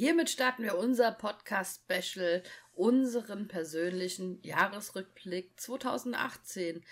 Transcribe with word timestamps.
Hiermit 0.00 0.30
starten 0.30 0.62
wir 0.62 0.78
unser 0.78 1.12
Podcast-Special, 1.12 2.42
unseren 2.72 3.48
persönlichen 3.48 4.42
Jahresrückblick 4.42 5.60
2018. 5.60 6.82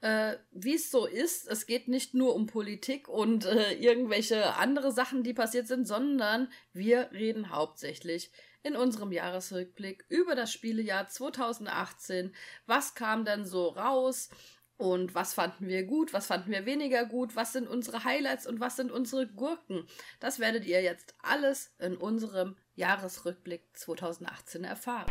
Äh, 0.00 0.34
Wie 0.50 0.74
es 0.74 0.90
so 0.90 1.06
ist, 1.06 1.46
es 1.46 1.66
geht 1.66 1.86
nicht 1.86 2.14
nur 2.14 2.34
um 2.34 2.48
Politik 2.48 3.08
und 3.08 3.44
äh, 3.44 3.74
irgendwelche 3.74 4.56
andere 4.56 4.90
Sachen, 4.90 5.22
die 5.22 5.32
passiert 5.32 5.68
sind, 5.68 5.86
sondern 5.86 6.48
wir 6.72 7.12
reden 7.12 7.50
hauptsächlich 7.50 8.32
in 8.64 8.74
unserem 8.74 9.12
Jahresrückblick 9.12 10.04
über 10.08 10.34
das 10.34 10.52
Spielejahr 10.52 11.06
2018. 11.06 12.34
Was 12.66 12.96
kam 12.96 13.24
denn 13.24 13.44
so 13.44 13.68
raus? 13.68 14.28
Und 14.78 15.14
was 15.14 15.32
fanden 15.32 15.68
wir 15.68 15.84
gut, 15.84 16.12
was 16.12 16.26
fanden 16.26 16.50
wir 16.50 16.66
weniger 16.66 17.06
gut, 17.06 17.34
was 17.34 17.52
sind 17.52 17.66
unsere 17.66 18.04
Highlights 18.04 18.46
und 18.46 18.60
was 18.60 18.76
sind 18.76 18.90
unsere 18.90 19.26
Gurken? 19.26 19.86
Das 20.20 20.38
werdet 20.38 20.66
ihr 20.66 20.82
jetzt 20.82 21.14
alles 21.22 21.72
in 21.78 21.96
unserem 21.96 22.56
Jahresrückblick 22.74 23.62
2018 23.72 24.64
erfahren. 24.64 25.10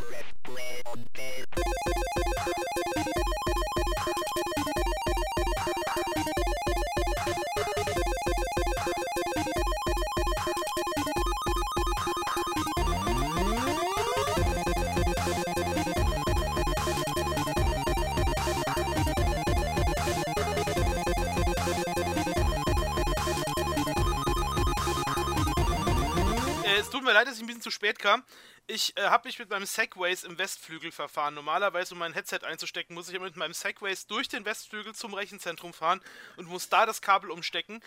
Mir 27.05 27.13
leid, 27.13 27.27
dass 27.27 27.37
ich 27.37 27.43
ein 27.43 27.47
bisschen 27.47 27.61
zu 27.61 27.71
spät 27.71 27.99
kam. 27.99 28.23
Ich 28.67 28.97
äh, 28.97 29.03
habe 29.03 29.27
mich 29.27 29.39
mit 29.39 29.49
meinem 29.49 29.65
Segways 29.65 30.23
im 30.23 30.37
Westflügel 30.37 30.91
verfahren. 30.91 31.35
Normalerweise, 31.35 31.93
um 31.93 31.99
mein 31.99 32.13
Headset 32.13 32.39
einzustecken, 32.43 32.95
muss 32.95 33.09
ich 33.09 33.20
mit 33.20 33.35
meinem 33.35 33.53
Segways 33.53 34.07
durch 34.07 34.27
den 34.27 34.43
Westflügel 34.43 34.95
zum 34.95 35.13
Rechenzentrum 35.13 35.73
fahren 35.73 36.01
und 36.35 36.47
muss 36.47 36.67
da 36.70 36.85
das 36.85 37.01
Kabel 37.01 37.31
umstecken. 37.31 37.81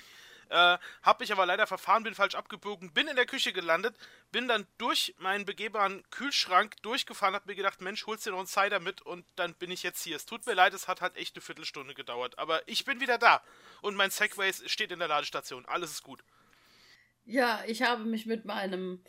Äh, 0.51 0.79
hab 1.03 1.21
mich 1.21 1.31
aber 1.31 1.45
leider 1.45 1.67
verfahren, 1.67 2.05
bin 2.05 2.15
falsch 2.15 2.35
abgebogen, 2.35 2.93
bin 2.93 3.07
in 3.07 3.17
der 3.17 3.27
Küche 3.27 3.53
gelandet, 3.53 3.95
bin 4.33 4.49
dann 4.49 4.67
durch 4.79 5.15
meinen 5.19 5.45
begehbaren 5.45 6.03
Kühlschrank 6.11 6.81
durchgefahren, 6.83 7.35
hab 7.35 7.45
mir 7.45 7.55
gedacht, 7.55 7.83
Mensch, 7.83 8.07
holst 8.07 8.25
dir 8.25 8.31
noch 8.31 8.39
einen 8.39 8.47
Cider 8.47 8.81
mit 8.81 9.03
und 9.03 9.27
dann 9.37 9.55
bin 9.55 9.71
ich 9.71 9.83
jetzt 9.83 10.03
hier. 10.03 10.17
Es 10.17 10.25
tut 10.25 10.47
mir 10.47 10.55
leid, 10.55 10.73
es 10.73 10.89
hat 10.89 11.03
halt 11.03 11.17
echt 11.17 11.37
eine 11.37 11.43
Viertelstunde 11.43 11.95
gedauert, 11.95 12.39
aber 12.39 12.67
ich 12.67 12.87
bin 12.87 13.01
wieder 13.01 13.19
da 13.19 13.43
und 13.83 13.95
mein 13.95 14.11
Segways 14.11 14.63
steht 14.71 14.91
in 14.91 15.01
der 15.01 15.09
Ladestation. 15.09 15.67
Alles 15.67 15.91
ist 15.91 16.03
gut. 16.03 16.25
Ja, 17.29 17.63
ich 17.67 17.83
habe 17.83 18.05
mich 18.05 18.25
mit 18.25 18.47
meinem 18.47 19.05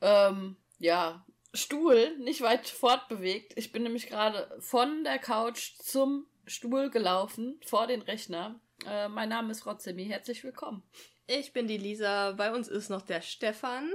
ähm, 0.00 0.56
ja, 0.78 1.26
Stuhl 1.52 2.16
nicht 2.18 2.42
weit 2.42 2.68
fortbewegt. 2.68 3.54
Ich 3.56 3.72
bin 3.72 3.82
nämlich 3.82 4.06
gerade 4.06 4.56
von 4.60 5.02
der 5.02 5.18
Couch 5.18 5.72
zum 5.80 6.28
Stuhl 6.46 6.90
gelaufen, 6.90 7.60
vor 7.66 7.88
den 7.88 8.02
Rechner. 8.02 8.60
Äh, 8.86 9.08
mein 9.08 9.30
Name 9.30 9.50
ist 9.50 9.66
Rotzemi, 9.66 10.06
herzlich 10.06 10.44
willkommen. 10.44 10.84
Ich 11.26 11.52
bin 11.52 11.66
die 11.66 11.76
Lisa, 11.76 12.34
bei 12.36 12.52
uns 12.52 12.68
ist 12.68 12.88
noch 12.88 13.02
der 13.02 13.20
Stefan. 13.20 13.92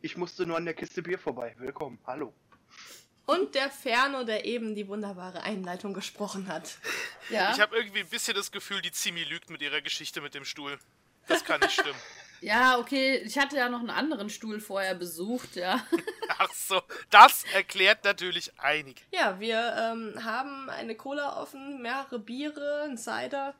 Ich 0.00 0.16
musste 0.16 0.46
nur 0.46 0.56
an 0.56 0.64
der 0.64 0.72
Kiste 0.72 1.02
Bier 1.02 1.18
vorbei. 1.18 1.54
Willkommen, 1.58 1.98
hallo. 2.06 2.32
Und 3.26 3.56
der 3.56 3.68
Ferno, 3.68 4.24
der 4.24 4.46
eben 4.46 4.74
die 4.74 4.88
wunderbare 4.88 5.42
Einleitung 5.42 5.92
gesprochen 5.92 6.48
hat. 6.48 6.78
Ja. 7.28 7.52
Ich 7.52 7.60
habe 7.60 7.76
irgendwie 7.76 8.00
ein 8.00 8.08
bisschen 8.08 8.34
das 8.34 8.50
Gefühl, 8.50 8.80
die 8.80 8.90
Zimi 8.90 9.22
lügt 9.24 9.50
mit 9.50 9.60
ihrer 9.60 9.82
Geschichte 9.82 10.22
mit 10.22 10.34
dem 10.34 10.46
Stuhl. 10.46 10.78
Das 11.26 11.44
kann 11.44 11.60
nicht 11.60 11.72
stimmen. 11.72 11.92
Ja, 12.40 12.78
okay, 12.78 13.16
ich 13.24 13.38
hatte 13.38 13.56
ja 13.56 13.68
noch 13.68 13.80
einen 13.80 13.90
anderen 13.90 14.30
Stuhl 14.30 14.60
vorher 14.60 14.94
besucht, 14.94 15.56
ja. 15.56 15.84
Ach 16.38 16.52
so, 16.52 16.80
das 17.10 17.44
erklärt 17.54 18.04
natürlich 18.04 18.52
einig. 18.58 19.04
Ja, 19.12 19.40
wir 19.40 19.74
ähm, 19.76 20.24
haben 20.24 20.70
eine 20.70 20.94
Cola 20.94 21.40
offen, 21.40 21.82
mehrere 21.82 22.18
Biere, 22.18 22.84
ein 22.88 22.96
Cider 22.96 23.54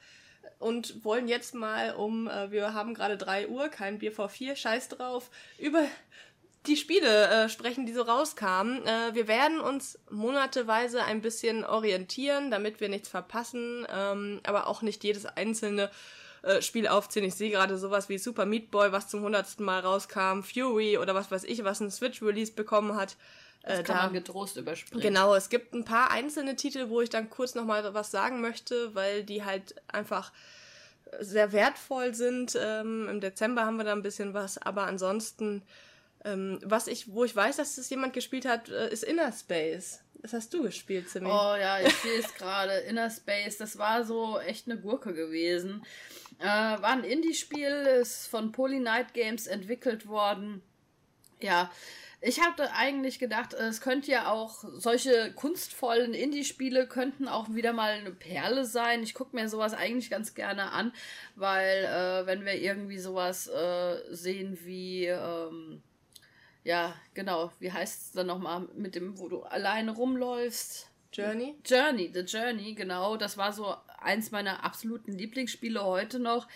und 0.59 1.05
wollen 1.05 1.29
jetzt 1.29 1.55
mal 1.55 1.95
um, 1.95 2.29
äh, 2.29 2.51
wir 2.51 2.75
haben 2.75 2.95
gerade 2.95 3.17
3 3.17 3.49
Uhr, 3.49 3.69
kein 3.69 3.99
Bier 3.99 4.13
vor 4.13 4.29
4, 4.29 4.57
scheiß 4.57 4.89
drauf, 4.89 5.31
über 5.59 5.85
die 6.67 6.77
Spiele 6.77 7.29
äh, 7.29 7.49
sprechen, 7.49 7.87
die 7.87 7.93
so 7.93 8.03
rauskamen. 8.03 8.87
Äh, 8.87 9.15
wir 9.15 9.29
werden 9.29 9.61
uns 9.61 9.99
monateweise 10.11 11.05
ein 11.05 11.21
bisschen 11.21 11.65
orientieren, 11.65 12.51
damit 12.51 12.81
wir 12.81 12.89
nichts 12.89 13.09
verpassen, 13.09 13.87
ähm, 13.93 14.41
aber 14.45 14.67
auch 14.67 14.83
nicht 14.83 15.05
jedes 15.05 15.25
einzelne 15.27 15.91
äh, 16.43 16.63
Spiel 16.63 16.89
aufzählen. 16.89 17.29
Ich 17.29 17.35
sehe 17.35 17.51
gerade 17.51 17.79
sowas 17.79 18.09
wie 18.09 18.19
Super 18.19 18.47
Meat 18.47 18.71
Boy, 18.71 18.93
was 18.93 19.09
zum 19.09 19.23
hundertsten 19.23 19.65
Mal 19.65 19.81
rauskam, 19.81 20.43
Fury 20.43 20.99
oder 20.99 21.15
was 21.15 21.31
weiß 21.31 21.45
ich, 21.45 21.65
was 21.65 21.81
ein 21.81 21.91
Switch-Release 21.91 22.53
bekommen 22.53 22.97
hat. 22.97 23.17
Das 23.63 23.81
äh, 23.81 23.83
kann 23.83 23.97
da, 23.97 24.03
man 24.05 24.13
getrost 24.13 24.57
überspringen. 24.57 25.03
Genau, 25.03 25.35
es 25.35 25.49
gibt 25.49 25.75
ein 25.75 25.85
paar 25.85 26.11
einzelne 26.11 26.57
Titel, 26.57 26.89
wo 26.89 27.01
ich 27.01 27.11
dann 27.11 27.29
kurz 27.31 27.55
nochmal 27.55 27.93
was 27.95 28.11
sagen 28.11 28.41
möchte, 28.41 28.95
weil 28.95 29.25
die 29.25 29.45
halt 29.45 29.75
einfach 29.89 30.33
sehr 31.21 31.53
wertvoll 31.53 32.15
sind. 32.15 32.59
Ähm, 32.61 33.09
Im 33.09 33.21
Dezember 33.21 33.65
haben 33.65 33.77
wir 33.77 33.85
da 33.85 33.93
ein 33.93 34.03
bisschen 34.03 34.35
was, 34.35 34.59
aber 34.59 34.85
ansonsten, 34.85 35.63
ähm, 36.25 36.59
was 36.65 36.87
ich, 36.87 37.13
wo 37.13 37.25
ich 37.25 37.35
weiß, 37.35 37.57
dass 37.57 37.79
es 37.79 37.91
jemand 37.91 38.13
gespielt 38.13 38.47
hat, 38.47 38.69
äh, 38.69 38.91
ist 38.91 39.05
Inner 39.05 39.33
Space. 39.33 40.01
Das 40.21 40.33
hast 40.33 40.53
du 40.53 40.63
gespielt, 40.63 41.09
Zimmy. 41.09 41.29
Oh 41.29 41.55
ja, 41.55 41.81
ich 41.81 41.95
sehe 41.95 42.19
es 42.19 42.35
gerade. 42.39 42.73
Inner 42.81 43.11
Space, 43.11 43.57
das 43.57 43.79
war 43.79 44.05
so 44.05 44.39
echt 44.41 44.67
eine 44.67 44.81
Gurke 44.81 45.15
gewesen. 45.15 45.85
Äh, 46.39 46.45
war 46.45 46.91
ein 46.91 47.05
Indie-Spiel, 47.05 47.69
ist 48.01 48.29
von 48.29 48.53
Poly 48.53 48.81
Night 48.81 49.15
Games 49.15 49.47
entwickelt 49.47 50.07
worden. 50.07 50.63
Ja, 51.41 51.71
ich 52.21 52.41
hatte 52.41 52.73
eigentlich 52.73 53.21
gedacht, 53.21 53.55
es 53.55 53.81
könnte 53.81 54.11
ja 54.11 54.31
auch 54.31 54.65
solche 54.75 55.33
kunstvollen 55.33 56.15
Indie-Spiele 56.15 56.89
könnten 56.89 57.29
auch 57.29 57.49
wieder 57.55 57.73
mal 57.73 57.93
eine 57.93 58.11
Perle 58.11 58.65
sein. 58.65 59.05
Ich 59.05 59.15
gucke 59.15 59.37
mir 59.37 59.49
sowas 59.49 59.73
eigentlich 59.73 60.11
ganz 60.11 60.35
gerne 60.35 60.73
an, 60.73 60.93
weil 61.37 61.85
äh, 61.85 62.27
wenn 62.27 62.45
wir 62.45 62.55
irgendwie 62.55 62.99
sowas 62.99 63.47
äh, 63.49 63.99
sehen 64.11 64.59
wie 64.65 65.07
ähm, 65.07 65.83
ja, 66.65 66.95
genau, 67.15 67.53
wie 67.61 67.73
heißt 67.73 68.03
es 68.03 68.13
dann 68.13 68.27
nochmal 68.27 68.69
mit 68.75 68.95
dem, 68.95 69.19
wo 69.19 69.29
du 69.29 69.43
alleine 69.43 69.93
rumläufst? 69.93 70.91
Journey? 71.13 71.57
Journey, 71.65 72.11
The 72.13 72.21
Journey, 72.21 72.75
genau. 72.75 73.17
Das 73.17 73.39
war 73.39 73.53
so 73.53 73.75
eins 74.01 74.31
meiner 74.31 74.65
absoluten 74.65 75.13
Lieblingsspiele 75.13 75.83
heute 75.85 76.19
noch. 76.19 76.49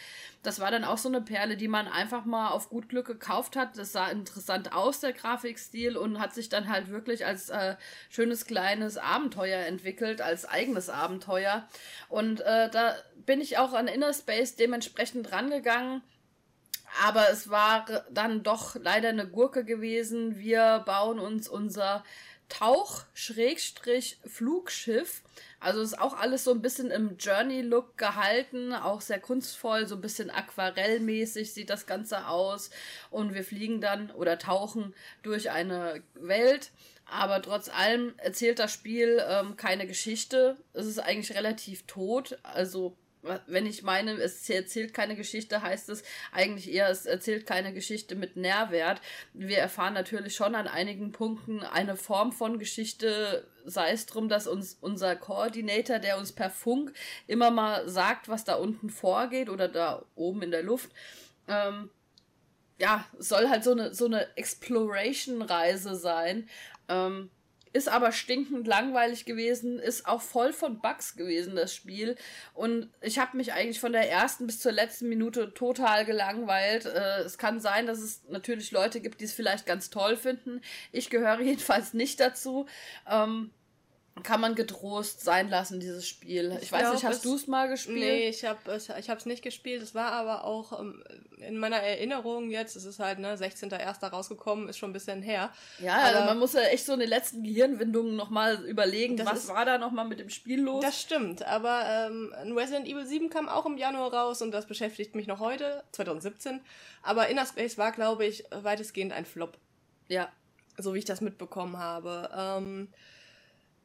Das 0.43 0.61
war 0.61 0.71
dann 0.71 0.85
auch 0.85 0.99
so 0.99 1.09
eine 1.09 1.21
Perle, 1.21 1.57
die 1.57 1.69
man 1.69 1.89
einfach 1.89 2.25
mal 2.25 2.49
auf 2.49 2.69
gut 2.69 2.89
Glück 2.89 3.07
gekauft 3.07 3.57
hat. 3.57 3.77
Das 3.79 3.93
sah 3.93 4.09
interessant 4.09 4.73
aus, 4.73 5.01
der 5.01 5.13
Grafikstil, 5.13 5.97
und 5.97 6.19
hat 6.19 6.35
sich 6.35 6.49
dann 6.49 6.69
halt 6.69 6.89
wirklich 6.89 7.27
als 7.27 7.51
äh, 7.51 7.77
schönes 8.11 8.47
kleines 8.47 8.99
Abenteuer 8.99 9.61
entwickelt, 9.61 10.21
als 10.21 10.45
eigenes 10.45 10.89
Abenteuer. 10.89 11.69
Und 12.09 12.41
äh, 12.41 12.71
da 12.71 12.95
bin 13.27 13.41
ich 13.41 13.59
auch 13.59 13.73
an 13.73 13.89
Inner 13.89 14.13
Space 14.13 14.57
dementsprechend 14.57 15.33
rangegangen. 15.33 16.03
Aber 17.03 17.31
es 17.31 17.49
war 17.49 17.87
dann 18.11 18.43
doch 18.43 18.77
leider 18.77 19.09
eine 19.09 19.27
Gurke 19.27 19.65
gewesen. 19.65 20.39
Wir 20.39 20.83
bauen 20.85 21.19
uns 21.19 21.49
unser 21.49 22.05
Tauch-Flugschiff. 22.53 25.23
Also 25.59 25.81
ist 25.81 25.99
auch 25.99 26.13
alles 26.15 26.45
so 26.45 26.51
ein 26.51 26.61
bisschen 26.61 26.91
im 26.91 27.17
Journey-Look 27.17 27.97
gehalten, 27.97 28.75
auch 28.75 29.01
sehr 29.01 29.21
kunstvoll, 29.21 29.87
so 29.87 29.95
ein 29.95 30.03
bisschen 30.03 30.31
aquarellmäßig 30.31 31.55
sieht 31.55 31.71
das 31.71 31.87
Ganze 31.87 32.27
aus. 32.27 32.69
Und 33.11 33.33
wir 33.33 33.45
fliegen 33.45 33.81
dann 33.81 34.11
oder 34.11 34.39
tauchen 34.39 34.93
durch 35.23 35.51
eine 35.51 36.03
Welt. 36.15 36.73
Aber 37.07 37.41
trotz 37.41 37.69
allem 37.69 38.15
erzählt 38.19 38.59
das 38.59 38.73
Spiel 38.73 39.23
ähm, 39.27 39.57
keine 39.57 39.87
Geschichte. 39.87 40.57
Es 40.73 40.87
ist 40.87 40.99
eigentlich 40.99 41.37
relativ 41.37 41.87
tot. 41.87 42.39
Also 42.43 42.97
wenn 43.47 43.67
ich 43.67 43.83
meine, 43.83 44.13
es 44.13 44.49
erzählt 44.51 44.95
keine 44.95 45.15
Geschichte, 45.17 45.63
heißt 45.63 45.89
es 45.89 46.03
eigentlich 46.33 46.73
eher, 46.73 46.89
es 46.91 47.07
erzählt 47.07 47.47
keine 47.47 47.73
Geschichte 47.73 48.17
mit 48.17 48.37
Nährwert. 48.37 49.01
Wir 49.33 49.59
erfahren 49.59 49.95
natürlich 49.95 50.35
schon 50.35 50.55
an 50.55 50.67
einigen 50.67 51.13
Punkten 51.13 51.61
eine 51.61 51.97
Form 51.97 52.33
von 52.33 52.59
Geschichte, 52.59 53.47
sei 53.65 53.93
es 53.93 54.07
drum, 54.07 54.29
dass 54.29 54.47
uns 54.47 54.77
unser 54.81 55.15
Koordinator, 55.15 56.01
der 56.01 56.19
uns 56.19 56.33
per 56.33 56.51
Funk 56.51 56.93
immer 57.27 57.51
mal 57.51 57.89
sagt, 57.89 58.29
was 58.29 58.45
da 58.45 58.55
unten 58.55 58.91
vorgeht 58.91 59.49
oder 59.49 59.69
da 59.69 60.05
oben 60.17 60.43
in 60.43 60.51
der 60.51 60.65
Luft, 60.65 60.91
ähm, 61.47 61.91
ja, 62.79 63.07
soll 63.19 63.49
halt 63.49 63.63
so 63.63 63.71
eine, 63.73 63.95
so 63.95 64.07
eine 64.07 64.37
Exploration-Reise 64.37 65.95
sein. 65.95 66.49
Ähm, 66.89 67.31
ist 67.73 67.89
aber 67.89 68.13
stinkend 68.13 68.67
langweilig 68.67 69.25
gewesen, 69.25 69.79
ist 69.79 70.07
auch 70.07 70.21
voll 70.21 70.53
von 70.53 70.81
Bugs 70.81 71.17
gewesen, 71.17 71.57
das 71.57 71.75
Spiel. 71.75 72.17
Und 72.55 72.91
ich 73.01 73.19
habe 73.19 73.37
mich 73.37 73.53
eigentlich 73.53 73.81
von 73.81 73.93
der 73.93 74.11
ersten 74.11 74.47
bis 74.47 74.61
zur 74.61 74.73
letzten 74.73 75.09
Minute 75.09 75.55
total 75.55 76.05
gelangweilt. 76.05 76.87
Äh, 76.87 77.21
es 77.21 77.39
kann 77.39 77.61
sein, 77.61 77.87
dass 77.87 78.01
es 78.01 78.23
natürlich 78.29 78.71
Leute 78.73 79.01
gibt, 79.01 79.21
die 79.21 79.25
es 79.25 79.33
vielleicht 79.33 79.67
ganz 79.67 79.91
toll 79.91 80.17
finden. 80.17 80.61
Ich 80.93 81.11
gehöre 81.11 81.41
jedenfalls 81.43 81.95
nicht 81.95 82.21
dazu. 82.21 82.67
Ähm, 83.11 83.51
kann 84.23 84.43
man 84.43 84.55
getrost 84.55 85.23
sein 85.23 85.49
lassen, 85.49 85.81
dieses 85.81 86.07
Spiel. 86.07 86.53
Ich, 86.59 86.65
Ich 86.65 86.73
weiß 86.73 86.83
glaub, 86.83 86.95
nicht, 86.95 87.05
hast 87.05 87.25
du 87.25 87.35
es 87.35 87.47
mal 87.47 87.67
gespielt? 87.69 87.99
Nee, 87.99 88.29
ich 88.29 88.45
habe 88.45 88.71
es 88.71 88.91
ich 88.91 89.09
hab's 89.09 89.25
nicht 89.25 89.43
gespielt. 89.43 89.83
Es 89.83 89.95
war 89.95 90.13
aber 90.13 90.45
auch 90.45 90.79
ähm, 90.79 91.03
in 91.39 91.57
meiner 91.57 91.79
Erinnerung 91.79 92.51
jetzt, 92.51 92.77
es 92.77 92.85
ist 92.85 92.99
halt, 92.99 93.19
ne, 93.21 93.35
16.01. 93.37 94.07
rausgekommen, 94.11 94.69
ist 94.69 94.77
schon 94.79 94.91
ein 94.91 94.93
bisschen 94.93 95.23
her. 95.23 95.51
Ja, 95.79 95.95
also 95.95 96.19
Aber- 96.19 96.27
man 96.27 96.39
muss 96.39 96.53
ja 96.53 96.61
echt 96.61 96.85
so 96.85 96.93
in 96.93 97.01
den 97.01 97.09
letzten 97.09 97.43
Gehirnwindungen 97.43 98.15
nochmal 98.15 98.63
überlegen, 98.67 99.19
was 99.25 99.45
ist- 99.45 99.49
war 99.49 99.65
da 99.65 99.79
nochmal 99.79 100.07
mit 100.07 100.21
dem 100.21 100.29
Spiel 100.29 100.61
los. 100.61 100.85
Das 100.85 101.01
stimmt, 101.01 101.43
aber 101.47 102.09
ähm, 102.11 102.33
Resident 102.55 102.87
Evil 102.87 103.07
7 103.07 103.31
kam 103.31 103.49
auch 103.49 103.65
im 103.65 103.79
Januar 103.79 104.13
raus 104.13 104.43
und 104.43 104.51
das 104.53 104.67
beschäftigt 104.67 105.15
mich 105.15 105.27
noch 105.27 105.41
heute, 105.41 105.83
2017. 105.93 106.61
Aber 107.03 107.29
Inner 107.29 107.47
Space 107.47 107.79
war, 107.79 107.93
glaube 107.93 108.27
ich, 108.27 108.45
weitestgehend 108.51 109.13
ein 109.15 109.25
Flop, 109.25 109.57
ja. 110.09 110.29
so 110.77 110.93
wie 110.95 110.99
ich 110.99 111.05
das 111.07 111.23
mitbekommen 111.23 111.79
habe. 111.79 112.29
Ähm, 112.37 112.89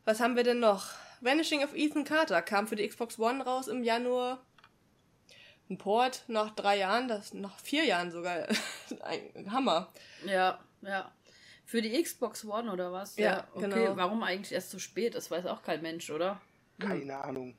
was 0.07 0.21
haben 0.21 0.37
wir 0.37 0.43
denn 0.43 0.59
noch? 0.61 0.91
Vanishing 1.19 1.63
of 1.65 1.75
Ethan 1.75 2.05
Carter 2.05 2.41
kam 2.41 2.65
für 2.65 2.77
die 2.77 2.87
Xbox 2.87 3.19
One 3.19 3.43
raus 3.43 3.67
im 3.67 3.83
Januar. 3.83 4.41
Ein 5.69 5.77
Port 5.77 6.23
nach 6.27 6.51
drei 6.55 6.77
Jahren, 6.77 7.09
das 7.09 7.33
nach 7.33 7.59
vier 7.59 7.83
Jahren 7.83 8.09
sogar. 8.09 8.47
ein 9.03 9.51
Hammer. 9.51 9.91
Ja, 10.25 10.63
ja. 10.81 11.11
Für 11.65 11.81
die 11.81 12.01
Xbox 12.01 12.45
One 12.45 12.71
oder 12.71 12.93
was? 12.93 13.17
Ja, 13.17 13.45
okay. 13.53 13.69
genau. 13.69 13.97
Warum 13.97 14.23
eigentlich 14.23 14.53
erst 14.53 14.69
so 14.69 14.79
spät? 14.79 15.13
Das 15.13 15.29
weiß 15.29 15.45
auch 15.47 15.61
kein 15.61 15.81
Mensch, 15.81 16.09
oder? 16.09 16.39
Keine 16.79 17.17
Ahnung. 17.17 17.57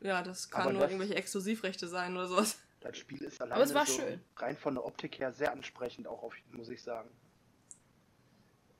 Ja, 0.00 0.22
das 0.22 0.48
kann 0.50 0.62
Aber 0.62 0.72
nur 0.72 0.80
das- 0.80 0.90
irgendwelche 0.90 1.16
Exklusivrechte 1.16 1.86
sein 1.86 2.16
oder 2.16 2.28
sowas. 2.28 2.58
Das 2.80 2.96
Spiel 2.96 3.22
ist 3.22 3.42
alleine 3.42 3.62
es 3.62 3.74
war 3.74 3.84
so 3.84 4.00
schön. 4.00 4.20
rein 4.36 4.56
von 4.56 4.74
der 4.74 4.84
Optik 4.86 5.18
her 5.18 5.32
sehr 5.32 5.52
ansprechend, 5.52 6.08
auch 6.08 6.22
auf, 6.22 6.34
muss 6.50 6.70
ich 6.70 6.82
sagen. 6.82 7.10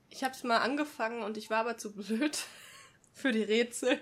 Ich 0.09 0.23
habe 0.23 0.33
es 0.33 0.43
mal 0.43 0.57
angefangen 0.57 1.23
und 1.23 1.37
ich 1.37 1.49
war 1.49 1.59
aber 1.59 1.77
zu 1.77 1.93
blöd 1.93 2.37
für 3.13 3.31
die 3.31 3.43
Rätsel. 3.43 3.99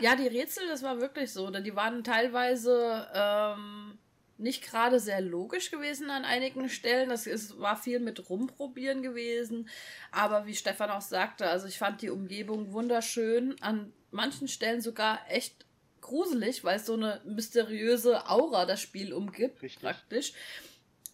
Ja, 0.00 0.16
die 0.16 0.26
Rätsel, 0.26 0.66
das 0.68 0.82
war 0.82 1.00
wirklich 1.00 1.32
so. 1.32 1.50
denn 1.50 1.64
Die 1.64 1.76
waren 1.76 2.02
teilweise 2.04 3.08
ähm, 3.14 3.98
nicht 4.38 4.64
gerade 4.64 4.98
sehr 4.98 5.20
logisch 5.20 5.70
gewesen 5.70 6.10
an 6.10 6.24
einigen 6.24 6.68
Stellen. 6.68 7.08
Das 7.08 7.26
ist, 7.26 7.58
war 7.60 7.76
viel 7.76 8.00
mit 8.00 8.28
Rumprobieren 8.28 9.02
gewesen. 9.02 9.68
Aber 10.10 10.46
wie 10.46 10.54
Stefan 10.54 10.90
auch 10.90 11.00
sagte, 11.00 11.48
also 11.48 11.66
ich 11.66 11.78
fand 11.78 12.02
die 12.02 12.10
Umgebung 12.10 12.72
wunderschön. 12.72 13.56
An 13.60 13.92
manchen 14.10 14.48
Stellen 14.48 14.80
sogar 14.80 15.20
echt 15.28 15.64
gruselig, 16.00 16.64
weil 16.64 16.76
es 16.76 16.86
so 16.86 16.94
eine 16.94 17.20
mysteriöse 17.24 18.28
Aura 18.28 18.66
das 18.66 18.80
Spiel 18.80 19.12
umgibt, 19.12 19.62
Richtig. 19.62 19.80
praktisch. 19.82 20.32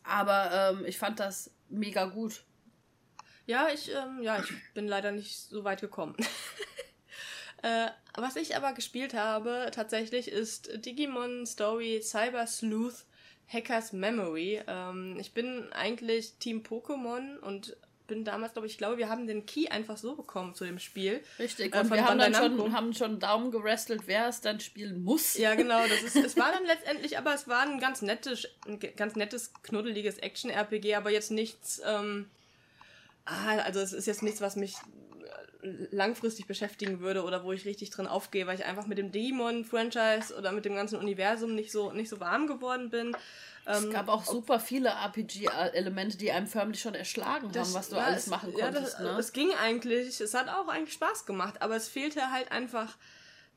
Aber 0.02 0.72
ähm, 0.78 0.86
ich 0.86 0.96
fand 0.98 1.20
das 1.20 1.50
mega 1.68 2.06
gut. 2.06 2.42
Ja, 3.44 3.68
ich, 3.72 3.90
ähm, 3.90 4.22
ja, 4.22 4.40
ich 4.40 4.50
bin 4.74 4.88
leider 4.88 5.12
nicht 5.12 5.36
so 5.36 5.64
weit 5.64 5.80
gekommen. 5.80 6.16
äh, 7.62 7.88
was 8.14 8.36
ich 8.36 8.56
aber 8.56 8.72
gespielt 8.72 9.14
habe, 9.14 9.70
tatsächlich, 9.72 10.28
ist 10.28 10.84
Digimon 10.84 11.46
Story 11.46 12.00
Cyber 12.02 12.46
Sleuth 12.46 13.04
Hackers 13.48 13.92
Memory. 13.92 14.62
Ähm, 14.66 15.16
ich 15.18 15.32
bin 15.32 15.72
eigentlich 15.72 16.34
Team 16.38 16.62
Pokémon 16.62 17.38
und 17.38 17.76
bin 18.08 18.24
damals, 18.24 18.54
glaube 18.54 18.66
ich, 18.66 18.72
ich 18.72 18.78
glaube, 18.78 18.96
wir 18.96 19.08
haben 19.08 19.26
den 19.26 19.46
Key 19.46 19.68
einfach 19.68 19.96
so 19.96 20.16
bekommen 20.16 20.54
zu 20.54 20.64
dem 20.64 20.78
Spiel. 20.78 21.22
Richtig. 21.38 21.74
Äh, 21.74 21.80
Und 21.80 21.88
von 21.88 21.96
wir 21.98 22.06
haben 22.06 22.18
dann 22.18 22.34
schon, 22.34 22.72
haben 22.72 22.94
schon 22.94 23.20
Daumen 23.20 23.50
gerestelt, 23.50 24.02
wer 24.06 24.28
es 24.28 24.40
dann 24.40 24.58
spielen 24.60 25.04
muss. 25.04 25.36
Ja, 25.36 25.54
genau. 25.54 25.80
Das 25.86 26.02
ist, 26.02 26.16
es 26.16 26.36
war 26.36 26.50
dann 26.52 26.64
letztendlich, 26.64 27.18
aber 27.18 27.34
es 27.34 27.46
war 27.46 27.60
ein 27.62 27.78
ganz 27.78 28.02
nettes, 28.02 28.48
ein 28.66 28.80
ganz 28.80 29.14
nettes, 29.14 29.52
knuddeliges 29.62 30.18
Action-RPG, 30.18 30.94
aber 30.94 31.10
jetzt 31.10 31.30
nichts, 31.30 31.80
ähm, 31.84 32.30
ah, 33.26 33.58
also 33.58 33.80
es 33.80 33.92
ist 33.92 34.06
jetzt 34.06 34.22
nichts, 34.22 34.40
was 34.40 34.56
mich 34.56 34.74
äh, 34.74 35.07
langfristig 35.62 36.46
beschäftigen 36.46 37.00
würde 37.00 37.24
oder 37.24 37.42
wo 37.44 37.52
ich 37.52 37.64
richtig 37.64 37.90
drin 37.90 38.06
aufgehe, 38.06 38.46
weil 38.46 38.58
ich 38.58 38.64
einfach 38.64 38.86
mit 38.86 38.98
dem 38.98 39.10
Demon-Franchise 39.10 40.36
oder 40.36 40.52
mit 40.52 40.64
dem 40.64 40.74
ganzen 40.74 40.98
Universum 40.98 41.54
nicht 41.54 41.72
so, 41.72 41.90
nicht 41.92 42.08
so 42.08 42.20
warm 42.20 42.46
geworden 42.46 42.90
bin. 42.90 43.16
Es 43.64 43.84
Ähm, 43.84 43.90
gab 43.90 44.08
auch 44.08 44.24
super 44.24 44.60
viele 44.60 44.88
RPG-Elemente, 44.90 46.16
die 46.16 46.30
einem 46.32 46.46
förmlich 46.46 46.80
schon 46.80 46.94
erschlagen 46.94 47.48
haben, 47.54 47.74
was 47.74 47.88
du 47.90 47.96
ja, 47.96 48.02
alles 48.04 48.22
es- 48.22 48.26
machen 48.28 48.52
ja, 48.56 48.66
konntest. 48.70 48.94
das, 48.94 49.00
ne? 49.00 49.16
Es 49.18 49.32
ging 49.32 49.50
eigentlich, 49.60 50.20
es 50.20 50.32
hat 50.34 50.48
auch 50.48 50.68
eigentlich 50.68 50.94
Spaß 50.94 51.26
gemacht, 51.26 51.60
aber 51.60 51.76
es 51.76 51.88
fehlte 51.88 52.30
halt 52.30 52.50
einfach 52.52 52.96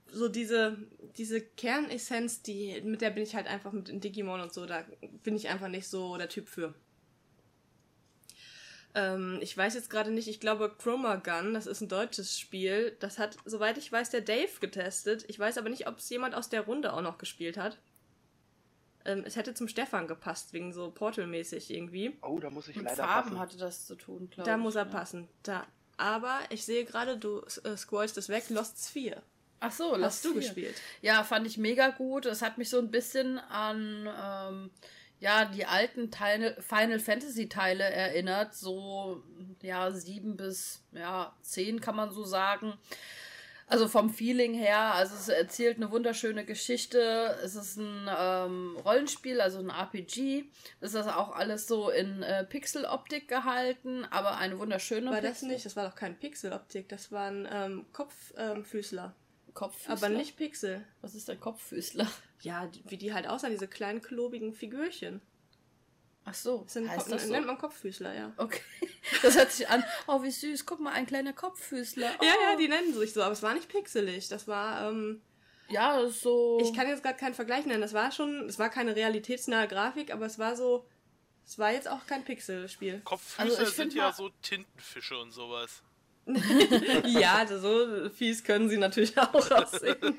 so 0.08 0.28
diese, 0.28 0.78
diese 1.18 1.40
Kernessenz, 1.40 2.42
die, 2.42 2.82
mit 2.82 3.02
der 3.02 3.12
bin 3.12 3.24
ich 3.24 3.36
halt 3.36 3.48
einfach 3.48 3.72
mit 3.72 3.88
den 3.88 4.02
Digimon 4.02 4.42
und 4.42 4.54
so, 4.54 4.66
da 4.66 4.84
bin 5.24 5.36
ich 5.36 5.48
einfach 5.48 5.70
nicht 5.70 5.88
so 5.88 6.18
der 6.18 6.28
Typ 6.28 6.50
für. 6.50 6.74
Ähm, 8.94 9.40
ich 9.42 9.56
weiß 9.56 9.74
jetzt 9.74 9.90
gerade 9.90 10.12
nicht, 10.12 10.28
ich 10.28 10.40
glaube 10.40 10.74
Chroma 10.78 11.16
Gun, 11.16 11.54
das 11.54 11.66
ist 11.66 11.82
ein 11.82 11.88
deutsches 11.88 12.38
Spiel, 12.38 12.96
das 13.00 13.20
hat, 13.20 13.38
soweit 13.46 13.78
ich 13.78 13.92
weiß, 13.92 14.10
der 14.10 14.22
Dave 14.22 14.60
getestet. 14.60 15.26
Ich 15.28 15.40
weiß 15.40 15.58
aber 15.58 15.70
nicht, 15.70 15.88
ob 15.88 16.00
es 16.00 16.10
jemand 16.10 16.36
aus 16.36 16.50
der 16.50 16.62
Runde 16.62 16.94
auch 16.94 17.02
noch 17.02 17.18
gespielt 17.18 17.58
hat. 17.58 17.78
Ähm, 19.06 19.24
es 19.26 19.36
hätte 19.36 19.54
zum 19.54 19.68
Stefan 19.68 20.08
gepasst, 20.08 20.54
wegen 20.54 20.74
so 20.74 20.92
Portal-mäßig 20.92 21.72
irgendwie. 21.72 22.18
Oh, 22.22 22.40
da 22.40 22.50
muss 22.50 22.68
ich 22.68 22.76
Mit 22.76 22.86
leider 22.86 23.04
Farben 23.04 23.30
passen. 23.30 23.40
hatte 23.40 23.58
das 23.58 23.86
zu 23.86 23.96
tun, 23.96 24.30
glaube 24.30 24.42
ich. 24.42 24.46
Da 24.46 24.58
muss 24.58 24.76
er 24.76 24.86
ja. 24.86 24.92
passen. 24.92 25.28
Da. 25.44 25.66
Aber 25.98 26.40
ich 26.50 26.66
sehe 26.66 26.86
gerade, 26.86 27.18
du 27.18 27.42
äh, 27.64 27.78
scrollst 27.78 28.18
es 28.18 28.30
weg. 28.30 28.50
Lost 28.50 28.90
Sphere. 28.90 29.22
Ach 29.60 29.72
so, 29.72 29.92
Hast 29.92 30.00
lass 30.00 30.22
du 30.24 30.34
gespielt? 30.34 30.76
Ja, 31.02 31.24
fand 31.24 31.46
ich 31.46 31.58
mega 31.58 31.90
gut. 31.90 32.26
Es 32.26 32.42
hat 32.42 32.58
mich 32.58 32.70
so 32.70 32.80
ein 32.80 32.90
bisschen 32.90 33.38
an 33.38 34.10
ähm, 34.20 34.72
ja, 35.22 35.46
die 35.46 35.66
alten 35.66 36.12
Teile, 36.12 36.58
Final 36.62 37.00
Fantasy 37.00 37.48
Teile 37.48 37.84
erinnert. 37.84 38.56
So, 38.56 39.24
ja, 39.62 39.92
sieben 39.92 40.36
bis 40.36 40.84
ja, 40.92 41.34
zehn 41.44 41.80
kann 41.80 41.96
man 41.96 42.12
so 42.12 42.26
sagen. 42.26 42.74
Also 43.68 43.88
vom 43.88 44.10
Feeling 44.10 44.54
her, 44.54 44.96
also 44.96 45.16
es 45.16 45.30
erzählt 45.30 45.78
eine 45.78 45.92
wunderschöne 45.92 46.44
Geschichte. 46.44 47.38
Es 47.42 47.56
ist 47.56 47.78
ein 47.78 48.10
ähm, 48.20 48.76
Rollenspiel, 48.84 49.40
also 49.40 49.60
ein 49.60 49.70
RPG. 49.70 50.44
Es 50.82 50.94
ist 50.94 51.08
auch 51.08 51.34
alles 51.34 51.68
so 51.68 51.90
in 51.90 52.22
äh, 52.22 52.44
Pixeloptik 52.44 53.30
gehalten, 53.30 54.04
aber 54.10 54.38
eine 54.38 54.60
wunderschöne 54.60 55.10
War 55.10 55.22
das 55.22 55.40
Pixel- 55.40 55.48
nicht? 55.48 55.66
Das 55.66 55.78
war 55.78 55.88
doch 55.88 55.96
kein 55.96 56.20
Pixeloptik. 56.20 56.90
Das 56.90 57.14
waren 57.14 57.48
ähm, 57.50 57.86
Kopffüßler. 57.94 59.06
Ähm. 59.06 59.21
Kopffüßler. 59.54 59.94
aber 59.94 60.10
nicht 60.10 60.38
Pixel. 60.38 60.86
Was 61.02 61.16
ist 61.16 61.28
der 61.28 61.38
Kopffüßler? 61.38 62.10
Ja, 62.42 62.70
wie 62.86 62.98
die 62.98 63.14
halt 63.14 63.28
aussahen, 63.28 63.52
diese 63.54 63.68
kleinen 63.68 64.02
klobigen 64.02 64.54
Figürchen. 64.54 65.22
Ach 66.24 66.34
so, 66.36 66.62
Das 66.64 66.74
sind 66.74 66.90
heißt 66.90 67.06
Ko- 67.08 67.12
das 67.14 67.26
so? 67.26 67.32
nennt 67.32 67.48
man 67.48 67.58
Kopffüßler, 67.58 68.14
ja. 68.14 68.32
Okay, 68.38 68.62
das 69.24 69.36
hört 69.36 69.52
sich 69.52 69.68
an. 69.70 69.84
Oh, 70.08 70.22
wie 70.22 70.30
süß. 70.32 70.66
Guck 70.66 70.80
mal, 70.80 70.94
ein 70.94 71.06
kleiner 71.08 71.34
Kopffüßler. 71.34 72.12
Oh. 72.20 72.24
Ja, 72.24 72.34
ja, 72.52 72.56
die 72.58 72.68
nennen 72.68 72.94
sich 72.94 73.14
so, 73.14 73.24
aber 73.24 73.34
es 73.34 73.42
war 73.42 73.54
nicht 73.56 73.70
pixelig. 73.70 74.28
Das 74.28 74.48
war, 74.48 74.90
ähm, 74.90 75.22
Ja, 75.70 76.00
das 76.00 76.12
ist 76.12 76.22
so. 76.22 76.60
ich 76.62 76.74
kann 76.76 76.88
jetzt 76.88 77.02
gerade 77.04 77.18
keinen 77.18 77.34
Vergleich 77.34 77.66
nennen. 77.66 77.82
Das 77.82 77.94
war 77.94 78.12
schon, 78.12 78.46
es 78.48 78.60
war 78.60 78.70
keine 78.70 78.96
realitätsnahe 78.96 79.68
Grafik, 79.68 80.14
aber 80.14 80.28
es 80.28 80.38
war 80.38 80.56
so, 80.56 80.86
es 81.44 81.58
war 81.58 81.72
jetzt 81.72 81.88
auch 81.88 82.06
kein 82.06 82.24
Pixelspiel. 82.24 83.02
Kopffüße 83.04 83.58
Also 83.60 83.72
sind 83.72 83.94
ja 83.96 84.14
so 84.14 84.30
Tintenfische 84.44 85.18
und 85.18 85.32
sowas. 85.32 85.82
ja, 87.06 87.36
also 87.38 87.60
so 87.60 88.10
fies 88.10 88.44
können 88.44 88.70
sie 88.70 88.78
natürlich 88.78 89.18
auch 89.18 89.34
aussehen. 89.52 90.18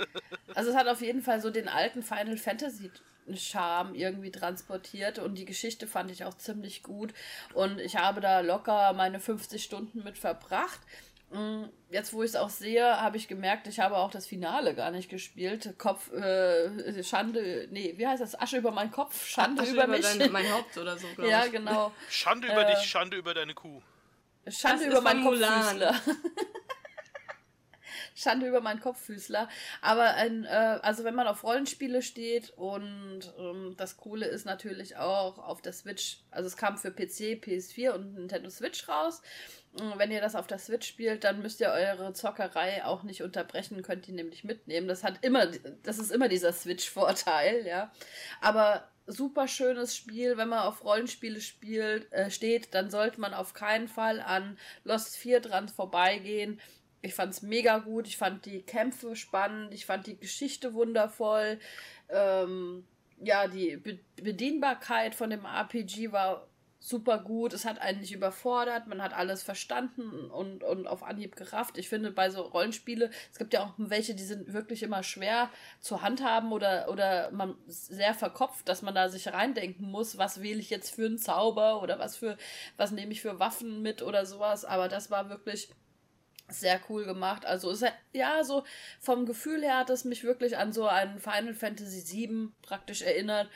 Also 0.55 0.71
es 0.71 0.77
hat 0.77 0.89
auf 0.89 1.01
jeden 1.01 1.23
Fall 1.23 1.41
so 1.41 1.51
den 1.51 1.69
alten 1.69 2.03
Final 2.03 2.37
Fantasy 2.37 2.91
Charme 3.35 3.95
irgendwie 3.95 4.31
transportiert 4.33 5.19
und 5.21 5.37
die 5.37 5.45
Geschichte 5.45 5.87
fand 5.87 6.11
ich 6.11 6.25
auch 6.25 6.35
ziemlich 6.37 6.83
gut 6.83 7.15
und 7.55 7.79
ich 7.81 7.97
habe 7.97 8.21
da 8.21 8.41
locker 8.41 8.93
meine 8.95 9.21
50 9.21 9.63
Stunden 9.63 10.03
mit 10.03 10.19
verbracht. 10.19 10.81
Mm, 11.31 11.65
Jetzt, 11.91 12.13
wo 12.13 12.23
ich 12.23 12.31
es 12.31 12.37
auch 12.37 12.51
sehe, 12.51 13.01
habe 13.01 13.17
ich 13.17 13.29
gemerkt, 13.29 13.67
ich 13.67 13.79
habe 13.81 13.97
auch 13.97 14.11
das 14.11 14.27
Finale 14.27 14.75
gar 14.75 14.91
nicht 14.91 15.09
gespielt. 15.09 15.75
Kopf, 15.79 16.13
äh, 16.13 17.03
Schande, 17.05 17.69
nee, 17.71 17.95
wie 17.97 18.07
heißt 18.07 18.21
das? 18.23 18.39
Asche 18.39 18.57
über 18.59 18.71
meinen 18.73 18.91
Kopf, 18.91 19.25
Schande 19.27 19.63
Asche 19.63 19.73
über 19.73 19.87
mich. 19.87 20.03
dein, 20.03 20.31
mein 20.33 20.51
Haupt 20.53 20.77
oder 20.77 20.99
so, 20.99 21.07
glaube 21.15 21.31
ja, 21.31 21.45
ich. 21.47 21.53
genau. 21.53 21.93
Schande 22.11 22.49
über 22.49 22.69
Äh, 22.69 22.75
dich, 22.75 22.85
Schande 22.85 23.17
über 23.17 23.35
deine 23.35 23.55
Kuh. 23.55 23.81
Schande 24.49 24.87
über 24.87 25.01
meinen. 25.01 25.25
Kopffüßler. 25.25 25.95
Schande 28.15 28.47
über 28.47 28.61
meinen 28.61 28.81
Kopffüßler. 28.81 29.49
Aber 29.81 30.15
ein, 30.15 30.45
äh, 30.45 30.79
also 30.83 31.05
wenn 31.05 31.15
man 31.15 31.27
auf 31.27 31.45
Rollenspiele 31.45 32.03
steht 32.03 32.51
und 32.57 33.33
ähm, 33.39 33.75
das 33.77 33.97
Coole 33.97 34.27
ist 34.27 34.45
natürlich 34.45 34.97
auch 34.97 35.39
auf 35.39 35.63
der 35.63 35.73
Switch, 35.73 36.19
also 36.31 36.47
es 36.47 36.57
kam 36.57 36.77
für 36.77 36.91
PC, 36.91 37.41
PS4 37.43 37.91
und 37.93 38.15
Nintendo 38.15 38.51
Switch 38.51 38.89
raus. 38.89 39.23
Und 39.81 39.99
Wenn 39.99 40.11
ihr 40.11 40.21
das 40.21 40.35
auf 40.35 40.47
der 40.47 40.59
Switch 40.59 40.87
spielt, 40.87 41.25
dann 41.25 41.41
müsst 41.41 41.61
ihr 41.61 41.71
eure 41.71 42.13
Zockerei 42.13 42.85
auch 42.85 43.05
nicht 43.05 43.23
unterbrechen, 43.23 43.81
könnt 43.83 44.07
ihr 44.07 44.15
nämlich 44.15 44.45
mitnehmen. 44.45 44.87
Das 44.87 45.03
hat 45.03 45.25
immer, 45.25 45.47
das 45.83 45.99
ist 45.99 46.13
immer 46.13 46.29
dieser 46.29 46.53
Switch-Vorteil, 46.53 47.67
ja. 47.67 47.91
Aber 48.43 48.87
super 49.07 49.49
schönes 49.49 49.97
Spiel, 49.97 50.37
wenn 50.37 50.49
man 50.49 50.61
auf 50.61 50.85
Rollenspiele 50.85 51.41
spielt, 51.41 52.11
äh, 52.13 52.31
steht, 52.31 52.75
dann 52.75 52.91
sollte 52.91 53.21
man 53.21 53.35
auf 53.35 53.55
keinen 53.55 53.89
Fall 53.89 54.21
an 54.21 54.59
Lost 54.85 55.17
4 55.17 55.41
dran 55.41 55.69
vorbeigehen. 55.69 56.61
Ich 57.01 57.15
fand's 57.15 57.43
mega 57.43 57.79
gut, 57.79 58.07
ich 58.07 58.17
fand 58.17 58.47
die 58.47 58.63
Kämpfe 58.63 59.17
spannend, 59.17 59.75
ich 59.75 59.87
fand 59.87 60.07
die 60.07 60.17
Geschichte 60.17 60.75
wundervoll. 60.75 61.59
Ähm, 62.09 62.85
ja, 63.19 63.49
die 63.49 63.77
Be 63.77 63.99
Bedienbarkeit 64.17 65.15
von 65.15 65.31
dem 65.31 65.45
RPG 65.45 66.13
war 66.13 66.47
super 66.83 67.19
gut. 67.19 67.53
Es 67.53 67.65
hat 67.65 67.81
einen 67.81 68.01
nicht 68.01 68.13
überfordert, 68.13 68.89
man 68.89 69.01
hat 69.01 69.15
alles 69.15 69.43
verstanden 69.45 70.29
und, 70.31 70.65
und 70.65 70.89
auf 70.89 71.05
Anhieb 71.05 71.37
gerafft. 71.37 71.79
Ich 71.79 71.89
finde, 71.89 72.11
bei 72.11 72.29
so 72.29 72.43
Rollenspiele, 72.43 73.11
es 73.31 73.39
gibt 73.39 73.55
ja 73.55 73.63
auch 73.65 73.75
welche, 73.77 74.15
die 74.15 74.25
sind 74.25 74.53
wirklich 74.53 74.83
immer 74.83 75.05
schwer 75.05 75.49
zu 75.81 76.03
handhaben 76.03 76.53
oder, 76.53 76.89
oder 76.91 77.31
man 77.31 77.55
sehr 77.69 78.15
verkopft, 78.15 78.69
dass 78.69 78.83
man 78.83 78.95
da 78.95 79.09
sich 79.09 79.33
reindenken 79.33 79.91
muss, 79.91 80.19
was 80.19 80.43
wähle 80.43 80.59
ich 80.59 80.71
jetzt 80.71 80.95
für 80.95 81.07
einen 81.07 81.19
Zauber 81.19 81.83
oder 81.83 82.01
was 82.01 82.17
für, 82.17 82.37
was 82.77 82.91
nehme 82.91 83.13
ich 83.13 83.23
für 83.23 83.39
Waffen 83.39 83.83
mit 83.83 84.03
oder 84.03 84.27
sowas. 84.27 84.65
Aber 84.65 84.89
das 84.89 85.09
war 85.11 85.31
wirklich 85.31 85.71
sehr 86.49 86.81
cool 86.89 87.05
gemacht. 87.05 87.47
Also 87.47 87.73
ja 88.13 88.43
so 88.43 88.65
vom 89.01 89.25
Gefühl 89.25 89.63
her 89.63 89.79
hat 89.79 89.91
es 89.91 90.05
mich 90.05 90.25
wirklich 90.25 90.57
an 90.59 90.73
so 90.73 90.89
einen 90.89 91.21
Final 91.21 91.55
Fantasy 91.55 92.29
VII 92.29 92.49
praktisch 92.61 93.03
erinnert. 93.03 93.49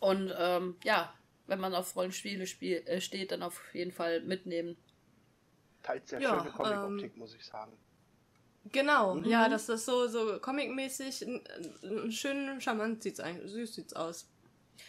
Und 0.00 0.34
ähm, 0.38 0.76
ja, 0.84 1.14
wenn 1.46 1.60
man 1.60 1.74
auf 1.74 1.94
Rollenspiele 1.96 2.46
spiel, 2.46 2.82
äh, 2.86 3.00
steht, 3.00 3.32
dann 3.32 3.42
auf 3.42 3.60
jeden 3.72 3.92
Fall 3.92 4.20
mitnehmen. 4.20 4.76
Teils 5.82 6.08
sehr 6.10 6.20
ja, 6.20 6.38
schöne 6.38 6.50
Comic-Optik, 6.50 7.12
ähm, 7.14 7.18
muss 7.18 7.34
ich 7.34 7.44
sagen. 7.44 7.72
Genau, 8.72 9.16
mhm. 9.16 9.24
ja, 9.24 9.48
das 9.48 9.68
ist 9.68 9.84
so, 9.84 10.06
so 10.08 10.38
comic-mäßig, 10.40 11.26
schön 12.08 12.60
charmant 12.60 13.02
sieht's 13.02 13.20
eigentlich, 13.20 13.52
süß 13.52 13.74
sieht's 13.74 13.92
aus. 13.92 14.26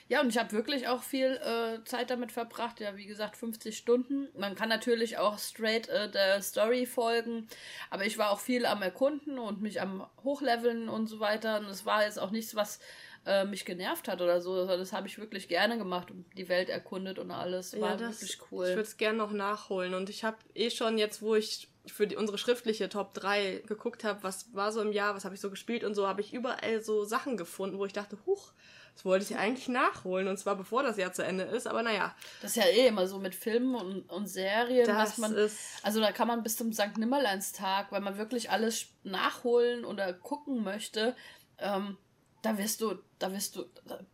Ja, 0.07 0.21
und 0.21 0.29
ich 0.29 0.38
habe 0.38 0.51
wirklich 0.51 0.88
auch 0.88 1.03
viel 1.03 1.38
äh, 1.38 1.83
Zeit 1.83 2.09
damit 2.09 2.31
verbracht. 2.31 2.79
Ja, 2.79 2.95
wie 2.95 3.05
gesagt, 3.05 3.38
50 3.38 3.77
Stunden. 3.77 4.29
Man 4.38 4.55
kann 4.55 4.69
natürlich 4.69 5.17
auch 5.17 5.39
straight 5.39 5.89
äh, 5.89 6.09
der 6.09 6.41
Story 6.41 6.85
folgen, 6.85 7.47
aber 7.89 8.05
ich 8.05 8.17
war 8.17 8.31
auch 8.31 8.39
viel 8.39 8.65
am 8.65 8.81
Erkunden 8.81 9.39
und 9.39 9.62
mich 9.62 9.81
am 9.81 10.07
Hochleveln 10.24 10.89
und 10.89 11.07
so 11.07 11.19
weiter. 11.19 11.59
Und 11.59 11.65
es 11.65 11.85
war 11.85 12.03
jetzt 12.03 12.19
auch 12.19 12.31
nichts, 12.31 12.55
was 12.55 12.79
äh, 13.25 13.46
mich 13.46 13.65
genervt 13.65 14.08
hat 14.08 14.22
oder 14.22 14.39
so. 14.41 14.53
Also 14.53 14.77
das 14.77 14.94
habe 14.94 15.08
ich 15.08 15.17
wirklich 15.17 15.48
gerne 15.48 15.77
gemacht 15.77 16.12
und 16.12 16.25
die 16.38 16.48
Welt 16.48 16.70
erkundet 16.70 17.20
und 17.20 17.32
alles. 17.32 17.79
War 17.79 17.91
ja, 17.91 17.98
das, 17.98 18.22
wirklich 18.22 18.39
cool. 18.51 18.65
Ich 18.65 18.72
würde 18.72 18.82
es 18.82 18.98
gerne 18.98 19.17
noch 19.17 19.32
nachholen. 19.32 19.94
Und 19.94 20.10
ich 20.10 20.24
habe 20.24 20.38
eh 20.53 20.70
schon 20.70 20.98
jetzt, 20.98 21.22
wo 21.22 21.36
ich 21.36 21.70
für 21.88 22.08
die, 22.08 22.15
unsere 22.15 22.38
schriftliche 22.38 22.89
Top 22.89 23.13
3 23.13 23.63
geguckt 23.67 24.03
habe, 24.03 24.24
was 24.24 24.53
war 24.53 24.72
so 24.72 24.82
im 24.82 24.91
Jahr, 24.91 25.15
was 25.15 25.25
habe 25.25 25.36
ich 25.36 25.41
so 25.41 25.50
gespielt 25.50 25.84
und 25.84 25.96
so, 25.96 26.08
habe 26.08 26.22
ich 26.22 26.34
überall 26.34 26.84
so 26.84 27.03
Sachen 27.03 27.38
gefunden, 27.38 27.77
wo 27.77 27.86
ich 27.86 27.94
dachte, 27.94 28.17
huch, 28.25 28.53
das 28.96 29.05
wollte 29.05 29.25
ich 29.25 29.38
eigentlich 29.38 29.67
nachholen 29.67 30.27
und 30.27 30.38
zwar 30.38 30.55
bevor 30.55 30.82
das 30.82 30.98
Jahr 30.98 31.12
zu 31.12 31.24
Ende 31.24 31.44
ist, 31.44 31.67
aber 31.67 31.84
naja. 31.84 32.15
Das 32.41 32.51
ist 32.51 32.63
ja 32.63 32.70
eh 32.70 32.88
immer 32.88 33.08
so 33.08 33.20
mit 33.20 33.36
Filmen 33.36 33.75
und, 33.75 34.10
und 34.10 34.27
Serien, 34.27 34.88
das 34.88 35.12
was 35.12 35.17
man. 35.17 35.36
Also 35.84 36.00
da 36.00 36.12
kann 36.12 36.27
man 36.27 36.44
bis 36.44 36.55
zum 36.55 36.72
St. 36.72 36.98
Nimmerleinstag, 36.98 37.91
weil 37.91 38.01
man 38.01 38.17
wirklich 38.17 38.50
alles 38.50 38.88
nachholen 39.03 39.84
oder 39.84 40.13
gucken 40.13 40.63
möchte, 40.63 41.15
ähm, 41.60 41.98
da 42.41 42.58
wirst 42.58 42.82
du, 42.82 42.96
da 43.25 43.34
wirst 43.34 43.55
du, 43.55 43.65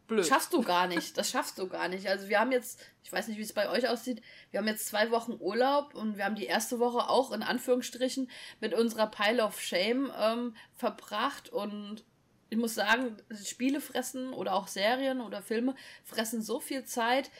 Blöd. 0.07 0.25
schaffst 0.25 0.53
du 0.53 0.61
gar 0.61 0.87
nicht, 0.87 1.17
das 1.17 1.31
schaffst 1.31 1.59
du 1.59 1.67
gar 1.67 1.89
nicht. 1.89 2.07
Also 2.07 2.29
wir 2.29 2.39
haben 2.39 2.53
jetzt, 2.53 2.79
ich 3.03 3.11
weiß 3.11 3.27
nicht, 3.27 3.37
wie 3.37 3.43
es 3.43 3.51
bei 3.51 3.69
euch 3.69 3.89
aussieht, 3.89 4.21
wir 4.51 4.59
haben 4.61 4.67
jetzt 4.67 4.87
zwei 4.87 5.11
Wochen 5.11 5.35
Urlaub 5.37 5.93
und 5.95 6.15
wir 6.15 6.23
haben 6.23 6.35
die 6.35 6.45
erste 6.45 6.79
Woche 6.79 7.09
auch 7.09 7.33
in 7.33 7.43
Anführungsstrichen 7.43 8.29
mit 8.61 8.73
unserer 8.73 9.07
Pile 9.07 9.43
of 9.43 9.59
Shame 9.59 10.13
ähm, 10.17 10.55
verbracht 10.73 11.49
und 11.49 12.05
ich 12.49 12.57
muss 12.57 12.73
sagen, 12.73 13.17
Spiele 13.45 13.81
fressen 13.81 14.31
oder 14.31 14.53
auch 14.53 14.67
Serien 14.67 15.19
oder 15.19 15.41
Filme 15.41 15.75
fressen 16.05 16.41
so 16.41 16.61
viel 16.61 16.85
Zeit. 16.85 17.31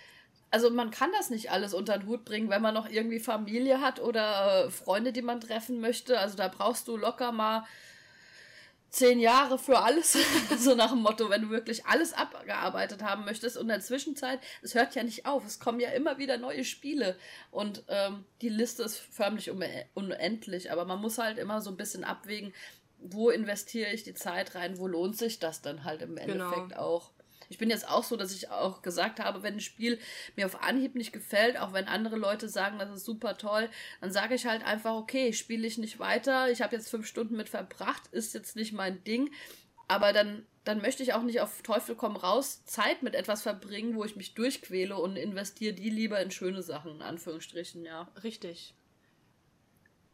Also 0.50 0.70
man 0.70 0.92
kann 0.92 1.12
das 1.13 1.30
nicht 1.30 1.51
alles 1.51 1.74
unter 1.74 1.98
den 1.98 2.08
Hut 2.08 2.25
bringen, 2.25 2.50
wenn 2.50 2.62
man 2.62 2.74
noch 2.74 2.90
irgendwie 2.90 3.20
Familie 3.20 3.80
hat 3.80 4.01
oder 4.01 4.66
äh, 4.66 4.70
Freunde, 4.70 5.13
die 5.13 5.22
man 5.22 5.40
treffen 5.40 5.80
möchte. 5.80 6.20
Also 6.20 6.36
da 6.36 6.50
brauchst 6.50 6.90
du 6.90 6.98
locker 6.98 7.32
mal 7.32 7.66
zehn 8.92 9.20
Jahre 9.20 9.58
für 9.58 9.80
alles, 9.80 10.18
so 10.60 10.76
nach 10.76 10.92
dem 10.92 11.00
Motto, 11.00 11.30
wenn 11.30 11.44
du 11.44 11.50
wirklich 11.50 11.86
alles 11.86 12.14
abgearbeitet 12.14 13.02
haben 13.02 13.26
möchtest. 13.26 13.56
Und 13.56 13.64
in 13.64 13.70
der 13.70 13.80
Zwischenzeit, 13.80 14.40
es 14.62 14.76
hört 14.76 14.96
ja 14.96 15.04
nicht 15.04 15.26
auf, 15.26 15.46
es 15.46 15.60
kommen 15.60 15.80
ja 15.80 15.90
immer 15.90 16.18
wieder 16.18 16.38
neue 16.38 16.66
Spiele 16.66 17.18
und 17.50 17.84
ähm, 17.88 18.26
die 18.42 18.50
Liste 18.50 18.84
ist 18.84 18.98
förmlich 18.98 19.50
unendlich, 19.94 20.72
aber 20.72 20.86
man 20.86 21.00
muss 21.00 21.18
halt 21.18 21.38
immer 21.38 21.62
so 21.62 21.70
ein 21.70 21.78
bisschen 21.78 22.04
abwägen, 22.04 22.54
wo 23.00 23.30
investiere 23.30 23.92
ich 23.92 24.04
die 24.04 24.14
Zeit 24.14 24.56
rein, 24.56 24.78
wo 24.78 24.88
lohnt 24.88 25.18
sich 25.18 25.40
das 25.40 25.62
dann 25.62 25.86
halt 25.86 26.02
im 26.02 26.16
genau. 26.16 26.34
Endeffekt 26.34 26.70
genau. 26.70 26.82
auch. 26.82 27.12
Ich 27.51 27.58
bin 27.58 27.70
jetzt 27.70 27.88
auch 27.88 28.03
so, 28.03 28.15
dass 28.15 28.34
ich 28.34 28.50
auch 28.50 28.81
gesagt 28.81 29.20
habe, 29.20 29.43
wenn 29.43 29.55
ein 29.55 29.60
Spiel 29.60 30.00
mir 30.36 30.46
auf 30.46 30.63
Anhieb 30.63 30.96
nicht 30.96 31.12
gefällt, 31.12 31.60
auch 31.60 31.74
wenn 31.74 31.88
andere 31.88 32.15
Leute 32.15 32.50
sagen, 32.50 32.79
das 32.79 32.89
ist 32.89 33.05
super 33.05 33.38
toll, 33.38 33.70
dann 34.00 34.12
sage 34.12 34.36
ich 34.36 34.46
halt 34.46 34.63
einfach, 34.63 34.96
okay, 34.96 35.34
spiele 35.34 35.67
ich 35.67 35.77
nicht 35.77 36.00
weiter. 36.00 36.50
Ich 36.50 36.62
habe 36.62 36.75
jetzt 36.75 36.89
fünf 36.89 37.05
Stunden 37.05 37.36
mit 37.36 37.50
verbracht, 37.50 38.08
ist 38.12 38.34
jetzt 38.34 38.55
nicht 38.55 38.74
mein 38.74 39.03
Ding. 39.03 39.29
Aber 39.88 40.13
dann, 40.13 40.46
dann 40.63 40.81
möchte 40.81 41.03
ich 41.03 41.13
auch 41.13 41.24
nicht 41.24 41.41
auf 41.41 41.62
Teufel 41.63 41.96
komm 41.96 42.15
raus 42.15 42.63
Zeit 42.63 43.03
mit 43.03 43.13
etwas 43.13 43.41
verbringen, 43.41 43.96
wo 43.96 44.05
ich 44.05 44.15
mich 44.15 44.34
durchquäle 44.34 44.96
und 44.96 45.17
investiere 45.17 45.74
die 45.74 45.89
lieber 45.89 46.22
in 46.22 46.31
schöne 46.31 46.62
Sachen, 46.62 46.96
in 46.96 47.01
Anführungsstrichen, 47.01 47.84
ja. 47.84 48.08
Richtig. 48.24 48.74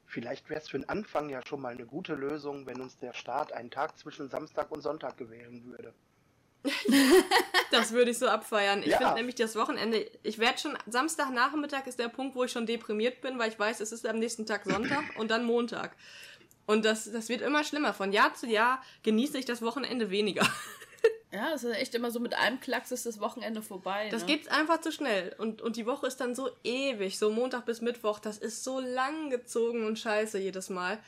Vielleicht 0.08 0.50
wäre 0.50 0.62
es 0.62 0.70
für 0.70 0.80
den 0.80 0.90
Anfang 0.90 1.30
ja 1.30 1.46
schon 1.46 1.62
mal 1.62 1.74
eine 1.74 1.86
gute 1.86 2.16
Lösung, 2.16 2.66
wenn 2.66 2.82
uns 2.82 2.98
der 2.98 3.14
Staat 3.14 3.52
einen 3.52 3.70
Tag 3.70 4.00
zwischen 4.00 4.30
Samstag 4.30 4.72
und 4.72 4.82
Sonntag 4.82 5.18
gewähren 5.18 5.66
würde. 5.66 5.94
das 7.72 7.92
würde 7.92 8.12
ich 8.12 8.18
so 8.18 8.28
abfeiern. 8.28 8.82
Ich 8.82 8.88
ja. 8.88 8.98
finde 8.98 9.16
nämlich 9.16 9.36
das 9.36 9.56
Wochenende, 9.56 10.10
ich 10.24 10.40
werde 10.40 10.60
schon, 10.60 10.78
Samstagnachmittag 10.88 11.88
ist 11.88 12.00
der 12.00 12.10
Punkt, 12.10 12.36
wo 12.36 12.44
ich 12.44 12.52
schon 12.52 12.66
deprimiert 12.66 13.22
bin, 13.22 13.40
weil 13.40 13.52
ich 13.52 13.60
weiß, 13.60 13.80
es 13.80 13.92
ist 13.92 14.06
am 14.06 14.20
nächsten 14.20 14.46
Tag 14.46 14.66
Sonntag 14.66 15.04
und 15.18 15.32
dann 15.32 15.46
Montag. 15.46 15.96
Und 16.66 16.84
das, 16.84 17.10
das 17.12 17.30
wird 17.30 17.42
immer 17.42 17.64
schlimmer. 17.64 17.94
Von 17.94 18.12
Jahr 18.12 18.34
zu 18.34 18.46
Jahr 18.48 18.82
genieße 19.04 19.38
ich 19.38 19.46
das 19.46 19.62
Wochenende 19.62 20.10
weniger. 20.10 20.48
Ja, 21.30 21.54
es 21.54 21.64
ist 21.66 21.76
echt 21.76 21.94
immer 21.94 22.10
so, 22.10 22.22
mit 22.22 22.36
einem 22.36 22.62
Klacks 22.62 22.92
ist 22.92 23.06
das 23.06 23.20
Wochenende 23.20 23.62
vorbei. 23.62 24.08
Das 24.10 24.22
ne? 24.22 24.28
geht 24.28 24.50
einfach 24.50 24.80
zu 24.80 24.94
schnell. 24.94 25.36
Und, 25.38 25.62
und 25.62 25.76
die 25.76 25.86
Woche 25.86 26.08
ist 26.08 26.18
dann 26.18 26.36
so 26.36 26.50
ewig, 26.64 27.20
so 27.20 27.30
Montag 27.30 27.66
bis 27.66 27.82
Mittwoch. 27.82 28.20
Das 28.20 28.38
ist 28.38 28.64
so 28.64 28.80
lang 28.80 29.30
gezogen 29.30 29.86
und 29.86 30.00
scheiße 30.00 30.40
jedes 30.40 30.70
Mal. 30.70 31.00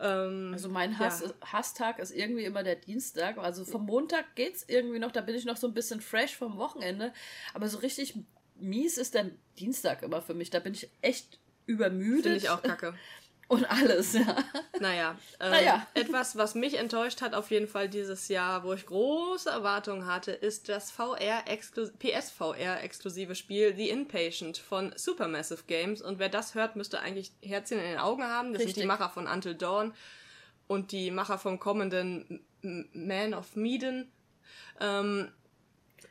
Ähm, 0.00 0.50
also 0.52 0.68
mein 0.68 0.98
Hass, 0.98 1.20
ja. 1.22 1.52
Hasstag 1.52 1.98
ist 1.98 2.10
irgendwie 2.10 2.44
immer 2.44 2.62
der 2.62 2.76
Dienstag. 2.76 3.38
Also 3.38 3.64
vom 3.64 3.86
Montag 3.86 4.34
geht's 4.34 4.64
irgendwie 4.66 4.98
noch, 4.98 5.12
da 5.12 5.20
bin 5.20 5.34
ich 5.34 5.44
noch 5.44 5.56
so 5.56 5.66
ein 5.66 5.74
bisschen 5.74 6.00
fresh 6.00 6.36
vom 6.36 6.56
Wochenende. 6.56 7.12
Aber 7.54 7.68
so 7.68 7.78
richtig 7.78 8.14
mies 8.56 8.98
ist 8.98 9.14
der 9.14 9.30
Dienstag 9.58 10.02
immer 10.02 10.22
für 10.22 10.34
mich. 10.34 10.50
Da 10.50 10.60
bin 10.60 10.74
ich 10.74 10.90
echt 11.00 11.38
übermüdet. 11.66 12.24
Finde 12.24 12.38
ich 12.38 12.50
auch 12.50 12.62
kacke. 12.62 12.94
Und 13.48 13.64
alles, 13.64 14.12
ja. 14.12 14.44
Naja, 14.78 15.16
ähm, 15.40 15.50
naja. 15.50 15.86
etwas, 15.94 16.36
was 16.36 16.54
mich 16.54 16.78
enttäuscht 16.78 17.22
hat 17.22 17.34
auf 17.34 17.50
jeden 17.50 17.66
Fall 17.66 17.88
dieses 17.88 18.28
Jahr, 18.28 18.62
wo 18.62 18.74
ich 18.74 18.84
große 18.84 19.48
Erwartungen 19.48 20.06
hatte, 20.06 20.32
ist 20.32 20.68
das 20.68 20.90
VR 20.90 21.44
PSVR-exklusive 21.98 23.34
Spiel 23.34 23.74
The 23.74 23.88
Inpatient 23.88 24.58
von 24.58 24.92
Supermassive 24.96 25.62
Games. 25.66 26.02
Und 26.02 26.18
wer 26.18 26.28
das 26.28 26.54
hört, 26.54 26.76
müsste 26.76 27.00
eigentlich 27.00 27.32
Herzchen 27.42 27.78
in 27.78 27.84
den 27.84 27.98
Augen 27.98 28.22
haben. 28.22 28.52
Das 28.52 28.60
Richtig. 28.60 28.74
sind 28.74 28.82
die 28.82 28.86
Macher 28.86 29.08
von 29.08 29.26
Until 29.26 29.54
Dawn 29.54 29.94
und 30.66 30.92
die 30.92 31.10
Macher 31.10 31.38
vom 31.38 31.58
kommenden 31.58 32.44
Man 32.60 33.32
of 33.32 33.56
Medan. 33.56 34.12
Ähm, 34.78 35.32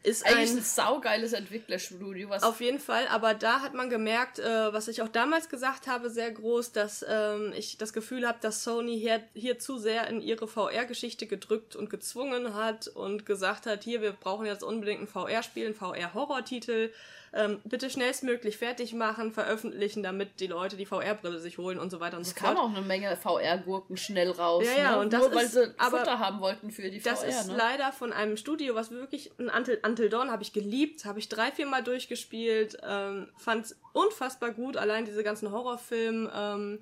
ist 0.07 0.25
Eigentlich 0.25 0.51
ein, 0.51 0.57
ein 0.57 0.63
saugeiles 0.63 1.33
Entwicklerstudio. 1.33 2.29
Was 2.29 2.43
auf 2.43 2.61
jeden 2.61 2.79
Fall, 2.79 3.07
aber 3.09 3.33
da 3.33 3.59
hat 3.59 3.73
man 3.73 3.89
gemerkt, 3.89 4.39
äh, 4.39 4.73
was 4.73 4.87
ich 4.87 5.01
auch 5.01 5.09
damals 5.09 5.49
gesagt 5.49 5.87
habe, 5.87 6.09
sehr 6.09 6.31
groß, 6.31 6.71
dass 6.71 7.05
ähm, 7.07 7.53
ich 7.55 7.77
das 7.77 7.91
Gefühl 7.91 8.25
habe, 8.25 8.37
dass 8.39 8.63
Sony 8.63 8.97
hier, 8.97 9.21
hier 9.33 9.59
zu 9.59 9.77
sehr 9.77 10.07
in 10.07 10.21
ihre 10.21 10.47
VR-Geschichte 10.47 11.27
gedrückt 11.27 11.75
und 11.75 11.89
gezwungen 11.89 12.55
hat 12.55 12.87
und 12.87 13.25
gesagt 13.25 13.65
hat, 13.65 13.83
hier, 13.83 14.01
wir 14.01 14.13
brauchen 14.13 14.45
jetzt 14.45 14.63
unbedingt 14.63 15.01
ein 15.01 15.07
VR-Spiel, 15.07 15.67
ein 15.67 15.75
VR-Horror-Titel 15.75 16.91
ähm, 17.33 17.59
bitte 17.65 17.89
schnellstmöglich 17.89 18.57
fertig 18.57 18.93
machen, 18.93 19.31
veröffentlichen, 19.31 20.03
damit 20.03 20.39
die 20.39 20.47
Leute 20.47 20.77
die 20.77 20.85
VR-Brille 20.85 21.39
sich 21.39 21.57
holen 21.57 21.77
und 21.79 21.89
so 21.89 21.99
weiter 21.99 22.17
und 22.17 22.23
so 22.23 22.33
fort. 22.33 22.51
Es 22.51 22.55
kam 22.55 22.57
auch 22.57 22.75
eine 22.75 22.85
Menge 22.85 23.15
VR-Gurken 23.17 23.97
schnell 23.97 24.31
raus. 24.31 24.65
Ja, 24.65 24.83
ja, 24.83 24.91
ne? 24.91 24.99
und 25.01 25.13
das 25.13 25.21
Nur, 25.21 25.29
ist, 25.29 25.35
weil 25.35 25.47
sie 25.47 25.73
aber 25.77 25.99
Futter 25.99 26.19
haben 26.19 26.39
wollten 26.39 26.71
für 26.71 26.89
die 26.89 26.99
VR. 26.99 27.11
Das 27.11 27.23
ist 27.23 27.47
ne? 27.47 27.55
leider 27.57 27.91
von 27.91 28.13
einem 28.13 28.37
Studio, 28.37 28.75
was 28.75 28.91
wirklich, 28.91 29.31
ein 29.39 29.49
Until, 29.49 29.79
Until 29.85 30.09
Dawn 30.09 30.31
habe 30.31 30.43
ich 30.43 30.53
geliebt, 30.53 31.05
habe 31.05 31.19
ich 31.19 31.29
drei, 31.29 31.51
vier 31.51 31.67
Mal 31.67 31.83
durchgespielt, 31.83 32.77
ähm, 32.87 33.29
fand 33.37 33.75
unfassbar 33.93 34.51
gut, 34.51 34.77
allein 34.77 35.05
diese 35.05 35.23
ganzen 35.23 35.51
Horrorfilme, 35.51 36.31
ähm, 36.33 36.79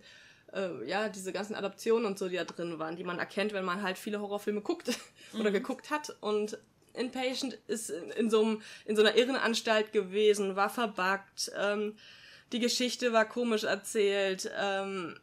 äh, 0.54 0.88
ja, 0.88 1.10
diese 1.10 1.34
ganzen 1.34 1.56
Adaptionen 1.56 2.06
und 2.06 2.18
so, 2.20 2.30
die 2.30 2.36
da 2.36 2.46
drin 2.46 2.80
waren, 2.80 2.96
die 2.96 3.04
man 3.04 3.20
erkennt, 3.20 3.54
wenn 3.54 3.66
man 3.66 3.82
halt 3.82 3.98
viele 3.98 4.22
Horrorfilme 4.22 4.62
guckt 4.62 4.90
oder 5.34 5.50
mhm. 5.50 5.56
geguckt 5.56 5.90
hat. 5.90 6.16
Und 6.22 6.58
Inpatient 6.96 7.58
ist 7.68 7.90
in, 7.90 8.30
so, 8.30 8.42
einem, 8.42 8.62
in 8.86 8.96
so 8.96 9.02
einer 9.02 9.16
Irrenanstalt 9.16 9.92
gewesen, 9.92 10.56
war 10.56 10.70
verbuggt, 10.70 11.52
ähm, 11.58 11.96
die 12.52 12.60
Geschichte 12.60 13.12
war 13.12 13.25
komisch 13.25 13.64
erzählt, 13.64 14.50
ähm, 14.58 15.18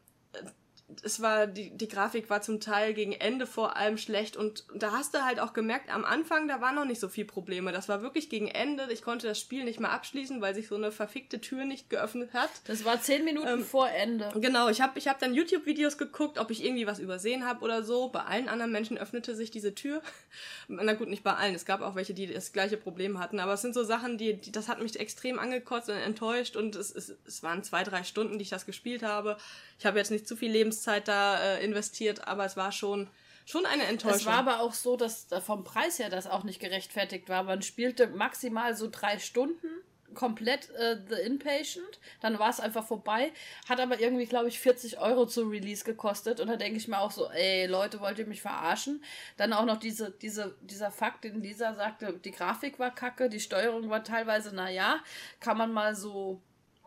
es 1.02 1.20
war, 1.22 1.46
die, 1.46 1.70
die 1.70 1.88
Grafik 1.88 2.30
war 2.30 2.42
zum 2.42 2.60
Teil 2.60 2.94
gegen 2.94 3.12
Ende 3.12 3.46
vor 3.46 3.76
allem 3.76 3.98
schlecht 3.98 4.36
und 4.36 4.64
da 4.74 4.92
hast 4.92 5.14
du 5.14 5.24
halt 5.24 5.40
auch 5.40 5.52
gemerkt, 5.52 5.92
am 5.92 6.04
Anfang, 6.04 6.48
da 6.48 6.60
waren 6.60 6.74
noch 6.74 6.84
nicht 6.84 7.00
so 7.00 7.08
viel 7.08 7.24
Probleme. 7.24 7.72
Das 7.72 7.88
war 7.88 8.02
wirklich 8.02 8.28
gegen 8.28 8.48
Ende. 8.48 8.86
Ich 8.90 9.02
konnte 9.02 9.26
das 9.26 9.40
Spiel 9.40 9.64
nicht 9.64 9.80
mehr 9.80 9.92
abschließen, 9.92 10.40
weil 10.40 10.54
sich 10.54 10.68
so 10.68 10.74
eine 10.74 10.92
verfickte 10.92 11.40
Tür 11.40 11.64
nicht 11.64 11.90
geöffnet 11.90 12.32
hat. 12.32 12.50
Das 12.66 12.84
war 12.84 13.00
zehn 13.00 13.24
Minuten 13.24 13.48
ähm, 13.48 13.64
vor 13.64 13.88
Ende. 13.88 14.30
Genau, 14.36 14.68
ich 14.68 14.80
habe 14.80 14.98
ich 14.98 15.08
hab 15.08 15.18
dann 15.18 15.34
YouTube-Videos 15.34 15.98
geguckt, 15.98 16.38
ob 16.38 16.50
ich 16.50 16.64
irgendwie 16.64 16.86
was 16.86 16.98
übersehen 16.98 17.46
habe 17.46 17.62
oder 17.62 17.82
so. 17.82 18.08
Bei 18.08 18.24
allen 18.24 18.48
anderen 18.48 18.72
Menschen 18.72 18.98
öffnete 18.98 19.34
sich 19.34 19.50
diese 19.50 19.74
Tür. 19.74 20.02
Na 20.68 20.94
gut, 20.94 21.08
nicht 21.08 21.22
bei 21.22 21.34
allen. 21.34 21.54
Es 21.54 21.64
gab 21.64 21.80
auch 21.80 21.94
welche, 21.94 22.14
die 22.14 22.26
das 22.26 22.52
gleiche 22.52 22.76
Problem 22.76 23.18
hatten. 23.18 23.40
Aber 23.40 23.54
es 23.54 23.62
sind 23.62 23.74
so 23.74 23.84
Sachen, 23.84 24.18
die, 24.18 24.34
die 24.34 24.52
das 24.52 24.68
hat 24.68 24.82
mich 24.82 24.98
extrem 24.98 25.38
angekotzt 25.38 25.88
und 25.88 25.96
enttäuscht 25.96 26.56
und 26.56 26.76
es, 26.76 26.94
es, 26.94 27.14
es 27.26 27.42
waren 27.42 27.62
zwei, 27.62 27.84
drei 27.84 28.04
Stunden, 28.04 28.38
die 28.38 28.42
ich 28.42 28.50
das 28.50 28.66
gespielt 28.66 29.02
habe. 29.02 29.36
Ich 29.82 29.86
habe 29.86 29.98
jetzt 29.98 30.12
nicht 30.12 30.28
zu 30.28 30.36
viel 30.36 30.52
Lebenszeit 30.52 31.08
da 31.08 31.56
äh, 31.56 31.64
investiert, 31.64 32.28
aber 32.28 32.44
es 32.44 32.56
war 32.56 32.70
schon 32.70 33.10
schon 33.44 33.66
eine 33.66 33.82
Enttäuschung. 33.86 34.20
Es 34.20 34.26
war 34.26 34.38
aber 34.38 34.60
auch 34.60 34.74
so, 34.74 34.96
dass 34.96 35.26
vom 35.44 35.64
Preis 35.64 35.98
her 35.98 36.08
das 36.08 36.28
auch 36.28 36.44
nicht 36.44 36.60
gerechtfertigt 36.60 37.28
war. 37.28 37.42
Man 37.42 37.62
spielte 37.62 38.06
maximal 38.06 38.76
so 38.76 38.88
drei 38.88 39.18
Stunden 39.18 39.66
komplett 40.14 40.70
äh, 40.70 40.98
The 41.08 41.16
Inpatient, 41.26 41.98
dann 42.20 42.38
war 42.38 42.50
es 42.50 42.60
einfach 42.60 42.86
vorbei, 42.86 43.32
hat 43.68 43.80
aber 43.80 43.98
irgendwie, 43.98 44.26
glaube 44.26 44.46
ich, 44.46 44.60
40 44.60 45.00
Euro 45.00 45.26
zu 45.26 45.48
Release 45.48 45.82
gekostet 45.82 46.38
und 46.38 46.46
da 46.46 46.54
denke 46.54 46.76
ich 46.76 46.86
mir 46.86 47.00
auch 47.00 47.10
so, 47.10 47.28
ey, 47.30 47.66
Leute, 47.66 47.98
wollt 47.98 48.20
ihr 48.20 48.26
mich 48.26 48.42
verarschen? 48.42 49.02
Dann 49.36 49.52
auch 49.52 49.64
noch 49.64 49.78
diese, 49.78 50.12
diese, 50.12 50.54
dieser 50.60 50.92
Fakt, 50.92 51.24
den 51.24 51.42
Lisa 51.42 51.74
sagte, 51.74 52.20
die 52.24 52.30
Grafik 52.30 52.78
war 52.78 52.94
kacke, 52.94 53.28
die 53.28 53.40
Steuerung 53.40 53.90
war 53.90 54.04
teilweise, 54.04 54.54
naja, 54.54 55.00
kann 55.40 55.58
man 55.58 55.72
mal 55.72 55.96
so 55.96 56.40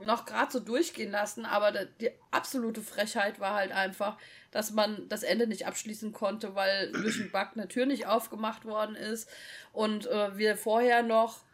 noch 0.04 0.26
gerade 0.26 0.52
so 0.52 0.60
durchgehen 0.60 1.12
lassen, 1.12 1.46
aber 1.46 1.72
die 1.72 2.12
absolute 2.32 2.82
Frechheit 2.82 3.40
war 3.40 3.54
halt 3.56 3.72
einfach, 3.72 4.18
dass 4.52 4.72
man 4.72 5.08
das 5.08 5.24
Ende 5.24 5.48
nicht 5.48 5.68
abschließen 5.68 6.12
konnte, 6.12 6.56
weil 6.56 6.92
durch 6.92 7.20
einen 7.20 7.32
Bug 7.32 7.50
eine 7.56 7.68
Tür 7.68 7.86
nicht 7.86 8.06
aufgemacht 8.08 8.66
worden 8.66 8.96
ist. 8.96 9.30
Und 9.72 10.08
äh, 10.08 10.38
wir 10.38 10.58
vorher 10.58 11.02
noch 11.02 11.45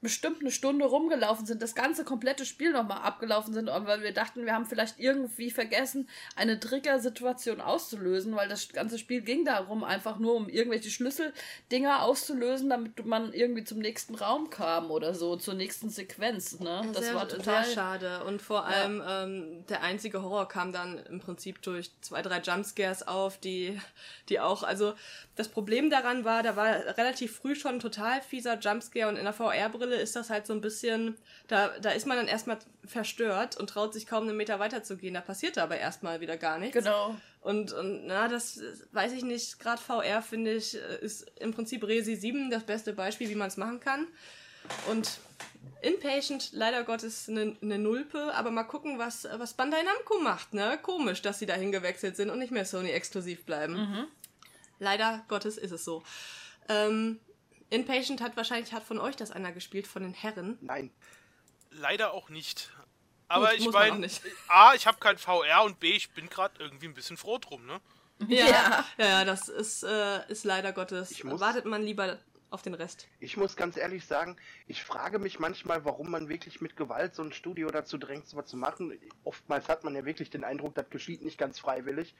bestimmt 0.00 0.40
eine 0.40 0.50
Stunde 0.50 0.84
rumgelaufen 0.84 1.44
sind, 1.44 1.60
das 1.60 1.74
ganze 1.74 2.04
komplette 2.04 2.44
Spiel 2.44 2.72
nochmal 2.72 2.98
abgelaufen 2.98 3.52
sind, 3.52 3.68
weil 3.68 4.02
wir 4.02 4.12
dachten, 4.12 4.44
wir 4.44 4.54
haben 4.54 4.66
vielleicht 4.66 4.98
irgendwie 4.98 5.50
vergessen, 5.50 6.08
eine 6.36 6.60
Trigger-Situation 6.60 7.60
auszulösen, 7.60 8.36
weil 8.36 8.48
das 8.48 8.68
ganze 8.68 8.98
Spiel 8.98 9.22
ging 9.22 9.44
darum, 9.44 9.82
einfach 9.82 10.18
nur 10.18 10.34
um 10.34 10.48
irgendwelche 10.48 10.90
Schlüsseldinger 10.90 12.02
auszulösen, 12.02 12.70
damit 12.70 13.04
man 13.04 13.32
irgendwie 13.32 13.64
zum 13.64 13.78
nächsten 13.78 14.14
Raum 14.14 14.50
kam 14.50 14.90
oder 14.90 15.14
so, 15.14 15.36
zur 15.36 15.54
nächsten 15.54 15.90
Sequenz. 15.90 16.60
Ne? 16.60 16.82
Das 16.92 17.04
sehr, 17.04 17.14
war 17.14 17.28
total 17.28 17.64
sehr 17.64 17.74
schade. 17.74 18.24
Und 18.24 18.40
vor 18.40 18.66
allem 18.66 18.98
ja. 19.00 19.24
ähm, 19.24 19.64
der 19.68 19.82
einzige 19.82 20.22
Horror 20.22 20.48
kam 20.48 20.72
dann 20.72 20.98
im 21.06 21.18
Prinzip 21.18 21.60
durch 21.62 21.90
zwei, 22.02 22.22
drei 22.22 22.38
Jumpscares 22.38 23.06
auf, 23.06 23.38
die, 23.38 23.80
die 24.28 24.38
auch, 24.38 24.62
also 24.62 24.94
das 25.34 25.48
Problem 25.48 25.90
daran 25.90 26.24
war, 26.24 26.42
da 26.42 26.56
war 26.56 26.68
relativ 26.96 27.36
früh 27.36 27.54
schon 27.54 27.74
ein 27.74 27.80
total 27.80 28.20
fieser 28.22 28.58
Jumpscare 28.58 29.08
und 29.08 29.16
in 29.16 29.24
der 29.24 29.32
VR-Brille 29.32 29.87
ist 29.94 30.16
das 30.16 30.30
halt 30.30 30.46
so 30.46 30.52
ein 30.52 30.60
bisschen, 30.60 31.16
da, 31.46 31.68
da 31.80 31.90
ist 31.90 32.06
man 32.06 32.16
dann 32.16 32.28
erstmal 32.28 32.58
verstört 32.84 33.56
und 33.56 33.70
traut 33.70 33.92
sich 33.92 34.06
kaum 34.06 34.24
einen 34.24 34.36
Meter 34.36 34.58
weiter 34.58 34.82
zu 34.82 34.96
gehen. 34.96 35.14
Da 35.14 35.20
passiert 35.20 35.58
aber 35.58 35.78
erstmal 35.78 36.20
wieder 36.20 36.36
gar 36.36 36.58
nichts. 36.58 36.76
Genau. 36.76 37.16
Und, 37.40 37.72
und 37.72 38.06
na, 38.06 38.28
das 38.28 38.60
weiß 38.92 39.12
ich 39.12 39.22
nicht, 39.22 39.58
gerade 39.58 39.80
VR 39.80 40.22
finde 40.22 40.54
ich, 40.54 40.74
ist 40.74 41.30
im 41.40 41.52
Prinzip 41.52 41.86
Resi 41.86 42.16
7 42.16 42.50
das 42.50 42.64
beste 42.64 42.92
Beispiel, 42.92 43.28
wie 43.28 43.34
man 43.34 43.48
es 43.48 43.56
machen 43.56 43.80
kann. 43.80 44.06
Und 44.90 45.08
Inpatient, 45.80 46.50
leider 46.52 46.82
Gottes, 46.82 47.28
eine 47.28 47.56
ne 47.60 47.78
Nulpe, 47.78 48.34
aber 48.34 48.50
mal 48.50 48.64
gucken, 48.64 48.98
was, 48.98 49.28
was 49.36 49.54
Bandai 49.54 49.82
Namco 49.82 50.18
macht, 50.20 50.52
ne? 50.52 50.78
Komisch, 50.82 51.22
dass 51.22 51.38
sie 51.38 51.46
dahin 51.46 51.70
gewechselt 51.70 52.16
sind 52.16 52.30
und 52.30 52.38
nicht 52.38 52.50
mehr 52.50 52.64
Sony 52.64 52.90
exklusiv 52.90 53.44
bleiben. 53.44 53.74
Mhm. 53.74 54.06
Leider 54.80 55.24
Gottes 55.28 55.56
ist 55.56 55.70
es 55.70 55.84
so. 55.84 56.02
Ähm, 56.68 57.20
Inpatient 57.70 58.20
hat 58.20 58.36
wahrscheinlich, 58.36 58.72
hat 58.72 58.82
von 58.82 58.98
euch 58.98 59.16
das 59.16 59.30
einer 59.30 59.52
gespielt, 59.52 59.86
von 59.86 60.02
den 60.02 60.14
Herren? 60.14 60.58
Nein. 60.60 60.90
Leider 61.70 62.12
auch 62.12 62.30
nicht. 62.30 62.70
Aber 63.28 63.50
Gut, 63.50 63.58
ich 63.58 63.70
meine, 63.70 64.08
A, 64.48 64.74
ich 64.74 64.86
habe 64.86 64.98
kein 64.98 65.18
VR 65.18 65.64
und 65.64 65.78
B, 65.80 65.92
ich 65.92 66.10
bin 66.10 66.30
gerade 66.30 66.54
irgendwie 66.58 66.86
ein 66.86 66.94
bisschen 66.94 67.18
froh 67.18 67.38
drum, 67.38 67.66
ne? 67.66 67.80
Ja, 68.26 68.46
ja, 68.46 68.84
ja 68.98 69.24
das 69.24 69.48
ist, 69.48 69.82
äh, 69.82 70.26
ist 70.28 70.44
leider 70.44 70.72
Gottes. 70.72 71.22
Wartet 71.24 71.66
man 71.66 71.82
lieber 71.82 72.18
auf 72.50 72.62
den 72.62 72.74
Rest. 72.74 73.06
Ich 73.20 73.36
muss 73.36 73.56
ganz 73.56 73.76
ehrlich 73.76 74.06
sagen, 74.06 74.36
ich 74.66 74.82
frage 74.82 75.18
mich 75.18 75.38
manchmal, 75.38 75.84
warum 75.84 76.10
man 76.10 76.28
wirklich 76.28 76.62
mit 76.62 76.76
Gewalt 76.76 77.14
so 77.14 77.22
ein 77.22 77.32
Studio 77.32 77.70
dazu 77.70 77.98
drängt, 77.98 78.26
sowas 78.26 78.46
zu 78.46 78.56
machen. 78.56 78.98
Oftmals 79.24 79.68
hat 79.68 79.84
man 79.84 79.94
ja 79.94 80.06
wirklich 80.06 80.30
den 80.30 80.44
Eindruck, 80.44 80.74
das 80.74 80.88
geschieht 80.88 81.22
nicht 81.22 81.36
ganz 81.36 81.58
freiwillig 81.58 82.14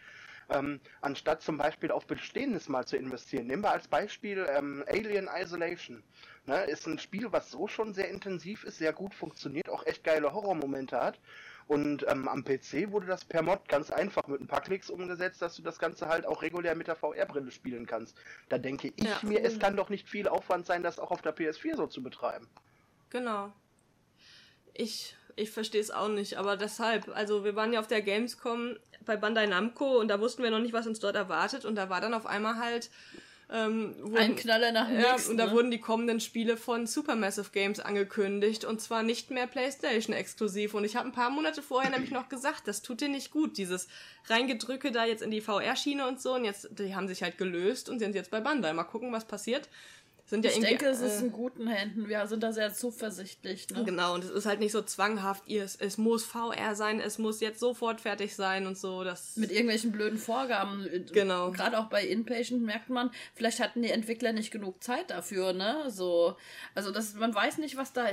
ähm, 0.50 0.80
anstatt 1.00 1.42
zum 1.42 1.58
Beispiel 1.58 1.90
auf 1.90 2.06
Bestehendes 2.06 2.68
mal 2.68 2.86
zu 2.86 2.96
investieren. 2.96 3.46
Nehmen 3.46 3.62
wir 3.62 3.72
als 3.72 3.88
Beispiel 3.88 4.46
ähm, 4.50 4.84
Alien 4.88 5.28
Isolation. 5.34 6.02
Ne, 6.46 6.64
ist 6.64 6.86
ein 6.86 6.98
Spiel, 6.98 7.30
was 7.30 7.50
so 7.50 7.68
schon 7.68 7.92
sehr 7.92 8.08
intensiv 8.08 8.64
ist, 8.64 8.78
sehr 8.78 8.94
gut 8.94 9.14
funktioniert, 9.14 9.68
auch 9.68 9.84
echt 9.84 10.02
geile 10.02 10.32
Horrormomente 10.32 10.98
hat. 10.98 11.20
Und 11.66 12.06
ähm, 12.08 12.26
am 12.26 12.42
PC 12.44 12.90
wurde 12.90 13.06
das 13.06 13.26
per 13.26 13.42
Mod 13.42 13.68
ganz 13.68 13.90
einfach 13.90 14.26
mit 14.26 14.40
ein 14.40 14.46
paar 14.46 14.62
Klicks 14.62 14.88
umgesetzt, 14.88 15.42
dass 15.42 15.54
du 15.54 15.62
das 15.62 15.78
Ganze 15.78 16.08
halt 16.08 16.24
auch 16.24 16.40
regulär 16.40 16.74
mit 16.74 16.86
der 16.86 16.96
VR-Brille 16.96 17.50
spielen 17.50 17.84
kannst. 17.84 18.16
Da 18.48 18.56
denke 18.56 18.90
ich 18.96 19.04
ja. 19.04 19.18
mir, 19.22 19.44
es 19.44 19.58
kann 19.58 19.76
doch 19.76 19.90
nicht 19.90 20.08
viel 20.08 20.28
Aufwand 20.28 20.64
sein, 20.64 20.82
das 20.82 20.98
auch 20.98 21.10
auf 21.10 21.20
der 21.20 21.36
PS4 21.36 21.76
so 21.76 21.86
zu 21.86 22.02
betreiben. 22.02 22.48
Genau. 23.10 23.52
Ich, 24.72 25.17
ich 25.38 25.50
verstehe 25.50 25.80
es 25.80 25.90
auch 25.90 26.08
nicht, 26.08 26.36
aber 26.36 26.56
deshalb, 26.56 27.08
also 27.16 27.44
wir 27.44 27.56
waren 27.56 27.72
ja 27.72 27.80
auf 27.80 27.86
der 27.86 28.02
Gamescom 28.02 28.76
bei 29.04 29.16
Bandai 29.16 29.46
Namco 29.46 29.98
und 29.98 30.08
da 30.08 30.20
wussten 30.20 30.42
wir 30.42 30.50
noch 30.50 30.58
nicht, 30.58 30.72
was 30.72 30.86
uns 30.86 31.00
dort 31.00 31.16
erwartet 31.16 31.64
und 31.64 31.76
da 31.76 31.88
war 31.88 32.00
dann 32.00 32.14
auf 32.14 32.26
einmal 32.26 32.56
halt 32.56 32.90
ähm, 33.50 33.94
wurden, 34.02 34.16
ein 34.16 34.36
Knaller 34.36 34.72
nach 34.72 34.88
dem 34.88 35.00
ja, 35.00 35.12
nächsten. 35.12 35.32
Und 35.32 35.38
da 35.38 35.46
ne? 35.46 35.52
wurden 35.52 35.70
die 35.70 35.80
kommenden 35.80 36.20
Spiele 36.20 36.58
von 36.58 36.86
Supermassive 36.86 37.50
Games 37.50 37.80
angekündigt 37.80 38.66
und 38.66 38.80
zwar 38.80 39.02
nicht 39.02 39.30
mehr 39.30 39.46
PlayStation 39.46 40.14
exklusiv. 40.14 40.74
Und 40.74 40.84
ich 40.84 40.96
habe 40.96 41.08
ein 41.08 41.12
paar 41.12 41.30
Monate 41.30 41.62
vorher 41.62 41.90
nämlich 41.90 42.10
noch 42.10 42.28
gesagt, 42.28 42.68
das 42.68 42.82
tut 42.82 43.00
dir 43.00 43.08
nicht 43.08 43.30
gut, 43.30 43.56
dieses 43.56 43.88
Reingedrücke 44.26 44.92
da 44.92 45.06
jetzt 45.06 45.22
in 45.22 45.30
die 45.30 45.40
VR-Schiene 45.40 46.06
und 46.06 46.20
so. 46.20 46.34
Und 46.34 46.44
jetzt, 46.44 46.68
die 46.78 46.94
haben 46.94 47.08
sich 47.08 47.22
halt 47.22 47.38
gelöst 47.38 47.88
und 47.88 48.00
sind 48.00 48.14
jetzt 48.14 48.30
bei 48.30 48.40
Bandai. 48.40 48.74
Mal 48.74 48.84
gucken, 48.84 49.12
was 49.12 49.24
passiert 49.24 49.70
sind 50.28 50.44
ja 50.44 50.50
ich 50.50 50.60
denke, 50.60 50.86
es 50.86 51.00
ist 51.00 51.22
äh, 51.22 51.24
in 51.24 51.32
guten 51.32 51.66
Händen. 51.66 52.08
Wir 52.08 52.26
sind 52.26 52.42
da 52.42 52.52
sehr 52.52 52.74
zuversichtlich. 52.74 53.68
Ne? 53.70 53.84
Genau, 53.84 54.14
und 54.14 54.24
es 54.24 54.30
ist 54.30 54.44
halt 54.44 54.60
nicht 54.60 54.72
so 54.72 54.82
zwanghaft, 54.82 55.50
es, 55.50 55.74
es 55.76 55.96
muss 55.96 56.24
VR 56.24 56.74
sein, 56.74 57.00
es 57.00 57.18
muss 57.18 57.40
jetzt 57.40 57.60
sofort 57.60 58.02
fertig 58.02 58.36
sein 58.36 58.66
und 58.66 58.76
so. 58.76 59.04
Das 59.04 59.36
Mit 59.36 59.50
irgendwelchen 59.50 59.90
blöden 59.90 60.18
Vorgaben. 60.18 60.86
Genau. 61.12 61.50
Gerade 61.50 61.78
auch 61.78 61.86
bei 61.86 62.04
Inpatient 62.04 62.62
merkt 62.62 62.90
man, 62.90 63.10
vielleicht 63.34 63.60
hatten 63.60 63.80
die 63.80 63.90
Entwickler 63.90 64.32
nicht 64.32 64.50
genug 64.50 64.82
Zeit 64.82 65.10
dafür, 65.10 65.54
ne? 65.54 65.84
So, 65.88 66.36
also 66.74 66.90
das, 66.90 67.14
man 67.14 67.34
weiß 67.34 67.56
nicht, 67.56 67.76
was 67.76 67.94
da 67.94 68.06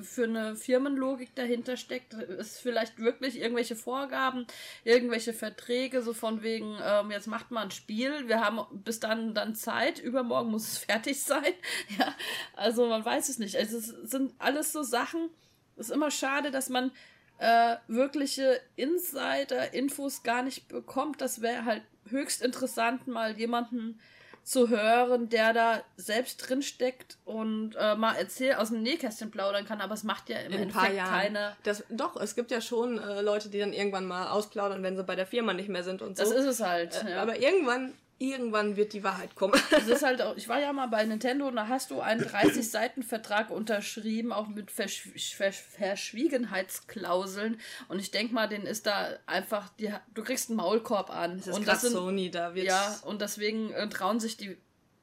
für 0.00 0.24
eine 0.24 0.56
Firmenlogik 0.56 1.34
dahinter 1.34 1.76
steckt. 1.76 2.14
Es 2.14 2.52
ist 2.52 2.58
vielleicht 2.60 2.98
wirklich 2.98 3.38
irgendwelche 3.38 3.76
Vorgaben, 3.76 4.46
irgendwelche 4.84 5.34
Verträge, 5.34 6.00
so 6.00 6.14
von 6.14 6.42
wegen, 6.42 6.78
ähm, 6.82 7.10
jetzt 7.10 7.26
macht 7.26 7.50
man 7.50 7.64
ein 7.64 7.70
Spiel, 7.70 8.26
wir 8.26 8.40
haben 8.40 8.60
bis 8.84 9.00
dann 9.00 9.34
dann 9.34 9.54
Zeit, 9.54 9.98
übermorgen 9.98 10.50
muss 10.50 10.66
es 10.66 10.78
fertig 10.88 11.22
sein. 11.22 11.57
ja, 11.98 12.14
also 12.54 12.86
man 12.86 13.04
weiß 13.04 13.28
es 13.28 13.38
nicht. 13.38 13.56
Also 13.56 13.78
es 13.78 13.88
sind 14.10 14.34
alles 14.38 14.72
so 14.72 14.82
Sachen. 14.82 15.30
Es 15.76 15.88
ist 15.88 15.94
immer 15.94 16.10
schade, 16.10 16.50
dass 16.50 16.68
man 16.68 16.90
äh, 17.38 17.76
wirkliche 17.86 18.60
Insider-Infos 18.76 20.22
gar 20.22 20.42
nicht 20.42 20.68
bekommt. 20.68 21.20
Das 21.20 21.40
wäre 21.40 21.64
halt 21.64 21.82
höchst 22.08 22.42
interessant, 22.42 23.06
mal 23.06 23.38
jemanden 23.38 24.00
zu 24.48 24.70
hören, 24.70 25.28
der 25.28 25.52
da 25.52 25.82
selbst 25.96 26.38
drin 26.38 26.62
steckt 26.62 27.18
und 27.26 27.74
äh, 27.78 27.94
mal 27.96 28.14
erzählt 28.14 28.56
aus 28.56 28.70
dem 28.70 28.82
Nähkästchen 28.82 29.30
plaudern 29.30 29.66
kann, 29.66 29.82
aber 29.82 29.92
es 29.92 30.04
macht 30.04 30.30
ja 30.30 30.38
im 30.38 30.52
In 30.52 30.62
Endeffekt 30.62 30.96
keine. 30.96 31.54
Das, 31.64 31.84
doch, 31.90 32.16
es 32.16 32.34
gibt 32.34 32.50
ja 32.50 32.62
schon 32.62 32.98
äh, 32.98 33.20
Leute, 33.20 33.50
die 33.50 33.58
dann 33.58 33.74
irgendwann 33.74 34.06
mal 34.06 34.28
ausplaudern, 34.28 34.82
wenn 34.82 34.96
sie 34.96 35.04
bei 35.04 35.16
der 35.16 35.26
Firma 35.26 35.52
nicht 35.52 35.68
mehr 35.68 35.84
sind 35.84 36.00
und 36.00 36.16
so. 36.16 36.22
Das 36.24 36.32
ist 36.32 36.46
es 36.46 36.60
halt. 36.60 37.04
Äh, 37.04 37.10
ja. 37.10 37.22
Aber 37.22 37.38
irgendwann 37.38 37.92
irgendwann 38.18 38.76
wird 38.76 38.92
die 38.92 39.04
Wahrheit 39.04 39.34
kommen. 39.34 39.60
Das 39.70 39.86
ist 39.86 40.02
halt 40.02 40.20
auch, 40.22 40.36
ich 40.36 40.48
war 40.48 40.60
ja 40.60 40.72
mal 40.72 40.88
bei 40.88 41.04
Nintendo 41.04 41.46
und 41.48 41.56
da 41.56 41.68
hast 41.68 41.90
du 41.90 42.00
einen 42.00 42.22
30-Seiten-Vertrag 42.22 43.50
unterschrieben, 43.50 44.32
auch 44.32 44.48
mit 44.48 44.70
Verschw 44.70 45.10
Versch 45.18 45.62
Verschwiegenheitsklauseln. 45.76 47.60
Und 47.88 48.00
ich 48.00 48.10
denke 48.10 48.34
mal, 48.34 48.48
den 48.48 48.62
ist 48.62 48.86
da 48.86 49.10
einfach, 49.26 49.68
die, 49.78 49.92
du 50.14 50.22
kriegst 50.22 50.50
einen 50.50 50.56
Maulkorb 50.56 51.10
an. 51.10 51.38
Das 51.38 51.48
ist 51.48 51.56
und 51.56 51.68
das 51.68 51.82
sind, 51.82 51.92
Sony, 51.92 52.30
da 52.30 52.54
wird 52.54 52.66
Ja, 52.66 52.98
und 53.04 53.20
deswegen 53.20 53.72
äh, 53.72 53.88
trauen 53.88 54.20
sich 54.20 54.36
die 54.36 54.56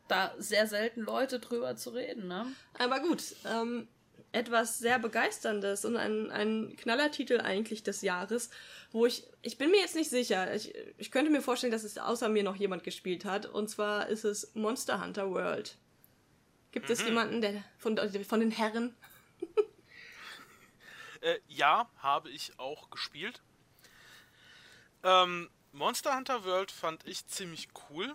da 0.08 0.34
sehr 0.38 0.67
selten 0.67 1.01
Leute 1.01 1.39
drüber 1.39 1.75
zu 1.75 1.89
reden, 1.91 2.28
ne? 2.28 2.45
Aber 2.78 2.99
gut, 2.99 3.23
ähm, 3.45 3.88
etwas 4.36 4.80
sehr 4.80 5.00
Begeisterndes 5.00 5.86
und 5.86 5.95
ein, 5.95 6.30
ein 6.30 6.76
Knallertitel 6.76 7.39
eigentlich 7.39 7.84
des 7.84 8.02
Jahres, 8.02 8.50
wo 8.91 9.06
ich, 9.06 9.24
ich 9.41 9.58
bin 9.58 9.71
mir 9.71 9.80
jetzt 9.80 9.95
nicht 9.95 10.10
sicher, 10.10 10.54
ich, 10.54 10.74
ich 10.98 11.10
könnte 11.10 11.32
mir 11.32 11.41
vorstellen, 11.41 11.71
dass 11.71 11.86
es 11.86 11.98
außer 11.98 12.28
mir 12.28 12.43
noch 12.43 12.58
jemand 12.58 12.84
gespielt 12.84 13.24
hat, 13.24 13.45
und 13.45 13.69
zwar 13.69 14.08
ist 14.08 14.26
es 14.26 14.54
Monster 14.54 15.02
Hunter 15.02 15.32
World. 15.32 15.78
Gibt 16.71 16.89
mhm. 16.89 16.93
es 16.93 17.04
jemanden, 17.04 17.41
der 17.41 17.63
von, 17.78 17.98
von 18.26 18.39
den 18.41 18.52
Herren? 18.52 18.93
äh, 21.21 21.39
ja, 21.48 21.89
habe 22.00 22.30
ich 22.30 22.60
auch 22.60 22.89
gespielt. 22.89 23.41
Ähm, 25.04 25.50
Monster 25.71 26.15
Hunter 26.15 26.43
World 26.43 26.71
fand 26.71 27.08
ich 27.08 27.26
ziemlich 27.28 27.69
cool. 27.89 28.13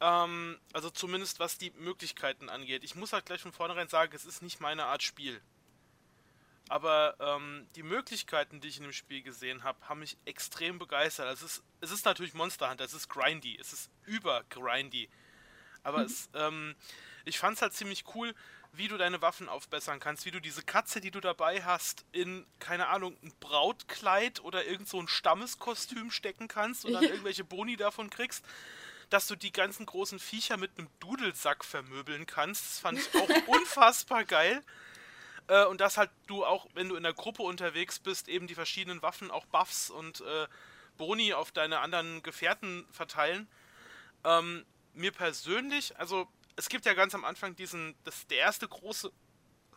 Ähm, 0.00 0.58
also 0.74 0.90
zumindest 0.90 1.38
was 1.38 1.56
die 1.56 1.70
Möglichkeiten 1.70 2.50
angeht. 2.50 2.84
Ich 2.84 2.94
muss 2.94 3.14
halt 3.14 3.24
gleich 3.24 3.40
von 3.40 3.52
vornherein 3.52 3.88
sagen, 3.88 4.12
es 4.14 4.26
ist 4.26 4.42
nicht 4.42 4.60
meine 4.60 4.84
Art 4.84 5.02
Spiel. 5.02 5.40
Aber 6.68 7.16
ähm, 7.20 7.66
die 7.74 7.82
Möglichkeiten, 7.82 8.60
die 8.60 8.68
ich 8.68 8.78
in 8.78 8.84
dem 8.84 8.92
Spiel 8.92 9.22
gesehen 9.22 9.62
habe, 9.64 9.78
haben 9.88 10.00
mich 10.00 10.16
extrem 10.24 10.78
begeistert. 10.78 11.26
Also 11.26 11.46
es 11.46 11.58
ist, 11.58 11.64
es 11.80 11.90
ist 11.90 12.04
natürlich 12.04 12.34
Monster 12.34 12.70
Hunter, 12.70 12.84
es 12.84 12.94
ist 12.94 13.08
grindy, 13.08 13.58
es 13.60 13.72
ist 13.72 13.90
über 14.06 14.44
grindy. 14.48 15.08
Aber 15.82 15.98
mhm. 15.98 16.04
es, 16.04 16.30
ähm, 16.34 16.74
ich 17.24 17.38
fand 17.38 17.56
es 17.56 17.62
halt 17.62 17.74
ziemlich 17.74 18.04
cool, 18.14 18.34
wie 18.72 18.88
du 18.88 18.96
deine 18.96 19.20
Waffen 19.20 19.48
aufbessern 19.48 20.00
kannst, 20.00 20.24
wie 20.24 20.30
du 20.30 20.40
diese 20.40 20.62
Katze, 20.62 21.00
die 21.00 21.10
du 21.10 21.20
dabei 21.20 21.62
hast, 21.62 22.06
in, 22.12 22.46
keine 22.58 22.88
Ahnung, 22.88 23.18
ein 23.22 23.32
Brautkleid 23.38 24.40
oder 24.40 24.64
irgend 24.64 24.88
so 24.88 24.98
ein 24.98 25.08
Stammeskostüm 25.08 26.10
stecken 26.10 26.48
kannst 26.48 26.86
und 26.86 26.94
dann 26.94 27.04
irgendwelche 27.04 27.44
Boni 27.44 27.76
davon 27.76 28.08
kriegst 28.08 28.44
dass 29.12 29.26
du 29.26 29.36
die 29.36 29.52
ganzen 29.52 29.84
großen 29.84 30.18
Viecher 30.18 30.56
mit 30.56 30.78
einem 30.78 30.88
Dudelsack 30.98 31.64
vermöbeln 31.64 32.24
kannst. 32.24 32.64
Das 32.64 32.78
fand 32.78 32.98
ich 32.98 33.14
auch 33.14 33.28
unfassbar 33.46 34.24
geil. 34.24 34.62
Äh, 35.48 35.64
und 35.66 35.80
dass 35.80 35.96
halt 35.96 36.10
du 36.26 36.44
auch, 36.44 36.66
wenn 36.74 36.88
du 36.88 36.96
in 36.96 37.02
der 37.02 37.12
Gruppe 37.12 37.42
unterwegs 37.42 37.98
bist, 37.98 38.28
eben 38.28 38.46
die 38.46 38.54
verschiedenen 38.54 39.02
Waffen, 39.02 39.30
auch 39.30 39.46
Buffs 39.46 39.90
und 39.90 40.20
äh, 40.20 40.46
Boni 40.96 41.32
auf 41.32 41.52
deine 41.52 41.80
anderen 41.80 42.22
Gefährten 42.22 42.86
verteilen. 42.90 43.48
Ähm, 44.24 44.64
mir 44.94 45.12
persönlich, 45.12 45.98
also 45.98 46.28
es 46.56 46.68
gibt 46.68 46.84
ja 46.84 46.94
ganz 46.94 47.14
am 47.14 47.24
Anfang 47.24 47.56
diesen, 47.56 47.94
das 48.04 48.26
der 48.26 48.38
erste 48.38 48.68
große, 48.68 49.10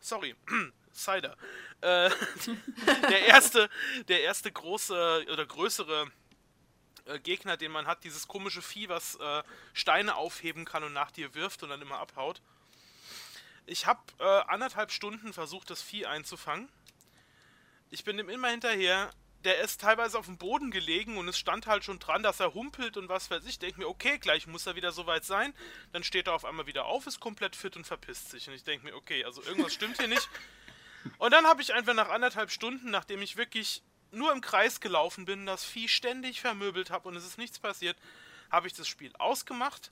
sorry, 0.01 0.35
Cider, 0.93 1.35
äh, 1.81 2.09
der 3.09 3.25
erste, 3.25 3.69
der 4.07 4.21
erste 4.21 4.51
große 4.51 5.25
oder 5.31 5.45
größere 5.45 6.11
äh, 7.05 7.19
Gegner, 7.19 7.57
den 7.57 7.71
man 7.71 7.87
hat, 7.87 8.03
dieses 8.03 8.27
komische 8.27 8.61
Vieh, 8.61 8.89
was 8.89 9.15
äh, 9.15 9.43
Steine 9.73 10.15
aufheben 10.15 10.65
kann 10.65 10.83
und 10.83 10.93
nach 10.93 11.11
dir 11.11 11.33
wirft 11.33 11.63
und 11.63 11.69
dann 11.69 11.81
immer 11.81 11.99
abhaut. 11.99 12.41
Ich 13.65 13.85
habe 13.85 14.01
äh, 14.19 14.23
anderthalb 14.23 14.91
Stunden 14.91 15.33
versucht, 15.33 15.69
das 15.69 15.81
Vieh 15.81 16.05
einzufangen. 16.05 16.69
Ich 17.89 18.03
bin 18.03 18.19
ihm 18.19 18.29
immer 18.29 18.49
hinterher. 18.49 19.11
Der 19.43 19.59
ist 19.59 19.81
teilweise 19.81 20.17
auf 20.17 20.25
dem 20.25 20.37
Boden 20.37 20.71
gelegen 20.71 21.17
und 21.17 21.27
es 21.27 21.37
stand 21.37 21.67
halt 21.67 21.83
schon 21.83 21.99
dran, 21.99 22.23
dass 22.23 22.39
er 22.39 22.55
humpelt 22.55 22.97
und 22.97 23.09
was 23.09 23.29
weiß 23.29 23.43
ich. 23.43 23.51
Ich 23.51 23.59
denke 23.59 23.79
mir, 23.79 23.87
okay, 23.87 24.17
gleich 24.17 24.47
muss 24.47 24.65
er 24.65 24.75
wieder 24.75 24.91
soweit 24.91 25.23
sein. 25.23 25.53
Dann 25.91 26.03
steht 26.03 26.27
er 26.27 26.33
auf 26.33 26.45
einmal 26.45 26.65
wieder 26.65 26.85
auf, 26.85 27.05
ist 27.05 27.19
komplett 27.19 27.55
fit 27.55 27.77
und 27.77 27.85
verpisst 27.85 28.31
sich. 28.31 28.47
Und 28.47 28.55
ich 28.55 28.63
denke 28.63 28.85
mir, 28.85 28.95
okay, 28.95 29.23
also 29.23 29.43
irgendwas 29.43 29.73
stimmt 29.73 29.97
hier 29.97 30.07
nicht. 30.07 30.27
Und 31.19 31.31
dann 31.31 31.45
habe 31.45 31.61
ich 31.61 31.73
einfach 31.73 31.93
nach 31.93 32.09
anderthalb 32.09 32.49
Stunden, 32.49 32.89
nachdem 32.89 33.21
ich 33.21 33.37
wirklich 33.37 33.83
nur 34.11 34.31
im 34.31 34.41
Kreis 34.41 34.79
gelaufen 34.79 35.25
bin, 35.25 35.45
das 35.45 35.63
Vieh 35.63 35.87
ständig 35.87 36.41
vermöbelt 36.41 36.89
habe 36.89 37.07
und 37.07 37.15
es 37.15 37.25
ist 37.25 37.37
nichts 37.37 37.59
passiert, 37.59 37.97
habe 38.49 38.67
ich 38.67 38.73
das 38.73 38.87
Spiel 38.87 39.13
ausgemacht, 39.17 39.91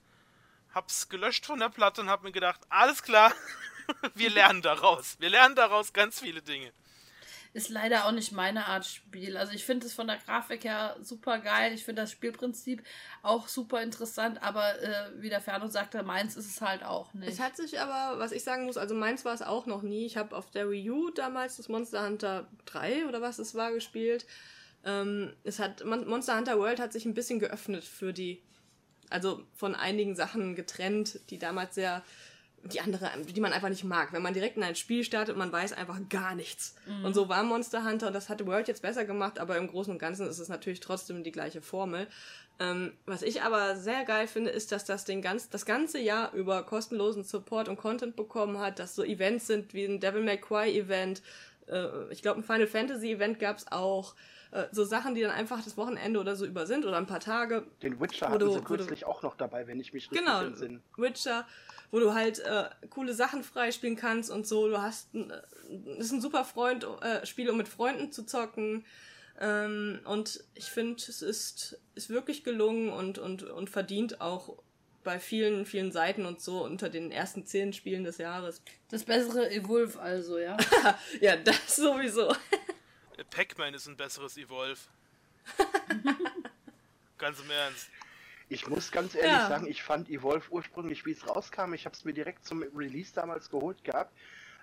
hab's 0.74 1.08
gelöscht 1.08 1.46
von 1.46 1.58
der 1.58 1.68
Platte 1.68 2.00
und 2.00 2.08
habe 2.08 2.24
mir 2.24 2.32
gedacht, 2.32 2.60
alles 2.68 3.02
klar, 3.02 3.32
wir 4.14 4.30
lernen 4.30 4.62
daraus. 4.62 5.16
Wir 5.20 5.30
lernen 5.30 5.54
daraus 5.54 5.92
ganz 5.92 6.20
viele 6.20 6.42
Dinge 6.42 6.72
ist 7.54 7.68
leider 7.68 8.06
auch 8.06 8.12
nicht 8.12 8.32
meine 8.32 8.66
Art 8.66 8.84
Spiel. 8.84 9.36
Also 9.36 9.52
ich 9.52 9.64
finde 9.64 9.86
es 9.86 9.94
von 9.94 10.08
der 10.08 10.18
Grafik 10.18 10.64
her 10.64 10.96
super 11.00 11.38
geil. 11.38 11.72
Ich 11.72 11.84
finde 11.84 12.02
das 12.02 12.10
Spielprinzip 12.10 12.82
auch 13.22 13.46
super 13.46 13.80
interessant, 13.80 14.42
aber 14.42 14.82
äh, 14.82 15.10
wie 15.18 15.28
der 15.28 15.40
Ferno 15.40 15.68
sagte, 15.68 16.02
meins 16.02 16.36
ist 16.36 16.50
es 16.50 16.60
halt 16.60 16.82
auch 16.82 17.14
nicht. 17.14 17.28
Es 17.28 17.38
hat 17.38 17.56
sich 17.56 17.78
aber, 17.78 18.18
was 18.18 18.32
ich 18.32 18.42
sagen 18.42 18.64
muss, 18.64 18.76
also 18.76 18.96
meins 18.96 19.24
war 19.24 19.34
es 19.34 19.40
auch 19.40 19.66
noch 19.66 19.82
nie. 19.82 20.04
Ich 20.04 20.16
habe 20.16 20.36
auf 20.36 20.50
der 20.50 20.68
Wii 20.68 20.90
U 20.90 21.10
damals 21.10 21.56
das 21.56 21.68
Monster 21.68 22.04
Hunter 22.04 22.48
3 22.66 23.06
oder 23.06 23.22
was 23.22 23.38
es 23.38 23.54
war 23.54 23.70
gespielt. 23.70 24.26
Ähm, 24.84 25.32
es 25.44 25.60
hat 25.60 25.84
Monster 25.84 26.36
Hunter 26.36 26.58
World 26.58 26.80
hat 26.80 26.92
sich 26.92 27.06
ein 27.06 27.14
bisschen 27.14 27.38
geöffnet 27.38 27.84
für 27.84 28.12
die, 28.12 28.42
also 29.10 29.42
von 29.54 29.74
einigen 29.74 30.16
Sachen 30.16 30.54
getrennt, 30.54 31.20
die 31.30 31.38
damals 31.38 31.74
sehr 31.74 32.02
die 32.72 32.80
andere, 32.80 33.10
die 33.28 33.40
man 33.40 33.52
einfach 33.52 33.68
nicht 33.68 33.84
mag. 33.84 34.12
Wenn 34.12 34.22
man 34.22 34.32
direkt 34.32 34.56
in 34.56 34.62
ein 34.62 34.74
Spiel 34.74 35.04
startet, 35.04 35.36
man 35.36 35.52
weiß 35.52 35.74
einfach 35.74 35.98
gar 36.08 36.34
nichts. 36.34 36.74
Mhm. 36.86 37.04
Und 37.04 37.14
so 37.14 37.28
war 37.28 37.42
Monster 37.42 37.84
Hunter 37.84 38.06
und 38.06 38.14
das 38.14 38.28
hatte 38.28 38.46
World 38.46 38.68
jetzt 38.68 38.82
besser 38.82 39.04
gemacht, 39.04 39.38
aber 39.38 39.58
im 39.58 39.68
Großen 39.68 39.92
und 39.92 39.98
Ganzen 39.98 40.26
ist 40.26 40.38
es 40.38 40.48
natürlich 40.48 40.80
trotzdem 40.80 41.24
die 41.24 41.32
gleiche 41.32 41.60
Formel. 41.60 42.06
Ähm, 42.58 42.92
was 43.04 43.22
ich 43.22 43.42
aber 43.42 43.76
sehr 43.76 44.04
geil 44.04 44.26
finde, 44.28 44.50
ist, 44.50 44.72
dass 44.72 44.84
das 44.84 45.04
den 45.04 45.20
ganz, 45.20 45.50
das 45.50 45.66
ganze 45.66 45.98
Jahr 45.98 46.32
über 46.32 46.62
kostenlosen 46.62 47.24
Support 47.24 47.68
und 47.68 47.76
Content 47.76 48.16
bekommen 48.16 48.58
hat, 48.58 48.78
dass 48.78 48.94
so 48.94 49.02
Events 49.04 49.46
sind 49.46 49.74
wie 49.74 49.84
ein 49.84 50.00
Devil 50.00 50.22
May 50.22 50.38
Cry 50.40 50.78
Event, 50.78 51.22
äh, 51.66 52.10
ich 52.10 52.22
glaube 52.22 52.40
ein 52.40 52.44
Final 52.44 52.66
Fantasy 52.66 53.12
Event 53.12 53.40
gab 53.40 53.58
es 53.58 53.70
auch, 53.70 54.14
äh, 54.54 54.66
so 54.72 54.84
Sachen, 54.84 55.14
die 55.14 55.20
dann 55.20 55.32
einfach 55.32 55.62
das 55.62 55.76
Wochenende 55.76 56.18
oder 56.18 56.36
so 56.36 56.46
über 56.46 56.66
sind 56.66 56.84
oder 56.84 56.96
ein 56.96 57.06
paar 57.06 57.20
Tage. 57.20 57.64
Den 57.82 58.00
Witcher 58.00 58.30
hatten 58.30 58.38
du, 58.38 58.52
sie 58.52 58.60
kürzlich 58.62 59.04
auch 59.04 59.22
noch 59.22 59.36
dabei, 59.36 59.66
wenn 59.66 59.80
ich 59.80 59.92
mich 59.92 60.10
richtig 60.10 60.24
genau, 60.24 60.42
entsinne. 60.42 60.80
Witcher 60.96 61.46
wo 61.94 62.00
du 62.00 62.12
halt 62.12 62.40
äh, 62.40 62.64
coole 62.90 63.14
Sachen 63.14 63.44
freispielen 63.44 63.94
kannst 63.94 64.28
und 64.28 64.48
so. 64.48 64.66
Du 64.66 64.82
hast, 64.82 65.14
äh, 65.14 65.28
ist 65.96 66.10
ein 66.10 66.20
super 66.20 66.44
Freund, 66.44 66.84
äh, 67.02 67.24
Spiel, 67.24 67.48
um 67.48 67.56
mit 67.56 67.68
Freunden 67.68 68.10
zu 68.10 68.26
zocken. 68.26 68.84
Ähm, 69.40 70.00
und 70.04 70.42
ich 70.54 70.72
finde, 70.72 70.96
es 70.96 71.22
ist, 71.22 71.78
ist 71.94 72.10
wirklich 72.10 72.42
gelungen 72.42 72.90
und, 72.90 73.18
und, 73.18 73.44
und 73.44 73.70
verdient 73.70 74.20
auch 74.20 74.58
bei 75.04 75.20
vielen, 75.20 75.66
vielen 75.66 75.92
Seiten 75.92 76.26
und 76.26 76.40
so 76.40 76.64
unter 76.64 76.88
den 76.88 77.12
ersten 77.12 77.46
zehn 77.46 77.72
Spielen 77.72 78.02
des 78.02 78.18
Jahres. 78.18 78.60
Das 78.88 79.04
bessere 79.04 79.52
Evolve 79.52 80.00
also, 80.00 80.38
ja. 80.38 80.56
ja, 81.20 81.36
das 81.36 81.76
sowieso. 81.76 82.34
Pac-Man 83.30 83.74
ist 83.74 83.86
ein 83.86 83.96
besseres 83.96 84.36
Evolve. 84.36 84.80
Ganz 87.18 87.40
im 87.40 87.50
Ernst. 87.50 87.88
Ich 88.48 88.68
muss 88.68 88.90
ganz 88.90 89.14
ehrlich 89.14 89.32
ja. 89.32 89.48
sagen, 89.48 89.66
ich 89.66 89.82
fand 89.82 90.10
Evolve 90.10 90.44
ursprünglich, 90.50 91.06
wie 91.06 91.12
es 91.12 91.26
rauskam, 91.26 91.72
ich 91.72 91.86
habe 91.86 91.94
es 91.94 92.04
mir 92.04 92.12
direkt 92.12 92.44
zum 92.44 92.62
Release 92.76 93.12
damals 93.14 93.48
geholt 93.48 93.82
gehabt. 93.84 94.12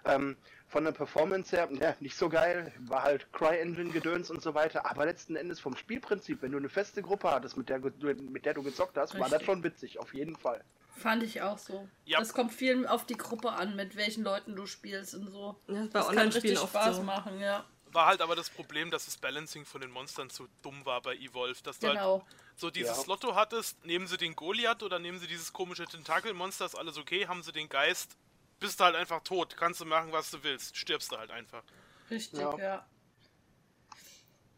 Ähm, 0.05 0.35
von 0.67 0.83
der 0.83 0.91
Performance 0.91 1.55
her, 1.55 1.67
ja, 1.73 1.95
nicht 1.99 2.15
so 2.15 2.29
geil, 2.29 2.71
war 2.79 3.03
halt 3.03 3.31
Cry-Engine-Gedöns 3.33 4.29
und 4.29 4.41
so 4.41 4.53
weiter, 4.53 4.89
aber 4.89 5.05
letzten 5.05 5.35
Endes 5.35 5.59
vom 5.59 5.75
Spielprinzip, 5.75 6.41
wenn 6.41 6.51
du 6.51 6.57
eine 6.57 6.69
feste 6.69 7.01
Gruppe 7.01 7.29
hattest, 7.29 7.57
mit 7.57 7.69
der, 7.69 7.79
mit 7.79 8.45
der 8.45 8.53
du 8.53 8.63
gezockt 8.63 8.97
hast, 8.97 9.13
Richtig. 9.13 9.21
war 9.21 9.29
das 9.29 9.45
schon 9.45 9.63
witzig, 9.63 9.99
auf 9.99 10.13
jeden 10.13 10.35
Fall. 10.35 10.63
Fand 10.95 11.23
ich 11.23 11.41
auch 11.41 11.57
so. 11.57 11.87
Ja. 12.05 12.19
Das 12.19 12.33
kommt 12.33 12.53
viel 12.53 12.87
auf 12.87 13.05
die 13.05 13.17
Gruppe 13.17 13.51
an, 13.51 13.75
mit 13.75 13.95
welchen 13.95 14.23
Leuten 14.23 14.55
du 14.55 14.65
spielst 14.65 15.15
und 15.15 15.29
so. 15.29 15.55
Ja, 15.67 15.87
bei 15.91 16.05
Online-Spielen 16.05 16.57
Spaß 16.57 16.97
so. 16.97 17.03
machen, 17.03 17.39
ja. 17.39 17.65
War 17.91 18.06
halt 18.06 18.21
aber 18.21 18.36
das 18.36 18.49
Problem, 18.49 18.89
dass 18.89 19.06
das 19.06 19.17
Balancing 19.17 19.65
von 19.65 19.82
den 19.82 19.91
Monstern 19.91 20.30
zu 20.30 20.47
dumm 20.62 20.86
war 20.86 21.01
bei 21.01 21.15
Evolve. 21.15 21.62
Dass 21.63 21.80
genau. 21.80 21.93
du 21.93 21.99
halt 21.99 22.21
genau. 22.21 22.39
so 22.56 22.69
dieses 22.69 22.97
ja. 22.97 23.04
Lotto 23.08 23.36
hattest, 23.36 23.84
nehmen 23.86 24.08
sie 24.08 24.17
den 24.17 24.36
Goliath 24.36 24.84
oder 24.84 24.99
nehmen 24.99 25.19
sie 25.19 25.27
dieses 25.27 25.51
komische 25.51 25.86
Tentakelmonster, 25.86 26.65
ist 26.65 26.75
alles 26.75 26.97
okay, 26.97 27.27
haben 27.27 27.43
sie 27.43 27.51
den 27.51 27.67
Geist, 27.67 28.17
bist 28.60 28.80
du 28.80 28.86
halt 28.86 28.95
einfach 28.95 29.21
tot, 29.23 29.58
kannst 29.58 29.82
du 29.82 29.86
machen, 29.86 30.12
was 30.12 30.32
du 30.32 30.41
willst, 30.43 30.77
stirbst 30.77 31.12
du 31.12 31.17
halt 31.17 31.32
einfach. 31.32 31.63
Richtig, 32.10 32.39
ja. 32.39 32.58
Ja, 32.58 32.86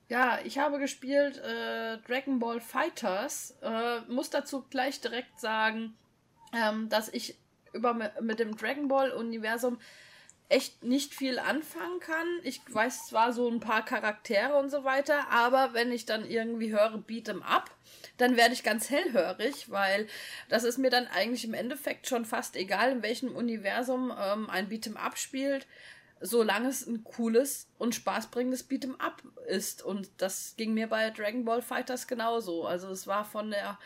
ja 0.10 0.40
ich 0.44 0.60
habe 0.60 0.78
gespielt 0.78 1.38
äh, 1.38 1.98
Dragon 2.00 2.40
Ball 2.40 2.62
Fighters, 2.62 3.58
äh, 3.62 4.02
muss 4.02 4.30
dazu 4.30 4.64
gleich 4.70 5.02
direkt 5.02 5.40
sagen, 5.40 5.98
ähm, 6.54 6.90
dass 6.90 7.10
ich 7.10 7.38
über 7.74 7.94
mit 8.22 8.40
dem 8.40 8.56
Dragon 8.56 8.88
Ball 8.88 9.12
Universum 9.12 9.80
echt 10.54 10.84
nicht 10.84 11.16
viel 11.16 11.40
anfangen 11.40 12.00
kann. 12.00 12.28
Ich 12.44 12.62
weiß 12.70 13.08
zwar 13.08 13.34
so 13.34 13.50
ein 13.50 13.60
paar 13.60 13.84
Charaktere 13.84 14.56
und 14.56 14.70
so 14.70 14.84
weiter, 14.84 15.28
aber 15.32 15.74
wenn 15.74 15.92
ich 15.92 16.06
dann 16.06 16.30
irgendwie 16.30 16.72
höre 16.72 17.04
Beat'em 17.08 17.42
Up, 17.42 17.72
dann 18.18 18.38
werde 18.38 18.54
ich 18.54 18.64
ganz 18.64 18.92
hellhörig, 18.92 19.72
weil 19.72 20.08
das 20.50 20.64
ist 20.64 20.78
mir 20.78 20.92
dann 20.92 21.08
eigentlich 21.08 21.44
im 21.44 21.56
Endeffekt 21.56 22.08
schon 22.08 22.24
fast 22.24 22.56
egal, 22.56 22.92
in 22.92 23.02
welchem 23.02 23.36
Universum 23.36 24.14
ähm, 24.16 24.48
ein 24.48 24.70
Beat'em 24.70 24.96
Up 24.96 25.18
spielt, 25.18 25.66
solange 26.22 26.70
es 26.70 26.86
ein 26.86 27.04
cooles 27.04 27.68
und 27.80 27.96
spaßbringendes 27.96 28.70
Beat'em 28.70 29.00
Up 29.00 29.24
ist. 29.48 29.82
Und 29.82 30.12
das 30.18 30.54
ging 30.56 30.76
mir 30.76 30.88
bei 30.88 31.10
Dragon 31.10 31.46
Ball 31.46 31.64
Fighters 31.64 32.08
genauso. 32.08 32.68
Also 32.68 32.90
es 32.90 33.08
war 33.08 33.26
von 33.26 33.50
der 33.50 33.80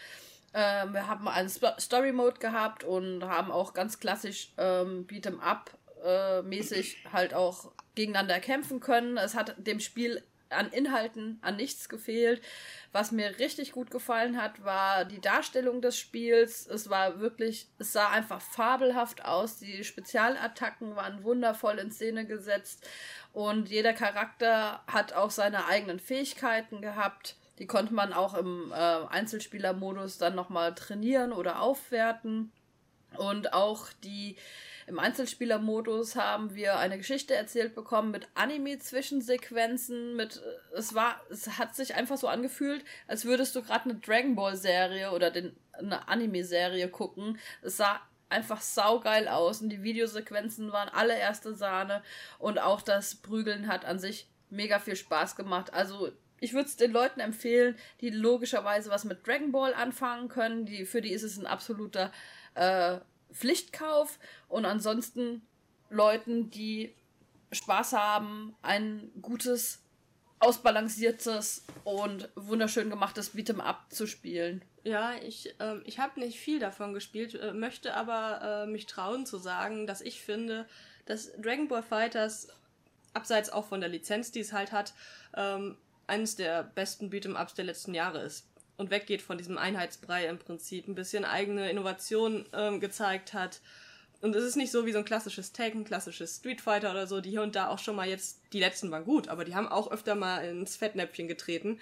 ähm, 0.54 0.94
wir 0.94 1.08
haben 1.08 1.28
einen 1.28 1.50
Story 1.50 2.12
Mode 2.12 2.40
gehabt 2.40 2.84
und 2.84 3.24
haben 3.24 3.52
auch 3.52 3.74
ganz 3.74 4.00
klassisch 4.00 4.54
ähm, 4.58 5.06
Beat'em 5.08 5.40
Up 5.40 5.77
äh, 6.04 6.42
mäßig 6.42 6.98
halt 7.12 7.34
auch 7.34 7.72
gegeneinander 7.96 8.40
kämpfen 8.40 8.80
können. 8.80 9.18
Es 9.18 9.36
hat 9.36 9.56
dem 9.58 9.80
Spiel 9.80 10.24
an 10.50 10.70
Inhalten 10.70 11.40
an 11.42 11.56
nichts 11.56 11.90
gefehlt. 11.90 12.42
Was 12.92 13.12
mir 13.12 13.38
richtig 13.40 13.74
gut 13.74 13.92
gefallen 13.92 14.42
hat, 14.42 14.64
war 14.64 15.06
die 15.06 15.22
Darstellung 15.22 15.82
des 15.82 15.98
Spiels. 15.98 16.68
Es 16.68 16.90
war 16.90 17.20
wirklich, 17.20 17.68
es 17.80 17.94
sah 17.94 18.10
einfach 18.10 18.42
fabelhaft 18.42 19.26
aus. 19.26 19.58
Die 19.58 19.84
Spezialattacken 19.84 20.96
waren 20.96 21.24
wundervoll 21.24 21.80
in 21.80 21.92
Szene 21.92 22.26
gesetzt 22.26 22.88
und 23.34 23.70
jeder 23.70 23.94
Charakter 23.94 24.84
hat 24.88 25.14
auch 25.14 25.32
seine 25.32 25.66
eigenen 25.66 26.00
Fähigkeiten 26.00 26.82
gehabt. 26.82 27.36
Die 27.60 27.68
konnte 27.68 27.94
man 27.94 28.14
auch 28.14 28.36
im 28.36 28.72
äh, 28.72 28.76
Einzelspielermodus 28.76 30.18
dann 30.18 30.36
nochmal 30.36 30.76
trainieren 30.76 31.34
oder 31.34 31.62
aufwerten. 31.62 32.52
Und 33.18 33.54
auch 33.54 33.88
die 34.04 34.38
Im 34.88 35.00
Einzelspielermodus 35.00 36.16
haben 36.16 36.56
wir 36.56 36.78
eine 36.78 36.98
Geschichte 36.98 37.36
erzählt 37.36 37.76
bekommen 37.76 38.10
mit 38.10 38.30
Anime-Zwischensequenzen, 38.36 40.16
mit 40.16 40.42
es 40.74 40.96
war, 40.96 41.20
es 41.30 41.60
hat 41.60 41.76
sich 41.76 41.94
einfach 41.94 42.16
so 42.16 42.30
angefühlt, 42.30 42.86
als 43.06 43.26
würdest 43.26 43.54
du 43.58 43.62
gerade 43.62 43.90
eine 43.90 44.00
Dragon 44.00 44.36
Ball-Serie 44.36 45.12
oder 45.12 45.30
den, 45.30 45.58
eine 45.74 46.08
Anime-Serie 46.08 46.88
gucken. 46.88 47.38
Es 47.62 47.76
sah 47.76 48.00
einfach 48.30 48.62
saugeil 48.62 49.28
aus 49.28 49.62
und 49.62 49.70
die 49.70 49.84
Videosequenzen 49.84 50.72
waren 50.72 50.88
alle 50.88 51.18
erste 51.18 51.54
Sahne 51.54 52.02
und 52.40 52.58
auch 52.58 52.82
das 52.82 53.16
Prügeln 53.16 53.68
hat 53.68 53.84
an 53.84 54.00
sich 54.00 54.30
mega 54.50 54.80
viel 54.80 54.96
Spaß 54.96 55.36
gemacht. 55.36 55.74
Also 55.74 56.14
ich 56.40 56.54
würde 56.54 56.70
es 56.70 56.78
den 56.78 56.92
Leuten 56.92 57.20
empfehlen, 57.20 57.76
die 58.00 58.10
logischerweise 58.10 58.90
was 58.90 59.04
mit 59.04 59.28
Dragon 59.28 59.52
Ball 59.52 59.74
anfangen 59.74 60.30
können. 60.30 60.66
Die, 60.66 60.86
für 60.86 61.02
die 61.02 61.12
ist 61.12 61.24
es 61.24 61.38
ein 61.38 61.46
absoluter 61.46 62.14
äh, 62.56 63.00
Pflichtkauf. 63.32 64.20
Und 64.48 64.66
ansonsten 64.66 65.42
Leuten, 65.90 66.50
die 66.50 66.94
Spaß 67.52 67.94
haben, 67.94 68.56
ein 68.62 69.12
gutes, 69.22 69.84
ausbalanciertes 70.40 71.66
und 71.84 72.30
wunderschön 72.36 72.90
gemachtes 72.90 73.34
Beat'em 73.34 73.60
Up 73.60 73.86
zu 73.90 74.06
spielen. 74.06 74.64
Ja, 74.84 75.16
ich, 75.16 75.54
ähm, 75.60 75.82
ich 75.86 76.00
habe 76.00 76.20
nicht 76.20 76.40
viel 76.40 76.60
davon 76.60 76.94
gespielt, 76.94 77.36
äh, 77.36 77.54
möchte 77.54 77.94
aber 77.96 78.64
äh, 78.64 78.68
mich 78.68 78.86
trauen 78.86 79.26
zu 79.26 79.38
sagen, 79.38 79.88
dass 79.88 80.02
ich 80.02 80.22
finde, 80.22 80.68
dass 81.06 81.32
Dragon 81.34 81.68
Ball 81.68 81.84
Fighters, 81.84 82.50
abseits 83.14 83.50
auch 83.50 83.66
von 83.66 83.82
der 83.82 83.90
Lizenz, 83.90 84.32
die 84.32 84.42
es 84.42 84.54
halt 84.54 84.72
hat, 84.72 84.94
ähm, 85.36 85.78
eines 86.06 86.36
der 86.36 86.64
besten 86.64 87.10
Beat'em-Ups 87.10 87.56
der 87.56 87.66
letzten 87.66 87.94
Jahre 87.94 88.22
ist. 88.22 88.48
Und 88.78 88.92
weggeht 88.92 89.22
von 89.22 89.38
diesem 89.38 89.58
Einheitsbrei 89.58 90.28
im 90.28 90.38
Prinzip, 90.38 90.88
ein 90.88 90.96
bisschen 90.96 91.26
eigene 91.26 91.70
Innovation 91.70 92.46
ähm, 92.54 92.80
gezeigt 92.80 93.34
hat. 93.34 93.60
Und 94.22 94.36
es 94.36 94.44
ist 94.44 94.56
nicht 94.56 94.72
so 94.72 94.86
wie 94.86 94.92
so 94.92 95.00
ein 95.00 95.06
klassisches 95.06 95.52
Tekken, 95.52 95.84
klassisches 95.84 96.38
Street 96.38 96.62
Fighter 96.62 96.92
oder 96.92 97.08
so, 97.08 97.22
die 97.22 97.32
hier 97.32 97.42
und 97.42 97.56
da 97.56 97.70
auch 97.70 97.80
schon 97.80 97.96
mal 97.96 98.08
jetzt, 98.08 98.40
die 98.54 98.60
letzten 98.60 98.90
waren 98.92 99.04
gut, 99.04 99.28
aber 99.28 99.46
die 99.46 99.56
haben 99.56 99.68
auch 99.68 99.92
öfter 99.92 100.16
mal 100.16 100.40
ins 100.46 100.76
Fettnäpfchen 100.76 101.28
getreten. 101.28 101.80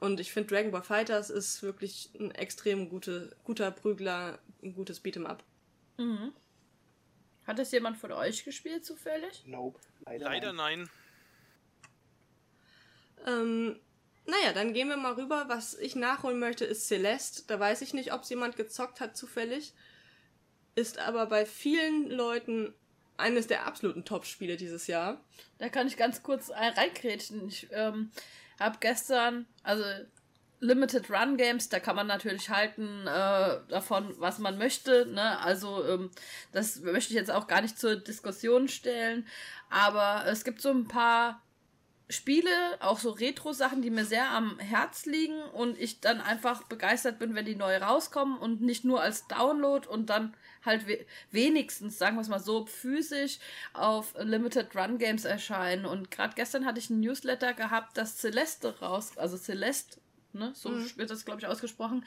Und 0.00 0.20
ich 0.20 0.32
finde 0.32 0.54
Dragon 0.54 0.70
Ball 0.70 0.82
Fighters 0.82 1.30
ist 1.30 1.62
wirklich 1.62 2.10
ein 2.18 2.30
extrem 2.32 2.88
gute, 2.88 3.34
guter 3.44 3.70
Prügler, 3.70 4.38
ein 4.62 4.74
gutes 4.74 5.04
Beat'em 5.04 5.26
Up. 5.26 5.42
Mhm. 5.96 6.32
Hat 7.46 7.58
es 7.58 7.72
jemand 7.72 7.96
von 7.96 8.12
euch 8.12 8.44
gespielt 8.44 8.84
zufällig? 8.84 9.42
Nope. 9.46 9.80
Leider, 10.04 10.26
Leider 10.26 10.52
nein. 10.52 10.88
Ähm, 13.26 13.80
naja, 14.28 14.52
dann 14.52 14.74
gehen 14.74 14.88
wir 14.88 14.98
mal 14.98 15.14
rüber. 15.14 15.46
Was 15.48 15.74
ich 15.78 15.96
nachholen 15.96 16.38
möchte, 16.38 16.66
ist 16.66 16.86
Celeste. 16.86 17.44
Da 17.46 17.58
weiß 17.58 17.80
ich 17.80 17.94
nicht, 17.94 18.12
ob 18.12 18.22
es 18.22 18.28
jemand 18.28 18.56
gezockt 18.56 19.00
hat 19.00 19.16
zufällig. 19.16 19.72
Ist 20.74 20.98
aber 20.98 21.26
bei 21.26 21.46
vielen 21.46 22.10
Leuten 22.10 22.74
eines 23.16 23.46
der 23.46 23.66
absoluten 23.66 24.04
Top-Spiele 24.04 24.58
dieses 24.58 24.86
Jahr. 24.86 25.24
Da 25.56 25.70
kann 25.70 25.86
ich 25.86 25.96
ganz 25.96 26.22
kurz 26.22 26.50
reinkrätschen. 26.50 27.48
Ich 27.48 27.68
ähm, 27.72 28.10
habe 28.60 28.76
gestern, 28.80 29.46
also 29.62 29.82
Limited 30.60 31.10
Run 31.10 31.38
Games, 31.38 31.70
da 31.70 31.80
kann 31.80 31.96
man 31.96 32.06
natürlich 32.06 32.50
halten 32.50 33.06
äh, 33.06 33.60
davon, 33.68 34.14
was 34.18 34.38
man 34.38 34.58
möchte. 34.58 35.06
Ne? 35.06 35.38
Also 35.40 35.86
ähm, 35.86 36.10
das 36.52 36.80
möchte 36.80 37.14
ich 37.14 37.16
jetzt 37.16 37.30
auch 37.30 37.46
gar 37.46 37.62
nicht 37.62 37.78
zur 37.78 37.96
Diskussion 37.96 38.68
stellen. 38.68 39.26
Aber 39.70 40.26
es 40.26 40.44
gibt 40.44 40.60
so 40.60 40.68
ein 40.68 40.86
paar 40.86 41.42
Spiele, 42.10 42.50
auch 42.80 42.98
so 42.98 43.10
Retro-Sachen, 43.10 43.82
die 43.82 43.90
mir 43.90 44.06
sehr 44.06 44.30
am 44.30 44.58
Herz 44.58 45.04
liegen 45.04 45.42
und 45.52 45.78
ich 45.78 46.00
dann 46.00 46.22
einfach 46.22 46.62
begeistert 46.62 47.18
bin, 47.18 47.34
wenn 47.34 47.44
die 47.44 47.54
neu 47.54 47.76
rauskommen 47.76 48.38
und 48.38 48.62
nicht 48.62 48.84
nur 48.84 49.02
als 49.02 49.26
Download 49.26 49.86
und 49.86 50.08
dann 50.08 50.34
halt 50.64 50.86
we 50.88 51.04
wenigstens, 51.30 51.98
sagen 51.98 52.16
wir 52.16 52.22
es 52.22 52.28
mal 52.28 52.40
so, 52.40 52.64
physisch 52.64 53.38
auf 53.74 54.14
Limited 54.18 54.74
Run 54.74 54.96
Games 54.96 55.26
erscheinen. 55.26 55.84
Und 55.84 56.10
gerade 56.10 56.34
gestern 56.34 56.64
hatte 56.64 56.78
ich 56.78 56.88
ein 56.88 57.00
Newsletter 57.00 57.52
gehabt, 57.52 57.98
dass 57.98 58.16
Celeste 58.16 58.78
raus, 58.80 59.18
also 59.18 59.36
Celeste, 59.36 60.00
ne, 60.32 60.52
so 60.54 60.70
mhm. 60.70 60.90
wird 60.96 61.10
das 61.10 61.26
glaube 61.26 61.40
ich 61.40 61.46
ausgesprochen, 61.46 62.06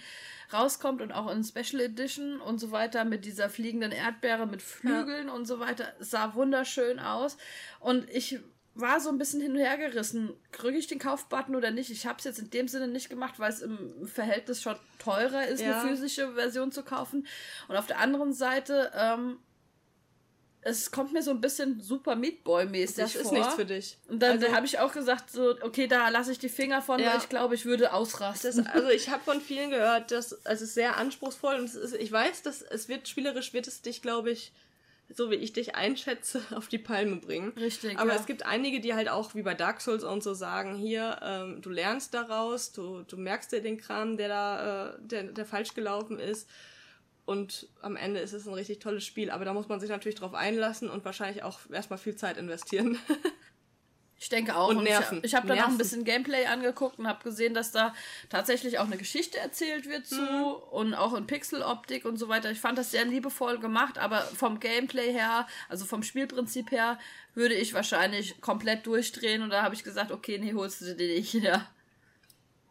rauskommt 0.52 1.04
und 1.04 1.12
auch 1.12 1.30
in 1.32 1.44
Special 1.44 1.80
Edition 1.80 2.42
und 2.42 2.60
so 2.60 2.72
weiter 2.72 3.06
mit 3.06 3.24
dieser 3.26 3.50
fliegenden 3.50 3.92
Erdbeere 3.92 4.48
mit 4.48 4.64
Flügeln 4.64 5.28
ja. 5.28 5.34
und 5.34 5.46
so 5.46 5.60
weiter. 5.60 5.94
Sah 6.00 6.34
wunderschön 6.34 7.00
aus 7.00 7.38
und 7.80 8.10
ich 8.10 8.40
war 8.74 9.00
so 9.00 9.10
ein 9.10 9.18
bisschen 9.18 9.42
hin 9.42 9.52
und 9.52 9.60
her 9.60 9.78
gerissen. 9.78 10.34
Kriege 10.52 10.78
ich 10.78 10.88
den 10.88 11.00
Kaufbutton 11.00 11.56
oder 11.56 11.72
nicht? 11.72 11.92
Ich 11.92 12.06
habe 12.06 12.20
es 12.20 12.24
jetzt 12.24 12.40
in 12.40 12.50
dem 12.50 12.68
Sinne 12.68 12.88
nicht 12.88 13.10
gemacht, 13.10 13.40
weil 13.40 13.52
es 13.52 13.62
im 13.62 14.08
Verhältnis 14.08 14.62
schon 14.62 14.76
teurer 15.00 15.48
ist, 15.48 15.62
ja. 15.62 15.82
eine 15.82 15.90
physische 15.90 16.34
Version 16.34 16.72
zu 16.72 16.84
kaufen. 16.84 17.28
Und 17.68 17.76
auf 17.76 17.88
der 17.88 18.00
anderen 18.00 18.34
Seite, 18.34 18.92
ähm, 18.96 19.40
es 20.64 20.92
kommt 20.92 21.12
mir 21.12 21.24
so 21.24 21.32
ein 21.32 21.42
bisschen 21.42 21.82
Super 21.82 22.16
Meat 22.16 22.44
Boy 22.44 22.66
mäßig 22.66 22.96
das 22.98 23.12
vor. 23.14 23.22
Das 23.22 23.32
ist 23.32 23.38
nichts 23.38 23.54
für 23.56 23.66
dich. 23.66 23.98
Und 24.08 24.20
dann 24.20 24.42
also, 24.42 24.56
habe 24.56 24.66
ich 24.66 24.80
auch 24.80 24.94
gesagt, 24.94 25.32
so, 25.32 25.56
okay, 25.62 25.88
da 25.88 26.08
lasse 26.10 26.32
ich 26.32 26.40
die 26.40 26.50
Finger 26.50 26.82
von, 26.82 27.00
ja. 27.00 27.12
weil 27.12 27.18
ich 27.18 27.30
glaube, 27.30 27.56
ich 27.56 27.66
würde 27.66 27.94
ausrasten. 27.94 28.64
Das, 28.64 28.74
also 28.74 28.90
ich 28.90 29.10
habe 29.10 29.24
von 29.24 29.42
vielen 29.42 29.72
gehört, 29.72 30.12
dass 30.12 30.32
es 30.44 30.62
ist 30.62 30.76
sehr 30.76 30.98
anspruchsvoll 30.98 31.56
und 31.56 31.66
es 31.66 31.76
ist, 31.76 31.96
ich 31.96 32.12
weiß, 32.12 32.44
dass 32.44 32.62
es 32.62 32.88
wird 32.88 33.08
spielerisch 33.08 33.54
wird 33.54 33.68
es 33.68 33.82
dich, 33.82 34.02
glaube 34.02 34.32
ich, 34.32 34.54
so 35.14 35.32
wie 35.32 35.36
ich 35.36 35.54
dich 35.54 35.76
einschätze, 35.76 36.42
auf 36.56 36.68
die 36.68 36.78
Palme 36.78 37.18
bringen. 37.18 37.54
Richtig. 37.58 37.98
Aber 38.00 38.14
ja. 38.14 38.20
es 38.20 38.26
gibt 38.26 38.46
einige, 38.46 38.80
die 38.80 38.94
halt 38.94 39.10
auch 39.10 39.36
wie 39.36 39.42
bei 39.42 39.54
Dark 39.54 39.82
Souls 39.82 40.04
und 40.04 40.24
so 40.24 40.34
sagen, 40.34 40.76
hier, 40.76 41.20
ähm, 41.24 41.62
du 41.62 41.70
lernst 41.70 42.14
daraus, 42.14 42.72
du, 42.72 43.04
du 43.04 43.18
merkst 43.18 43.52
dir 43.52 43.62
den 43.62 43.78
Kram, 43.78 44.18
der 44.18 44.28
da, 44.28 44.90
äh, 44.90 44.98
der, 45.02 45.24
der 45.24 45.46
falsch 45.46 45.74
gelaufen 45.74 46.20
ist. 46.20 46.50
Und 47.26 47.68
am 47.82 47.96
Ende 47.96 48.20
ist 48.20 48.34
es 48.34 48.48
ein 48.48 48.54
richtig 48.54 48.80
tolles 48.80 49.06
Spiel. 49.06 49.30
Aber 49.30 49.46
da 49.46 49.54
muss 49.54 49.70
man 49.70 49.80
sich 49.80 49.90
natürlich 49.90 50.16
drauf 50.16 50.34
einlassen 50.34 50.90
und 50.90 51.06
wahrscheinlich 51.06 51.44
auch 51.44 51.60
erstmal 51.72 52.00
viel 52.00 52.16
Zeit 52.16 52.38
investieren. 52.38 52.98
Ich 54.22 54.30
denke 54.30 54.56
auch. 54.56 54.68
Und 54.70 54.84
nerven. 54.84 55.18
Ich, 55.18 55.24
ich 55.24 55.36
habe 55.36 55.48
dann 55.48 55.60
auch 55.62 55.70
ein 55.70 55.80
bisschen 55.80 56.04
Gameplay 56.04 56.46
angeguckt 56.46 57.00
und 57.00 57.08
habe 57.08 57.24
gesehen, 57.24 57.56
dass 57.56 57.72
da 57.72 57.92
tatsächlich 58.30 58.78
auch 58.78 58.86
eine 58.86 58.98
Geschichte 58.98 59.40
erzählt 59.40 59.90
wird 59.90 60.06
zu 60.06 60.22
mhm. 60.22 60.54
und 60.70 60.94
auch 60.94 61.16
in 61.16 61.26
Pixeloptik 61.26 62.06
und 62.06 62.18
so 62.18 62.30
weiter. 62.30 62.52
Ich 62.52 62.62
fand 62.62 62.78
das 62.78 62.92
sehr 62.92 63.04
liebevoll 63.04 63.58
gemacht, 63.58 63.98
aber 63.98 64.20
vom 64.20 64.60
Gameplay 64.60 65.12
her, 65.12 65.48
also 65.70 65.86
vom 65.86 66.04
Spielprinzip 66.04 66.70
her, 66.70 67.00
würde 67.34 67.56
ich 67.56 67.74
wahrscheinlich 67.74 68.40
komplett 68.42 68.86
durchdrehen 68.86 69.42
und 69.42 69.50
da 69.50 69.64
habe 69.64 69.74
ich 69.74 69.84
gesagt, 69.84 70.12
okay, 70.12 70.38
nee, 70.38 70.54
holst 70.54 70.82
du 70.82 70.96
dir 70.96 71.16
nicht. 71.16 71.34
Ja. 71.42 71.68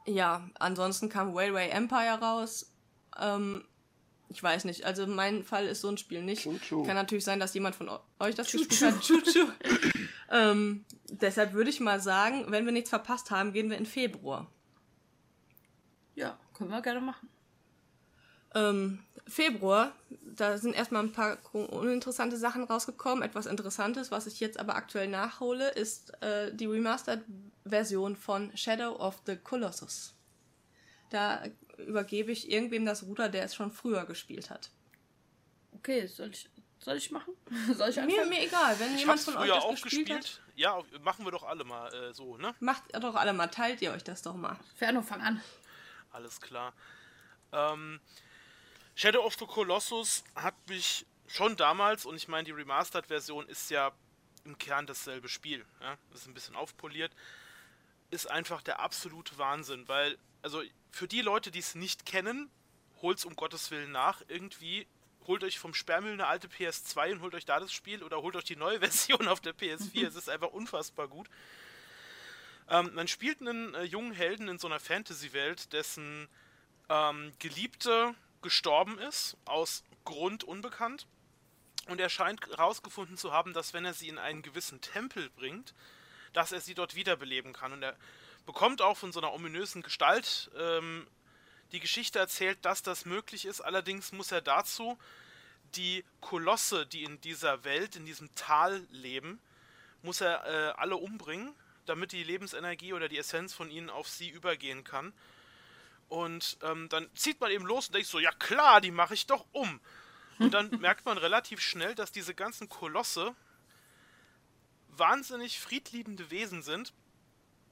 Ja, 0.06 0.48
ansonsten 0.58 1.08
kam 1.08 1.36
Railway 1.36 1.68
Empire 1.68 2.20
raus. 2.20 2.72
Ähm, 3.18 3.64
ich 4.28 4.42
weiß 4.42 4.64
nicht, 4.64 4.84
also 4.84 5.06
mein 5.06 5.42
Fall 5.42 5.66
ist 5.66 5.80
so 5.80 5.88
ein 5.88 5.98
Spiel 5.98 6.22
nicht. 6.22 6.48
Choo 6.62 6.84
Kann 6.84 6.94
natürlich 6.94 7.24
sein, 7.24 7.40
dass 7.40 7.52
jemand 7.54 7.74
von 7.74 7.90
euch 8.20 8.34
das 8.36 8.48
Choo 8.48 8.58
gespielt 8.58 8.94
hat. 8.94 9.02
Choo 9.02 9.18
ähm, 10.30 10.84
deshalb 11.08 11.52
würde 11.52 11.70
ich 11.70 11.80
mal 11.80 12.00
sagen, 12.00 12.46
wenn 12.48 12.64
wir 12.64 12.72
nichts 12.72 12.90
verpasst 12.90 13.30
haben, 13.30 13.52
gehen 13.52 13.70
wir 13.70 13.78
in 13.78 13.86
Februar. 13.86 14.50
Ja, 16.14 16.38
können 16.54 16.70
wir 16.70 16.82
gerne 16.82 17.00
machen. 17.00 17.28
Ähm, 18.54 18.98
Februar, 19.26 19.92
da 20.10 20.58
sind 20.58 20.74
erstmal 20.74 21.04
ein 21.04 21.12
paar 21.12 21.38
uninteressante 21.52 22.36
Sachen 22.36 22.64
rausgekommen. 22.64 23.22
Etwas 23.22 23.46
Interessantes, 23.46 24.10
was 24.10 24.26
ich 24.26 24.40
jetzt 24.40 24.58
aber 24.58 24.74
aktuell 24.74 25.08
nachhole, 25.08 25.68
ist 25.70 26.20
äh, 26.22 26.54
die 26.54 26.66
Remastered-Version 26.66 28.16
von 28.16 28.56
Shadow 28.56 28.96
of 28.96 29.22
the 29.26 29.36
Colossus. 29.36 30.14
Da 31.10 31.44
übergebe 31.78 32.32
ich 32.32 32.50
irgendwem 32.50 32.84
das 32.84 33.04
Ruder, 33.04 33.28
der 33.28 33.44
es 33.44 33.54
schon 33.54 33.70
früher 33.70 34.04
gespielt 34.04 34.50
hat. 34.50 34.70
Okay, 35.72 36.06
soll 36.06 36.30
ich, 36.30 36.50
soll 36.80 36.96
ich 36.96 37.10
machen? 37.10 37.34
soll 37.74 37.90
ich 37.90 38.00
anfangen? 38.00 38.06
Mir, 38.06 38.26
mir 38.26 38.42
egal, 38.42 38.78
wenn 38.78 38.94
ich 38.94 39.00
jemand 39.00 39.20
von 39.20 39.36
euch 39.36 39.48
das 39.48 39.64
auch 39.64 39.70
gespielt, 39.70 40.08
gespielt 40.08 40.24
hat. 40.24 40.40
Ja, 40.56 40.82
machen 41.02 41.24
wir 41.24 41.32
doch 41.32 41.44
alle 41.44 41.64
mal 41.64 41.92
äh, 41.92 42.12
so, 42.12 42.36
ne? 42.36 42.54
Macht 42.60 42.82
doch 42.94 43.14
alle 43.14 43.32
mal, 43.32 43.48
teilt 43.48 43.82
ihr 43.82 43.92
euch 43.92 44.04
das 44.04 44.22
doch 44.22 44.34
mal. 44.34 44.58
Ferno, 44.76 45.02
fang 45.02 45.20
an. 45.20 45.42
Alles 46.10 46.40
klar. 46.40 46.72
Ähm, 47.52 48.00
Shadow 48.94 49.24
of 49.24 49.34
the 49.38 49.46
Colossus 49.46 50.24
hat 50.34 50.54
mich 50.68 51.06
schon 51.26 51.56
damals, 51.56 52.06
und 52.06 52.16
ich 52.16 52.28
meine, 52.28 52.44
die 52.44 52.52
Remastered-Version 52.52 53.48
ist 53.48 53.70
ja 53.70 53.92
im 54.44 54.58
Kern 54.58 54.86
dasselbe 54.86 55.28
Spiel. 55.28 55.64
Ja? 55.80 55.96
Das 56.10 56.22
ist 56.22 56.26
ein 56.26 56.34
bisschen 56.34 56.56
aufpoliert. 56.56 57.12
Ist 58.10 58.30
einfach 58.30 58.62
der 58.62 58.80
absolute 58.80 59.38
Wahnsinn, 59.38 59.86
weil, 59.86 60.18
also 60.42 60.62
für 60.90 61.06
die 61.06 61.20
Leute, 61.20 61.50
die 61.50 61.60
es 61.60 61.74
nicht 61.74 62.04
kennen, 62.04 62.50
holt's 63.02 63.24
um 63.24 63.36
Gottes 63.36 63.70
Willen 63.70 63.92
nach. 63.92 64.22
Irgendwie 64.28 64.86
holt 65.30 65.44
euch 65.44 65.60
vom 65.60 65.74
Sperrmüll 65.74 66.14
eine 66.14 66.26
alte 66.26 66.48
PS2 66.48 67.12
und 67.12 67.20
holt 67.22 67.36
euch 67.36 67.44
da 67.44 67.60
das 67.60 67.72
Spiel 67.72 68.02
oder 68.02 68.20
holt 68.20 68.34
euch 68.34 68.42
die 68.42 68.56
neue 68.56 68.80
Version 68.86 69.28
auf 69.28 69.40
der 69.40 69.54
PS4. 69.54 70.08
es 70.08 70.16
ist 70.16 70.28
einfach 70.28 70.48
unfassbar 70.48 71.06
gut. 71.06 71.28
Ähm, 72.68 72.90
man 72.94 73.06
spielt 73.06 73.40
einen 73.40 73.72
äh, 73.74 73.84
jungen 73.84 74.12
Helden 74.12 74.48
in 74.48 74.58
so 74.58 74.66
einer 74.66 74.80
Fantasy-Welt, 74.80 75.72
dessen 75.72 76.28
ähm, 76.88 77.32
Geliebte 77.38 78.12
gestorben 78.42 78.98
ist, 78.98 79.36
aus 79.44 79.84
Grund 80.04 80.42
unbekannt. 80.42 81.06
Und 81.86 82.00
er 82.00 82.08
scheint 82.08 82.44
herausgefunden 82.48 83.16
zu 83.16 83.32
haben, 83.32 83.52
dass 83.52 83.72
wenn 83.72 83.84
er 83.84 83.94
sie 83.94 84.08
in 84.08 84.18
einen 84.18 84.42
gewissen 84.42 84.80
Tempel 84.80 85.30
bringt, 85.30 85.74
dass 86.32 86.50
er 86.50 86.60
sie 86.60 86.74
dort 86.74 86.96
wiederbeleben 86.96 87.52
kann. 87.52 87.72
Und 87.72 87.84
er 87.84 87.96
bekommt 88.46 88.82
auch 88.82 88.96
von 88.96 89.12
so 89.12 89.20
einer 89.20 89.32
ominösen 89.32 89.82
Gestalt 89.82 90.50
ähm, 90.58 91.06
die 91.72 91.80
Geschichte 91.80 92.18
erzählt, 92.18 92.58
dass 92.64 92.82
das 92.82 93.04
möglich 93.04 93.44
ist. 93.44 93.60
Allerdings 93.60 94.12
muss 94.12 94.32
er 94.32 94.40
dazu 94.40 94.98
die 95.74 96.04
Kolosse, 96.20 96.86
die 96.86 97.04
in 97.04 97.20
dieser 97.20 97.64
Welt, 97.64 97.96
in 97.96 98.04
diesem 98.04 98.34
Tal 98.34 98.86
leben, 98.90 99.40
muss 100.02 100.20
er 100.20 100.44
äh, 100.46 100.72
alle 100.76 100.96
umbringen, 100.96 101.54
damit 101.86 102.12
die 102.12 102.24
Lebensenergie 102.24 102.92
oder 102.92 103.08
die 103.08 103.18
Essenz 103.18 103.54
von 103.54 103.70
ihnen 103.70 103.90
auf 103.90 104.08
sie 104.08 104.28
übergehen 104.28 104.84
kann. 104.84 105.12
Und 106.08 106.58
ähm, 106.62 106.88
dann 106.88 107.08
zieht 107.14 107.40
man 107.40 107.50
eben 107.50 107.66
los 107.66 107.86
und 107.86 107.94
denkt 107.94 108.08
so, 108.08 108.18
ja 108.18 108.32
klar, 108.32 108.80
die 108.80 108.90
mache 108.90 109.14
ich 109.14 109.26
doch 109.26 109.46
um. 109.52 109.80
Und 110.38 110.54
dann 110.54 110.70
merkt 110.80 111.04
man 111.04 111.18
relativ 111.18 111.60
schnell, 111.60 111.94
dass 111.94 112.10
diese 112.10 112.34
ganzen 112.34 112.68
Kolosse 112.68 113.34
wahnsinnig 114.88 115.60
friedliebende 115.60 116.30
Wesen 116.30 116.62
sind. 116.62 116.92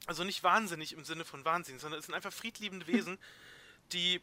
Also 0.07 0.25
nicht 0.25 0.43
wahnsinnig 0.43 0.93
im 0.93 1.05
Sinne 1.05 1.25
von 1.25 1.45
Wahnsinn, 1.45 1.79
sondern 1.79 1.99
es 1.99 2.07
sind 2.07 2.15
einfach 2.15 2.33
friedliebende 2.33 2.87
Wesen, 2.89 3.19
die 3.93 4.21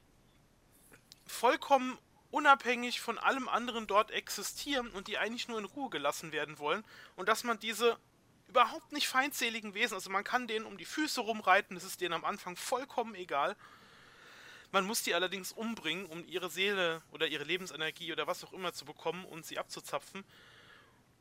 vollkommen 1.26 1.98
unabhängig 2.32 3.00
von 3.00 3.18
allem 3.18 3.48
anderen 3.48 3.88
dort 3.88 4.12
existieren 4.12 4.90
und 4.90 5.08
die 5.08 5.18
eigentlich 5.18 5.48
nur 5.48 5.60
in 5.60 5.66
Ruhe 5.66 5.90
gelassen 5.90 6.32
werden 6.32 6.60
wollen 6.60 6.84
und 7.16 7.30
dass 7.30 7.44
man 7.44 7.60
diese 7.60 7.98
überhaupt 8.48 8.92
nicht 8.92 9.08
feindseligen 9.08 9.74
Wesen, 9.74 9.96
also 9.96 10.10
man 10.10 10.24
kann 10.24 10.48
denen 10.48 10.66
um 10.66 10.78
die 10.78 10.86
Füße 10.86 11.22
rumreiten, 11.22 11.76
das 11.76 11.84
ist 11.84 12.02
denen 12.02 12.14
am 12.14 12.26
Anfang 12.26 12.56
vollkommen 12.56 13.16
egal. 13.16 13.56
Man 14.72 14.86
muss 14.86 15.04
die 15.04 15.14
allerdings 15.14 15.52
umbringen, 15.52 16.06
um 16.06 16.26
ihre 16.26 16.50
Seele 16.50 17.02
oder 17.12 17.28
ihre 17.28 17.44
Lebensenergie 17.44 18.12
oder 18.12 18.28
was 18.28 18.44
auch 18.44 18.54
immer 18.54 18.74
zu 18.74 18.86
bekommen 18.86 19.26
und 19.26 19.46
sie 19.46 19.58
abzuzapfen. 19.58 20.26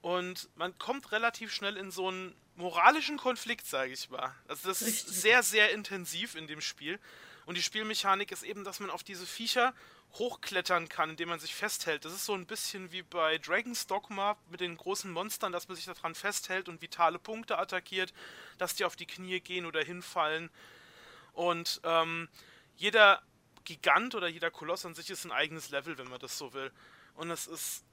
Und 0.01 0.49
man 0.57 0.77
kommt 0.79 1.13
relativ 1.13 1.53
schnell 1.53 1.77
in 1.77 1.91
so 1.91 2.09
einen 2.09 2.35
moralischen 2.57 3.17
Konflikt, 3.17 3.67
sage 3.67 3.93
ich 3.93 4.11
mal. 4.11 4.35
Also 4.49 4.69
das 4.69 4.83
Richtig. 4.83 5.07
ist 5.07 5.23
sehr, 5.23 5.43
sehr 5.43 5.71
intensiv 5.73 6.35
in 6.35 6.47
dem 6.47 6.61
Spiel. 6.61 6.99
Und 7.47 7.57
die 7.57 7.63
Spielmechanik 7.63 8.33
ist 8.33 8.43
eben, 8.43 8.65
dass 8.65 8.81
man 8.81 8.91
auf 8.91 9.03
diese 9.03 9.27
Viecher 9.27 9.75
hochklettern 10.15 10.89
kann, 10.89 11.11
indem 11.11 11.29
man 11.29 11.41
sich 11.41 11.55
festhält. 11.55 12.05
Das 12.05 12.13
ist 12.13 12.25
so 12.25 12.35
ein 12.35 12.47
bisschen 12.47 12.93
wie 12.93 13.03
bei 13.03 13.39
Dragon's 13.39 13.87
Dogma 13.87 14.37
mit 14.49 14.61
den 14.61 14.77
großen 14.77 15.11
Monstern, 15.11 15.53
dass 15.53 15.69
man 15.69 15.77
sich 15.77 15.87
daran 15.87 16.15
festhält 16.15 16.69
und 16.69 16.81
vitale 16.81 17.19
Punkte 17.19 17.59
attackiert, 17.59 18.13
dass 18.59 18.75
die 18.75 18.85
auf 18.85 18.97
die 18.97 19.07
Knie 19.07 19.41
gehen 19.41 19.67
oder 19.67 19.83
hinfallen. 19.83 20.51
Und 21.33 21.81
ähm, 21.85 22.29
jeder 22.77 23.23
Gigant 23.65 24.15
oder 24.15 24.29
jeder 24.29 24.51
Koloss 24.51 24.87
an 24.87 24.95
sich 24.95 25.11
ist 25.11 25.25
ein 25.25 25.33
eigenes 25.33 25.71
Level, 25.71 25.99
wenn 25.99 26.09
man 26.09 26.21
das 26.21 26.39
so 26.39 26.53
will. 26.53 26.71
Und 27.15 27.31
es 27.31 27.47
ist 27.47 27.85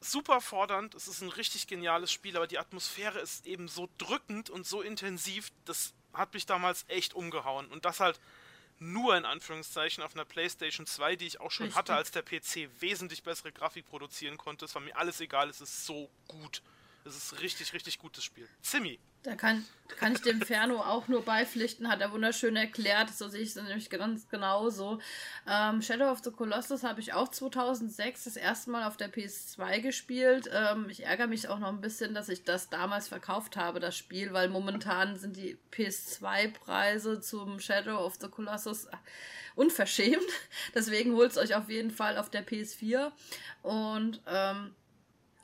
super 0.00 0.40
fordernd, 0.40 0.94
es 0.94 1.08
ist 1.08 1.20
ein 1.22 1.28
richtig 1.28 1.66
geniales 1.66 2.10
Spiel, 2.10 2.36
aber 2.36 2.46
die 2.46 2.58
Atmosphäre 2.58 3.20
ist 3.20 3.46
eben 3.46 3.68
so 3.68 3.88
drückend 3.98 4.50
und 4.50 4.66
so 4.66 4.80
intensiv, 4.80 5.50
das 5.66 5.94
hat 6.12 6.34
mich 6.34 6.46
damals 6.46 6.84
echt 6.88 7.14
umgehauen. 7.14 7.66
Und 7.68 7.84
das 7.84 8.00
halt 8.00 8.18
nur 8.80 9.16
in 9.16 9.24
Anführungszeichen 9.24 10.02
auf 10.02 10.14
einer 10.14 10.24
PlayStation 10.24 10.86
2, 10.86 11.16
die 11.16 11.26
ich 11.26 11.40
auch 11.40 11.50
schon 11.50 11.66
Richtig. 11.66 11.78
hatte, 11.78 11.94
als 11.94 12.10
der 12.10 12.22
PC 12.22 12.68
wesentlich 12.80 13.22
bessere 13.22 13.52
Grafik 13.52 13.86
produzieren 13.86 14.38
konnte. 14.38 14.64
Es 14.64 14.74
war 14.74 14.82
mir 14.82 14.96
alles 14.96 15.20
egal, 15.20 15.50
es 15.50 15.60
ist 15.60 15.86
so 15.86 16.10
gut. 16.26 16.62
Es 17.04 17.16
ist 17.16 17.40
richtig, 17.40 17.72
richtig 17.72 17.98
gutes 17.98 18.24
Spiel. 18.24 18.48
Zimmi. 18.62 18.98
Da 19.22 19.34
kann, 19.34 19.66
kann 19.98 20.12
ich 20.14 20.22
dem 20.22 20.40
Ferno 20.40 20.80
auch 20.80 21.06
nur 21.08 21.22
beipflichten, 21.22 21.90
hat 21.90 22.00
er 22.00 22.10
wunderschön 22.10 22.56
erklärt, 22.56 23.10
so 23.10 23.28
sehe 23.28 23.42
ich 23.42 23.50
es 23.50 23.56
nämlich 23.56 23.90
ganz 23.90 24.26
genauso. 24.30 24.98
Ähm, 25.46 25.82
Shadow 25.82 26.10
of 26.10 26.20
the 26.24 26.30
Colossus 26.30 26.84
habe 26.84 27.00
ich 27.00 27.12
auch 27.12 27.28
2006 27.28 28.24
das 28.24 28.36
erste 28.36 28.70
Mal 28.70 28.88
auf 28.88 28.96
der 28.96 29.12
PS2 29.12 29.80
gespielt. 29.80 30.48
Ähm, 30.50 30.86
ich 30.88 31.04
ärgere 31.04 31.26
mich 31.26 31.48
auch 31.48 31.58
noch 31.58 31.68
ein 31.68 31.82
bisschen, 31.82 32.14
dass 32.14 32.30
ich 32.30 32.44
das 32.44 32.70
damals 32.70 33.08
verkauft 33.08 33.58
habe, 33.58 33.78
das 33.78 33.94
Spiel, 33.94 34.32
weil 34.32 34.48
momentan 34.48 35.18
sind 35.18 35.36
die 35.36 35.58
PS2-Preise 35.70 37.20
zum 37.20 37.60
Shadow 37.60 37.98
of 37.98 38.16
the 38.22 38.28
Colossus 38.28 38.88
unverschämt. 39.54 40.24
Deswegen 40.74 41.14
holt 41.14 41.32
es 41.32 41.36
euch 41.36 41.54
auf 41.54 41.68
jeden 41.68 41.90
Fall 41.90 42.16
auf 42.16 42.30
der 42.30 42.46
PS4. 42.46 43.12
Und 43.62 44.22
ähm, 44.26 44.74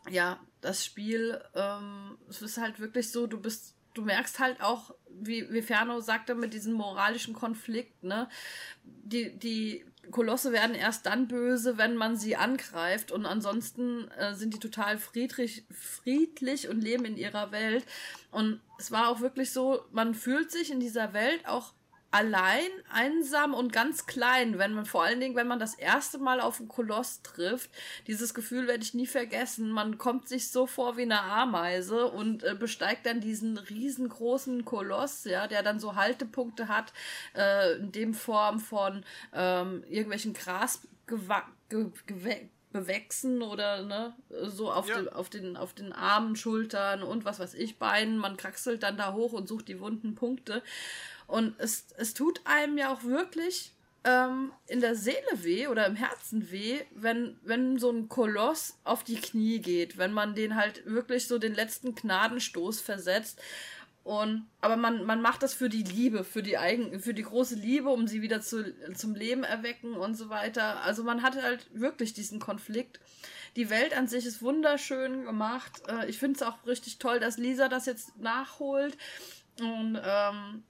ja, 0.09 0.41
das 0.61 0.85
Spiel, 0.85 1.41
ähm, 1.55 2.19
es 2.29 2.43
ist 2.43 2.59
halt 2.59 2.81
wirklich 2.81 3.11
so, 3.11 3.27
du 3.27 3.41
bist, 3.41 3.75
du 3.95 4.03
merkst 4.03 4.39
halt 4.39 4.61
auch, 4.61 4.95
wie, 5.11 5.51
wie 5.53 5.63
Ferno 5.63 6.01
sagte, 6.01 6.35
mit 6.35 6.53
diesem 6.53 6.75
moralischen 6.75 7.35
Konflikt, 7.35 8.03
ne? 8.03 8.29
Die, 8.85 9.37
die 9.39 9.85
Kolosse 10.11 10.53
werden 10.53 10.75
erst 10.75 11.07
dann 11.07 11.29
böse, 11.29 11.79
wenn 11.79 11.97
man 11.97 12.17
sie 12.17 12.37
angreift 12.37 13.11
und 13.11 13.27
ansonsten 13.27 14.09
äh, 14.13 14.35
sind 14.35 14.55
die 14.55 14.59
total 14.59 14.99
friedlich, 14.99 15.65
friedlich 15.71 16.69
und 16.69 16.81
leben 16.81 17.05
in 17.05 17.17
ihrer 17.17 17.51
Welt. 17.53 17.85
Und 18.31 18.61
es 18.79 18.91
war 18.91 19.09
auch 19.09 19.21
wirklich 19.21 19.53
so, 19.53 19.85
man 19.93 20.15
fühlt 20.15 20.51
sich 20.51 20.71
in 20.71 20.81
dieser 20.81 21.13
Welt 21.13 21.47
auch 21.47 21.73
allein, 22.11 22.69
einsam 22.91 23.53
und 23.55 23.73
ganz 23.73 24.07
klein, 24.07 24.59
wenn 24.59 24.73
man 24.73 24.87
vor 24.87 25.05
allen 25.05 25.21
Dingen, 25.21 25.37
wenn 25.37 25.49
man 25.49 25.59
das 25.59 25.75
erste 25.75 26.19
Mal 26.19 26.41
auf 26.41 26.61
einen 26.61 26.69
Koloss 26.69 27.23
trifft, 27.23 27.71
dieses 28.07 28.33
Gefühl 28.33 28.67
werde 28.67 28.83
ich 28.83 28.95
nie 28.95 29.07
vergessen. 29.07 29.71
Man 29.71 29.99
kommt 29.99 30.29
sich 30.29 30.51
so 30.51 30.67
vor 30.67 30.97
wie 30.97 31.03
eine 31.03 31.21
Ameise 31.21 32.07
und 32.11 32.43
äh, 32.45 32.55
besteigt 32.55 33.07
dann 33.07 33.21
diesen 33.21 33.59
riesengroßen 33.59 34.65
Koloss, 34.65 35.25
ja, 35.25 35.47
der 35.47 35.63
dann 35.63 35.81
so 35.81 35.95
Haltepunkte 35.95 36.69
hat, 36.69 36.93
äh, 37.35 37.77
in 37.77 37.93
dem 37.93 38.15
Form 38.15 38.61
von 38.61 39.05
ähm, 39.35 39.85
irgendwelchen 39.89 40.33
Gras 40.33 40.81
bewechsen 42.73 43.43
oder 43.43 43.83
ne, 43.83 44.15
so 44.29 44.71
auf, 44.71 44.89
ja. 44.89 44.97
den, 44.97 45.09
auf, 45.09 45.31
den, 45.31 45.57
auf 45.57 45.73
den 45.73 45.93
Armen, 45.93 46.37
Schultern 46.37 47.03
und 47.03 47.25
was 47.25 47.39
weiß 47.39 47.55
ich, 47.55 47.79
Beinen. 47.79 48.19
Man 48.19 48.37
kraxelt 48.37 48.83
dann 48.83 48.97
da 48.97 49.13
hoch 49.13 49.33
und 49.33 49.49
sucht 49.49 49.69
die 49.69 49.81
wunden 49.81 50.15
Punkte. 50.15 50.63
Und 51.27 51.55
es, 51.59 51.87
es 51.97 52.15
tut 52.15 52.41
einem 52.45 52.79
ja 52.79 52.93
auch 52.93 53.03
wirklich 53.03 53.73
ähm, 54.05 54.53
in 54.69 54.81
der 54.81 54.95
Seele 54.95 55.17
weh 55.33 55.67
oder 55.67 55.87
im 55.87 55.97
Herzen 55.97 56.51
weh, 56.51 56.81
wenn, 56.95 57.37
wenn 57.43 57.79
so 57.79 57.91
ein 57.91 58.09
Koloss 58.09 58.79
auf 58.85 59.03
die 59.03 59.17
Knie 59.17 59.59
geht, 59.59 59.99
wenn 59.99 60.13
man 60.13 60.35
den 60.35 60.55
halt 60.55 60.87
wirklich 60.87 61.27
so 61.27 61.39
den 61.39 61.55
letzten 61.55 61.95
Gnadenstoß 61.95 62.81
versetzt. 62.81 63.41
Und, 64.05 64.47
aber 64.61 64.77
man, 64.77 65.05
man 65.05 65.21
macht 65.21 65.43
das 65.43 65.53
für 65.53 65.69
die 65.69 65.83
Liebe, 65.83 66.23
für 66.23 66.45
die 66.45 66.57
eigen, 66.57 67.01
für 67.01 67.13
die 67.13 67.25
große 67.25 67.57
Liebe, 67.57 67.89
um 67.89 68.07
sie 68.07 68.23
wieder 68.23 68.41
zu, 68.41 68.73
zum 68.95 69.17
Leben 69.17 69.43
erwecken 69.43 69.95
und 69.95 70.15
so 70.15 70.29
weiter. 70.29 70.81
Also 70.83 71.03
man 71.03 71.23
hat 71.23 71.43
halt 71.43 71.67
wirklich 71.73 72.13
diesen 72.13 72.39
Konflikt. 72.39 73.01
Die 73.57 73.69
Welt 73.69 73.97
an 73.97 74.07
sich 74.07 74.25
ist 74.25 74.43
wunderschön 74.43 75.25
gemacht. 75.25 75.83
Äh, 75.89 76.09
ich 76.09 76.19
finde 76.19 76.37
es 76.37 76.43
auch 76.45 76.65
richtig 76.67 76.99
toll, 76.99 77.19
dass 77.19 77.37
Lisa 77.37 77.69
das 77.69 77.87
jetzt 77.87 78.17
nachholt. 78.17 78.97
Und 79.59 80.01
ähm, 80.01 80.63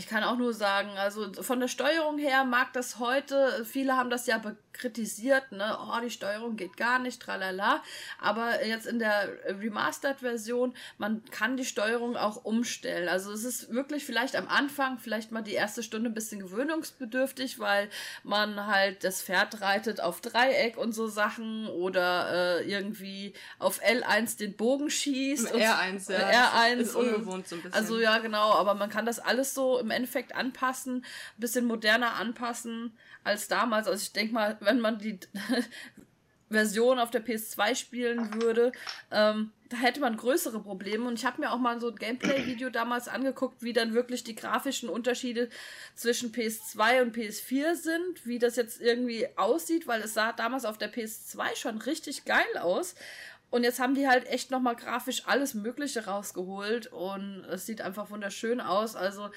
ich 0.00 0.08
kann 0.08 0.24
auch 0.24 0.38
nur 0.38 0.54
sagen, 0.54 0.88
also 0.96 1.30
von 1.42 1.60
der 1.60 1.68
Steuerung 1.68 2.16
her 2.16 2.44
mag 2.44 2.72
das 2.72 2.98
heute, 2.98 3.66
viele 3.66 3.98
haben 3.98 4.08
das 4.08 4.26
ja 4.26 4.40
kritisiert, 4.72 5.52
ne, 5.52 5.76
oh, 5.80 6.00
die 6.02 6.10
Steuerung 6.10 6.56
geht 6.56 6.76
gar 6.76 6.98
nicht, 6.98 7.20
tralala. 7.20 7.82
Aber 8.18 8.64
jetzt 8.64 8.86
in 8.86 8.98
der 8.98 9.28
Remastered-Version, 9.46 10.74
man 10.98 11.22
kann 11.30 11.56
die 11.56 11.64
Steuerung 11.64 12.16
auch 12.16 12.44
umstellen. 12.44 13.08
Also 13.08 13.32
es 13.32 13.44
ist 13.44 13.72
wirklich 13.72 14.04
vielleicht 14.04 14.36
am 14.36 14.48
Anfang, 14.48 14.98
vielleicht 14.98 15.32
mal 15.32 15.42
die 15.42 15.54
erste 15.54 15.82
Stunde 15.82 16.10
ein 16.10 16.14
bisschen 16.14 16.40
gewöhnungsbedürftig, 16.40 17.58
weil 17.58 17.88
man 18.22 18.66
halt 18.66 19.04
das 19.04 19.22
Pferd 19.22 19.60
reitet 19.60 20.00
auf 20.00 20.20
Dreieck 20.20 20.76
und 20.76 20.92
so 20.92 21.08
Sachen 21.08 21.66
oder 21.68 22.60
äh, 22.60 22.70
irgendwie 22.70 23.34
auf 23.58 23.82
L1 23.82 24.38
den 24.38 24.56
Bogen 24.56 24.90
schießt. 24.90 25.54
R1, 25.54 26.12
ja. 26.12 26.52
R1 26.52 26.76
ist 26.76 26.94
ungewohnt 26.94 27.48
so 27.48 27.56
ein 27.56 27.62
bisschen. 27.62 27.74
Also 27.74 27.98
ja, 27.98 28.18
genau, 28.18 28.52
aber 28.52 28.74
man 28.74 28.90
kann 28.90 29.06
das 29.06 29.18
alles 29.18 29.54
so 29.54 29.78
im 29.78 29.90
Endeffekt 29.90 30.34
anpassen, 30.34 30.98
ein 30.98 31.40
bisschen 31.40 31.64
moderner 31.64 32.14
anpassen 32.14 32.96
als 33.24 33.48
damals. 33.48 33.86
Also 33.86 34.02
ich 34.02 34.12
denke 34.12 34.32
mal, 34.32 34.56
wenn 34.60 34.80
man 34.80 34.98
die 34.98 35.18
Version 36.50 36.98
auf 36.98 37.10
der 37.10 37.24
PS2 37.24 37.76
spielen 37.76 38.42
würde, 38.42 38.72
ähm, 39.12 39.52
da 39.68 39.76
hätte 39.76 40.00
man 40.00 40.16
größere 40.16 40.60
Probleme. 40.60 41.06
Und 41.06 41.14
ich 41.14 41.24
habe 41.24 41.40
mir 41.40 41.52
auch 41.52 41.58
mal 41.58 41.80
so 41.80 41.90
ein 41.90 41.96
Gameplay-Video 41.96 42.70
damals 42.70 43.06
angeguckt, 43.06 43.62
wie 43.62 43.72
dann 43.72 43.94
wirklich 43.94 44.24
die 44.24 44.34
grafischen 44.34 44.88
Unterschiede 44.88 45.48
zwischen 45.94 46.32
PS2 46.32 47.02
und 47.02 47.16
PS4 47.16 47.76
sind, 47.76 48.26
wie 48.26 48.40
das 48.40 48.56
jetzt 48.56 48.80
irgendwie 48.80 49.28
aussieht, 49.36 49.86
weil 49.86 50.02
es 50.02 50.14
sah 50.14 50.32
damals 50.32 50.64
auf 50.64 50.76
der 50.76 50.92
PS2 50.92 51.56
schon 51.56 51.78
richtig 51.78 52.24
geil 52.24 52.58
aus. 52.60 52.96
Und 53.50 53.62
jetzt 53.62 53.80
haben 53.80 53.94
die 53.94 54.08
halt 54.08 54.26
echt 54.28 54.50
nochmal 54.50 54.76
grafisch 54.76 55.22
alles 55.26 55.54
Mögliche 55.54 56.06
rausgeholt 56.06 56.88
und 56.88 57.44
es 57.50 57.66
sieht 57.66 57.80
einfach 57.80 58.10
wunderschön 58.10 58.60
aus. 58.60 58.96
Also 58.96 59.30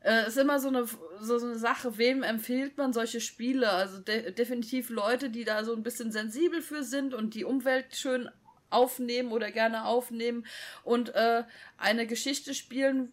äh, 0.00 0.28
ist 0.28 0.38
immer 0.38 0.60
so 0.60 0.68
eine, 0.68 0.86
so, 1.20 1.38
so 1.38 1.46
eine 1.46 1.58
Sache, 1.58 1.98
wem 1.98 2.22
empfiehlt 2.22 2.76
man 2.78 2.92
solche 2.92 3.20
Spiele? 3.20 3.70
Also 3.70 3.98
de 3.98 4.32
definitiv 4.32 4.90
Leute, 4.90 5.30
die 5.30 5.44
da 5.44 5.64
so 5.64 5.74
ein 5.74 5.82
bisschen 5.82 6.12
sensibel 6.12 6.62
für 6.62 6.84
sind 6.84 7.14
und 7.14 7.34
die 7.34 7.44
Umwelt 7.44 7.96
schön 7.96 8.30
aufnehmen 8.70 9.32
oder 9.32 9.50
gerne 9.50 9.86
aufnehmen 9.86 10.46
und 10.84 11.14
äh, 11.14 11.44
eine 11.78 12.06
Geschichte 12.06 12.54
spielen, 12.54 13.12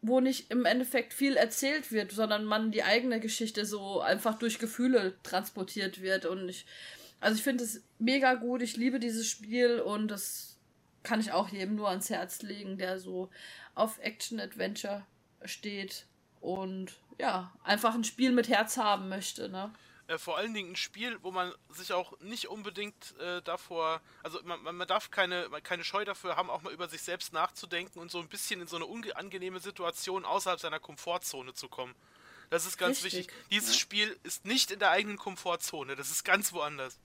wo 0.00 0.20
nicht 0.20 0.50
im 0.50 0.64
Endeffekt 0.64 1.12
viel 1.12 1.36
erzählt 1.36 1.92
wird, 1.92 2.12
sondern 2.12 2.44
man 2.44 2.70
die 2.70 2.84
eigene 2.84 3.20
Geschichte 3.20 3.66
so 3.66 4.00
einfach 4.00 4.38
durch 4.38 4.58
Gefühle 4.58 5.14
transportiert 5.22 6.00
wird. 6.00 6.24
Und 6.24 6.48
ich, 6.48 6.66
also 7.20 7.36
ich 7.36 7.42
finde 7.42 7.64
es 7.64 7.82
mega 7.98 8.34
gut, 8.34 8.62
ich 8.62 8.76
liebe 8.76 9.00
dieses 9.00 9.26
Spiel 9.26 9.80
und 9.80 10.08
das 10.08 10.56
kann 11.02 11.20
ich 11.20 11.32
auch 11.32 11.48
jedem 11.48 11.76
nur 11.76 11.88
ans 11.88 12.10
Herz 12.10 12.42
legen, 12.42 12.78
der 12.78 12.98
so 12.98 13.30
auf 13.74 13.98
Action-Adventure 14.00 15.04
steht 15.44 16.06
und 16.40 16.94
ja, 17.18 17.52
einfach 17.64 17.94
ein 17.94 18.04
Spiel 18.04 18.32
mit 18.32 18.48
Herz 18.48 18.76
haben 18.76 19.08
möchte, 19.08 19.48
ne? 19.48 19.72
äh, 20.08 20.18
vor 20.18 20.36
allen 20.38 20.54
Dingen 20.54 20.72
ein 20.72 20.76
Spiel, 20.76 21.18
wo 21.22 21.30
man 21.30 21.52
sich 21.70 21.92
auch 21.92 22.18
nicht 22.20 22.48
unbedingt 22.48 23.14
äh, 23.20 23.42
davor, 23.42 24.00
also 24.22 24.40
man, 24.42 24.62
man 24.62 24.88
darf 24.88 25.10
keine, 25.10 25.48
keine 25.62 25.84
Scheu 25.84 26.04
dafür 26.04 26.36
haben, 26.36 26.50
auch 26.50 26.62
mal 26.62 26.72
über 26.72 26.88
sich 26.88 27.02
selbst 27.02 27.32
nachzudenken 27.32 28.00
und 28.00 28.10
so 28.10 28.18
ein 28.18 28.28
bisschen 28.28 28.60
in 28.60 28.66
so 28.66 28.76
eine 28.76 28.86
unangenehme 28.86 29.60
Situation 29.60 30.24
außerhalb 30.24 30.58
seiner 30.58 30.80
Komfortzone 30.80 31.54
zu 31.54 31.68
kommen. 31.68 31.94
Das 32.50 32.64
ist 32.64 32.78
ganz 32.78 33.04
Richtig. 33.04 33.28
wichtig. 33.28 33.36
Dieses 33.50 33.74
ja. 33.74 33.80
Spiel 33.80 34.18
ist 34.22 34.46
nicht 34.46 34.70
in 34.70 34.78
der 34.78 34.90
eigenen 34.90 35.18
Komfortzone, 35.18 35.94
das 35.94 36.10
ist 36.10 36.24
ganz 36.24 36.52
woanders. 36.52 36.98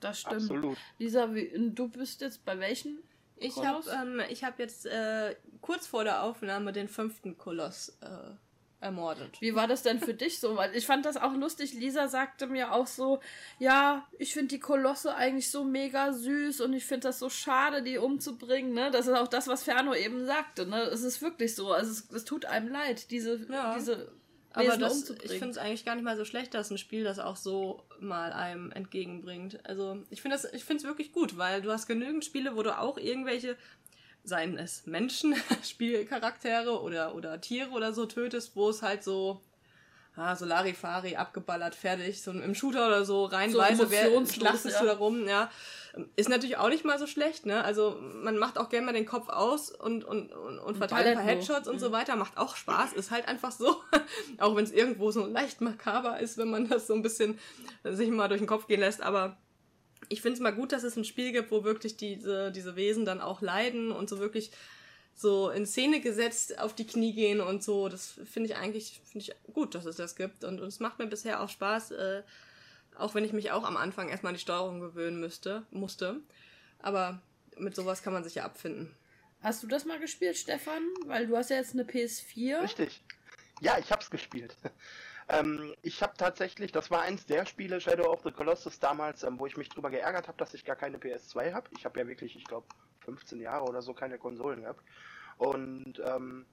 Das 0.00 0.20
stimmt. 0.20 0.42
Absolut. 0.42 0.78
Lisa, 0.98 1.34
wie, 1.34 1.50
du 1.70 1.88
bist 1.88 2.20
jetzt 2.20 2.44
bei 2.44 2.58
welchen? 2.58 2.98
Ich 3.36 3.56
habe 3.56 3.88
ähm, 3.90 4.20
hab 4.20 4.58
jetzt 4.58 4.86
äh, 4.86 5.36
kurz 5.60 5.86
vor 5.86 6.04
der 6.04 6.22
Aufnahme 6.22 6.72
den 6.72 6.88
fünften 6.88 7.36
Koloss 7.38 7.98
äh, 8.00 8.34
ermordet. 8.80 9.40
Wie 9.40 9.54
war 9.54 9.66
das 9.66 9.82
denn 9.82 9.98
für 9.98 10.14
dich 10.14 10.38
so? 10.38 10.56
Weil 10.56 10.74
ich 10.76 10.86
fand 10.86 11.04
das 11.04 11.16
auch 11.16 11.34
lustig. 11.34 11.74
Lisa 11.74 12.08
sagte 12.08 12.46
mir 12.46 12.72
auch 12.72 12.86
so, 12.86 13.20
ja, 13.58 14.06
ich 14.18 14.32
finde 14.32 14.48
die 14.48 14.60
Kolosse 14.60 15.14
eigentlich 15.14 15.50
so 15.50 15.64
mega 15.64 16.12
süß 16.12 16.60
und 16.60 16.72
ich 16.72 16.84
finde 16.84 17.08
das 17.08 17.18
so 17.18 17.28
schade, 17.28 17.82
die 17.82 17.98
umzubringen. 17.98 18.74
Ne? 18.74 18.90
Das 18.90 19.06
ist 19.06 19.14
auch 19.14 19.28
das, 19.28 19.48
was 19.48 19.64
Ferno 19.64 19.94
eben 19.94 20.26
sagte. 20.26 20.66
Ne? 20.66 20.82
Es 20.82 21.02
ist 21.02 21.22
wirklich 21.22 21.54
so. 21.54 21.72
Also 21.72 21.90
es, 21.90 22.10
es 22.10 22.24
tut 22.24 22.44
einem 22.44 22.68
leid, 22.68 23.10
diese, 23.10 23.46
ja. 23.50 23.74
diese 23.74 24.12
aber 24.52 24.76
das, 24.76 25.10
ich 25.10 25.32
finde 25.32 25.50
es 25.50 25.58
eigentlich 25.58 25.84
gar 25.84 25.94
nicht 25.94 26.04
mal 26.04 26.16
so 26.16 26.24
schlecht, 26.24 26.54
dass 26.54 26.70
ein 26.70 26.78
Spiel 26.78 27.04
das 27.04 27.18
auch 27.18 27.36
so 27.36 27.84
mal 28.00 28.32
einem 28.32 28.72
entgegenbringt. 28.72 29.64
Also 29.64 30.02
ich 30.10 30.22
finde 30.22 30.36
es 30.36 30.84
wirklich 30.84 31.12
gut, 31.12 31.36
weil 31.36 31.62
du 31.62 31.70
hast 31.70 31.86
genügend 31.86 32.24
Spiele, 32.24 32.56
wo 32.56 32.62
du 32.62 32.76
auch 32.76 32.98
irgendwelche 32.98 33.56
seien 34.28 34.58
es 34.58 34.86
Menschen, 34.86 35.34
Spielcharaktere 35.64 36.80
oder, 36.82 37.14
oder 37.14 37.40
Tiere 37.40 37.70
oder 37.70 37.92
so 37.92 38.06
tötest, 38.06 38.54
wo 38.54 38.68
es 38.68 38.82
halt 38.82 39.02
so, 39.02 39.40
ah, 40.16 40.36
so 40.36 40.44
Larifari, 40.44 41.16
abgeballert, 41.16 41.74
fertig, 41.74 42.22
so 42.22 42.30
im 42.30 42.54
Shooter 42.54 42.86
oder 42.86 43.04
so, 43.04 43.24
reinweise, 43.24 43.84
so 43.84 43.90
wer 43.90 44.26
schlachtest 44.26 44.76
ja. 44.76 44.80
du 44.80 44.86
da 44.86 44.94
rum, 44.94 45.26
ja. 45.26 45.50
Ist 46.14 46.28
natürlich 46.28 46.58
auch 46.58 46.68
nicht 46.68 46.84
mal 46.84 46.98
so 46.98 47.06
schlecht, 47.06 47.46
ne? 47.46 47.64
Also 47.64 47.98
man 48.00 48.36
macht 48.38 48.58
auch 48.58 48.68
gerne 48.68 48.86
mal 48.86 48.92
den 48.92 49.06
Kopf 49.06 49.28
aus 49.30 49.70
und, 49.70 50.04
und, 50.04 50.32
und, 50.32 50.58
und 50.58 50.76
verteilt 50.76 51.06
ein 51.06 51.14
paar 51.14 51.24
Headshots 51.24 51.66
und 51.66 51.76
mhm. 51.76 51.80
so 51.80 51.92
weiter, 51.92 52.14
macht 52.14 52.36
auch 52.36 52.54
Spaß, 52.54 52.92
ist 52.92 53.10
halt 53.10 53.26
einfach 53.26 53.50
so. 53.50 53.82
auch 54.38 54.54
wenn 54.54 54.64
es 54.64 54.70
irgendwo 54.70 55.10
so 55.10 55.26
leicht 55.26 55.60
makaber 55.60 56.20
ist, 56.20 56.38
wenn 56.38 56.50
man 56.50 56.68
das 56.68 56.86
so 56.86 56.94
ein 56.94 57.02
bisschen 57.02 57.38
sich 57.82 58.10
mal 58.10 58.28
durch 58.28 58.40
den 58.40 58.46
Kopf 58.46 58.66
gehen 58.66 58.80
lässt, 58.80 59.02
aber 59.02 59.38
ich 60.08 60.22
finde 60.22 60.34
es 60.34 60.40
mal 60.40 60.54
gut, 60.54 60.72
dass 60.72 60.82
es 60.82 60.96
ein 60.96 61.04
Spiel 61.04 61.32
gibt, 61.32 61.50
wo 61.50 61.64
wirklich 61.64 61.96
diese, 61.96 62.52
diese 62.52 62.76
Wesen 62.76 63.04
dann 63.04 63.20
auch 63.20 63.40
leiden 63.42 63.92
und 63.92 64.08
so 64.08 64.18
wirklich 64.18 64.50
so 65.14 65.50
in 65.50 65.66
Szene 65.66 66.00
gesetzt 66.00 66.58
auf 66.58 66.74
die 66.74 66.86
Knie 66.86 67.12
gehen 67.12 67.40
und 67.40 67.62
so. 67.62 67.88
Das 67.88 68.18
finde 68.24 68.50
ich 68.50 68.56
eigentlich 68.56 69.00
finde 69.04 69.26
ich 69.26 69.52
gut, 69.52 69.74
dass 69.74 69.84
es 69.84 69.96
das 69.96 70.16
gibt. 70.16 70.44
Und, 70.44 70.60
und 70.60 70.68
es 70.68 70.80
macht 70.80 70.98
mir 70.98 71.06
bisher 71.06 71.42
auch 71.42 71.48
Spaß, 71.48 71.90
äh, 71.92 72.22
auch 72.96 73.14
wenn 73.14 73.24
ich 73.24 73.32
mich 73.32 73.50
auch 73.50 73.64
am 73.64 73.76
Anfang 73.76 74.08
erstmal 74.08 74.30
an 74.30 74.36
die 74.36 74.42
Steuerung 74.42 74.80
gewöhnen 74.80 75.20
müsste, 75.20 75.64
musste. 75.70 76.20
Aber 76.80 77.20
mit 77.56 77.74
sowas 77.74 78.02
kann 78.02 78.12
man 78.12 78.24
sich 78.24 78.36
ja 78.36 78.44
abfinden. 78.44 78.94
Hast 79.40 79.62
du 79.62 79.66
das 79.66 79.84
mal 79.84 79.98
gespielt, 79.98 80.36
Stefan? 80.36 80.82
Weil 81.06 81.26
du 81.26 81.36
hast 81.36 81.50
ja 81.50 81.56
jetzt 81.56 81.74
eine 81.74 81.84
PS4. 81.84 82.62
Richtig. 82.62 83.02
Ja, 83.60 83.78
ich 83.78 83.90
hab's 83.90 84.10
gespielt. 84.10 84.56
Ähm, 85.28 85.74
ich 85.82 86.02
habe 86.02 86.14
tatsächlich, 86.16 86.72
das 86.72 86.90
war 86.90 87.02
eins 87.02 87.26
der 87.26 87.44
Spiele, 87.44 87.80
Shadow 87.80 88.10
of 88.10 88.22
the 88.24 88.32
Colossus 88.32 88.78
damals, 88.80 89.22
ähm, 89.22 89.38
wo 89.38 89.46
ich 89.46 89.56
mich 89.56 89.68
drüber 89.68 89.90
geärgert 89.90 90.26
habe, 90.26 90.38
dass 90.38 90.54
ich 90.54 90.64
gar 90.64 90.76
keine 90.76 90.98
PS2 90.98 91.52
habe. 91.52 91.68
Ich 91.76 91.84
habe 91.84 92.00
ja 92.00 92.06
wirklich, 92.06 92.34
ich 92.34 92.44
glaube, 92.44 92.66
15 93.04 93.40
Jahre 93.40 93.64
oder 93.64 93.82
so 93.82 93.92
keine 93.92 94.18
Konsolen 94.18 94.62
gehabt. 94.62 94.82
Und 95.36 96.00
ähm, 96.04 96.46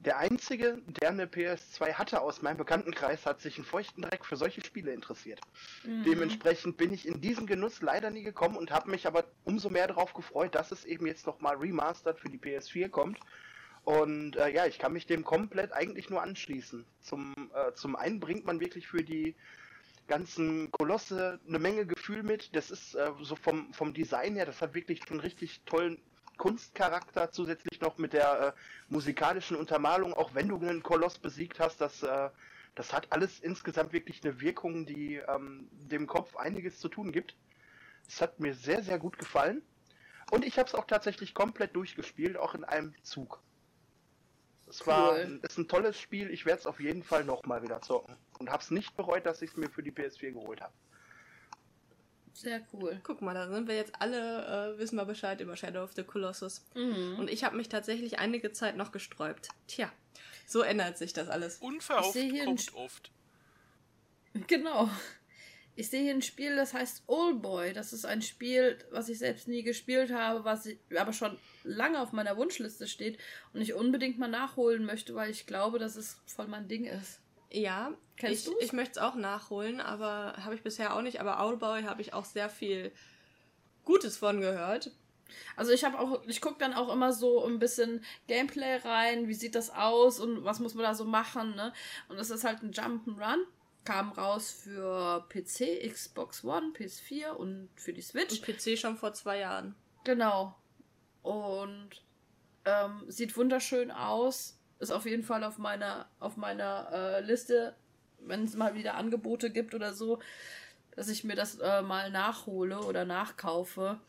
der 0.00 0.18
einzige, 0.18 0.80
der 0.86 1.10
eine 1.10 1.26
PS2 1.26 1.94
hatte 1.94 2.20
aus 2.20 2.42
meinem 2.42 2.56
Bekanntenkreis, 2.58 3.26
hat 3.26 3.40
sich 3.40 3.56
einen 3.56 3.66
feuchten 3.66 4.02
Dreck 4.02 4.24
für 4.24 4.36
solche 4.36 4.64
Spiele 4.64 4.92
interessiert. 4.92 5.40
Mhm. 5.84 6.04
Dementsprechend 6.04 6.76
bin 6.76 6.92
ich 6.92 7.06
in 7.06 7.20
diesen 7.20 7.46
Genuss 7.46 7.82
leider 7.82 8.10
nie 8.10 8.22
gekommen 8.22 8.56
und 8.56 8.70
habe 8.70 8.90
mich 8.90 9.06
aber 9.06 9.24
umso 9.44 9.68
mehr 9.68 9.88
darauf 9.88 10.14
gefreut, 10.14 10.54
dass 10.54 10.72
es 10.72 10.84
eben 10.84 11.06
jetzt 11.06 11.26
nochmal 11.26 11.56
remastered 11.56 12.18
für 12.18 12.30
die 12.30 12.38
PS4 12.38 12.88
kommt 12.88 13.18
und 13.84 14.36
äh, 14.36 14.50
ja, 14.50 14.66
ich 14.66 14.78
kann 14.78 14.92
mich 14.92 15.06
dem 15.06 15.24
komplett 15.24 15.72
eigentlich 15.72 16.10
nur 16.10 16.22
anschließen. 16.22 16.84
Zum, 17.00 17.34
äh, 17.54 17.72
zum 17.74 17.96
einen 17.96 18.20
bringt 18.20 18.44
man 18.44 18.60
wirklich 18.60 18.86
für 18.86 19.02
die 19.02 19.34
ganzen 20.06 20.70
Kolosse 20.72 21.40
eine 21.46 21.58
Menge 21.58 21.86
Gefühl 21.86 22.22
mit. 22.22 22.54
Das 22.54 22.70
ist 22.70 22.94
äh, 22.94 23.10
so 23.22 23.36
vom, 23.36 23.72
vom 23.72 23.94
Design 23.94 24.34
her, 24.34 24.46
das 24.46 24.60
hat 24.60 24.74
wirklich 24.74 25.00
einen 25.10 25.20
richtig 25.20 25.60
tollen 25.64 25.98
Kunstcharakter, 26.36 27.30
zusätzlich 27.32 27.80
noch 27.80 27.98
mit 27.98 28.12
der 28.12 28.40
äh, 28.40 28.52
musikalischen 28.88 29.56
Untermalung, 29.56 30.14
auch 30.14 30.34
wenn 30.34 30.48
du 30.48 30.56
einen 30.56 30.82
Koloss 30.82 31.18
besiegt 31.18 31.60
hast, 31.60 31.80
das, 31.80 32.02
äh, 32.02 32.30
das 32.74 32.92
hat 32.92 33.12
alles 33.12 33.40
insgesamt 33.40 33.92
wirklich 33.92 34.24
eine 34.24 34.40
Wirkung, 34.40 34.86
die 34.86 35.16
ähm, 35.16 35.68
dem 35.70 36.06
Kopf 36.06 36.36
einiges 36.36 36.78
zu 36.78 36.88
tun 36.88 37.12
gibt. 37.12 37.36
Es 38.08 38.20
hat 38.20 38.40
mir 38.40 38.54
sehr, 38.54 38.82
sehr 38.82 38.98
gut 38.98 39.18
gefallen. 39.18 39.62
Und 40.30 40.44
ich 40.44 40.58
habe 40.58 40.66
es 40.66 40.74
auch 40.74 40.86
tatsächlich 40.86 41.34
komplett 41.34 41.76
durchgespielt, 41.76 42.36
auch 42.36 42.54
in 42.54 42.64
einem 42.64 42.94
Zug. 43.02 43.42
Es 44.70 44.86
war 44.86 45.14
cool. 45.14 45.40
ist 45.42 45.58
ein 45.58 45.68
tolles 45.68 45.98
Spiel. 45.98 46.30
Ich 46.30 46.46
werde 46.46 46.60
es 46.60 46.66
auf 46.66 46.80
jeden 46.80 47.02
Fall 47.02 47.24
nochmal 47.24 47.62
wieder 47.62 47.82
zocken. 47.82 48.16
Und 48.38 48.50
habe 48.50 48.62
es 48.62 48.70
nicht 48.70 48.96
bereut, 48.96 49.26
dass 49.26 49.42
ich 49.42 49.50
es 49.50 49.56
mir 49.56 49.68
für 49.68 49.82
die 49.82 49.90
PS4 49.90 50.32
geholt 50.32 50.60
habe. 50.60 50.72
Sehr 52.32 52.62
cool. 52.72 53.00
Guck 53.02 53.20
mal, 53.20 53.34
da 53.34 53.48
sind 53.48 53.68
wir 53.68 53.74
jetzt 53.74 53.92
alle, 53.98 54.74
äh, 54.74 54.78
wissen 54.78 54.96
wir 54.96 55.04
Bescheid 55.04 55.40
über 55.40 55.56
Shadow 55.56 55.82
of 55.82 55.92
the 55.94 56.04
Colossus. 56.04 56.64
Mhm. 56.74 57.16
Und 57.18 57.28
ich 57.28 57.44
habe 57.44 57.56
mich 57.56 57.68
tatsächlich 57.68 58.18
einige 58.18 58.52
Zeit 58.52 58.76
noch 58.76 58.92
gesträubt. 58.92 59.48
Tja, 59.66 59.92
so 60.46 60.62
ändert 60.62 60.96
sich 60.96 61.12
das 61.12 61.28
alles. 61.28 61.58
Unverhofft 61.58 62.16
kommt 62.44 62.74
oft. 62.74 63.10
Genau. 64.46 64.88
Ich 65.76 65.88
sehe 65.88 66.02
hier 66.02 66.14
ein 66.14 66.22
Spiel, 66.22 66.56
das 66.56 66.74
heißt 66.74 67.04
Oldboy. 67.06 67.72
Das 67.72 67.92
ist 67.92 68.04
ein 68.04 68.22
Spiel, 68.22 68.78
was 68.90 69.08
ich 69.08 69.18
selbst 69.18 69.48
nie 69.48 69.62
gespielt 69.62 70.12
habe, 70.12 70.44
was 70.44 70.66
ich, 70.66 70.78
aber 70.98 71.12
schon 71.12 71.38
lange 71.64 72.00
auf 72.00 72.12
meiner 72.12 72.36
Wunschliste 72.36 72.86
steht 72.86 73.18
und 73.52 73.60
ich 73.60 73.74
unbedingt 73.74 74.18
mal 74.18 74.28
nachholen 74.28 74.84
möchte, 74.84 75.14
weil 75.14 75.30
ich 75.30 75.46
glaube, 75.46 75.78
dass 75.78 75.96
es 75.96 76.20
voll 76.26 76.48
mein 76.48 76.68
Ding 76.68 76.84
ist. 76.84 77.20
Ja, 77.50 77.94
Kennst 78.16 78.48
ich, 78.48 78.54
ich 78.60 78.72
möchte 78.72 78.92
es 78.92 78.98
auch 78.98 79.14
nachholen, 79.14 79.80
aber 79.80 80.34
habe 80.44 80.54
ich 80.54 80.62
bisher 80.62 80.94
auch 80.94 81.02
nicht. 81.02 81.20
Aber 81.20 81.44
Oldboy 81.44 81.84
habe 81.84 82.02
ich 82.02 82.12
auch 82.12 82.24
sehr 82.24 82.48
viel 82.48 82.92
Gutes 83.84 84.16
von 84.16 84.40
gehört. 84.40 84.92
Also 85.56 85.72
ich 85.72 85.84
habe 85.84 85.98
auch, 85.98 86.26
ich 86.26 86.40
gucke 86.40 86.58
dann 86.58 86.74
auch 86.74 86.92
immer 86.92 87.12
so 87.12 87.44
ein 87.44 87.58
bisschen 87.58 88.04
Gameplay 88.26 88.76
rein, 88.76 89.28
wie 89.28 89.34
sieht 89.34 89.54
das 89.54 89.70
aus 89.70 90.20
und 90.20 90.44
was 90.44 90.60
muss 90.60 90.74
man 90.74 90.84
da 90.84 90.94
so 90.94 91.04
machen, 91.04 91.54
ne? 91.54 91.72
Und 92.08 92.18
das 92.18 92.30
ist 92.30 92.44
halt 92.44 92.62
ein 92.62 92.72
Jump'n'Run 92.72 93.38
kam 93.84 94.12
raus 94.12 94.50
für 94.50 95.26
PC, 95.28 95.90
Xbox 95.90 96.44
One, 96.44 96.72
PS4 96.74 97.30
und 97.30 97.68
für 97.76 97.92
die 97.92 98.02
Switch. 98.02 98.40
Und 98.40 98.42
PC 98.42 98.78
schon 98.78 98.96
vor 98.96 99.12
zwei 99.14 99.38
Jahren. 99.38 99.74
Genau. 100.04 100.56
Und 101.22 101.90
ähm, 102.64 103.04
sieht 103.08 103.36
wunderschön 103.36 103.90
aus. 103.90 104.58
Ist 104.78 104.90
auf 104.92 105.06
jeden 105.06 105.22
Fall 105.22 105.44
auf 105.44 105.58
meiner, 105.58 106.08
auf 106.20 106.36
meiner 106.36 106.88
äh, 106.92 107.20
Liste, 107.20 107.74
wenn 108.20 108.44
es 108.44 108.54
mal 108.54 108.74
wieder 108.74 108.94
Angebote 108.94 109.50
gibt 109.50 109.74
oder 109.74 109.92
so, 109.92 110.20
dass 110.92 111.08
ich 111.08 111.24
mir 111.24 111.36
das 111.36 111.58
äh, 111.58 111.82
mal 111.82 112.10
nachhole 112.10 112.80
oder 112.80 113.04
nachkaufe. 113.04 114.00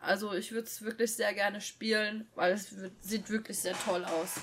Also 0.00 0.34
ich 0.34 0.52
würde 0.52 0.66
es 0.66 0.82
wirklich 0.82 1.14
sehr 1.14 1.32
gerne 1.34 1.60
spielen, 1.60 2.28
weil 2.34 2.52
es 2.52 2.76
wird, 2.76 2.92
sieht 3.02 3.30
wirklich 3.30 3.58
sehr 3.58 3.74
toll 3.84 4.04
aus. 4.04 4.34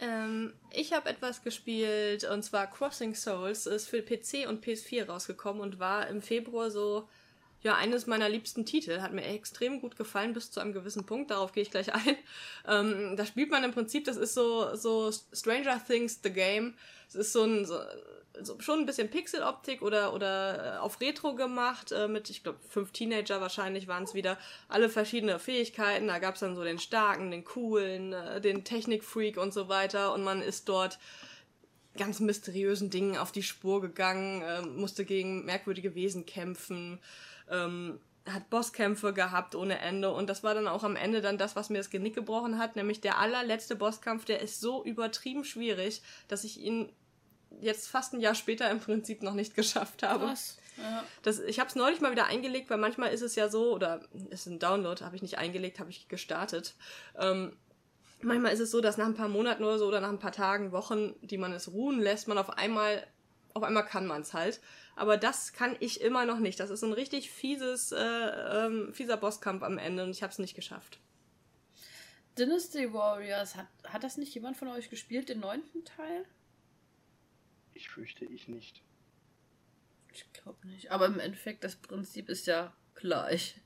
Ähm, 0.00 0.52
ich 0.70 0.92
habe 0.92 1.08
etwas 1.08 1.42
gespielt 1.42 2.24
und 2.24 2.42
zwar 2.42 2.68
Crossing 2.68 3.14
Souls 3.14 3.66
ist 3.66 3.88
für 3.88 4.02
PC 4.02 4.48
und 4.48 4.64
PS4 4.64 5.06
rausgekommen 5.06 5.62
und 5.62 5.78
war 5.78 6.08
im 6.08 6.22
Februar 6.22 6.70
so 6.70 7.08
ja 7.62 7.76
eines 7.76 8.06
meiner 8.06 8.28
liebsten 8.28 8.64
Titel. 8.64 9.00
Hat 9.00 9.12
mir 9.12 9.24
extrem 9.24 9.80
gut 9.80 9.96
gefallen 9.96 10.32
bis 10.32 10.50
zu 10.50 10.60
einem 10.60 10.72
gewissen 10.72 11.04
Punkt. 11.04 11.30
Darauf 11.30 11.52
gehe 11.52 11.62
ich 11.62 11.70
gleich 11.70 11.92
ein. 11.94 12.16
Ähm, 12.64 13.16
da 13.16 13.26
spielt 13.26 13.50
man 13.50 13.64
im 13.64 13.72
Prinzip, 13.72 14.04
das 14.04 14.16
ist 14.16 14.34
so 14.34 14.76
so 14.76 15.10
Stranger 15.32 15.84
Things 15.84 16.20
the 16.22 16.32
Game. 16.32 16.74
Es 17.08 17.16
ist 17.16 17.32
so 17.32 17.42
ein 17.42 17.64
so, 17.64 17.76
so 18.40 18.58
schon 18.60 18.80
ein 18.80 18.86
bisschen 18.86 19.10
Pixeloptik 19.10 19.82
oder 19.82 20.14
oder 20.14 20.76
äh, 20.76 20.78
auf 20.78 21.00
Retro 21.00 21.34
gemacht 21.34 21.92
äh, 21.92 22.08
mit 22.08 22.30
ich 22.30 22.42
glaube 22.42 22.58
fünf 22.68 22.92
Teenager 22.92 23.40
wahrscheinlich 23.40 23.88
waren 23.88 24.04
es 24.04 24.14
wieder. 24.14 24.38
Alle 24.68 24.88
verschiedene 24.88 25.38
Fähigkeiten. 25.38 26.08
Da 26.08 26.18
gab 26.18 26.34
es 26.34 26.40
dann 26.40 26.56
so 26.56 26.64
den 26.64 26.78
starken 26.78 27.30
den 27.30 27.44
coolen 27.44 28.12
äh, 28.12 28.40
den 28.40 28.64
Technikfreak 28.64 29.36
und 29.36 29.52
so 29.52 29.68
weiter. 29.68 30.14
Und 30.14 30.24
man 30.24 30.42
ist 30.42 30.68
dort 30.68 30.98
ganz 31.96 32.20
mysteriösen 32.20 32.90
Dingen 32.90 33.18
auf 33.18 33.32
die 33.32 33.42
Spur 33.42 33.80
gegangen 33.80 34.42
äh, 34.42 34.62
musste 34.62 35.04
gegen 35.04 35.44
merkwürdige 35.44 35.94
Wesen 35.94 36.24
kämpfen 36.24 37.00
ähm, 37.50 38.00
hat 38.28 38.50
Bosskämpfe 38.50 39.12
gehabt 39.12 39.54
ohne 39.54 39.78
Ende. 39.78 40.12
Und 40.12 40.28
das 40.30 40.42
war 40.44 40.54
dann 40.54 40.68
auch 40.68 40.84
am 40.84 40.96
Ende 40.96 41.20
dann 41.20 41.38
das, 41.38 41.56
was 41.56 41.70
mir 41.70 41.78
das 41.78 41.90
Genick 41.90 42.14
gebrochen 42.14 42.58
hat, 42.58 42.76
nämlich 42.76 43.00
der 43.00 43.18
allerletzte 43.18 43.76
Bosskampf, 43.76 44.24
der 44.24 44.40
ist 44.40 44.60
so 44.60 44.84
übertrieben 44.84 45.44
schwierig, 45.44 46.02
dass 46.28 46.44
ich 46.44 46.60
ihn 46.60 46.92
jetzt 47.60 47.88
fast 47.88 48.14
ein 48.14 48.20
Jahr 48.20 48.34
später 48.34 48.70
im 48.70 48.80
Prinzip 48.80 49.22
noch 49.22 49.34
nicht 49.34 49.54
geschafft 49.54 50.02
habe. 50.02 50.26
Krass. 50.26 50.58
Ja. 50.78 51.04
Das, 51.22 51.38
ich 51.38 51.60
habe 51.60 51.68
es 51.68 51.76
neulich 51.76 52.00
mal 52.00 52.12
wieder 52.12 52.26
eingelegt, 52.26 52.70
weil 52.70 52.78
manchmal 52.78 53.12
ist 53.12 53.20
es 53.20 53.34
ja 53.34 53.48
so, 53.48 53.72
oder 53.74 54.00
ist 54.30 54.46
ein 54.46 54.58
Download, 54.58 55.04
habe 55.04 55.16
ich 55.16 55.22
nicht 55.22 55.38
eingelegt, 55.38 55.78
habe 55.78 55.90
ich 55.90 56.08
gestartet. 56.08 56.74
Ähm, 57.18 57.56
manchmal 58.22 58.52
ist 58.52 58.60
es 58.60 58.70
so, 58.70 58.80
dass 58.80 58.96
nach 58.96 59.06
ein 59.06 59.14
paar 59.14 59.28
Monaten 59.28 59.64
oder 59.64 59.78
so 59.78 59.86
oder 59.86 60.00
nach 60.00 60.08
ein 60.08 60.18
paar 60.18 60.32
Tagen, 60.32 60.72
Wochen, 60.72 61.14
die 61.20 61.38
man 61.38 61.52
es 61.52 61.72
ruhen 61.72 62.00
lässt, 62.00 62.26
man 62.26 62.38
auf 62.38 62.50
einmal 62.50 63.06
auf 63.54 63.62
einmal 63.62 63.84
kann 63.84 64.06
man 64.06 64.22
es 64.22 64.32
halt. 64.32 64.60
Aber 64.96 65.16
das 65.16 65.52
kann 65.52 65.76
ich 65.80 66.00
immer 66.00 66.26
noch 66.26 66.38
nicht. 66.38 66.60
Das 66.60 66.70
ist 66.70 66.82
ein 66.82 66.92
richtig 66.92 67.30
fieses, 67.30 67.92
äh, 67.92 67.98
ähm, 67.98 68.92
fieser 68.92 69.16
Bosskampf 69.16 69.62
am 69.62 69.78
Ende 69.78 70.04
und 70.04 70.10
ich 70.10 70.22
habe 70.22 70.32
es 70.32 70.38
nicht 70.38 70.54
geschafft. 70.54 70.98
Dynasty 72.38 72.92
Warriors, 72.92 73.56
hat, 73.56 73.66
hat 73.84 74.04
das 74.04 74.16
nicht 74.16 74.34
jemand 74.34 74.56
von 74.56 74.68
euch 74.68 74.88
gespielt, 74.88 75.28
den 75.28 75.40
neunten 75.40 75.84
Teil? 75.84 76.24
Ich 77.74 77.88
fürchte 77.88 78.24
ich 78.24 78.48
nicht. 78.48 78.82
Ich 80.12 80.30
glaube 80.32 80.66
nicht. 80.68 80.90
Aber 80.90 81.06
im 81.06 81.18
Endeffekt, 81.20 81.64
das 81.64 81.76
Prinzip 81.76 82.28
ist 82.28 82.46
ja 82.46 82.72
gleich. 82.94 83.56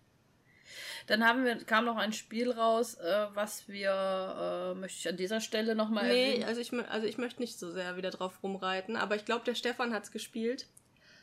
Dann 1.07 1.25
haben 1.25 1.45
wir, 1.45 1.57
kam 1.65 1.85
noch 1.85 1.97
ein 1.97 2.13
Spiel 2.13 2.51
raus, 2.51 2.95
äh, 2.95 3.27
was 3.35 3.69
wir, 3.69 4.73
äh, 4.75 4.79
möchte 4.79 4.99
ich 4.99 5.09
an 5.09 5.17
dieser 5.17 5.41
Stelle 5.41 5.75
nochmal 5.77 6.09
Nee, 6.09 6.31
erwähnen. 6.33 6.45
also 6.45 6.61
ich, 6.61 6.73
also 6.73 7.07
ich 7.07 7.19
möchte 7.19 7.41
nicht 7.41 7.59
so 7.59 7.71
sehr 7.71 7.97
wieder 7.97 8.11
drauf 8.11 8.43
rumreiten, 8.43 8.97
aber 8.97 9.15
ich 9.17 9.25
glaube, 9.25 9.45
der 9.45 9.55
Stefan 9.55 9.93
hat 9.95 10.05
es 10.05 10.11
gespielt. 10.13 10.69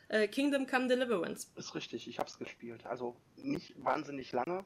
Äh, 0.08 0.28
Kingdom 0.28 0.66
Come 0.66 0.88
Deliverance. 0.88 1.48
Ist 1.56 1.74
richtig, 1.74 2.08
ich 2.08 2.18
habe 2.18 2.28
es 2.28 2.38
gespielt. 2.38 2.86
Also 2.86 3.16
nicht 3.36 3.74
wahnsinnig 3.82 4.32
lange. 4.32 4.64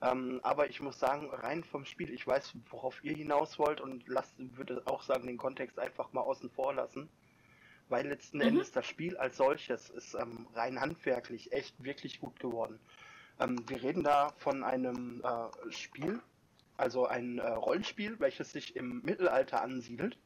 Ähm, 0.00 0.38
aber 0.44 0.70
ich 0.70 0.80
muss 0.80 0.98
sagen, 1.00 1.30
rein 1.30 1.64
vom 1.64 1.84
Spiel, 1.84 2.10
ich 2.12 2.24
weiß, 2.24 2.54
worauf 2.70 3.02
ihr 3.02 3.16
hinaus 3.16 3.58
wollt 3.58 3.80
und 3.80 4.06
lasst, 4.06 4.34
würde 4.38 4.82
auch 4.86 5.02
sagen, 5.02 5.26
den 5.26 5.38
Kontext 5.38 5.78
einfach 5.78 6.12
mal 6.12 6.20
außen 6.20 6.50
vor 6.50 6.72
lassen. 6.72 7.08
Weil 7.88 8.08
letzten 8.08 8.38
mhm. 8.38 8.44
Endes 8.44 8.72
das 8.72 8.86
Spiel 8.86 9.16
als 9.16 9.36
solches 9.36 9.90
ist 9.90 10.14
ähm, 10.14 10.46
rein 10.54 10.80
handwerklich 10.80 11.52
echt 11.52 11.82
wirklich 11.82 12.20
gut 12.20 12.38
geworden. 12.40 12.78
Ähm, 13.40 13.64
wir 13.68 13.82
reden 13.82 14.02
da 14.02 14.32
von 14.38 14.64
einem 14.64 15.22
äh, 15.24 15.72
Spiel, 15.72 16.20
also 16.76 17.06
ein 17.06 17.38
äh, 17.38 17.48
Rollenspiel, 17.48 18.18
welches 18.20 18.52
sich 18.52 18.76
im 18.76 19.02
Mittelalter 19.02 19.62
ansiedelt. 19.62 20.18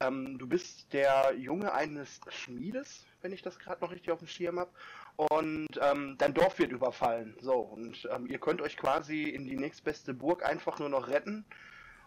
Ähm, 0.00 0.38
du 0.38 0.46
bist 0.46 0.92
der 0.92 1.34
Junge 1.36 1.72
eines 1.72 2.20
Schmiedes, 2.28 3.04
wenn 3.20 3.32
ich 3.32 3.42
das 3.42 3.58
gerade 3.58 3.82
noch 3.82 3.90
richtig 3.90 4.10
auf 4.12 4.18
dem 4.18 4.28
Schirm 4.28 4.58
habe. 4.58 4.70
Und 5.16 5.68
ähm, 5.80 6.16
dein 6.18 6.34
Dorf 6.34 6.58
wird 6.58 6.72
überfallen. 6.72 7.36
So, 7.40 7.54
und 7.54 8.08
ähm, 8.10 8.26
ihr 8.26 8.38
könnt 8.38 8.60
euch 8.60 8.76
quasi 8.76 9.24
in 9.24 9.44
die 9.44 9.56
nächstbeste 9.56 10.14
Burg 10.14 10.44
einfach 10.44 10.78
nur 10.78 10.88
noch 10.88 11.08
retten. 11.08 11.44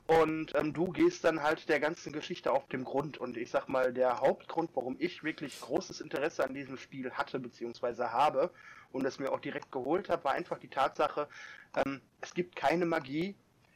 Und 0.07 0.55
ähm, 0.55 0.73
du 0.73 0.91
gehst 0.91 1.25
dann 1.25 1.43
halt 1.43 1.67
der 1.67 1.81
ganzen 1.81 2.13
Geschichte 2.13 2.51
auf 2.53 2.67
dem 2.69 2.85
Grund. 2.85 3.17
Und 3.17 3.35
ich 3.35 3.51
sag 3.51 3.67
mal, 3.67 3.93
der 3.93 4.21
Hauptgrund, 4.21 4.71
warum 4.73 4.95
ich 4.99 5.23
wirklich 5.23 5.59
großes 5.59 5.99
Interesse 5.99 6.45
an 6.45 6.53
diesem 6.53 6.77
Spiel 6.77 7.11
hatte, 7.11 7.39
beziehungsweise 7.39 8.13
habe, 8.13 8.51
und 8.93 9.05
es 9.05 9.19
mir 9.19 9.31
auch 9.33 9.41
direkt 9.41 9.69
geholt 9.69 10.07
habe, 10.09 10.23
war 10.23 10.31
einfach 10.31 10.59
die 10.59 10.69
Tatsache, 10.69 11.27
ähm, 11.75 11.99
es 12.21 12.33
gibt 12.33 12.55
keine 12.55 12.85
Magie, 12.85 13.35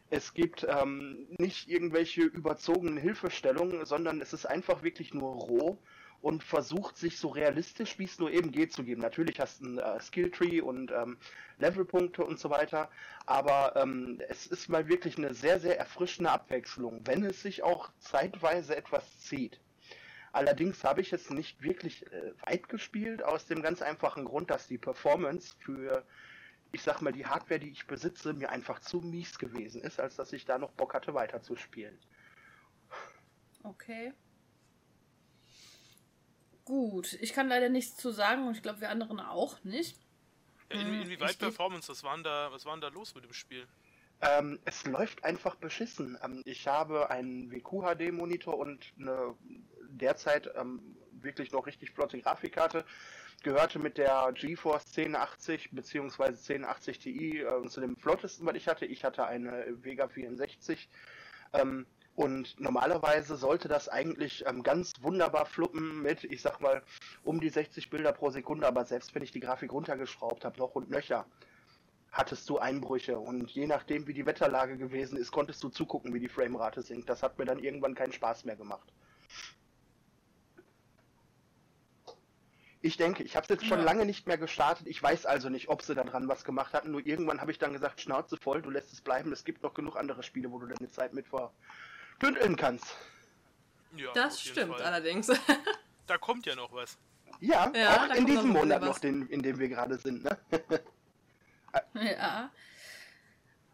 es 0.10 0.34
gibt 0.34 0.66
ähm, 0.70 1.28
nicht 1.38 1.70
irgendwelche 1.70 2.22
überzogenen 2.22 2.98
Hilfestellungen, 2.98 3.86
sondern 3.86 4.22
es 4.22 4.32
ist 4.32 4.46
einfach 4.46 4.84
wirklich 4.84 5.14
nur 5.14 5.34
roh 5.34 5.78
und 6.22 6.44
versucht 6.44 6.98
sich 6.98 7.18
so 7.18 7.30
realistisch 7.30 7.98
wie 7.98 8.04
es 8.06 8.20
nur 8.20 8.32
eben 8.32 8.52
geht 8.52 8.74
zu 8.74 8.84
geben. 8.84 9.02
Natürlich 9.02 9.40
hast 9.40 9.62
du 9.62 9.66
ein 9.66 9.78
äh, 9.80 10.00
Skilltree 10.00 10.62
und 10.62 10.92
ähm, 10.92 11.18
Levelpunkte 11.58 12.24
und 12.24 12.40
so 12.40 12.50
weiter, 12.50 12.90
aber 13.26 13.76
ähm, 13.76 14.22
es 14.30 14.48
ist 14.48 14.70
mal 14.70 14.88
wirklich 14.88 15.18
eine 15.18 15.34
sehr, 15.34 15.60
sehr 15.60 15.78
erfrischende 15.80 16.32
Abwechslung, 16.32 17.02
wenn 17.06 17.24
es 17.24 17.42
sich 17.42 17.64
auch 17.64 17.90
zeitweise 18.00 18.76
etwas 18.76 19.20
zieht. 19.20 19.60
Allerdings 20.32 20.84
habe 20.84 21.02
ich 21.02 21.12
es 21.12 21.30
nicht 21.30 21.62
wirklich 21.62 22.06
äh, 22.12 22.34
weit 22.46 22.70
gespielt, 22.70 23.24
aus 23.24 23.48
dem 23.48 23.62
ganz 23.62 23.82
einfachen 23.82 24.26
Grund, 24.26 24.50
dass 24.50 24.68
die 24.68 24.78
Performance 24.78 25.56
für, 25.60 26.06
ich 26.72 26.84
sag 26.84 27.02
mal, 27.02 27.12
die 27.12 27.26
Hardware, 27.26 27.60
die 27.60 27.72
ich 27.72 27.86
besitze, 27.86 28.34
mir 28.34 28.50
einfach 28.50 28.80
zu 28.80 29.02
mies 29.02 29.38
gewesen 29.40 29.82
ist, 29.82 30.00
als 30.00 30.16
dass 30.16 30.32
ich 30.32 30.46
da 30.46 30.58
noch 30.58 30.72
Bock 30.72 30.94
hatte, 30.94 31.14
weiterzuspielen. 31.14 31.98
Okay. 33.64 34.14
Gut, 36.66 37.14
ich 37.22 37.34
kann 37.34 37.48
leider 37.48 37.70
nichts 37.70 37.98
zu 37.98 38.12
sagen 38.12 38.48
und 38.48 38.56
ich 38.56 38.62
glaube, 38.62 38.82
wir 38.82 38.90
anderen 38.90 39.20
auch 39.20 39.64
nicht. 39.64 39.98
In, 40.70 40.82
hm, 40.82 41.02
inwieweit 41.02 41.32
ich 41.32 41.40
Performance? 41.40 41.90
Was 41.90 42.04
war, 42.04 42.18
da, 42.22 42.52
was 42.52 42.66
war 42.66 42.74
denn 42.74 42.82
da 42.82 42.88
los 42.90 43.16
mit 43.16 43.24
dem 43.24 43.34
Spiel? 43.34 43.68
Ähm, 44.22 44.60
es 44.66 44.86
läuft 44.86 45.24
einfach 45.24 45.56
beschissen. 45.56 46.18
Ähm, 46.24 46.44
ich 46.46 46.68
habe 46.68 47.10
einen 47.10 47.52
WQHD-Monitor 47.52 48.58
und 48.58 48.94
eine 49.00 49.36
derzeit 49.90 50.50
ähm, 50.56 50.96
wirklich 51.12 51.52
noch 51.52 51.66
richtig 51.66 51.92
flotte 51.92 52.20
Grafikkarte. 52.20 52.86
Gehörte 53.44 53.80
mit 53.80 53.98
der 53.98 54.32
GeForce 54.34 54.86
1080 54.96 55.72
bzw. 55.72 56.24
1080 56.26 57.00
Ti 57.00 57.40
äh, 57.40 57.68
zu 57.68 57.82
dem 57.82 57.98
flottesten, 57.98 58.46
was 58.46 58.56
ich 58.56 58.68
hatte. 58.68 58.86
Ich 58.86 59.04
hatte 59.04 59.26
eine 59.26 59.66
Vega 59.84 60.08
64. 60.08 60.88
Ähm, 61.54 61.88
und 62.16 62.60
normalerweise 62.60 63.38
sollte 63.38 63.68
das 63.68 63.88
eigentlich 63.88 64.44
ähm, 64.46 64.64
ganz 64.64 64.94
wunderbar 65.02 65.46
fluppen 65.46 66.02
mit, 66.02 66.24
ich 66.26 66.42
sag 66.42 66.60
mal, 66.60 66.84
um 67.24 67.40
die 67.40 67.50
60 67.50 67.90
Bilder 67.90 68.12
pro 68.12 68.30
Sekunde, 68.30 68.68
aber 68.68 68.86
selbst 68.86 69.16
wenn 69.16 69.24
ich 69.24 69.32
die 69.32 69.40
Grafik 69.40 69.72
runtergeschraubt 69.72 70.44
habe, 70.44 70.60
noch 70.60 70.76
und 70.76 70.90
nöcher, 70.90 71.26
hattest 72.12 72.50
du 72.50 72.60
Einbrüche. 72.60 73.18
Und 73.18 73.50
je 73.52 73.66
nachdem, 73.66 74.08
wie 74.08 74.14
die 74.14 74.26
Wetterlage 74.26 74.78
gewesen 74.78 75.18
ist, 75.18 75.32
konntest 75.32 75.64
du 75.64 75.70
zugucken, 75.70 76.14
wie 76.14 76.20
die 76.20 76.28
Framerate 76.28 76.82
sinkt. 76.82 77.10
Das 77.10 77.24
hat 77.24 77.40
mir 77.40 77.46
dann 77.46 77.60
irgendwann 77.60 77.96
keinen 77.96 78.12
Spaß 78.12 78.46
mehr 78.46 78.58
gemacht. 78.58 78.92
Ich 82.84 82.98
denke, 82.98 83.24
ich 83.24 83.36
habe 83.36 83.44
es 83.44 83.50
jetzt 83.50 83.66
schon 83.66 83.80
ja. 83.80 83.86
lange 83.86 84.06
nicht 84.06 84.26
mehr 84.28 84.40
gestartet. 84.40 84.88
Ich 84.88 85.02
weiß 85.02 85.28
also 85.28 85.50
nicht, 85.50 85.70
ob 85.70 85.84
sie 85.84 85.94
daran 85.94 86.28
was 86.28 86.44
gemacht 86.44 86.74
hatten. 86.74 86.92
Nur 86.92 87.06
irgendwann 87.06 87.40
habe 87.40 87.52
ich 87.52 87.60
dann 87.60 87.74
gesagt, 87.74 88.02
Schnauze 88.02 88.38
voll, 88.38 88.62
du 88.62 88.72
lässt 88.72 88.92
es 88.92 89.02
bleiben. 89.02 89.32
Es 89.32 89.44
gibt 89.44 89.62
noch 89.62 89.76
genug 89.76 89.96
andere 89.96 90.24
Spiele, 90.24 90.52
wo 90.52 90.60
du 90.60 90.66
deine 90.66 90.90
Zeit 90.90 91.14
mit 91.14 91.28
verbündeln 92.22 92.56
kannst. 92.56 92.96
Ja, 93.98 94.12
das 94.14 94.42
stimmt 94.42 94.76
Fall. 94.76 94.84
allerdings. 94.84 95.28
da 96.08 96.18
kommt 96.18 96.46
ja 96.46 96.56
noch 96.56 96.72
was. 96.72 96.98
Ja, 97.40 97.72
ja 97.76 98.06
auch 98.06 98.16
in 98.16 98.26
diesem 98.26 98.50
Monat 98.50 98.82
noch, 98.84 99.00
den, 99.00 99.28
in 99.28 99.42
dem 99.42 99.58
wir 99.58 99.68
gerade 99.68 99.98
sind. 99.98 100.24
Ne? 100.24 100.38
ja. 102.18 102.52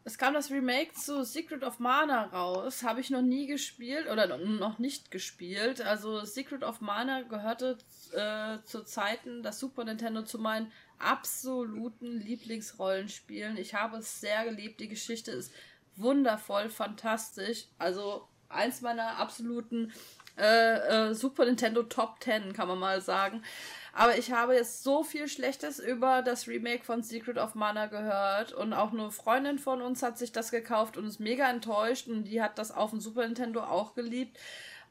Es 0.05 0.17
kam 0.17 0.33
das 0.33 0.49
Remake 0.49 0.93
zu 0.93 1.25
Secret 1.25 1.63
of 1.63 1.79
Mana 1.79 2.27
raus. 2.27 2.83
Habe 2.83 3.01
ich 3.01 3.09
noch 3.09 3.21
nie 3.21 3.45
gespielt 3.45 4.07
oder 4.09 4.37
noch 4.37 4.79
nicht 4.79 5.11
gespielt. 5.11 5.81
Also 5.81 6.23
Secret 6.23 6.63
of 6.63 6.79
Mana 6.79 7.23
gehörte 7.23 7.77
äh, 8.13 8.63
zu 8.63 8.85
Zeiten 8.85 9.43
das 9.43 9.59
Super 9.59 9.83
Nintendo 9.83 10.23
zu 10.23 10.39
meinen 10.39 10.71
absoluten 10.97 12.21
Lieblingsrollenspielen. 12.21 13.57
Ich 13.57 13.73
habe 13.73 13.97
es 13.97 14.21
sehr 14.21 14.45
geliebt. 14.45 14.79
Die 14.79 14.87
Geschichte 14.87 15.31
ist 15.31 15.51
wundervoll, 15.97 16.69
fantastisch. 16.69 17.65
Also 17.77 18.29
eins 18.49 18.81
meiner 18.81 19.17
absoluten 19.17 19.93
äh, 20.37 21.09
äh, 21.09 21.13
Super 21.13 21.45
Nintendo 21.45 21.83
Top 21.83 22.17
10, 22.21 22.53
kann 22.53 22.67
man 22.67 22.79
mal 22.79 23.01
sagen. 23.01 23.43
Aber 23.93 24.17
ich 24.17 24.31
habe 24.31 24.53
jetzt 24.53 24.83
so 24.83 25.03
viel 25.03 25.27
Schlechtes 25.27 25.79
über 25.79 26.21
das 26.21 26.47
Remake 26.47 26.83
von 26.83 27.01
Secret 27.01 27.37
of 27.37 27.55
Mana 27.55 27.87
gehört 27.87 28.53
und 28.53 28.73
auch 28.73 28.93
eine 28.93 29.09
Freundin 29.09 29.57
von 29.57 29.81
uns 29.81 30.03
hat 30.03 30.19
sich 30.19 30.31
das 30.31 30.51
gekauft 30.51 30.97
und 30.97 31.07
ist 31.07 31.19
mega 31.19 31.49
enttäuscht 31.49 32.07
und 32.07 32.25
die 32.25 32.41
hat 32.41 32.59
das 32.59 32.71
auf 32.71 32.91
dem 32.91 33.01
Super 33.01 33.25
Nintendo 33.25 33.63
auch 33.63 33.95
geliebt. 33.95 34.37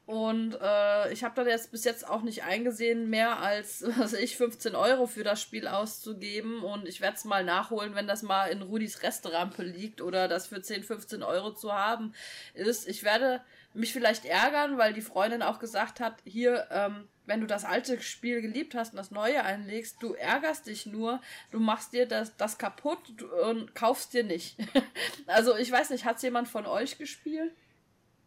Und 0.07 0.57
äh, 0.61 1.11
ich 1.11 1.25
habe 1.25 1.35
da 1.35 1.49
jetzt 1.49 1.69
bis 1.71 1.83
jetzt 1.83 2.07
auch 2.07 2.21
nicht 2.21 2.45
eingesehen, 2.45 3.09
mehr 3.09 3.39
als, 3.39 3.83
was 3.97 4.13
ich, 4.13 4.37
15 4.37 4.73
Euro 4.73 5.05
für 5.05 5.25
das 5.25 5.41
Spiel 5.41 5.67
auszugeben. 5.67 6.63
Und 6.63 6.87
ich 6.87 7.01
werde 7.01 7.17
es 7.17 7.25
mal 7.25 7.43
nachholen, 7.43 7.93
wenn 7.93 8.07
das 8.07 8.23
mal 8.23 8.47
in 8.47 8.61
Rudis 8.61 9.03
Restaurant 9.03 9.57
liegt 9.57 10.01
oder 10.01 10.29
das 10.29 10.47
für 10.47 10.61
10, 10.61 10.83
15 10.83 11.23
Euro 11.23 11.53
zu 11.53 11.73
haben 11.73 12.13
ist. 12.53 12.87
Ich 12.87 13.03
werde 13.03 13.41
mich 13.73 13.91
vielleicht 13.91 14.23
ärgern, 14.23 14.77
weil 14.77 14.93
die 14.93 15.01
Freundin 15.01 15.43
auch 15.43 15.59
gesagt 15.59 15.99
hat, 15.99 16.15
hier, 16.23 16.67
ähm, 16.71 17.09
wenn 17.25 17.41
du 17.41 17.45
das 17.45 17.65
alte 17.65 18.01
Spiel 18.01 18.41
geliebt 18.41 18.75
hast 18.75 18.93
und 18.93 18.97
das 18.97 19.11
neue 19.11 19.43
einlegst, 19.43 20.01
du 20.01 20.13
ärgerst 20.13 20.67
dich 20.67 20.85
nur, 20.85 21.19
du 21.51 21.59
machst 21.59 21.91
dir 21.91 22.05
das, 22.05 22.37
das 22.37 22.57
kaputt 22.57 23.21
und 23.45 23.75
kaufst 23.75 24.13
dir 24.13 24.23
nicht. 24.23 24.55
also 25.27 25.57
ich 25.57 25.69
weiß 25.69 25.89
nicht, 25.89 26.05
hat 26.05 26.23
jemand 26.23 26.47
von 26.47 26.65
euch 26.65 26.97
gespielt? 26.97 27.51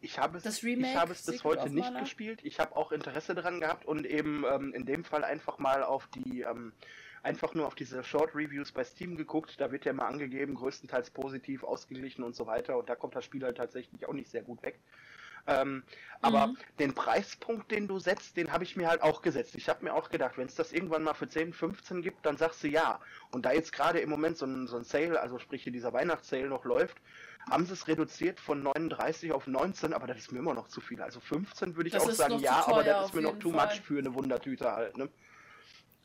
Ich 0.00 0.18
habe 0.18 0.38
es, 0.38 0.44
das 0.44 0.62
Remake, 0.62 0.92
ich 0.92 0.96
habe 0.96 1.12
es 1.12 1.22
bis 1.22 1.36
Secret 1.36 1.60
heute 1.60 1.70
nicht 1.74 1.98
gespielt. 1.98 2.40
Ich 2.42 2.58
habe 2.58 2.76
auch 2.76 2.92
Interesse 2.92 3.34
daran 3.34 3.60
gehabt 3.60 3.84
und 3.84 4.06
eben 4.06 4.44
ähm, 4.50 4.72
in 4.72 4.86
dem 4.86 5.04
Fall 5.04 5.24
einfach 5.24 5.58
mal 5.58 5.82
auf 5.82 6.08
die 6.08 6.40
ähm, 6.40 6.72
einfach 7.22 7.54
nur 7.54 7.66
auf 7.66 7.74
diese 7.74 8.02
Short 8.02 8.34
Reviews 8.34 8.72
bei 8.72 8.84
Steam 8.84 9.16
geguckt. 9.16 9.60
Da 9.60 9.72
wird 9.72 9.84
ja 9.84 9.92
mal 9.92 10.06
angegeben, 10.06 10.54
größtenteils 10.54 11.10
positiv, 11.10 11.64
ausgeglichen 11.64 12.24
und 12.24 12.34
so 12.34 12.46
weiter. 12.46 12.78
Und 12.78 12.88
da 12.88 12.94
kommt 12.94 13.14
das 13.14 13.24
Spiel 13.24 13.44
halt 13.44 13.58
tatsächlich 13.58 14.06
auch 14.08 14.14
nicht 14.14 14.30
sehr 14.30 14.42
gut 14.42 14.62
weg. 14.62 14.80
Ähm, 15.46 15.82
aber 16.20 16.48
mhm. 16.48 16.58
den 16.78 16.94
Preispunkt, 16.94 17.70
den 17.70 17.88
du 17.88 17.98
setzt, 17.98 18.36
den 18.36 18.52
habe 18.52 18.64
ich 18.64 18.76
mir 18.76 18.88
halt 18.88 19.02
auch 19.02 19.22
gesetzt. 19.22 19.54
Ich 19.54 19.68
habe 19.68 19.84
mir 19.84 19.94
auch 19.94 20.10
gedacht, 20.10 20.36
wenn 20.36 20.46
es 20.46 20.54
das 20.54 20.72
irgendwann 20.72 21.02
mal 21.02 21.14
für 21.14 21.28
10, 21.28 21.52
15 21.52 22.02
gibt, 22.02 22.26
dann 22.26 22.36
sagst 22.36 22.62
du 22.62 22.68
ja. 22.68 23.00
Und 23.30 23.46
da 23.46 23.52
jetzt 23.52 23.72
gerade 23.72 24.00
im 24.00 24.10
Moment 24.10 24.36
so 24.36 24.46
ein, 24.46 24.66
so 24.66 24.76
ein 24.76 24.84
Sale, 24.84 25.20
also 25.20 25.38
sprich 25.38 25.62
hier 25.62 25.72
dieser 25.72 25.92
Weihnachtssale 25.92 26.48
noch 26.48 26.64
läuft, 26.64 26.98
haben 27.48 27.66
sie 27.66 27.72
es 27.72 27.88
reduziert 27.88 28.40
von 28.40 28.62
39 28.62 29.32
auf 29.32 29.46
19, 29.46 29.92
aber 29.92 30.06
das 30.06 30.18
ist 30.18 30.32
mir 30.32 30.38
immer 30.40 30.54
noch 30.54 30.68
zu 30.68 30.80
viel. 30.80 31.00
Also 31.00 31.20
15 31.20 31.76
würde 31.76 31.88
ich 31.88 31.94
das 31.94 32.04
auch 32.04 32.10
sagen, 32.10 32.38
ja, 32.38 32.66
aber 32.66 32.84
das 32.84 33.06
ist 33.06 33.14
mir 33.14 33.22
noch 33.22 33.38
too 33.38 33.52
Fall. 33.52 33.66
much 33.66 33.80
für 33.80 33.98
eine 33.98 34.14
Wundertüte 34.14 34.70
halt, 34.70 34.96
ne? 34.96 35.08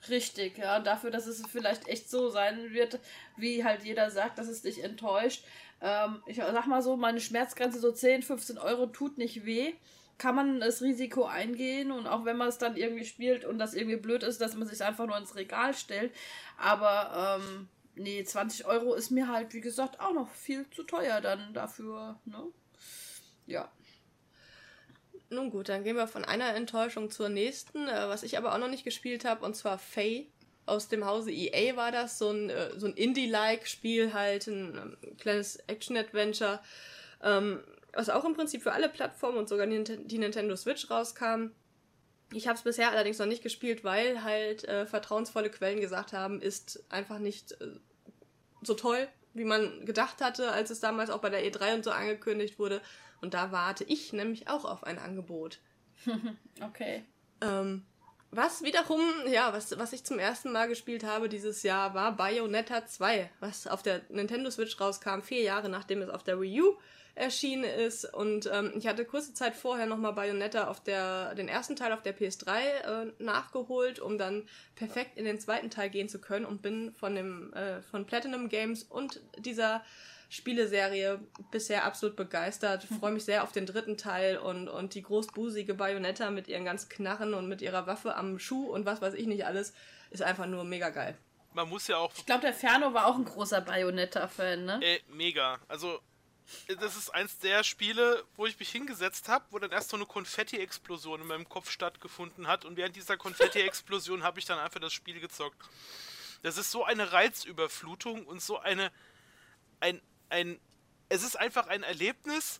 Richtig, 0.09 0.57
ja, 0.57 0.79
dafür, 0.79 1.09
dass 1.09 1.25
es 1.25 1.41
vielleicht 1.47 1.87
echt 1.87 2.09
so 2.09 2.29
sein 2.29 2.71
wird, 2.71 2.99
wie 3.37 3.63
halt 3.63 3.83
jeder 3.83 4.11
sagt, 4.11 4.37
dass 4.37 4.47
es 4.47 4.61
dich 4.61 4.83
enttäuscht, 4.83 5.43
ähm, 5.81 6.21
ich 6.25 6.37
sag 6.37 6.67
mal 6.67 6.81
so, 6.81 6.95
meine 6.95 7.19
Schmerzgrenze 7.19 7.79
so 7.79 7.91
10, 7.91 8.21
15 8.23 8.57
Euro 8.57 8.87
tut 8.87 9.17
nicht 9.17 9.45
weh. 9.45 9.73
kann 10.17 10.35
man 10.35 10.61
das 10.61 10.81
Risiko 10.81 11.25
eingehen 11.25 11.91
und 11.91 12.07
auch 12.07 12.23
wenn 12.23 12.37
man 12.37 12.47
es 12.47 12.57
dann 12.57 12.77
irgendwie 12.77 13.03
spielt 13.05 13.43
und 13.43 13.57
das 13.59 13.73
irgendwie 13.73 13.97
blöd 13.97 14.23
ist, 14.23 14.39
dass 14.39 14.55
man 14.55 14.67
sich 14.67 14.81
einfach 14.83 15.05
nur 15.07 15.17
ins 15.17 15.35
Regal 15.35 15.73
stellt. 15.73 16.13
Aber 16.57 17.41
ähm, 17.41 17.67
nee, 17.95 18.23
20 18.23 18.65
Euro 18.65 18.93
ist 18.93 19.11
mir 19.11 19.27
halt, 19.27 19.53
wie 19.53 19.61
gesagt, 19.61 19.99
auch 19.99 20.13
noch 20.13 20.29
viel 20.29 20.69
zu 20.69 20.83
teuer 20.83 21.21
dann 21.21 21.53
dafür, 21.53 22.19
ne? 22.25 22.43
Ja. 23.47 23.71
Nun 25.29 25.49
gut, 25.49 25.69
dann 25.69 25.83
gehen 25.83 25.95
wir 25.95 26.07
von 26.07 26.23
einer 26.23 26.53
Enttäuschung 26.55 27.09
zur 27.09 27.29
nächsten, 27.29 27.87
äh, 27.87 28.07
was 28.07 28.23
ich 28.23 28.37
aber 28.37 28.53
auch 28.53 28.57
noch 28.59 28.69
nicht 28.69 28.83
gespielt 28.83 29.25
habe, 29.25 29.45
und 29.45 29.55
zwar 29.55 29.77
Faye. 29.77 30.27
Aus 30.67 30.87
dem 30.87 31.05
Hause 31.05 31.31
EA 31.31 31.75
war 31.75 31.91
das, 31.91 32.17
so 32.17 32.31
ein, 32.31 32.49
äh, 32.49 32.71
so 32.79 32.87
ein 32.87 32.93
Indie-like-Spiel 32.93 34.13
halt, 34.13 34.47
ein 34.47 34.97
ähm, 35.03 35.17
kleines 35.19 35.57
Action-Adventure, 35.67 36.59
ähm, 37.21 37.63
was 37.93 38.09
auch 38.09 38.25
im 38.25 38.33
Prinzip 38.33 38.63
für 38.63 38.73
alle 38.73 38.89
Plattformen 38.89 39.37
und 39.37 39.49
sogar 39.49 39.67
die, 39.67 40.17
Nintendo 40.17 40.55
Switch 40.55 40.89
rauskam. 40.89 41.51
Ich 42.33 42.47
habe 42.47 42.57
es 42.57 42.63
bisher 42.63 42.91
allerdings 42.91 43.19
noch 43.19 43.27
nicht 43.27 43.43
gespielt, 43.43 43.83
weil 43.83 44.23
halt 44.23 44.63
äh, 44.65 44.85
vertrauensvolle 44.85 45.49
Quellen 45.49 45.79
gesagt 45.79 46.13
haben, 46.13 46.41
ist 46.41 46.83
einfach 46.89 47.19
nicht 47.19 47.53
äh, 47.61 47.67
so 48.65 48.73
toll, 48.73 49.07
wie 49.33 49.45
man 49.45 49.85
gedacht 49.85 50.21
hatte, 50.21 50.51
als 50.51 50.69
es 50.69 50.79
damals 50.79 51.09
auch 51.09 51.19
bei 51.19 51.29
der 51.29 51.43
E3 51.45 51.75
und 51.75 51.83
so 51.83 51.91
angekündigt 51.91 52.59
wurde. 52.59 52.81
Und 53.21 53.33
da 53.33 53.51
warte 53.51 53.83
ich 53.83 54.13
nämlich 54.13 54.47
auch 54.47 54.65
auf 54.65 54.83
ein 54.83 54.99
Angebot. 54.99 55.59
okay. 56.61 57.03
Ähm, 57.41 57.85
was 58.31 58.63
wiederum, 58.63 59.01
ja, 59.27 59.53
was, 59.53 59.77
was 59.77 59.93
ich 59.93 60.03
zum 60.03 60.19
ersten 60.19 60.51
Mal 60.51 60.67
gespielt 60.67 61.03
habe 61.03 61.29
dieses 61.29 61.63
Jahr, 61.63 61.93
war 61.93 62.15
Bayonetta 62.15 62.85
2, 62.85 63.29
was 63.39 63.67
auf 63.67 63.81
der 63.81 64.01
Nintendo 64.09 64.51
Switch 64.51 64.79
rauskam, 64.79 65.21
vier 65.21 65.41
Jahre 65.41 65.69
nachdem 65.69 66.01
es 66.01 66.09
auf 66.09 66.23
der 66.23 66.39
Wii 66.39 66.61
U 66.61 66.77
erschienen 67.15 67.63
ist. 67.63 68.13
Und 68.13 68.49
ähm, 68.51 68.73
ich 68.75 68.87
hatte 68.87 69.05
kurze 69.05 69.33
Zeit 69.33 69.55
vorher 69.55 69.85
nochmal 69.85 70.13
Bayonetta 70.13 70.67
auf 70.67 70.83
der, 70.83 71.33
den 71.35 71.47
ersten 71.47 71.75
Teil 71.75 71.93
auf 71.93 72.01
der 72.01 72.15
PS3 72.15 72.57
äh, 72.57 73.11
nachgeholt, 73.19 73.99
um 73.99 74.17
dann 74.17 74.47
perfekt 74.75 75.17
in 75.17 75.25
den 75.25 75.39
zweiten 75.39 75.69
Teil 75.69 75.89
gehen 75.89 76.09
zu 76.09 76.19
können 76.19 76.45
und 76.45 76.61
bin 76.61 76.93
von 76.93 77.15
dem, 77.15 77.53
äh, 77.53 77.81
von 77.81 78.05
Platinum 78.05 78.49
Games 78.49 78.83
und 78.83 79.21
dieser 79.37 79.83
Spieleserie 80.29 81.19
bisher 81.51 81.85
absolut 81.85 82.17
begeistert. 82.17 82.83
Freue 82.99 83.13
mich 83.13 83.23
sehr 83.23 83.43
auf 83.43 83.53
den 83.53 83.65
dritten 83.65 83.95
Teil 83.95 84.37
und, 84.37 84.67
und 84.67 84.93
die 84.93 85.01
großbusige 85.01 85.73
Bayonetta 85.73 86.31
mit 86.31 86.49
ihren 86.49 86.65
ganz 86.65 86.89
Knarren 86.89 87.33
und 87.33 87.47
mit 87.47 87.61
ihrer 87.61 87.87
Waffe 87.87 88.15
am 88.15 88.39
Schuh 88.39 88.65
und 88.65 88.85
was 88.85 89.01
weiß 89.01 89.13
ich 89.13 89.27
nicht 89.27 89.45
alles, 89.45 89.73
ist 90.09 90.21
einfach 90.21 90.47
nur 90.47 90.65
mega 90.65 90.89
geil. 90.89 91.17
Man 91.53 91.69
muss 91.69 91.87
ja 91.87 91.97
auch. 91.97 92.11
Ich 92.17 92.25
glaube, 92.25 92.41
der 92.41 92.53
Ferno 92.53 92.93
war 92.93 93.07
auch 93.07 93.15
ein 93.15 93.23
großer 93.23 93.61
Bayonetta-Fan, 93.61 94.65
ne? 94.65 94.79
Äh, 94.81 94.99
mega. 95.07 95.57
Also, 95.69 95.99
das 96.79 96.95
ist 96.95 97.09
eins 97.09 97.37
der 97.39 97.63
Spiele, 97.63 98.23
wo 98.35 98.45
ich 98.45 98.59
mich 98.59 98.69
hingesetzt 98.69 99.29
habe, 99.29 99.45
wo 99.51 99.59
dann 99.59 99.71
erst 99.71 99.89
so 99.89 99.97
eine 99.97 100.05
Konfetti-Explosion 100.05 101.21
in 101.21 101.27
meinem 101.27 101.49
Kopf 101.49 101.69
stattgefunden 101.69 102.47
hat 102.47 102.65
und 102.65 102.77
während 102.77 102.95
dieser 102.95 103.17
Konfetti-Explosion 103.17 104.23
habe 104.23 104.39
ich 104.39 104.45
dann 104.45 104.59
einfach 104.59 104.79
das 104.79 104.93
Spiel 104.93 105.19
gezockt. 105.19 105.61
Das 106.43 106.57
ist 106.57 106.71
so 106.71 106.83
eine 106.83 107.11
Reizüberflutung 107.11 108.25
und 108.25 108.41
so 108.41 108.59
eine 108.59 108.91
ein 109.79 110.01
ein, 110.29 110.59
es 111.09 111.23
ist 111.23 111.37
einfach 111.37 111.67
ein 111.67 111.83
Erlebnis, 111.83 112.59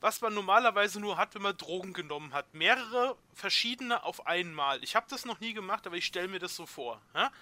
was 0.00 0.20
man 0.20 0.34
normalerweise 0.34 1.00
nur 1.00 1.16
hat, 1.16 1.34
wenn 1.34 1.42
man 1.42 1.56
Drogen 1.56 1.92
genommen 1.92 2.32
hat. 2.32 2.54
Mehrere 2.54 3.16
verschiedene 3.34 4.04
auf 4.04 4.26
einmal. 4.26 4.82
Ich 4.84 4.94
habe 4.94 5.06
das 5.10 5.24
noch 5.24 5.40
nie 5.40 5.54
gemacht, 5.54 5.86
aber 5.86 5.96
ich 5.96 6.04
stelle 6.04 6.28
mir 6.28 6.38
das 6.38 6.54
so 6.54 6.66
vor. 6.66 7.00
Ja? 7.14 7.32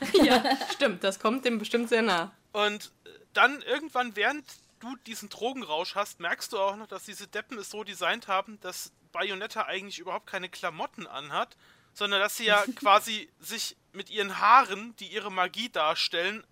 ja, 0.24 0.44
stimmt, 0.72 1.02
das 1.02 1.18
kommt 1.18 1.44
dem 1.44 1.58
bestimmt 1.58 1.88
sehr 1.88 2.02
nah. 2.02 2.32
Und 2.52 2.92
dann 3.32 3.62
irgendwann, 3.62 4.14
während 4.16 4.44
du 4.84 4.96
diesen 4.96 5.28
Drogenrausch 5.28 5.94
hast, 5.94 6.20
merkst 6.20 6.52
du 6.52 6.58
auch 6.58 6.76
noch, 6.76 6.86
dass 6.86 7.04
diese 7.04 7.26
Deppen 7.26 7.58
es 7.58 7.70
so 7.70 7.84
designt 7.84 8.28
haben, 8.28 8.60
dass 8.60 8.92
Bayonetta 9.12 9.62
eigentlich 9.62 9.98
überhaupt 9.98 10.26
keine 10.26 10.48
Klamotten 10.48 11.06
anhat, 11.06 11.56
sondern 11.92 12.20
dass 12.20 12.36
sie 12.36 12.46
ja 12.46 12.64
quasi 12.76 13.30
sich 13.40 13.76
mit 13.92 14.10
ihren 14.10 14.38
Haaren, 14.38 14.94
die 14.96 15.06
ihre 15.06 15.30
Magie 15.30 15.68
darstellen, 15.68 16.44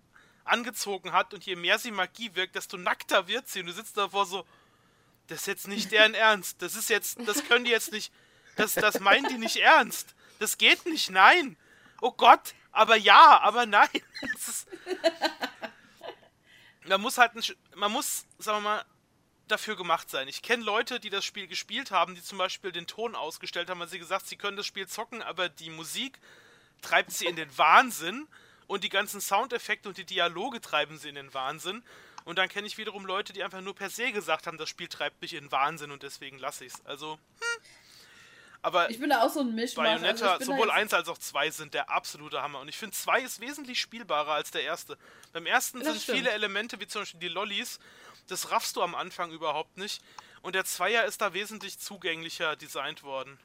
angezogen 0.45 1.13
hat 1.13 1.33
und 1.33 1.45
je 1.45 1.55
mehr 1.55 1.79
sie 1.79 1.91
Magie 1.91 2.35
wirkt, 2.35 2.55
desto 2.55 2.77
nackter 2.77 3.27
wird 3.27 3.47
sie. 3.47 3.61
Und 3.61 3.67
du 3.67 3.73
sitzt 3.73 3.97
davor 3.97 4.25
so, 4.25 4.45
das 5.27 5.41
ist 5.41 5.47
jetzt 5.47 5.67
nicht 5.67 5.91
deren 5.91 6.13
Ernst. 6.15 6.61
Das 6.61 6.75
ist 6.75 6.89
jetzt, 6.89 7.17
das 7.25 7.45
können 7.45 7.65
die 7.65 7.71
jetzt 7.71 7.91
nicht, 7.91 8.11
das, 8.55 8.73
das 8.73 8.99
meinen 8.99 9.27
die 9.29 9.37
nicht 9.37 9.57
ernst. 9.57 10.15
Das 10.39 10.57
geht 10.57 10.85
nicht, 10.85 11.09
nein. 11.09 11.57
Oh 12.01 12.11
Gott, 12.11 12.53
aber 12.71 12.95
ja, 12.95 13.39
aber 13.41 13.65
nein. 13.65 13.87
Ist, 14.35 14.67
man 16.85 17.01
muss 17.01 17.17
halt, 17.17 17.35
ein, 17.35 17.43
man 17.75 17.91
muss, 17.91 18.25
sagen 18.37 18.63
wir 18.63 18.69
mal, 18.69 18.85
dafür 19.47 19.75
gemacht 19.75 20.09
sein. 20.09 20.27
Ich 20.27 20.41
kenne 20.41 20.63
Leute, 20.63 20.99
die 20.99 21.09
das 21.09 21.25
Spiel 21.25 21.47
gespielt 21.47 21.91
haben, 21.91 22.15
die 22.15 22.23
zum 22.23 22.37
Beispiel 22.37 22.71
den 22.71 22.87
Ton 22.87 23.15
ausgestellt 23.15 23.69
haben, 23.69 23.79
weil 23.79 23.87
sie 23.87 23.99
gesagt, 23.99 24.27
sie 24.27 24.37
können 24.37 24.57
das 24.57 24.65
Spiel 24.65 24.87
zocken, 24.87 25.21
aber 25.21 25.49
die 25.49 25.69
Musik 25.69 26.19
treibt 26.81 27.11
sie 27.11 27.25
in 27.25 27.35
den 27.35 27.55
Wahnsinn 27.57 28.27
und 28.67 28.83
die 28.83 28.89
ganzen 28.89 29.21
Soundeffekte 29.21 29.89
und 29.89 29.97
die 29.97 30.05
Dialoge 30.05 30.61
treiben 30.61 30.97
sie 30.97 31.09
in 31.09 31.15
den 31.15 31.33
Wahnsinn. 31.33 31.83
Und 32.25 32.37
dann 32.37 32.47
kenne 32.47 32.67
ich 32.67 32.77
wiederum 32.77 33.05
Leute, 33.05 33.33
die 33.33 33.43
einfach 33.43 33.61
nur 33.61 33.75
per 33.75 33.89
se 33.89 34.11
gesagt 34.13 34.47
haben, 34.47 34.57
das 34.57 34.69
Spiel 34.69 34.87
treibt 34.87 35.21
mich 35.21 35.33
in 35.33 35.51
Wahnsinn 35.51 35.91
und 35.91 36.03
deswegen 36.03 36.39
lasse 36.39 36.63
ich 36.65 36.73
es. 36.73 36.85
Also, 36.85 37.13
hm. 37.13 37.63
Aber 38.63 38.89
ich 38.89 38.97
bin 38.97 39.09
da 39.09 39.21
auch 39.21 39.29
so 39.29 39.41
ein 39.41 39.53
Mischmasch. 39.53 39.85
Bayonetta, 39.85 40.33
also 40.33 40.53
sowohl 40.53 40.71
1 40.71 40.93
als 40.93 41.09
auch 41.09 41.17
2 41.17 41.51
sind 41.51 41.73
der 41.73 41.89
absolute 41.89 42.41
Hammer. 42.41 42.61
Und 42.61 42.69
ich 42.69 42.77
finde, 42.77 42.95
2 42.95 43.21
ist 43.21 43.41
wesentlich 43.41 43.79
spielbarer 43.79 44.31
als 44.31 44.51
der 44.51 44.63
erste. 44.63 44.97
Beim 45.33 45.45
ersten 45.45 45.79
das 45.79 45.89
sind 45.89 46.01
stimmt. 46.01 46.19
viele 46.19 46.31
Elemente, 46.31 46.79
wie 46.79 46.87
zum 46.87 47.01
Beispiel 47.01 47.19
die 47.19 47.27
Lollis, 47.27 47.79
das 48.29 48.51
raffst 48.51 48.77
du 48.77 48.81
am 48.81 48.95
Anfang 48.95 49.31
überhaupt 49.31 49.77
nicht. 49.77 50.01
Und 50.41 50.55
der 50.55 50.63
Zweier 50.63 51.03
ist 51.03 51.21
da 51.21 51.33
wesentlich 51.33 51.77
zugänglicher 51.77 52.55
designt 52.55 53.03
worden. 53.03 53.37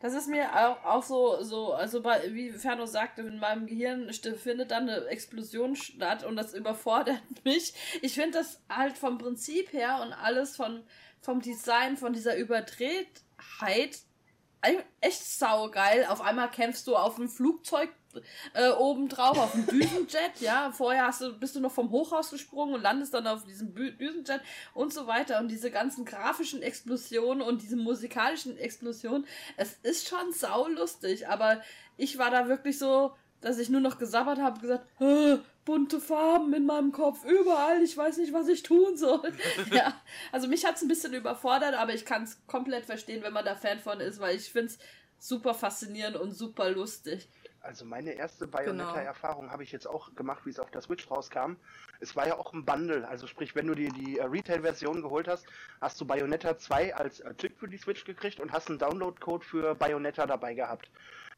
Das 0.00 0.14
ist 0.14 0.26
mir 0.26 0.52
auch, 0.52 0.84
auch 0.84 1.02
so, 1.04 1.44
so, 1.44 1.74
also 1.74 2.02
bei, 2.02 2.34
wie 2.34 2.50
Ferno 2.50 2.86
sagte, 2.86 3.22
in 3.22 3.38
meinem 3.38 3.68
Gehirn 3.68 4.12
findet 4.12 4.72
dann 4.72 4.88
eine 4.88 5.06
Explosion 5.06 5.76
statt 5.76 6.24
und 6.24 6.34
das 6.34 6.54
überfordert 6.54 7.22
mich. 7.44 7.72
Ich 8.02 8.14
finde 8.14 8.38
das 8.38 8.60
halt 8.68 8.98
vom 8.98 9.18
Prinzip 9.18 9.72
her 9.72 10.00
und 10.02 10.12
alles 10.12 10.56
von, 10.56 10.82
vom 11.22 11.40
Design, 11.40 11.96
von 11.96 12.12
dieser 12.12 12.36
Überdrehtheit 12.36 14.00
echt 15.00 15.24
saugeil. 15.24 16.06
Auf 16.06 16.20
einmal 16.20 16.50
kämpfst 16.50 16.86
du 16.86 16.96
auf 16.96 17.16
einem 17.16 17.28
Flugzeug 17.28 17.90
äh, 18.54 18.70
oben 18.70 19.08
drauf, 19.08 19.38
auf 19.38 19.52
dem 19.52 19.66
Düsenjet, 19.66 20.40
ja. 20.40 20.70
Vorher 20.72 21.06
hast 21.06 21.22
du, 21.22 21.32
bist 21.38 21.56
du 21.56 21.60
noch 21.60 21.72
vom 21.72 21.90
Hochhaus 21.90 22.30
gesprungen 22.30 22.74
und 22.74 22.82
landest 22.82 23.14
dann 23.14 23.26
auf 23.26 23.44
diesem 23.44 23.74
Düsenjet 23.74 24.40
und 24.74 24.92
so 24.92 25.06
weiter. 25.06 25.40
Und 25.40 25.48
diese 25.48 25.70
ganzen 25.70 26.04
grafischen 26.04 26.62
Explosionen 26.62 27.42
und 27.42 27.62
diese 27.62 27.76
musikalischen 27.76 28.56
Explosionen, 28.56 29.26
es 29.56 29.74
ist 29.82 30.08
schon 30.08 30.32
saulustig, 30.32 31.28
aber 31.28 31.60
ich 31.96 32.18
war 32.18 32.30
da 32.30 32.48
wirklich 32.48 32.78
so, 32.78 33.14
dass 33.42 33.58
ich 33.58 33.68
nur 33.68 33.80
noch 33.80 33.98
gesabbert 33.98 34.38
habe, 34.38 34.60
gesagt, 34.60 34.86
bunte 35.64 36.00
Farben 36.00 36.52
in 36.54 36.66
meinem 36.66 36.92
Kopf, 36.92 37.24
überall, 37.24 37.82
ich 37.82 37.96
weiß 37.96 38.16
nicht, 38.18 38.32
was 38.32 38.48
ich 38.48 38.62
tun 38.62 38.96
soll. 38.96 39.32
ja, 39.72 39.94
also 40.32 40.48
mich 40.48 40.64
hat 40.64 40.76
es 40.76 40.82
ein 40.82 40.88
bisschen 40.88 41.12
überfordert, 41.12 41.74
aber 41.74 41.94
ich 41.94 42.04
kann 42.04 42.24
es 42.24 42.44
komplett 42.46 42.86
verstehen, 42.86 43.22
wenn 43.22 43.32
man 43.32 43.44
da 43.44 43.54
Fan 43.54 43.78
von 43.78 44.00
ist, 44.00 44.20
weil 44.20 44.36
ich 44.36 44.50
finde 44.50 44.68
es 44.68 44.78
super 45.18 45.54
faszinierend 45.54 46.16
und 46.16 46.32
super 46.32 46.70
lustig. 46.70 47.28
Also 47.60 47.84
meine 47.84 48.12
erste 48.12 48.48
Bayonetta-Erfahrung 48.48 49.42
genau. 49.42 49.52
habe 49.52 49.62
ich 49.62 49.70
jetzt 49.70 49.86
auch 49.86 50.12
gemacht, 50.16 50.44
wie 50.44 50.50
es 50.50 50.58
auf 50.58 50.72
der 50.72 50.80
Switch 50.80 51.08
rauskam. 51.08 51.54
Es 52.00 52.16
war 52.16 52.26
ja 52.26 52.36
auch 52.36 52.52
ein 52.52 52.64
Bundle, 52.64 53.06
also 53.06 53.28
sprich, 53.28 53.54
wenn 53.54 53.68
du 53.68 53.76
dir 53.76 53.90
die 53.90 54.18
äh, 54.18 54.24
Retail-Version 54.24 55.00
geholt 55.00 55.28
hast, 55.28 55.46
hast 55.80 56.00
du 56.00 56.04
Bayonetta 56.04 56.58
2 56.58 56.96
als 56.96 57.20
äh, 57.20 57.32
Chip 57.36 57.56
für 57.56 57.68
die 57.68 57.78
Switch 57.78 58.04
gekriegt 58.04 58.40
und 58.40 58.50
hast 58.50 58.68
einen 58.68 58.80
Download-Code 58.80 59.44
für 59.44 59.76
Bayonetta 59.76 60.26
dabei 60.26 60.54
gehabt. 60.54 60.90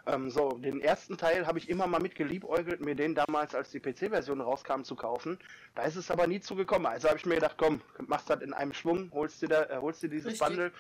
Ähm, 0.07 0.31
so, 0.31 0.51
den 0.59 0.81
ersten 0.81 1.17
Teil 1.17 1.47
habe 1.47 1.59
ich 1.59 1.69
immer 1.69 1.87
mal 1.87 2.01
mit 2.01 2.15
geliebäugelt, 2.15 2.81
mir 2.81 2.95
den 2.95 3.15
damals, 3.15 3.55
als 3.55 3.71
die 3.71 3.81
PC-Version 3.81 4.41
rauskam, 4.41 4.83
zu 4.83 4.97
kaufen. 4.97 5.39
Da 5.75 5.83
ist 5.83 5.97
es 5.97 6.11
aber 6.11 6.27
nie 6.27 6.41
zugekommen. 6.41 6.87
Also 6.87 7.09
habe 7.09 7.19
ich 7.19 7.27
mir 7.27 7.37
gedacht, 7.37 7.57
komm, 7.57 7.81
machst 8.07 8.29
das 8.29 8.43
in 8.43 8.53
einem 8.53 8.75
Schwung, 8.75 9.11
holst 9.15 9.41
dir, 9.41 9.49
da, 9.49 9.63
äh, 9.65 9.79
holst 9.81 10.03
dir 10.03 10.11
dieses 10.11 10.33
Richtig. 10.33 10.47
Bundle. 10.47 10.73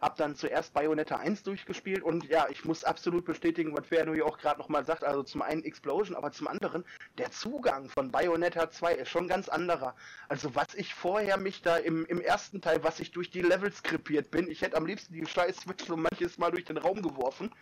Hab 0.00 0.16
dann 0.16 0.34
zuerst 0.34 0.74
Bayonetta 0.74 1.14
1 1.14 1.44
durchgespielt 1.44 2.02
und 2.02 2.24
ja, 2.28 2.48
ich 2.50 2.64
muss 2.64 2.82
absolut 2.82 3.24
bestätigen, 3.24 3.76
was 3.76 3.86
Ferno 3.86 4.14
ja 4.14 4.24
auch 4.24 4.36
gerade 4.36 4.58
nochmal 4.58 4.84
sagt. 4.84 5.04
Also 5.04 5.22
zum 5.22 5.42
einen 5.42 5.62
Explosion, 5.62 6.16
aber 6.16 6.32
zum 6.32 6.48
anderen 6.48 6.84
der 7.18 7.30
Zugang 7.30 7.88
von 7.88 8.10
Bayonetta 8.10 8.68
2 8.68 8.94
ist 8.94 9.10
schon 9.10 9.28
ganz 9.28 9.48
anderer. 9.48 9.94
Also 10.28 10.56
was 10.56 10.74
ich 10.74 10.92
vorher 10.92 11.36
mich 11.36 11.62
da 11.62 11.76
im, 11.76 12.04
im 12.06 12.20
ersten 12.20 12.60
Teil, 12.60 12.82
was 12.82 12.98
ich 12.98 13.12
durch 13.12 13.30
die 13.30 13.42
Levels 13.42 13.84
krepiert 13.84 14.32
bin, 14.32 14.50
ich 14.50 14.62
hätte 14.62 14.76
am 14.76 14.86
liebsten 14.86 15.14
die 15.14 15.24
scheiß 15.24 15.58
Switch 15.58 15.84
so 15.84 15.96
manches 15.96 16.36
Mal 16.36 16.50
durch 16.50 16.64
den 16.64 16.78
Raum 16.78 17.00
geworfen. 17.00 17.52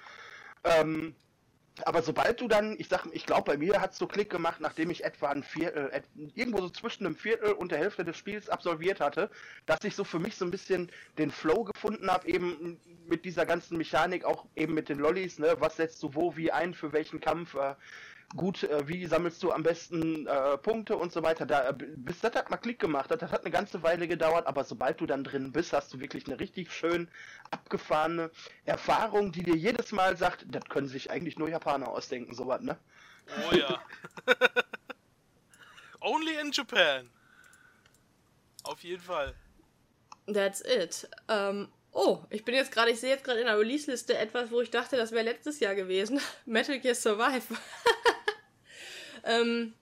Ähm, 0.64 1.14
aber 1.84 2.02
sobald 2.02 2.40
du 2.40 2.48
dann, 2.48 2.76
ich 2.78 2.88
sag, 2.88 3.06
ich 3.12 3.26
glaube, 3.26 3.52
bei 3.52 3.56
mir 3.56 3.80
hat 3.80 3.92
es 3.92 3.98
so 3.98 4.06
Klick 4.06 4.30
gemacht, 4.30 4.60
nachdem 4.60 4.90
ich 4.90 5.04
etwa 5.04 5.30
ein 5.30 5.42
Viertel, 5.42 5.90
äh, 5.90 6.02
irgendwo 6.34 6.60
so 6.60 6.68
zwischen 6.68 7.06
einem 7.06 7.16
Viertel 7.16 7.52
und 7.52 7.72
der 7.72 7.78
Hälfte 7.78 8.04
des 8.04 8.16
Spiels 8.16 8.48
absolviert 8.48 9.00
hatte, 9.00 9.30
dass 9.66 9.84
ich 9.84 9.94
so 9.94 10.04
für 10.04 10.18
mich 10.18 10.36
so 10.36 10.44
ein 10.44 10.50
bisschen 10.50 10.90
den 11.18 11.30
Flow 11.30 11.64
gefunden 11.64 12.10
habe, 12.10 12.28
eben 12.28 12.78
mit 13.06 13.24
dieser 13.24 13.46
ganzen 13.46 13.78
Mechanik, 13.78 14.24
auch 14.24 14.46
eben 14.56 14.74
mit 14.74 14.88
den 14.88 14.98
Lollis, 14.98 15.38
ne, 15.38 15.56
was 15.58 15.76
setzt 15.76 16.02
du 16.02 16.14
wo, 16.14 16.36
wie 16.36 16.52
ein, 16.52 16.74
für 16.74 16.92
welchen 16.92 17.20
Kampf, 17.20 17.54
äh, 17.54 17.74
gut, 18.36 18.62
äh, 18.64 18.86
wie 18.88 19.06
sammelst 19.06 19.42
du 19.42 19.52
am 19.52 19.62
besten 19.62 20.26
äh, 20.26 20.56
Punkte 20.58 20.96
und 20.96 21.12
so 21.12 21.22
weiter. 21.22 21.46
Da, 21.46 21.70
äh, 21.70 21.74
bis 21.74 22.20
das 22.20 22.34
hat 22.34 22.50
mal 22.50 22.56
Klick 22.56 22.78
gemacht 22.78 23.10
hat, 23.10 23.22
das 23.22 23.32
hat 23.32 23.42
eine 23.42 23.50
ganze 23.50 23.82
Weile 23.82 24.06
gedauert, 24.08 24.46
aber 24.46 24.64
sobald 24.64 25.00
du 25.00 25.06
dann 25.06 25.24
drin 25.24 25.52
bist, 25.52 25.72
hast 25.72 25.92
du 25.92 26.00
wirklich 26.00 26.26
eine 26.26 26.38
richtig 26.38 26.72
schön 26.72 27.08
abgefahrene 27.50 28.30
Erfahrung, 28.64 29.32
die 29.32 29.42
dir 29.42 29.56
jedes 29.56 29.92
Mal 29.92 30.16
sagt, 30.16 30.46
das 30.48 30.64
können 30.64 30.88
sich 30.88 31.10
eigentlich 31.10 31.38
nur 31.38 31.48
Japaner 31.48 31.88
ausdenken, 31.88 32.34
sowas, 32.34 32.60
ne? 32.60 32.78
Oh 33.50 33.54
ja. 33.54 33.82
Only 36.00 36.34
in 36.40 36.50
Japan. 36.52 37.10
Auf 38.62 38.80
jeden 38.80 39.02
Fall. 39.02 39.34
That's 40.26 40.60
it. 40.60 41.08
Ähm, 41.28 41.68
oh, 41.92 42.22
ich 42.30 42.44
bin 42.44 42.54
jetzt 42.54 42.72
gerade, 42.72 42.90
ich 42.90 43.00
sehe 43.00 43.10
jetzt 43.10 43.24
gerade 43.24 43.40
in 43.40 43.46
der 43.46 43.58
Release-Liste 43.58 44.16
etwas, 44.16 44.50
wo 44.50 44.60
ich 44.60 44.70
dachte, 44.70 44.96
das 44.96 45.12
wäre 45.12 45.24
letztes 45.24 45.60
Jahr 45.60 45.74
gewesen. 45.74 46.20
Metal 46.46 46.78
Gear 46.78 46.94
Survive. 46.94 47.42
ähm, 49.24 49.74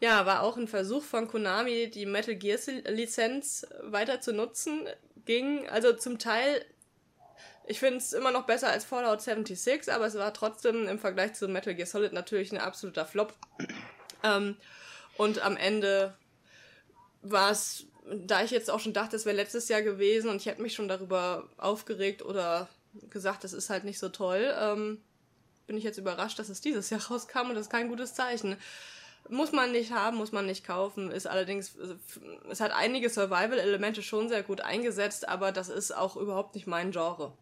ja, 0.00 0.26
war 0.26 0.42
auch 0.42 0.56
ein 0.56 0.68
Versuch 0.68 1.02
von 1.02 1.28
Konami, 1.28 1.90
die 1.90 2.06
Metal 2.06 2.34
Gear 2.34 2.58
Lizenz 2.88 3.66
weiter 3.82 4.20
zu 4.20 4.32
nutzen. 4.32 4.86
Ging, 5.24 5.68
also 5.68 5.92
zum 5.92 6.18
Teil, 6.18 6.64
ich 7.66 7.80
finde 7.80 7.98
es 7.98 8.12
immer 8.12 8.30
noch 8.30 8.46
besser 8.46 8.68
als 8.68 8.84
Fallout 8.84 9.22
76, 9.22 9.92
aber 9.92 10.06
es 10.06 10.14
war 10.14 10.32
trotzdem 10.34 10.86
im 10.86 10.98
Vergleich 10.98 11.34
zu 11.34 11.48
Metal 11.48 11.74
Gear 11.74 11.86
Solid 11.86 12.12
natürlich 12.12 12.52
ein 12.52 12.58
absoluter 12.58 13.06
Flop. 13.06 13.34
Ähm, 14.22 14.56
und 15.16 15.40
am 15.40 15.56
Ende 15.56 16.14
war 17.22 17.50
es 17.50 17.86
da 18.08 18.42
ich 18.42 18.50
jetzt 18.50 18.70
auch 18.70 18.80
schon 18.80 18.92
dachte, 18.92 19.16
es 19.16 19.26
wäre 19.26 19.36
letztes 19.36 19.68
Jahr 19.68 19.82
gewesen 19.82 20.30
und 20.30 20.36
ich 20.36 20.46
hätte 20.46 20.62
mich 20.62 20.74
schon 20.74 20.88
darüber 20.88 21.48
aufgeregt 21.56 22.22
oder 22.22 22.68
gesagt, 23.10 23.44
das 23.44 23.52
ist 23.52 23.70
halt 23.70 23.84
nicht 23.84 23.98
so 23.98 24.08
toll, 24.08 24.54
ähm, 24.58 25.02
bin 25.66 25.76
ich 25.76 25.84
jetzt 25.84 25.98
überrascht, 25.98 26.38
dass 26.38 26.48
es 26.48 26.60
dieses 26.60 26.90
Jahr 26.90 27.00
rauskam 27.10 27.48
und 27.48 27.54
das 27.54 27.66
ist 27.66 27.70
kein 27.70 27.88
gutes 27.88 28.14
Zeichen. 28.14 28.56
Muss 29.28 29.50
man 29.50 29.72
nicht 29.72 29.90
haben, 29.90 30.18
muss 30.18 30.30
man 30.30 30.46
nicht 30.46 30.64
kaufen, 30.64 31.10
ist 31.10 31.26
allerdings, 31.26 31.74
es 32.48 32.60
hat 32.60 32.70
einige 32.70 33.10
Survival-Elemente 33.10 34.02
schon 34.02 34.28
sehr 34.28 34.44
gut 34.44 34.60
eingesetzt, 34.60 35.28
aber 35.28 35.50
das 35.50 35.68
ist 35.68 35.90
auch 35.90 36.16
überhaupt 36.16 36.54
nicht 36.54 36.68
mein 36.68 36.92
Genre. 36.92 37.32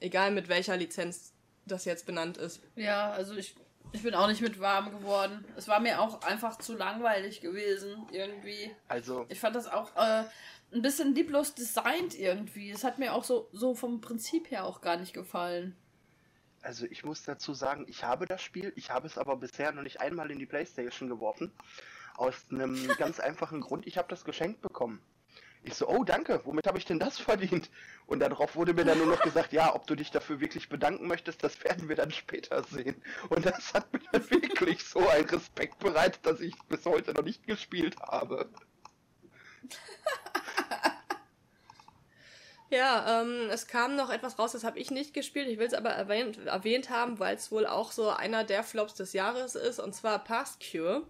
Egal 0.00 0.30
mit 0.30 0.48
welcher 0.48 0.78
Lizenz 0.78 1.34
das 1.66 1.84
jetzt 1.84 2.06
benannt 2.06 2.38
ist. 2.38 2.62
Ja, 2.76 3.10
also 3.10 3.34
ich 3.34 3.54
ich 3.94 4.02
bin 4.02 4.14
auch 4.14 4.26
nicht 4.26 4.40
mit 4.40 4.58
warm 4.58 4.90
geworden. 4.90 5.44
Es 5.56 5.68
war 5.68 5.78
mir 5.78 6.00
auch 6.00 6.22
einfach 6.22 6.58
zu 6.58 6.76
langweilig 6.76 7.40
gewesen, 7.40 8.06
irgendwie. 8.10 8.74
Also. 8.88 9.24
Ich 9.28 9.38
fand 9.38 9.54
das 9.54 9.68
auch 9.68 9.94
äh, 9.94 10.24
ein 10.72 10.82
bisschen 10.82 11.14
lieblos 11.14 11.54
designt 11.54 12.18
irgendwie. 12.18 12.72
Es 12.72 12.82
hat 12.82 12.98
mir 12.98 13.14
auch 13.14 13.22
so, 13.22 13.48
so 13.52 13.74
vom 13.76 14.00
Prinzip 14.00 14.50
her 14.50 14.64
auch 14.64 14.80
gar 14.80 14.96
nicht 14.96 15.14
gefallen. 15.14 15.76
Also 16.64 16.86
ich 16.86 17.04
muss 17.04 17.22
dazu 17.22 17.52
sagen, 17.52 17.84
ich 17.88 18.04
habe 18.04 18.24
das 18.24 18.40
Spiel, 18.40 18.72
ich 18.74 18.90
habe 18.90 19.06
es 19.06 19.18
aber 19.18 19.36
bisher 19.36 19.70
noch 19.72 19.82
nicht 19.82 20.00
einmal 20.00 20.30
in 20.30 20.38
die 20.38 20.46
Playstation 20.46 21.10
geworfen. 21.10 21.52
Aus 22.16 22.34
einem 22.50 22.88
ganz 22.98 23.20
einfachen 23.20 23.60
Grund, 23.60 23.86
ich 23.86 23.98
habe 23.98 24.08
das 24.08 24.24
geschenkt 24.24 24.62
bekommen. 24.62 25.02
Ich 25.62 25.74
so, 25.74 25.86
oh 25.88 26.04
danke, 26.04 26.40
womit 26.44 26.66
habe 26.66 26.78
ich 26.78 26.86
denn 26.86 26.98
das 26.98 27.18
verdient? 27.18 27.70
Und 28.06 28.20
darauf 28.20 28.56
wurde 28.56 28.72
mir 28.72 28.84
dann 28.86 28.96
nur 28.96 29.06
noch 29.06 29.20
gesagt, 29.20 29.52
ja, 29.52 29.74
ob 29.74 29.86
du 29.86 29.94
dich 29.94 30.10
dafür 30.10 30.40
wirklich 30.40 30.70
bedanken 30.70 31.06
möchtest, 31.06 31.44
das 31.44 31.62
werden 31.64 31.88
wir 31.88 31.96
dann 31.96 32.10
später 32.10 32.62
sehen. 32.64 32.96
Und 33.28 33.44
das 33.44 33.74
hat 33.74 33.92
mir 33.92 34.00
dann 34.12 34.30
wirklich 34.30 34.84
so 34.84 35.06
einen 35.06 35.28
Respekt 35.28 35.78
bereitet, 35.80 36.24
dass 36.24 36.40
ich 36.40 36.56
bis 36.68 36.86
heute 36.86 37.12
noch 37.12 37.24
nicht 37.24 37.46
gespielt 37.46 37.96
habe. 38.00 38.48
Ja, 42.74 43.22
ähm, 43.22 43.50
es 43.50 43.68
kam 43.68 43.94
noch 43.94 44.10
etwas 44.10 44.36
raus, 44.36 44.50
das 44.50 44.64
habe 44.64 44.80
ich 44.80 44.90
nicht 44.90 45.14
gespielt. 45.14 45.46
Ich 45.46 45.58
will 45.58 45.66
es 45.66 45.74
aber 45.74 45.90
erwähnt, 45.90 46.44
erwähnt 46.44 46.90
haben, 46.90 47.20
weil 47.20 47.36
es 47.36 47.52
wohl 47.52 47.66
auch 47.66 47.92
so 47.92 48.08
einer 48.08 48.42
der 48.42 48.64
Flops 48.64 48.94
des 48.94 49.12
Jahres 49.12 49.54
ist, 49.54 49.78
und 49.78 49.94
zwar 49.94 50.24
Past 50.24 50.60
Cure. 50.60 51.06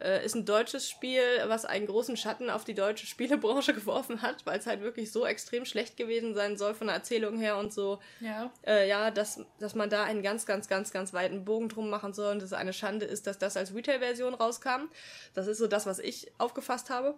Äh, 0.00 0.24
ist 0.24 0.34
ein 0.34 0.44
deutsches 0.44 0.88
Spiel, 0.88 1.22
was 1.46 1.64
einen 1.64 1.86
großen 1.86 2.16
Schatten 2.16 2.50
auf 2.50 2.64
die 2.64 2.74
deutsche 2.74 3.06
Spielebranche 3.06 3.74
geworfen 3.74 4.22
hat, 4.22 4.44
weil 4.44 4.58
es 4.58 4.66
halt 4.66 4.80
wirklich 4.80 5.12
so 5.12 5.24
extrem 5.24 5.64
schlecht 5.64 5.96
gewesen 5.96 6.34
sein 6.34 6.56
soll 6.56 6.74
von 6.74 6.88
der 6.88 6.96
Erzählung 6.96 7.38
her 7.38 7.56
und 7.58 7.72
so. 7.72 8.00
Ja. 8.18 8.50
Äh, 8.66 8.88
ja, 8.88 9.12
dass, 9.12 9.44
dass 9.60 9.76
man 9.76 9.90
da 9.90 10.02
einen 10.02 10.22
ganz, 10.22 10.46
ganz, 10.46 10.66
ganz, 10.66 10.92
ganz 10.92 11.12
weiten 11.12 11.44
Bogen 11.44 11.68
drum 11.68 11.90
machen 11.90 12.12
soll 12.12 12.32
und 12.32 12.42
es 12.42 12.52
eine 12.52 12.72
Schande 12.72 13.06
ist, 13.06 13.28
dass 13.28 13.38
das 13.38 13.56
als 13.56 13.72
Retail-Version 13.72 14.34
rauskam. 14.34 14.88
Das 15.34 15.46
ist 15.46 15.58
so 15.58 15.68
das, 15.68 15.86
was 15.86 16.00
ich 16.00 16.32
aufgefasst 16.38 16.90
habe. 16.90 17.14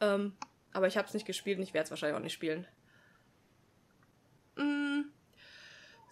Ähm, 0.00 0.34
aber 0.74 0.86
ich 0.86 0.98
habe 0.98 1.08
es 1.08 1.14
nicht 1.14 1.26
gespielt 1.26 1.56
und 1.56 1.64
ich 1.64 1.72
werde 1.72 1.84
es 1.84 1.90
wahrscheinlich 1.90 2.16
auch 2.16 2.22
nicht 2.22 2.34
spielen. 2.34 2.66
Mm. 4.56 5.04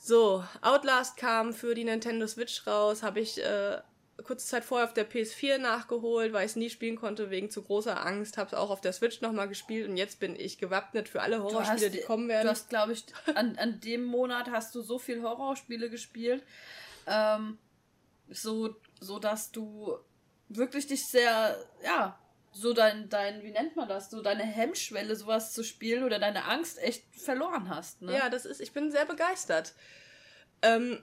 So, 0.00 0.42
Outlast 0.62 1.16
kam 1.16 1.52
für 1.52 1.74
die 1.74 1.84
Nintendo 1.84 2.26
Switch 2.26 2.66
raus, 2.66 3.02
habe 3.02 3.20
ich 3.20 3.42
äh, 3.44 3.80
kurze 4.24 4.46
Zeit 4.46 4.64
vorher 4.64 4.86
auf 4.86 4.94
der 4.94 5.08
PS4 5.08 5.58
nachgeholt, 5.58 6.32
weil 6.32 6.44
ich 6.44 6.52
es 6.52 6.56
nie 6.56 6.70
spielen 6.70 6.96
konnte 6.96 7.30
wegen 7.30 7.50
zu 7.50 7.62
großer 7.62 8.04
Angst. 8.04 8.38
Habe 8.38 8.48
es 8.48 8.54
auch 8.54 8.70
auf 8.70 8.80
der 8.80 8.92
Switch 8.92 9.20
nochmal 9.20 9.48
gespielt 9.48 9.88
und 9.88 9.96
jetzt 9.96 10.20
bin 10.20 10.36
ich 10.38 10.58
gewappnet 10.58 11.08
für 11.08 11.22
alle 11.22 11.42
Horrorspiele, 11.42 11.86
hast, 11.86 11.94
die 11.94 12.02
kommen 12.02 12.28
werden. 12.28 12.44
Du 12.44 12.50
hast, 12.50 12.68
glaube 12.68 12.92
ich, 12.92 13.04
an, 13.34 13.56
an 13.58 13.80
dem 13.80 14.04
Monat 14.04 14.50
hast 14.50 14.74
du 14.74 14.82
so 14.82 14.98
viel 14.98 15.22
Horrorspiele 15.22 15.90
gespielt, 15.90 16.42
ähm, 17.06 17.58
so, 18.30 18.76
so 19.00 19.18
dass 19.18 19.50
du 19.50 19.98
wirklich 20.48 20.86
dich 20.86 21.06
sehr, 21.06 21.56
ja, 21.84 22.18
so 22.52 22.72
dein, 22.72 23.08
dein, 23.08 23.42
wie 23.42 23.50
nennt 23.50 23.76
man 23.76 23.88
das, 23.88 24.10
so 24.10 24.22
deine 24.22 24.44
Hemmschwelle, 24.44 25.16
sowas 25.16 25.52
zu 25.52 25.64
spielen 25.64 26.04
oder 26.04 26.18
deine 26.18 26.44
Angst 26.44 26.78
echt 26.82 27.04
verloren 27.16 27.68
hast. 27.68 28.02
Ne? 28.02 28.12
Ja, 28.12 28.28
das 28.28 28.44
ist, 28.44 28.60
ich 28.60 28.72
bin 28.72 28.90
sehr 28.90 29.06
begeistert. 29.06 29.72
Ähm, 30.60 31.02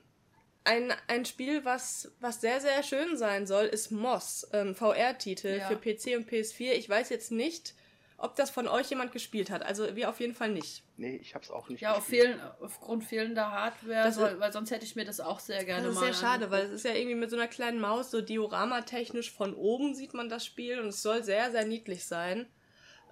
ein, 0.64 0.94
ein 1.08 1.26
Spiel, 1.26 1.66
was, 1.66 2.12
was 2.20 2.42
sehr, 2.42 2.62
sehr 2.62 2.84
schön 2.84 3.18
sein 3.18 3.48
soll, 3.48 3.66
ist 3.66 3.92
Moss, 3.92 4.48
ähm, 4.54 4.76
VR-Titel 4.76 5.60
ja. 5.60 5.68
für 5.68 5.76
PC 5.76 6.18
und 6.18 6.30
PS4. 6.30 6.74
Ich 6.74 6.88
weiß 6.88 7.10
jetzt 7.10 7.32
nicht, 7.32 7.74
ob 8.20 8.36
das 8.36 8.50
von 8.50 8.68
euch 8.68 8.90
jemand 8.90 9.12
gespielt 9.12 9.50
hat. 9.50 9.64
Also 9.64 9.96
wir 9.96 10.10
auf 10.10 10.20
jeden 10.20 10.36
Fall 10.36 10.50
nicht. 10.50 10.84
Nee, 10.98 11.16
ich 11.18 11.36
hab's 11.36 11.50
auch 11.50 11.70
nicht. 11.70 11.82
Ja, 11.82 11.96
auf 11.96 12.06
fehlen, 12.06 12.40
aufgrund 12.60 13.06
fehlender 13.06 13.50
Hardware, 13.52 14.14
weil, 14.16 14.40
weil, 14.40 14.52
sonst 14.52 14.72
hätte 14.72 14.86
ich 14.86 14.96
mir 14.96 15.06
das 15.06 15.20
auch 15.22 15.40
sehr 15.40 15.64
gerne 15.64 15.88
mal. 15.88 15.94
Das 15.94 15.96
ist 15.96 16.20
sehr 16.20 16.28
schade, 16.30 16.52
weil 16.52 16.66
es 16.66 16.72
ist 16.72 16.86
ja 16.86 16.94
irgendwie 16.94 17.16
mit 17.16 17.30
so 17.30 17.38
einer 17.38 17.48
kleinen 17.48 17.80
Maus, 17.80 18.12
so 18.12 18.22
dioramatechnisch 18.22 19.32
von 19.32 19.54
oben 19.54 19.96
sieht 19.96 20.14
man 20.14 20.28
das 20.28 20.46
Spiel 20.46 20.80
und 20.80 20.88
es 20.88 21.02
soll 21.02 21.24
sehr, 21.24 21.52
sehr 21.52 21.66
niedlich 21.66 22.06
sein. 22.06 22.46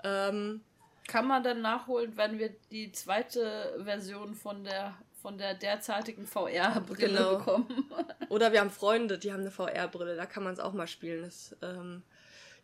Ähm, 0.04 0.62
Kann 1.08 1.26
man 1.26 1.42
dann 1.42 1.62
nachholen, 1.62 2.18
wenn 2.18 2.38
wir 2.38 2.50
die 2.72 2.92
zweite 2.92 3.80
Version 3.84 4.36
von 4.36 4.64
der 4.64 4.98
von 5.22 5.38
der 5.38 5.56
derzeitigen 5.56 6.28
VR-Brille 6.28 7.08
genau. 7.08 7.38
bekommen. 7.38 7.92
Oder 8.30 8.54
wir 8.54 8.62
haben 8.62 8.70
Freunde, 8.70 9.18
die 9.18 9.34
haben 9.34 9.42
eine 9.42 9.52
VR-Brille, 9.52 10.16
da 10.16 10.28
kann 10.28 10.44
man 10.44 10.54
es 10.54 10.60
auch 10.60 10.74
mal 10.74 10.88
spielen. 10.88 11.24
Das, 11.24 11.56
ähm, 11.64 12.04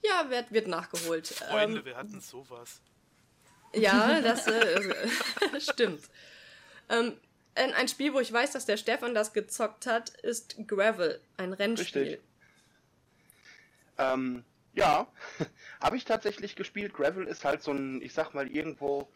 ja, 0.04 0.30
wird, 0.30 0.52
wird 0.52 0.68
nachgeholt. 0.68 1.28
Freunde, 1.28 1.80
ähm, 1.80 1.86
wir 1.86 1.98
hatten 1.98 2.20
sowas. 2.22 2.82
Ja, 3.74 4.22
das 4.22 4.48
äh, 4.48 4.82
stimmt. 5.60 6.04
Ähm, 6.90 7.18
ein 7.56 7.88
Spiel, 7.88 8.14
wo 8.14 8.20
ich 8.20 8.32
weiß, 8.32 8.52
dass 8.52 8.66
der 8.66 8.78
Stefan 8.78 9.14
das 9.14 9.34
gezockt 9.34 9.86
hat, 9.86 10.10
ist 10.22 10.56
Gravel, 10.68 11.22
ein 11.38 11.54
Rennspiel. 11.54 12.02
Richtig. 12.02 12.22
Ähm, 13.98 14.44
ja, 14.74 15.08
habe 15.82 15.98
ich 15.98 16.06
tatsächlich 16.06 16.56
gespielt. 16.56 16.94
Gravel 16.94 17.28
ist 17.28 17.46
halt 17.46 17.62
so 17.62 17.72
ein, 17.72 18.02
ich 18.02 18.14
sag 18.14 18.34
mal, 18.34 18.48
irgendwo 18.48 19.08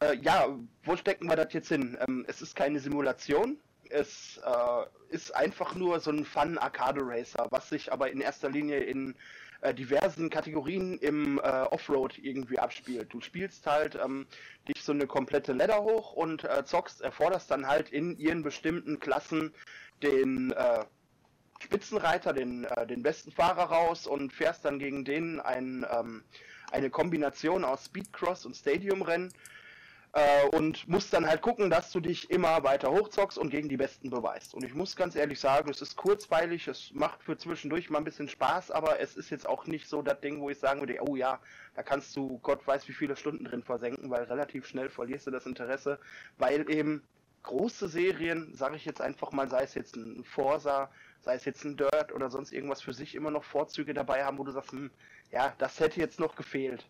äh, 0.00 0.16
ja, 0.16 0.48
wo 0.84 0.96
stecken 0.96 1.28
wir 1.28 1.36
das 1.36 1.52
jetzt 1.52 1.68
hin? 1.68 1.98
Ähm, 2.06 2.24
es 2.28 2.42
ist 2.42 2.56
keine 2.56 2.80
Simulation. 2.80 3.58
Es 3.88 4.40
äh, 4.44 5.14
ist 5.14 5.34
einfach 5.34 5.74
nur 5.74 6.00
so 6.00 6.10
ein 6.10 6.24
Fun-Arcade-Racer, 6.24 7.48
was 7.50 7.68
sich 7.68 7.92
aber 7.92 8.10
in 8.10 8.20
erster 8.20 8.48
Linie 8.48 8.80
in 8.80 9.16
äh, 9.62 9.74
diversen 9.74 10.30
Kategorien 10.30 10.98
im 10.98 11.38
äh, 11.38 11.42
Offroad 11.42 12.18
irgendwie 12.18 12.58
abspielt. 12.58 13.12
Du 13.12 13.20
spielst 13.20 13.66
halt 13.66 13.98
ähm, 14.02 14.26
dich 14.68 14.82
so 14.82 14.92
eine 14.92 15.06
komplette 15.06 15.52
Ladder 15.52 15.82
hoch 15.82 16.12
und 16.12 16.44
äh, 16.44 16.64
zockst, 16.64 17.00
erforderst 17.00 17.50
dann 17.50 17.66
halt 17.66 17.90
in 17.90 18.16
ihren 18.16 18.42
bestimmten 18.42 19.00
Klassen 19.00 19.52
den 20.02 20.52
äh, 20.52 20.84
Spitzenreiter, 21.60 22.32
den, 22.32 22.64
äh, 22.64 22.86
den 22.86 23.02
besten 23.02 23.32
Fahrer 23.32 23.64
raus 23.64 24.06
und 24.06 24.32
fährst 24.32 24.64
dann 24.64 24.78
gegen 24.78 25.04
den 25.04 25.40
ein, 25.40 25.86
ähm, 25.90 26.24
eine 26.72 26.88
Kombination 26.88 27.64
aus 27.64 27.86
Speedcross 27.86 28.46
und 28.46 28.56
Stadiumrennen 28.56 29.32
äh, 30.12 30.46
und 30.48 30.88
musst 30.88 31.12
dann 31.12 31.26
halt 31.26 31.42
gucken, 31.42 31.70
dass 31.70 31.92
du 31.92 32.00
dich 32.00 32.30
immer 32.30 32.62
weiter 32.64 32.90
hochzockst 32.90 33.38
und 33.38 33.50
gegen 33.50 33.68
die 33.68 33.76
Besten 33.76 34.10
beweist. 34.10 34.54
Und 34.54 34.64
ich 34.64 34.74
muss 34.74 34.96
ganz 34.96 35.14
ehrlich 35.14 35.38
sagen, 35.38 35.70
es 35.70 35.82
ist 35.82 35.96
kurzweilig, 35.96 36.66
es 36.68 36.90
macht 36.92 37.22
für 37.22 37.36
zwischendurch 37.36 37.90
mal 37.90 37.98
ein 37.98 38.04
bisschen 38.04 38.28
Spaß, 38.28 38.70
aber 38.70 39.00
es 39.00 39.16
ist 39.16 39.30
jetzt 39.30 39.48
auch 39.48 39.66
nicht 39.66 39.88
so 39.88 40.02
das 40.02 40.20
Ding, 40.20 40.40
wo 40.40 40.50
ich 40.50 40.58
sagen 40.58 40.80
würde, 40.80 40.98
oh 41.00 41.16
ja, 41.16 41.38
da 41.74 41.82
kannst 41.82 42.16
du 42.16 42.38
Gott 42.38 42.66
weiß 42.66 42.88
wie 42.88 42.92
viele 42.92 43.16
Stunden 43.16 43.44
drin 43.44 43.62
versenken, 43.62 44.10
weil 44.10 44.24
relativ 44.24 44.66
schnell 44.66 44.88
verlierst 44.88 45.26
du 45.26 45.30
das 45.30 45.46
Interesse, 45.46 45.98
weil 46.38 46.68
eben 46.70 47.02
große 47.42 47.88
Serien, 47.88 48.54
sage 48.54 48.76
ich 48.76 48.84
jetzt 48.84 49.00
einfach 49.00 49.32
mal, 49.32 49.48
sei 49.48 49.62
es 49.62 49.74
jetzt 49.74 49.96
ein 49.96 50.24
Forsa, 50.24 50.90
sei 51.20 51.34
es 51.34 51.44
jetzt 51.44 51.64
ein 51.64 51.76
Dirt 51.76 52.12
oder 52.12 52.30
sonst 52.30 52.52
irgendwas 52.52 52.82
für 52.82 52.92
sich 52.92 53.14
immer 53.14 53.30
noch 53.30 53.44
Vorzüge 53.44 53.94
dabei 53.94 54.24
haben, 54.24 54.38
wo 54.38 54.44
du 54.44 54.50
sagst, 54.50 54.72
hm, 54.72 54.90
ja, 55.30 55.54
das 55.58 55.80
hätte 55.80 56.00
jetzt 56.00 56.20
noch 56.20 56.36
gefehlt. 56.36 56.86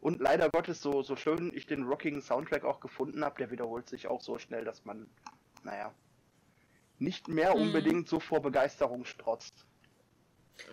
Und 0.00 0.20
leider 0.20 0.48
Gottes, 0.48 0.80
so, 0.80 1.02
so 1.02 1.14
schön 1.14 1.52
ich 1.54 1.66
den 1.66 1.84
rockigen 1.84 2.22
Soundtrack 2.22 2.64
auch 2.64 2.80
gefunden 2.80 3.24
habe, 3.24 3.36
der 3.36 3.50
wiederholt 3.50 3.88
sich 3.88 4.06
auch 4.06 4.22
so 4.22 4.38
schnell, 4.38 4.64
dass 4.64 4.84
man, 4.84 5.06
naja, 5.62 5.92
nicht 6.98 7.28
mehr 7.28 7.54
mhm. 7.54 7.62
unbedingt 7.62 8.08
so 8.08 8.18
vor 8.18 8.40
Begeisterung 8.40 9.04
strotzt. 9.04 9.66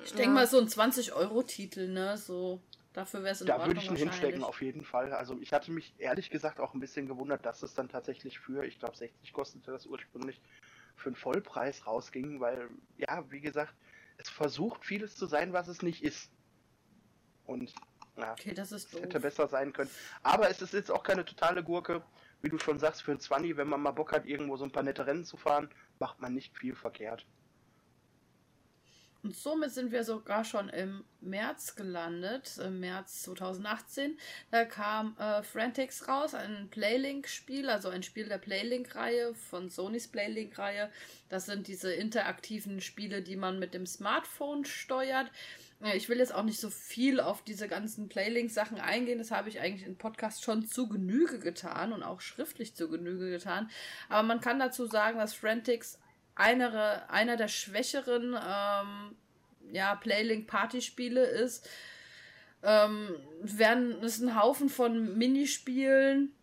Ich 0.05 0.13
denke 0.13 0.32
mal, 0.32 0.47
so 0.47 0.59
ein 0.59 0.67
20-Euro-Titel, 0.67 1.89
ne? 1.89 2.17
So, 2.17 2.61
dafür 2.93 3.23
wäre 3.23 3.34
es 3.34 3.41
in 3.41 3.47
Da 3.47 3.65
würde 3.65 3.80
ich 3.80 3.89
ihn 3.89 3.95
hinstecken, 3.95 4.43
auf 4.43 4.61
jeden 4.61 4.84
Fall. 4.84 5.13
Also, 5.13 5.38
ich 5.39 5.53
hatte 5.53 5.71
mich 5.71 5.93
ehrlich 5.97 6.30
gesagt 6.30 6.59
auch 6.59 6.73
ein 6.73 6.80
bisschen 6.80 7.07
gewundert, 7.07 7.45
dass 7.45 7.63
es 7.63 7.73
dann 7.73 7.89
tatsächlich 7.89 8.39
für, 8.39 8.65
ich 8.65 8.80
glaube, 8.80 8.97
60 8.97 9.32
kostete 9.34 9.71
das 9.71 9.86
ursprünglich, 9.86 10.41
für 10.95 11.09
einen 11.09 11.15
Vollpreis 11.15 11.86
rausging, 11.86 12.39
weil, 12.39 12.69
ja, 12.97 13.23
wie 13.30 13.41
gesagt, 13.41 13.73
es 14.17 14.30
versucht 14.30 14.84
vieles 14.84 15.15
zu 15.15 15.25
sein, 15.25 15.53
was 15.53 15.67
es 15.67 15.82
nicht 15.82 16.03
ist. 16.03 16.32
Und, 17.45 17.73
ja, 18.18 18.32
okay, 18.32 18.53
das 18.53 18.72
ist 18.72 18.93
es 18.93 19.01
hätte 19.01 19.20
besser 19.20 19.47
sein 19.47 19.74
können. 19.74 19.89
Aber 20.24 20.49
es 20.49 20.61
ist 20.61 20.74
jetzt 20.74 20.91
auch 20.91 21.03
keine 21.03 21.26
totale 21.26 21.63
Gurke. 21.63 22.01
Wie 22.41 22.49
du 22.49 22.59
schon 22.59 22.78
sagst, 22.78 23.01
für 23.01 23.11
ein 23.11 23.20
20, 23.20 23.57
wenn 23.57 23.68
man 23.68 23.82
mal 23.82 23.91
Bock 23.91 24.11
hat, 24.11 24.26
irgendwo 24.26 24.57
so 24.57 24.63
ein 24.63 24.72
paar 24.72 24.84
nette 24.84 25.07
Rennen 25.07 25.26
zu 25.26 25.38
fahren, 25.38 25.70
macht 25.99 26.20
man 26.20 26.34
nicht 26.34 26.55
viel 26.55 26.76
verkehrt. 26.76 27.26
Und 29.24 29.36
somit 29.36 29.72
sind 29.72 29.91
wir 29.91 30.03
sogar 30.03 30.45
schon 30.45 30.70
im 30.70 31.03
März 31.20 31.76
gelandet, 31.76 32.57
im 32.63 32.80
März 32.80 33.24
2018. 33.24 34.18
Da 34.51 34.63
kam 34.63 35.18
äh, 35.18 35.43
Frantics 35.43 36.07
raus, 36.07 36.34
ein 36.34 36.70
Playlink-Spiel, 36.70 37.70
also 37.70 37.89
ein 37.89 38.03
Spiel 38.03 38.30
der 38.30 38.38
Playlink-Reihe 38.38 39.34
von 39.34 39.70
Sonys 39.70 40.07
Playlink-Reihe. 40.07 40.89
Das 41.30 41.45
sind 41.45 41.68
diese 41.68 41.91
interaktiven 41.91 42.80
Spiele, 42.80 43.22
die 43.22 43.36
man 43.36 43.59
mit 43.59 43.74
dem 43.74 43.86
Smartphone 43.86 44.63
steuert. 44.63 45.32
Ich 45.93 46.09
will 46.09 46.17
jetzt 46.17 46.34
auch 46.34 46.43
nicht 46.43 46.59
so 46.59 46.71
viel 46.71 47.19
auf 47.19 47.43
diese 47.43 47.67
ganzen 47.67 48.09
Playlink-Sachen 48.09 48.80
eingehen. 48.80 49.19
Das 49.19 49.30
habe 49.30 49.47
ich 49.49 49.59
eigentlich 49.59 49.86
im 49.86 49.95
Podcast 49.95 50.43
schon 50.43 50.65
zu 50.65 50.89
Genüge 50.89 51.38
getan 51.38 51.93
und 51.93 52.01
auch 52.01 52.19
schriftlich 52.19 52.75
zu 52.75 52.89
Genüge 52.89 53.30
getan. 53.30 53.69
Aber 54.09 54.23
man 54.23 54.41
kann 54.41 54.57
dazu 54.57 54.88
sagen, 54.88 55.19
dass 55.19 55.36
Frantics 55.36 55.99
einer, 56.34 57.09
einer 57.11 57.38
der 57.38 57.47
schwächeren 57.47 58.34
ähm, 58.34 59.15
ja, 59.71 59.95
Playlink-Partyspiele 59.95 61.23
ist. 61.23 61.69
Ähm, 62.63 63.15
ist 63.43 64.21
ein 64.21 64.39
Haufen 64.39 64.69
von 64.69 65.15
Minispielen. 65.15 66.34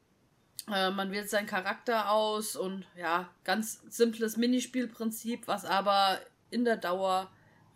Äh, 0.73 0.91
man 0.91 1.11
wählt 1.11 1.29
seinen 1.29 1.49
Charakter 1.49 2.11
aus 2.11 2.55
und 2.55 2.87
ja, 2.97 3.29
ganz 3.43 3.83
simples 3.89 4.37
Minispielprinzip, 4.37 5.49
was 5.49 5.65
aber 5.65 6.21
in 6.51 6.65
der 6.65 6.77
Dauer 6.77 7.31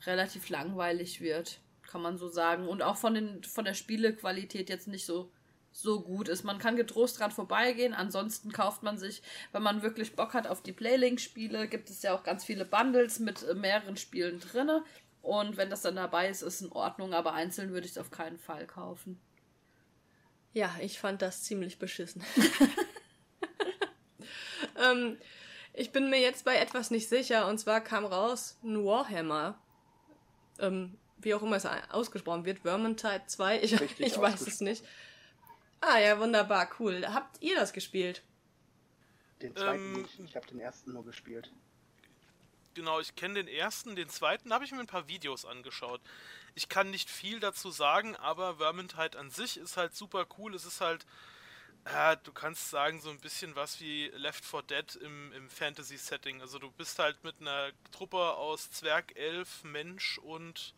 relativ 0.06 0.48
langweilig 0.48 1.20
wird, 1.20 1.60
kann 1.82 2.02
man 2.02 2.18
so 2.18 2.28
sagen. 2.28 2.68
Und 2.68 2.82
auch 2.82 2.96
von, 2.96 3.14
den, 3.14 3.44
von 3.44 3.64
der 3.64 3.74
Spielequalität 3.74 4.68
jetzt 4.68 4.88
nicht 4.88 5.06
so 5.06 5.30
so 5.70 6.00
gut 6.00 6.28
ist. 6.28 6.44
Man 6.44 6.58
kann 6.58 6.76
getrost 6.76 7.20
dran 7.20 7.30
vorbeigehen. 7.30 7.94
Ansonsten 7.94 8.52
kauft 8.52 8.82
man 8.82 8.98
sich, 8.98 9.22
wenn 9.52 9.62
man 9.62 9.82
wirklich 9.82 10.16
Bock 10.16 10.34
hat 10.34 10.46
auf 10.46 10.62
die 10.62 10.72
Playlink-Spiele, 10.72 11.68
gibt 11.68 11.90
es 11.90 12.02
ja 12.02 12.14
auch 12.14 12.24
ganz 12.24 12.44
viele 12.44 12.64
Bundles 12.64 13.20
mit 13.20 13.42
äh, 13.44 13.54
mehreren 13.54 13.96
Spielen 13.96 14.40
drin. 14.40 14.70
Und 15.22 15.56
wenn 15.56 15.70
das 15.70 15.82
dann 15.82 15.96
dabei 15.96 16.28
ist, 16.28 16.42
ist 16.42 16.62
in 16.62 16.72
Ordnung, 16.72 17.14
aber 17.14 17.34
einzeln 17.34 17.70
würde 17.70 17.86
ich 17.86 17.92
es 17.92 17.98
auf 17.98 18.10
keinen 18.10 18.38
Fall 18.38 18.66
kaufen. 18.66 19.20
Ja, 20.52 20.74
ich 20.80 20.98
fand 20.98 21.22
das 21.22 21.44
ziemlich 21.44 21.78
beschissen. 21.78 22.24
ähm, 24.82 25.18
ich 25.74 25.92
bin 25.92 26.10
mir 26.10 26.20
jetzt 26.20 26.44
bei 26.44 26.56
etwas 26.56 26.90
nicht 26.90 27.08
sicher, 27.08 27.46
und 27.46 27.58
zwar 27.58 27.82
kam 27.82 28.04
raus 28.04 28.58
ein 28.64 28.84
Warhammer. 28.84 29.60
Ähm, 30.58 30.98
wie 31.18 31.34
auch 31.34 31.42
immer 31.42 31.56
es 31.56 31.66
ausgesprochen 31.66 32.44
wird, 32.44 32.60
Vermintide 32.60 33.22
2, 33.26 33.62
ich, 33.62 33.72
ich 33.98 34.18
weiß 34.18 34.42
es 34.42 34.60
nicht. 34.60 34.84
Ah 35.80 35.98
ja, 35.98 36.18
wunderbar, 36.18 36.68
cool. 36.78 37.06
Habt 37.06 37.40
ihr 37.40 37.56
das 37.56 37.72
gespielt? 37.72 38.22
Den 39.42 39.54
zweiten 39.54 39.94
ähm, 39.94 40.02
nicht. 40.02 40.18
Ich 40.20 40.36
habe 40.36 40.46
den 40.46 40.60
ersten 40.60 40.92
nur 40.92 41.04
gespielt. 41.04 41.52
Genau, 42.74 43.00
ich 43.00 43.16
kenne 43.16 43.34
den 43.34 43.48
ersten, 43.48 43.96
den 43.96 44.08
zweiten 44.08 44.52
habe 44.52 44.64
ich 44.64 44.72
mir 44.72 44.80
ein 44.80 44.86
paar 44.86 45.08
Videos 45.08 45.44
angeschaut. 45.44 46.00
Ich 46.54 46.68
kann 46.68 46.90
nicht 46.90 47.10
viel 47.10 47.40
dazu 47.40 47.70
sagen, 47.70 48.16
aber 48.16 48.56
Vermintide 48.56 49.18
an 49.18 49.30
sich 49.30 49.56
ist 49.56 49.76
halt 49.76 49.94
super 49.94 50.26
cool. 50.38 50.54
Es 50.54 50.64
ist 50.64 50.80
halt, 50.80 51.06
äh, 51.84 52.16
du 52.24 52.32
kannst 52.32 52.70
sagen, 52.70 53.00
so 53.00 53.10
ein 53.10 53.20
bisschen 53.20 53.56
was 53.56 53.80
wie 53.80 54.08
Left 54.08 54.44
4 54.44 54.62
Dead 54.62 54.96
im, 54.96 55.32
im 55.32 55.50
Fantasy-Setting. 55.50 56.40
Also 56.40 56.58
du 56.58 56.70
bist 56.72 56.98
halt 56.98 57.22
mit 57.24 57.40
einer 57.40 57.70
Truppe 57.92 58.18
aus 58.18 58.70
Zwerg, 58.70 59.16
Elf, 59.16 59.64
Mensch 59.64 60.18
und 60.18 60.74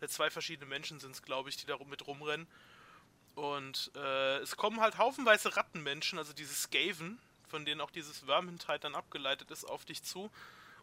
äh, 0.00 0.08
zwei 0.08 0.30
verschiedene 0.30 0.66
Menschen 0.66 0.98
sind 1.00 1.12
es, 1.12 1.22
glaube 1.22 1.48
ich, 1.48 1.56
die 1.56 1.66
da 1.66 1.76
mit 1.84 2.06
rumrennen. 2.06 2.46
Und 3.34 3.92
äh, 3.94 4.38
es 4.38 4.56
kommen 4.56 4.80
halt 4.80 4.98
haufenweise 4.98 5.56
Rattenmenschen, 5.56 6.18
also 6.18 6.32
diese 6.32 6.54
Skaven, 6.54 7.20
von 7.46 7.64
denen 7.64 7.80
auch 7.80 7.90
dieses 7.90 8.18
Vermintide 8.18 8.80
dann 8.80 8.96
abgeleitet 8.96 9.50
ist, 9.50 9.64
auf 9.64 9.84
dich 9.84 10.02
zu. 10.02 10.30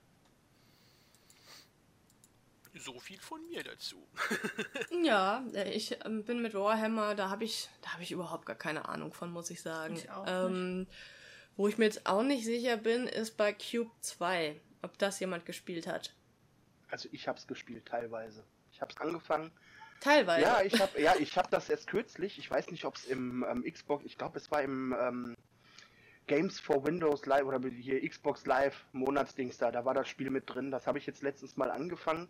So 2.76 3.00
viel 3.00 3.20
von 3.20 3.44
mir 3.48 3.64
dazu. 3.64 4.08
ja, 5.04 5.44
äh, 5.54 5.74
ich 5.74 5.98
ähm, 6.06 6.24
bin 6.24 6.40
mit 6.42 6.54
Warhammer, 6.54 7.16
da 7.16 7.30
habe 7.30 7.44
ich, 7.44 7.68
da 7.82 7.94
habe 7.94 8.04
ich 8.04 8.12
überhaupt 8.12 8.46
gar 8.46 8.56
keine 8.56 8.88
Ahnung 8.88 9.12
von, 9.12 9.32
muss 9.32 9.50
ich 9.50 9.60
sagen. 9.62 9.96
Ich 9.96 10.12
auch 10.12 10.24
ähm, 10.28 10.86
wo 11.60 11.68
ich 11.68 11.78
mir 11.78 11.86
jetzt 11.86 12.06
auch 12.06 12.24
nicht 12.24 12.46
sicher 12.46 12.78
bin, 12.78 13.06
ist 13.06 13.36
bei 13.36 13.52
Cube 13.52 13.92
2, 14.00 14.62
ob 14.82 14.98
das 14.98 15.20
jemand 15.20 15.46
gespielt 15.46 15.88
hat. 15.88 16.16
Also 16.90 17.10
ich 17.12 17.28
habe 17.28 17.38
es 17.38 17.48
gespielt 17.48 17.86
teilweise. 17.86 18.46
Ich 18.72 18.80
habe 18.80 18.94
es 18.94 19.02
angefangen. 19.02 19.52
Teilweise. 20.00 20.42
Ja, 20.42 20.62
ich 20.62 20.80
habe 20.80 21.02
ja, 21.02 21.14
habe 21.14 21.50
das 21.52 21.70
erst 21.70 21.88
kürzlich. 21.88 22.38
Ich 22.40 22.50
weiß 22.50 22.72
nicht, 22.72 22.86
ob 22.86 22.96
es 22.96 23.06
im 23.06 23.46
ähm, 23.50 23.64
Xbox, 23.64 24.06
ich 24.06 24.18
glaube, 24.18 24.38
es 24.38 24.50
war 24.52 24.62
im 24.62 24.96
ähm, 25.00 25.36
Games 26.28 26.60
for 26.60 26.86
Windows 26.86 27.26
Live 27.26 27.46
oder 27.46 27.60
hier 27.70 28.08
Xbox 28.08 28.46
Live 28.46 28.86
Monatsdings 28.94 29.58
da. 29.58 29.72
Da 29.72 29.84
war 29.84 29.94
das 29.94 30.08
Spiel 30.08 30.30
mit 30.30 30.44
drin. 30.48 30.72
Das 30.72 30.88
habe 30.88 31.00
ich 31.00 31.06
jetzt 31.06 31.22
letztens 31.22 31.58
mal 31.58 31.72
angefangen 31.72 32.30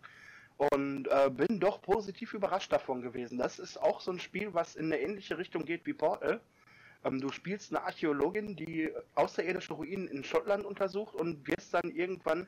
und 0.56 1.06
äh, 1.08 1.30
bin 1.30 1.60
doch 1.60 1.80
positiv 1.80 2.34
überrascht 2.34 2.72
davon 2.72 3.02
gewesen. 3.02 3.38
Das 3.38 3.58
ist 3.58 3.80
auch 3.80 4.00
so 4.00 4.10
ein 4.10 4.20
Spiel, 4.20 4.52
was 4.52 4.76
in 4.76 4.86
eine 4.86 5.00
ähnliche 5.00 5.38
Richtung 5.38 5.64
geht 5.64 5.86
wie 5.86 5.94
Portal. 5.94 6.40
Ähm, 7.04 7.20
du 7.20 7.30
spielst 7.30 7.72
eine 7.72 7.84
Archäologin, 7.84 8.56
die 8.56 8.90
außerirdische 9.14 9.74
Ruinen 9.74 10.08
in 10.08 10.24
Schottland 10.24 10.64
untersucht 10.64 11.14
und 11.14 11.46
wirst 11.46 11.72
dann 11.72 11.90
irgendwann 11.90 12.46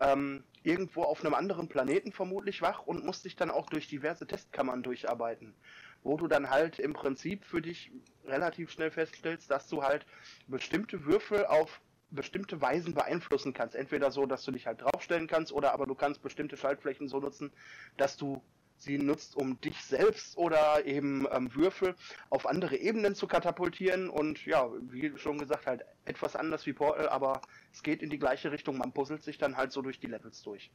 ähm, 0.00 0.44
irgendwo 0.62 1.02
auf 1.02 1.24
einem 1.24 1.34
anderen 1.34 1.68
Planeten 1.68 2.12
vermutlich 2.12 2.62
wach 2.62 2.86
und 2.86 3.04
musst 3.04 3.24
dich 3.24 3.36
dann 3.36 3.50
auch 3.50 3.66
durch 3.66 3.88
diverse 3.88 4.26
Testkammern 4.26 4.82
durcharbeiten, 4.82 5.54
wo 6.02 6.16
du 6.16 6.26
dann 6.26 6.50
halt 6.50 6.78
im 6.78 6.92
Prinzip 6.92 7.44
für 7.44 7.62
dich 7.62 7.90
relativ 8.24 8.70
schnell 8.70 8.90
feststellst, 8.90 9.50
dass 9.50 9.68
du 9.68 9.82
halt 9.82 10.06
bestimmte 10.48 11.04
Würfel 11.04 11.46
auf 11.46 11.80
bestimmte 12.10 12.60
Weisen 12.60 12.94
beeinflussen 12.94 13.54
kannst. 13.54 13.76
Entweder 13.76 14.10
so, 14.10 14.26
dass 14.26 14.44
du 14.44 14.50
dich 14.50 14.66
halt 14.66 14.82
draufstellen 14.82 15.28
kannst, 15.28 15.52
oder 15.52 15.72
aber 15.72 15.86
du 15.86 15.94
kannst 15.94 16.22
bestimmte 16.22 16.56
Schaltflächen 16.56 17.08
so 17.08 17.20
nutzen, 17.20 17.52
dass 17.96 18.16
du 18.16 18.42
sie 18.82 18.98
nutzt, 18.98 19.36
um 19.36 19.60
dich 19.60 19.82
selbst 19.84 20.36
oder 20.36 20.84
eben 20.86 21.26
ähm, 21.30 21.54
Würfel 21.54 21.94
auf 22.30 22.46
andere 22.46 22.76
Ebenen 22.76 23.14
zu 23.14 23.26
katapultieren. 23.26 24.08
Und 24.08 24.44
ja, 24.46 24.70
wie 24.80 25.16
schon 25.16 25.38
gesagt, 25.38 25.66
halt 25.66 25.84
etwas 26.04 26.34
anders 26.34 26.66
wie 26.66 26.72
Portal, 26.72 27.08
aber 27.08 27.40
es 27.72 27.82
geht 27.82 28.02
in 28.02 28.10
die 28.10 28.18
gleiche 28.18 28.50
Richtung. 28.50 28.78
Man 28.78 28.92
puzzelt 28.92 29.22
sich 29.22 29.38
dann 29.38 29.56
halt 29.56 29.72
so 29.72 29.82
durch 29.82 30.00
die 30.00 30.06
Levels 30.06 30.42
durch. 30.42 30.70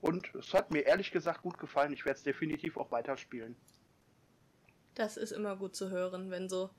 Und 0.00 0.32
es 0.34 0.54
hat 0.54 0.70
mir 0.70 0.82
ehrlich 0.82 1.10
gesagt 1.10 1.42
gut 1.42 1.58
gefallen. 1.58 1.92
Ich 1.92 2.04
werde 2.04 2.18
es 2.18 2.22
definitiv 2.22 2.76
auch 2.76 2.92
weiterspielen. 2.92 3.56
Das 4.94 5.16
ist 5.16 5.32
immer 5.32 5.56
gut 5.56 5.74
zu 5.74 5.90
hören, 5.90 6.30
wenn 6.30 6.48
so 6.48 6.70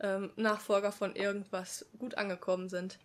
ähm, 0.00 0.32
Nachfolger 0.36 0.92
von 0.92 1.14
irgendwas 1.14 1.86
gut 1.98 2.16
angekommen 2.16 2.68
sind. 2.68 2.98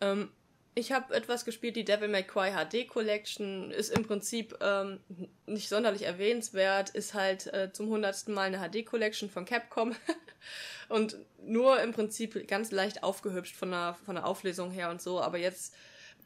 Ähm, 0.00 0.30
ich 0.74 0.92
habe 0.92 1.14
etwas 1.14 1.44
gespielt, 1.44 1.76
die 1.76 1.84
Devil 1.84 2.08
May 2.08 2.22
Cry 2.22 2.52
HD 2.52 2.86
Collection, 2.88 3.70
ist 3.70 3.90
im 3.90 4.04
Prinzip 4.06 4.56
ähm, 4.60 5.00
nicht 5.46 5.68
sonderlich 5.68 6.02
erwähnenswert, 6.02 6.90
ist 6.90 7.14
halt 7.14 7.52
äh, 7.52 7.72
zum 7.72 7.88
hundertsten 7.88 8.32
Mal 8.32 8.52
eine 8.54 8.58
HD 8.58 8.86
Collection 8.86 9.28
von 9.28 9.44
Capcom 9.44 9.94
und 10.88 11.16
nur 11.42 11.80
im 11.80 11.92
Prinzip 11.92 12.46
ganz 12.46 12.70
leicht 12.70 13.02
aufgehübscht 13.02 13.56
von 13.56 13.70
der, 13.70 13.96
von 14.04 14.14
der 14.14 14.26
Auflösung 14.26 14.70
her 14.70 14.90
und 14.90 15.02
so, 15.02 15.20
aber 15.20 15.38
jetzt, 15.38 15.74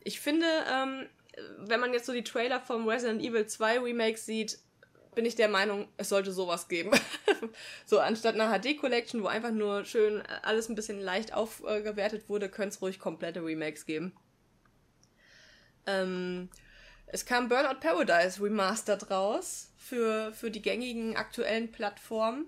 ich 0.02 0.20
finde, 0.20 0.46
ähm, 0.70 1.06
wenn 1.58 1.80
man 1.80 1.92
jetzt 1.92 2.06
so 2.06 2.12
die 2.12 2.24
Trailer 2.24 2.60
vom 2.60 2.86
Resident 2.86 3.22
Evil 3.22 3.46
2 3.46 3.80
Remake 3.80 4.18
sieht, 4.18 4.58
bin 5.14 5.24
ich 5.24 5.36
der 5.36 5.48
Meinung, 5.48 5.88
es 5.96 6.08
sollte 6.08 6.32
sowas 6.32 6.68
geben. 6.68 6.90
so, 7.86 8.00
anstatt 8.00 8.34
einer 8.34 8.52
HD-Collection, 8.58 9.22
wo 9.22 9.28
einfach 9.28 9.52
nur 9.52 9.84
schön 9.84 10.22
alles 10.42 10.68
ein 10.68 10.74
bisschen 10.74 11.00
leicht 11.00 11.32
aufgewertet 11.32 12.28
wurde, 12.28 12.48
könnte 12.48 12.74
es 12.74 12.82
ruhig 12.82 12.98
komplette 12.98 13.44
Remakes 13.44 13.86
geben. 13.86 14.12
Ähm, 15.86 16.48
es 17.06 17.26
kam 17.26 17.48
Burnout 17.48 17.80
Paradise 17.80 18.42
Remastered 18.42 19.10
raus 19.10 19.70
für, 19.76 20.32
für 20.32 20.50
die 20.50 20.62
gängigen 20.62 21.16
aktuellen 21.16 21.70
Plattformen. 21.70 22.46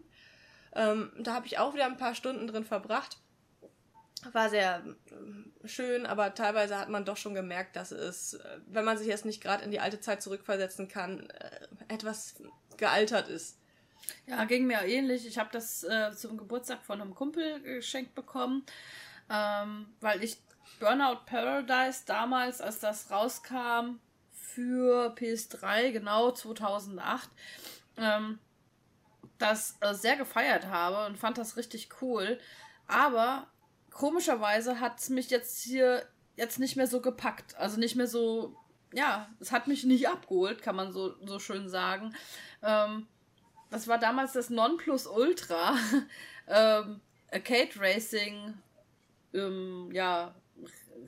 Ähm, 0.75 1.13
da 1.19 1.35
habe 1.35 1.47
ich 1.47 1.59
auch 1.59 1.75
wieder 1.75 1.87
ein 1.87 1.97
paar 1.97 2.15
Stunden 2.15 2.47
drin 2.47 2.65
verbracht. 2.65 3.19
war 4.33 4.51
sehr 4.51 4.83
äh, 4.85 5.69
schön, 5.69 6.05
aber 6.05 6.35
teilweise 6.35 6.79
hat 6.79 6.89
man 6.89 7.05
doch 7.05 7.17
schon 7.17 7.35
gemerkt, 7.35 7.77
dass 7.77 7.93
es, 7.93 8.35
äh, 8.35 8.59
wenn 8.67 8.85
man 8.85 8.99
sich 8.99 9.07
jetzt 9.07 9.25
nicht 9.25 9.43
gerade 9.43 9.65
in 9.65 9.71
die 9.71 9.81
alte 9.81 10.01
Zeit 10.01 10.23
zurückversetzen 10.23 10.89
kann, 10.89 11.31
äh, 11.31 11.61
etwas 11.89 12.35
gealtert 12.77 13.29
ist. 13.29 13.59
Ja, 14.27 14.45
ging 14.45 14.67
mir 14.67 14.85
ähnlich. 14.85 15.27
Ich 15.27 15.39
habe 15.39 15.51
das 15.53 15.85
äh, 15.85 16.13
zum 16.13 16.37
Geburtstag 16.37 16.83
von 16.85 17.01
einem 17.01 17.15
Kumpel 17.15 17.61
geschenkt 17.61 18.15
bekommen, 18.15 18.65
ähm, 19.31 19.87
weil 20.01 20.23
ich 20.23 20.39
Burnout 20.79 21.25
Paradise 21.27 22.03
damals, 22.07 22.61
als 22.61 22.81
das 22.81 23.11
rauskam 23.11 23.99
für 24.33 25.15
PS3, 25.15 25.93
genau 25.93 26.31
2008, 26.31 27.29
ähm, 27.99 28.39
das 29.39 29.77
äh, 29.81 29.95
sehr 29.95 30.17
gefeiert 30.17 30.67
habe 30.67 31.07
und 31.07 31.19
fand 31.19 31.39
das 31.39 31.57
richtig 31.57 31.89
cool. 32.01 32.39
Aber 32.87 33.47
komischerweise 33.91 34.81
hat 34.81 34.99
es 34.99 35.09
mich 35.09 35.31
jetzt 35.31 35.63
hier 35.63 36.07
jetzt 36.37 36.59
nicht 36.59 36.77
mehr 36.77 36.87
so 36.87 37.01
gepackt. 37.01 37.57
Also 37.57 37.79
nicht 37.79 37.97
mehr 37.97 38.07
so, 38.07 38.55
ja, 38.93 39.29
es 39.41 39.53
hat 39.53 39.67
mich 39.67 39.85
nicht 39.85 40.09
abgeholt, 40.09 40.63
kann 40.63 40.77
man 40.77 40.93
so, 40.93 41.15
so 41.25 41.39
schön 41.39 41.69
sagen. 41.69 42.15
Ähm, 42.63 43.07
das 43.71 43.89
war 43.89 43.99
damals 43.99 44.33
das 44.33 44.51
Nonplusultra 44.51 45.77
ähm, 46.49 47.01
Arcade 47.33 47.71
Racing, 47.77 48.55
ähm, 49.35 49.91
ja, 49.93 50.35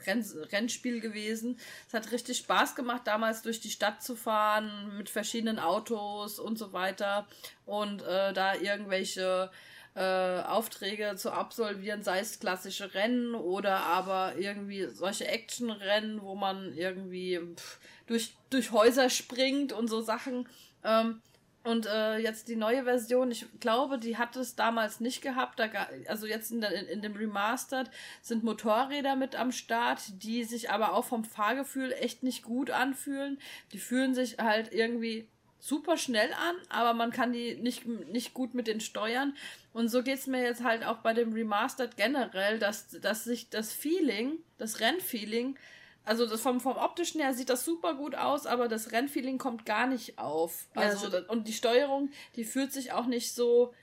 Renn 0.06 0.24
Rennspiel 0.52 1.00
gewesen. 1.00 1.58
Es 1.86 1.94
hat 1.94 2.12
richtig 2.12 2.38
Spaß 2.38 2.74
gemacht, 2.74 3.02
damals 3.06 3.42
durch 3.42 3.60
die 3.60 3.70
Stadt 3.70 4.02
zu 4.02 4.16
fahren 4.16 4.96
mit 4.96 5.10
verschiedenen 5.10 5.58
Autos 5.58 6.38
und 6.38 6.58
so 6.58 6.72
weiter 6.72 7.26
und 7.66 8.02
äh, 8.02 8.32
da 8.32 8.54
irgendwelche 8.54 9.50
äh, 9.94 10.42
Aufträge 10.42 11.16
zu 11.16 11.32
absolvieren, 11.32 12.02
sei 12.02 12.20
es 12.20 12.38
klassische 12.38 12.94
Rennen 12.94 13.34
oder 13.34 13.80
aber 13.80 14.34
irgendwie 14.38 14.86
solche 14.86 15.26
Action-Rennen, 15.26 16.22
wo 16.22 16.34
man 16.34 16.76
irgendwie 16.76 17.40
pff, 17.56 17.80
durch, 18.06 18.34
durch 18.50 18.70
Häuser 18.70 19.10
springt 19.10 19.72
und 19.72 19.88
so 19.88 20.00
Sachen. 20.00 20.48
Ähm, 20.84 21.20
und 21.64 21.86
äh, 21.86 22.18
jetzt 22.18 22.48
die 22.48 22.56
neue 22.56 22.84
Version, 22.84 23.30
ich 23.30 23.46
glaube, 23.60 23.98
die 23.98 24.16
hat 24.16 24.36
es 24.36 24.56
damals 24.56 25.00
nicht 25.00 25.22
gehabt. 25.22 25.58
Da, 25.58 25.68
also 26.06 26.26
jetzt 26.26 26.50
in, 26.50 26.60
der, 26.60 26.88
in, 26.88 27.02
dem 27.02 27.14
Remastered 27.14 27.90
sind 28.22 28.44
Motorräder 28.44 29.16
mit 29.16 29.36
am 29.36 29.52
Start, 29.52 30.22
die 30.22 30.44
sich 30.44 30.70
aber 30.70 30.94
auch 30.94 31.04
vom 31.04 31.24
Fahrgefühl 31.24 31.92
echt 31.92 32.22
nicht 32.22 32.44
gut 32.44 32.70
anfühlen. 32.70 33.38
Die 33.72 33.78
fühlen 33.78 34.14
sich 34.14 34.38
halt 34.38 34.72
irgendwie 34.72 35.28
super 35.58 35.96
schnell 35.96 36.32
an, 36.32 36.54
aber 36.68 36.94
man 36.94 37.10
kann 37.10 37.32
die 37.32 37.56
nicht, 37.56 37.86
nicht 37.86 38.32
gut 38.32 38.54
mit 38.54 38.66
den 38.66 38.80
steuern. 38.80 39.36
Und 39.72 39.88
so 39.88 40.02
geht 40.02 40.18
es 40.18 40.26
mir 40.26 40.42
jetzt 40.42 40.62
halt 40.62 40.84
auch 40.84 40.98
bei 40.98 41.12
dem 41.12 41.32
Remastered 41.32 41.96
generell, 41.96 42.58
dass, 42.58 42.88
dass 43.00 43.24
sich 43.24 43.50
das 43.50 43.72
Feeling, 43.72 44.38
das 44.56 44.80
Rennfeeling, 44.80 45.58
also 46.08 46.26
das 46.26 46.40
vom, 46.40 46.58
vom 46.58 46.76
optischen 46.76 47.20
her 47.20 47.34
sieht 47.34 47.50
das 47.50 47.66
super 47.66 47.94
gut 47.94 48.14
aus, 48.14 48.46
aber 48.46 48.66
das 48.66 48.92
Rennfeeling 48.92 49.36
kommt 49.36 49.66
gar 49.66 49.86
nicht 49.86 50.18
auf. 50.18 50.66
Also, 50.74 51.06
also 51.06 51.18
und 51.28 51.46
die 51.46 51.52
Steuerung, 51.52 52.10
die 52.34 52.44
fühlt 52.44 52.72
sich 52.72 52.92
auch 52.92 53.04
nicht 53.04 53.34
so, 53.34 53.74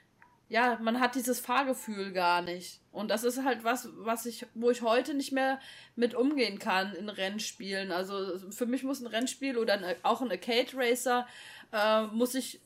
ja, 0.49 0.79
man 0.81 0.99
hat 0.99 1.13
dieses 1.13 1.39
Fahrgefühl 1.39 2.13
gar 2.13 2.41
nicht. 2.41 2.81
Und 2.91 3.09
das 3.09 3.23
ist 3.23 3.43
halt 3.43 3.63
was, 3.63 3.89
was 3.97 4.25
ich, 4.25 4.47
wo 4.55 4.71
ich 4.71 4.81
heute 4.81 5.13
nicht 5.13 5.33
mehr 5.33 5.59
mit 5.95 6.15
umgehen 6.15 6.57
kann 6.57 6.95
in 6.95 7.09
Rennspielen. 7.09 7.91
Also 7.91 8.39
für 8.51 8.65
mich 8.65 8.83
muss 8.83 9.01
ein 9.01 9.07
Rennspiel 9.07 9.57
oder 9.57 9.73
ein, 9.73 9.95
auch 10.01 10.21
ein 10.21 10.31
Arcade 10.31 10.71
Racer 10.73 11.27
äh, 11.71 12.07
muss 12.07 12.31
sich 12.31 12.59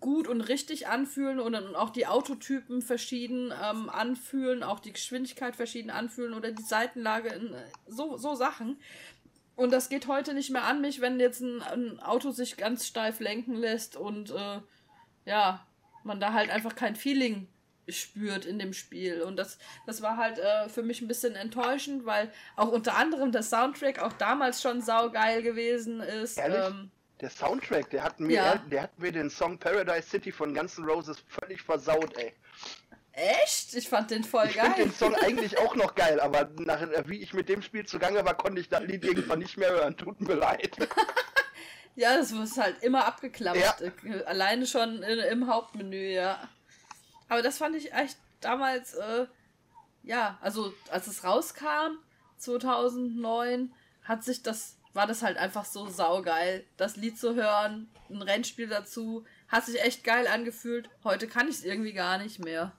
gut 0.00 0.28
und 0.28 0.40
richtig 0.42 0.88
anfühlen 0.88 1.38
und, 1.38 1.54
und 1.54 1.76
auch 1.76 1.90
die 1.90 2.06
Autotypen 2.06 2.82
verschieden 2.82 3.52
ähm, 3.62 3.88
anfühlen, 3.88 4.62
auch 4.62 4.80
die 4.80 4.92
Geschwindigkeit 4.92 5.56
verschieden 5.56 5.90
anfühlen 5.90 6.34
oder 6.34 6.50
die 6.50 6.62
Seitenlage, 6.62 7.28
in, 7.28 7.54
so, 7.86 8.16
so 8.16 8.34
Sachen. 8.34 8.78
Und 9.54 9.72
das 9.72 9.88
geht 9.88 10.08
heute 10.08 10.34
nicht 10.34 10.50
mehr 10.50 10.64
an 10.64 10.80
mich, 10.80 11.00
wenn 11.00 11.20
jetzt 11.20 11.40
ein, 11.40 11.62
ein 11.62 12.00
Auto 12.00 12.30
sich 12.30 12.56
ganz 12.56 12.86
steif 12.86 13.20
lenken 13.20 13.54
lässt 13.54 13.96
und 13.96 14.30
äh, 14.30 14.60
ja, 15.24 15.66
man 16.04 16.20
da 16.20 16.32
halt 16.32 16.50
einfach 16.50 16.74
kein 16.74 16.96
Feeling 16.96 17.48
spürt 17.88 18.44
in 18.44 18.58
dem 18.58 18.72
Spiel. 18.72 19.22
Und 19.22 19.36
das, 19.36 19.58
das 19.86 20.02
war 20.02 20.16
halt 20.16 20.38
äh, 20.38 20.68
für 20.68 20.82
mich 20.82 21.00
ein 21.00 21.08
bisschen 21.08 21.34
enttäuschend, 21.34 22.06
weil 22.06 22.32
auch 22.56 22.68
unter 22.68 22.96
anderem 22.96 23.32
der 23.32 23.42
Soundtrack 23.42 24.00
auch 24.00 24.12
damals 24.14 24.62
schon 24.62 24.80
saugeil 24.80 25.42
gewesen 25.42 26.00
ist. 26.00 26.38
Ähm, 26.38 26.90
der 27.22 27.30
Soundtrack, 27.30 27.88
der 27.90 28.02
hat 28.02 28.18
mir, 28.18 28.32
ja. 28.32 28.56
der 28.56 28.82
hat 28.82 28.98
mir 28.98 29.12
den 29.12 29.30
Song 29.30 29.56
Paradise 29.56 30.08
City 30.08 30.32
von 30.32 30.52
Guns 30.52 30.76
N' 30.76 30.84
Roses 30.84 31.22
völlig 31.28 31.62
versaut, 31.62 32.16
ey. 32.18 32.34
Echt? 33.12 33.74
Ich 33.74 33.88
fand 33.88 34.10
den 34.10 34.24
voll 34.24 34.46
ich 34.48 34.56
geil. 34.56 34.70
Ich 34.70 34.74
finde 34.74 34.90
den 34.90 34.98
Song 34.98 35.14
eigentlich 35.14 35.56
auch 35.58 35.76
noch 35.76 35.94
geil, 35.94 36.18
aber 36.18 36.50
nach, 36.58 36.80
wie 37.06 37.22
ich 37.22 37.32
mit 37.32 37.48
dem 37.48 37.62
Spiel 37.62 37.86
zugange 37.86 38.24
war, 38.24 38.34
konnte 38.36 38.60
ich 38.60 38.68
das 38.68 38.82
Lied 38.82 39.04
irgendwann 39.04 39.38
nicht 39.38 39.56
mehr 39.56 39.70
hören. 39.70 39.96
Tut 39.96 40.20
mir 40.20 40.34
leid. 40.34 40.76
ja, 41.94 42.16
das 42.16 42.32
ist 42.32 42.58
halt 42.58 42.82
immer 42.82 43.04
abgeklappert. 43.04 43.92
Ja. 44.02 44.22
Alleine 44.24 44.66
schon 44.66 45.02
in, 45.04 45.18
im 45.20 45.46
Hauptmenü, 45.46 46.12
ja. 46.12 46.48
Aber 47.28 47.42
das 47.42 47.58
fand 47.58 47.76
ich 47.76 47.92
echt 47.92 48.16
damals, 48.40 48.94
äh, 48.94 49.26
ja, 50.02 50.38
also 50.40 50.74
als 50.90 51.06
es 51.06 51.22
rauskam, 51.22 51.98
2009, 52.38 53.72
hat 54.02 54.24
sich 54.24 54.42
das 54.42 54.76
war 54.94 55.06
das 55.06 55.22
halt 55.22 55.36
einfach 55.36 55.64
so 55.64 55.88
saugeil, 55.88 56.64
das 56.76 56.96
Lied 56.96 57.18
zu 57.18 57.34
hören, 57.34 57.88
ein 58.10 58.22
Rennspiel 58.22 58.68
dazu, 58.68 59.24
hat 59.48 59.66
sich 59.66 59.80
echt 59.80 60.04
geil 60.04 60.26
angefühlt. 60.26 60.90
Heute 61.04 61.26
kann 61.28 61.48
ich 61.48 61.56
es 61.56 61.64
irgendwie 61.64 61.92
gar 61.92 62.18
nicht 62.18 62.38
mehr. 62.38 62.72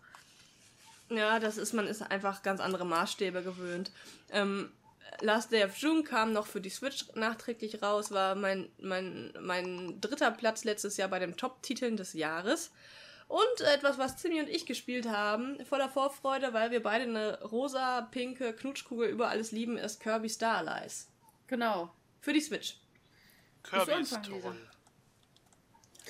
Ja, 1.10 1.40
das 1.40 1.58
ist, 1.58 1.74
man 1.74 1.88
ist 1.88 2.02
einfach 2.02 2.44
ganz 2.44 2.60
andere 2.60 2.86
Maßstäbe 2.86 3.44
gewöhnt. 3.44 3.92
Ähm, 4.32 4.72
Last 5.22 5.52
Day 5.52 5.64
of 5.64 5.76
June 5.78 6.04
kam 6.04 6.34
noch 6.34 6.48
für 6.48 6.62
die 6.62 6.70
Switch 6.70 7.06
nachträglich 7.14 7.82
raus, 7.82 8.12
war 8.12 8.36
mein, 8.36 8.70
mein, 8.80 9.32
mein 9.40 10.02
dritter 10.02 10.32
Platz 10.32 10.64
letztes 10.64 10.98
Jahr 10.98 11.10
bei 11.10 11.20
den 11.20 11.38
Top-Titeln 11.38 11.98
des 11.98 12.14
Jahres. 12.14 12.72
Und 13.28 13.62
etwas, 13.62 13.98
was 13.98 14.18
Timmy 14.18 14.40
und 14.40 14.50
ich 14.50 14.66
gespielt 14.66 15.08
haben, 15.08 15.64
voller 15.66 15.90
Vorfreude, 15.90 16.54
weil 16.54 16.72
wir 16.72 16.84
beide 16.84 17.06
eine 17.06 17.42
rosa, 17.42 18.02
pinke 18.02 18.54
Knutschkugel 18.54 19.10
über 19.10 19.30
alles 19.30 19.52
lieben, 19.52 19.78
ist 19.78 20.00
Kirby 20.00 20.30
Star 20.30 20.58
Allies. 20.58 21.08
Genau. 21.48 21.92
Für 22.24 22.32
die 22.32 22.40
Switch. 22.40 22.78
Kirby 23.64 24.00
ist 24.02 24.18
toll. 24.24 24.56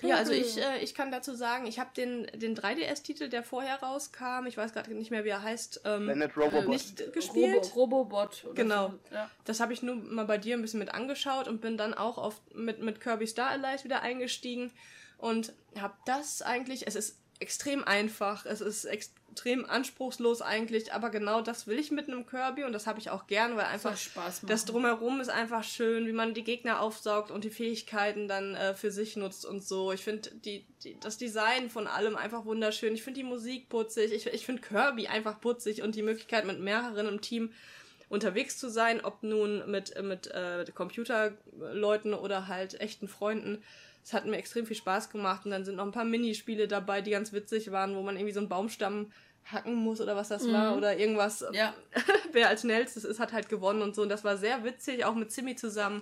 Ja, 0.03 0.17
also 0.17 0.31
ich, 0.31 0.59
äh, 0.59 0.77
ich 0.83 0.93
kann 0.93 1.11
dazu 1.11 1.33
sagen, 1.33 1.65
ich 1.65 1.79
habe 1.79 1.89
den, 1.97 2.27
den 2.35 2.55
3DS-Titel, 2.55 3.29
der 3.29 3.41
vorher 3.41 3.77
rauskam, 3.81 4.45
ich 4.45 4.55
weiß 4.55 4.73
gerade 4.73 4.93
nicht 4.93 5.09
mehr, 5.09 5.23
wie 5.23 5.29
er 5.29 5.41
heißt, 5.41 5.81
ähm, 5.85 6.09
Robobot. 6.35 6.67
nicht 6.67 7.13
gespielt. 7.13 7.75
Robo 7.75 8.01
Robobot. 8.01 8.45
genau. 8.53 8.89
So. 8.89 9.15
Ja. 9.15 9.31
Das 9.45 9.59
habe 9.59 9.73
ich 9.73 9.81
nur 9.81 9.95
mal 9.95 10.25
bei 10.25 10.37
dir 10.37 10.55
ein 10.55 10.61
bisschen 10.61 10.79
mit 10.79 10.93
angeschaut 10.93 11.47
und 11.47 11.61
bin 11.61 11.77
dann 11.77 11.95
auch 11.95 12.19
auf, 12.19 12.41
mit, 12.53 12.79
mit 12.79 13.01
Kirby 13.01 13.25
Star 13.25 13.49
Allies 13.49 13.83
wieder 13.83 14.03
eingestiegen 14.03 14.71
und 15.17 15.51
habe 15.79 15.95
das 16.05 16.43
eigentlich, 16.43 16.85
es 16.85 16.95
ist 16.95 17.22
extrem 17.43 17.83
einfach, 17.83 18.45
es 18.45 18.61
ist 18.61 18.85
extrem 18.85 19.65
anspruchslos 19.65 20.41
eigentlich, 20.41 20.93
aber 20.93 21.09
genau 21.09 21.41
das 21.41 21.67
will 21.67 21.77
ich 21.77 21.91
mit 21.91 22.07
einem 22.07 22.25
Kirby 22.25 22.63
und 22.63 22.71
das 22.71 22.87
habe 22.87 22.99
ich 22.99 23.09
auch 23.09 23.27
gern, 23.27 23.57
weil 23.57 23.65
einfach 23.65 23.97
Spaß 23.97 24.43
das 24.47 24.63
drumherum 24.63 25.19
ist 25.19 25.29
einfach 25.29 25.65
schön, 25.65 26.07
wie 26.07 26.13
man 26.13 26.33
die 26.33 26.45
Gegner 26.45 26.79
aufsaugt 26.79 27.31
und 27.31 27.43
die 27.43 27.49
Fähigkeiten 27.49 28.29
dann 28.29 28.55
äh, 28.55 28.73
für 28.75 28.91
sich 28.91 29.17
nutzt 29.17 29.45
und 29.45 29.61
so. 29.61 29.91
Ich 29.91 30.05
finde 30.05 30.31
die, 30.45 30.65
die, 30.85 30.97
das 31.01 31.17
Design 31.17 31.69
von 31.69 31.85
allem 31.87 32.15
einfach 32.15 32.45
wunderschön. 32.45 32.93
Ich 32.93 33.03
finde 33.03 33.19
die 33.19 33.27
Musik 33.27 33.67
putzig. 33.67 34.13
Ich, 34.13 34.25
ich 34.27 34.45
finde 34.45 34.61
Kirby 34.61 35.07
einfach 35.07 35.41
putzig 35.41 35.81
und 35.81 35.95
die 35.95 36.03
Möglichkeit 36.03 36.45
mit 36.45 36.61
mehreren 36.61 37.07
im 37.07 37.19
Team 37.19 37.51
unterwegs 38.07 38.57
zu 38.57 38.69
sein, 38.69 39.03
ob 39.03 39.21
nun 39.23 39.69
mit, 39.69 40.01
mit 40.01 40.27
äh, 40.27 40.65
Computerleuten 40.73 42.13
oder 42.13 42.47
halt 42.47 42.79
echten 42.79 43.09
Freunden. 43.09 43.61
Es 44.03 44.13
hat 44.13 44.25
mir 44.25 44.37
extrem 44.37 44.65
viel 44.65 44.75
Spaß 44.75 45.09
gemacht 45.09 45.45
und 45.45 45.51
dann 45.51 45.63
sind 45.63 45.75
noch 45.75 45.85
ein 45.85 45.91
paar 45.91 46.05
Minispiele 46.05 46.67
dabei, 46.67 47.01
die 47.01 47.11
ganz 47.11 47.31
witzig 47.31 47.71
waren, 47.71 47.95
wo 47.95 48.01
man 48.01 48.15
irgendwie 48.15 48.33
so 48.33 48.39
einen 48.39 48.49
Baumstamm 48.49 49.11
hacken 49.45 49.75
muss 49.75 50.01
oder 50.01 50.15
was 50.15 50.29
das 50.29 50.43
mhm. 50.43 50.53
war 50.53 50.77
oder 50.77 50.97
irgendwas. 50.97 51.45
Ja. 51.53 51.73
Wer 52.31 52.49
als 52.49 52.61
schnellstes 52.61 53.03
ist, 53.03 53.19
hat 53.19 53.33
halt 53.33 53.49
gewonnen 53.49 53.81
und 53.81 53.95
so. 53.95 54.01
Und 54.01 54.09
das 54.09 54.23
war 54.23 54.37
sehr 54.37 54.63
witzig, 54.63 55.05
auch 55.05 55.15
mit 55.15 55.31
Zimmy 55.31 55.55
zusammen. 55.55 56.01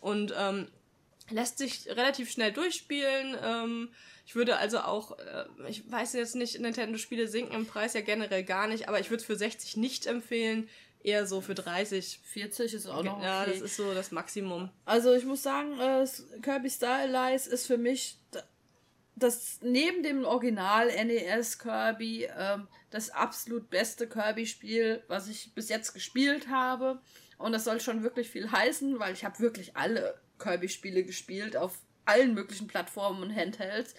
Und 0.00 0.34
ähm, 0.36 0.68
lässt 1.30 1.58
sich 1.58 1.88
relativ 1.88 2.30
schnell 2.30 2.52
durchspielen. 2.52 3.36
Ähm, 3.42 3.88
ich 4.26 4.34
würde 4.34 4.56
also 4.56 4.80
auch, 4.80 5.18
äh, 5.18 5.44
ich 5.68 5.90
weiß 5.90 6.12
jetzt 6.14 6.36
nicht, 6.36 6.58
Nintendo-Spiele 6.60 7.28
sinken 7.28 7.54
im 7.54 7.66
Preis 7.66 7.94
ja 7.94 8.00
generell 8.00 8.44
gar 8.44 8.66
nicht, 8.66 8.88
aber 8.88 9.00
ich 9.00 9.10
würde 9.10 9.20
es 9.20 9.26
für 9.26 9.36
60 9.36 9.76
nicht 9.76 10.06
empfehlen 10.06 10.68
eher 11.02 11.26
so 11.26 11.40
für 11.40 11.54
30. 11.54 12.20
40 12.24 12.74
ist 12.74 12.86
auch 12.86 13.02
noch 13.02 13.16
okay. 13.16 13.24
Ja, 13.24 13.46
das 13.46 13.60
ist 13.60 13.76
so 13.76 13.94
das 13.94 14.10
Maximum. 14.10 14.70
Also 14.84 15.14
ich 15.14 15.24
muss 15.24 15.42
sagen, 15.42 15.78
äh, 15.80 16.06
Kirby 16.42 16.70
Star 16.70 16.98
Allies 17.00 17.46
ist 17.46 17.66
für 17.66 17.78
mich 17.78 18.18
das 19.16 19.58
neben 19.62 20.02
dem 20.02 20.24
Original 20.24 20.86
NES 20.86 21.58
Kirby 21.58 22.24
äh, 22.24 22.58
das 22.90 23.10
absolut 23.10 23.70
beste 23.70 24.08
Kirby-Spiel, 24.08 25.02
was 25.08 25.28
ich 25.28 25.54
bis 25.54 25.68
jetzt 25.68 25.92
gespielt 25.92 26.48
habe. 26.48 27.00
Und 27.38 27.52
das 27.52 27.64
soll 27.64 27.80
schon 27.80 28.02
wirklich 28.02 28.28
viel 28.28 28.50
heißen, 28.50 28.98
weil 28.98 29.14
ich 29.14 29.24
habe 29.24 29.38
wirklich 29.38 29.76
alle 29.76 30.20
Kirby-Spiele 30.38 31.04
gespielt 31.04 31.56
auf 31.56 31.78
allen 32.04 32.34
möglichen 32.34 32.66
Plattformen 32.66 33.22
und 33.22 33.34
Handhelds. 33.34 33.94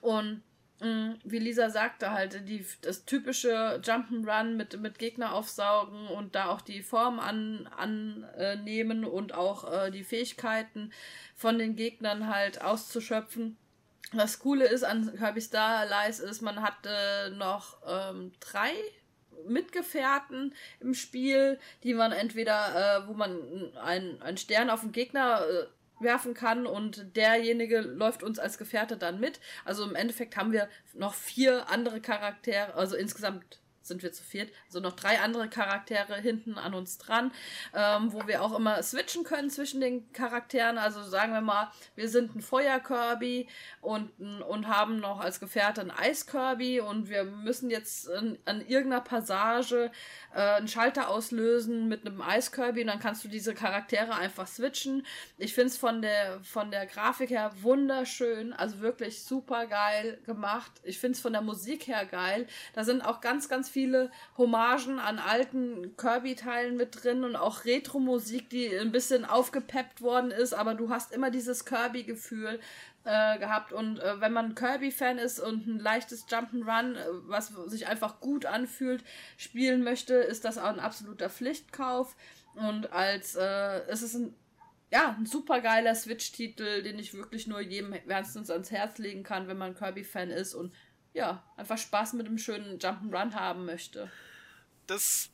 Und 0.00 0.42
wie 0.80 1.38
Lisa 1.38 1.70
sagte, 1.70 2.10
halt, 2.10 2.48
die, 2.48 2.64
das 2.82 3.06
typische 3.06 3.80
Jump'n'Run 3.82 4.56
mit, 4.56 4.78
mit 4.80 4.98
Gegner 4.98 5.32
aufsaugen 5.32 6.08
und 6.08 6.34
da 6.34 6.50
auch 6.50 6.60
die 6.60 6.82
Form 6.82 7.18
annehmen 7.18 7.70
an, 7.76 9.04
äh, 9.04 9.06
und 9.06 9.32
auch 9.32 9.72
äh, 9.72 9.90
die 9.90 10.04
Fähigkeiten 10.04 10.92
von 11.34 11.58
den 11.58 11.76
Gegnern 11.76 12.28
halt 12.28 12.60
auszuschöpfen. 12.60 13.56
Das 14.12 14.38
Coole 14.38 14.66
ist 14.66 14.84
an 14.84 15.16
Kirby 15.16 15.40
Star 15.40 15.78
Allies 15.78 16.20
ist, 16.20 16.42
man 16.42 16.62
hat 16.62 16.76
äh, 16.84 17.30
noch 17.30 17.78
ähm, 17.86 18.32
drei 18.38 18.72
Mitgefährten 19.48 20.54
im 20.80 20.94
Spiel, 20.94 21.58
die 21.82 21.94
man 21.94 22.12
entweder, 22.12 23.04
äh, 23.04 23.08
wo 23.08 23.14
man 23.14 23.76
einen 23.76 24.36
Stern 24.36 24.70
auf 24.70 24.80
den 24.80 24.92
Gegner 24.92 25.40
äh, 25.40 25.66
werfen 25.98 26.34
kann 26.34 26.66
und 26.66 27.16
derjenige 27.16 27.80
läuft 27.80 28.22
uns 28.22 28.38
als 28.38 28.58
Gefährte 28.58 28.96
dann 28.96 29.20
mit. 29.20 29.40
Also 29.64 29.84
im 29.84 29.94
Endeffekt 29.94 30.36
haben 30.36 30.52
wir 30.52 30.68
noch 30.94 31.14
vier 31.14 31.68
andere 31.70 32.00
Charaktere, 32.00 32.74
also 32.74 32.96
insgesamt 32.96 33.60
sind 33.88 34.02
wir 34.02 34.12
zu 34.12 34.22
viert. 34.22 34.52
Also 34.66 34.80
noch 34.80 34.92
drei 34.92 35.20
andere 35.20 35.48
Charaktere 35.48 36.16
hinten 36.16 36.58
an 36.58 36.74
uns 36.74 36.98
dran, 36.98 37.32
ähm, 37.74 38.12
wo 38.12 38.26
wir 38.26 38.42
auch 38.42 38.56
immer 38.56 38.82
switchen 38.82 39.24
können 39.24 39.50
zwischen 39.50 39.80
den 39.80 40.12
Charakteren. 40.12 40.78
Also 40.78 41.02
sagen 41.02 41.32
wir 41.32 41.40
mal, 41.40 41.70
wir 41.94 42.08
sind 42.08 42.34
ein 42.34 42.40
Feuer-Kirby 42.40 43.48
und, 43.80 44.10
und 44.42 44.68
haben 44.68 44.98
noch 45.00 45.20
als 45.20 45.40
Gefährte 45.40 45.80
ein 45.80 45.90
Eis-Kirby 45.90 46.80
und 46.80 47.08
wir 47.08 47.24
müssen 47.24 47.70
jetzt 47.70 48.08
in, 48.08 48.38
an 48.44 48.60
irgendeiner 48.60 49.02
Passage 49.02 49.90
äh, 50.34 50.40
einen 50.40 50.68
Schalter 50.68 51.08
auslösen 51.08 51.88
mit 51.88 52.06
einem 52.06 52.20
Eis-Kirby 52.20 52.82
und 52.82 52.88
dann 52.88 53.00
kannst 53.00 53.24
du 53.24 53.28
diese 53.28 53.54
Charaktere 53.54 54.14
einfach 54.14 54.46
switchen. 54.46 55.06
Ich 55.38 55.54
finde 55.54 55.68
es 55.68 55.76
von 55.76 56.02
der, 56.02 56.40
von 56.42 56.70
der 56.70 56.86
Grafik 56.86 57.30
her 57.30 57.52
wunderschön, 57.60 58.52
also 58.52 58.80
wirklich 58.80 59.22
super 59.22 59.66
geil 59.66 60.18
gemacht. 60.26 60.72
Ich 60.82 60.98
finde 60.98 61.16
es 61.16 61.20
von 61.20 61.32
der 61.32 61.42
Musik 61.42 61.86
her 61.86 62.04
geil. 62.06 62.46
Da 62.74 62.84
sind 62.84 63.02
auch 63.02 63.20
ganz, 63.20 63.48
ganz 63.48 63.68
viele 63.68 63.75
Hommagen 64.36 64.98
an 64.98 65.18
alten 65.18 65.96
Kirby-Teilen 65.96 66.76
mit 66.76 67.04
drin 67.04 67.24
und 67.24 67.36
auch 67.36 67.64
Retro-Musik, 67.64 68.48
die 68.50 68.76
ein 68.76 68.92
bisschen 68.92 69.24
aufgepeppt 69.24 70.00
worden 70.00 70.30
ist, 70.30 70.54
aber 70.54 70.74
du 70.74 70.88
hast 70.88 71.12
immer 71.12 71.30
dieses 71.30 71.64
Kirby-Gefühl 71.64 72.58
äh, 73.04 73.38
gehabt. 73.38 73.72
Und 73.72 74.00
äh, 74.00 74.20
wenn 74.20 74.32
man 74.32 74.54
Kirby-Fan 74.54 75.18
ist 75.18 75.38
und 75.40 75.66
ein 75.66 75.78
leichtes 75.78 76.26
Jump'n'Run, 76.26 76.94
äh, 76.94 77.04
was 77.26 77.48
sich 77.66 77.86
einfach 77.86 78.20
gut 78.20 78.46
anfühlt, 78.46 79.04
spielen 79.36 79.82
möchte, 79.82 80.14
ist 80.14 80.44
das 80.44 80.58
auch 80.58 80.68
ein 80.68 80.80
absoluter 80.80 81.30
Pflichtkauf. 81.30 82.16
Und 82.54 82.92
als 82.92 83.36
äh, 83.36 83.80
es 83.88 84.02
ist 84.02 84.14
ein 84.14 84.34
ja, 84.92 85.16
ein 85.18 85.26
super 85.26 85.60
geiler 85.60 85.94
Switch-Titel, 85.94 86.82
den 86.82 86.98
ich 86.98 87.12
wirklich 87.12 87.46
nur 87.46 87.60
jedem 87.60 87.94
wärmstens 88.04 88.50
ans 88.50 88.70
Herz 88.70 88.98
legen 88.98 89.24
kann, 89.24 89.48
wenn 89.48 89.58
man 89.58 89.74
Kirby-Fan 89.74 90.30
ist 90.30 90.54
und 90.54 90.72
ja, 91.16 91.42
einfach 91.56 91.78
Spaß 91.78 92.12
mit 92.12 92.26
einem 92.26 92.36
schönen 92.36 92.78
Jump'n'Run 92.78 93.32
haben 93.32 93.64
möchte. 93.64 94.12
Das, 94.86 95.30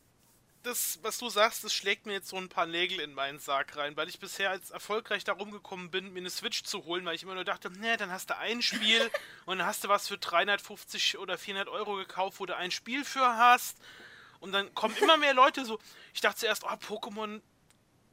das, 0.63 1.01
was 1.03 1.19
du 1.19 1.29
sagst, 1.29 1.65
das 1.65 1.75
schlägt 1.75 2.07
mir 2.07 2.13
jetzt 2.13 2.29
so 2.29 2.37
ein 2.37 2.49
paar 2.49 2.67
Nägel 2.67 3.01
in 3.01 3.15
meinen 3.15 3.41
Sarg 3.41 3.77
rein, 3.77 3.97
weil 3.97 4.09
ich 4.09 4.21
bisher 4.21 4.51
als 4.51 4.71
erfolgreich 4.71 5.25
darum 5.25 5.51
gekommen 5.51 5.91
bin, 5.91 6.13
mir 6.13 6.21
eine 6.21 6.31
Switch 6.31 6.63
zu 6.63 6.85
holen, 6.85 7.05
weil 7.05 7.17
ich 7.17 7.25
immer 7.25 7.35
nur 7.35 7.45
dachte, 7.45 7.69
ne, 7.81 7.97
dann 7.97 8.13
hast 8.13 8.31
du 8.31 8.37
ein 8.37 8.63
Spiel 8.63 9.11
und 9.45 9.59
dann 9.59 9.67
hast 9.67 9.83
du 9.83 9.89
was 9.89 10.07
für 10.07 10.19
350 10.19 11.19
oder 11.19 11.37
400 11.37 11.69
Euro 11.69 11.97
gekauft, 11.97 12.39
wo 12.39 12.47
du 12.47 12.57
ein 12.57 12.71
Spiel 12.71 13.05
für 13.05 13.37
hast. 13.37 13.77
Und 14.39 14.53
dann 14.53 14.73
kommen 14.75 14.97
immer 14.99 15.17
mehr 15.17 15.35
Leute 15.35 15.65
so, 15.65 15.81
ich 16.15 16.21
dachte 16.21 16.39
zuerst, 16.39 16.63
oh, 16.63 16.69
Pokémon 16.69 17.41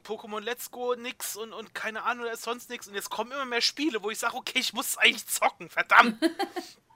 Pokémon 0.04 0.40
Let's 0.40 0.72
Go 0.72 0.96
nix 0.96 1.36
und, 1.36 1.54
und 1.54 1.76
keine 1.76 2.02
Ahnung, 2.02 2.26
da 2.26 2.32
ist 2.32 2.42
sonst 2.42 2.70
nichts. 2.72 2.88
Und 2.88 2.96
jetzt 2.96 3.12
kommen 3.12 3.32
immer 3.32 3.46
mehr 3.46 3.62
Spiele, 3.62 4.02
wo 4.02 4.10
ich 4.10 4.18
sage, 4.18 4.36
okay, 4.36 4.58
ich 4.58 4.74
muss 4.74 4.98
eigentlich 4.98 5.28
zocken, 5.28 5.70
verdammt. 5.70 6.18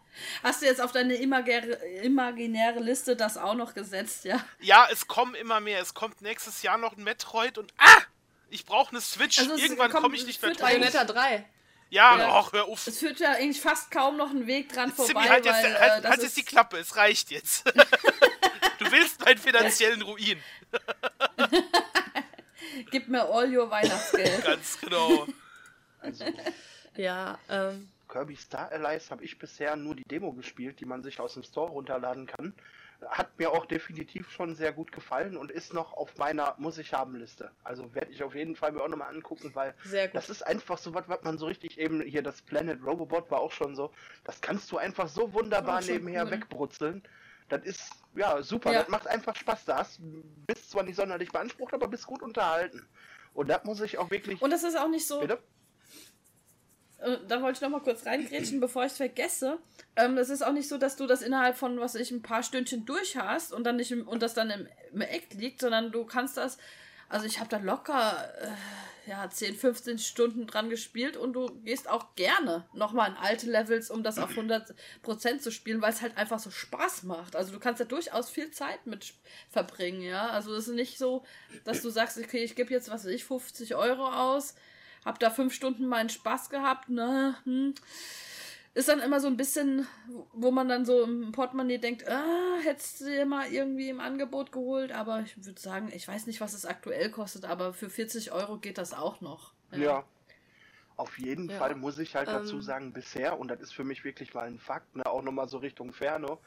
Hast 0.44 0.62
du 0.62 0.66
jetzt 0.66 0.82
auf 0.82 0.92
deine 0.92 1.16
imaginäre 1.16 2.80
Liste 2.80 3.16
das 3.16 3.38
auch 3.38 3.56
noch 3.56 3.74
gesetzt, 3.74 4.26
ja? 4.26 4.44
Ja, 4.60 4.88
es 4.92 5.08
kommen 5.08 5.36
immer 5.36 5.60
mehr. 5.60 5.82
Es 5.82 5.94
kommt 5.94 6.22
nächstes 6.22 6.62
Jahr 6.62 6.78
noch 6.78 6.98
ein 6.98 7.04
Metroid 7.04 7.58
und 7.58 7.74
ah! 7.78 8.02
Ich 8.50 8.66
brauche 8.66 8.92
eine 8.92 9.02
Switch. 9.02 9.40
Also 9.40 9.56
Irgendwann 9.56 9.92
komme 9.92 10.16
ich 10.16 10.28
nicht 10.28 10.42
mehr 10.42 10.52
drauf. 10.52 10.62
Bayonetta 10.62 11.06
3. 11.06 11.44
Ja, 11.90 12.18
ja. 12.18 12.40
Och, 12.40 12.54
hör 12.54 12.66
auf. 12.66 12.88
Es 12.88 13.00
führt 13.00 13.20
ja 13.20 13.32
eigentlich 13.32 13.62
fast 13.62 13.92
kaum 13.92 14.18
noch 14.18 14.30
einen 14.30 14.48
Weg 14.48 14.72
dran 14.74 14.92
vorbei. 14.92 15.14
Simi, 15.14 15.28
halt, 15.28 15.46
jetzt, 15.46 15.64
weil, 15.64 15.80
halt, 15.80 16.06
äh, 16.06 16.08
halt 16.08 16.24
jetzt 16.24 16.38
die 16.38 16.44
Klappe, 16.44 16.78
es 16.78 16.96
reicht 16.96 17.32
jetzt. 17.32 17.66
du 18.80 18.92
willst 18.92 19.24
meinen 19.24 19.38
finanziellen 19.38 20.02
Ruin. 20.02 20.42
Gib 22.92 23.08
mir 23.08 23.24
all 23.24 23.56
your 23.56 23.70
Weihnachtsgeld. 23.70 24.44
Ganz 24.44 24.80
genau. 24.80 25.28
Also, 26.00 26.26
ja, 26.96 27.38
ähm, 27.50 27.93
Kirby 28.14 28.36
Star 28.36 28.72
Allies 28.72 29.10
habe 29.10 29.24
ich 29.24 29.40
bisher 29.40 29.76
nur 29.76 29.96
die 29.96 30.04
Demo 30.04 30.34
gespielt, 30.34 30.80
die 30.80 30.86
man 30.86 31.02
sich 31.02 31.20
aus 31.20 31.34
dem 31.34 31.42
Store 31.42 31.72
runterladen 31.72 32.28
kann. 32.28 32.54
Hat 33.08 33.40
mir 33.40 33.52
auch 33.52 33.66
definitiv 33.66 34.30
schon 34.30 34.54
sehr 34.54 34.72
gut 34.72 34.92
gefallen 34.92 35.36
und 35.36 35.50
ist 35.50 35.74
noch 35.74 35.94
auf 35.94 36.16
meiner 36.18 36.54
Muss 36.60 36.78
ich 36.78 36.94
haben 36.94 37.16
Liste. 37.16 37.50
Also 37.64 37.96
werde 37.96 38.12
ich 38.12 38.22
auf 38.22 38.36
jeden 38.36 38.56
Fall 38.56 38.72
mir 38.72 38.84
auch 38.84 38.88
nochmal 38.88 39.14
angucken, 39.14 39.56
weil 39.56 39.74
das 40.14 40.30
ist 40.30 40.44
einfach 40.44 40.78
so 40.78 40.94
was, 40.94 41.10
was 41.10 41.24
man 41.24 41.40
so 41.40 41.48
richtig 41.48 41.80
eben 41.80 42.02
hier, 42.02 42.22
das 42.22 42.44
Planet 42.44 42.80
Robobot 42.86 43.32
war 43.32 43.42
auch 43.42 43.52
schon 43.52 43.76
so, 43.76 43.92
das 44.24 44.40
kannst 44.42 44.72
du 44.72 44.78
einfach 44.78 45.08
so 45.08 45.34
wunderbar 45.34 45.82
nebenher 45.82 46.26
cool. 46.26 46.32
wegbrutzeln. 46.32 47.02
Das 47.50 47.66
ist, 47.66 47.92
ja, 48.16 48.42
super. 48.44 48.72
Ja. 48.72 48.82
Das 48.82 48.90
macht 48.90 49.08
einfach 49.08 49.36
Spaß. 49.36 49.66
Da 49.66 49.78
hast, 49.78 50.00
bist 50.48 50.70
zwar 50.70 50.84
nicht 50.84 50.96
sonderlich 50.96 51.32
beansprucht, 51.32 51.74
aber 51.74 51.88
bist 51.88 52.06
gut 52.06 52.22
unterhalten. 52.22 52.88
Und 53.34 53.50
das 53.50 53.64
muss 53.64 53.82
ich 53.82 53.98
auch 53.98 54.12
wirklich. 54.12 54.40
Und 54.42 54.52
das 54.52 54.64
ist 54.64 54.78
auch 54.78 54.88
nicht 54.88 55.08
so. 55.08 55.20
Bitte? 55.20 55.40
Äh, 57.04 57.18
da 57.28 57.42
wollte 57.42 57.58
ich 57.58 57.62
noch 57.62 57.70
mal 57.70 57.82
kurz 57.82 58.06
reingrätschen, 58.06 58.60
bevor 58.60 58.86
ich 58.86 58.92
es 58.94 58.98
vergesse. 58.98 59.60
Ähm, 59.96 60.18
es 60.18 60.30
ist 60.30 60.42
auch 60.42 60.54
nicht 60.54 60.70
so, 60.70 60.78
dass 60.78 60.96
du 60.96 61.06
das 61.06 61.22
innerhalb 61.22 61.58
von, 61.58 61.80
was 61.80 61.96
ich, 61.96 62.12
ein 62.12 62.22
paar 62.22 62.44
Stündchen 62.44 62.86
durch 62.86 63.18
hast 63.18 63.54
und 63.54 63.64
dann 63.66 63.76
nicht 63.76 63.92
im, 63.92 64.08
und 64.08 64.22
das 64.22 64.34
dann 64.34 64.50
im, 64.50 64.68
im 64.94 65.02
Eck 65.02 65.34
liegt, 65.34 65.62
sondern 65.62 65.92
du 65.92 66.06
kannst 66.06 66.38
das. 66.38 66.58
Also 67.10 67.26
ich 67.28 67.40
habe 67.40 67.50
da 67.50 67.58
locker 67.58 68.34
äh, 68.42 69.10
ja 69.10 69.30
10, 69.30 69.56
15 69.56 70.00
Stunden 70.00 70.48
dran 70.48 70.70
gespielt 70.70 71.18
und 71.18 71.34
du 71.34 71.48
gehst 71.64 71.90
auch 71.90 72.16
gerne 72.16 72.66
nochmal 72.74 73.12
in 73.12 73.18
alte 73.18 73.52
Levels, 73.52 73.92
um 73.92 74.02
das 74.02 74.18
auf 74.18 74.32
100% 74.32 75.40
zu 75.40 75.52
spielen, 75.52 75.82
weil 75.82 75.92
es 75.92 76.02
halt 76.02 76.18
einfach 76.18 76.40
so 76.40 76.50
Spaß 76.50 77.04
macht. 77.04 77.36
Also 77.36 77.52
du 77.52 77.60
kannst 77.60 77.80
ja 77.80 77.86
durchaus 77.86 78.30
viel 78.30 78.50
Zeit 78.52 78.88
mit 78.88 79.14
verbringen, 79.52 80.02
ja. 80.02 80.30
Also 80.30 80.56
es 80.56 80.70
ist 80.70 80.76
nicht 80.76 80.98
so, 80.98 81.24
dass 81.66 81.82
du 81.82 81.90
sagst, 81.90 82.18
okay, 82.18 82.44
ich 82.44 82.56
gebe 82.56 82.72
jetzt, 82.72 82.90
was 82.90 83.04
weiß 83.04 83.12
ich, 83.12 83.26
50 83.26 83.76
Euro 83.76 84.08
aus 84.08 84.56
hab 85.06 85.20
da 85.20 85.30
fünf 85.30 85.54
Stunden 85.54 85.88
meinen 85.88 86.10
Spaß 86.10 86.50
gehabt, 86.50 86.90
ne? 86.90 87.36
Hm. 87.44 87.74
Ist 88.76 88.90
dann 88.90 89.00
immer 89.00 89.20
so 89.20 89.28
ein 89.28 89.38
bisschen, 89.38 89.88
wo 90.34 90.50
man 90.50 90.68
dann 90.68 90.84
so 90.84 91.04
im 91.04 91.32
Portemonnaie 91.32 91.78
denkt, 91.78 92.08
ah, 92.10 92.58
hättest 92.64 93.02
du 93.02 93.06
dir 93.06 93.26
mal 93.28 93.48
irgendwie 93.52 93.90
im 93.90 94.00
Angebot 94.00 94.52
geholt, 94.52 94.92
aber 94.92 95.20
ich 95.20 95.38
würde 95.46 95.62
sagen, 95.62 95.92
ich 95.94 96.08
weiß 96.08 96.26
nicht, 96.26 96.42
was 96.42 96.54
es 96.54 96.66
aktuell 96.66 97.12
kostet, 97.12 97.46
aber 97.46 97.74
für 97.74 97.92
40 97.92 98.32
Euro 98.32 98.58
geht 98.58 98.80
das 98.80 98.94
auch 98.94 99.22
noch. 99.22 99.54
Ja. 99.72 99.78
ja. 99.78 100.04
Auf 100.96 101.20
jeden 101.20 101.50
ja. 101.50 101.58
Fall 101.58 101.76
muss 101.76 102.00
ich 102.00 102.16
halt 102.16 102.28
ähm, 102.28 102.36
dazu 102.36 102.62
sagen, 102.62 102.94
bisher, 102.94 103.40
und 103.40 103.50
das 103.50 103.62
ist 103.62 103.74
für 103.74 103.84
mich 103.84 104.04
wirklich 104.04 104.34
mal 104.34 104.48
ein 104.48 104.60
Fakt, 104.60 104.96
ne, 104.96 105.06
auch 105.06 105.22
nochmal 105.22 105.50
so 105.50 105.58
Richtung 105.58 105.94
Ferne, 105.94 106.38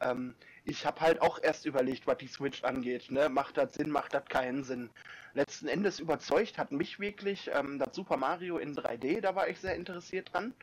ähm, 0.00 0.34
ich 0.64 0.84
habe 0.84 1.00
halt 1.00 1.22
auch 1.22 1.42
erst 1.42 1.66
überlegt, 1.66 2.06
was 2.06 2.18
die 2.18 2.28
Switch 2.28 2.64
angeht. 2.64 3.10
Ne? 3.10 3.28
Macht 3.28 3.56
das 3.56 3.74
Sinn, 3.74 3.90
macht 3.90 4.14
das 4.14 4.24
keinen 4.26 4.64
Sinn? 4.64 4.90
Letzten 5.34 5.68
Endes 5.68 6.00
überzeugt 6.00 6.58
hat 6.58 6.72
mich 6.72 7.00
wirklich 7.00 7.50
ähm, 7.54 7.78
das 7.78 7.94
Super 7.94 8.16
Mario 8.16 8.58
in 8.58 8.74
3D, 8.74 9.20
da 9.20 9.34
war 9.34 9.48
ich 9.48 9.60
sehr 9.60 9.74
interessiert 9.74 10.32
dran. 10.32 10.54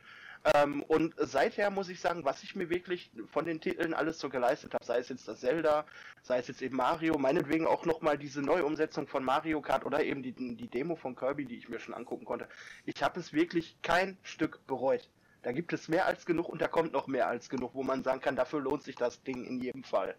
Ähm, 0.54 0.82
und 0.84 1.14
seither 1.18 1.70
muss 1.70 1.88
ich 1.88 2.00
sagen, 2.00 2.24
was 2.24 2.42
ich 2.42 2.54
mir 2.54 2.70
wirklich 2.70 3.10
von 3.32 3.44
den 3.44 3.60
Titeln 3.60 3.94
alles 3.94 4.18
so 4.20 4.28
geleistet 4.28 4.74
habe, 4.74 4.84
sei 4.84 4.98
es 4.98 5.08
jetzt 5.08 5.26
das 5.26 5.40
Zelda, 5.40 5.84
sei 6.22 6.38
es 6.38 6.46
jetzt 6.46 6.62
eben 6.62 6.76
Mario, 6.76 7.18
meinetwegen 7.18 7.66
auch 7.66 7.84
nochmal 7.84 8.16
diese 8.16 8.42
Neuumsetzung 8.42 9.08
von 9.08 9.24
Mario 9.24 9.60
Kart 9.60 9.84
oder 9.84 10.04
eben 10.04 10.22
die, 10.22 10.32
die 10.32 10.68
Demo 10.68 10.94
von 10.94 11.16
Kirby, 11.16 11.46
die 11.46 11.56
ich 11.56 11.68
mir 11.68 11.80
schon 11.80 11.94
angucken 11.94 12.24
konnte. 12.24 12.48
Ich 12.84 13.02
habe 13.02 13.18
es 13.18 13.32
wirklich 13.32 13.76
kein 13.82 14.18
Stück 14.22 14.64
bereut. 14.66 15.08
Da 15.46 15.52
gibt 15.52 15.72
es 15.72 15.86
mehr 15.86 16.06
als 16.06 16.26
genug 16.26 16.48
und 16.48 16.60
da 16.60 16.66
kommt 16.66 16.92
noch 16.92 17.06
mehr 17.06 17.28
als 17.28 17.48
genug, 17.48 17.70
wo 17.72 17.84
man 17.84 18.02
sagen 18.02 18.20
kann, 18.20 18.34
dafür 18.34 18.60
lohnt 18.60 18.82
sich 18.82 18.96
das 18.96 19.22
Ding 19.22 19.44
in 19.44 19.60
jedem 19.60 19.84
Fall. 19.84 20.16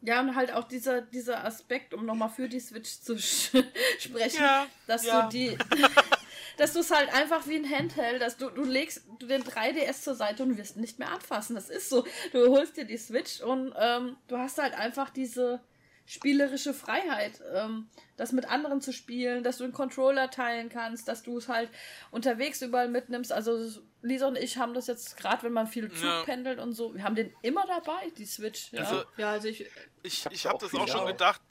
Ja, 0.00 0.20
und 0.20 0.36
halt 0.36 0.52
auch 0.52 0.62
dieser, 0.62 1.00
dieser 1.00 1.44
Aspekt, 1.44 1.92
um 1.92 2.06
nochmal 2.06 2.28
für 2.28 2.48
die 2.48 2.60
Switch 2.60 3.00
zu 3.00 3.18
sprechen, 3.98 4.42
ja, 4.44 4.68
dass 4.86 5.04
ja. 5.04 5.22
du 5.22 5.30
die. 5.30 5.58
dass 6.56 6.74
du 6.74 6.78
es 6.78 6.92
halt 6.92 7.12
einfach 7.12 7.48
wie 7.48 7.56
ein 7.56 7.68
Handheld, 7.68 8.22
dass 8.22 8.36
du, 8.36 8.48
du 8.48 8.62
legst 8.62 9.02
du 9.18 9.26
den 9.26 9.42
3DS 9.42 10.02
zur 10.02 10.14
Seite 10.14 10.44
und 10.44 10.56
wirst 10.56 10.76
nicht 10.76 11.00
mehr 11.00 11.10
anfassen. 11.10 11.56
Das 11.56 11.68
ist 11.68 11.88
so. 11.88 12.06
Du 12.30 12.52
holst 12.52 12.76
dir 12.76 12.84
die 12.84 12.96
Switch 12.96 13.40
und 13.40 13.74
ähm, 13.76 14.18
du 14.28 14.38
hast 14.38 14.58
halt 14.58 14.74
einfach 14.74 15.10
diese, 15.10 15.60
spielerische 16.06 16.72
Freiheit, 16.72 17.42
ähm, 17.52 17.88
das 18.16 18.32
mit 18.32 18.48
anderen 18.48 18.80
zu 18.80 18.92
spielen, 18.92 19.42
dass 19.42 19.58
du 19.58 19.64
den 19.64 19.72
Controller 19.72 20.30
teilen 20.30 20.68
kannst, 20.68 21.08
dass 21.08 21.22
du 21.22 21.36
es 21.38 21.48
halt 21.48 21.68
unterwegs 22.10 22.62
überall 22.62 22.88
mitnimmst. 22.88 23.32
Also 23.32 23.68
Lisa 24.02 24.28
und 24.28 24.36
ich 24.38 24.56
haben 24.56 24.72
das 24.72 24.86
jetzt 24.86 25.16
gerade, 25.16 25.42
wenn 25.42 25.52
man 25.52 25.66
viel 25.66 25.90
Zug 25.90 26.04
ja. 26.04 26.22
pendelt 26.22 26.60
und 26.60 26.72
so, 26.72 26.94
wir 26.94 27.02
haben 27.02 27.16
den 27.16 27.34
immer 27.42 27.66
dabei, 27.66 28.10
die 28.16 28.24
Switch. 28.24 28.72
Ja, 28.72 28.84
also, 28.84 29.04
ja, 29.16 29.30
also 29.32 29.48
ich 29.48 29.66
ich, 30.02 30.24
ich 30.30 30.46
habe 30.46 30.58
das 30.58 30.72
auch 30.74 30.88
schon 30.88 31.06
gedacht. 31.06 31.42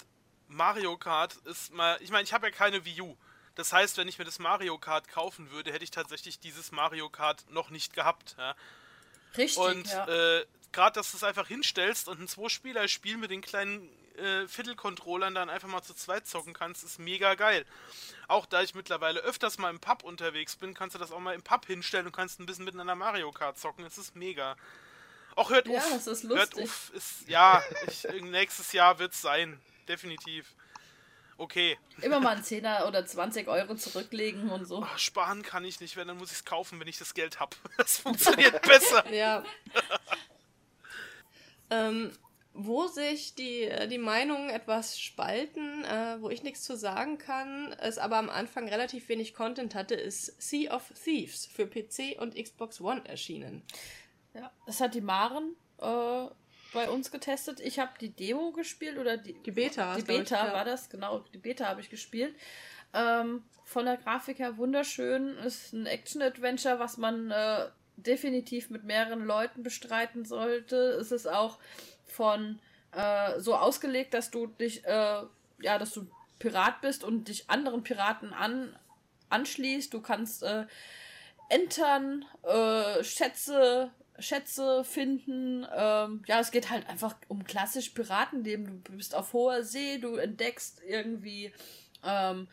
Mario 0.47 0.95
Kart 0.97 1.35
ist 1.45 1.73
mal, 1.73 1.97
ich 2.01 2.11
meine, 2.11 2.23
ich 2.23 2.33
habe 2.33 2.47
ja 2.47 2.51
keine 2.51 2.85
Wii 2.85 3.01
U. 3.01 3.17
Das 3.55 3.73
heißt, 3.73 3.97
wenn 3.97 4.07
ich 4.07 4.19
mir 4.19 4.25
das 4.25 4.39
Mario 4.39 4.77
Kart 4.77 5.07
kaufen 5.09 5.49
würde, 5.51 5.73
hätte 5.73 5.83
ich 5.83 5.91
tatsächlich 5.91 6.39
dieses 6.39 6.71
Mario 6.71 7.09
Kart 7.09 7.45
noch 7.49 7.69
nicht 7.69 7.93
gehabt. 7.93 8.35
Ja? 8.37 8.55
Richtig. 9.37 9.57
Und 9.57 9.87
ja. 9.87 10.07
äh, 10.07 10.45
gerade, 10.71 10.93
dass 10.93 11.11
du 11.11 11.17
es 11.17 11.23
einfach 11.23 11.47
hinstellst 11.47 12.07
und 12.07 12.19
ein 12.19 12.27
Zwei-Spieler-Spiel 12.27 13.17
mit 13.17 13.31
den 13.31 13.41
kleinen 13.41 13.89
äh, 14.17 14.47
Viertel-Controllern 14.47 15.35
dann 15.35 15.49
einfach 15.49 15.67
mal 15.67 15.81
zu 15.81 15.93
zweit 15.93 16.27
zocken 16.27 16.53
kannst, 16.53 16.83
ist 16.83 16.99
mega 16.99 17.35
geil. 17.35 17.65
Auch 18.27 18.45
da 18.45 18.61
ich 18.61 18.75
mittlerweile 18.75 19.19
öfters 19.21 19.57
mal 19.57 19.69
im 19.69 19.79
Pub 19.79 20.03
unterwegs 20.03 20.55
bin, 20.55 20.73
kannst 20.73 20.95
du 20.95 20.99
das 20.99 21.11
auch 21.11 21.19
mal 21.19 21.35
im 21.35 21.43
Pub 21.43 21.65
hinstellen 21.65 22.07
und 22.07 22.15
kannst 22.15 22.39
ein 22.39 22.45
bisschen 22.45 22.65
miteinander 22.65 22.95
Mario 22.95 23.31
Kart 23.31 23.57
zocken. 23.57 23.85
Es 23.85 23.97
ist 23.97 24.15
mega. 24.15 24.55
Auch 25.35 25.49
hört 25.49 25.67
ja, 25.67 25.79
auf. 25.79 26.07
ist 26.07 26.23
lustig. 26.23 26.29
Hört 26.31 26.57
auf. 26.57 26.91
Ist, 26.93 27.27
ja, 27.27 27.61
ich, 27.87 28.03
nächstes 28.21 28.71
Jahr 28.71 28.99
wird 28.99 29.13
es 29.13 29.21
sein. 29.21 29.59
Definitiv. 29.87 30.55
Okay. 31.37 31.77
Immer 32.01 32.19
mal 32.19 32.29
einen 32.35 32.43
Zehner 32.43 32.87
oder 32.87 33.05
20 33.05 33.47
Euro 33.47 33.75
zurücklegen 33.75 34.49
und 34.49 34.65
so. 34.65 34.83
Ach, 34.83 34.97
sparen 34.97 35.43
kann 35.43 35.65
ich 35.65 35.79
nicht, 35.81 35.97
wenn 35.97 36.07
dann 36.07 36.17
muss 36.17 36.31
ich 36.31 36.37
es 36.37 36.45
kaufen, 36.45 36.79
wenn 36.79 36.87
ich 36.87 36.97
das 36.97 37.13
Geld 37.13 37.39
habe. 37.39 37.55
Das 37.77 37.97
funktioniert 37.97 38.61
besser. 38.61 39.11
Ja. 39.13 39.43
ähm, 41.69 42.11
wo 42.55 42.87
sich 42.87 43.35
die, 43.35 43.63
äh, 43.63 43.87
die 43.87 43.97
Meinungen 43.97 44.49
etwas 44.49 44.99
spalten, 44.99 45.83
äh, 45.83 46.21
wo 46.21 46.29
ich 46.29 46.41
nichts 46.41 46.63
zu 46.63 46.77
sagen 46.77 47.17
kann, 47.17 47.75
es 47.79 47.97
aber 47.97 48.17
am 48.17 48.29
Anfang 48.29 48.69
relativ 48.69 49.09
wenig 49.09 49.33
Content 49.33 49.75
hatte, 49.75 49.95
ist 49.95 50.41
Sea 50.41 50.73
of 50.73 50.91
Thieves 51.03 51.45
für 51.45 51.67
PC 51.67 52.17
und 52.19 52.35
Xbox 52.35 52.79
One 52.79 53.05
erschienen. 53.05 53.61
Ja, 54.33 54.51
das 54.65 54.79
hat 54.79 54.95
die 54.95 55.01
Maren 55.01 55.55
äh, 55.79 56.27
bei 56.73 56.89
uns 56.89 57.11
getestet. 57.11 57.59
Ich 57.59 57.77
habe 57.77 57.91
die 57.99 58.09
Demo 58.09 58.51
gespielt 58.51 58.97
oder 58.97 59.17
die, 59.17 59.33
die 59.33 59.51
Beta. 59.51 59.95
Die 59.95 60.03
Beta 60.03 60.47
ich, 60.47 60.53
war 60.53 60.65
das, 60.65 60.89
genau. 60.89 61.19
Die 61.33 61.37
Beta 61.37 61.67
habe 61.67 61.81
ich 61.81 61.89
gespielt. 61.89 62.35
Ähm, 62.93 63.43
von 63.65 63.85
der 63.85 63.97
Grafik 63.97 64.39
her 64.39 64.57
wunderschön. 64.57 65.37
Ist 65.39 65.73
ein 65.73 65.85
Action-Adventure, 65.85 66.79
was 66.79 66.97
man 66.97 67.31
äh, 67.31 67.67
definitiv 67.97 68.69
mit 68.69 68.83
mehreren 68.83 69.25
Leuten 69.25 69.63
bestreiten 69.63 70.25
sollte. 70.25 70.75
Es 70.75 71.11
ist 71.11 71.27
auch 71.27 71.59
von 72.15 72.59
äh, 72.91 73.39
so 73.39 73.55
ausgelegt, 73.55 74.13
dass 74.13 74.31
du 74.31 74.47
dich, 74.47 74.85
äh, 74.85 75.23
ja, 75.61 75.77
dass 75.77 75.91
du 75.91 76.07
Pirat 76.39 76.81
bist 76.81 77.03
und 77.03 77.27
dich 77.27 77.49
anderen 77.49 77.83
Piraten 77.83 78.33
an, 78.33 78.77
anschließt. 79.29 79.93
Du 79.93 80.01
kannst 80.01 80.43
äh, 80.43 80.65
entern, 81.49 82.25
äh, 82.43 83.03
Schätze 83.03 83.91
Schätze 84.19 84.83
finden. 84.83 85.65
Ähm, 85.75 86.23
ja, 86.27 86.39
es 86.39 86.51
geht 86.51 86.69
halt 86.69 86.87
einfach 86.87 87.15
um 87.27 87.43
klassisch 87.43 87.89
Piratenleben. 87.89 88.83
Du 88.83 88.93
bist 88.93 89.15
auf 89.15 89.33
hoher 89.33 89.63
See, 89.63 89.97
du 89.97 90.15
entdeckst 90.15 90.81
irgendwie 90.87 91.51
ähm, 92.03 92.47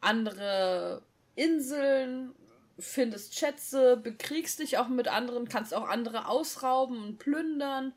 andere 0.00 1.02
Inseln, 1.34 2.34
findest 2.78 3.34
Schätze, 3.34 3.96
bekriegst 3.96 4.60
dich 4.60 4.78
auch 4.78 4.88
mit 4.88 5.08
anderen, 5.08 5.48
kannst 5.48 5.74
auch 5.74 5.88
andere 5.88 6.28
ausrauben 6.28 7.02
und 7.02 7.18
plündern. 7.18 7.92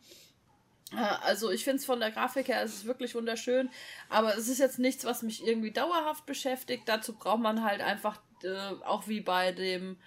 Also 0.95 1.51
ich 1.51 1.63
finde 1.63 1.77
es 1.77 1.85
von 1.85 1.99
der 1.99 2.11
Grafik 2.11 2.47
her, 2.47 2.63
es 2.63 2.75
ist 2.75 2.85
wirklich 2.85 3.13
wunderschön, 3.13 3.69
aber 4.09 4.37
es 4.37 4.47
ist 4.47 4.59
jetzt 4.59 4.79
nichts, 4.79 5.03
was 5.03 5.21
mich 5.21 5.45
irgendwie 5.45 5.71
dauerhaft 5.71 6.25
beschäftigt. 6.25 6.83
Dazu 6.85 7.13
braucht 7.13 7.41
man 7.41 7.63
halt 7.63 7.81
einfach, 7.81 8.21
äh, 8.43 8.73
auch 8.85 9.07
wie 9.07 9.19
bei 9.19 9.51
dem 9.51 9.97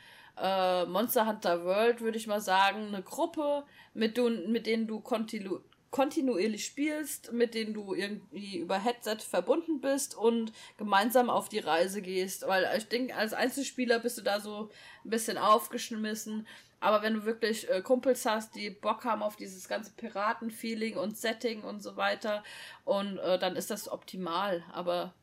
äh, 0.41 0.87
Monster 0.87 1.27
Hunter 1.27 1.65
World, 1.65 2.01
würde 2.01 2.17
ich 2.17 2.27
mal 2.27 2.41
sagen, 2.41 2.89
eine 2.89 3.03
Gruppe, 3.03 3.65
mit, 3.93 4.17
du, 4.17 4.31
mit 4.31 4.67
denen 4.67 4.87
du 4.87 5.01
kontinu 5.01 5.61
kontinuierlich 5.91 6.65
spielst, 6.65 7.33
mit 7.33 7.55
denen 7.55 7.75
du 7.75 7.95
irgendwie 7.95 8.59
über 8.59 8.79
Headset 8.79 9.17
verbunden 9.29 9.81
bist 9.81 10.17
und 10.17 10.53
gemeinsam 10.77 11.29
auf 11.29 11.49
die 11.49 11.59
Reise 11.59 12.01
gehst. 12.01 12.47
Weil 12.47 12.69
ich 12.79 12.87
denke, 12.87 13.17
als 13.17 13.35
Einzelspieler 13.35 13.99
bist 13.99 14.17
du 14.17 14.23
da 14.23 14.39
so 14.39 14.71
ein 15.05 15.11
bisschen 15.11 15.37
aufgeschmissen. 15.37 16.47
Aber 16.81 17.03
wenn 17.03 17.15
du 17.15 17.25
wirklich 17.25 17.71
äh, 17.71 17.83
Kumpels 17.83 18.25
hast, 18.25 18.55
die 18.55 18.71
Bock 18.71 19.05
haben 19.05 19.23
auf 19.23 19.37
dieses 19.37 19.69
ganze 19.69 19.93
Piraten-Feeling 19.93 20.97
und 20.97 21.17
Setting 21.17 21.63
und 21.63 21.83
so 21.83 21.97
weiter, 21.97 22.43
und 22.85 23.19
äh, 23.19 23.39
dann 23.39 23.55
ist 23.55 23.71
das 23.71 23.91
optimal. 23.91 24.65
Aber 24.73 25.15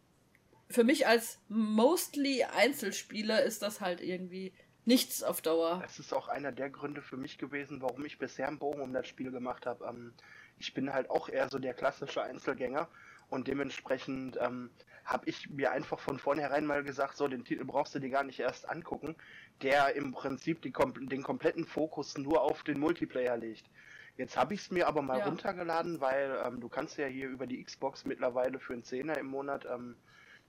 für 0.69 0.83
mich 0.83 1.07
als 1.07 1.39
mostly 1.49 2.43
Einzelspieler 2.43 3.41
ist 3.43 3.63
das 3.63 3.81
halt 3.81 4.01
irgendwie 4.01 4.53
nichts 4.85 5.23
auf 5.23 5.41
Dauer. 5.41 5.79
Das 5.81 5.99
ist 5.99 6.13
auch 6.13 6.27
einer 6.27 6.51
der 6.51 6.69
Gründe 6.69 7.01
für 7.01 7.17
mich 7.17 7.37
gewesen, 7.37 7.81
warum 7.81 8.05
ich 8.05 8.19
bisher 8.19 8.47
einen 8.47 8.59
Bogen 8.59 8.81
um 8.81 8.93
das 8.93 9.07
Spiel 9.07 9.31
gemacht 9.31 9.65
habe. 9.65 9.85
Ähm, 9.85 10.13
ich 10.59 10.73
bin 10.73 10.93
halt 10.93 11.09
auch 11.09 11.27
eher 11.27 11.49
so 11.49 11.59
der 11.59 11.73
klassische 11.73 12.21
Einzelgänger 12.21 12.87
und 13.29 13.47
dementsprechend 13.47 14.37
ähm, 14.39 14.69
habe 15.07 15.29
ich 15.29 15.49
mir 15.49 15.71
einfach 15.71 15.99
von 15.99 16.19
vornherein 16.19 16.65
mal 16.65 16.83
gesagt, 16.83 17.15
so 17.15 17.29
den 17.29 17.45
Titel 17.45 17.63
brauchst 17.63 17.95
du 17.95 17.99
dir 17.99 18.09
gar 18.09 18.23
nicht 18.23 18.39
erst 18.41 18.69
angucken, 18.69 19.15
der 19.61 19.95
im 19.95 20.11
Prinzip 20.11 20.61
die, 20.61 20.73
den 21.07 21.23
kompletten 21.23 21.65
Fokus 21.65 22.17
nur 22.17 22.41
auf 22.41 22.63
den 22.63 22.79
Multiplayer 22.79 23.37
legt. 23.37 23.69
Jetzt 24.17 24.35
habe 24.35 24.53
ich 24.53 24.61
es 24.61 24.71
mir 24.71 24.85
aber 24.87 25.01
mal 25.01 25.19
ja. 25.19 25.25
runtergeladen, 25.25 26.01
weil 26.01 26.37
ähm, 26.45 26.59
du 26.59 26.67
kannst 26.67 26.97
ja 26.97 27.07
hier 27.07 27.29
über 27.29 27.47
die 27.47 27.63
Xbox 27.63 28.03
mittlerweile 28.03 28.59
für 28.59 28.73
einen 28.73 28.83
Zehner 28.83 29.17
im 29.17 29.27
Monat 29.27 29.65
ähm, 29.71 29.95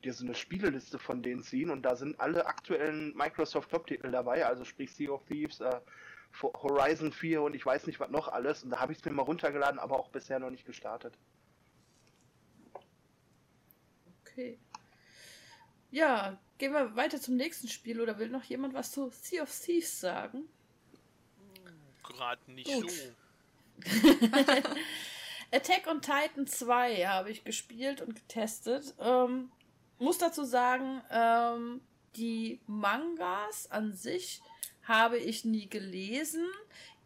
dir 0.03 0.13
so 0.13 0.25
eine 0.25 0.35
Spieleliste 0.35 0.99
von 0.99 1.23
denen 1.23 1.43
ziehen 1.43 1.71
und 1.71 1.83
da 1.83 1.95
sind 1.95 2.19
alle 2.19 2.47
aktuellen 2.47 3.17
Microsoft 3.17 3.71
Top-Titel 3.71 4.11
dabei, 4.11 4.45
also 4.45 4.65
sprich 4.65 4.93
Sea 4.93 5.11
of 5.11 5.25
Thieves, 5.27 5.61
äh, 5.61 5.81
Horizon 6.43 7.13
4 7.13 7.43
und 7.43 7.55
ich 7.55 7.65
weiß 7.65 7.87
nicht 7.87 8.01
was 8.01 8.11
noch 8.11 8.29
alles. 8.29 8.65
Und 8.65 8.71
da 8.71 8.81
habe 8.81 8.93
ich 8.93 8.99
es 8.99 9.05
mir 9.05 9.13
mal 9.13 9.23
runtergeladen, 9.23 9.79
aber 9.79 9.99
auch 9.99 10.09
bisher 10.09 10.39
noch 10.41 10.51
nicht 10.51 10.67
gestartet. 10.67 11.15
Okay. 14.39 14.57
Ja, 15.91 16.39
gehen 16.59 16.73
wir 16.73 16.95
weiter 16.95 17.21
zum 17.21 17.35
nächsten 17.35 17.67
Spiel 17.67 18.01
oder 18.01 18.21
will 18.21 18.29
noch 18.29 18.45
jemand 18.45 18.73
was 18.73 18.93
zu 18.93 19.11
Sea 19.11 19.43
of 19.43 19.51
Thieves 19.51 19.99
sagen? 19.99 20.45
Gerade 22.05 22.53
nicht 22.53 22.71
Gut. 22.71 22.89
so. 22.89 23.09
Attack 25.51 25.89
on 25.89 26.01
Titan 26.01 26.47
2 26.47 27.07
habe 27.07 27.33
ich 27.33 27.43
gespielt 27.43 28.01
und 28.01 28.15
getestet. 28.15 28.95
Ähm, 29.01 29.51
muss 29.99 30.19
dazu 30.19 30.45
sagen, 30.45 31.03
ähm, 31.11 31.81
die 32.15 32.61
Mangas 32.69 33.69
an 33.73 33.93
sich 33.93 34.41
habe 34.85 35.19
ich 35.19 35.45
nie 35.45 35.69
gelesen, 35.69 36.47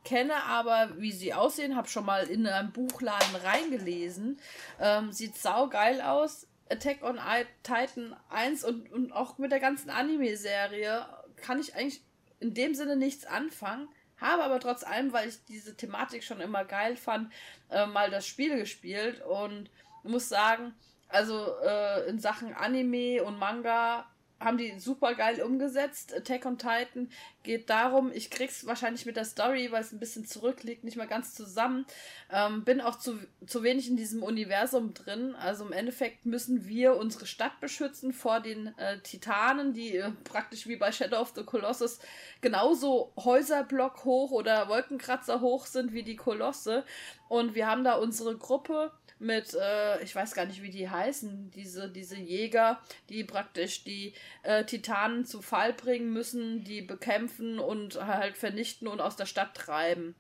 kenne 0.04 0.42
aber, 0.44 1.00
wie 1.00 1.12
sie 1.12 1.32
aussehen, 1.32 1.76
habe 1.76 1.88
schon 1.88 2.04
mal 2.04 2.26
in 2.26 2.46
einem 2.46 2.72
Buchladen 2.72 3.36
reingelesen. 3.36 4.38
Ähm, 4.78 5.12
sieht 5.12 5.38
saugeil 5.38 6.02
aus. 6.02 6.46
Attack 6.72 7.02
on 7.02 7.18
Titan 7.62 8.16
1 8.30 8.64
und, 8.64 8.90
und 8.92 9.12
auch 9.12 9.38
mit 9.38 9.52
der 9.52 9.60
ganzen 9.60 9.90
Anime-Serie 9.90 11.06
kann 11.36 11.60
ich 11.60 11.74
eigentlich 11.74 12.02
in 12.40 12.54
dem 12.54 12.74
Sinne 12.74 12.96
nichts 12.96 13.24
anfangen. 13.24 13.88
Habe 14.16 14.44
aber 14.44 14.60
trotz 14.60 14.84
allem, 14.84 15.12
weil 15.12 15.28
ich 15.28 15.44
diese 15.44 15.76
Thematik 15.76 16.22
schon 16.24 16.40
immer 16.40 16.64
geil 16.64 16.96
fand, 16.96 17.32
äh, 17.70 17.86
mal 17.86 18.10
das 18.10 18.26
Spiel 18.26 18.56
gespielt 18.56 19.22
und 19.22 19.70
muss 20.04 20.28
sagen, 20.28 20.74
also 21.08 21.54
äh, 21.64 22.08
in 22.08 22.18
Sachen 22.18 22.54
Anime 22.54 23.22
und 23.22 23.38
Manga 23.38 24.06
haben 24.44 24.59
die 24.59 24.78
super 24.78 25.14
geil 25.14 25.40
umgesetzt. 25.43 26.14
Attack 26.14 26.47
on 26.47 26.59
Titan 26.59 27.10
geht 27.43 27.70
darum, 27.70 28.12
ich 28.12 28.31
krieg's 28.31 28.66
wahrscheinlich 28.66 29.06
mit 29.06 29.16
der 29.16 29.24
Story, 29.24 29.73
weil 29.73 29.82
es 29.82 29.93
ein 29.93 29.98
bisschen 29.98 30.27
zurückliegt, 30.27 30.85
nicht 30.85 30.97
mehr 30.97 31.06
ganz 31.06 31.35
zusammen. 31.35 31.86
Ähm, 32.31 32.64
bin 32.64 32.81
auch 32.81 32.98
zu, 32.98 33.19
zu 33.47 33.62
wenig 33.62 33.89
in 33.89 33.97
diesem 33.97 34.23
Universum 34.23 34.94
drin. 34.94 35.35
Also 35.35 35.64
im 35.64 35.73
Endeffekt 35.73 36.24
müssen 36.27 36.69
wir 36.69 36.97
unsere 36.97 37.27
Stadt 37.27 37.60
beschützen 37.60 38.12
vor 38.12 38.40
den 38.40 38.77
äh, 38.78 38.98
Titanen, 39.01 39.73
die 39.73 39.97
äh, 39.97 40.10
praktisch 40.24 40.66
wie 40.66 40.77
bei 40.77 40.93
Shadow 40.93 41.20
of 41.20 41.32
the 41.35 41.44
Colossus 41.44 41.98
genauso 42.40 43.12
Häuserblock 43.16 44.05
hoch 44.05 44.31
oder 44.31 44.69
Wolkenkratzer 44.69 45.40
hoch 45.40 45.66
sind 45.66 45.93
wie 45.93 46.02
die 46.02 46.16
Kolosse. 46.16 46.85
Und 47.28 47.55
wir 47.55 47.66
haben 47.66 47.82
da 47.82 47.94
unsere 47.94 48.36
Gruppe 48.36 48.93
mit, 49.22 49.54
äh, 49.54 50.02
ich 50.02 50.14
weiß 50.14 50.34
gar 50.34 50.46
nicht, 50.46 50.62
wie 50.62 50.70
die 50.70 50.90
heißen, 50.90 51.50
diese, 51.52 51.88
diese 51.88 52.16
Jäger, 52.16 52.80
die 53.08 53.24
praktisch 53.24 53.84
die 53.84 54.14
äh, 54.42 54.64
Titanen 54.64 55.24
zu 55.24 55.40
Fall 55.40 55.72
bringen 55.72 56.12
müssen, 56.12 56.64
die 56.64 56.82
bekämpfen 56.82 57.58
und 57.58 58.04
halt 58.04 58.36
vernichten 58.36 58.88
und 58.88 59.00
aus 59.00 59.16
der 59.16 59.26
Stadt 59.26 59.54
treiben. 59.54 60.14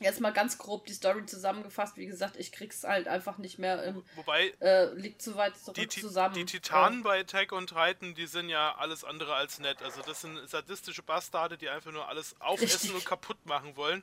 Jetzt 0.00 0.20
mal 0.20 0.32
ganz 0.32 0.56
grob 0.56 0.86
die 0.86 0.94
Story 0.94 1.26
zusammengefasst. 1.26 1.98
Wie 1.98 2.06
gesagt, 2.06 2.36
ich 2.36 2.52
krieg's 2.52 2.84
halt 2.84 3.06
einfach 3.06 3.36
nicht 3.36 3.58
mehr 3.58 3.82
im. 3.84 4.02
Wobei. 4.16 4.54
Äh, 4.58 4.94
liegt 4.94 5.20
zu 5.20 5.36
weit 5.36 5.58
zurück 5.58 5.76
die, 5.76 5.88
zusammen. 5.88 6.34
Die 6.34 6.46
Titanen 6.46 7.00
ja. 7.00 7.04
bei 7.04 7.20
Attack 7.20 7.52
on 7.52 7.66
Titan, 7.66 8.14
die 8.14 8.26
sind 8.26 8.48
ja 8.48 8.74
alles 8.76 9.04
andere 9.04 9.34
als 9.34 9.58
nett. 9.58 9.82
Also, 9.82 10.00
das 10.00 10.22
sind 10.22 10.48
sadistische 10.48 11.02
Bastarde, 11.02 11.58
die 11.58 11.68
einfach 11.68 11.92
nur 11.92 12.08
alles 12.08 12.34
aufessen 12.40 12.72
Richtig. 12.72 12.94
und 12.94 13.04
kaputt 13.04 13.44
machen 13.44 13.76
wollen. 13.76 14.02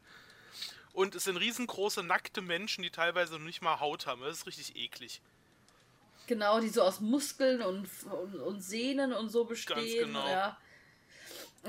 Und 0.98 1.14
es 1.14 1.26
sind 1.26 1.38
riesengroße, 1.38 2.02
nackte 2.02 2.42
Menschen, 2.42 2.82
die 2.82 2.90
teilweise 2.90 3.34
noch 3.34 3.46
nicht 3.46 3.62
mal 3.62 3.80
Haut 3.80 4.08
haben. 4.08 4.24
Das 4.24 4.40
ist 4.40 4.48
richtig 4.48 4.76
eklig. 4.76 5.22
Genau, 6.26 6.60
die 6.60 6.70
so 6.70 6.82
aus 6.82 7.02
Muskeln 7.02 7.62
und, 7.62 7.88
und, 8.06 8.40
und 8.40 8.62
Sehnen 8.62 9.14
und 9.14 9.30
so 9.30 9.46
bestehen. 9.46 9.76
Ganz 9.76 9.94
genau. 9.94 10.28
Ja. 10.28 10.58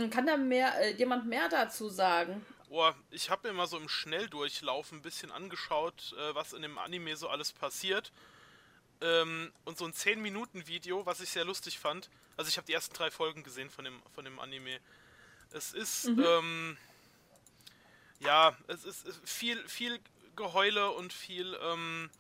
Kann 0.09 0.26
da 0.26 0.38
mehr, 0.38 0.80
äh, 0.80 0.94
jemand 0.94 1.26
mehr 1.26 1.46
dazu 1.50 1.90
sagen? 1.90 2.42
Oh, 2.70 2.90
ich 3.10 3.28
habe 3.28 3.48
mir 3.48 3.52
mal 3.52 3.66
so 3.66 3.76
im 3.76 3.90
Schnelldurchlauf 3.90 4.92
ein 4.92 5.02
bisschen 5.02 5.30
angeschaut, 5.30 6.14
äh, 6.18 6.34
was 6.34 6.55
in 6.55 6.62
dem 6.62 6.78
Anime 6.78 7.14
so 7.14 7.28
alles 7.28 7.52
passiert. 7.52 8.12
Ähm, 9.02 9.52
und 9.66 9.76
so 9.76 9.84
ein 9.84 9.92
10-Minuten-Video, 9.92 11.05
was 11.05 11.20
ich 11.20 11.28
sehr 11.28 11.44
lustig 11.44 11.78
fand. 11.78 12.09
Also 12.38 12.48
ich 12.48 12.56
habe 12.56 12.66
die 12.66 12.72
ersten 12.72 12.94
drei 12.94 13.10
Folgen 13.10 13.42
gesehen 13.42 13.68
von 13.68 13.84
dem, 13.84 14.00
von 14.14 14.24
dem 14.24 14.38
Anime. 14.38 14.80
Es 15.52 15.74
ist, 15.74 16.09
mhm. 16.09 16.24
ähm, 16.26 16.76
ja, 18.20 18.57
es 18.66 18.85
ist 18.85 19.07
viel, 19.24 19.57
viel 19.69 19.99
Geheule 20.36 20.90
und 20.93 21.12
viel 21.12 21.59
ähm, 21.62 22.11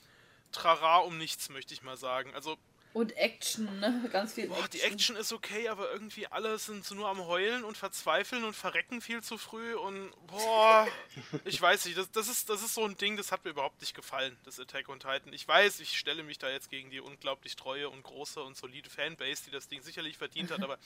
Trara 0.52 0.98
um 0.98 1.18
nichts, 1.18 1.48
möchte 1.50 1.74
ich 1.74 1.82
mal 1.82 1.96
sagen. 1.96 2.34
Also 2.34 2.58
und 2.94 3.16
Action, 3.16 3.78
ne? 3.80 4.08
Ganz 4.10 4.32
viel 4.32 4.48
boah, 4.48 4.58
Action. 4.64 4.70
Die 4.72 4.80
Action 4.80 5.16
ist 5.16 5.32
okay, 5.32 5.68
aber 5.68 5.92
irgendwie 5.92 6.26
alle 6.26 6.58
sind 6.58 6.84
so 6.84 6.94
nur 6.94 7.08
am 7.08 7.24
Heulen 7.26 7.62
und 7.62 7.76
verzweifeln 7.76 8.44
und 8.44 8.54
verrecken 8.54 9.00
viel 9.00 9.22
zu 9.22 9.36
früh 9.36 9.74
und 9.74 10.10
boah, 10.26 10.88
ich 11.44 11.60
weiß 11.60 11.84
nicht, 11.84 11.98
das, 11.98 12.10
das, 12.10 12.28
ist, 12.28 12.48
das 12.48 12.62
ist 12.62 12.74
so 12.74 12.84
ein 12.84 12.96
Ding, 12.96 13.16
das 13.16 13.30
hat 13.30 13.44
mir 13.44 13.50
überhaupt 13.50 13.80
nicht 13.82 13.94
gefallen, 13.94 14.36
das 14.44 14.58
Attack 14.58 14.88
on 14.88 15.00
Titan. 15.00 15.32
Ich 15.32 15.46
weiß, 15.46 15.80
ich 15.80 15.98
stelle 15.98 16.22
mich 16.22 16.38
da 16.38 16.50
jetzt 16.50 16.70
gegen 16.70 16.90
die 16.90 17.00
unglaublich 17.00 17.56
treue 17.56 17.90
und 17.90 18.02
große 18.02 18.42
und 18.42 18.56
solide 18.56 18.88
Fanbase, 18.88 19.44
die 19.44 19.50
das 19.50 19.68
Ding 19.68 19.82
sicherlich 19.82 20.16
verdient 20.16 20.50
hat, 20.50 20.62
aber 20.64 20.78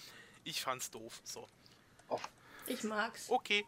ich 0.44 0.60
fand's 0.60 0.90
doof. 0.90 1.20
So. 1.22 1.48
Ich 2.66 2.82
mag's. 2.82 3.30
Okay. 3.30 3.64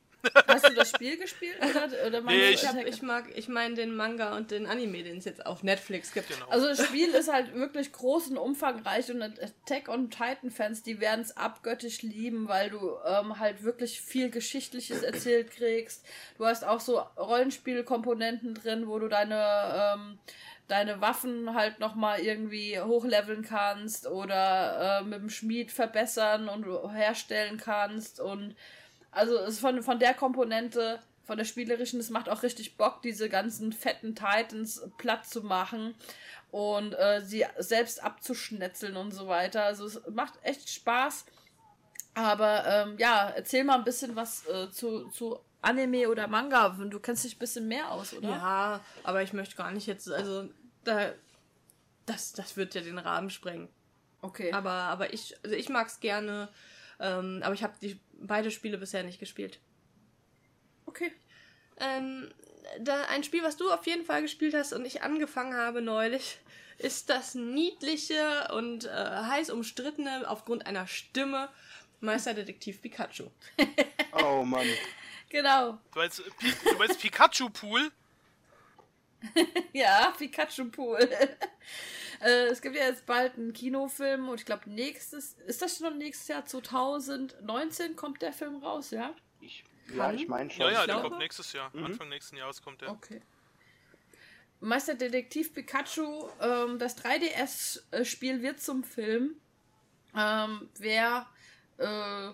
Hast 0.46 0.68
du 0.68 0.74
das 0.74 0.90
Spiel 0.90 1.16
gespielt? 1.18 1.56
Oder, 1.60 2.06
oder 2.06 2.20
Nee, 2.22 2.50
Ich, 2.50 2.62
ich- 2.62 2.68
hab, 2.68 2.76
ich 2.86 3.02
mag, 3.02 3.26
ich 3.36 3.48
meine 3.48 3.74
den 3.74 3.94
Manga 3.94 4.36
und 4.36 4.50
den 4.50 4.66
Anime, 4.66 5.02
den 5.02 5.18
es 5.18 5.24
jetzt 5.24 5.44
auf 5.46 5.62
Netflix 5.62 6.12
gibt. 6.12 6.28
Genau. 6.28 6.46
Also 6.48 6.66
das 6.68 6.84
Spiel 6.86 7.10
ist 7.10 7.32
halt 7.32 7.54
wirklich 7.54 7.92
groß 7.92 8.28
und 8.28 8.38
umfangreich 8.38 9.10
und 9.10 9.22
Attack 9.22 9.88
on 9.88 10.10
Titan 10.10 10.50
Fans, 10.50 10.82
die 10.82 11.00
werden 11.00 11.20
es 11.20 11.36
abgöttisch 11.36 12.02
lieben, 12.02 12.48
weil 12.48 12.70
du 12.70 12.96
ähm, 13.06 13.38
halt 13.38 13.62
wirklich 13.64 14.00
viel 14.00 14.30
Geschichtliches 14.30 15.02
erzählt 15.02 15.50
kriegst. 15.50 16.04
Du 16.38 16.46
hast 16.46 16.64
auch 16.64 16.80
so 16.80 16.98
Rollenspielkomponenten 17.16 18.54
drin, 18.54 18.86
wo 18.88 18.98
du 18.98 19.08
deine 19.08 19.94
ähm, 19.96 20.18
deine 20.68 21.00
Waffen 21.02 21.54
halt 21.54 21.78
nochmal 21.78 22.20
irgendwie 22.20 22.80
hochleveln 22.80 23.42
kannst 23.42 24.06
oder 24.06 25.00
äh, 25.00 25.04
mit 25.04 25.20
dem 25.20 25.28
Schmied 25.28 25.70
verbessern 25.70 26.48
und 26.48 26.64
herstellen 26.94 27.58
kannst 27.58 28.18
und 28.18 28.56
also 29.14 29.38
es 29.38 29.54
ist 29.54 29.60
von, 29.60 29.82
von 29.82 29.98
der 29.98 30.14
Komponente, 30.14 31.00
von 31.24 31.38
der 31.38 31.44
spielerischen, 31.44 32.00
es 32.00 32.10
macht 32.10 32.28
auch 32.28 32.42
richtig 32.42 32.76
Bock, 32.76 33.02
diese 33.02 33.28
ganzen 33.28 33.72
fetten 33.72 34.14
Titans 34.14 34.82
platt 34.98 35.26
zu 35.26 35.42
machen 35.42 35.94
und 36.50 36.92
äh, 36.92 37.20
sie 37.22 37.44
selbst 37.58 38.02
abzuschnetzeln 38.02 38.96
und 38.96 39.12
so 39.12 39.26
weiter. 39.26 39.64
Also 39.64 39.86
es 39.86 40.00
macht 40.10 40.34
echt 40.42 40.68
Spaß. 40.68 41.24
Aber 42.14 42.64
ähm, 42.66 42.96
ja, 42.98 43.30
erzähl 43.30 43.64
mal 43.64 43.76
ein 43.76 43.84
bisschen 43.84 44.14
was 44.14 44.46
äh, 44.46 44.70
zu, 44.70 45.08
zu 45.08 45.40
Anime 45.62 46.08
oder 46.08 46.28
Manga. 46.28 46.68
Du 46.68 47.00
kennst 47.00 47.24
dich 47.24 47.36
ein 47.36 47.40
bisschen 47.40 47.66
mehr 47.66 47.90
aus, 47.90 48.14
oder? 48.14 48.28
Ja, 48.28 48.80
aber 49.02 49.22
ich 49.22 49.32
möchte 49.32 49.56
gar 49.56 49.72
nicht 49.72 49.86
jetzt, 49.86 50.08
also 50.10 50.48
da, 50.84 51.10
das, 52.06 52.32
das 52.32 52.56
wird 52.56 52.74
ja 52.74 52.82
den 52.82 52.98
Rahmen 52.98 53.30
sprengen. 53.30 53.68
Okay. 54.20 54.52
Aber, 54.52 54.70
aber 54.70 55.12
ich, 55.12 55.36
also 55.42 55.56
ich 55.56 55.68
mag's 55.68 56.00
gerne, 56.00 56.48
ähm, 57.00 57.40
aber 57.42 57.54
ich 57.54 57.62
habe 57.62 57.74
die 57.80 57.98
beide 58.12 58.50
Spiele 58.50 58.78
bisher 58.78 59.02
nicht 59.02 59.20
gespielt. 59.20 59.58
okay. 60.86 61.12
Ähm, 61.78 62.32
da, 62.80 63.04
ein 63.06 63.24
Spiel, 63.24 63.42
was 63.42 63.56
du 63.56 63.70
auf 63.70 63.86
jeden 63.86 64.04
Fall 64.04 64.22
gespielt 64.22 64.54
hast 64.54 64.72
und 64.72 64.84
ich 64.84 65.02
angefangen 65.02 65.54
habe 65.54 65.82
neulich, 65.82 66.38
ist 66.78 67.10
das 67.10 67.34
niedliche 67.34 68.48
und 68.54 68.84
äh, 68.84 68.90
heiß 68.90 69.50
umstrittene 69.50 70.28
aufgrund 70.28 70.66
einer 70.66 70.86
Stimme 70.86 71.48
Meisterdetektiv 72.00 72.80
Pikachu. 72.80 73.30
Oh 74.12 74.44
Mann. 74.44 74.66
Genau. 75.28 75.78
Du 75.92 75.98
meinst, 75.98 76.20
äh, 76.20 76.30
Pi 76.38 76.52
du 76.70 76.78
meinst 76.78 77.00
Pikachu 77.00 77.50
Pool? 77.50 77.90
Ja, 79.72 80.12
Pikachu 80.16 80.70
Pool. 80.70 81.08
Äh, 82.24 82.46
es 82.46 82.60
gibt 82.62 82.76
ja 82.76 82.86
jetzt 82.86 83.06
bald 83.06 83.36
einen 83.36 83.52
Kinofilm 83.52 84.28
und 84.28 84.40
ich 84.40 84.46
glaube 84.46 84.70
nächstes, 84.70 85.34
ist 85.46 85.60
das 85.62 85.76
schon 85.78 85.98
nächstes 85.98 86.28
Jahr 86.28 86.44
2019 86.46 87.96
kommt 87.96 88.22
der 88.22 88.32
Film 88.32 88.56
raus, 88.62 88.90
ja? 88.90 89.14
Ich, 89.40 89.64
ja, 89.94 90.12
ich 90.12 90.26
meine 90.26 90.50
schon. 90.50 90.66
Ja, 90.66 90.72
ja, 90.72 90.78
der 90.86 90.94
glaube- 90.94 91.08
kommt 91.10 91.18
nächstes 91.20 91.52
Jahr. 91.52 91.70
Anfang 91.74 92.08
nächsten 92.08 92.36
Jahres 92.36 92.62
kommt 92.62 92.80
der. 92.80 92.90
Okay. 92.90 93.20
Meisterdetektiv 94.60 95.52
Pikachu, 95.52 96.28
ähm, 96.40 96.78
das 96.78 96.96
3DS-Spiel 96.96 98.40
wird 98.40 98.60
zum 98.60 98.82
Film. 98.82 99.36
Ähm, 100.16 100.70
wer 100.78 101.26
äh, 101.76 102.30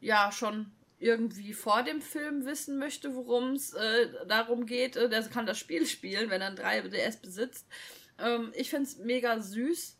ja 0.00 0.32
schon 0.32 0.72
irgendwie 0.98 1.52
vor 1.52 1.82
dem 1.82 2.00
Film 2.00 2.46
wissen 2.46 2.78
möchte, 2.78 3.14
worum 3.14 3.52
es 3.52 3.74
äh, 3.74 4.08
darum 4.26 4.64
geht, 4.64 4.96
äh, 4.96 5.10
der 5.10 5.22
kann 5.28 5.44
das 5.44 5.58
Spiel 5.58 5.84
spielen, 5.86 6.30
wenn 6.30 6.40
er 6.40 6.48
ein 6.48 6.56
3DS 6.56 7.20
besitzt. 7.20 7.66
Ähm, 8.18 8.52
ich 8.54 8.70
finde 8.70 8.84
es 8.84 8.98
mega 8.98 9.40
süß, 9.40 9.96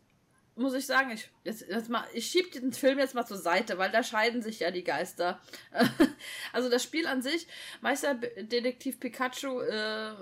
muss 0.56 0.74
ich 0.74 0.86
sagen. 0.86 1.10
Ich, 1.10 1.30
jetzt, 1.44 1.66
jetzt 1.68 1.90
ich 2.14 2.26
schieb 2.26 2.52
den 2.52 2.72
Film 2.72 2.98
jetzt 2.98 3.14
mal 3.14 3.26
zur 3.26 3.36
Seite, 3.36 3.78
weil 3.78 3.90
da 3.90 4.02
scheiden 4.02 4.42
sich 4.42 4.60
ja 4.60 4.70
die 4.70 4.84
Geister. 4.84 5.40
also 6.52 6.68
das 6.68 6.82
Spiel 6.82 7.06
an 7.06 7.22
sich, 7.22 7.46
Meisterdetektiv 7.80 8.98
Pikachu, 9.00 9.60
äh, 9.60 10.14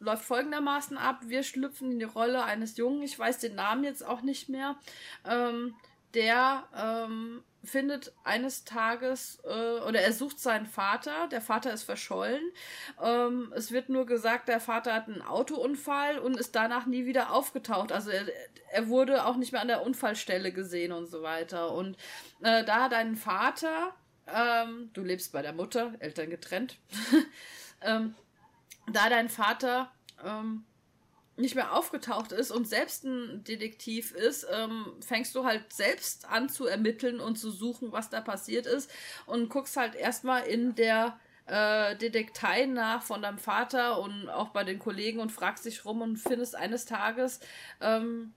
läuft 0.00 0.24
folgendermaßen 0.24 0.96
ab. 0.96 1.20
Wir 1.26 1.42
schlüpfen 1.42 1.92
in 1.92 1.98
die 1.98 2.04
Rolle 2.04 2.44
eines 2.44 2.76
Jungen, 2.76 3.02
ich 3.02 3.18
weiß 3.18 3.38
den 3.38 3.54
Namen 3.54 3.84
jetzt 3.84 4.04
auch 4.04 4.22
nicht 4.22 4.48
mehr, 4.48 4.76
ähm, 5.24 5.74
der 6.14 6.68
ähm, 6.76 7.42
findet 7.64 8.12
eines 8.24 8.64
Tages 8.64 9.40
äh, 9.44 9.80
oder 9.80 10.00
er 10.00 10.12
sucht 10.12 10.38
seinen 10.38 10.66
Vater. 10.66 11.28
Der 11.28 11.40
Vater 11.40 11.72
ist 11.72 11.82
verschollen. 11.84 12.42
Ähm, 13.02 13.52
es 13.56 13.72
wird 13.72 13.88
nur 13.88 14.06
gesagt, 14.06 14.48
der 14.48 14.60
Vater 14.60 14.94
hat 14.94 15.08
einen 15.08 15.22
Autounfall 15.22 16.18
und 16.18 16.36
ist 16.36 16.54
danach 16.54 16.86
nie 16.86 17.06
wieder 17.06 17.32
aufgetaucht. 17.32 17.92
Also 17.92 18.10
er, 18.10 18.26
er 18.70 18.88
wurde 18.88 19.24
auch 19.26 19.36
nicht 19.36 19.52
mehr 19.52 19.60
an 19.60 19.68
der 19.68 19.84
Unfallstelle 19.84 20.52
gesehen 20.52 20.92
und 20.92 21.06
so 21.06 21.22
weiter. 21.22 21.72
Und 21.72 21.96
äh, 22.42 22.64
da 22.64 22.88
dein 22.88 23.16
Vater, 23.16 23.94
ähm, 24.26 24.90
du 24.92 25.02
lebst 25.02 25.32
bei 25.32 25.42
der 25.42 25.52
Mutter, 25.52 25.94
Eltern 25.98 26.30
getrennt, 26.30 26.78
ähm, 27.82 28.14
da 28.92 29.08
dein 29.08 29.28
Vater 29.28 29.90
ähm, 30.24 30.64
nicht 31.36 31.54
mehr 31.54 31.74
aufgetaucht 31.74 32.32
ist 32.32 32.50
und 32.50 32.68
selbst 32.68 33.04
ein 33.04 33.42
Detektiv 33.44 34.12
ist, 34.12 34.46
ähm, 34.52 34.94
fängst 35.00 35.34
du 35.34 35.44
halt 35.44 35.72
selbst 35.72 36.28
an 36.28 36.48
zu 36.48 36.66
ermitteln 36.66 37.20
und 37.20 37.36
zu 37.36 37.50
suchen, 37.50 37.92
was 37.92 38.10
da 38.10 38.20
passiert 38.20 38.66
ist 38.66 38.90
und 39.26 39.48
guckst 39.48 39.76
halt 39.76 39.94
erstmal 39.94 40.46
in 40.46 40.74
der 40.74 41.18
äh, 41.46 41.96
Detektei 41.96 42.66
nach 42.66 43.02
von 43.02 43.22
deinem 43.22 43.38
Vater 43.38 44.00
und 44.00 44.28
auch 44.28 44.50
bei 44.50 44.64
den 44.64 44.78
Kollegen 44.78 45.20
und 45.20 45.32
fragst 45.32 45.64
dich 45.64 45.84
rum 45.84 46.02
und 46.02 46.16
findest 46.16 46.54
eines 46.54 46.84
Tages 46.84 47.40
ähm, 47.80 48.32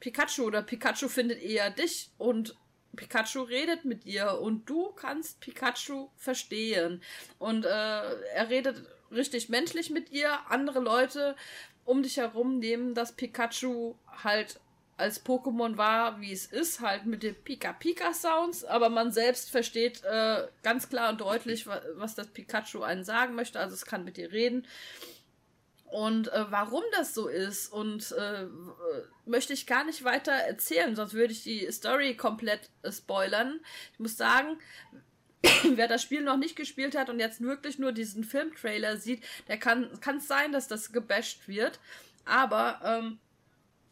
Pikachu 0.00 0.44
oder 0.44 0.62
Pikachu 0.62 1.08
findet 1.08 1.42
eher 1.42 1.70
dich 1.70 2.10
und 2.18 2.54
Pikachu 2.96 3.42
redet 3.42 3.84
mit 3.84 4.04
dir 4.04 4.38
und 4.40 4.68
du 4.68 4.92
kannst 4.92 5.40
Pikachu 5.40 6.08
verstehen. 6.16 7.02
Und 7.38 7.64
äh, 7.64 7.68
er 7.68 8.48
redet 8.48 8.82
richtig 9.10 9.48
menschlich 9.48 9.90
mit 9.90 10.10
dir. 10.10 10.38
Andere 10.48 10.80
Leute 10.80 11.36
um 11.86 12.02
dich 12.02 12.18
herum 12.18 12.58
nehmen 12.58 12.94
das 12.94 13.12
Pikachu 13.12 13.94
halt 14.22 14.60
als 14.98 15.24
Pokémon 15.24 15.76
wahr, 15.76 16.20
wie 16.20 16.32
es 16.32 16.46
ist, 16.46 16.80
halt 16.80 17.04
mit 17.06 17.22
den 17.22 17.34
Pika-Pika-Sounds, 17.34 18.64
aber 18.64 18.88
man 18.88 19.12
selbst 19.12 19.50
versteht 19.50 20.02
äh, 20.04 20.46
ganz 20.62 20.88
klar 20.88 21.10
und 21.10 21.20
deutlich, 21.20 21.66
wa 21.66 21.80
was 21.96 22.14
das 22.14 22.28
Pikachu 22.28 22.82
einen 22.82 23.04
sagen 23.04 23.34
möchte, 23.34 23.60
also 23.60 23.74
es 23.74 23.84
kann 23.84 24.04
mit 24.04 24.16
dir 24.16 24.32
reden. 24.32 24.66
Und 25.84 26.32
äh, 26.32 26.50
warum 26.50 26.82
das 26.92 27.14
so 27.14 27.28
ist 27.28 27.72
und 27.72 28.10
äh, 28.12 28.46
möchte 29.24 29.52
ich 29.52 29.66
gar 29.66 29.84
nicht 29.84 30.02
weiter 30.02 30.32
erzählen, 30.32 30.96
sonst 30.96 31.14
würde 31.14 31.32
ich 31.32 31.42
die 31.42 31.70
Story 31.70 32.16
komplett 32.16 32.70
äh, 32.82 32.90
spoilern. 32.90 33.60
Ich 33.92 34.00
muss 34.00 34.16
sagen, 34.16 34.58
wer 35.76 35.88
das 35.88 36.02
Spiel 36.02 36.22
noch 36.22 36.36
nicht 36.36 36.56
gespielt 36.56 36.96
hat 36.96 37.10
und 37.10 37.20
jetzt 37.20 37.40
wirklich 37.40 37.78
nur 37.78 37.92
diesen 37.92 38.24
Filmtrailer 38.24 38.96
sieht, 38.96 39.22
der 39.48 39.58
kann 39.58 39.90
es 40.16 40.28
sein, 40.28 40.52
dass 40.52 40.68
das 40.68 40.92
gebasht 40.92 41.48
wird. 41.48 41.78
Aber 42.24 42.80
ähm, 42.84 43.18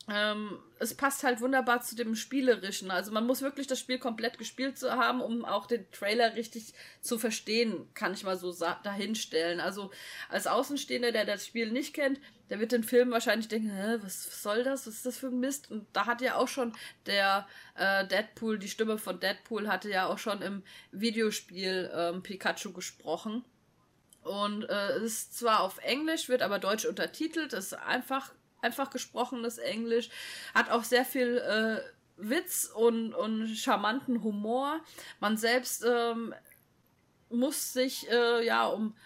ähm, 0.09 0.59
es 0.79 0.95
passt 0.95 1.25
halt 1.25 1.41
wunderbar 1.41 1.81
zu 1.81 1.97
dem 1.97 2.15
Spielerischen. 2.15 2.91
Also 2.91 3.11
man 3.13 3.27
muss 3.27 3.43
wirklich 3.43 3.67
das 3.67 3.81
Spiel 3.81 3.99
komplett 3.99 4.39
gespielt 4.39 4.79
zu 4.79 4.93
haben, 4.93 5.21
um 5.21 5.45
auch 5.45 5.67
den 5.67 5.91
Trailer 5.93 6.35
richtig 6.35 6.75
zu 7.01 7.19
verstehen, 7.19 7.89
kann 7.95 8.13
ich 8.13 8.25
mal 8.25 8.37
so 8.37 8.53
dahinstellen. 8.83 9.61
Also 9.61 9.91
als 10.29 10.47
Außenstehender, 10.47 11.13
der 11.13 11.25
das 11.25 11.47
Spiel 11.47 11.71
nicht 11.71 11.95
kennt, 11.95 12.21
der 12.51 12.61
wird 12.61 12.73
den 12.73 12.85
Film 12.85 13.11
wahrscheinlich 13.11 13.49
denken, 13.49 13.71
Hä, 13.71 13.99
was 14.03 14.43
soll 14.43 14.65
das? 14.65 14.87
Was 14.87 14.95
ist 14.95 15.07
das 15.07 15.19
für 15.19 15.29
ein 15.29 15.41
Mist? 15.41 15.71
Und 15.71 15.87
da 15.93 16.07
hat 16.07 16.21
ja 16.21 16.37
auch 16.37 16.49
schon 16.49 16.73
der 17.07 17.47
äh, 17.75 18.07
Deadpool, 18.07 18.59
die 18.59 18.69
Stimme 18.69 18.99
von 18.99 19.21
Deadpool 19.21 19.69
hatte 19.69 19.89
ja 19.91 20.07
auch 20.07 20.19
schon 20.19 20.43
im 20.43 20.63
Videospiel 20.93 21.91
ähm, 21.95 22.23
Pikachu 22.23 22.73
gesprochen. 22.73 23.45
Und 24.23 24.69
äh, 24.71 25.03
ist 25.03 25.37
zwar 25.39 25.61
auf 25.61 25.79
Englisch, 25.79 26.29
wird 26.29 26.43
aber 26.43 26.59
deutsch 26.59 26.87
untertitelt, 26.87 27.53
ist 27.53 27.75
einfach 27.75 28.33
einfach 28.65 28.91
gesprochenes 28.91 29.59
Englisch, 29.59 30.09
hat 30.55 30.71
auch 30.71 30.85
sehr 30.85 31.05
viel 31.05 31.37
äh, 31.39 31.81
Witz 32.17 32.71
und, 32.75 33.15
und 33.15 33.47
charmanten 33.55 34.23
Humor. 34.23 34.81
Man 35.21 35.37
selbst 35.37 35.85
ähm, 35.87 36.35
muss 37.29 37.73
sich 37.73 38.11
äh, 38.11 38.45
ja 38.45 38.67
um 38.67 38.97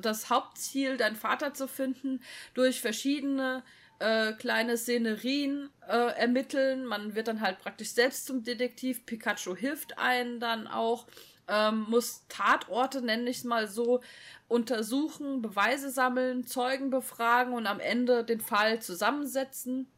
das 0.00 0.30
Hauptziel, 0.30 0.96
deinen 0.96 1.16
Vater 1.16 1.54
zu 1.54 1.68
finden, 1.68 2.20
durch 2.54 2.80
verschiedene 2.80 3.62
äh, 4.02 4.32
kleine 4.32 4.76
Szenerien 4.76 5.70
äh, 5.88 6.18
ermitteln. 6.18 6.84
Man 6.86 7.14
wird 7.14 7.28
dann 7.28 7.40
halt 7.40 7.60
praktisch 7.60 7.90
selbst 7.90 8.26
zum 8.26 8.42
Detektiv. 8.42 9.06
Pikachu 9.06 9.54
hilft 9.56 9.98
einen 9.98 10.40
dann 10.40 10.66
auch. 10.66 11.06
ähm, 11.48 11.86
muss 11.88 12.24
Tatorte, 12.28 13.02
nenne 13.02 13.28
ich 13.28 13.38
es 13.38 13.44
mal 13.44 13.66
so, 13.66 14.00
untersuchen, 14.48 15.42
Beweise 15.42 15.90
sammeln, 15.90 16.46
Zeugen 16.46 16.90
befragen 16.90 17.52
und 17.52 17.66
am 17.66 17.80
Ende 17.80 18.24
den 18.24 18.40
Fall 18.40 18.80
zusammensetzen. 18.80 19.88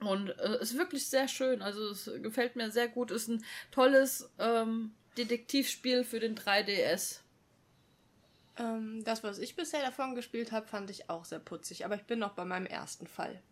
Und 0.00 0.30
äh, 0.38 0.60
ist 0.60 0.76
wirklich 0.76 1.08
sehr 1.08 1.28
schön. 1.28 1.62
Also 1.62 1.90
es 1.90 2.10
gefällt 2.22 2.56
mir 2.56 2.70
sehr 2.70 2.88
gut. 2.88 3.10
Ist 3.10 3.28
ein 3.28 3.44
tolles 3.70 4.30
ähm, 4.38 4.94
Detektivspiel 5.16 6.04
für 6.04 6.20
den 6.20 6.36
3DS. 6.36 7.20
Ähm, 8.58 9.04
das, 9.04 9.22
was 9.22 9.38
ich 9.38 9.56
bisher 9.56 9.82
davon 9.82 10.14
gespielt 10.14 10.52
habe, 10.52 10.66
fand 10.66 10.90
ich 10.90 11.10
auch 11.10 11.24
sehr 11.24 11.38
putzig. 11.38 11.84
Aber 11.84 11.94
ich 11.96 12.04
bin 12.04 12.18
noch 12.18 12.32
bei 12.32 12.44
meinem 12.44 12.66
ersten 12.66 13.06
Fall. 13.06 13.42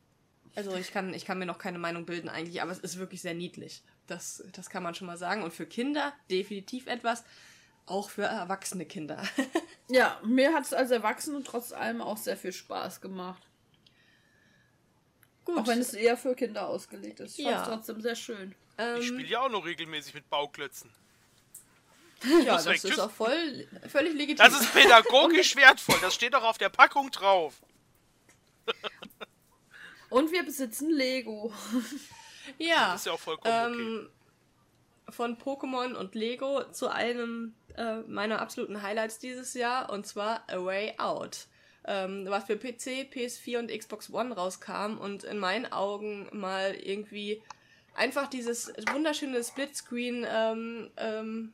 Also 0.56 0.74
ich 0.76 0.92
kann, 0.92 1.12
ich 1.14 1.24
kann 1.24 1.38
mir 1.38 1.46
noch 1.46 1.58
keine 1.58 1.78
Meinung 1.78 2.06
bilden 2.06 2.28
eigentlich, 2.28 2.62
aber 2.62 2.70
es 2.70 2.78
ist 2.78 2.98
wirklich 2.98 3.22
sehr 3.22 3.34
niedlich. 3.34 3.82
Das, 4.06 4.44
das 4.52 4.70
kann 4.70 4.82
man 4.82 4.94
schon 4.94 5.06
mal 5.06 5.16
sagen. 5.16 5.42
Und 5.42 5.52
für 5.52 5.66
Kinder 5.66 6.12
definitiv 6.30 6.86
etwas. 6.86 7.24
Auch 7.86 8.08
für 8.08 8.22
erwachsene 8.22 8.86
Kinder. 8.86 9.22
ja, 9.88 10.18
mir 10.24 10.54
hat 10.54 10.64
es 10.64 10.72
als 10.72 10.90
Erwachsene 10.90 11.42
trotz 11.42 11.72
allem 11.72 12.00
auch 12.00 12.16
sehr 12.16 12.36
viel 12.36 12.52
Spaß 12.52 13.00
gemacht. 13.00 13.42
Gut. 15.44 15.58
Auch 15.58 15.66
wenn 15.66 15.80
es 15.80 15.92
eher 15.92 16.16
für 16.16 16.34
Kinder 16.34 16.66
ausgelegt 16.68 17.20
ist. 17.20 17.38
Ich 17.38 17.44
ja. 17.44 17.56
fand 17.56 17.62
es 17.62 17.68
trotzdem 17.68 18.00
sehr 18.00 18.14
schön. 18.14 18.54
Ähm, 18.78 19.00
ich 19.00 19.08
spiele 19.08 19.28
ja 19.28 19.40
auch 19.40 19.50
noch 19.50 19.66
regelmäßig 19.66 20.14
mit 20.14 20.30
Bauklötzen. 20.30 20.90
Ja, 22.44 22.62
das, 22.62 22.84
ist 22.84 23.00
auch 23.00 23.10
voll, 23.10 23.66
völlig 23.88 24.14
legitim. 24.14 24.36
Das 24.36 24.60
ist 24.60 24.72
pädagogisch 24.72 25.56
wertvoll. 25.56 25.98
Das 26.00 26.14
steht 26.14 26.34
auch 26.34 26.44
auf 26.44 26.58
der 26.58 26.68
Packung 26.68 27.10
drauf. 27.10 27.54
Und 30.10 30.30
wir 30.32 30.44
besitzen 30.44 30.90
Lego. 30.90 31.52
Ja. 32.58 32.92
Das 32.92 33.00
ist 33.00 33.06
ja 33.06 33.12
auch 33.12 33.20
vollkommen 33.20 33.74
ähm, 33.74 34.08
okay. 35.06 35.14
Von 35.16 35.38
Pokémon 35.38 35.94
und 35.94 36.14
Lego 36.14 36.70
zu 36.72 36.88
einem 36.88 37.54
äh, 37.74 38.00
meiner 38.00 38.42
absoluten 38.42 38.82
Highlights 38.82 39.18
dieses 39.18 39.54
Jahr 39.54 39.90
und 39.90 40.06
zwar 40.06 40.44
A 40.50 40.62
Way 40.62 40.98
Out. 40.98 41.46
Ähm, 41.86 42.26
was 42.28 42.44
für 42.44 42.56
PC, 42.56 43.10
PS4 43.12 43.58
und 43.58 43.70
Xbox 43.70 44.12
One 44.12 44.34
rauskam 44.34 44.98
und 44.98 45.24
in 45.24 45.38
meinen 45.38 45.72
Augen 45.72 46.28
mal 46.32 46.74
irgendwie 46.74 47.42
einfach 47.94 48.28
dieses 48.28 48.72
wunderschöne 48.92 49.42
Splitscreen, 49.42 50.26
ähm, 50.28 50.90
ähm, 50.96 51.52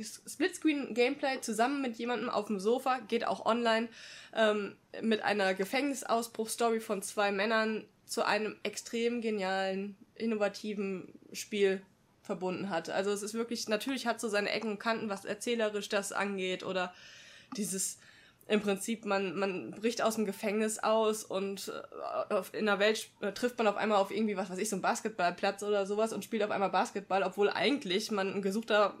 Splitscreen 0.00 0.94
Gameplay 0.94 1.40
zusammen 1.40 1.82
mit 1.82 1.96
jemandem 1.96 2.30
auf 2.30 2.46
dem 2.46 2.60
Sofa, 2.60 3.00
geht 3.00 3.26
auch 3.26 3.44
online, 3.44 3.88
ähm, 4.34 4.76
mit 5.02 5.22
einer 5.22 5.54
Gefängnisausbruchstory 5.54 6.80
von 6.80 7.02
zwei 7.02 7.32
Männern 7.32 7.84
zu 8.06 8.24
einem 8.24 8.56
extrem 8.62 9.20
genialen, 9.20 9.96
innovativen 10.14 11.12
Spiel 11.32 11.82
verbunden 12.22 12.70
hat. 12.70 12.88
Also 12.88 13.10
es 13.10 13.22
ist 13.22 13.34
wirklich, 13.34 13.68
natürlich 13.68 14.06
hat 14.06 14.20
so 14.20 14.28
seine 14.28 14.50
Ecken 14.50 14.72
und 14.72 14.78
Kanten, 14.78 15.08
was 15.08 15.24
erzählerisch 15.24 15.88
das 15.88 16.12
angeht 16.12 16.62
oder 16.62 16.94
dieses 17.56 17.98
im 18.46 18.60
Prinzip, 18.60 19.06
man, 19.06 19.38
man 19.38 19.70
bricht 19.70 20.02
aus 20.02 20.16
dem 20.16 20.26
Gefängnis 20.26 20.78
aus 20.78 21.24
und 21.24 21.72
äh, 22.30 22.58
in 22.58 22.66
der 22.66 22.78
Welt 22.78 23.08
äh, 23.20 23.32
trifft 23.32 23.56
man 23.58 23.66
auf 23.66 23.76
einmal 23.76 23.98
auf 23.98 24.10
irgendwie, 24.10 24.36
was 24.36 24.50
weiß 24.50 24.58
ich, 24.58 24.68
so 24.68 24.76
einen 24.76 24.82
Basketballplatz 24.82 25.62
oder 25.62 25.86
sowas 25.86 26.12
und 26.12 26.24
spielt 26.24 26.42
auf 26.42 26.50
einmal 26.50 26.70
Basketball, 26.70 27.22
obwohl 27.22 27.48
eigentlich 27.48 28.10
man 28.10 28.34
ein 28.34 28.42
gesuchter 28.42 28.94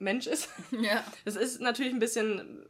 Mensch 0.00 0.26
ist. 0.26 0.48
Ja. 0.80 1.04
Das 1.24 1.36
ist 1.36 1.60
natürlich 1.60 1.92
ein 1.92 1.98
bisschen, 1.98 2.64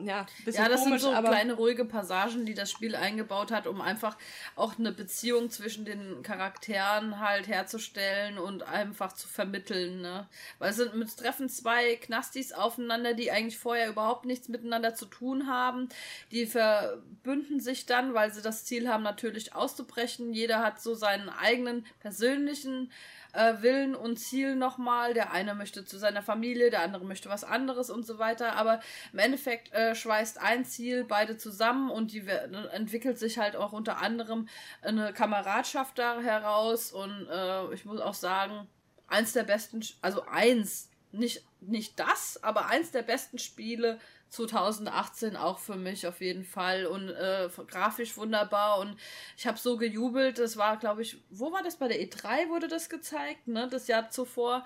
ja, 0.00 0.20
ein 0.20 0.26
bisschen 0.44 0.62
Ja, 0.62 0.68
das 0.68 0.82
komisch, 0.82 1.02
sind 1.02 1.14
so 1.14 1.22
kleine 1.22 1.54
ruhige 1.54 1.84
Passagen, 1.84 2.46
die 2.46 2.54
das 2.54 2.70
Spiel 2.70 2.94
eingebaut 2.94 3.50
hat, 3.50 3.66
um 3.66 3.80
einfach 3.80 4.16
auch 4.54 4.78
eine 4.78 4.92
Beziehung 4.92 5.50
zwischen 5.50 5.84
den 5.84 6.22
Charakteren 6.22 7.18
halt 7.18 7.48
herzustellen 7.48 8.38
und 8.38 8.62
einfach 8.62 9.12
zu 9.14 9.26
vermitteln, 9.26 10.02
ne? 10.02 10.28
Weil 10.58 10.70
es 10.70 10.76
sind 10.76 10.94
mit 10.94 11.16
treffen 11.16 11.48
zwei 11.48 11.96
Knastis 11.96 12.52
aufeinander, 12.52 13.14
die 13.14 13.32
eigentlich 13.32 13.58
vorher 13.58 13.88
überhaupt 13.88 14.24
nichts 14.24 14.48
miteinander 14.48 14.94
zu 14.94 15.06
tun 15.06 15.48
haben. 15.48 15.88
Die 16.30 16.46
verbünden 16.46 17.60
sich 17.60 17.86
dann, 17.86 18.14
weil 18.14 18.32
sie 18.32 18.42
das 18.42 18.64
Ziel 18.64 18.88
haben, 18.88 19.02
natürlich 19.02 19.54
auszubrechen. 19.54 20.32
Jeder 20.32 20.60
hat 20.62 20.80
so 20.80 20.94
seinen 20.94 21.28
eigenen 21.28 21.86
persönlichen 21.98 22.92
äh, 23.38 23.62
Willen 23.62 23.94
und 23.94 24.18
Ziel 24.18 24.56
nochmal. 24.56 25.14
Der 25.14 25.32
eine 25.32 25.54
möchte 25.54 25.84
zu 25.84 25.98
seiner 25.98 26.22
Familie, 26.22 26.70
der 26.70 26.82
andere 26.82 27.04
möchte 27.04 27.28
was 27.28 27.44
anderes 27.44 27.88
und 27.88 28.04
so 28.04 28.18
weiter. 28.18 28.56
Aber 28.56 28.80
im 29.12 29.20
Endeffekt 29.20 29.72
äh, 29.72 29.94
schweißt 29.94 30.40
ein 30.40 30.64
Ziel 30.64 31.04
beide 31.04 31.36
zusammen 31.36 31.90
und 31.90 32.12
die 32.12 32.26
entwickelt 32.72 33.18
sich 33.18 33.38
halt 33.38 33.54
auch 33.54 33.72
unter 33.72 33.98
anderem 34.02 34.48
eine 34.82 35.12
Kameradschaft 35.12 35.98
da 35.98 36.20
heraus. 36.20 36.92
Und 36.92 37.28
äh, 37.30 37.72
ich 37.72 37.84
muss 37.84 38.00
auch 38.00 38.14
sagen, 38.14 38.66
eins 39.06 39.32
der 39.32 39.44
besten, 39.44 39.82
also 40.02 40.22
eins, 40.26 40.90
nicht, 41.12 41.44
nicht 41.60 41.98
das, 41.98 42.42
aber 42.42 42.66
eins 42.66 42.90
der 42.90 43.02
besten 43.02 43.38
Spiele 43.38 43.98
2018 44.30 45.36
auch 45.36 45.58
für 45.58 45.76
mich 45.76 46.06
auf 46.06 46.20
jeden 46.20 46.44
Fall 46.44 46.86
und 46.86 47.08
äh, 47.10 47.48
grafisch 47.66 48.16
wunderbar 48.16 48.78
und 48.78 48.96
ich 49.36 49.46
habe 49.46 49.58
so 49.58 49.76
gejubelt, 49.76 50.38
das 50.38 50.56
war 50.56 50.76
glaube 50.76 51.02
ich, 51.02 51.18
wo 51.30 51.52
war 51.52 51.62
das 51.62 51.76
bei 51.76 51.88
der 51.88 52.00
E3 52.00 52.48
wurde 52.48 52.68
das 52.68 52.88
gezeigt, 52.88 53.48
ne, 53.48 53.68
das 53.70 53.86
Jahr 53.88 54.10
zuvor, 54.10 54.64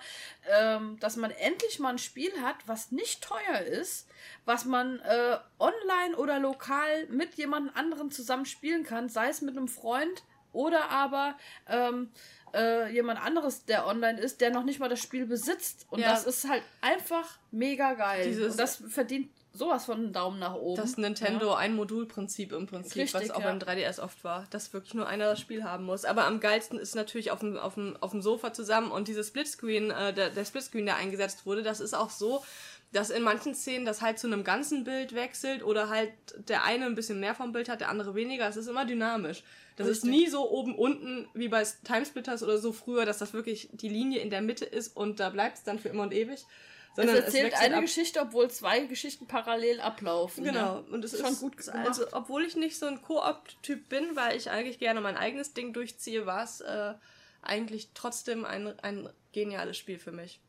ähm, 0.51 0.99
dass 0.99 1.15
man 1.15 1.31
endlich 1.31 1.79
mal 1.79 1.89
ein 1.89 1.97
Spiel 1.97 2.31
hat, 2.41 2.55
was 2.67 2.91
nicht 2.91 3.23
teuer 3.23 3.61
ist, 3.61 4.07
was 4.45 4.65
man 4.65 4.99
äh, 4.99 5.37
online 5.59 6.15
oder 6.17 6.39
lokal 6.39 7.07
mit 7.07 7.35
jemand 7.35 7.75
anderem 7.75 8.11
zusammen 8.11 8.45
spielen 8.45 8.83
kann, 8.83 9.09
sei 9.09 9.29
es 9.29 9.41
mit 9.41 9.57
einem 9.57 9.67
Freund 9.67 10.23
oder 10.51 10.89
aber 10.89 11.35
ähm, 11.67 12.11
äh, 12.53 12.93
jemand 12.93 13.19
anderes, 13.19 13.65
der 13.65 13.87
online 13.87 14.19
ist, 14.19 14.41
der 14.41 14.51
noch 14.51 14.63
nicht 14.63 14.79
mal 14.79 14.89
das 14.89 14.99
Spiel 14.99 15.25
besitzt. 15.25 15.87
Und 15.89 15.99
ja. 15.99 16.11
das 16.11 16.25
ist 16.25 16.47
halt 16.47 16.63
einfach 16.81 17.39
mega 17.51 17.93
geil. 17.93 18.25
Dieses, 18.25 18.51
und 18.51 18.59
das 18.59 18.83
verdient 18.87 19.29
sowas 19.53 19.85
von 19.85 19.97
einen 19.97 20.13
Daumen 20.13 20.39
nach 20.39 20.55
oben. 20.55 20.81
Das 20.81 20.97
Nintendo 20.97 21.51
ja. 21.51 21.57
Ein-Modul-Prinzip 21.57 22.51
im 22.51 22.65
Prinzip, 22.65 23.03
Richtig, 23.03 23.13
was 23.13 23.31
auch 23.31 23.39
ja. 23.39 23.51
beim 23.51 23.59
3DS 23.59 24.01
oft 24.01 24.23
war, 24.23 24.47
dass 24.49 24.73
wirklich 24.73 24.95
nur 24.95 25.07
einer 25.07 25.25
das 25.25 25.39
Spiel 25.39 25.63
haben 25.63 25.85
muss. 25.85 26.05
Aber 26.05 26.25
am 26.25 26.39
geilsten 26.39 26.79
ist 26.79 26.95
natürlich 26.95 27.29
auf 27.31 27.39
dem, 27.39 27.57
auf 27.57 27.75
dem, 27.75 27.95
auf 28.01 28.11
dem 28.11 28.21
Sofa 28.21 28.51
zusammen 28.51 28.91
und 28.91 29.07
dieses 29.07 29.27
Splitscreen, 29.27 29.91
äh, 29.91 30.13
der, 30.13 30.31
der 30.31 30.45
Splitscreen, 30.45 30.85
der 30.85 30.95
eingesetzt 30.95 31.45
wurde, 31.45 31.61
das 31.61 31.79
ist 31.79 31.93
auch 31.93 32.09
so, 32.09 32.43
dass 32.91 33.09
in 33.09 33.23
manchen 33.23 33.55
Szenen 33.55 33.85
das 33.85 34.01
halt 34.01 34.19
zu 34.19 34.27
einem 34.27 34.43
ganzen 34.43 34.83
Bild 34.83 35.13
wechselt 35.13 35.63
oder 35.63 35.89
halt 35.89 36.11
der 36.47 36.63
eine 36.63 36.85
ein 36.85 36.95
bisschen 36.95 37.19
mehr 37.19 37.35
vom 37.35 37.51
Bild 37.51 37.69
hat, 37.69 37.81
der 37.81 37.89
andere 37.89 38.15
weniger. 38.15 38.47
Es 38.47 38.57
ist 38.57 38.67
immer 38.67 38.85
dynamisch. 38.85 39.43
Das 39.75 39.87
Richtig. 39.87 40.03
ist 40.03 40.09
nie 40.09 40.27
so 40.27 40.49
oben 40.49 40.75
unten 40.75 41.27
wie 41.33 41.47
bei 41.47 41.63
Timesplitters 41.83 42.43
oder 42.43 42.59
so 42.59 42.71
früher, 42.71 43.05
dass 43.05 43.17
das 43.17 43.33
wirklich 43.33 43.69
die 43.71 43.89
Linie 43.89 44.19
in 44.19 44.29
der 44.29 44.41
Mitte 44.41 44.65
ist 44.65 44.95
und 44.95 45.19
da 45.19 45.29
bleibt 45.29 45.57
es 45.57 45.63
dann 45.63 45.79
für 45.79 45.89
immer 45.89 46.03
und 46.03 46.13
ewig. 46.13 46.45
Sondern 46.95 47.17
es 47.17 47.25
erzählt 47.25 47.53
es 47.53 47.59
eine 47.59 47.77
ab. 47.77 47.81
Geschichte, 47.81 48.21
obwohl 48.21 48.51
zwei 48.51 48.81
Geschichten 48.81 49.25
parallel 49.25 49.81
ablaufen. 49.81 50.43
Genau. 50.43 50.81
Ne? 50.81 50.85
Und 50.91 51.03
es 51.03 51.13
ist 51.13 51.25
schon 51.25 51.37
gut 51.37 51.57
gemacht. 51.57 51.87
Also, 51.87 52.05
obwohl 52.11 52.45
ich 52.45 52.55
nicht 52.55 52.77
so 52.77 52.85
ein 52.85 53.01
Koop-Typ 53.01 53.89
bin, 53.89 54.15
weil 54.15 54.37
ich 54.37 54.51
eigentlich 54.51 54.77
gerne 54.77 55.01
mein 55.01 55.17
eigenes 55.17 55.53
Ding 55.53 55.73
durchziehe, 55.73 56.25
war 56.25 56.43
es 56.43 56.61
äh, 56.61 56.93
eigentlich 57.41 57.89
trotzdem 57.93 58.45
ein, 58.45 58.79
ein 58.79 59.09
geniales 59.31 59.77
Spiel 59.77 59.97
für 59.97 60.11
mich. 60.11 60.39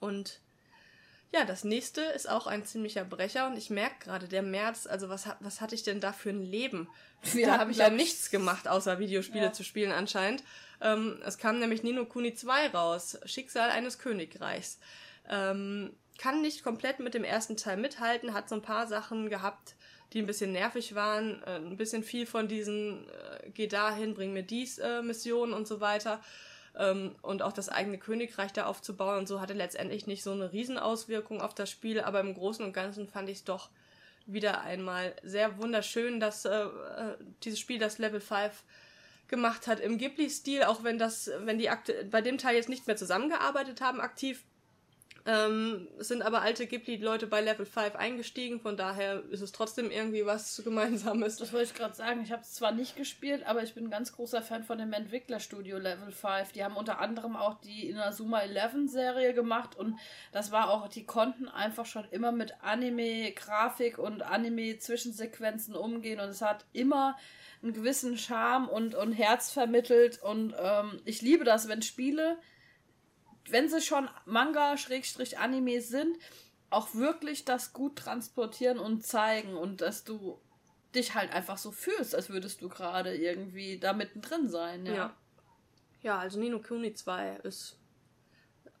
Und 0.00 0.40
ja, 1.32 1.44
das 1.44 1.64
nächste 1.64 2.00
ist 2.00 2.28
auch 2.28 2.46
ein 2.46 2.64
ziemlicher 2.64 3.04
Brecher 3.04 3.46
und 3.48 3.56
ich 3.58 3.68
merke 3.68 4.04
gerade, 4.04 4.28
der 4.28 4.42
März, 4.42 4.86
also 4.86 5.08
was, 5.10 5.28
was 5.40 5.60
hatte 5.60 5.74
ich 5.74 5.82
denn 5.82 6.00
da 6.00 6.12
für 6.12 6.30
ein 6.30 6.42
Leben? 6.42 6.88
Wir 7.32 7.46
da 7.46 7.58
habe 7.58 7.70
ich 7.70 7.78
ja 7.78 7.90
nichts 7.90 8.30
gemacht, 8.30 8.66
außer 8.66 8.98
Videospiele 8.98 9.46
ja. 9.46 9.52
zu 9.52 9.62
spielen 9.62 9.92
anscheinend. 9.92 10.42
Ähm, 10.80 11.20
es 11.24 11.38
kam 11.38 11.58
nämlich 11.58 11.82
Nino 11.82 12.04
Kuni 12.04 12.34
2 12.34 12.68
raus, 12.68 13.18
Schicksal 13.24 13.70
eines 13.70 13.98
Königreichs. 13.98 14.78
Ähm, 15.28 15.94
kann 16.18 16.42
nicht 16.42 16.64
komplett 16.64 17.00
mit 17.00 17.14
dem 17.14 17.24
ersten 17.24 17.56
Teil 17.56 17.76
mithalten, 17.76 18.34
hat 18.34 18.48
so 18.48 18.56
ein 18.56 18.62
paar 18.62 18.86
Sachen 18.86 19.30
gehabt, 19.30 19.76
die 20.12 20.20
ein 20.20 20.26
bisschen 20.26 20.52
nervig 20.52 20.94
waren, 20.94 21.42
äh, 21.44 21.56
ein 21.56 21.76
bisschen 21.76 22.02
viel 22.02 22.26
von 22.26 22.48
diesen 22.48 23.08
äh, 23.08 23.50
geh 23.50 23.66
dahin, 23.66 24.14
bring 24.14 24.32
mir 24.32 24.42
dies 24.42 24.78
äh, 24.78 25.02
Missionen 25.02 25.52
und 25.52 25.68
so 25.68 25.80
weiter 25.80 26.20
ähm, 26.76 27.14
und 27.22 27.42
auch 27.42 27.52
das 27.52 27.68
eigene 27.68 27.98
Königreich 27.98 28.52
da 28.52 28.66
aufzubauen 28.66 29.18
und 29.18 29.28
so 29.28 29.40
hatte 29.40 29.54
letztendlich 29.54 30.06
nicht 30.06 30.22
so 30.22 30.32
eine 30.32 30.52
Riesenauswirkung 30.52 31.40
auf 31.40 31.54
das 31.54 31.70
Spiel, 31.70 32.00
aber 32.00 32.20
im 32.20 32.34
Großen 32.34 32.64
und 32.64 32.72
Ganzen 32.72 33.08
fand 33.08 33.28
ich 33.28 33.38
es 33.38 33.44
doch 33.44 33.70
wieder 34.26 34.62
einmal 34.62 35.14
sehr 35.22 35.58
wunderschön, 35.58 36.20
dass 36.20 36.44
äh, 36.44 36.50
äh 36.50 37.16
dieses 37.44 37.58
Spiel 37.58 37.78
das 37.78 37.98
Level 37.98 38.20
5 38.20 38.64
gemacht 39.28 39.66
hat 39.66 39.80
im 39.80 39.98
Ghibli-Stil, 39.98 40.64
auch 40.64 40.84
wenn 40.84 40.98
das, 40.98 41.30
wenn 41.40 41.58
die 41.58 41.70
Akte 41.70 42.06
bei 42.10 42.20
dem 42.20 42.38
Teil 42.38 42.56
jetzt 42.56 42.68
nicht 42.68 42.86
mehr 42.86 42.96
zusammengearbeitet 42.96 43.80
haben 43.80 44.00
aktiv, 44.00 44.42
ähm, 45.28 45.88
sind 45.98 46.22
aber 46.22 46.40
alte 46.40 46.66
Ghibli-Leute 46.66 47.26
bei 47.26 47.42
Level 47.42 47.66
5 47.66 47.96
eingestiegen, 47.96 48.60
von 48.60 48.78
daher 48.78 49.22
ist 49.30 49.42
es 49.42 49.52
trotzdem 49.52 49.90
irgendwie 49.90 50.24
was 50.24 50.56
Gemeinsames. 50.64 51.36
Das 51.36 51.52
wollte 51.52 51.66
ich 51.66 51.74
gerade 51.74 51.94
sagen. 51.94 52.22
Ich 52.22 52.32
habe 52.32 52.40
es 52.40 52.54
zwar 52.54 52.72
nicht 52.72 52.96
gespielt, 52.96 53.46
aber 53.46 53.62
ich 53.62 53.74
bin 53.74 53.84
ein 53.84 53.90
ganz 53.90 54.14
großer 54.14 54.40
Fan 54.40 54.64
von 54.64 54.78
dem 54.78 54.90
Entwicklerstudio 54.94 55.76
Level 55.76 56.12
5. 56.12 56.52
Die 56.52 56.64
haben 56.64 56.76
unter 56.76 56.98
anderem 56.98 57.36
auch 57.36 57.60
die 57.60 57.90
Inazuma 57.90 58.40
11 58.40 58.90
Serie 58.90 59.34
gemacht 59.34 59.76
und 59.76 59.98
das 60.32 60.50
war 60.50 60.70
auch, 60.70 60.88
die 60.88 61.04
konnten 61.04 61.46
einfach 61.46 61.84
schon 61.84 62.06
immer 62.10 62.32
mit 62.32 62.54
Anime-Grafik 62.62 63.98
und 63.98 64.22
Anime-Zwischensequenzen 64.22 65.74
umgehen 65.76 66.20
und 66.20 66.30
es 66.30 66.40
hat 66.40 66.64
immer 66.72 67.18
einen 67.62 67.72
gewissen 67.72 68.16
Charme 68.16 68.68
und, 68.68 68.94
und 68.94 69.12
Herz 69.12 69.50
vermittelt 69.50 70.22
und 70.22 70.54
ähm, 70.58 71.00
ich 71.04 71.22
liebe 71.22 71.44
das, 71.44 71.68
wenn 71.68 71.82
Spiele 71.82 72.38
wenn 73.50 73.68
sie 73.68 73.80
schon 73.80 74.08
Manga-Anime 74.26 75.80
sind, 75.80 76.18
auch 76.70 76.94
wirklich 76.94 77.44
das 77.44 77.72
gut 77.72 77.96
transportieren 77.96 78.78
und 78.78 79.04
zeigen 79.04 79.56
und 79.56 79.80
dass 79.80 80.04
du 80.04 80.40
dich 80.94 81.14
halt 81.14 81.32
einfach 81.32 81.58
so 81.58 81.70
fühlst, 81.70 82.14
als 82.14 82.30
würdest 82.30 82.62
du 82.62 82.68
gerade 82.68 83.14
irgendwie 83.14 83.78
da 83.78 83.92
mittendrin 83.92 84.48
sein. 84.48 84.86
Ja. 84.86 84.94
ja. 84.94 85.16
Ja, 86.00 86.18
also 86.18 86.38
Nino 86.38 86.60
Kuni 86.60 86.94
2 86.94 87.40
ist 87.42 87.76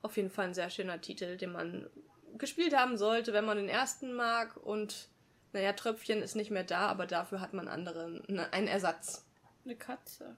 auf 0.02 0.16
jeden 0.16 0.30
Fall 0.30 0.46
ein 0.46 0.54
sehr 0.54 0.70
schöner 0.70 1.00
Titel, 1.00 1.36
den 1.36 1.52
man 1.52 1.90
gespielt 2.36 2.76
haben 2.76 2.96
sollte, 2.96 3.32
wenn 3.32 3.44
man 3.44 3.56
den 3.56 3.68
ersten 3.68 4.12
mag. 4.12 4.56
Und 4.56 5.08
naja, 5.52 5.72
Tröpfchen 5.72 6.22
ist 6.22 6.36
nicht 6.36 6.50
mehr 6.50 6.64
da, 6.64 6.88
aber 6.88 7.06
dafür 7.06 7.40
hat 7.40 7.54
man 7.54 7.68
anderen, 7.68 8.22
ne, 8.28 8.52
einen 8.52 8.68
Ersatz. 8.68 9.24
Eine 9.64 9.76
Katze. 9.76 10.36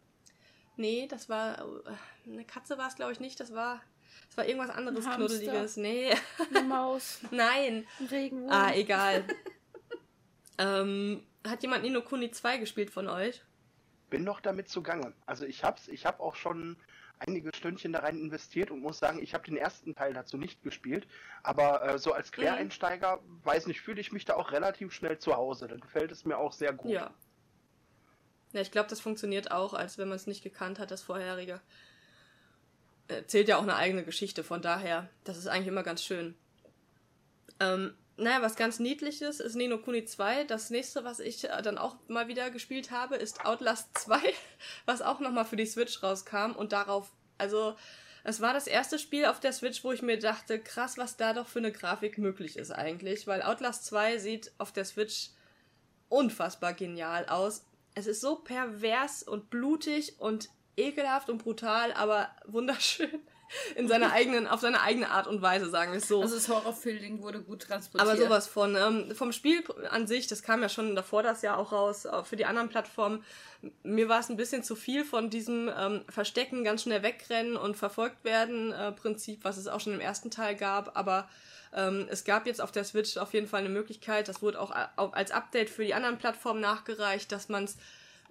Nee, 0.77 1.07
das 1.09 1.29
war. 1.29 1.59
Äh, 1.59 2.31
eine 2.31 2.45
Katze 2.45 2.79
war 2.79 2.89
es, 2.89 2.97
glaube 2.97 3.13
ich, 3.13 3.21
nicht. 3.21 3.39
Das 3.41 3.55
war. 3.55 3.81
Das 4.29 4.37
war 4.37 4.47
irgendwas 4.47 4.71
anderes 4.71 5.07
ein 5.07 5.17
Knuddeliges. 5.17 5.77
Nee. 5.77 6.15
Eine 6.55 6.67
Maus. 6.67 7.21
Nein. 7.31 7.87
Ein 7.99 8.07
Regenwurm. 8.07 8.51
Ah, 8.51 8.73
egal. 8.75 9.25
ähm, 10.59 11.27
hat 11.47 11.63
jemand 11.63 11.83
Nino 11.83 12.03
Kuni 12.03 12.31
2 12.31 12.59
gespielt 12.59 12.91
von 12.91 13.09
euch? 13.09 13.43
Bin 14.09 14.25
noch 14.25 14.41
damit 14.41 14.69
zugange. 14.69 15.13
Also 15.27 15.45
ich 15.45 15.65
hab's, 15.65 15.89
ich 15.89 16.07
hab 16.07 16.21
auch 16.21 16.35
schon 16.35 16.77
einige 17.21 17.51
Stündchen 17.55 17.93
da 17.93 18.01
rein 18.01 18.19
investiert 18.19 18.71
und 18.71 18.81
muss 18.81 18.99
sagen, 18.99 19.23
ich 19.23 19.35
habe 19.35 19.45
den 19.45 19.57
ersten 19.57 19.95
Teil 19.95 20.13
dazu 20.13 20.37
nicht 20.37 20.63
gespielt, 20.63 21.07
aber 21.43 21.83
äh, 21.87 21.99
so 21.99 22.13
als 22.13 22.31
mhm. 22.31 22.37
Quereinsteiger, 22.37 23.17
mhm. 23.19 23.41
weiß 23.45 23.67
nicht, 23.67 23.81
fühle 23.81 24.01
ich 24.01 24.13
mich 24.13 24.25
da 24.25 24.35
auch 24.35 24.53
relativ 24.53 24.93
schnell 24.93 25.19
zu 25.19 25.37
Hause. 25.37 25.69
Da 25.69 25.77
gefällt 25.77 26.11
es 26.11 26.25
mir 26.25 26.39
auch 26.39 26.53
sehr 26.53 26.73
gut. 26.73 26.91
Ja. 26.91 27.15
Ja, 28.53 28.61
ich 28.61 28.73
glaube, 28.73 28.89
das 28.89 29.01
funktioniert 29.01 29.53
auch, 29.53 29.75
als 29.75 29.97
wenn 29.97 30.09
man 30.09 30.17
es 30.17 30.27
nicht 30.27 30.43
gekannt 30.43 30.81
hat, 30.81 30.91
das 30.91 31.03
vorherige. 31.03 31.61
Erzählt 33.07 33.49
ja 33.49 33.59
auch 33.59 33.63
eine 33.63 33.77
eigene 33.77 34.05
Geschichte, 34.05 34.43
von 34.43 34.61
daher, 34.61 35.09
das 35.25 35.37
ist 35.37 35.47
eigentlich 35.47 35.69
immer 35.69 35.85
ganz 35.85 36.03
schön. 36.03 36.35
Ähm, 37.61 37.95
naja, 38.21 38.43
was 38.43 38.57
ganz 38.57 38.79
niedliches 38.79 39.41
ist 39.41 39.55
Nino 39.55 39.79
Kuni 39.79 40.05
2. 40.05 40.45
Das 40.45 40.71
nächste, 40.71 41.05
was 41.05 41.21
ich 41.21 41.45
äh, 41.45 41.63
dann 41.63 41.79
auch 41.79 41.97
mal 42.09 42.29
wieder 42.29 42.51
gespielt 42.51 42.91
habe, 42.91 43.17
ist 43.17 43.45
Outlast 43.45 43.97
2, 43.99 44.21
was 44.85 45.03
auch 45.03 45.21
nochmal 45.21 45.45
für 45.45 45.57
die 45.57 45.67
Switch 45.67 46.03
rauskam 46.03 46.53
und 46.53 46.73
darauf, 46.73 47.11
also 47.39 47.75
es 48.23 48.41
war 48.41 48.53
das 48.53 48.67
erste 48.67 48.99
Spiel 48.99 49.25
auf 49.25 49.41
der 49.41 49.53
Switch, 49.53 49.83
wo 49.83 49.93
ich 49.93 50.03
mir 50.03 50.19
dachte, 50.19 50.59
krass, 50.61 50.99
was 50.99 51.17
da 51.17 51.33
doch 51.33 51.47
für 51.47 51.61
eine 51.61 51.73
Grafik 51.73 52.19
möglich 52.19 52.57
ist 52.57 52.71
eigentlich, 52.71 53.27
weil 53.27 53.43
Outlast 53.43 53.87
2 53.87 54.19
sieht 54.19 54.53
auf 54.59 54.73
der 54.73 54.85
Switch 54.85 55.31
unfassbar 56.09 56.75
genial 56.75 57.27
aus. 57.27 57.65
Es 57.95 58.07
ist 58.07 58.21
so 58.21 58.37
pervers 58.37 59.23
und 59.23 59.49
blutig 59.49 60.21
und 60.21 60.51
ekelhaft 60.77 61.31
und 61.31 61.39
brutal, 61.39 61.93
aber 61.95 62.29
wunderschön 62.47 63.21
in 63.77 63.89
seiner 63.89 64.13
eigenen, 64.13 64.47
auf 64.47 64.61
seine 64.61 64.81
eigene 64.81 65.11
Art 65.11 65.27
und 65.27 65.43
Weise, 65.43 65.69
sagen 65.71 65.93
wir 65.93 65.99
es 65.99 66.09
so. 66.09 66.23
Also 66.23 66.37
das 66.37 66.49
Horrorfeeling 66.49 67.23
wurde 67.23 67.41
gut 67.41 67.63
transportiert. 67.63 68.09
Aber 68.09 68.21
sowas 68.21 68.47
von. 68.47 68.77
Ähm, 68.77 69.15
vom 69.15 69.33
Spiel 69.33 69.63
an 69.91 70.07
sich, 70.07 70.27
das 70.27 70.43
kam 70.43 70.63
ja 70.63 70.69
schon 70.69 70.95
davor 70.95 71.23
das 71.23 71.43
Jahr 71.43 71.59
auch 71.59 71.73
raus, 71.73 72.07
für 72.25 72.37
die 72.37 72.45
anderen 72.45 72.69
Plattformen. 72.69 73.25
Mir 73.83 74.09
war 74.09 74.21
es 74.21 74.29
ein 74.29 74.37
bisschen 74.37 74.63
zu 74.63 74.75
viel 74.75 75.05
von 75.05 75.31
diesem 75.31 75.71
ähm, 75.77 76.03
Verstecken, 76.09 76.65
ganz 76.65 76.83
schnell 76.83 77.03
wegrennen 77.03 77.57
und 77.57 77.77
verfolgt 77.77 78.25
werden 78.25 78.73
äh, 78.73 78.93
Prinzip, 78.93 79.45
was 79.45 79.57
es 79.57 79.67
auch 79.67 79.81
schon 79.81 79.95
im 79.95 80.01
ersten 80.01 80.31
Teil 80.31 80.57
gab. 80.57 80.97
Aber 80.97 81.29
ähm, 81.75 82.07
es 82.11 82.25
gab 82.25 82.47
jetzt 82.47 82.61
auf 82.61 82.73
der 82.73 82.85
Switch 82.85 83.17
auf 83.17 83.35
jeden 83.35 83.47
Fall 83.47 83.61
eine 83.61 83.69
Möglichkeit, 83.69 84.29
das 84.29 84.43
wurde 84.43 84.61
auch 84.61 84.73
als 85.13 85.31
Update 85.31 85.71
für 85.71 85.85
die 85.85 85.95
anderen 85.95 86.19
Plattformen 86.19 86.61
nachgereicht, 86.61 87.31
dass 87.31 87.49
man 87.49 87.65
es 87.65 87.77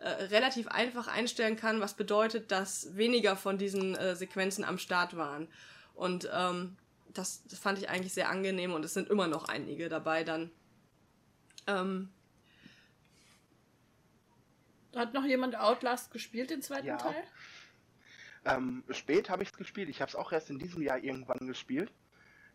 äh, 0.01 0.07
relativ 0.07 0.67
einfach 0.67 1.07
einstellen 1.07 1.55
kann, 1.55 1.81
was 1.81 1.93
bedeutet, 1.93 2.51
dass 2.51 2.95
weniger 2.95 3.35
von 3.35 3.57
diesen 3.57 3.95
äh, 3.95 4.15
Sequenzen 4.15 4.63
am 4.63 4.77
Start 4.77 5.17
waren. 5.17 5.47
Und 5.93 6.29
ähm, 6.33 6.77
das, 7.13 7.43
das, 7.47 7.59
fand 7.59 7.79
ich 7.79 7.89
eigentlich 7.89 8.13
sehr 8.13 8.29
angenehm 8.29 8.73
und 8.73 8.85
es 8.85 8.93
sind 8.93 9.09
immer 9.09 9.27
noch 9.27 9.49
einige 9.49 9.89
dabei 9.89 10.23
dann. 10.23 10.51
Ähm, 11.67 12.09
Hat 14.95 15.13
noch 15.13 15.25
jemand 15.25 15.57
Outlast 15.57 16.11
gespielt, 16.11 16.49
den 16.49 16.61
zweiten 16.61 16.87
ja. 16.87 16.97
Teil? 16.97 17.23
Ähm, 18.45 18.83
spät 18.91 19.29
habe 19.29 19.43
ich 19.43 19.49
es 19.49 19.57
gespielt. 19.57 19.89
Ich 19.89 20.01
habe 20.01 20.09
es 20.09 20.15
auch 20.15 20.31
erst 20.31 20.49
in 20.49 20.59
diesem 20.59 20.81
Jahr 20.81 21.03
irgendwann 21.03 21.45
gespielt 21.45 21.91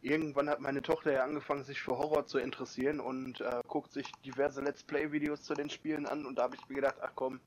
irgendwann 0.04 0.50
hat 0.50 0.60
meine 0.60 0.82
Tochter 0.82 1.12
ja 1.12 1.24
angefangen, 1.24 1.64
sich 1.64 1.80
für 1.80 1.98
Horror 1.98 2.26
zu 2.26 2.38
interessieren 2.38 3.00
und 3.00 3.40
äh, 3.40 3.60
guckt 3.66 3.92
sich 3.92 4.10
diverse 4.24 4.60
Let's 4.60 4.82
Play-Videos 4.82 5.42
zu 5.42 5.54
den 5.54 5.70
Spielen 5.70 6.06
an 6.06 6.26
und 6.26 6.38
da 6.38 6.44
habe 6.44 6.56
ich 6.56 6.68
mir 6.68 6.76
gedacht, 6.76 6.96
ach 7.00 7.12
komm, 7.14 7.40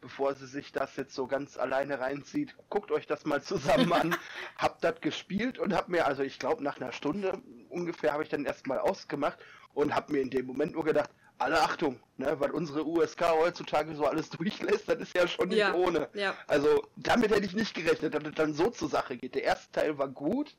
bevor 0.00 0.34
sie 0.34 0.46
sich 0.46 0.72
das 0.72 0.94
jetzt 0.96 1.14
so 1.14 1.26
ganz 1.26 1.56
alleine 1.56 1.98
reinzieht, 1.98 2.54
guckt 2.68 2.92
euch 2.92 3.06
das 3.06 3.24
mal 3.24 3.42
zusammen 3.42 3.92
an. 3.92 4.16
hab 4.58 4.80
das 4.82 5.00
gespielt 5.00 5.58
und 5.58 5.74
hab 5.74 5.88
mir, 5.88 6.06
also 6.06 6.22
ich 6.22 6.38
glaube 6.38 6.62
nach 6.62 6.80
einer 6.80 6.92
Stunde 6.92 7.40
ungefähr 7.70 8.12
habe 8.12 8.22
ich 8.22 8.28
dann 8.28 8.44
erstmal 8.44 8.78
ausgemacht 8.78 9.38
und 9.72 9.94
hab 9.94 10.10
mir 10.10 10.20
in 10.20 10.30
dem 10.30 10.46
Moment 10.46 10.74
nur 10.74 10.84
gedacht, 10.84 11.10
alle 11.38 11.60
Achtung, 11.60 12.00
ne, 12.16 12.38
weil 12.40 12.50
unsere 12.50 12.86
USK 12.86 13.30
heutzutage 13.30 13.94
so 13.94 14.06
alles 14.06 14.28
durchlässt, 14.30 14.88
das 14.88 14.98
ist 14.98 15.14
ja 15.16 15.26
schon 15.26 15.48
nicht 15.48 15.58
ja, 15.58 15.74
ohne. 15.74 16.08
Ja. 16.14 16.34
Also 16.46 16.86
damit 16.96 17.30
hätte 17.30 17.46
ich 17.46 17.54
nicht 17.54 17.74
gerechnet, 17.74 18.14
dass 18.14 18.24
es 18.24 18.34
dann 18.34 18.54
so 18.54 18.70
zur 18.70 18.88
Sache 18.88 19.16
geht. 19.16 19.34
Der 19.34 19.44
erste 19.44 19.72
Teil 19.72 19.98
war 19.98 20.08
gut, 20.08 20.54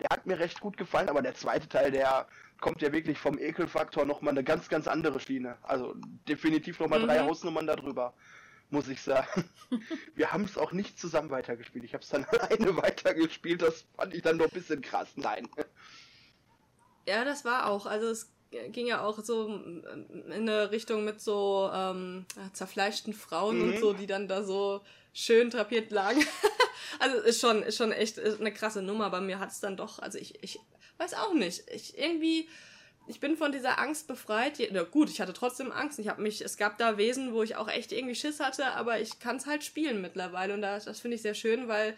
der 0.00 0.08
hat 0.10 0.26
mir 0.26 0.38
recht 0.38 0.60
gut 0.60 0.76
gefallen, 0.76 1.08
aber 1.08 1.22
der 1.22 1.34
zweite 1.34 1.68
Teil, 1.68 1.90
der 1.90 2.26
kommt 2.60 2.82
ja 2.82 2.92
wirklich 2.92 3.18
vom 3.18 3.38
Ekelfaktor 3.38 4.04
nochmal 4.04 4.32
eine 4.32 4.44
ganz, 4.44 4.68
ganz 4.68 4.88
andere 4.88 5.20
Schiene. 5.20 5.56
Also 5.62 5.94
definitiv 6.28 6.80
nochmal 6.80 7.00
mhm. 7.00 7.06
drei 7.06 7.20
Hausnummern 7.20 7.66
darüber, 7.66 8.14
muss 8.70 8.88
ich 8.88 9.02
sagen. 9.02 9.44
Wir 10.14 10.32
haben 10.32 10.44
es 10.44 10.56
auch 10.58 10.72
nicht 10.72 10.98
zusammen 10.98 11.30
weitergespielt. 11.30 11.84
Ich 11.84 11.94
habe 11.94 12.02
es 12.02 12.08
dann 12.08 12.24
alleine 12.30 12.76
weitergespielt, 12.76 13.62
das 13.62 13.84
fand 13.96 14.14
ich 14.14 14.22
dann 14.22 14.38
noch 14.38 14.46
ein 14.46 14.52
bisschen 14.52 14.80
krass. 14.80 15.08
Nein. 15.16 15.48
Ja, 17.06 17.24
das 17.24 17.44
war 17.44 17.66
auch. 17.66 17.86
Also 17.86 18.08
es 18.08 18.30
ging 18.72 18.86
ja 18.86 19.02
auch 19.02 19.18
so 19.18 19.46
in 19.46 20.32
eine 20.32 20.70
Richtung 20.70 21.04
mit 21.04 21.20
so 21.20 21.70
ähm, 21.72 22.26
zerfleischten 22.52 23.12
Frauen 23.12 23.58
mhm. 23.58 23.68
und 23.68 23.78
so, 23.78 23.92
die 23.92 24.06
dann 24.06 24.28
da 24.28 24.42
so 24.42 24.82
schön 25.12 25.50
drapiert 25.50 25.90
lagen. 25.90 26.20
also 26.98 27.18
ist 27.18 27.40
schon, 27.40 27.62
ist 27.62 27.76
schon 27.76 27.92
echt 27.92 28.18
eine 28.18 28.52
krasse 28.52 28.82
Nummer. 28.82 29.06
aber 29.06 29.20
mir 29.20 29.38
hat 29.38 29.50
es 29.50 29.60
dann 29.60 29.76
doch, 29.76 29.98
also 29.98 30.18
ich, 30.18 30.42
ich 30.42 30.60
weiß 30.98 31.14
auch 31.14 31.34
nicht. 31.34 31.64
Ich 31.70 31.98
irgendwie, 31.98 32.48
ich 33.06 33.20
bin 33.20 33.36
von 33.36 33.52
dieser 33.52 33.78
Angst 33.78 34.06
befreit. 34.06 34.58
Ja, 34.58 34.82
gut, 34.84 35.10
ich 35.10 35.20
hatte 35.20 35.32
trotzdem 35.32 35.72
Angst. 35.72 35.98
Ich 35.98 36.08
habe 36.08 36.22
mich, 36.22 36.40
es 36.40 36.56
gab 36.56 36.78
da 36.78 36.98
Wesen, 36.98 37.32
wo 37.32 37.42
ich 37.42 37.56
auch 37.56 37.68
echt 37.68 37.92
irgendwie 37.92 38.14
Schiss 38.14 38.40
hatte, 38.40 38.66
aber 38.72 39.00
ich 39.00 39.18
kann 39.18 39.36
es 39.36 39.46
halt 39.46 39.64
spielen 39.64 40.00
mittlerweile 40.00 40.54
und 40.54 40.62
das, 40.62 40.84
das 40.84 41.00
finde 41.00 41.16
ich 41.16 41.22
sehr 41.22 41.34
schön, 41.34 41.68
weil 41.68 41.96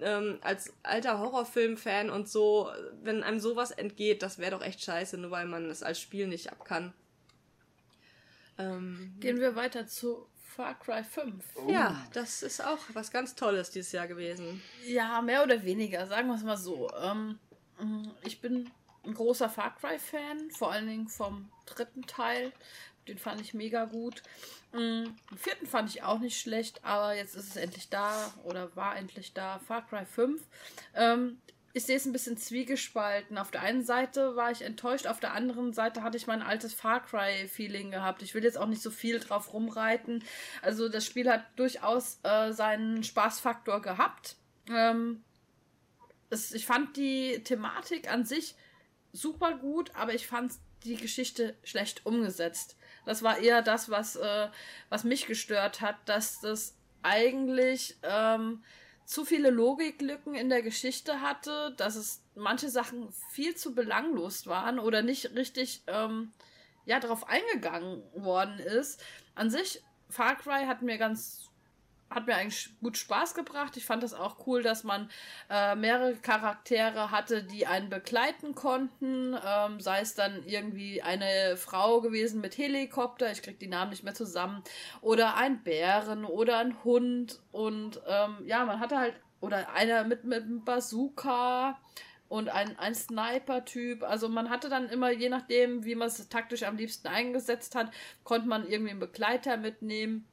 ähm, 0.00 0.38
als 0.42 0.72
alter 0.82 1.18
Horrorfilm-Fan 1.18 2.10
und 2.10 2.28
so, 2.28 2.70
wenn 3.02 3.22
einem 3.22 3.40
sowas 3.40 3.70
entgeht, 3.70 4.22
das 4.22 4.38
wäre 4.38 4.52
doch 4.52 4.62
echt 4.62 4.82
scheiße, 4.82 5.18
nur 5.18 5.30
weil 5.30 5.46
man 5.46 5.68
es 5.70 5.82
als 5.82 6.00
Spiel 6.00 6.28
nicht 6.28 6.52
ab 6.52 6.64
kann. 6.64 6.92
Ähm, 8.58 9.14
Gehen 9.20 9.40
wir 9.40 9.56
weiter 9.56 9.86
zu 9.86 10.26
Far 10.48 10.78
Cry 10.78 11.04
5. 11.04 11.44
Oh. 11.56 11.70
Ja, 11.70 12.04
das 12.12 12.42
ist 12.42 12.64
auch 12.64 12.78
was 12.94 13.10
ganz 13.10 13.34
Tolles 13.34 13.70
dieses 13.70 13.92
Jahr 13.92 14.08
gewesen. 14.08 14.62
Ja, 14.86 15.20
mehr 15.22 15.42
oder 15.42 15.62
weniger, 15.62 16.06
sagen 16.06 16.28
wir 16.28 16.34
es 16.34 16.42
mal 16.42 16.56
so. 16.56 16.90
Ähm, 17.00 17.38
mm, 17.78 18.10
ich 18.24 18.40
bin 18.40 18.70
ein 19.04 19.14
großer 19.14 19.48
Far 19.48 19.76
Cry-Fan, 19.76 20.50
vor 20.50 20.72
allen 20.72 20.86
Dingen 20.86 21.08
vom 21.08 21.50
dritten 21.66 22.02
Teil. 22.02 22.52
Den 23.06 23.18
fand 23.18 23.40
ich 23.40 23.54
mega 23.54 23.84
gut. 23.84 24.22
Mm, 24.72 25.04
den 25.30 25.38
vierten 25.38 25.66
fand 25.66 25.90
ich 25.90 26.02
auch 26.02 26.18
nicht 26.18 26.40
schlecht, 26.40 26.84
aber 26.84 27.14
jetzt 27.14 27.36
ist 27.36 27.50
es 27.50 27.56
endlich 27.56 27.88
da 27.88 28.32
oder 28.44 28.74
war 28.74 28.96
endlich 28.96 29.34
da. 29.34 29.60
Far 29.60 29.86
Cry 29.86 30.04
5. 30.04 30.42
Ähm, 30.94 31.40
ich 31.78 31.84
sehe 31.84 31.96
es 31.96 32.06
ein 32.06 32.12
bisschen 32.12 32.36
zwiegespalten. 32.36 33.38
Auf 33.38 33.52
der 33.52 33.62
einen 33.62 33.84
Seite 33.84 34.34
war 34.34 34.50
ich 34.50 34.62
enttäuscht, 34.62 35.06
auf 35.06 35.20
der 35.20 35.32
anderen 35.32 35.72
Seite 35.72 36.02
hatte 36.02 36.16
ich 36.16 36.26
mein 36.26 36.42
altes 36.42 36.74
Far 36.74 37.04
Cry-Feeling 37.04 37.92
gehabt. 37.92 38.20
Ich 38.22 38.34
will 38.34 38.42
jetzt 38.42 38.58
auch 38.58 38.66
nicht 38.66 38.82
so 38.82 38.90
viel 38.90 39.20
drauf 39.20 39.52
rumreiten. 39.52 40.24
Also 40.60 40.88
das 40.88 41.06
Spiel 41.06 41.30
hat 41.30 41.44
durchaus 41.54 42.18
äh, 42.24 42.52
seinen 42.52 43.04
Spaßfaktor 43.04 43.80
gehabt. 43.80 44.34
Ähm, 44.68 45.22
es, 46.30 46.52
ich 46.52 46.66
fand 46.66 46.96
die 46.96 47.44
Thematik 47.44 48.12
an 48.12 48.24
sich 48.24 48.56
super 49.12 49.54
gut, 49.56 49.94
aber 49.94 50.14
ich 50.14 50.26
fand 50.26 50.54
die 50.82 50.96
Geschichte 50.96 51.56
schlecht 51.62 52.04
umgesetzt. 52.06 52.76
Das 53.06 53.22
war 53.22 53.38
eher 53.38 53.62
das, 53.62 53.88
was, 53.88 54.16
äh, 54.16 54.48
was 54.88 55.04
mich 55.04 55.26
gestört 55.26 55.80
hat, 55.80 55.96
dass 56.06 56.40
das 56.40 56.76
eigentlich 57.02 57.96
ähm, 58.02 58.64
zu 59.08 59.24
viele 59.24 59.48
Logiklücken 59.48 60.34
in 60.34 60.50
der 60.50 60.60
Geschichte 60.60 61.22
hatte, 61.22 61.72
dass 61.78 61.96
es 61.96 62.20
manche 62.34 62.68
Sachen 62.68 63.08
viel 63.30 63.56
zu 63.56 63.74
belanglos 63.74 64.46
waren 64.46 64.78
oder 64.78 65.00
nicht 65.00 65.34
richtig 65.34 65.82
ähm, 65.86 66.30
ja 66.84 67.00
darauf 67.00 67.26
eingegangen 67.26 68.02
worden 68.12 68.58
ist. 68.58 69.02
An 69.34 69.48
sich 69.48 69.82
Far 70.10 70.36
Cry 70.36 70.66
hat 70.66 70.82
mir 70.82 70.98
ganz 70.98 71.48
hat 72.10 72.26
mir 72.26 72.36
eigentlich 72.36 72.70
gut 72.80 72.96
Spaß 72.96 73.34
gebracht. 73.34 73.76
Ich 73.76 73.84
fand 73.84 74.02
es 74.02 74.14
auch 74.14 74.46
cool, 74.46 74.62
dass 74.62 74.84
man 74.84 75.10
äh, 75.50 75.74
mehrere 75.74 76.14
Charaktere 76.16 77.10
hatte, 77.10 77.42
die 77.42 77.66
einen 77.66 77.90
begleiten 77.90 78.54
konnten. 78.54 79.36
Ähm, 79.44 79.80
sei 79.80 80.00
es 80.00 80.14
dann 80.14 80.42
irgendwie 80.46 81.02
eine 81.02 81.56
Frau 81.56 82.00
gewesen 82.00 82.40
mit 82.40 82.56
Helikopter, 82.56 83.30
ich 83.30 83.42
krieg 83.42 83.58
die 83.58 83.68
Namen 83.68 83.90
nicht 83.90 84.04
mehr 84.04 84.14
zusammen, 84.14 84.62
oder 85.00 85.36
ein 85.36 85.62
Bären 85.62 86.24
oder 86.24 86.58
ein 86.58 86.82
Hund. 86.84 87.40
Und 87.52 88.00
ähm, 88.06 88.38
ja, 88.46 88.64
man 88.64 88.80
hatte 88.80 88.98
halt 88.98 89.14
oder 89.40 89.72
einer 89.72 90.04
mit, 90.04 90.24
mit 90.24 90.42
einem 90.42 90.64
Bazooka 90.64 91.78
und 92.28 92.48
ein, 92.48 92.78
ein 92.78 92.94
Sniper-Typ. 92.94 94.02
Also 94.02 94.28
man 94.28 94.50
hatte 94.50 94.68
dann 94.68 94.88
immer, 94.88 95.10
je 95.10 95.28
nachdem, 95.28 95.84
wie 95.84 95.94
man 95.94 96.08
es 96.08 96.28
taktisch 96.28 96.62
am 96.62 96.76
liebsten 96.76 97.08
eingesetzt 97.08 97.74
hat, 97.74 97.90
konnte 98.24 98.48
man 98.48 98.68
irgendwie 98.68 98.90
einen 98.90 99.00
Begleiter 99.00 99.56
mitnehmen. 99.56 100.26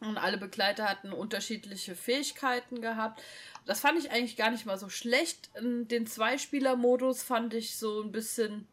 Und 0.00 0.18
alle 0.18 0.38
Begleiter 0.38 0.88
hatten 0.88 1.12
unterschiedliche 1.12 1.94
Fähigkeiten 1.94 2.80
gehabt. 2.80 3.22
Das 3.64 3.80
fand 3.80 3.98
ich 3.98 4.10
eigentlich 4.10 4.36
gar 4.36 4.50
nicht 4.50 4.66
mal 4.66 4.78
so 4.78 4.88
schlecht. 4.88 5.50
Den 5.60 6.06
Zweispieler-Modus 6.06 7.22
fand 7.22 7.54
ich 7.54 7.76
so 7.76 8.02
ein 8.02 8.12
bisschen, 8.12 8.68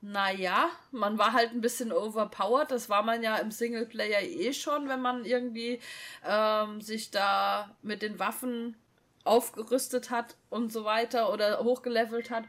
naja, 0.00 0.70
man 0.92 1.18
war 1.18 1.32
halt 1.32 1.52
ein 1.52 1.60
bisschen 1.60 1.90
overpowered. 1.90 2.70
Das 2.70 2.88
war 2.88 3.02
man 3.02 3.22
ja 3.22 3.36
im 3.36 3.50
Singleplayer 3.50 4.22
eh 4.22 4.52
schon, 4.52 4.88
wenn 4.88 5.00
man 5.00 5.24
irgendwie 5.24 5.80
ähm, 6.24 6.80
sich 6.80 7.10
da 7.10 7.74
mit 7.82 8.02
den 8.02 8.18
Waffen 8.18 8.76
aufgerüstet 9.24 10.10
hat 10.10 10.36
und 10.50 10.72
so 10.72 10.84
weiter 10.84 11.32
oder 11.32 11.64
hochgelevelt 11.64 12.30
hat. 12.30 12.44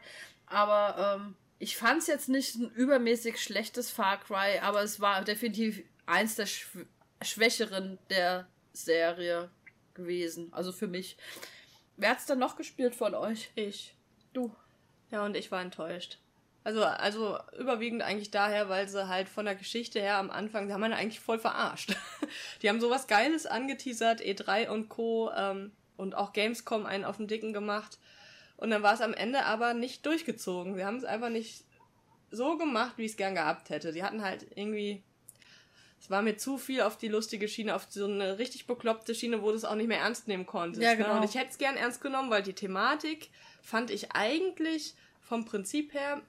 Aber 0.46 1.18
ähm, 1.20 1.36
ich 1.58 1.76
fand 1.76 2.02
es 2.02 2.06
jetzt 2.06 2.28
nicht 2.28 2.56
ein 2.56 2.70
übermäßig 2.70 3.40
schlechtes 3.40 3.90
Far 3.90 4.18
Cry, 4.18 4.58
aber 4.60 4.82
es 4.82 5.00
war 5.00 5.22
definitiv 5.24 5.82
eins 6.06 6.36
der 6.36 6.46
Schwächeren 7.22 7.98
der 8.08 8.48
Serie 8.72 9.50
gewesen. 9.94 10.52
Also 10.52 10.72
für 10.72 10.86
mich. 10.86 11.16
Wer 11.96 12.10
hat's 12.10 12.26
dann 12.26 12.38
noch 12.38 12.56
gespielt 12.56 12.94
von 12.94 13.14
euch? 13.14 13.50
Ich. 13.54 13.94
Du. 14.32 14.54
Ja, 15.10 15.24
und 15.24 15.36
ich 15.36 15.50
war 15.50 15.60
enttäuscht. 15.60 16.18
Also, 16.62 16.84
also 16.84 17.38
überwiegend 17.58 18.02
eigentlich 18.02 18.30
daher, 18.30 18.68
weil 18.68 18.88
sie 18.88 19.08
halt 19.08 19.28
von 19.28 19.46
der 19.46 19.54
Geschichte 19.54 20.00
her 20.00 20.16
am 20.16 20.30
Anfang, 20.30 20.66
die 20.66 20.74
haben 20.74 20.84
einen 20.84 20.94
eigentlich 20.94 21.20
voll 21.20 21.38
verarscht. 21.38 21.96
die 22.62 22.68
haben 22.68 22.80
sowas 22.80 23.06
Geiles 23.06 23.46
angeteasert, 23.46 24.20
E3 24.20 24.68
und 24.68 24.88
Co. 24.88 25.30
Ähm, 25.34 25.72
und 26.00 26.14
auch 26.14 26.32
Gamescom 26.32 26.86
einen 26.86 27.04
auf 27.04 27.18
den 27.18 27.28
Dicken 27.28 27.52
gemacht. 27.52 27.98
Und 28.56 28.70
dann 28.70 28.82
war 28.82 28.94
es 28.94 29.00
am 29.00 29.14
Ende 29.14 29.44
aber 29.44 29.74
nicht 29.74 30.04
durchgezogen. 30.06 30.74
Sie 30.74 30.84
haben 30.84 30.96
es 30.96 31.04
einfach 31.04 31.28
nicht 31.28 31.64
so 32.30 32.56
gemacht, 32.56 32.94
wie 32.96 33.04
ich 33.04 33.12
es 33.12 33.16
gern 33.16 33.34
gehabt 33.34 33.70
hätte. 33.70 33.92
Sie 33.92 34.02
hatten 34.02 34.22
halt 34.22 34.46
irgendwie. 34.54 35.02
Es 36.00 36.08
war 36.08 36.22
mir 36.22 36.36
zu 36.38 36.56
viel 36.56 36.80
auf 36.80 36.96
die 36.96 37.08
lustige 37.08 37.46
Schiene, 37.46 37.74
auf 37.74 37.86
so 37.90 38.06
eine 38.06 38.38
richtig 38.38 38.66
bekloppte 38.66 39.14
Schiene, 39.14 39.42
wo 39.42 39.50
du 39.50 39.56
es 39.56 39.64
auch 39.64 39.74
nicht 39.74 39.88
mehr 39.88 40.00
ernst 40.00 40.28
nehmen 40.28 40.46
konntest. 40.46 40.82
Ja, 40.82 40.94
genau. 40.94 41.16
Und 41.16 41.24
ich 41.24 41.34
hätte 41.34 41.50
es 41.50 41.58
gern 41.58 41.76
ernst 41.76 42.00
genommen, 42.00 42.30
weil 42.30 42.42
die 42.42 42.54
Thematik 42.54 43.28
fand 43.62 43.90
ich 43.90 44.12
eigentlich 44.12 44.94
vom 45.20 45.44
Prinzip 45.44 45.92
her 45.92 46.22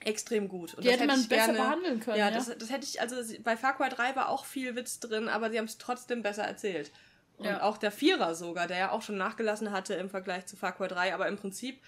extrem 0.00 0.48
gut. 0.48 0.74
Und 0.74 0.82
Die 0.84 0.88
das 0.88 0.96
hätte 0.96 1.06
man 1.06 1.20
ich 1.20 1.28
besser 1.28 1.52
gerne, 1.52 1.58
behandeln 1.58 2.00
können. 2.00 2.18
Ja, 2.18 2.28
Ja, 2.28 2.34
Das, 2.34 2.46
das 2.58 2.70
hätte 2.70 2.84
ich, 2.84 3.00
also 3.00 3.16
bei 3.42 3.56
Far 3.56 3.76
Cry 3.76 3.88
3 3.88 4.16
war 4.16 4.28
auch 4.28 4.44
viel 4.44 4.74
Witz 4.74 4.98
drin, 5.00 5.28
aber 5.28 5.50
sie 5.50 5.58
haben 5.58 5.64
es 5.66 5.78
trotzdem 5.78 6.22
besser 6.22 6.42
erzählt. 6.42 6.90
Und 7.38 7.46
Ja. 7.46 7.62
auch 7.62 7.78
der 7.78 7.92
Vierer 7.92 8.34
sogar, 8.34 8.66
der 8.66 8.78
ja 8.78 8.90
auch 8.90 9.02
schon 9.02 9.16
nachgelassen 9.16 9.70
hatte 9.70 9.94
im 9.94 10.10
Vergleich 10.10 10.46
zu 10.46 10.56
Far 10.56 10.72
Cry 10.72 10.88
3, 10.88 11.14
aber 11.14 11.28
im 11.28 11.36
Prinzip, 11.36 11.80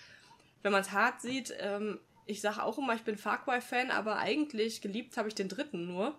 wenn 0.63 0.73
man 0.73 0.81
es 0.81 0.93
hart 0.93 1.21
sieht, 1.21 1.53
ähm, 1.59 2.01
ich 2.27 2.41
sage 2.41 2.63
auch 2.63 2.79
immer, 2.79 2.95
ich 2.95 3.03
bin 3.03 3.17
Far 3.17 3.43
Cry-Fan, 3.45 3.91
aber 3.91 4.19
eigentlich 4.19 4.81
geliebt 4.81 5.17
habe 5.17 5.29
ich 5.29 5.35
den 5.35 5.49
dritten 5.49 5.87
nur. 5.87 6.19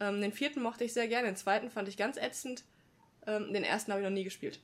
Ähm, 0.00 0.20
den 0.20 0.32
vierten 0.32 0.62
mochte 0.62 0.84
ich 0.84 0.92
sehr 0.92 1.08
gerne, 1.08 1.26
den 1.28 1.36
zweiten 1.36 1.70
fand 1.70 1.88
ich 1.88 1.96
ganz 1.96 2.16
ätzend, 2.16 2.64
ähm, 3.26 3.52
den 3.52 3.64
ersten 3.64 3.92
habe 3.92 4.00
ich 4.00 4.06
noch 4.06 4.14
nie 4.14 4.24
gespielt. 4.24 4.60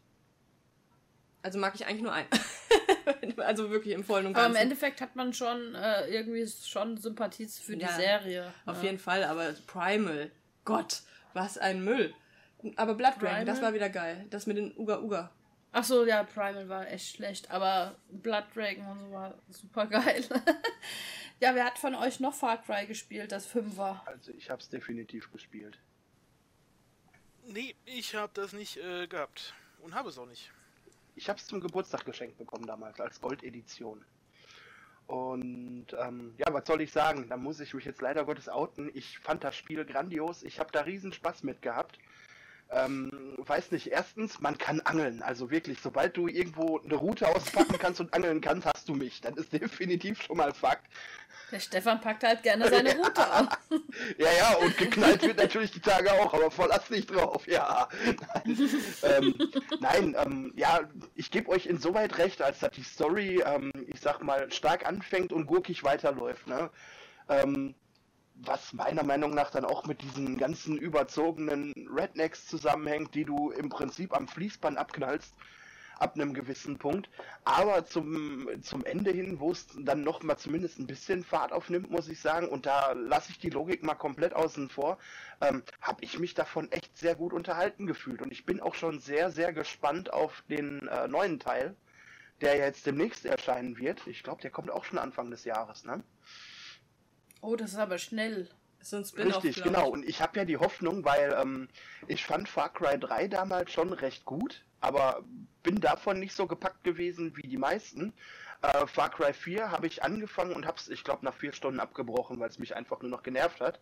Also 1.43 1.59
mag 1.59 1.75
ich 1.75 1.87
eigentlich 1.87 2.03
nur 2.03 2.13
einen. 2.13 2.29
also 3.39 3.71
wirklich 3.71 3.95
im 3.95 4.05
vollen 4.05 4.27
und 4.27 4.33
aber 4.35 4.45
ganzen. 4.45 4.57
im 4.57 4.63
Endeffekt 4.63 5.01
hat 5.01 5.15
man 5.15 5.35
schon 5.35 5.75
äh, 5.75 6.07
irgendwie 6.07 6.47
schon 6.47 6.97
Sympathie 6.97 7.47
für 7.47 7.77
die 7.77 7.83
Ja, 7.83 7.93
Serie. 7.95 8.53
Auf 8.65 8.79
ja. 8.79 8.85
jeden 8.85 8.99
Fall, 8.99 9.25
aber 9.25 9.53
Primal, 9.67 10.31
Gott, 10.65 11.03
was 11.35 11.59
ein 11.59 11.85
Müll. 11.85 12.15
Aber 12.77 12.95
Blood 12.95 13.21
Dragon, 13.21 13.45
das 13.45 13.61
war 13.61 13.75
wieder 13.75 13.91
geil. 13.91 14.25
Das 14.31 14.47
mit 14.47 14.57
den 14.57 14.75
Uga 14.75 15.01
Uga. 15.01 15.31
Ach 15.77 15.83
so, 15.83 16.07
ja, 16.07 16.23
Primal 16.23 16.69
war 16.69 16.89
echt 16.89 17.17
schlecht, 17.17 17.51
aber 17.51 17.97
Blood 18.09 18.45
Dragon 18.55 18.87
und 18.87 19.01
so 19.01 19.11
war 19.11 19.35
super 19.49 19.87
geil. 19.87 20.25
ja, 21.41 21.53
wer 21.53 21.65
hat 21.65 21.81
von 21.81 21.97
euch 21.97 22.21
noch 22.21 22.33
Far 22.33 22.63
Cry 22.63 22.87
gespielt, 22.87 23.33
das 23.33 23.45
Fünfer? 23.45 24.01
Also 24.07 24.31
ich 24.31 24.51
habe 24.51 24.63
es 24.63 24.69
definitiv 24.69 25.33
gespielt. 25.33 25.81
Nee, 27.49 27.75
ich 27.87 28.15
habe 28.15 28.31
das 28.35 28.53
nicht 28.53 28.77
äh, 28.77 29.09
gehabt. 29.09 29.53
Und 29.81 29.97
habe 29.97 30.11
es 30.11 30.17
auch 30.17 30.27
nicht. 30.27 30.53
Ich 31.17 31.29
habe 31.29 31.41
es 31.41 31.47
zum 31.49 31.61
Geburtstag 31.61 32.05
geschenkt 32.05 32.39
bekommen 32.39 32.67
damals 32.67 33.01
als 33.01 33.21
Goldedition. 33.21 34.05
Und 35.09 35.87
ähm, 35.99 36.35
ja, 36.39 36.55
was 36.55 36.69
soll 36.69 36.83
ich 36.83 36.93
sagen? 36.93 37.29
Da 37.29 37.37
muss 37.37 37.59
ich 37.59 37.75
mich 37.75 37.85
jetzt 37.85 38.01
leider 38.01 38.25
Gottes 38.25 38.49
outen. 38.49 38.93
Ich 38.95 39.19
fand 39.19 39.43
das 39.43 39.57
Spiel 39.57 39.85
grandios. 39.85 40.45
Ich 40.45 40.61
habe 40.61 40.71
da 40.71 40.83
riesen 40.83 41.13
Spaß 41.13 41.43
mit 41.43 41.63
gehabt. 41.63 41.99
Ähm, 42.71 43.35
weiß 43.39 43.71
nicht, 43.71 43.89
erstens, 43.93 44.41
man 44.41 44.59
kann 44.59 44.81
angeln. 44.81 45.23
Also 45.23 45.51
wirklich, 45.51 45.81
sobald 45.81 46.17
du 46.17 46.29
irgendwo 46.29 46.81
eine 46.81 46.95
Route 46.95 47.29
auspacken 47.29 47.79
kannst 47.79 48.01
und 48.01 48.13
angeln 48.15 48.41
kannst, 48.41 48.67
hast 48.67 48.89
du 48.89 48.95
mich. 48.95 49.21
Das 49.21 49.37
ist 49.37 49.53
definitiv 49.53 50.23
schon 50.23 50.37
mal 50.37 50.53
Fakt. 50.53 50.87
Der 51.53 51.61
Stefan 51.61 52.01
packt 52.01 52.25
halt 52.25 52.43
gerne 52.43 52.69
seine 52.69 52.97
Route 52.97 53.33
aus. 53.33 53.47
Ja, 54.19 54.29
ja, 54.37 54.57
und 54.57 54.77
geknallt 54.77 55.23
wird 55.23 55.39
natürlich 55.39 55.71
die 55.71 55.81
Tage 55.81 56.13
auch, 56.13 56.33
aber 56.35 56.51
verlass 56.51 56.91
nicht 56.91 57.15
drauf, 57.15 57.47
ja. 57.47 57.89
Nein, 58.05 58.71
ähm, 59.03 59.35
nein 59.81 60.17
ähm, 60.19 60.53
ja, 60.57 60.81
ich 61.15 61.31
gebe 61.31 61.51
euch 61.51 61.67
insoweit 61.67 62.19
recht, 62.19 62.43
als 62.43 62.61
dass 62.61 62.73
die 62.73 62.83
Story, 62.83 63.43
ähm, 63.47 63.71
ich 63.87 64.01
sag 64.01 64.23
mal, 64.23 64.51
stark 64.51 64.87
anfängt 64.87 65.33
und 65.33 65.47
gurkig 65.47 65.85
weiterläuft, 65.85 66.47
ne? 66.47 66.71
Ähm, 67.29 67.75
was 68.35 68.73
meiner 68.73 69.05
Meinung 69.05 69.35
nach 69.35 69.51
dann 69.51 69.65
auch 69.65 69.87
mit 69.87 70.03
diesen 70.03 70.37
ganzen 70.37 70.77
überzogenen 70.77 71.73
Rednecks 71.95 72.47
zusammenhängt, 72.47 73.15
die 73.15 73.25
du 73.25 73.51
im 73.51 73.69
Prinzip 73.69 74.15
am 74.15 74.27
Fließband 74.29 74.77
abknallst, 74.77 75.35
ab 75.99 76.15
einem 76.15 76.35
gewissen 76.35 76.79
Punkt. 76.79 77.09
Aber 77.45 77.87
zum, 77.87 78.49
zum 78.63 78.85
Ende 78.85 79.13
hin, 79.13 79.39
wo 79.39 79.53
es 79.53 79.69
dann 79.79 80.03
noch 80.03 80.23
mal 80.23 80.37
zumindest 80.37 80.79
ein 80.79 80.87
bisschen 80.87 81.23
Fahrt 81.23 81.53
aufnimmt, 81.53 81.91
muss 81.91 82.09
ich 82.09 82.21
sagen, 82.21 82.49
und 82.49 82.67
da 82.67 82.93
lasse 82.93 83.31
ich 83.31 83.39
die 83.39 83.51
Logik 83.51 83.83
mal 83.85 83.95
komplett 83.95 84.35
außen 84.35 84.69
vor, 84.69 84.99
ähm, 85.41 85.63
habe 85.81 86.03
ich 86.03 86.19
mich 86.19 86.35
davon 86.35 86.71
echt 86.73 86.97
sehr 86.99 87.15
gut 87.15 87.33
unterhalten 87.33 87.87
gefühlt. 87.87 88.23
Und 88.23 88.33
ich 88.33 88.45
bin 88.45 88.61
auch 88.61 88.75
schon 88.75 88.99
sehr, 88.99 89.31
sehr 89.31 89.53
gespannt 89.53 90.13
auf 90.13 90.43
den 90.49 90.89
äh, 90.89 91.07
neuen 91.07 91.39
Teil, 91.39 91.77
der 92.41 92.57
jetzt 92.57 92.87
demnächst 92.87 93.25
erscheinen 93.25 93.79
wird. 93.79 94.05
Ich 94.09 94.25
glaube, 94.25 94.43
der 94.43 94.51
kommt 94.51 94.71
auch 94.71 94.85
schon 94.85 94.99
Anfang 94.99 95.31
des 95.31 95.45
Jahres, 95.45 95.85
ne? 95.85 96.03
Oh, 97.45 97.57
das 97.57 97.73
ist 97.73 97.79
aber 97.79 97.99
schnell. 97.99 98.49
Ist 98.81 98.91
so 98.91 98.99
Richtig, 99.17 99.63
genau. 99.63 99.91
Und 99.91 100.09
ich 100.09 100.23
habe 100.23 100.39
ja 100.39 100.47
die 100.47 100.57
Hoffnung, 100.57 101.05
weil 101.05 101.37
ähm, 101.39 101.69
ich 102.09 102.25
fand 102.25 102.49
Far 102.49 102.73
Cry 102.73 102.99
3 102.99 103.29
damals 103.29 103.71
schon 103.71 103.93
recht 103.93 104.25
gut, 104.25 104.65
aber 104.81 105.23
bin 105.63 105.79
davon 105.79 106.21
nicht 106.21 106.35
so 106.35 106.47
gepackt 106.47 106.85
gewesen 106.85 107.37
wie 107.37 107.47
die 107.47 107.59
meisten. 107.59 108.15
Äh, 108.63 108.87
Far 108.87 109.11
Cry 109.11 109.35
4 109.35 109.71
habe 109.71 109.87
ich 109.87 110.03
angefangen 110.03 110.55
und 110.55 110.67
habe 110.67 110.79
es, 110.79 110.89
ich 110.89 111.05
glaube, 111.05 111.23
nach 111.23 111.35
vier 111.35 111.53
Stunden 111.53 111.81
abgebrochen, 111.81 112.41
weil 112.41 112.49
es 112.49 112.59
mich 112.59 112.75
einfach 112.75 113.03
nur 113.03 113.11
noch 113.11 113.23
genervt 113.23 113.61
hat. 113.61 113.79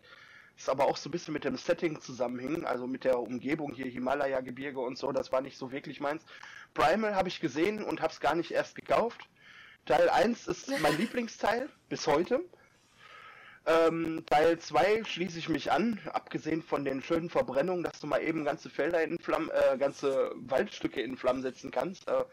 Ist 0.56 0.68
aber 0.68 0.86
auch 0.86 0.96
so 0.96 1.08
ein 1.08 1.12
bisschen 1.12 1.32
mit 1.32 1.44
dem 1.44 1.56
Setting 1.56 2.00
zusammenhing, 2.00 2.64
also 2.64 2.88
mit 2.88 3.04
der 3.04 3.20
Umgebung 3.20 3.72
hier, 3.72 3.86
Himalaya-Gebirge 3.86 4.80
und 4.80 4.98
so, 4.98 5.12
das 5.12 5.30
war 5.30 5.40
nicht 5.40 5.56
so 5.56 5.70
wirklich 5.70 6.00
meins. 6.00 6.24
Primal 6.74 7.14
habe 7.14 7.28
ich 7.28 7.38
gesehen 7.38 7.84
und 7.84 8.00
habe 8.00 8.12
es 8.12 8.18
gar 8.18 8.34
nicht 8.34 8.50
erst 8.50 8.74
gekauft. 8.74 9.28
Teil 9.86 10.10
1 10.10 10.48
ist 10.48 10.68
mein 10.80 10.96
Lieblingsteil 10.98 11.68
bis 11.88 12.08
heute. 12.08 12.44
Ähm, 13.64 14.24
Teil 14.26 14.58
2 14.58 15.04
schließe 15.04 15.38
ich 15.38 15.48
mich 15.48 15.70
an, 15.70 16.00
abgesehen 16.12 16.62
von 16.62 16.84
den 16.84 17.00
schönen 17.00 17.30
Verbrennungen, 17.30 17.84
dass 17.84 18.00
du 18.00 18.08
mal 18.08 18.20
eben 18.20 18.44
ganze 18.44 18.68
Felder 18.68 19.02
in 19.04 19.18
Flammen, 19.18 19.50
äh, 19.50 19.78
ganze 19.78 20.32
Waldstücke 20.34 21.00
in 21.00 21.16
Flammen 21.16 21.42
setzen 21.42 21.70
kannst, 21.70 22.08
äh, 22.08 22.24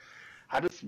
hat 0.47 0.63
es 0.63 0.83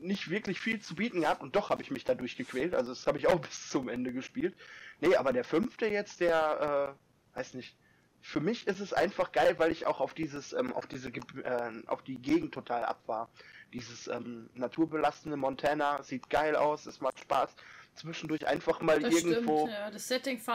nicht 0.00 0.30
wirklich 0.30 0.60
viel 0.60 0.80
zu 0.80 0.94
bieten 0.94 1.22
gehabt 1.22 1.42
und 1.42 1.56
doch 1.56 1.70
habe 1.70 1.82
ich 1.82 1.90
mich 1.90 2.04
da 2.04 2.14
durchgequält, 2.14 2.74
also 2.74 2.92
das 2.92 3.06
habe 3.08 3.18
ich 3.18 3.26
auch 3.26 3.40
bis 3.40 3.70
zum 3.70 3.88
Ende 3.88 4.12
gespielt. 4.12 4.54
Nee, 5.00 5.16
aber 5.16 5.32
der 5.32 5.44
fünfte 5.44 5.86
jetzt, 5.86 6.20
der, 6.20 6.94
äh, 7.34 7.36
weiß 7.36 7.54
nicht, 7.54 7.76
für 8.20 8.40
mich 8.40 8.68
ist 8.68 8.78
es 8.78 8.92
einfach 8.92 9.32
geil, 9.32 9.58
weil 9.58 9.72
ich 9.72 9.86
auch 9.86 10.00
auf 10.00 10.14
dieses, 10.14 10.52
ähm, 10.52 10.72
auf 10.72 10.86
diese, 10.86 11.08
äh, 11.08 11.82
auf 11.86 12.02
die 12.02 12.22
Gegend 12.22 12.54
total 12.54 12.84
ab 12.84 13.02
war. 13.06 13.28
Dieses 13.72 14.06
ähm, 14.06 14.48
naturbelastende 14.54 15.36
Montana 15.36 16.02
sieht 16.04 16.30
geil 16.30 16.54
aus, 16.54 16.86
es 16.86 17.00
macht 17.00 17.18
Spaß. 17.18 17.50
Zwischendurch 17.94 18.46
einfach 18.46 18.80
mal 18.80 19.00
Das 19.00 19.14
irgendwo 19.14 19.66
stimmt, 19.66 19.72
ja. 19.72 19.90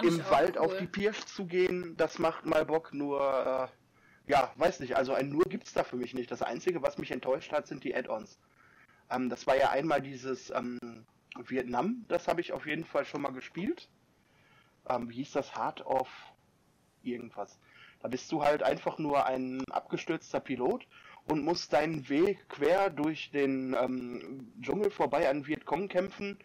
Im 0.01 0.29
Wald 0.29 0.55
cool. 0.55 0.65
auf 0.65 0.77
die 0.77 0.87
Pirsch 0.87 1.25
zu 1.25 1.45
gehen, 1.45 1.95
das 1.97 2.17
macht 2.19 2.45
mal 2.45 2.65
Bock, 2.65 2.93
nur, 2.93 3.69
äh, 4.27 4.31
ja, 4.31 4.51
weiß 4.55 4.79
nicht, 4.79 4.95
also 4.95 5.13
ein 5.13 5.29
Nur 5.29 5.43
gibt's 5.43 5.73
da 5.73 5.83
für 5.83 5.97
mich 5.97 6.13
nicht. 6.13 6.31
Das 6.31 6.41
Einzige, 6.41 6.81
was 6.81 6.97
mich 6.97 7.11
enttäuscht 7.11 7.51
hat, 7.51 7.67
sind 7.67 7.83
die 7.83 7.95
Add-ons. 7.95 8.39
Ähm, 9.09 9.29
das 9.29 9.45
war 9.47 9.55
ja 9.55 9.69
einmal 9.69 10.01
dieses 10.01 10.49
ähm, 10.49 11.05
Vietnam, 11.37 12.05
das 12.07 12.27
habe 12.27 12.41
ich 12.41 12.53
auf 12.53 12.65
jeden 12.65 12.85
Fall 12.85 13.05
schon 13.05 13.21
mal 13.21 13.31
gespielt. 13.31 13.87
Ähm, 14.89 15.09
wie 15.09 15.15
hieß 15.15 15.33
das? 15.33 15.55
Heart 15.55 15.85
of 15.85 16.09
irgendwas. 17.03 17.59
Da 18.01 18.07
bist 18.07 18.31
du 18.31 18.43
halt 18.43 18.63
einfach 18.63 18.97
nur 18.97 19.25
ein 19.25 19.63
abgestürzter 19.71 20.39
Pilot 20.39 20.87
und 21.25 21.43
musst 21.43 21.73
deinen 21.73 22.07
Weg 22.09 22.47
quer 22.49 22.89
durch 22.89 23.31
den 23.31 23.75
ähm, 23.79 24.51
Dschungel 24.61 24.91
vorbei 24.91 25.29
an 25.29 25.45
Vietcong 25.45 25.87
kämpfen, 25.87 26.39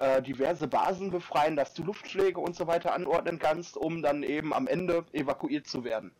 äh, 0.00 0.22
diverse 0.22 0.66
Basen 0.66 1.10
befreien, 1.10 1.56
dass 1.56 1.74
du 1.74 1.84
Luftschläge 1.84 2.40
und 2.40 2.56
so 2.56 2.66
weiter 2.66 2.94
anordnen 2.94 3.38
kannst, 3.38 3.76
um 3.76 4.02
dann 4.02 4.22
eben 4.22 4.52
am 4.54 4.66
Ende 4.66 5.04
evakuiert 5.12 5.66
zu 5.66 5.84
werden. 5.84 6.10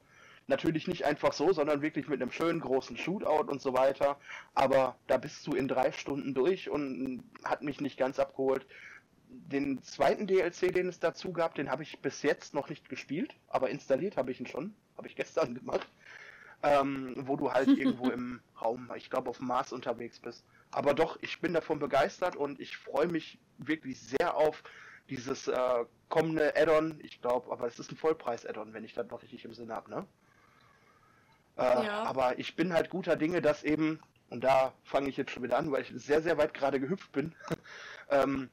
Natürlich 0.46 0.86
nicht 0.86 1.04
einfach 1.04 1.32
so, 1.32 1.52
sondern 1.52 1.80
wirklich 1.80 2.06
mit 2.08 2.20
einem 2.20 2.30
schönen 2.30 2.60
großen 2.60 2.96
Shootout 2.96 3.50
und 3.50 3.62
so 3.62 3.72
weiter. 3.72 4.18
Aber 4.54 4.96
da 5.06 5.16
bist 5.16 5.46
du 5.46 5.52
in 5.52 5.66
drei 5.66 5.92
Stunden 5.92 6.34
durch 6.34 6.68
und 6.68 7.24
hat 7.44 7.62
mich 7.62 7.80
nicht 7.80 7.98
ganz 7.98 8.18
abgeholt. 8.18 8.66
Den 9.28 9.82
zweiten 9.82 10.26
DLC, 10.26 10.74
den 10.74 10.88
es 10.88 10.98
dazu 10.98 11.32
gab, 11.32 11.54
den 11.54 11.70
habe 11.70 11.82
ich 11.82 12.00
bis 12.00 12.22
jetzt 12.22 12.52
noch 12.52 12.68
nicht 12.68 12.88
gespielt, 12.88 13.34
aber 13.48 13.70
installiert 13.70 14.16
habe 14.16 14.32
ich 14.32 14.40
ihn 14.40 14.46
schon. 14.46 14.74
Habe 14.96 15.08
ich 15.08 15.16
gestern 15.16 15.54
gemacht. 15.58 15.88
Ähm, 16.62 17.14
wo 17.26 17.36
du 17.36 17.52
halt 17.52 17.68
irgendwo 17.78 18.10
im 18.10 18.40
Raum, 18.60 18.90
ich 18.94 19.08
glaube 19.08 19.30
auf 19.30 19.38
dem 19.38 19.46
Mars 19.46 19.72
unterwegs 19.72 20.20
bist. 20.20 20.44
Aber 20.70 20.94
doch, 20.94 21.18
ich 21.22 21.40
bin 21.40 21.52
davon 21.54 21.78
begeistert 21.78 22.36
und 22.36 22.60
ich 22.60 22.76
freue 22.76 23.08
mich 23.08 23.38
wirklich 23.58 24.00
sehr 24.00 24.36
auf 24.36 24.62
dieses 25.08 25.48
äh, 25.48 25.84
kommende 26.08 26.54
Add-on. 26.56 27.00
Ich 27.02 27.20
glaube, 27.20 27.50
aber 27.50 27.66
es 27.66 27.78
ist 27.78 27.90
ein 27.90 27.96
Vollpreis-Add-on, 27.96 28.72
wenn 28.72 28.84
ich 28.84 28.94
das 28.94 29.08
noch 29.08 29.22
richtig 29.22 29.44
im 29.44 29.54
Sinne 29.54 29.74
habe, 29.74 29.90
ne? 29.90 30.06
Äh, 31.56 31.84
ja. 31.84 32.02
Aber 32.04 32.38
ich 32.38 32.56
bin 32.56 32.72
halt 32.72 32.90
guter 32.90 33.16
Dinge, 33.16 33.42
dass 33.42 33.64
eben, 33.64 34.00
und 34.30 34.44
da 34.44 34.72
fange 34.84 35.08
ich 35.08 35.16
jetzt 35.16 35.32
schon 35.32 35.42
wieder 35.42 35.58
an, 35.58 35.72
weil 35.72 35.82
ich 35.82 35.92
sehr, 35.94 36.22
sehr 36.22 36.38
weit 36.38 36.54
gerade 36.54 36.78
gehüpft 36.78 37.10
bin, 37.12 37.34
ähm, 38.10 38.48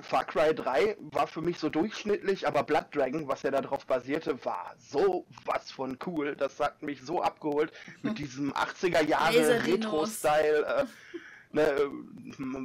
Far 0.00 0.24
Cry 0.24 0.54
3 0.54 0.96
war 0.98 1.26
für 1.26 1.40
mich 1.40 1.58
so 1.58 1.70
durchschnittlich, 1.70 2.46
aber 2.46 2.62
Blood 2.62 2.94
Dragon, 2.94 3.28
was 3.28 3.42
ja 3.42 3.50
darauf 3.50 3.86
basierte, 3.86 4.44
war 4.44 4.74
so 4.78 5.26
was 5.44 5.70
von 5.70 5.98
cool. 6.06 6.36
Das 6.36 6.60
hat 6.60 6.82
mich 6.82 7.00
so 7.02 7.22
abgeholt 7.22 7.72
mit 8.02 8.18
diesem 8.18 8.52
80er 8.52 9.02
Jahre 9.02 9.64
Retro-Style. 9.64 10.66
Äh, 10.66 10.84
ne, 11.56 11.90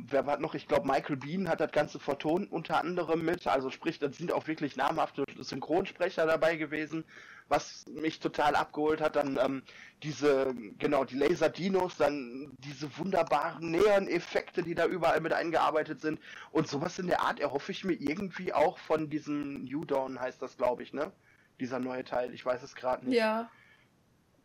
wer 0.07 0.25
war 0.25 0.39
noch? 0.39 0.53
Ich 0.53 0.67
glaube, 0.67 0.87
Michael 0.87 1.17
Bean 1.17 1.49
hat 1.49 1.59
das 1.59 1.71
Ganze 1.71 1.99
vertont 1.99 2.51
unter 2.51 2.79
anderem 2.79 3.25
mit. 3.25 3.47
Also 3.47 3.69
sprich, 3.69 3.99
da 3.99 4.11
sind 4.11 4.31
auch 4.31 4.47
wirklich 4.47 4.75
namhafte 4.75 5.25
Synchronsprecher 5.39 6.25
dabei 6.25 6.55
gewesen 6.55 7.03
was 7.51 7.85
mich 7.87 8.19
total 8.19 8.55
abgeholt 8.55 9.01
hat, 9.01 9.17
dann 9.17 9.37
ähm, 9.37 9.61
diese, 10.01 10.55
genau, 10.79 11.03
die 11.03 11.17
Laser-Dinos, 11.17 11.97
dann 11.97 12.57
diese 12.59 12.97
wunderbaren 12.97 13.69
näheren 13.69 14.07
Effekte, 14.07 14.63
die 14.63 14.73
da 14.73 14.87
überall 14.87 15.19
mit 15.19 15.33
eingearbeitet 15.33 16.01
sind. 16.01 16.19
Und 16.51 16.67
sowas 16.67 16.97
in 16.97 17.07
der 17.07 17.21
Art 17.21 17.39
erhoffe 17.39 17.73
ich 17.73 17.83
mir 17.83 17.93
irgendwie 17.93 18.53
auch 18.53 18.79
von 18.79 19.09
diesem 19.09 19.65
New 19.65 19.85
Dawn, 19.85 20.19
heißt 20.19 20.41
das, 20.41 20.57
glaube 20.57 20.81
ich, 20.81 20.93
ne? 20.93 21.11
Dieser 21.59 21.79
neue 21.79 22.05
Teil, 22.05 22.33
ich 22.33 22.43
weiß 22.43 22.63
es 22.63 22.73
gerade 22.73 23.05
nicht. 23.05 23.17
Ja. 23.17 23.51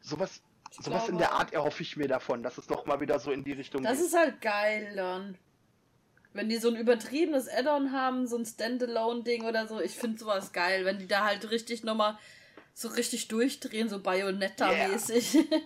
Sowas, 0.01 0.43
sowas 0.70 1.09
in 1.09 1.18
der 1.18 1.32
Art 1.32 1.52
erhoffe 1.52 1.82
ich 1.82 1.97
mir 1.97 2.09
davon, 2.09 2.43
dass 2.43 2.59
es 2.59 2.68
nochmal 2.68 3.01
wieder 3.01 3.18
so 3.18 3.30
in 3.30 3.44
die 3.44 3.52
Richtung 3.52 3.82
Das 3.82 3.98
geht. 3.98 4.06
ist 4.06 4.16
halt 4.16 4.40
geil 4.40 4.94
dann. 4.94 5.38
Wenn 6.32 6.48
die 6.48 6.59
so 6.59 6.68
ein 6.68 6.76
übertriebenes 6.76 7.48
Add-on 7.48 7.93
haben, 7.93 8.26
so 8.26 8.36
ein 8.36 8.44
Standalone-Ding 8.44 9.44
oder 9.44 9.66
so, 9.66 9.80
ich 9.80 9.97
finde 9.97 10.18
sowas 10.18 10.52
geil, 10.52 10.84
wenn 10.84 10.98
die 10.98 11.06
da 11.06 11.24
halt 11.24 11.51
richtig 11.51 11.82
nochmal 11.82 12.18
so 12.74 12.88
richtig 12.88 13.28
durchdrehen, 13.28 13.88
so 13.88 13.98
Bayonetta-mäßig. 14.01 15.34
Yeah. 15.34 15.44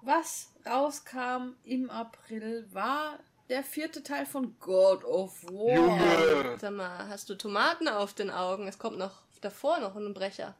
Was 0.00 0.52
rauskam 0.66 1.54
im 1.64 1.90
April 1.90 2.66
war 2.72 3.18
der 3.48 3.62
vierte 3.62 4.02
Teil 4.02 4.24
von 4.26 4.58
God 4.58 5.04
of 5.04 5.42
War. 5.44 5.74
Junge. 5.74 6.58
Sag 6.58 6.72
mal, 6.72 7.08
hast 7.08 7.28
du 7.28 7.34
Tomaten 7.34 7.88
auf 7.88 8.14
den 8.14 8.30
Augen? 8.30 8.66
Es 8.66 8.78
kommt 8.78 8.98
noch 8.98 9.22
davor 9.40 9.80
noch 9.80 9.96
ein 9.96 10.14
Brecher. 10.14 10.54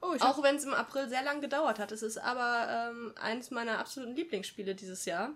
Oh, 0.00 0.14
Auch 0.20 0.42
wenn 0.42 0.56
es 0.56 0.64
im 0.64 0.74
April 0.74 1.08
sehr 1.08 1.22
lang 1.22 1.40
gedauert 1.40 1.78
hat. 1.78 1.90
Es 1.90 2.02
ist 2.02 2.18
aber 2.18 2.90
ähm, 2.90 3.14
eines 3.20 3.50
meiner 3.50 3.78
absoluten 3.78 4.14
Lieblingsspiele 4.14 4.74
dieses 4.74 5.04
Jahr. 5.04 5.30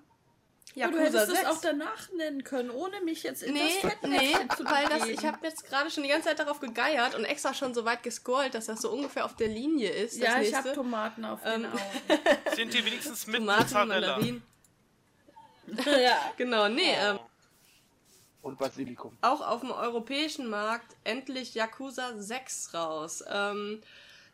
Ja, 0.74 0.88
du 0.88 0.98
hättest 0.98 1.26
6. 1.26 1.40
das 1.42 1.44
auch 1.50 1.60
danach 1.60 2.10
nennen 2.12 2.44
können, 2.44 2.70
ohne 2.70 3.00
mich 3.02 3.24
jetzt 3.24 3.42
in 3.42 3.52
nee, 3.52 3.60
das 3.82 3.92
Nee, 4.08 4.34
weil 4.60 4.88
das, 4.88 5.06
ich 5.06 5.24
habe 5.26 5.38
jetzt 5.42 5.66
gerade 5.66 5.90
schon 5.90 6.02
die 6.02 6.08
ganze 6.08 6.28
Zeit 6.28 6.38
darauf 6.38 6.60
gegeiert 6.60 7.14
und 7.14 7.24
extra 7.24 7.52
schon 7.52 7.74
so 7.74 7.84
weit 7.84 8.02
gescrollt, 8.02 8.54
dass 8.54 8.66
das 8.66 8.80
so 8.80 8.90
ungefähr 8.90 9.26
auf 9.26 9.36
der 9.36 9.48
Linie 9.48 9.90
ist. 9.90 10.16
Ja, 10.16 10.40
ich 10.40 10.54
habe 10.54 10.72
Tomaten 10.72 11.26
auf 11.26 11.42
den 11.42 11.64
ähm, 11.64 11.72
Augen. 11.72 12.20
Sind 12.56 12.72
die 12.72 12.84
wenigstens 12.86 13.26
mit 13.26 13.40
Tomaten, 13.40 13.74
Mandarinen? 13.74 14.42
ja. 15.84 16.32
Genau, 16.36 16.68
nee. 16.68 16.94
Oh. 16.96 17.10
Ähm, 17.10 17.18
und 18.42 18.58
Basilikum. 18.58 19.16
Auch 19.20 19.40
auf 19.40 19.60
dem 19.60 19.70
europäischen 19.70 20.48
Markt 20.48 20.96
endlich 21.04 21.54
Yakuza 21.54 22.14
6 22.16 22.74
raus. 22.74 23.22
Ähm, 23.28 23.82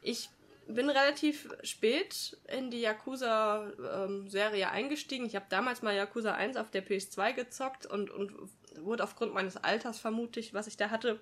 ich 0.03 0.31
bin 0.69 0.91
relativ 0.91 1.49
spät 1.63 2.37
in 2.47 2.71
die 2.71 2.81
Yakuza-Serie 2.81 4.65
ähm, 4.65 4.71
eingestiegen. 4.71 5.25
Ich 5.25 5.35
habe 5.35 5.47
damals 5.49 5.83
mal 5.83 5.95
Yakuza 5.95 6.35
1 6.35 6.57
auf 6.57 6.71
der 6.71 6.87
PS2 6.87 7.33
gezockt 7.33 7.87
und, 7.87 8.11
und 8.11 8.33
wurde 8.81 9.03
aufgrund 9.03 9.33
meines 9.33 9.57
Alters 9.57 9.99
vermutlich, 9.99 10.53
was 10.53 10.67
ich 10.67 10.77
da 10.77 10.91
hatte, 10.91 11.19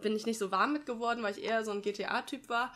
bin 0.00 0.16
ich 0.16 0.24
nicht 0.24 0.38
so 0.38 0.50
warm 0.50 0.72
mit 0.72 0.86
geworden, 0.86 1.22
weil 1.22 1.36
ich 1.36 1.44
eher 1.44 1.62
so 1.64 1.72
ein 1.72 1.82
GTA-Typ 1.82 2.48
war. 2.48 2.72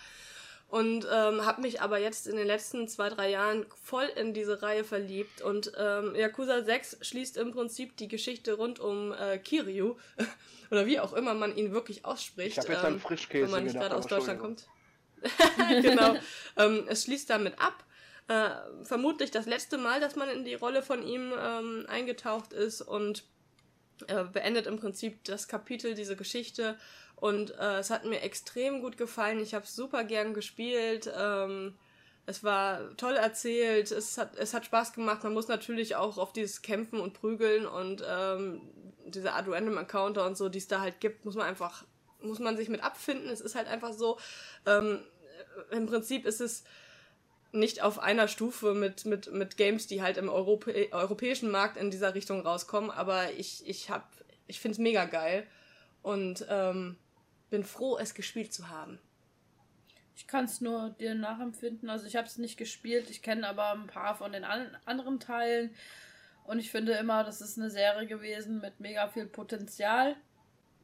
Und 0.68 1.06
ähm, 1.10 1.46
habe 1.46 1.62
mich 1.62 1.80
aber 1.80 1.98
jetzt 1.98 2.26
in 2.26 2.36
den 2.36 2.46
letzten 2.46 2.88
zwei, 2.88 3.08
drei 3.08 3.30
Jahren 3.30 3.64
voll 3.82 4.04
in 4.04 4.34
diese 4.34 4.60
Reihe 4.60 4.84
verliebt. 4.84 5.40
Und 5.40 5.72
ähm, 5.78 6.14
Yakuza 6.14 6.62
6 6.62 6.98
schließt 7.00 7.38
im 7.38 7.52
Prinzip 7.52 7.96
die 7.96 8.08
Geschichte 8.08 8.52
rund 8.52 8.78
um 8.78 9.14
äh, 9.14 9.38
Kiryu. 9.38 9.96
Oder 10.70 10.84
wie 10.84 11.00
auch 11.00 11.14
immer 11.14 11.32
man 11.32 11.56
ihn 11.56 11.72
wirklich 11.72 12.04
ausspricht. 12.04 12.58
Ich 12.58 12.58
habe 12.58 12.72
jetzt 12.74 12.84
ähm, 12.84 12.94
an 12.94 13.00
Frischkäse 13.00 13.44
Wenn 13.44 13.50
man 13.50 13.64
nicht 13.64 13.76
gerade 13.76 13.96
aus 13.96 14.06
Deutschland 14.06 14.40
kommt. 14.40 14.66
genau. 15.82 16.16
ähm, 16.56 16.84
es 16.88 17.04
schließt 17.04 17.30
damit 17.30 17.58
ab. 17.60 17.84
Äh, 18.28 18.50
vermutlich 18.84 19.30
das 19.30 19.46
letzte 19.46 19.78
Mal, 19.78 20.00
dass 20.00 20.16
man 20.16 20.28
in 20.28 20.44
die 20.44 20.54
Rolle 20.54 20.82
von 20.82 21.02
ihm 21.02 21.32
ähm, 21.40 21.86
eingetaucht 21.88 22.52
ist 22.52 22.82
und 22.82 23.24
äh, 24.06 24.24
beendet 24.24 24.66
im 24.66 24.78
Prinzip 24.78 25.24
das 25.24 25.48
Kapitel, 25.48 25.94
diese 25.94 26.14
Geschichte. 26.14 26.76
Und 27.16 27.50
äh, 27.58 27.78
es 27.78 27.90
hat 27.90 28.04
mir 28.04 28.20
extrem 28.20 28.80
gut 28.80 28.96
gefallen. 28.96 29.40
Ich 29.40 29.54
habe 29.54 29.66
super 29.66 30.04
gern 30.04 30.34
gespielt. 30.34 31.10
Ähm, 31.16 31.76
es 32.26 32.44
war 32.44 32.96
toll 32.96 33.16
erzählt. 33.16 33.90
Es 33.90 34.18
hat, 34.18 34.36
es 34.36 34.52
hat 34.54 34.66
Spaß 34.66 34.92
gemacht. 34.92 35.24
Man 35.24 35.32
muss 35.32 35.48
natürlich 35.48 35.96
auch 35.96 36.18
auf 36.18 36.32
dieses 36.32 36.62
Kämpfen 36.62 37.00
und 37.00 37.14
Prügeln 37.14 37.66
und 37.66 38.04
ähm, 38.06 38.60
diese 39.06 39.32
Art 39.32 39.48
Random 39.48 39.78
Encounter 39.78 40.26
und 40.26 40.36
so, 40.36 40.48
die 40.48 40.58
es 40.58 40.68
da 40.68 40.80
halt 40.80 41.00
gibt, 41.00 41.24
muss 41.24 41.34
man 41.34 41.46
einfach 41.46 41.84
muss 42.22 42.38
man 42.38 42.56
sich 42.56 42.68
mit 42.68 42.82
abfinden. 42.82 43.28
Es 43.30 43.40
ist 43.40 43.54
halt 43.54 43.68
einfach 43.68 43.92
so, 43.92 44.18
ähm, 44.66 45.00
im 45.70 45.86
Prinzip 45.86 46.26
ist 46.26 46.40
es 46.40 46.64
nicht 47.52 47.82
auf 47.82 47.98
einer 47.98 48.28
Stufe 48.28 48.74
mit, 48.74 49.04
mit, 49.06 49.32
mit 49.32 49.56
Games, 49.56 49.86
die 49.86 50.02
halt 50.02 50.16
im 50.16 50.28
Europä 50.28 50.88
europäischen 50.92 51.50
Markt 51.50 51.76
in 51.76 51.90
dieser 51.90 52.14
Richtung 52.14 52.40
rauskommen, 52.40 52.90
aber 52.90 53.32
ich, 53.32 53.66
ich 53.66 53.90
hab, 53.90 54.10
ich 54.46 54.60
find's 54.60 54.78
mega 54.78 55.06
geil 55.06 55.46
und 56.02 56.44
ähm, 56.48 56.96
bin 57.50 57.64
froh, 57.64 57.96
es 57.98 58.14
gespielt 58.14 58.52
zu 58.52 58.68
haben. 58.68 58.98
Ich 60.14 60.26
kann 60.26 60.44
es 60.44 60.60
nur 60.60 60.90
dir 60.98 61.14
nachempfinden. 61.14 61.88
Also 61.88 62.06
ich 62.06 62.16
habe 62.16 62.26
es 62.26 62.38
nicht 62.38 62.56
gespielt, 62.56 63.08
ich 63.08 63.22
kenne 63.22 63.48
aber 63.48 63.72
ein 63.72 63.86
paar 63.86 64.16
von 64.16 64.32
den 64.32 64.44
an 64.44 64.76
anderen 64.84 65.20
Teilen 65.20 65.74
und 66.44 66.58
ich 66.58 66.70
finde 66.70 66.92
immer, 66.92 67.24
das 67.24 67.40
ist 67.40 67.58
eine 67.58 67.70
Serie 67.70 68.06
gewesen 68.06 68.60
mit 68.60 68.80
mega 68.80 69.08
viel 69.08 69.26
Potenzial. 69.26 70.16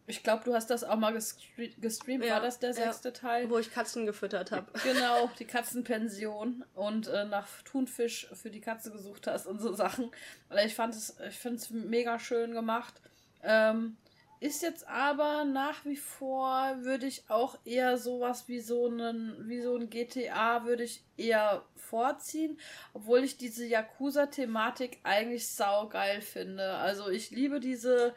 Ich 0.06 0.22
glaube, 0.22 0.44
du 0.44 0.54
hast 0.54 0.68
das 0.68 0.84
auch 0.84 0.96
mal 0.96 1.12
gestreamt. 1.12 2.24
Ja, 2.24 2.34
War 2.34 2.40
das 2.40 2.58
der 2.58 2.74
sechste 2.74 3.08
ja, 3.08 3.14
Teil? 3.14 3.50
Wo 3.50 3.58
ich 3.58 3.72
Katzen 3.72 4.04
gefüttert 4.04 4.52
habe. 4.52 4.70
Genau, 4.82 5.30
die 5.38 5.46
Katzenpension 5.46 6.64
und 6.74 7.08
äh, 7.08 7.24
nach 7.24 7.48
Thunfisch 7.64 8.28
für 8.34 8.50
die 8.50 8.60
Katze 8.60 8.90
gesucht 8.90 9.26
hast 9.26 9.46
und 9.46 9.60
so 9.60 9.72
Sachen. 9.72 10.10
Also 10.50 10.66
ich 10.66 10.74
fand 10.74 10.94
es, 10.94 11.16
ich 11.26 11.38
finde 11.38 11.56
es 11.56 11.70
mega 11.70 12.18
schön 12.18 12.52
gemacht. 12.52 13.00
Ähm, 13.42 13.96
ist 14.40 14.62
jetzt 14.62 14.86
aber 14.88 15.44
nach 15.44 15.86
wie 15.86 15.96
vor, 15.96 16.76
würde 16.82 17.06
ich 17.06 17.24
auch 17.28 17.56
eher 17.64 17.96
sowas 17.96 18.46
wie 18.46 18.60
so 18.60 18.88
einen, 18.88 19.48
wie 19.48 19.62
so 19.62 19.74
ein 19.74 19.88
GTA 19.88 20.66
würde 20.66 20.82
ich 20.82 21.02
eher 21.16 21.64
vorziehen, 21.76 22.58
obwohl 22.92 23.24
ich 23.24 23.38
diese 23.38 23.64
Yakuza-Thematik 23.64 24.98
eigentlich 25.02 25.48
saugeil 25.48 26.20
finde. 26.20 26.74
Also 26.74 27.08
ich 27.08 27.30
liebe 27.30 27.58
diese, 27.58 28.14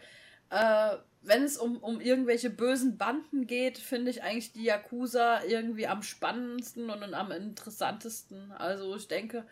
äh, 0.50 0.98
wenn 1.28 1.44
es 1.44 1.58
um, 1.58 1.78
um 1.78 2.00
irgendwelche 2.00 2.50
bösen 2.50 2.98
Banden 2.98 3.48
geht, 3.48 3.78
finde 3.78 4.12
ich 4.12 4.24
eigentlich 4.24 4.54
die 4.54 4.64
Yakuza 4.64 5.44
irgendwie 5.44 5.88
am 5.88 6.02
spannendsten 6.02 6.90
und 6.90 7.14
am 7.14 7.32
interessantesten. 7.32 8.52
Also 8.54 8.96
ich 8.96 9.08
denke, 9.08 9.46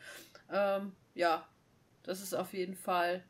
ähm, 0.51 0.93
ja, 1.13 1.47
dass 2.03 2.21
es 2.21 2.33
auf 2.33 2.53
jeden 2.53 2.75
Fall 2.75 3.23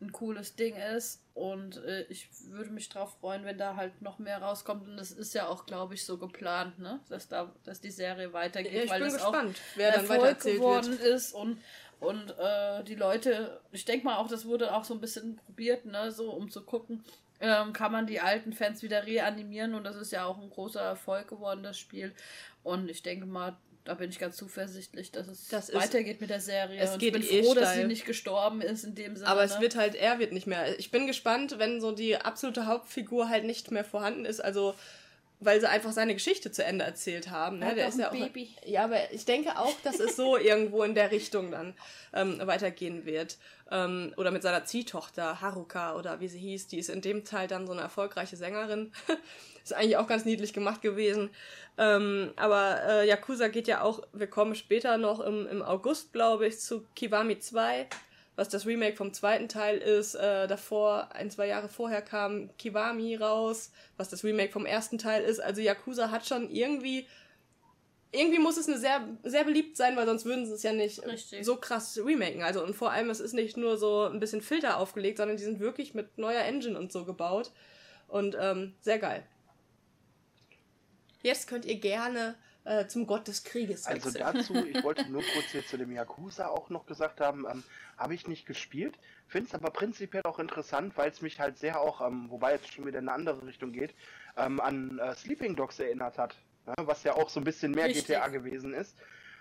ein 0.00 0.12
cooles 0.12 0.56
Ding 0.56 0.76
ist. 0.76 1.22
Und 1.34 1.76
äh, 1.84 2.02
ich 2.08 2.28
würde 2.50 2.70
mich 2.70 2.88
drauf 2.88 3.16
freuen, 3.20 3.44
wenn 3.44 3.56
da 3.56 3.76
halt 3.76 4.02
noch 4.02 4.18
mehr 4.18 4.42
rauskommt. 4.42 4.88
Und 4.88 4.96
das 4.96 5.12
ist 5.12 5.34
ja 5.34 5.46
auch, 5.46 5.64
glaube 5.66 5.94
ich, 5.94 6.04
so 6.04 6.18
geplant, 6.18 6.78
ne, 6.78 7.00
dass 7.08 7.28
da, 7.28 7.54
dass 7.64 7.80
die 7.80 7.90
Serie 7.90 8.32
weitergeht, 8.32 8.72
ja, 8.72 8.82
ich 8.84 8.90
weil 8.90 9.02
bin 9.02 9.12
gespannt, 9.12 9.56
auch 9.56 9.76
wer 9.76 9.92
dann 9.92 10.00
Erfolg 10.00 10.40
geworden 10.40 10.98
wird. 10.98 11.00
ist. 11.00 11.32
Und 11.32 11.58
und 12.02 12.36
äh, 12.36 12.82
die 12.82 12.96
Leute, 12.96 13.60
ich 13.70 13.84
denke 13.84 14.04
mal 14.04 14.16
auch, 14.16 14.26
das 14.26 14.44
wurde 14.44 14.74
auch 14.74 14.82
so 14.82 14.92
ein 14.92 15.00
bisschen 15.00 15.36
probiert, 15.36 15.84
ne, 15.84 16.10
so 16.10 16.32
um 16.32 16.50
zu 16.50 16.62
gucken, 16.62 17.04
ähm, 17.42 17.72
kann 17.72 17.92
man 17.92 18.06
die 18.06 18.20
alten 18.20 18.52
Fans 18.52 18.82
wieder 18.82 19.04
reanimieren 19.04 19.74
und 19.74 19.84
das 19.84 19.96
ist 19.96 20.12
ja 20.12 20.24
auch 20.24 20.40
ein 20.40 20.48
großer 20.48 20.80
Erfolg 20.80 21.28
geworden, 21.28 21.62
das 21.62 21.78
Spiel. 21.78 22.14
Und 22.62 22.88
ich 22.88 23.02
denke 23.02 23.26
mal, 23.26 23.56
da 23.84 23.94
bin 23.94 24.10
ich 24.10 24.20
ganz 24.20 24.36
zuversichtlich, 24.36 25.10
dass 25.10 25.26
es 25.26 25.48
das 25.48 25.74
weitergeht 25.74 26.20
mit 26.20 26.30
der 26.30 26.40
Serie. 26.40 26.80
Es 26.80 26.92
und 26.92 26.98
geht 27.00 27.16
ich 27.16 27.28
bin 27.28 27.38
eh 27.38 27.42
froh, 27.42 27.50
steil. 27.50 27.64
dass 27.64 27.74
sie 27.74 27.84
nicht 27.84 28.06
gestorben 28.06 28.62
ist 28.62 28.84
in 28.84 28.94
dem 28.94 29.16
Sinne. 29.16 29.28
Aber 29.28 29.42
es 29.42 29.58
wird 29.58 29.74
halt, 29.74 29.96
er 29.96 30.20
wird 30.20 30.32
nicht 30.32 30.46
mehr. 30.46 30.78
Ich 30.78 30.92
bin 30.92 31.08
gespannt, 31.08 31.58
wenn 31.58 31.80
so 31.80 31.90
die 31.90 32.16
absolute 32.16 32.66
Hauptfigur 32.66 33.28
halt 33.28 33.44
nicht 33.44 33.72
mehr 33.72 33.84
vorhanden 33.84 34.24
ist. 34.24 34.40
Also 34.40 34.76
weil 35.44 35.60
sie 35.60 35.68
einfach 35.68 35.92
seine 35.92 36.14
Geschichte 36.14 36.50
zu 36.50 36.64
Ende 36.64 36.84
erzählt 36.84 37.30
haben. 37.30 37.58
Ne? 37.58 37.74
Der 37.74 37.88
ist 37.88 37.98
ja 37.98 38.08
auch. 38.08 38.12
Baby. 38.12 38.50
Ja, 38.64 38.84
aber 38.84 39.12
ich 39.12 39.24
denke 39.24 39.58
auch, 39.58 39.74
dass 39.82 40.00
es 40.00 40.16
so 40.16 40.36
irgendwo 40.38 40.82
in 40.82 40.94
der 40.94 41.10
Richtung 41.10 41.50
dann 41.50 41.74
ähm, 42.12 42.40
weitergehen 42.44 43.04
wird. 43.04 43.38
Ähm, 43.70 44.12
oder 44.16 44.30
mit 44.30 44.42
seiner 44.42 44.64
Ziehtochter 44.64 45.40
Haruka 45.40 45.96
oder 45.96 46.20
wie 46.20 46.28
sie 46.28 46.38
hieß, 46.38 46.68
die 46.68 46.78
ist 46.78 46.90
in 46.90 47.00
dem 47.00 47.24
Teil 47.24 47.48
dann 47.48 47.66
so 47.66 47.72
eine 47.72 47.82
erfolgreiche 47.82 48.36
Sängerin. 48.36 48.92
ist 49.62 49.72
eigentlich 49.72 49.96
auch 49.96 50.06
ganz 50.06 50.24
niedlich 50.24 50.52
gemacht 50.52 50.82
gewesen. 50.82 51.30
Ähm, 51.78 52.32
aber 52.36 52.82
äh, 52.86 53.08
Yakuza 53.08 53.48
geht 53.48 53.68
ja 53.68 53.82
auch, 53.82 54.02
wir 54.12 54.26
kommen 54.26 54.54
später 54.54 54.98
noch 54.98 55.20
im, 55.20 55.46
im 55.46 55.62
August, 55.62 56.12
glaube 56.12 56.46
ich, 56.46 56.60
zu 56.60 56.84
Kiwami 56.94 57.38
2 57.38 57.86
was 58.36 58.48
das 58.48 58.66
Remake 58.66 58.96
vom 58.96 59.12
zweiten 59.12 59.48
Teil 59.48 59.78
ist. 59.78 60.14
Äh, 60.14 60.46
davor, 60.46 61.14
ein, 61.14 61.30
zwei 61.30 61.46
Jahre 61.46 61.68
vorher 61.68 62.02
kam 62.02 62.50
Kiwami 62.56 63.16
raus, 63.16 63.70
was 63.96 64.08
das 64.08 64.24
Remake 64.24 64.52
vom 64.52 64.66
ersten 64.66 64.98
Teil 64.98 65.22
ist. 65.22 65.40
Also 65.40 65.60
Yakuza 65.60 66.10
hat 66.10 66.26
schon 66.26 66.50
irgendwie. 66.50 67.06
Irgendwie 68.14 68.38
muss 68.38 68.58
es 68.58 68.68
eine 68.68 68.76
sehr, 68.76 69.08
sehr 69.22 69.44
beliebt 69.44 69.78
sein, 69.78 69.96
weil 69.96 70.04
sonst 70.04 70.26
würden 70.26 70.44
sie 70.44 70.52
es 70.52 70.62
ja 70.62 70.74
nicht 70.74 71.02
Richtig. 71.06 71.46
so 71.46 71.56
krass 71.56 71.98
remaken. 71.98 72.42
Also, 72.42 72.62
und 72.62 72.76
vor 72.76 72.92
allem, 72.92 73.08
es 73.08 73.20
ist 73.20 73.32
nicht 73.32 73.56
nur 73.56 73.78
so 73.78 74.04
ein 74.04 74.20
bisschen 74.20 74.42
Filter 74.42 74.76
aufgelegt, 74.76 75.16
sondern 75.16 75.38
die 75.38 75.42
sind 75.42 75.60
wirklich 75.60 75.94
mit 75.94 76.18
neuer 76.18 76.42
Engine 76.42 76.78
und 76.78 76.92
so 76.92 77.06
gebaut. 77.06 77.52
Und 78.08 78.36
ähm, 78.38 78.74
sehr 78.82 78.98
geil. 78.98 79.26
Jetzt 81.22 81.48
könnt 81.48 81.64
ihr 81.64 81.76
gerne 81.76 82.34
äh, 82.64 82.86
zum 82.86 83.06
Gott 83.06 83.28
des 83.28 83.44
Krieges 83.44 83.88
wechseln. 83.88 84.22
Also 84.24 84.38
dazu, 84.38 84.66
ich 84.66 84.82
wollte 84.84 85.10
nur 85.10 85.22
kurz 85.22 85.46
hier 85.46 85.66
zu 85.66 85.76
dem 85.76 85.92
Yakuza 85.92 86.48
auch 86.48 86.70
noch 86.70 86.86
gesagt 86.86 87.20
haben, 87.20 87.44
ähm, 87.50 87.62
habe 87.96 88.14
ich 88.14 88.28
nicht 88.28 88.46
gespielt, 88.46 88.98
finde 89.26 89.48
es 89.48 89.54
aber 89.54 89.70
prinzipiell 89.70 90.22
auch 90.24 90.38
interessant, 90.38 90.96
weil 90.96 91.10
es 91.10 91.22
mich 91.22 91.40
halt 91.40 91.58
sehr 91.58 91.80
auch, 91.80 92.06
ähm, 92.06 92.26
wobei 92.28 92.54
es 92.54 92.66
schon 92.68 92.86
wieder 92.86 92.98
in 92.98 93.08
eine 93.08 93.16
andere 93.16 93.46
Richtung 93.46 93.72
geht, 93.72 93.94
ähm, 94.36 94.60
an 94.60 94.98
äh, 94.98 95.14
Sleeping 95.14 95.56
Dogs 95.56 95.78
erinnert 95.78 96.18
hat, 96.18 96.36
ne? 96.66 96.74
was 96.78 97.02
ja 97.04 97.14
auch 97.14 97.28
so 97.28 97.40
ein 97.40 97.44
bisschen 97.44 97.72
mehr 97.72 97.86
Richtig. 97.86 98.06
GTA 98.06 98.28
gewesen 98.28 98.74
ist. 98.74 98.96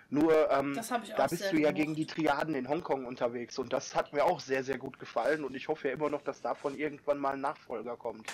Nur 0.09 0.51
ähm, 0.51 0.77
da 1.15 1.27
bist 1.27 1.53
du 1.53 1.55
ja 1.55 1.71
gemacht. 1.71 1.75
gegen 1.75 1.95
die 1.95 2.05
Triaden 2.05 2.53
in 2.53 2.67
Hongkong 2.67 3.05
unterwegs 3.05 3.57
und 3.57 3.71
das 3.71 3.95
hat 3.95 4.11
mir 4.11 4.25
auch 4.25 4.41
sehr, 4.41 4.61
sehr 4.61 4.77
gut 4.77 4.99
gefallen 4.99 5.45
und 5.45 5.55
ich 5.55 5.69
hoffe 5.69 5.87
ja 5.87 5.93
immer 5.93 6.09
noch, 6.09 6.21
dass 6.21 6.41
davon 6.41 6.77
irgendwann 6.77 7.17
mal 7.17 7.33
ein 7.33 7.41
Nachfolger 7.41 7.95
kommt. 7.95 8.29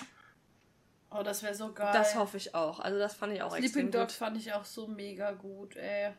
Oh, 1.10 1.22
das 1.22 1.42
wäre 1.42 1.54
so 1.54 1.72
geil. 1.72 1.90
Das 1.92 2.14
hoffe 2.14 2.36
ich 2.36 2.54
auch. 2.54 2.80
Also 2.80 2.98
das 2.98 3.14
fand 3.14 3.32
ich 3.32 3.42
auch 3.42 3.50
Sleeping 3.50 3.64
extrem 3.64 3.90
Dog 3.90 4.02
gut. 4.02 4.12
fand 4.12 4.36
ich 4.36 4.52
auch 4.52 4.64
so 4.64 4.86
mega 4.86 5.32
gut, 5.32 5.76
ey. 5.76 6.12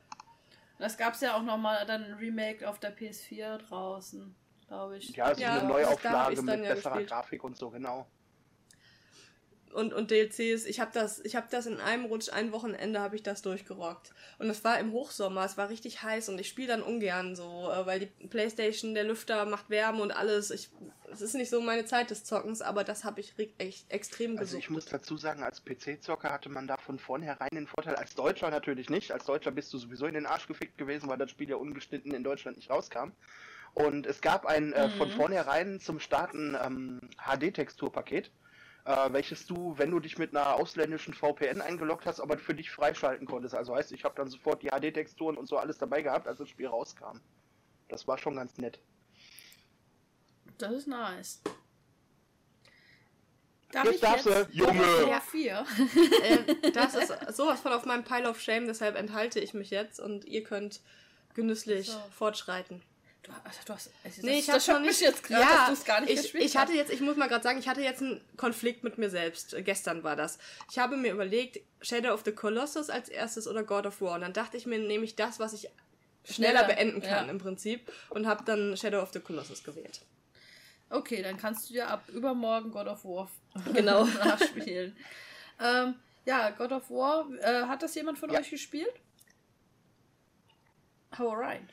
Das 0.80 0.98
gab 0.98 1.14
es 1.14 1.22
ja 1.22 1.36
auch 1.36 1.44
nochmal 1.44 1.86
dann 1.86 2.06
ein 2.06 2.14
Remake 2.14 2.68
auf 2.68 2.80
der 2.80 2.95
PS4 2.95 3.57
draußen, 3.57 4.36
glaube 4.68 4.98
ich. 4.98 5.10
Ja, 5.16 5.26
also 5.26 5.41
ja, 5.41 5.60
eine 5.60 5.68
Neuauflage 5.68 6.41
mit 6.41 6.64
ja 6.64 6.74
besserer 6.74 6.94
gespielt. 6.94 7.10
Grafik 7.10 7.44
und 7.44 7.57
so, 7.57 7.70
genau 7.70 8.07
und, 9.73 9.93
und 9.93 10.11
DLCs. 10.11 10.65
Ich 10.65 10.79
habe 10.79 10.91
das, 10.93 11.19
ich 11.19 11.35
habe 11.35 11.47
das 11.49 11.65
in 11.65 11.79
einem 11.79 12.05
Rutsch, 12.05 12.29
ein 12.29 12.51
Wochenende 12.51 12.99
habe 12.99 13.15
ich 13.15 13.23
das 13.23 13.41
durchgerockt. 13.41 14.13
Und 14.37 14.49
es 14.49 14.63
war 14.63 14.79
im 14.79 14.91
Hochsommer, 14.91 15.45
es 15.45 15.57
war 15.57 15.69
richtig 15.69 16.03
heiß 16.03 16.29
und 16.29 16.39
ich 16.39 16.47
spiele 16.47 16.69
dann 16.69 16.81
ungern 16.81 17.35
so, 17.35 17.69
äh, 17.71 17.85
weil 17.85 17.99
die 17.99 18.27
Playstation, 18.27 18.93
der 18.93 19.03
Lüfter 19.03 19.45
macht 19.45 19.69
Wärme 19.69 20.01
und 20.01 20.11
alles. 20.11 20.51
Ich, 20.51 20.69
es 21.11 21.21
ist 21.21 21.33
nicht 21.33 21.49
so 21.49 21.61
meine 21.61 21.85
Zeit 21.85 22.09
des 22.09 22.23
Zockens, 22.23 22.61
aber 22.61 22.83
das 22.83 23.03
habe 23.03 23.19
ich 23.19 23.33
echt 23.57 23.91
extrem 23.91 24.31
gesucht. 24.31 24.41
Also 24.41 24.57
ich 24.57 24.69
muss 24.69 24.85
dazu 24.85 25.17
sagen, 25.17 25.43
als 25.43 25.63
PC-Zocker 25.63 26.31
hatte 26.31 26.49
man 26.49 26.67
da 26.67 26.77
von 26.77 26.99
vornherein 26.99 27.49
den 27.53 27.67
Vorteil, 27.67 27.95
als 27.95 28.15
Deutscher 28.15 28.49
natürlich 28.49 28.89
nicht. 28.89 29.11
Als 29.11 29.25
Deutscher 29.25 29.51
bist 29.51 29.73
du 29.73 29.77
sowieso 29.77 30.05
in 30.05 30.13
den 30.13 30.25
Arsch 30.25 30.47
gefickt 30.47 30.77
gewesen, 30.77 31.09
weil 31.09 31.17
das 31.17 31.31
Spiel 31.31 31.49
ja 31.49 31.55
ungeschnitten 31.55 32.13
in 32.13 32.23
Deutschland 32.23 32.57
nicht 32.57 32.69
rauskam. 32.69 33.11
Und 33.73 34.05
es 34.07 34.21
gab 34.21 34.45
ein 34.45 34.73
äh, 34.73 34.89
von 34.89 35.09
mhm. 35.09 35.13
vornherein 35.13 35.79
zum 35.79 35.99
Starten 35.99 36.57
ähm, 36.61 37.01
HD-Texturpaket 37.17 38.31
äh, 38.90 39.14
welches 39.14 39.45
du, 39.45 39.78
wenn 39.78 39.91
du 39.91 39.99
dich 39.99 40.18
mit 40.18 40.36
einer 40.36 40.56
ausländischen 40.56 41.14
VPN 41.14 41.61
eingeloggt 41.61 42.07
hast, 42.07 42.20
aber 42.20 42.40
für 42.40 42.56
dich 42.56 42.72
freischalten 42.72 43.28
konntest. 43.28 43.53
Also 43.53 43.76
heißt, 43.76 43.91
ich 43.91 44.03
habe 44.03 44.16
dann 44.16 44.30
sofort 44.30 44.64
die 44.64 44.70
HD-Texturen 44.70 45.38
und 45.38 45.48
so 45.48 45.57
alles 45.57 45.78
dabei 45.78 46.02
gehabt, 46.02 46.28
als 46.28 46.40
das 46.40 46.49
Spiel 46.49 46.66
rauskam. 46.66 47.20
Das 47.88 48.07
war 48.07 48.18
schon 48.18 48.36
ganz 48.36 48.57
nett. 48.57 48.80
Das 50.57 50.72
ist 50.72 50.88
nice. 50.88 51.40
Darf 53.72 53.86
jetzt 53.86 53.95
ich 53.95 54.02
darfst 54.02 54.26
jetzt? 54.26 54.49
du, 54.49 54.57
Junge! 54.57 55.07
Ja, 55.07 55.20
vier. 55.20 55.66
äh, 56.24 56.72
das 56.72 56.95
ist 56.95 57.38
sowas 57.38 57.61
von 57.61 57.72
auf 57.74 57.86
meinem 57.86 58.03
Pile 58.03 58.28
of 58.28 58.41
Shame, 58.41 58.66
deshalb 58.66 58.95
enthalte 58.95 59.40
ich 59.40 59.53
mich 59.53 59.70
jetzt 59.70 59.99
und 59.99 60.26
ihr 60.26 60.44
könnt 60.44 60.82
genüsslich 61.36 61.91
so. 61.91 61.99
fortschreiten. 62.10 62.82
Du, 63.23 63.31
also 63.43 63.59
du 63.65 63.73
hast, 63.73 63.91
also 64.03 64.21
nee, 64.21 64.37
das, 64.37 64.39
ich 64.39 64.45
das 64.45 64.65
schon 64.65 64.81
nicht 64.81 65.01
jetzt 65.01 65.23
gerade, 65.23 65.41
ja, 65.41 65.57
dass 65.57 65.67
du 65.67 65.73
es 65.73 65.85
gar 65.85 66.01
nicht 66.01 66.11
ich, 66.11 66.21
gespielt 66.21 66.43
ich 66.43 66.55
hatte 66.55 66.73
jetzt, 66.73 66.91
ich 66.91 67.01
muss 67.01 67.17
mal 67.17 67.27
gerade 67.27 67.43
sagen, 67.43 67.59
ich 67.59 67.67
hatte 67.67 67.81
jetzt 67.81 68.01
einen 68.01 68.21
Konflikt 68.37 68.83
mit 68.83 68.97
mir 68.97 69.09
selbst. 69.09 69.55
Gestern 69.65 70.03
war 70.03 70.15
das. 70.15 70.39
Ich 70.71 70.79
habe 70.79 70.95
mir 70.95 71.11
überlegt, 71.11 71.59
Shadow 71.81 72.13
of 72.13 72.21
the 72.23 72.31
Colossus 72.31 72.89
als 72.89 73.09
erstes 73.09 73.47
oder 73.47 73.63
God 73.63 73.85
of 73.85 74.01
War. 74.01 74.15
Und 74.15 74.21
dann 74.21 74.33
dachte 74.33 74.57
ich 74.57 74.65
mir, 74.65 74.79
nehme 74.79 75.03
ich 75.03 75.15
das, 75.15 75.39
was 75.39 75.53
ich 75.53 75.69
schneller, 76.23 76.59
schneller 76.59 76.63
beenden 76.63 77.01
kann 77.01 77.25
ja. 77.25 77.31
im 77.31 77.39
Prinzip. 77.39 77.91
Und 78.09 78.25
habe 78.25 78.45
dann 78.45 78.77
Shadow 78.77 79.01
of 79.01 79.11
the 79.11 79.19
Colossus 79.19 79.63
gewählt. 79.63 80.01
Okay, 80.89 81.21
dann 81.21 81.37
kannst 81.37 81.69
du 81.69 81.73
ja 81.73 81.87
ab 81.87 82.07
übermorgen 82.09 82.71
God 82.71 82.87
of 82.87 83.03
War 83.03 83.29
genau 83.73 84.03
nachspielen. 84.23 84.95
ähm, 85.61 85.95
ja, 86.25 86.51
God 86.51 86.71
of 86.71 86.89
War, 86.89 87.29
äh, 87.39 87.63
hat 87.63 87.83
das 87.83 87.95
jemand 87.95 88.17
von 88.17 88.29
ja. 88.29 88.39
euch 88.39 88.49
gespielt? 88.49 88.93
Hau 91.17 91.29
rein. 91.29 91.67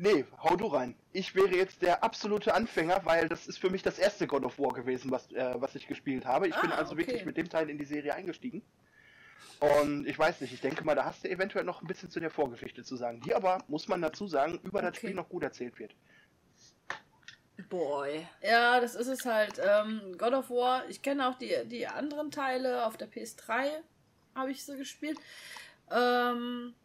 Nee, 0.00 0.24
hau 0.44 0.54
du 0.54 0.66
rein. 0.66 0.94
Ich 1.12 1.34
wäre 1.34 1.56
jetzt 1.56 1.82
der 1.82 2.04
absolute 2.04 2.54
Anfänger, 2.54 3.00
weil 3.04 3.28
das 3.28 3.48
ist 3.48 3.58
für 3.58 3.68
mich 3.68 3.82
das 3.82 3.98
erste 3.98 4.28
God 4.28 4.44
of 4.44 4.56
War 4.60 4.72
gewesen, 4.72 5.10
was, 5.10 5.32
äh, 5.32 5.54
was 5.56 5.74
ich 5.74 5.88
gespielt 5.88 6.24
habe. 6.24 6.46
Ich 6.46 6.54
ah, 6.54 6.60
bin 6.60 6.70
also 6.70 6.92
okay. 6.92 7.00
wirklich 7.00 7.24
mit 7.24 7.36
dem 7.36 7.48
Teil 7.48 7.68
in 7.68 7.78
die 7.78 7.84
Serie 7.84 8.14
eingestiegen. 8.14 8.62
Und 9.58 10.06
ich 10.06 10.16
weiß 10.16 10.40
nicht, 10.40 10.52
ich 10.52 10.60
denke 10.60 10.84
mal, 10.84 10.94
da 10.94 11.04
hast 11.04 11.24
du 11.24 11.28
eventuell 11.28 11.64
noch 11.64 11.82
ein 11.82 11.88
bisschen 11.88 12.10
zu 12.10 12.20
der 12.20 12.30
Vorgeschichte 12.30 12.84
zu 12.84 12.94
sagen, 12.94 13.20
die 13.22 13.34
aber, 13.34 13.58
muss 13.66 13.88
man 13.88 14.00
dazu 14.00 14.28
sagen, 14.28 14.60
über 14.62 14.78
okay. 14.78 14.86
das 14.86 14.96
Spiel 14.98 15.14
noch 15.14 15.28
gut 15.28 15.42
erzählt 15.42 15.80
wird. 15.80 15.96
Boy. 17.68 18.24
Ja, 18.40 18.80
das 18.80 18.94
ist 18.94 19.08
es 19.08 19.26
halt. 19.26 19.60
Ähm, 19.60 20.16
God 20.16 20.32
of 20.32 20.48
War, 20.48 20.88
ich 20.88 21.02
kenne 21.02 21.28
auch 21.28 21.34
die, 21.34 21.56
die 21.64 21.88
anderen 21.88 22.30
Teile 22.30 22.86
auf 22.86 22.96
der 22.96 23.10
PS3, 23.10 23.68
habe 24.36 24.52
ich 24.52 24.64
so 24.64 24.76
gespielt. 24.76 25.18
Ähm, 25.90 26.76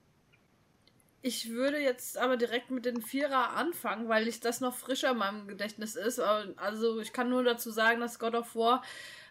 ich 1.23 1.49
würde 1.51 1.79
jetzt 1.79 2.17
aber 2.17 2.35
direkt 2.35 2.69
mit 2.69 2.85
den 2.85 3.01
Vierer 3.01 3.51
anfangen, 3.51 4.09
weil 4.09 4.27
ich 4.27 4.41
das 4.41 4.59
noch 4.59 4.75
frischer 4.75 5.11
in 5.11 5.17
meinem 5.17 5.47
Gedächtnis 5.47 5.95
ist. 5.95 6.19
Also 6.19 6.99
ich 6.99 7.13
kann 7.13 7.29
nur 7.29 7.45
dazu 7.45 7.71
sagen, 7.71 8.01
dass 8.01 8.19
God 8.19 8.35
of 8.35 8.55
War 8.55 8.83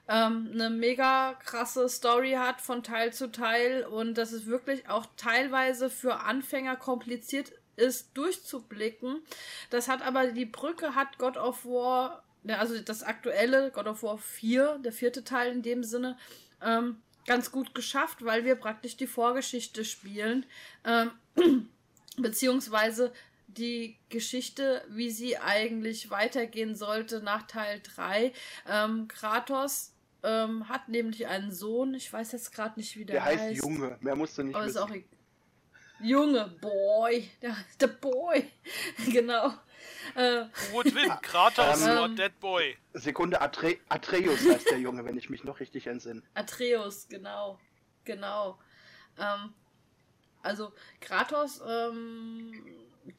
ähm, 0.08 0.48
eine 0.54 0.70
mega 0.70 1.34
krasse 1.44 1.88
Story 1.90 2.32
hat 2.32 2.62
von 2.62 2.82
Teil 2.82 3.12
zu 3.12 3.30
Teil 3.30 3.84
und 3.84 4.14
dass 4.16 4.32
es 4.32 4.46
wirklich 4.46 4.88
auch 4.88 5.04
teilweise 5.18 5.90
für 5.90 6.20
Anfänger 6.20 6.76
kompliziert 6.76 7.52
ist 7.76 8.16
durchzublicken. 8.16 9.22
Das 9.68 9.88
hat 9.88 10.00
aber 10.00 10.28
die 10.28 10.46
Brücke 10.46 10.94
hat 10.94 11.18
God 11.18 11.36
of 11.36 11.66
War, 11.66 12.24
also 12.48 12.78
das 12.80 13.02
aktuelle 13.02 13.70
God 13.70 13.86
of 13.86 14.02
War 14.02 14.16
4, 14.16 14.78
der 14.82 14.92
vierte 14.92 15.24
Teil 15.24 15.52
in 15.52 15.62
dem 15.62 15.84
Sinne, 15.84 16.16
ähm, 16.62 17.02
ganz 17.26 17.52
gut 17.52 17.74
geschafft, 17.74 18.24
weil 18.24 18.46
wir 18.46 18.54
praktisch 18.54 18.96
die 18.96 19.06
Vorgeschichte 19.06 19.84
spielen. 19.84 20.46
Ähm, 20.84 21.10
beziehungsweise 22.16 23.12
die 23.46 23.98
Geschichte, 24.08 24.84
wie 24.88 25.10
sie 25.10 25.38
eigentlich 25.38 26.10
weitergehen 26.10 26.74
sollte 26.74 27.22
nach 27.22 27.46
Teil 27.46 27.80
3. 27.82 28.32
Ähm, 28.68 29.08
Kratos 29.08 29.92
ähm, 30.22 30.68
hat 30.68 30.88
nämlich 30.88 31.26
einen 31.26 31.50
Sohn, 31.50 31.94
ich 31.94 32.12
weiß 32.12 32.32
jetzt 32.32 32.52
gerade 32.52 32.78
nicht, 32.78 32.96
wie 32.96 33.04
der, 33.04 33.16
der 33.16 33.24
heißt. 33.24 33.38
Der 33.38 33.48
heißt 33.50 33.62
Junge, 33.62 33.98
mehr 34.00 34.16
musst 34.16 34.38
du 34.38 34.42
nicht 34.42 34.54
Aber 34.54 34.64
wissen. 34.64 34.76
Ist 34.76 34.82
auch 34.82 34.90
Junge, 36.00 36.56
Boy, 36.60 37.30
der, 37.40 37.56
der 37.80 37.86
Boy, 37.86 38.50
genau. 39.12 39.52
Äh, 40.14 40.46
Woodwind, 40.72 41.12
Kratos 41.22 41.86
ähm, 41.86 41.98
or 41.98 42.08
Dead 42.08 42.40
Boy. 42.40 42.76
Sekunde, 42.92 43.40
Atre 43.40 43.76
Atreus 43.88 44.40
heißt 44.44 44.70
der 44.70 44.78
Junge, 44.78 45.04
wenn 45.04 45.16
ich 45.16 45.30
mich 45.30 45.44
noch 45.44 45.60
richtig 45.60 45.86
entsinne. 45.86 46.22
Atreus, 46.34 47.06
genau, 47.08 47.58
genau. 48.04 48.58
Ähm, 49.18 49.54
also 50.42 50.72
Kratos, 51.00 51.62
ähm, 51.66 52.52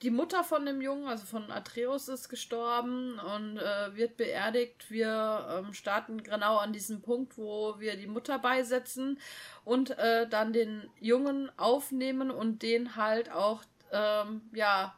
die 0.02 0.12
Mutter 0.12 0.44
von 0.44 0.66
dem 0.66 0.82
Jungen, 0.82 1.08
also 1.08 1.26
von 1.26 1.52
Atreus, 1.52 2.08
ist 2.08 2.30
gestorben 2.30 3.20
und 3.20 3.58
äh, 3.58 3.96
wird 3.96 4.18
beerdigt. 4.18 4.90
Wir 4.90 5.64
ähm, 5.66 5.74
starten 5.74 6.24
genau 6.24 6.58
an 6.58 6.74
diesem 6.74 7.02
Punkt, 7.02 7.38
wo 7.38 7.80
wir 7.80 7.98
die 7.98 8.08
Mutter 8.08 8.40
beisetzen 8.40 9.20
und 9.66 9.92
äh, 9.98 10.28
dann 10.28 10.54
den 10.54 10.90
Jungen 11.00 11.52
aufnehmen 11.58 12.32
und 12.32 12.62
den 12.62 12.96
halt 12.96 13.32
auch, 13.32 13.64
ähm, 13.92 14.42
ja, 14.54 14.96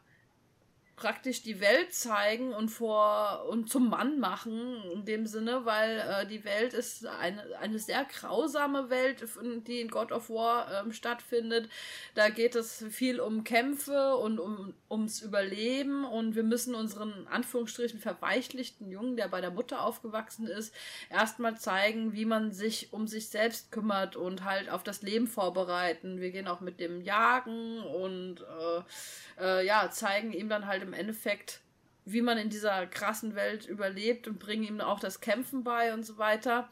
praktisch 0.96 1.42
die 1.42 1.60
Welt 1.60 1.92
zeigen 1.92 2.54
und 2.54 2.70
vor 2.70 3.46
und 3.50 3.68
zum 3.68 3.90
Mann 3.90 4.18
machen 4.18 4.82
in 4.94 5.04
dem 5.04 5.26
Sinne, 5.26 5.66
weil 5.66 5.98
äh, 5.98 6.26
die 6.26 6.42
Welt 6.44 6.72
ist 6.72 7.06
eine, 7.06 7.44
eine 7.60 7.78
sehr 7.78 8.04
grausame 8.04 8.88
Welt, 8.88 9.22
die 9.66 9.82
in 9.82 9.88
God 9.88 10.10
of 10.10 10.30
War 10.30 10.72
ähm, 10.72 10.92
stattfindet. 10.92 11.68
Da 12.14 12.30
geht 12.30 12.54
es 12.54 12.82
viel 12.90 13.20
um 13.20 13.44
Kämpfe 13.44 14.16
und 14.16 14.40
um 14.40 14.72
ums 14.90 15.20
Überleben 15.20 16.06
und 16.06 16.34
wir 16.34 16.44
müssen 16.44 16.74
unseren 16.74 17.26
Anführungsstrichen 17.26 18.00
verweichlichten 18.00 18.88
Jungen, 18.88 19.16
der 19.16 19.28
bei 19.28 19.42
der 19.42 19.50
Mutter 19.50 19.82
aufgewachsen 19.82 20.46
ist, 20.46 20.74
erstmal 21.10 21.58
zeigen, 21.58 22.14
wie 22.14 22.24
man 22.24 22.52
sich 22.52 22.92
um 22.94 23.06
sich 23.06 23.28
selbst 23.28 23.70
kümmert 23.70 24.16
und 24.16 24.44
halt 24.44 24.70
auf 24.70 24.82
das 24.82 25.02
Leben 25.02 25.26
vorbereiten. 25.26 26.20
Wir 26.20 26.30
gehen 26.30 26.48
auch 26.48 26.60
mit 26.60 26.80
dem 26.80 27.02
Jagen 27.02 27.80
und 27.82 28.40
äh, 28.40 28.82
äh, 29.38 29.66
ja, 29.66 29.90
zeigen 29.90 30.32
ihm 30.32 30.48
dann 30.48 30.66
halt 30.66 30.85
im 30.86 30.92
Endeffekt, 30.92 31.60
wie 32.04 32.22
man 32.22 32.38
in 32.38 32.50
dieser 32.50 32.86
krassen 32.86 33.34
Welt 33.34 33.66
überlebt 33.66 34.28
und 34.28 34.38
bringen 34.38 34.64
ihm 34.64 34.80
auch 34.80 35.00
das 35.00 35.20
Kämpfen 35.20 35.64
bei 35.64 35.92
und 35.92 36.04
so 36.04 36.18
weiter. 36.18 36.68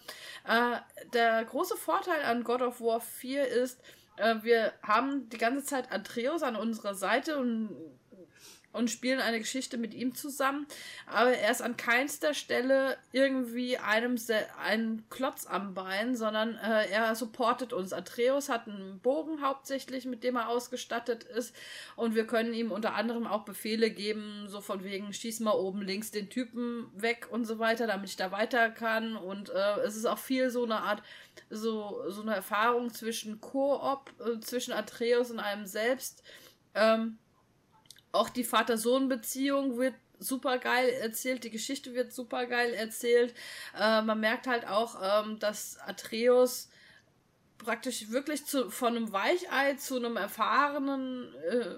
Äh, 0.46 0.76
der 1.12 1.44
große 1.44 1.76
Vorteil 1.76 2.22
an 2.22 2.44
God 2.44 2.62
of 2.62 2.80
War 2.80 3.00
4 3.00 3.46
ist, 3.48 3.80
äh, 4.16 4.36
wir 4.42 4.72
haben 4.82 5.28
die 5.30 5.38
ganze 5.38 5.64
Zeit 5.64 5.92
Atreus 5.92 6.42
an 6.42 6.56
unserer 6.56 6.94
Seite 6.94 7.38
und 7.38 7.70
und 8.74 8.90
spielen 8.90 9.20
eine 9.20 9.38
Geschichte 9.38 9.78
mit 9.78 9.94
ihm 9.94 10.14
zusammen, 10.14 10.66
aber 11.06 11.32
er 11.32 11.50
ist 11.50 11.62
an 11.62 11.76
keinster 11.76 12.34
Stelle 12.34 12.98
irgendwie 13.12 13.78
einem 13.78 14.16
ein 14.62 15.04
Klotz 15.10 15.46
am 15.46 15.74
Bein, 15.74 16.16
sondern 16.16 16.56
äh, 16.56 16.90
er 16.90 17.14
supportet 17.14 17.72
uns. 17.72 17.92
Atreus 17.92 18.48
hat 18.48 18.68
einen 18.68 18.98
Bogen 19.00 19.42
hauptsächlich, 19.42 20.04
mit 20.06 20.24
dem 20.24 20.36
er 20.36 20.48
ausgestattet 20.48 21.22
ist 21.24 21.54
und 21.96 22.14
wir 22.14 22.26
können 22.26 22.52
ihm 22.52 22.72
unter 22.72 22.94
anderem 22.94 23.26
auch 23.26 23.44
Befehle 23.44 23.90
geben, 23.90 24.46
so 24.48 24.60
von 24.60 24.82
wegen 24.82 25.12
schieß 25.12 25.40
mal 25.40 25.52
oben 25.52 25.82
links 25.82 26.10
den 26.10 26.28
Typen 26.28 26.90
weg 26.94 27.28
und 27.30 27.44
so 27.44 27.58
weiter, 27.58 27.86
damit 27.86 28.10
ich 28.10 28.16
da 28.16 28.32
weiter 28.32 28.70
kann 28.70 29.16
und 29.16 29.50
äh, 29.50 29.80
es 29.84 29.96
ist 29.96 30.06
auch 30.06 30.18
viel 30.18 30.50
so 30.50 30.64
eine 30.64 30.82
Art 30.82 31.02
so 31.48 32.02
so 32.08 32.22
eine 32.22 32.34
Erfahrung 32.34 32.92
zwischen 32.92 33.40
Koop 33.40 34.10
äh, 34.20 34.40
zwischen 34.40 34.72
Atreus 34.72 35.30
und 35.30 35.38
einem 35.38 35.66
selbst. 35.66 36.24
Ähm, 36.74 37.18
auch 38.14 38.28
die 38.28 38.44
Vater-Sohn-Beziehung 38.44 39.78
wird 39.78 39.94
super 40.18 40.58
geil 40.58 40.88
erzählt, 40.88 41.44
die 41.44 41.50
Geschichte 41.50 41.94
wird 41.94 42.12
super 42.12 42.46
geil 42.46 42.72
erzählt. 42.72 43.34
Äh, 43.78 44.02
man 44.02 44.20
merkt 44.20 44.46
halt 44.46 44.66
auch, 44.66 44.96
ähm, 45.02 45.38
dass 45.38 45.78
Atreus 45.80 46.68
praktisch 47.58 48.10
wirklich 48.10 48.46
zu, 48.46 48.70
von 48.70 48.96
einem 48.96 49.12
Weichei 49.12 49.74
zu 49.74 49.96
einem 49.96 50.16
erfahrenen 50.16 51.34
äh, 51.50 51.76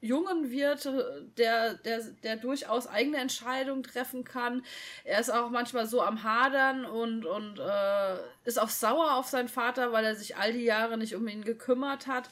Jungen 0.00 0.50
wird, 0.50 0.88
der, 1.36 1.74
der, 1.74 2.00
der 2.22 2.36
durchaus 2.36 2.86
eigene 2.86 3.18
Entscheidungen 3.18 3.82
treffen 3.82 4.24
kann. 4.24 4.64
Er 5.04 5.20
ist 5.20 5.30
auch 5.30 5.50
manchmal 5.50 5.86
so 5.86 6.02
am 6.02 6.22
Hadern 6.22 6.84
und, 6.84 7.24
und 7.24 7.58
äh, 7.58 8.16
ist 8.44 8.58
auch 8.58 8.68
sauer 8.68 9.14
auf 9.14 9.26
seinen 9.26 9.48
Vater, 9.48 9.92
weil 9.92 10.04
er 10.04 10.16
sich 10.16 10.36
all 10.36 10.52
die 10.52 10.64
Jahre 10.64 10.98
nicht 10.98 11.14
um 11.14 11.26
ihn 11.28 11.44
gekümmert 11.44 12.06
hat. 12.06 12.28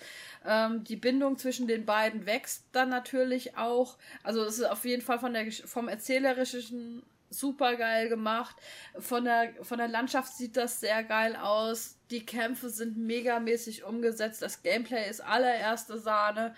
Ähm, 0.46 0.84
die 0.84 0.96
Bindung 0.96 1.36
zwischen 1.36 1.66
den 1.66 1.84
beiden 1.84 2.24
wächst 2.24 2.64
dann 2.72 2.88
natürlich 2.88 3.56
auch. 3.56 3.98
Also 4.22 4.44
es 4.44 4.58
ist 4.58 4.64
auf 4.64 4.84
jeden 4.84 5.02
Fall 5.02 5.18
von 5.18 5.32
der, 5.32 5.50
vom 5.50 5.88
erzählerischen 5.88 7.02
super 7.30 7.76
geil 7.76 8.08
gemacht. 8.08 8.56
Von 8.98 9.24
der, 9.24 9.52
von 9.62 9.78
der 9.78 9.88
Landschaft 9.88 10.32
sieht 10.34 10.56
das 10.56 10.80
sehr 10.80 11.02
geil 11.02 11.36
aus. 11.36 11.96
Die 12.10 12.24
Kämpfe 12.24 12.70
sind 12.70 12.96
megamäßig 12.96 13.84
umgesetzt. 13.84 14.42
Das 14.42 14.62
Gameplay 14.62 15.10
ist 15.10 15.20
allererste 15.20 15.98
Sahne. 15.98 16.54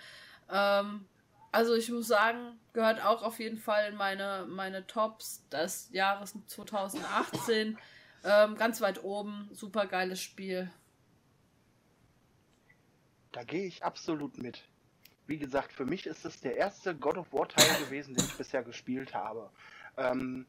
Ähm, 0.51 1.05
also 1.51 1.73
ich 1.73 1.89
muss 1.89 2.07
sagen, 2.07 2.59
gehört 2.73 3.03
auch 3.03 3.23
auf 3.23 3.39
jeden 3.39 3.57
Fall 3.57 3.89
in 3.89 3.95
meine, 3.95 4.45
meine 4.47 4.85
Tops 4.85 5.47
des 5.49 5.89
Jahres 5.91 6.35
2018. 6.45 7.77
Ähm, 8.23 8.55
ganz 8.55 8.81
weit 8.81 9.03
oben, 9.03 9.49
super 9.51 9.87
geiles 9.87 10.21
Spiel. 10.21 10.69
Da 13.31 13.43
gehe 13.43 13.65
ich 13.65 13.83
absolut 13.83 14.37
mit. 14.37 14.67
Wie 15.27 15.37
gesagt, 15.37 15.71
für 15.71 15.85
mich 15.85 16.07
ist 16.07 16.25
es 16.25 16.41
der 16.41 16.57
erste 16.57 16.95
God 16.95 17.17
of 17.17 17.31
War 17.31 17.47
Teil 17.47 17.67
gewesen, 17.85 18.15
den 18.15 18.25
ich 18.25 18.37
bisher 18.37 18.63
gespielt 18.63 19.13
habe. 19.13 19.49
Ähm, 19.97 20.45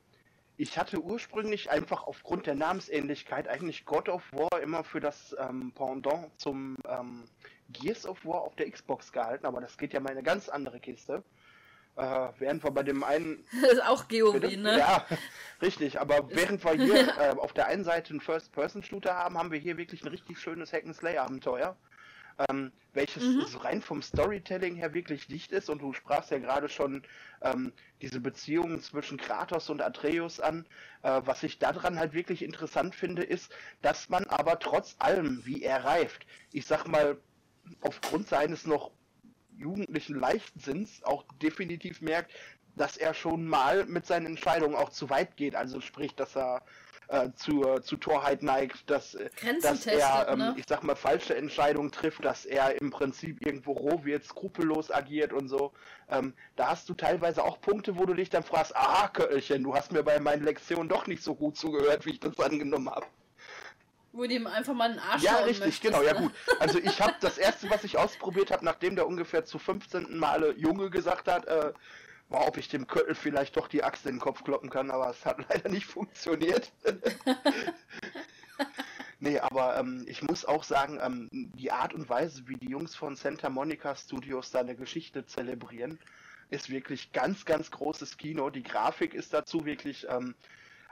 ich 0.57 0.79
hatte 0.79 1.01
ursprünglich 1.03 1.71
einfach 1.71 2.03
aufgrund 2.05 2.47
der 2.47 2.55
Namensähnlichkeit 2.55 3.49
eigentlich 3.49 3.85
God 3.85 4.09
of 4.09 4.23
War 4.33 4.61
immer 4.61 4.85
für 4.85 5.01
das 5.01 5.35
ähm, 5.39 5.73
Pendant 5.73 6.31
zum 6.39 6.77
ähm, 6.87 7.25
Gears 7.71 8.07
of 8.07 8.25
War 8.25 8.43
auf 8.43 8.57
der 8.57 8.71
Xbox 8.71 9.13
gehalten, 9.13 9.47
aber 9.47 9.61
das 9.61 9.79
geht 9.79 9.93
ja 9.93 10.01
mal 10.01 10.11
eine 10.11 10.23
ganz 10.23 10.49
andere 10.49 10.81
Kiste. 10.81 11.23
Äh, 11.97 12.29
während 12.39 12.65
wir 12.65 12.71
bei 12.71 12.83
dem 12.83 13.05
einen. 13.05 13.45
Das 13.63 13.73
ist 13.73 13.83
auch 13.85 14.09
GOW, 14.09 14.41
ne? 14.57 14.79
Ja, 14.79 15.07
richtig. 15.61 16.01
Aber 16.01 16.31
während 16.35 16.65
wir 16.65 16.73
hier 16.73 17.09
äh, 17.19 17.31
auf 17.37 17.53
der 17.53 17.67
einen 17.67 17.85
Seite 17.85 18.11
einen 18.11 18.21
First-Person-Shooter 18.21 19.15
haben, 19.15 19.37
haben 19.37 19.51
wir 19.51 19.59
hier 19.59 19.77
wirklich 19.77 20.03
ein 20.03 20.09
richtig 20.09 20.39
schönes 20.39 20.73
Hack-and-Slay-Abenteuer 20.73 21.77
ähm, 22.49 22.73
welches 22.93 23.23
mhm. 23.23 23.47
so 23.47 23.59
rein 23.59 23.83
vom 23.83 24.03
Storytelling 24.03 24.75
her 24.75 24.95
wirklich 24.95 25.27
dicht 25.27 25.53
ist. 25.53 25.69
Und 25.71 25.83
du 25.83 25.93
sprachst 25.93 26.31
ja 26.31 26.39
gerade 26.39 26.69
schon 26.69 27.03
ähm, 27.43 27.73
diese 28.03 28.21
Beziehungen 28.21 28.81
zwischen 28.81 29.19
Kratos 29.19 29.71
und 29.71 29.83
Atreus 29.83 30.41
an. 30.41 30.67
Äh, 31.03 31.21
was 31.25 31.43
ich 31.43 31.59
daran 31.59 31.99
halt 31.99 32.15
wirklich 32.15 32.43
interessant 32.43 32.95
finde, 32.95 33.23
ist, 33.23 33.53
dass 33.83 34.09
man 34.09 34.25
aber 34.25 34.59
trotz 34.59 34.97
allem, 34.99 35.45
wie 35.45 35.63
er 35.63 35.85
reift, 35.85 36.27
ich 36.53 36.67
sag 36.67 36.87
mal, 36.87 37.19
aufgrund 37.81 38.29
seines 38.29 38.67
noch 38.67 38.91
jugendlichen 39.57 40.19
Leichtsinns 40.19 41.03
auch 41.05 41.25
definitiv 41.43 42.01
merkt, 42.01 42.33
dass 42.77 42.97
er 42.97 43.15
schon 43.15 43.47
mal 43.47 43.85
mit 43.87 44.07
seinen 44.07 44.27
Entscheidungen 44.27 44.75
auch 44.75 44.91
zu 44.91 45.11
weit 45.11 45.37
geht. 45.37 45.55
Also 45.55 45.81
sprich, 45.81 46.15
dass 46.15 46.37
er 46.37 46.63
äh, 47.11 47.33
zur, 47.35 47.83
zu 47.83 47.97
Torheit 47.97 48.43
neigt, 48.43 48.89
dass, 48.89 49.15
äh, 49.17 49.31
dass 49.61 49.87
er, 49.87 50.29
ähm, 50.29 50.39
ne? 50.39 50.55
ich 50.57 50.65
sag 50.69 50.85
mal, 50.85 50.95
falsche 50.95 51.37
Entscheidungen 51.37 51.91
trifft, 51.91 52.25
dass 52.25 52.47
er 52.47 52.81
im 52.81 52.91
Prinzip 52.91 53.45
irgendwo 53.45 53.73
roh 53.73 54.05
wird, 54.05 54.25
skrupellos 54.25 54.93
agiert 54.93 55.33
und 55.33 55.49
so. 55.49 55.73
Ähm, 56.09 56.35
da 56.55 56.69
hast 56.69 56.89
du 56.89 56.95
teilweise 56.95 57.43
auch 57.43 57.61
Punkte, 57.61 57.99
wo 57.99 58.07
du 58.07 58.15
dich 58.15 58.31
dann 58.31 58.45
fragst, 58.45 58.77
aha, 58.77 59.09
Köllchen, 59.09 59.65
du 59.65 59.75
hast 59.75 59.91
mir 59.91 60.05
bei 60.05 60.21
meinen 60.21 60.45
Lektionen 60.45 60.89
doch 60.89 61.09
nicht 61.09 61.23
so 61.23 61.35
gut 61.35 61.57
zugehört, 61.57 62.07
wie 62.07 62.11
ich 62.11 62.21
das 62.21 62.39
angenommen 62.39 62.89
habe. 62.89 63.07
Wo 64.13 64.25
die 64.25 64.37
ihm 64.37 64.47
einfach 64.47 64.75
mal 64.75 64.91
einen 64.91 64.99
Arsch 65.01 65.23
Ja, 65.23 65.37
richtig, 65.39 65.61
möchtest, 65.61 65.83
genau, 65.83 66.01
ne? 66.01 66.07
ja 66.07 66.13
gut. 66.15 66.33
Also 66.61 66.79
ich 66.79 67.01
habe 67.01 67.15
das 67.21 67.39
erste, 67.39 67.71
was 67.71 67.83
ich 67.85 67.99
ausprobiert 67.99 68.51
habe, 68.53 68.65
nachdem 68.65 68.95
der 68.95 69.07
ungefähr 69.07 69.45
zu 69.45 69.59
15. 69.59 70.17
Male 70.17 70.53
Junge 70.57 70.91
gesagt 70.91 71.29
hat, 71.29 71.47
äh, 71.47 71.73
war, 72.31 72.47
ob 72.47 72.57
ich 72.57 72.69
dem 72.69 72.87
Köttel 72.87 73.15
vielleicht 73.15 73.57
doch 73.57 73.69
die 73.69 73.83
Axt 73.83 74.07
in 74.07 74.15
den 74.15 74.21
Kopf 74.21 74.45
kloppen 74.45 74.71
kann, 74.71 74.91
aber 74.91 75.11
es 75.11 75.25
hat 75.27 75.45
leider 75.49 75.69
nicht 75.69 75.87
funktioniert. 75.87 76.73
nee, 79.21 79.39
aber 79.39 79.77
ähm, 79.79 80.05
ich 80.07 80.23
muss 80.23 80.45
auch 80.45 80.65
sagen, 80.65 80.99
ähm, 81.03 81.29
die 81.33 81.73
Art 81.73 81.93
und 81.93 82.09
Weise, 82.09 82.47
wie 82.49 82.57
die 82.57 82.71
Jungs 82.71 82.95
von 82.95 83.17
Santa 83.17 83.51
Monica 83.51 83.95
Studios 83.97 84.51
da 84.51 84.61
eine 84.61 84.77
Geschichte 84.77 85.27
zelebrieren, 85.27 85.99
ist 86.51 86.71
wirklich 86.71 87.13
ganz, 87.13 87.45
ganz 87.45 87.71
großes 87.71 88.17
Kino. 88.17 88.51
Die 88.51 88.63
Grafik 88.63 89.15
ist 89.15 89.33
dazu 89.33 89.65
wirklich 89.65 90.07
ähm, 90.09 90.35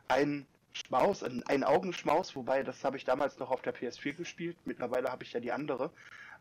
ein 0.09 0.47
Schmaus, 0.73 1.23
ein, 1.23 1.43
ein 1.47 1.65
Augenschmaus, 1.65 2.37
wobei 2.37 2.63
das 2.63 2.85
habe 2.85 2.97
ich 2.97 3.05
damals 3.05 3.39
noch 3.39 3.51
auf 3.51 3.63
der 3.63 3.75
PS4 3.75 4.13
gespielt. 4.15 4.57
Mittlerweile 4.65 5.11
habe 5.11 5.25
ich 5.25 5.33
ja 5.33 5.41
die 5.41 5.53
andere. 5.53 5.91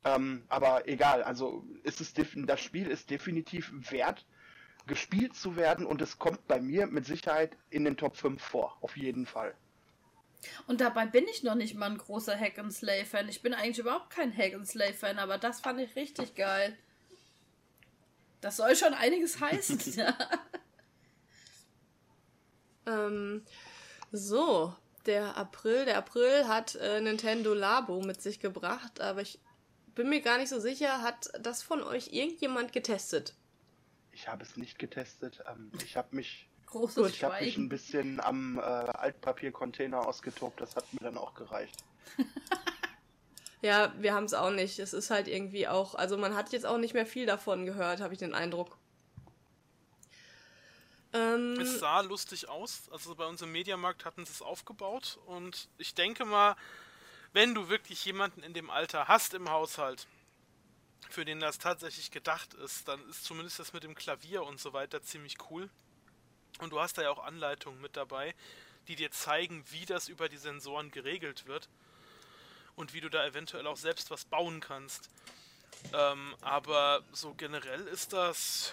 Ähm, 0.03 0.44
aber 0.49 0.88
egal, 0.88 1.24
also 1.24 1.65
ist 1.84 2.02
es 2.02 2.14
das 2.14 2.61
Spiel 2.61 2.88
ist 2.88 3.10
definitiv 3.10 3.72
wert, 3.91 4.26
gespielt 4.88 5.36
zu 5.36 5.56
werden 5.56 5.86
und 5.86 6.02
es 6.02 6.18
kommt 6.18 6.48
bei 6.48 6.60
mir 6.60 6.88
mit 6.88 7.06
Sicherheit 7.06 7.58
in 7.70 7.84
den 7.84 7.98
Top 7.98 8.16
5 8.18 8.42
vor, 8.42 8.78
auf 8.82 8.98
jeden 8.98 9.26
Fall. 9.26 9.54
Und 10.68 10.82
dabei 10.82 11.06
bin 11.06 11.26
ich 11.28 11.44
noch 11.44 11.56
nicht 11.56 11.76
mal 11.76 11.90
ein 11.90 11.98
großer 11.98 12.38
Hack 12.38 12.60
and 12.60 12.74
Slay 12.74 13.06
Fan. 13.06 13.28
Ich 13.28 13.42
bin 13.42 13.54
eigentlich 13.54 13.80
überhaupt 13.80 14.10
kein 14.10 14.36
Hack 14.36 14.54
and 14.54 14.68
Slay 14.68 14.94
Fan, 14.94 15.20
aber 15.20 15.38
das 15.38 15.60
fand 15.60 15.80
ich 15.80 15.96
richtig 15.96 16.36
geil. 16.36 16.78
Das 18.42 18.58
soll 18.58 18.76
schon 18.76 18.94
einiges 18.94 19.40
heißen. 19.42 19.94
ja. 19.96 20.16
ähm, 22.86 23.44
so, 24.12 24.74
der 25.06 25.36
April, 25.38 25.86
der 25.86 25.98
April 25.98 26.48
hat 26.48 26.76
äh, 26.76 27.02
Nintendo 27.02 27.54
Labo 27.54 28.02
mit 28.02 28.22
sich 28.22 28.40
gebracht, 28.40 29.02
aber 29.02 29.22
ich 29.22 29.40
bin 29.96 30.10
mir 30.10 30.22
gar 30.22 30.38
nicht 30.38 30.50
so 30.50 30.60
sicher, 30.60 31.02
hat 31.02 31.30
das 31.42 31.64
von 31.64 31.82
euch 31.82 32.14
irgendjemand 32.14 32.72
getestet? 32.72 33.34
Ich 34.18 34.27
habe 34.27 34.44
es 34.44 34.57
nicht 34.57 34.80
getestet. 34.80 35.44
Ähm, 35.48 35.72
ich 35.85 35.95
habe 35.95 36.15
mich, 36.15 36.49
Großes 36.65 37.11
ich 37.11 37.23
habe 37.23 37.39
mich 37.39 37.56
ein 37.56 37.69
bisschen 37.69 38.19
am 38.19 38.57
äh, 38.57 38.61
Altpapiercontainer 38.61 40.07
ausgetobt. 40.07 40.60
Das 40.60 40.76
hat 40.76 40.91
mir 40.91 41.02
dann 41.02 41.19
auch 41.19 41.35
gereicht. 41.35 41.76
ja, 43.61 43.94
wir 43.99 44.15
haben 44.15 44.23
es 44.23 44.34
auch 44.34 44.49
nicht. 44.49 44.80
Es 44.80 44.94
ist 44.94 45.11
halt 45.11 45.27
irgendwie 45.27 45.68
auch, 45.68 45.94
also 45.94 46.18
man 46.18 46.34
hat 46.35 46.52
jetzt 46.52 46.65
auch 46.65 46.80
nicht 46.80 46.95
mehr 46.95 47.06
viel 47.06 47.27
davon 47.27 47.68
gehört, 47.68 48.02
habe 48.02 48.14
ich 48.14 48.19
den 48.19 48.34
Eindruck. 48.34 48.80
Ähm, 51.14 51.60
es 51.60 51.77
sah 51.77 52.02
lustig 52.02 52.49
aus. 52.49 52.89
Also 52.91 53.14
bei 53.14 53.27
uns 53.27 53.44
im 53.44 53.52
Mediamarkt 53.52 54.03
hatten 54.03 54.26
sie 54.26 54.31
es 54.31 54.41
aufgebaut 54.41 55.19
und 55.27 55.69
ich 55.77 55.94
denke 55.94 56.26
mal, 56.26 56.56
wenn 57.34 57.53
du 57.53 57.69
wirklich 57.69 58.03
jemanden 58.03 58.41
in 58.41 58.56
dem 58.56 58.72
Alter 58.72 59.07
hast 59.07 59.35
im 59.35 59.52
Haushalt, 59.52 60.07
für 61.10 61.26
den 61.26 61.40
das 61.40 61.58
tatsächlich 61.58 62.12
gedacht 62.12 62.54
ist, 62.56 62.88
dann 62.88 63.08
ist 63.10 63.24
zumindest 63.24 63.60
das 63.60 63.74
mit 63.74 63.84
dem 63.84 63.96
Klavier 63.96 64.44
und 64.44 64.60
so 64.60 64.74
weiter 64.74 65.02
ziemlich 65.02 65.38
cool. 65.50 65.70
Und 66.60 66.72
du 66.72 66.80
hast 66.80 66.98
da 66.98 67.04
ja 67.04 67.10
auch 67.10 67.24
Anleitungen 67.24 67.80
mit 67.82 67.96
dabei, 67.96 68.34
die 68.88 68.96
dir 68.96 69.12
zeigen, 69.12 69.64
wie 69.70 69.86
das 69.86 70.08
über 70.08 70.30
die 70.30 70.38
Sensoren 70.38 70.92
geregelt 70.92 71.46
wird 71.46 71.70
und 72.76 72.94
wie 72.94 73.02
du 73.02 73.10
da 73.10 73.26
eventuell 73.26 73.68
auch 73.68 73.78
selbst 73.78 74.12
was 74.12 74.26
bauen 74.26 74.60
kannst. 74.60 75.10
Ähm, 75.94 76.36
aber 76.42 77.04
so 77.12 77.34
generell 77.34 77.88
ist 77.88 78.14
das, 78.14 78.72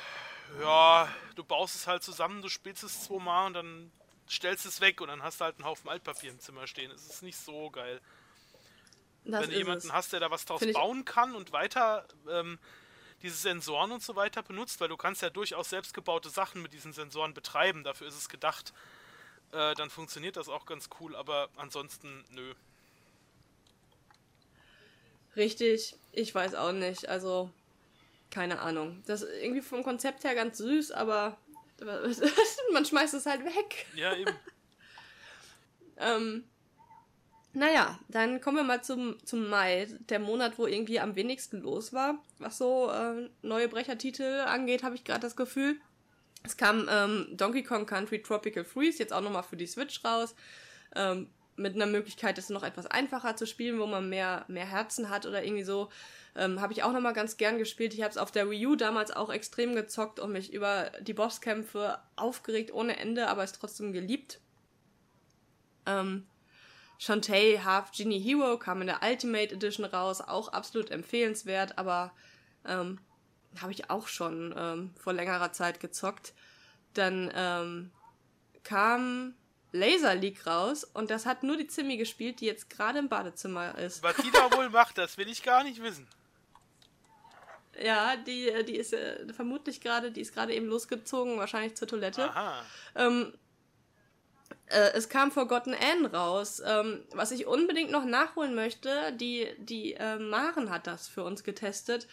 ja, 0.61 1.13
du 1.35 1.45
baust 1.45 1.75
es 1.75 1.87
halt 1.87 2.03
zusammen, 2.03 2.43
du 2.43 2.49
spielst 2.49 2.85
es 2.85 3.05
zweimal 3.05 3.47
und 3.49 3.55
dann 3.55 3.93
stellst 4.29 4.65
es 4.67 4.81
weg 4.81 5.01
und 5.01 5.09
dann 5.09 5.23
hast 5.23 5.41
du 5.41 5.45
halt 5.45 5.57
einen 5.57 5.67
Haufen 5.67 5.91
Altpapier 5.91 6.31
im 6.31 6.41
Zimmer 6.41 6.67
stehen. 6.67 6.91
Es 6.91 7.07
ist 7.07 7.23
nicht 7.23 7.39
so 7.39 7.71
geil. 7.71 8.01
Das 9.25 9.43
Wenn 9.43 9.51
du 9.51 9.57
jemanden 9.57 9.89
es. 9.89 9.93
hast, 9.93 10.13
der 10.13 10.21
da 10.21 10.31
was 10.31 10.45
draus 10.45 10.61
Find 10.61 10.75
bauen 10.75 11.05
kann 11.05 11.35
und 11.35 11.53
weiter 11.53 12.07
ähm, 12.29 12.59
diese 13.23 13.37
Sensoren 13.37 13.91
und 13.93 14.03
so 14.03 14.17
weiter 14.17 14.43
benutzt, 14.43 14.81
weil 14.81 14.89
du 14.89 14.99
kannst 14.99 15.23
ja 15.23 15.31
durchaus 15.31 15.71
selbstgebaute 15.71 16.29
Sachen 16.29 16.61
mit 16.61 16.75
diesen 16.75 16.93
Sensoren 16.93 17.33
betreiben, 17.33 17.83
dafür 17.85 18.07
ist 18.07 18.19
es 18.19 18.29
gedacht, 18.29 18.75
äh, 19.53 19.75
dann 19.75 19.89
funktioniert 19.89 20.37
das 20.37 20.49
auch 20.49 20.67
ganz 20.67 20.91
cool, 21.01 21.17
aber 21.17 21.49
ansonsten 21.57 22.25
nö. 22.31 22.55
Richtig, 25.37 25.97
ich 26.13 26.35
weiß 26.35 26.55
auch 26.55 26.73
nicht, 26.73 27.09
also 27.09 27.51
keine 28.31 28.61
Ahnung. 28.61 29.03
Das 29.07 29.23
ist 29.23 29.43
irgendwie 29.43 29.63
vom 29.63 29.83
Konzept 29.83 30.25
her 30.25 30.35
ganz 30.35 30.59
süß, 30.59 30.91
aber 30.91 31.39
man 32.73 32.85
schmeißt 32.85 33.15
es 33.15 33.27
halt 33.27 33.45
weg. 33.45 33.87
Ja, 33.95 34.15
eben. 34.15 34.35
ähm, 35.97 36.45
naja, 37.55 37.99
dann 38.09 38.41
kommen 38.41 38.57
wir 38.57 38.65
mal 38.65 38.83
zum, 38.83 39.17
zum 39.25 39.49
Mai, 39.49 39.87
der 40.09 40.19
Monat, 40.19 40.59
wo 40.59 40.67
irgendwie 40.67 40.99
am 40.99 41.15
wenigsten 41.15 41.61
los 41.61 41.93
war. 41.93 42.19
Was 42.39 42.59
so 42.59 42.91
äh, 42.91 43.29
neue 43.43 43.69
Brechertitel 43.69 44.41
angeht, 44.41 44.83
habe 44.83 44.97
ich 44.97 45.05
gerade 45.05 45.21
das 45.21 45.37
Gefühl. 45.37 45.77
Es 46.43 46.57
kam 46.57 46.89
ähm, 46.91 47.29
Donkey 47.33 47.63
Kong 47.63 47.87
Country 47.87 48.21
Tropical 48.21 48.65
Freeze 48.65 48.99
jetzt 48.99 49.13
auch 49.13 49.21
nochmal 49.21 49.45
für 49.45 49.57
die 49.57 49.67
Switch 49.67 50.05
raus. 50.05 50.35
Ähm, 50.97 51.29
mit 51.57 51.77
einer 51.77 51.87
Möglichkeit, 51.87 52.37
es 52.39 52.51
noch 52.51 52.65
etwas 52.65 52.87
einfacher 52.87 53.37
zu 53.37 53.47
spielen, 53.47 53.79
wo 53.79 53.87
man 53.87 54.09
mehr, 54.09 54.45
mehr 54.49 54.67
Herzen 54.67 55.09
hat 55.09 55.25
oder 55.25 55.45
irgendwie 55.45 55.63
so. 55.63 55.89
Ähm, 56.35 56.61
habe 56.61 56.73
ich 56.73 56.83
auch 56.83 56.93
nochmal 56.93 57.13
ganz 57.13 57.37
gern 57.37 57.59
gespielt. 57.59 57.95
Ich 57.95 58.03
habe 58.03 58.11
es 58.11 58.19
auf 58.19 58.33
der 58.33 58.51
Wii 58.51 58.67
U 58.67 58.75
damals 58.77 59.13
auch 59.13 59.33
extrem 59.33 59.77
gezockt 59.77 60.19
und 60.19 60.33
mich 60.33 60.53
über 60.53 60.91
die 61.01 61.15
Bosskämpfe 61.15 62.01
aufgeregt 62.17 62.75
ohne 62.75 62.97
Ende, 62.97 63.29
aber 63.29 63.45
es 63.45 63.53
trotzdem 63.53 63.93
geliebt. 63.93 64.41
Ähm, 65.87 66.27
Shantae 67.05 67.61
Half 67.63 67.93
Genie 67.93 68.19
Hero 68.19 68.59
kam 68.59 68.81
in 68.81 68.87
der 68.87 69.03
Ultimate 69.03 69.55
Edition 69.55 69.85
raus, 69.85 70.23
auch 70.23 70.49
absolut 70.49 70.91
empfehlenswert, 70.91 71.77
aber 71.77 72.15
ähm, 72.65 72.99
habe 73.61 73.73
ich 73.73 73.91
auch 73.91 74.09
schon 74.09 74.55
ähm, 74.57 74.95
vor 74.99 75.13
längerer 75.13 75.53
Zeit 75.53 75.81
gezockt. 75.81 76.33
Dann 76.95 77.31
ähm, 77.35 77.91
kam 78.63 79.35
Laser 79.73 80.15
League 80.15 80.47
raus 80.47 80.85
und 80.85 81.11
das 81.11 81.27
hat 81.27 81.43
nur 81.43 81.59
die 81.59 81.67
Zimmi 81.67 81.99
gespielt, 81.99 82.41
die 82.41 82.47
jetzt 82.47 82.71
gerade 82.71 83.01
im 83.01 83.11
Badezimmer 83.11 83.77
ist. 83.77 84.03
Was 84.03 84.17
die 84.17 84.31
da 84.33 84.51
wohl 84.57 84.71
macht, 84.71 84.97
das 84.97 85.19
will 85.19 85.29
ich 85.29 85.43
gar 85.43 85.63
nicht 85.63 85.83
wissen. 85.83 86.09
Ja, 87.83 88.17
die, 88.17 88.51
die 88.67 88.77
ist 88.77 88.95
äh, 88.95 89.31
vermutlich 89.35 89.83
gerade, 89.83 90.11
die 90.11 90.23
ist 90.23 90.33
gerade 90.33 90.55
eben 90.55 90.69
losgezogen, 90.69 91.37
wahrscheinlich 91.37 91.75
zur 91.75 91.87
Toilette. 91.87 92.31
Aha. 92.31 92.65
Ähm, 92.95 93.35
äh, 94.67 94.93
es 94.95 95.09
kam 95.09 95.31
Forgotten 95.31 95.75
Anne 95.75 96.11
raus, 96.13 96.63
ähm, 96.65 97.03
was 97.13 97.31
ich 97.31 97.47
unbedingt 97.47 97.91
noch 97.91 98.05
nachholen 98.05 98.55
möchte. 98.55 99.13
Die, 99.13 99.47
die 99.59 99.95
äh, 99.95 100.19
Maren 100.19 100.71
hat 100.71 100.87
das 100.87 101.09
für 101.09 101.25
uns 101.25 101.45
getestet, 101.45 102.07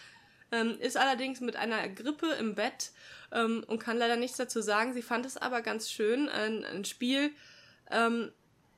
ähm, 0.51 0.77
ist 0.79 0.97
allerdings 0.97 1.39
mit 1.39 1.55
einer 1.55 1.87
Grippe 1.89 2.27
im 2.39 2.55
Bett 2.55 2.91
ähm, 3.31 3.63
und 3.67 3.79
kann 3.79 3.97
leider 3.97 4.17
nichts 4.17 4.37
dazu 4.37 4.61
sagen. 4.61 4.93
Sie 4.93 5.01
fand 5.01 5.25
es 5.25 5.37
aber 5.37 5.61
ganz 5.61 5.89
schön, 5.89 6.27
ein, 6.27 6.65
ein 6.65 6.83
Spiel, 6.83 7.31
ähm, 7.89 8.31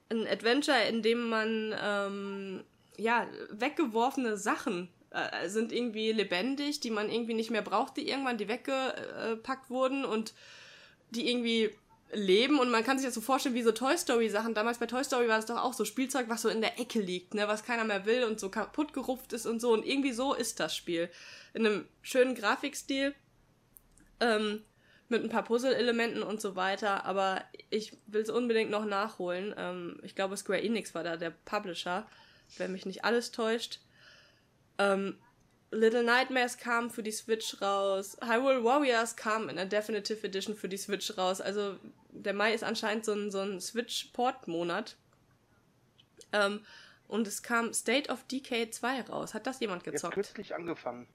ein 0.10 0.28
Adventure, 0.28 0.84
in 0.88 1.02
dem 1.02 1.30
man 1.30 1.76
ähm, 1.82 2.64
ja 2.98 3.28
weggeworfene 3.50 4.38
Sachen 4.38 4.90
äh, 5.10 5.50
sind 5.50 5.72
irgendwie 5.72 6.12
lebendig, 6.12 6.80
die 6.80 6.92
man 6.92 7.10
irgendwie 7.10 7.34
nicht 7.34 7.50
mehr 7.50 7.64
braucht, 7.64 7.98
die 7.98 8.08
irgendwann 8.08 8.38
die 8.38 8.48
weggepackt 8.48 9.72
wurden 9.72 10.06
und 10.06 10.34
die 11.10 11.30
irgendwie 11.30 11.72
leben 12.14 12.60
und 12.60 12.70
man 12.70 12.84
kann 12.84 12.98
sich 12.98 13.06
das 13.06 13.16
so 13.16 13.22
vorstellen 13.22 13.56
wie 13.56 13.64
so 13.64 13.72
Toy 13.72 13.98
Story 13.98 14.30
Sachen. 14.30 14.54
Damals 14.54 14.78
bei 14.78 14.86
Toy 14.86 15.04
Story 15.04 15.28
war 15.28 15.38
das 15.38 15.46
doch 15.46 15.62
auch 15.62 15.74
so 15.74 15.86
Spielzeug, 15.86 16.30
was 16.30 16.42
so 16.42 16.50
in 16.50 16.62
der 16.62 16.80
Ecke 16.80 17.00
liegt, 17.00 17.34
ne, 17.34 17.48
was 17.48 17.64
keiner 17.64 17.84
mehr 17.84 18.06
will 18.06 18.24
und 18.24 18.40
so 18.40 18.50
kaputt 18.50 18.94
gerupft 18.94 19.34
ist 19.34 19.46
und 19.46 19.60
so 19.60 19.74
und 19.74 19.86
irgendwie 19.86 20.14
so 20.14 20.34
ist 20.34 20.60
das 20.60 20.76
Spiel. 20.76 21.10
In 21.54 21.66
einem 21.66 21.88
schönen 22.02 22.36
Grafikstil, 22.36 23.16
ähm, 24.20 24.64
mit 25.10 25.24
ein 25.24 25.30
paar 25.30 25.44
Puzzle-Elementen 25.44 26.24
und 26.24 26.42
so 26.42 26.56
weiter, 26.56 27.06
aber 27.06 27.44
ich 27.70 27.98
will 28.08 28.22
es 28.22 28.30
unbedingt 28.30 28.72
noch 28.72 28.86
nachholen. 28.86 29.54
Ähm, 29.58 30.00
ich 30.04 30.16
glaube, 30.16 30.38
Square 30.38 30.62
Enix 30.62 30.96
war 30.96 31.04
da 31.04 31.18
der 31.18 31.32
Publisher, 31.32 32.08
wenn 32.58 32.72
mich 32.72 32.86
nicht 32.86 33.06
alles 33.06 33.32
täuscht. 33.32 33.80
Ähm, 34.78 35.18
Little 35.74 36.04
Nightmares 36.04 36.58
kam 36.58 36.90
für 36.90 37.04
die 37.04 37.12
Switch 37.12 37.62
raus. 37.62 38.18
Hyrule 38.22 38.64
Warriors 38.64 39.16
kam 39.16 39.50
in 39.50 39.56
der 39.56 39.66
Definitive 39.66 40.26
Edition 40.26 40.56
für 40.56 40.70
die 40.70 40.78
Switch 40.78 41.18
raus. 41.18 41.42
Also 41.42 41.78
der 42.12 42.34
Mai 42.34 42.54
ist 42.54 42.64
anscheinend 42.64 43.06
so 43.06 43.14
ein, 43.14 43.32
so 43.32 43.40
ein 43.40 43.60
Switch-Port-Monat. 43.60 44.96
Ähm, 46.32 46.66
und 47.08 47.28
es 47.28 47.44
kam 47.44 47.74
State 47.74 48.12
of 48.12 48.24
Decay 48.28 48.70
2 48.70 49.02
raus. 49.02 49.34
Hat 49.34 49.46
das 49.48 49.60
jemand 49.60 49.84
gezockt? 49.84 50.16
Jetzt 50.16 50.34
kürzlich 50.34 50.56
angefangen. 50.56 51.08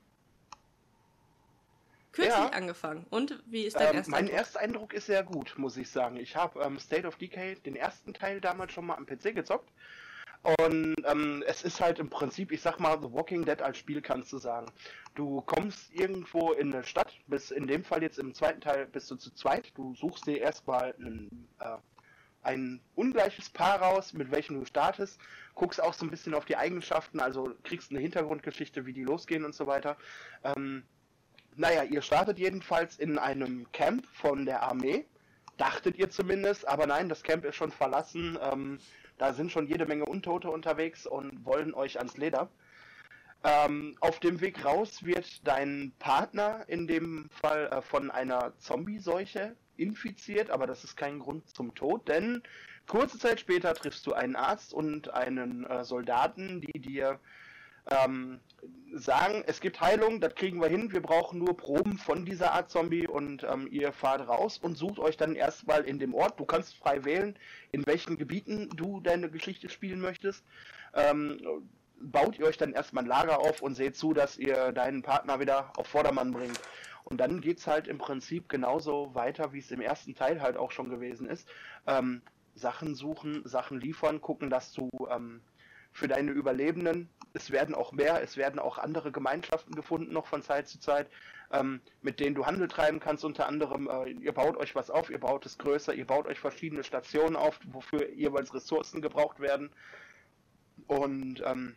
Kürzlich 2.13 2.35
ja. 2.35 2.49
angefangen. 2.49 3.07
Und 3.11 3.43
wie 3.47 3.65
ist 3.65 3.77
dein 3.77 3.91
ähm, 3.91 3.97
erster 3.97 4.11
Mein 4.11 4.21
Eindruck? 4.21 4.37
erster 4.37 4.61
Eindruck 4.61 4.93
ist 4.93 5.07
sehr 5.07 5.23
gut, 5.23 5.55
muss 5.57 5.77
ich 5.77 5.91
sagen. 5.91 6.17
Ich 6.17 6.37
habe 6.37 6.61
ähm, 6.61 6.79
State 6.79 7.07
of 7.07 7.17
Decay, 7.17 7.57
den 7.57 7.77
ersten 7.77 8.13
Teil 8.15 8.41
damals 8.41 8.73
schon 8.73 8.87
mal 8.87 8.97
am 8.97 9.07
PC 9.07 9.35
gezockt. 9.35 9.71
Und 10.43 10.94
ähm, 11.05 11.43
es 11.47 11.62
ist 11.62 11.81
halt 11.81 11.98
im 11.98 12.09
Prinzip, 12.09 12.52
ich 12.52 12.62
sag 12.62 12.78
mal, 12.78 12.98
The 13.01 13.12
Walking 13.12 13.44
Dead 13.44 13.60
als 13.60 13.78
Spiel 13.78 14.01
kannst 14.01 14.32
du 14.32 14.39
sagen. 14.39 14.66
Du 15.15 15.40
kommst 15.43 15.93
irgendwo 15.93 16.52
in 16.52 16.73
eine 16.73 16.85
Stadt, 16.85 17.12
bis 17.27 17.51
in 17.51 17.66
dem 17.66 17.85
Fall 17.85 18.02
jetzt 18.02 18.19
im 18.19 18.35
zweiten 18.35 18.60
Teil 18.60 18.86
bist 18.86 19.10
du 19.10 19.16
zu 19.16 19.32
zweit. 19.35 19.73
Du 19.74 19.94
suchst 19.94 20.27
dir 20.27 20.39
erstmal 20.39 20.94
ein, 21.01 21.48
äh, 21.60 21.77
ein 22.43 22.81
ungleiches 22.94 23.51
Paar 23.51 23.81
raus, 23.82 24.12
mit 24.12 24.31
welchem 24.31 24.59
du 24.59 24.65
startest, 24.65 25.20
guckst 25.55 25.82
auch 25.82 25.93
so 25.93 26.06
ein 26.06 26.10
bisschen 26.10 26.35
auf 26.35 26.44
die 26.44 26.56
Eigenschaften, 26.56 27.20
also 27.20 27.55
kriegst 27.65 27.90
eine 27.90 28.01
Hintergrundgeschichte, 28.01 28.86
wie 28.86 28.93
die 28.93 29.05
losgehen 29.05 29.44
und 29.44 29.55
so 29.55 29.66
weiter. 29.66 29.97
Ähm, 30.44 30.85
naja, 31.56 31.82
ihr 31.82 32.02
startet 32.02 32.39
jedenfalls 32.39 32.98
in 32.98 33.19
einem 33.19 33.70
Camp 33.73 34.06
von 34.12 34.47
der 34.47 34.62
Armee. 34.62 35.05
Dachtet 35.56 35.97
ihr 35.98 36.09
zumindest, 36.09 36.69
aber 36.69 36.86
nein, 36.86 37.09
das 37.09 37.24
Camp 37.24 37.44
ist 37.44 37.56
schon 37.56 37.73
verlassen. 37.73 38.39
Ähm, 38.40 38.78
da 39.19 39.32
sind 39.32 39.53
schon 39.53 39.66
jede 39.66 39.86
Menge 39.86 40.05
Untote 40.07 40.51
unterwegs 40.51 41.07
und 41.07 41.45
wollen 41.45 41.74
euch 41.74 41.99
ans 41.99 42.16
Leder. 42.16 42.49
Ähm, 43.45 43.97
auf 44.01 44.19
dem 44.19 44.40
Weg 44.40 44.65
raus 44.65 45.05
wird 45.05 45.47
dein 45.47 45.93
Partner 45.99 46.65
in 46.66 46.89
dem 46.89 47.28
Fall 47.31 47.66
äh, 47.66 47.82
von 47.82 48.11
einer 48.11 48.53
Zombie-Seuche 48.59 49.55
infiziert, 49.77 50.51
aber 50.51 50.66
das 50.66 50.82
ist 50.82 50.97
kein 50.97 51.20
Grund 51.20 51.49
zum 51.55 51.74
Tod, 51.74 52.09
denn 52.09 52.43
kurze 52.89 53.19
Zeit 53.19 53.39
später 53.39 53.74
triffst 53.74 54.05
du 54.07 54.12
einen 54.12 54.35
Arzt 54.35 54.74
und 54.74 55.11
einen 55.15 55.65
äh, 55.66 55.85
Soldaten, 55.85 56.61
die 56.61 56.81
dir 56.81 57.20
ähm, 57.90 58.40
sagen, 58.93 59.45
es 59.47 59.61
gibt 59.61 59.81
Heilung, 59.81 60.21
das 60.21 60.35
kriegen 60.35 60.61
wir 60.61 60.69
hin, 60.69 60.93
wir 60.93 61.03
brauchen 61.03 61.39
nur 61.39 61.57
Proben 61.57 61.99
von 61.99 62.25
dieser 62.25 62.53
Art 62.53 62.71
Zombie 62.71 63.07
und 63.07 63.45
ähm, 63.45 63.69
ihr 63.71 63.93
fahrt 63.93 64.27
raus 64.27 64.59
und 64.59 64.77
sucht 64.77 64.99
euch 64.99 65.17
dann 65.17 65.35
erstmal 65.35 65.85
in 65.85 65.99
dem 65.99 66.15
Ort, 66.15 66.41
du 66.41 66.45
kannst 66.45 66.77
frei 66.77 67.05
wählen, 67.05 67.37
in 67.71 67.87
welchen 67.87 68.19
Gebieten 68.19 68.71
du 68.75 69.01
deine 69.01 69.31
Geschichte 69.31 69.69
spielen 69.69 70.01
möchtest. 70.01 70.45
Ähm, 70.95 71.39
baut 72.01 72.39
ihr 72.39 72.47
euch 72.47 72.57
dann 72.57 72.73
erstmal 72.73 73.05
ein 73.05 73.09
Lager 73.09 73.41
auf 73.41 73.63
und 73.63 73.75
seht 73.75 73.97
zu, 73.97 74.13
dass 74.13 74.39
ihr 74.39 74.73
deinen 74.73 75.03
Partner 75.03 75.41
wieder 75.41 75.73
auf 75.77 75.87
Vordermann 75.87 76.33
bringt. 76.33 76.61
Und 77.05 77.19
dann 77.19 77.41
geht 77.41 77.59
es 77.59 77.67
halt 77.67 77.89
im 77.89 77.99
Prinzip 77.99 78.49
genauso 78.49 79.15
weiter, 79.15 79.53
wie 79.53 79.59
es 79.59 79.71
im 79.71 79.81
ersten 79.81 80.15
Teil 80.15 80.43
halt 80.43 80.57
auch 80.57 80.71
schon 80.71 80.91
gewesen 80.91 81.29
ist. 81.29 81.49
Ähm, 81.87 82.23
Sachen 82.55 82.95
suchen, 82.95 83.43
Sachen 83.47 83.81
liefern, 83.81 84.21
gucken, 84.21 84.51
dass 84.51 84.73
du 84.73 84.91
ähm, 85.11 85.41
für 85.93 86.09
deine 86.09 86.31
Überlebenden. 86.31 87.09
Es 87.32 87.51
werden 87.51 87.74
auch 87.74 87.93
mehr, 87.93 88.23
es 88.23 88.36
werden 88.36 88.59
auch 88.59 88.78
andere 88.78 89.12
Gemeinschaften 89.12 89.74
gefunden 89.74 90.12
noch 90.12 90.27
von 90.27 90.43
Zeit 90.43 90.69
zu 90.69 90.81
Zeit, 90.81 91.09
ähm, 91.52 91.81
mit 92.02 92.20
denen 92.20 92.35
du 92.35 92.47
Handel 92.47 92.69
treiben 92.69 93.01
kannst. 93.01 93.24
Unter 93.24 93.47
anderem, 93.47 93.89
äh, 93.89 94.10
ihr 94.10 94.32
baut 94.32 94.56
euch 94.56 94.74
was 94.74 94.90
auf, 94.90 95.10
ihr 95.10 95.20
baut 95.20 95.44
es 95.47 95.59
größer, 95.59 95.94
ihr 95.94 96.06
baut 96.06 96.27
euch 96.27 96.40
verschiedene 96.40 96.85
Stationen 96.85 97.36
auf, 97.36 97.59
wofür 97.66 98.10
jeweils 98.12 98.55
Ressourcen 98.55 99.02
gebraucht 99.02 99.40
werden. 99.40 99.70
Und 100.86 101.43
ähm, 101.44 101.74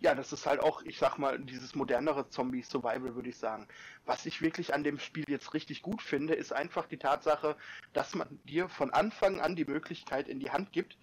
ja, 0.00 0.14
das 0.14 0.32
ist 0.32 0.44
halt 0.44 0.60
auch, 0.60 0.82
ich 0.82 0.98
sag 0.98 1.16
mal, 1.18 1.38
dieses 1.38 1.74
modernere 1.74 2.28
Zombie-Survival, 2.28 3.14
würde 3.14 3.30
ich 3.30 3.38
sagen. 3.38 3.66
Was 4.04 4.26
ich 4.26 4.42
wirklich 4.42 4.74
an 4.74 4.84
dem 4.84 4.98
Spiel 4.98 5.24
jetzt 5.28 5.54
richtig 5.54 5.80
gut 5.82 6.02
finde, 6.02 6.34
ist 6.34 6.52
einfach 6.52 6.86
die 6.86 6.98
Tatsache, 6.98 7.56
dass 7.94 8.14
man 8.14 8.28
dir 8.44 8.68
von 8.68 8.90
Anfang 8.90 9.40
an 9.40 9.56
die 9.56 9.64
Möglichkeit 9.64 10.28
in 10.28 10.40
die 10.40 10.50
Hand 10.50 10.72
gibt, 10.72 10.98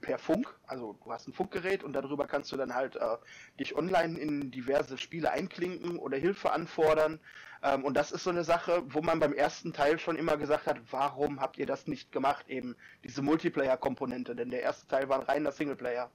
per 0.00 0.18
Funk. 0.18 0.54
Also 0.66 0.96
du 1.04 1.12
hast 1.12 1.28
ein 1.28 1.32
Funkgerät 1.32 1.82
und 1.82 1.92
darüber 1.92 2.26
kannst 2.26 2.52
du 2.52 2.56
dann 2.56 2.74
halt 2.74 2.96
äh, 2.96 3.16
dich 3.58 3.76
online 3.76 4.18
in 4.18 4.50
diverse 4.50 4.98
Spiele 4.98 5.30
einklinken 5.30 5.98
oder 5.98 6.16
Hilfe 6.16 6.52
anfordern. 6.52 7.20
Ähm, 7.62 7.84
und 7.84 7.94
das 7.94 8.12
ist 8.12 8.24
so 8.24 8.30
eine 8.30 8.44
Sache, 8.44 8.82
wo 8.86 9.02
man 9.02 9.18
beim 9.18 9.32
ersten 9.32 9.72
Teil 9.72 9.98
schon 9.98 10.16
immer 10.16 10.36
gesagt 10.36 10.66
hat, 10.66 10.80
warum 10.90 11.40
habt 11.40 11.58
ihr 11.58 11.66
das 11.66 11.86
nicht 11.86 12.12
gemacht? 12.12 12.48
Eben 12.48 12.76
diese 13.04 13.22
Multiplayer-Komponente, 13.22 14.36
denn 14.36 14.50
der 14.50 14.62
erste 14.62 14.86
Teil 14.86 15.08
war 15.08 15.20
ein 15.20 15.26
reiner 15.26 15.52
Singleplayer. 15.52 16.10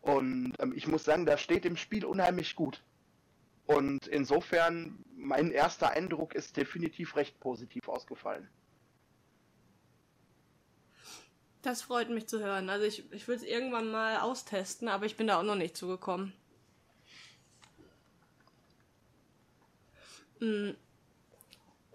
Und 0.00 0.54
ähm, 0.58 0.72
ich 0.74 0.88
muss 0.88 1.04
sagen, 1.04 1.26
das 1.26 1.40
steht 1.40 1.64
im 1.64 1.76
Spiel 1.76 2.04
unheimlich 2.04 2.56
gut. 2.56 2.82
Und 3.66 4.08
insofern, 4.08 5.04
mein 5.14 5.52
erster 5.52 5.90
Eindruck 5.90 6.34
ist 6.34 6.56
definitiv 6.56 7.14
recht 7.14 7.38
positiv 7.38 7.88
ausgefallen. 7.88 8.48
Das 11.62 11.82
freut 11.82 12.08
mich 12.10 12.26
zu 12.26 12.40
hören. 12.40 12.70
Also 12.70 12.86
ich, 12.86 13.10
ich 13.12 13.28
will 13.28 13.36
es 13.36 13.42
irgendwann 13.42 13.90
mal 13.90 14.18
austesten, 14.20 14.88
aber 14.88 15.06
ich 15.06 15.16
bin 15.16 15.26
da 15.26 15.38
auch 15.38 15.44
noch 15.44 15.56
nicht 15.56 15.76
zugekommen. 15.76 16.32
Hm. 20.38 20.74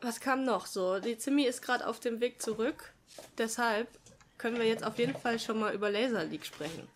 Was 0.01 0.19
kam 0.19 0.43
noch 0.43 0.67
so? 0.67 0.99
Die 0.99 1.17
Zimmi 1.17 1.43
ist 1.45 1.61
gerade 1.61 1.87
auf 1.87 1.99
dem 1.99 2.19
Weg 2.21 2.41
zurück. 2.41 2.93
Deshalb 3.37 3.87
können 4.37 4.57
wir 4.57 4.67
jetzt 4.67 4.83
auf 4.83 4.99
jeden 4.99 5.15
Fall 5.15 5.39
schon 5.39 5.59
mal 5.59 5.73
über 5.73 5.89
Laser 5.89 6.25
League 6.25 6.45
sprechen. 6.45 6.87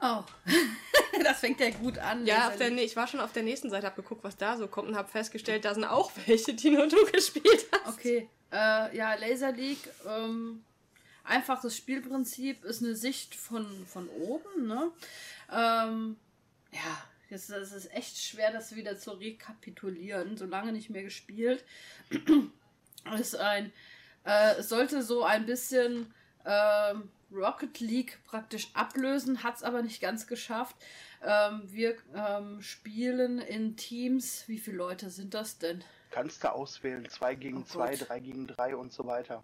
Oh, 0.00 0.22
das 1.22 1.38
fängt 1.38 1.60
ja 1.60 1.70
gut 1.70 1.98
an. 1.98 2.26
Ja, 2.26 2.48
auf 2.48 2.56
der, 2.56 2.70
ich 2.72 2.96
war 2.96 3.06
schon 3.06 3.20
auf 3.20 3.32
der 3.32 3.42
nächsten 3.42 3.70
Seite, 3.70 3.86
habe 3.86 4.02
geguckt, 4.02 4.24
was 4.24 4.36
da 4.36 4.56
so 4.58 4.68
kommt 4.68 4.88
und 4.88 4.96
habe 4.96 5.08
festgestellt, 5.08 5.64
da 5.64 5.72
sind 5.72 5.84
auch 5.84 6.10
welche, 6.26 6.52
die 6.52 6.70
nur 6.70 6.86
du 6.86 7.02
gespielt 7.12 7.66
hast. 7.72 7.94
Okay, 7.94 8.28
äh, 8.52 8.94
ja, 8.96 9.14
Laser 9.14 9.52
League, 9.52 9.88
ähm, 10.06 10.62
einfaches 11.24 11.76
Spielprinzip 11.76 12.64
ist 12.64 12.82
eine 12.82 12.94
Sicht 12.94 13.34
von, 13.34 13.66
von 13.86 14.08
oben, 14.08 14.66
ne? 14.66 14.90
Ähm, 15.52 16.16
ja, 16.72 17.04
es 17.30 17.50
ist 17.50 17.92
echt 17.92 18.18
schwer, 18.18 18.52
das 18.52 18.76
wieder 18.76 18.98
zu 18.98 19.12
rekapitulieren. 19.12 20.36
So 20.36 20.46
lange 20.46 20.72
nicht 20.72 20.90
mehr 20.90 21.02
gespielt. 21.02 21.64
ist 23.18 23.36
ein, 23.36 23.72
äh, 24.24 24.56
es 24.56 24.68
sollte 24.68 25.02
so 25.02 25.24
ein 25.24 25.46
bisschen 25.46 26.12
äh, 26.44 26.94
Rocket 27.32 27.80
League 27.80 28.18
praktisch 28.24 28.68
ablösen, 28.74 29.42
hat 29.42 29.56
es 29.56 29.62
aber 29.62 29.82
nicht 29.82 30.00
ganz 30.00 30.26
geschafft. 30.26 30.76
Ähm, 31.22 31.62
wir 31.66 31.96
ähm, 32.14 32.60
spielen 32.62 33.38
in 33.38 33.76
Teams. 33.76 34.44
Wie 34.46 34.58
viele 34.58 34.76
Leute 34.76 35.10
sind 35.10 35.34
das 35.34 35.58
denn? 35.58 35.82
Kannst 36.10 36.44
du 36.44 36.52
auswählen. 36.52 37.08
Zwei 37.08 37.34
gegen 37.34 37.62
oh 37.62 37.64
zwei, 37.64 37.96
drei 37.96 38.20
gegen 38.20 38.46
drei 38.46 38.76
und 38.76 38.92
so 38.92 39.06
weiter. 39.06 39.42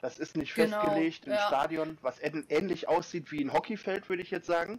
Das 0.00 0.18
ist 0.18 0.36
nicht 0.36 0.54
genau, 0.54 0.80
festgelegt 0.80 1.26
im 1.26 1.32
ja. 1.32 1.46
Stadion, 1.48 1.98
was 2.02 2.20
ähnlich 2.20 2.88
aussieht 2.88 3.32
wie 3.32 3.42
ein 3.42 3.52
Hockeyfeld, 3.52 4.08
würde 4.08 4.22
ich 4.22 4.30
jetzt 4.30 4.46
sagen. 4.46 4.78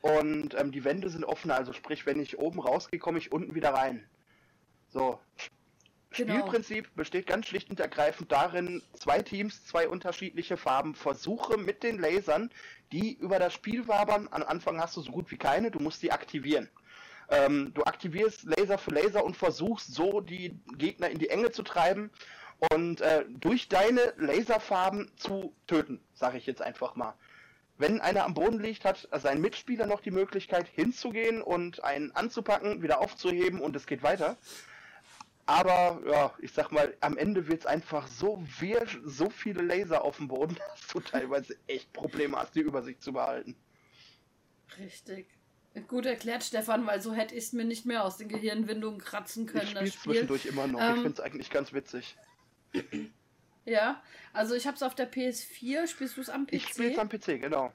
Und 0.00 0.54
ähm, 0.54 0.70
die 0.70 0.84
Wände 0.84 1.10
sind 1.10 1.24
offen, 1.24 1.50
also 1.50 1.72
sprich, 1.72 2.06
wenn 2.06 2.20
ich 2.20 2.38
oben 2.38 2.60
rausgehe, 2.60 3.00
komme 3.00 3.18
ich 3.18 3.32
unten 3.32 3.54
wieder 3.54 3.74
rein. 3.74 4.08
So. 4.88 5.18
Genau. 6.10 6.32
Spielprinzip 6.32 6.94
besteht 6.94 7.26
ganz 7.26 7.46
schlicht 7.46 7.68
und 7.68 7.80
ergreifend 7.80 8.32
darin, 8.32 8.82
zwei 8.94 9.20
Teams, 9.20 9.66
zwei 9.66 9.88
unterschiedliche 9.88 10.56
Farben, 10.56 10.94
versuche 10.94 11.58
mit 11.58 11.82
den 11.82 11.98
Lasern, 11.98 12.50
die 12.92 13.12
über 13.14 13.38
das 13.38 13.52
Spiel 13.52 13.86
wabern. 13.88 14.28
Am 14.30 14.42
Anfang 14.44 14.80
hast 14.80 14.96
du 14.96 15.02
so 15.02 15.12
gut 15.12 15.30
wie 15.30 15.36
keine, 15.36 15.70
du 15.70 15.80
musst 15.80 16.02
die 16.02 16.12
aktivieren. 16.12 16.70
Ähm, 17.28 17.72
du 17.74 17.84
aktivierst 17.84 18.44
Laser 18.44 18.78
für 18.78 18.92
Laser 18.92 19.22
und 19.22 19.36
versuchst 19.36 19.92
so 19.92 20.22
die 20.22 20.58
Gegner 20.78 21.10
in 21.10 21.18
die 21.18 21.28
Enge 21.28 21.50
zu 21.50 21.62
treiben 21.62 22.10
und 22.72 23.00
äh, 23.00 23.24
durch 23.28 23.68
deine 23.68 24.14
Laserfarben 24.16 25.10
zu 25.16 25.54
töten, 25.66 26.00
sage 26.14 26.38
ich 26.38 26.46
jetzt 26.46 26.62
einfach 26.62 26.96
mal. 26.96 27.14
Wenn 27.76 28.00
einer 28.00 28.24
am 28.24 28.34
Boden 28.34 28.58
liegt, 28.58 28.84
hat 28.84 29.08
sein 29.12 29.40
Mitspieler 29.40 29.86
noch 29.86 30.00
die 30.00 30.10
Möglichkeit 30.10 30.66
hinzugehen 30.66 31.40
und 31.40 31.84
einen 31.84 32.10
anzupacken, 32.12 32.82
wieder 32.82 33.00
aufzuheben 33.00 33.60
und 33.60 33.76
es 33.76 33.86
geht 33.86 34.02
weiter. 34.02 34.36
Aber 35.46 36.00
ja, 36.06 36.34
ich 36.40 36.52
sag 36.52 36.72
mal, 36.72 36.94
am 37.00 37.16
Ende 37.16 37.46
wird 37.46 37.60
es 37.60 37.66
einfach 37.66 38.08
so 38.08 38.44
wirsch, 38.58 38.98
so 39.04 39.30
viele 39.30 39.62
Laser 39.62 40.04
auf 40.04 40.16
dem 40.16 40.28
Boden, 40.28 40.56
dass 40.70 40.88
du 40.88 41.00
teilweise 41.00 41.56
echt 41.68 41.92
Probleme 41.92 42.36
hast, 42.36 42.56
die 42.56 42.60
Übersicht 42.60 43.02
zu 43.02 43.12
behalten. 43.12 43.56
Richtig. 44.78 45.28
Gut 45.86 46.06
erklärt, 46.06 46.42
Stefan, 46.42 46.86
weil 46.86 47.00
so 47.00 47.14
hätte 47.14 47.36
ich 47.36 47.44
es 47.44 47.52
mir 47.52 47.64
nicht 47.64 47.86
mehr 47.86 48.04
aus 48.04 48.16
den 48.16 48.28
Gehirnwindungen 48.28 49.00
kratzen 49.00 49.46
können. 49.46 49.68
Ich 49.84 49.94
spiele 49.94 50.14
zwischendurch 50.14 50.46
immer 50.46 50.66
noch. 50.66 50.80
Ähm, 50.80 50.96
ich 50.96 51.02
finde 51.02 51.12
es 51.12 51.20
eigentlich 51.20 51.50
ganz 51.50 51.72
witzig. 51.72 52.16
Ja, 53.64 54.02
also 54.32 54.54
ich 54.54 54.66
habe 54.66 54.76
es 54.76 54.82
auf 54.82 54.94
der 54.94 55.10
PS4. 55.10 55.86
Spielst 55.86 56.16
du 56.16 56.20
es 56.22 56.30
am 56.30 56.46
PC? 56.46 56.52
Ich 56.54 56.68
spiele 56.68 56.92
es 56.92 56.98
am 56.98 57.08
PC, 57.08 57.40
genau. 57.40 57.72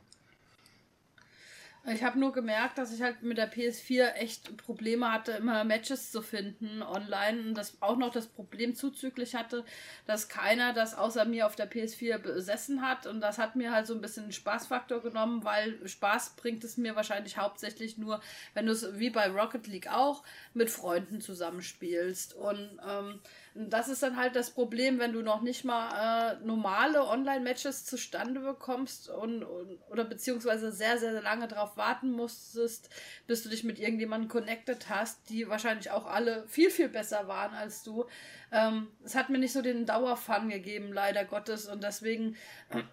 Ich 1.85 2.01
habe 2.01 2.17
nur 2.17 2.31
gemerkt, 2.31 2.77
dass 2.77 2.93
ich 2.93 3.01
halt 3.01 3.23
mit 3.23 3.37
der 3.37 3.51
PS4 3.51 4.13
echt 4.13 4.55
Probleme 4.55 5.11
hatte, 5.11 5.33
immer 5.33 5.65
Matches 5.65 6.11
zu 6.11 6.21
finden 6.21 6.81
online 6.81 7.41
und 7.41 7.55
das 7.55 7.81
auch 7.81 7.97
noch 7.97 8.13
das 8.13 8.27
Problem 8.27 8.73
zuzüglich 8.73 9.35
hatte, 9.35 9.65
dass 10.05 10.29
keiner 10.29 10.71
das 10.71 10.95
außer 10.95 11.25
mir 11.25 11.45
auf 11.45 11.57
der 11.57 11.69
PS4 11.69 12.19
besessen 12.19 12.87
hat 12.87 13.05
und 13.05 13.19
das 13.19 13.37
hat 13.37 13.57
mir 13.57 13.73
halt 13.73 13.85
so 13.85 13.93
ein 13.95 13.99
bisschen 13.99 14.31
Spaßfaktor 14.31 15.01
genommen, 15.01 15.43
weil 15.43 15.85
Spaß 15.85 16.37
bringt 16.37 16.63
es 16.63 16.77
mir 16.77 16.95
wahrscheinlich 16.95 17.37
hauptsächlich 17.37 17.97
nur, 17.97 18.21
wenn 18.53 18.65
du 18.65 18.71
es 18.71 18.97
wie 18.97 19.09
bei 19.09 19.27
Rocket 19.29 19.67
League 19.67 19.91
auch 19.91 20.23
mit 20.53 20.69
Freunden 20.69 21.19
zusammenspielst 21.19 22.33
und 22.33 22.79
ähm, 22.87 23.19
das 23.55 23.87
ist 23.87 24.01
dann 24.01 24.17
halt 24.17 24.35
das 24.35 24.49
Problem, 24.49 24.97
wenn 24.97 25.13
du 25.13 25.21
noch 25.21 25.41
nicht 25.41 25.63
mal 25.63 26.33
äh, 26.33 26.45
normale 26.45 27.07
Online-Matches 27.07 27.85
zustande 27.85 28.39
bekommst 28.39 29.09
und, 29.09 29.43
und, 29.43 29.79
oder 29.91 30.05
beziehungsweise 30.05 30.71
sehr, 30.71 30.97
sehr 30.97 31.21
lange 31.21 31.47
darauf 31.47 31.77
warten 31.77 32.11
musstest, 32.11 32.89
bis 33.27 33.43
du 33.43 33.49
dich 33.49 33.63
mit 33.63 33.79
irgendjemandem 33.79 34.27
connected 34.27 34.89
hast, 34.89 35.29
die 35.29 35.47
wahrscheinlich 35.49 35.91
auch 35.91 36.07
alle 36.07 36.47
viel, 36.47 36.71
viel 36.71 36.89
besser 36.89 37.27
waren 37.27 37.53
als 37.53 37.83
du. 37.83 38.05
Ähm, 38.51 38.87
es 39.03 39.13
hat 39.13 39.29
mir 39.29 39.37
nicht 39.37 39.53
so 39.53 39.61
den 39.61 39.85
Dauerfun 39.85 40.49
gegeben, 40.49 40.91
leider 40.91 41.23
Gottes, 41.23 41.67
und 41.67 41.83
deswegen 41.83 42.35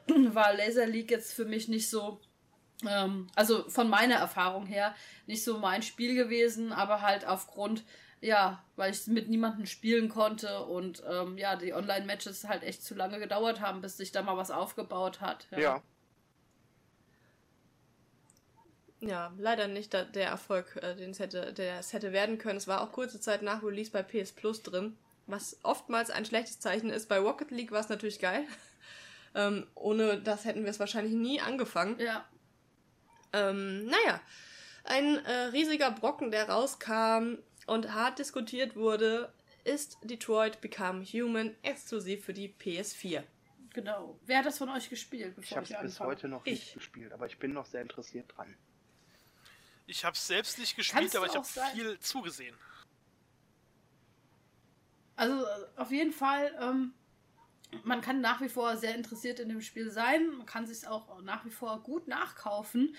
war 0.09 0.53
Laser 0.53 0.87
League 0.87 1.11
jetzt 1.11 1.33
für 1.33 1.47
mich 1.47 1.69
nicht 1.69 1.89
so 1.89 2.21
ähm, 2.87 3.29
also 3.35 3.69
von 3.69 3.89
meiner 3.89 4.17
Erfahrung 4.17 4.67
her 4.67 4.95
nicht 5.27 5.45
so 5.45 5.59
mein 5.59 5.83
Spiel 5.83 6.15
gewesen, 6.15 6.73
aber 6.73 7.03
halt 7.03 7.27
aufgrund 7.27 7.85
ja, 8.21 8.63
weil 8.77 8.93
ich 8.93 9.07
mit 9.07 9.29
niemandem 9.29 9.67
spielen 9.67 10.09
konnte 10.09 10.65
und 10.65 11.03
ähm, 11.11 11.39
ja, 11.39 11.57
die 11.57 11.73
Online-Matches 11.73 12.45
halt 12.45 12.63
echt 12.63 12.85
zu 12.85 12.95
lange 12.95 13.19
gedauert 13.19 13.61
haben, 13.61 13.81
bis 13.81 13.97
sich 13.97 14.13
da 14.13 14.23
mal 14.23 14.37
was 14.37 14.51
aufgebaut 14.51 15.21
hat. 15.21 15.47
Ja. 15.51 15.59
ja. 15.59 15.83
Ja, 19.03 19.33
leider 19.39 19.67
nicht 19.67 19.95
der 19.95 20.27
Erfolg, 20.27 20.79
äh, 20.83 20.95
den 20.95 21.13
es 21.13 21.21
hätte, 21.21 21.55
der 21.55 21.79
es 21.79 21.95
hätte 21.95 22.13
werden 22.13 22.37
können. 22.37 22.59
Es 22.59 22.69
war 22.69 22.83
auch 22.83 22.93
kurze 22.93 23.19
Zeit 23.19 23.41
nach 23.41 23.63
Release 23.63 23.91
bei 23.91 24.03
PS 24.03 24.33
Plus 24.33 24.63
drin, 24.63 24.95
was 25.27 25.59
oftmals 25.63 26.11
ein 26.11 26.27
schlechtes 26.27 26.61
Zeichen 26.61 26.91
ist. 26.91 27.09
Bei 27.09 27.19
Rocket 27.19 27.51
League 27.51 27.73
war 27.73 27.81
es 27.81 27.89
natürlich 27.89 28.19
geil. 28.19 28.45
ähm, 29.35 29.67
ohne 29.75 30.21
das 30.21 30.45
hätten 30.45 30.65
wir 30.65 30.71
es 30.71 30.81
wahrscheinlich 30.81 31.15
nie 31.15 31.41
angefangen. 31.41 31.99
Ja. 31.99 32.27
Ähm, 33.33 33.87
naja, 33.87 34.21
ein 34.85 35.25
äh, 35.25 35.33
riesiger 35.53 35.93
Brocken, 35.93 36.31
der 36.31 36.51
rauskam, 36.51 37.39
und 37.71 37.95
hart 37.95 38.19
diskutiert 38.19 38.75
wurde, 38.75 39.33
ist 39.63 39.99
Detroit 40.03 40.61
Become 40.61 41.05
Human 41.05 41.55
exklusiv 41.63 42.25
für 42.25 42.33
die 42.33 42.49
PS4. 42.49 43.23
Genau. 43.73 44.19
Wer 44.27 44.39
hat 44.39 44.47
das 44.47 44.59
von 44.59 44.69
euch 44.71 44.91
gespielt? 44.91 45.37
ich 45.41 45.57
habe 45.57 45.65
es 45.65 45.81
bis 45.81 46.01
heute 46.01 46.27
noch 46.27 46.45
ich. 46.47 46.53
nicht 46.53 46.75
gespielt, 46.75 47.13
aber 47.13 47.27
ich 47.27 47.39
bin 47.39 47.53
noch 47.53 47.67
sehr 47.67 47.83
interessiert 47.83 48.37
dran. 48.37 48.57
Ich 49.87 50.05
habe 50.05 50.15
es 50.15 50.27
selbst 50.27 50.59
nicht 50.59 50.75
gespielt, 50.75 51.15
aber 51.15 51.27
ich 51.27 51.37
habe 51.37 51.47
viel 51.73 51.97
zugesehen. 52.01 52.57
Also 55.15 55.47
auf 55.77 55.93
jeden 55.93 56.13
Fall, 56.13 56.53
ähm, 56.61 56.93
man 57.85 58.01
kann 58.01 58.21
nach 58.21 58.41
wie 58.41 58.49
vor 58.49 58.79
sehr 58.79 58.97
interessiert 58.97 59.39
in 59.39 59.49
dem 59.49 59.61
Spiel 59.61 59.93
sein. 59.93 60.27
Man 60.39 60.47
kann 60.47 60.67
sich 60.67 60.89
auch 60.89 61.23
nach 61.23 61.45
wie 61.45 61.51
vor 61.51 61.81
gut 61.85 62.09
nachkaufen, 62.09 62.97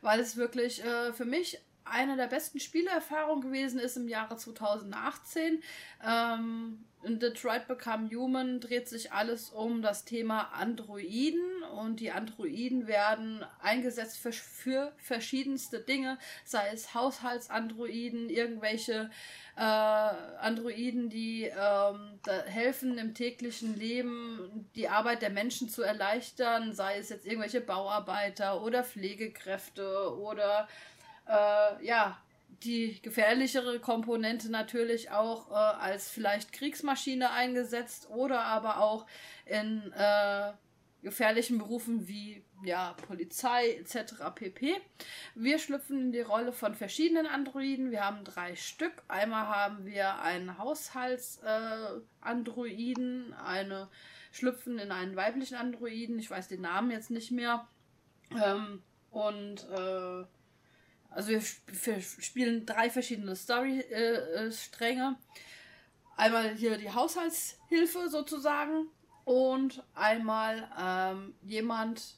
weil 0.00 0.18
es 0.18 0.38
wirklich 0.38 0.82
äh, 0.82 1.12
für 1.12 1.26
mich 1.26 1.60
eine 1.84 2.16
der 2.16 2.26
besten 2.26 2.60
Spielerfahrungen 2.60 3.42
gewesen 3.42 3.78
ist 3.78 3.96
im 3.96 4.08
Jahre 4.08 4.36
2018. 4.36 5.62
Ähm, 6.06 6.84
in 7.04 7.18
Detroit 7.18 7.68
Become 7.68 8.08
Human 8.14 8.60
dreht 8.60 8.88
sich 8.88 9.12
alles 9.12 9.50
um 9.50 9.82
das 9.82 10.06
Thema 10.06 10.52
Androiden 10.54 11.62
und 11.78 12.00
die 12.00 12.10
Androiden 12.10 12.86
werden 12.86 13.44
eingesetzt 13.60 14.18
für, 14.18 14.32
für 14.32 14.92
verschiedenste 14.96 15.80
Dinge, 15.80 16.18
sei 16.44 16.70
es 16.72 16.94
Haushaltsandroiden, 16.94 18.30
irgendwelche 18.30 19.10
äh, 19.56 19.60
Androiden, 19.60 21.10
die 21.10 21.44
ähm, 21.44 22.18
helfen 22.46 22.96
im 22.96 23.12
täglichen 23.12 23.76
Leben 23.78 24.70
die 24.74 24.88
Arbeit 24.88 25.20
der 25.20 25.30
Menschen 25.30 25.68
zu 25.68 25.82
erleichtern, 25.82 26.72
sei 26.72 26.98
es 26.98 27.10
jetzt 27.10 27.26
irgendwelche 27.26 27.60
Bauarbeiter 27.60 28.62
oder 28.62 28.82
Pflegekräfte 28.82 30.16
oder 30.18 30.68
äh, 31.26 31.84
ja, 31.84 32.18
die 32.62 33.00
gefährlichere 33.02 33.80
Komponente 33.80 34.50
natürlich 34.50 35.10
auch 35.10 35.50
äh, 35.50 35.54
als 35.54 36.10
vielleicht 36.10 36.52
Kriegsmaschine 36.52 37.30
eingesetzt 37.30 38.08
oder 38.10 38.42
aber 38.42 38.80
auch 38.80 39.06
in 39.44 39.92
äh, 39.92 40.52
gefährlichen 41.02 41.58
Berufen 41.58 42.08
wie 42.08 42.44
ja, 42.64 42.94
Polizei 43.06 43.74
etc. 43.74 44.14
pp. 44.34 44.80
Wir 45.34 45.58
schlüpfen 45.58 46.00
in 46.00 46.12
die 46.12 46.22
Rolle 46.22 46.52
von 46.52 46.74
verschiedenen 46.74 47.26
Androiden. 47.26 47.90
Wir 47.90 48.02
haben 48.04 48.24
drei 48.24 48.56
Stück. 48.56 49.02
Einmal 49.06 49.46
haben 49.46 49.84
wir 49.84 50.20
einen 50.20 50.56
Haushaltsandroiden, 50.56 53.32
äh, 53.32 53.36
eine 53.44 53.90
schlüpfen 54.32 54.78
in 54.78 54.90
einen 54.90 55.14
weiblichen 55.14 55.56
Androiden. 55.56 56.18
Ich 56.18 56.30
weiß 56.30 56.48
den 56.48 56.62
Namen 56.62 56.90
jetzt 56.90 57.10
nicht 57.10 57.30
mehr. 57.30 57.68
Ähm, 58.32 58.82
und 59.10 59.68
äh, 59.70 60.24
also 61.14 61.30
wir, 61.30 61.42
wir, 61.42 62.00
spielen 62.00 62.66
drei 62.66 62.90
verschiedene 62.90 63.36
Story-Stränge. 63.36 65.16
Äh, 65.18 66.20
einmal 66.20 66.54
hier 66.54 66.76
die 66.76 66.90
Haushaltshilfe 66.90 68.08
sozusagen 68.08 68.88
und 69.24 69.82
einmal 69.94 70.68
ähm, 70.78 71.34
jemand, 71.42 72.16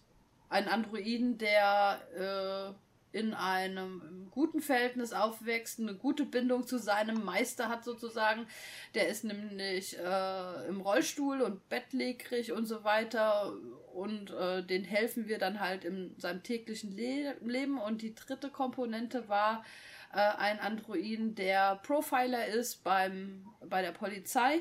ein 0.49 0.69
Androiden, 0.69 1.39
der 1.39 2.75
äh, 3.13 3.19
in 3.19 3.35
einem 3.35 4.29
guten 4.31 4.61
Verhältnis 4.61 5.13
aufwächst, 5.13 5.81
eine 5.81 5.95
gute 5.95 6.25
Bindung 6.25 6.67
zu 6.67 6.79
seinem 6.79 7.25
Meister 7.25 7.69
hat 7.69 7.83
sozusagen. 7.83 8.47
Der 8.95 9.09
ist 9.09 9.25
nämlich 9.25 9.99
äh, 9.99 10.69
im 10.69 10.81
Rollstuhl 10.81 11.41
und 11.41 11.69
bettlägerig 11.69 12.53
und 12.53 12.67
so 12.67 12.85
weiter 12.85 13.55
und 13.97 14.31
äh, 14.31 14.63
den 14.63 14.85
helfen 14.85 15.27
wir 15.27 15.39
dann 15.39 15.59
halt 15.59 15.85
in 15.85 16.15
seinem 16.19 16.43
täglichen 16.43 16.95
Le 16.95 17.35
Leben. 17.41 17.79
Und 17.79 18.03
die 18.03 18.15
dritte 18.15 18.51
Komponente 18.51 19.29
war 19.29 19.65
äh, 20.13 20.19
ein 20.19 20.61
Androiden, 20.61 21.35
der 21.35 21.77
Profiler 21.77 22.47
ist 22.47 22.85
beim, 22.85 23.47
bei 23.65 23.81
der 23.81 23.93
Polizei 23.93 24.61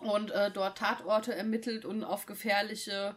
und 0.00 0.32
äh, 0.32 0.50
dort 0.50 0.78
Tatorte 0.78 1.34
ermittelt 1.34 1.84
und 1.84 2.02
auf 2.02 2.26
gefährliche 2.26 3.14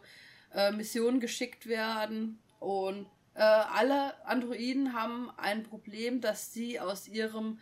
äh, 0.54 0.70
Missionen 0.70 1.18
geschickt 1.18 1.66
werden. 1.66 2.38
Und 2.60 3.06
äh, 3.34 3.40
alle 3.42 4.24
Androiden 4.26 4.92
haben 4.92 5.30
ein 5.38 5.64
Problem, 5.64 6.20
dass 6.20 6.52
sie 6.52 6.78
aus 6.78 7.08
ihrem 7.08 7.58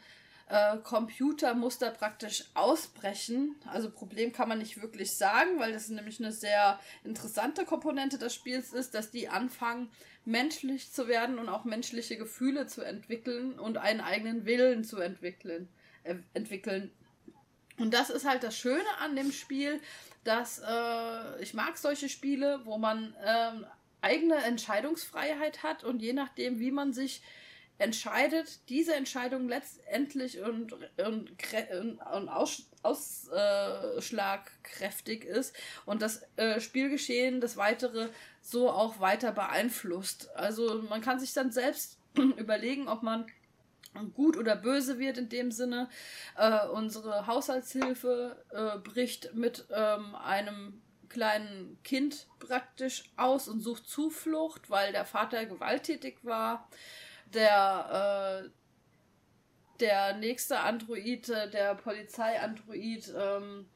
äh, 0.55 0.77
Computermuster 0.85 1.91
praktisch 1.91 2.45
ausbrechen. 2.55 3.57
Also 3.67 3.91
Problem 3.91 4.33
kann 4.33 4.49
man 4.49 4.59
nicht 4.59 4.81
wirklich 4.81 5.17
sagen, 5.17 5.59
weil 5.59 5.73
das 5.73 5.89
nämlich 5.89 6.21
eine 6.21 6.31
sehr 6.31 6.79
interessante 7.03 7.65
Komponente 7.65 8.19
des 8.19 8.35
Spiels 8.35 8.73
ist, 8.73 8.95
dass 8.95 9.11
die 9.11 9.29
anfangen, 9.29 9.91
menschlich 10.25 10.93
zu 10.93 11.09
werden 11.09 11.41
und 11.41 11.49
auch 11.49 11.65
menschliche 11.65 12.17
Gefühle 12.17 12.69
zu 12.69 12.83
entwickeln 12.83 13.59
und 13.59 13.79
einen 13.79 14.01
eigenen 14.01 14.47
Willen 14.47 14.85
zu 14.85 14.99
entwickeln. 14.99 15.69
Äh, 16.05 16.17
entwickeln. 16.35 16.93
Und 17.77 17.93
das 17.93 18.09
ist 18.09 18.25
halt 18.25 18.45
das 18.45 18.57
Schöne 18.57 18.87
an 19.01 19.17
dem 19.17 19.33
Spiel, 19.33 19.81
dass 20.23 20.61
äh, 20.61 21.43
ich 21.43 21.55
mag 21.55 21.77
solche 21.79 22.09
Spiele, 22.09 22.61
wo 22.65 22.79
man 22.79 23.13
äh, 23.25 23.53
eigene 24.03 24.37
Entscheidungsfreiheit 24.37 25.65
hat 25.65 25.83
und 25.83 26.01
je 26.01 26.13
nachdem, 26.13 26.61
wie 26.61 26.71
man 26.71 26.93
sich 26.93 27.23
entscheidet, 27.85 28.69
diese 28.69 28.95
Entscheidung 28.95 29.49
letztendlich 29.49 30.41
und, 30.41 30.73
und, 30.73 30.91
und 30.99 32.29
aus, 32.29 32.69
ausschlagkräftig 32.83 35.25
ist 35.25 35.57
und 35.87 36.03
das 36.03 36.27
äh, 36.37 36.61
Spielgeschehen, 36.61 37.41
das 37.41 37.57
weitere 37.57 38.11
so 38.41 38.69
auch 38.71 39.01
weiter 39.01 39.33
beeinflusst. 39.33 40.31
Also 40.35 40.83
man 40.89 41.01
kann 41.01 41.21
sich 41.21 41.33
dann 41.33 41.53
selbst 41.53 41.99
überlegen, 42.17 42.89
ob 42.89 43.03
man 43.03 43.27
gut 44.15 44.37
oder 44.37 44.57
böse 44.57 44.99
wird 44.99 45.19
in 45.19 45.29
dem 45.29 45.53
Sinne. 45.53 45.89
Äh, 46.37 46.67
unsere 46.69 47.27
Haushaltshilfe 47.27 48.37
äh, 48.51 48.79
bricht 48.79 49.35
mit 49.35 49.67
ähm, 49.71 50.15
einem 50.17 50.81
kleinen 51.09 51.79
Kind 51.85 52.27
praktisch 52.41 53.05
aus 53.17 53.49
und 53.49 53.61
sucht 53.61 53.89
Zuflucht, 53.89 54.69
weil 54.69 54.93
der 54.93 55.05
Vater 55.05 55.47
gewalttätig 55.47 56.17
war. 56.23 56.69
Der, 57.35 58.45
äh, 58.45 58.51
der 59.81 60.17
nächste 60.17 60.61
Android, 60.61 61.29
äh, 61.29 61.51
der 61.51 61.75
Polizeiandroid, 61.75 63.13
ähm, 63.17 63.67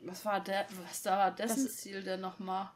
was 0.00 0.24
war 0.24 0.40
der, 0.40 0.66
was 0.86 1.02
da 1.02 1.18
war 1.18 1.30
dessen 1.30 1.64
das 1.64 1.76
Ziel 1.76 2.02
denn 2.02 2.20
nochmal? 2.20 2.70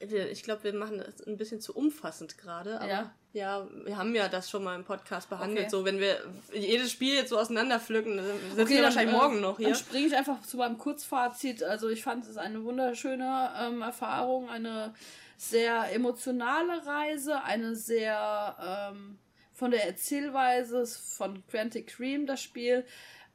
Ich 0.00 0.42
glaube, 0.42 0.64
wir 0.64 0.74
machen 0.74 0.98
das 0.98 1.24
ein 1.26 1.36
bisschen 1.36 1.60
zu 1.60 1.76
umfassend 1.76 2.36
gerade, 2.36 2.80
aber 2.80 2.88
ja. 2.88 3.12
ja. 3.34 3.68
wir 3.84 3.96
haben 3.96 4.12
ja 4.16 4.28
das 4.28 4.50
schon 4.50 4.64
mal 4.64 4.74
im 4.74 4.84
Podcast 4.84 5.30
behandelt. 5.30 5.66
Okay. 5.66 5.70
So, 5.70 5.84
wenn 5.84 6.00
wir 6.00 6.18
jedes 6.52 6.90
Spiel 6.90 7.14
jetzt 7.14 7.28
so 7.28 7.38
auseinanderpflücken, 7.38 8.16
dann 8.16 8.26
sitzen 8.26 8.60
okay, 8.60 8.76
wir 8.76 8.82
wahrscheinlich 8.82 9.14
dann, 9.14 9.22
morgen 9.22 9.40
noch 9.40 9.58
hier. 9.58 9.68
Dann 9.68 9.76
springe 9.76 10.08
ich 10.08 10.16
einfach 10.16 10.42
zu 10.42 10.56
meinem 10.56 10.76
Kurzfazit. 10.76 11.62
Also 11.62 11.88
ich 11.88 12.02
fand 12.02 12.26
es 12.26 12.36
eine 12.36 12.64
wunderschöne 12.64 13.52
ähm, 13.60 13.82
Erfahrung, 13.82 14.50
eine 14.50 14.92
sehr 15.36 15.92
emotionale 15.92 16.84
Reise, 16.84 17.44
eine 17.44 17.76
sehr 17.76 18.90
ähm, 18.92 19.18
von 19.62 19.70
der 19.70 19.86
Erzählweise 19.86 20.84
von 20.86 21.46
Quantic 21.46 21.86
Cream 21.86 22.26
das 22.26 22.42
Spiel, 22.42 22.84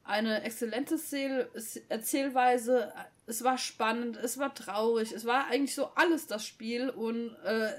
eine 0.04 0.44
exzellente 0.44 1.00
Erzählweise, 1.88 2.92
es 3.28 3.46
war 3.46 3.58
spannend, 3.58 4.18
es 4.18 4.38
war 4.38 4.54
traurig, 4.54 5.14
es 5.14 5.24
war 5.24 5.48
eigentlich 5.48 5.74
so 5.74 5.86
alles 5.96 6.28
das 6.28 6.46
Spiel 6.46 6.90
und 6.90 7.34
äh, 7.46 7.72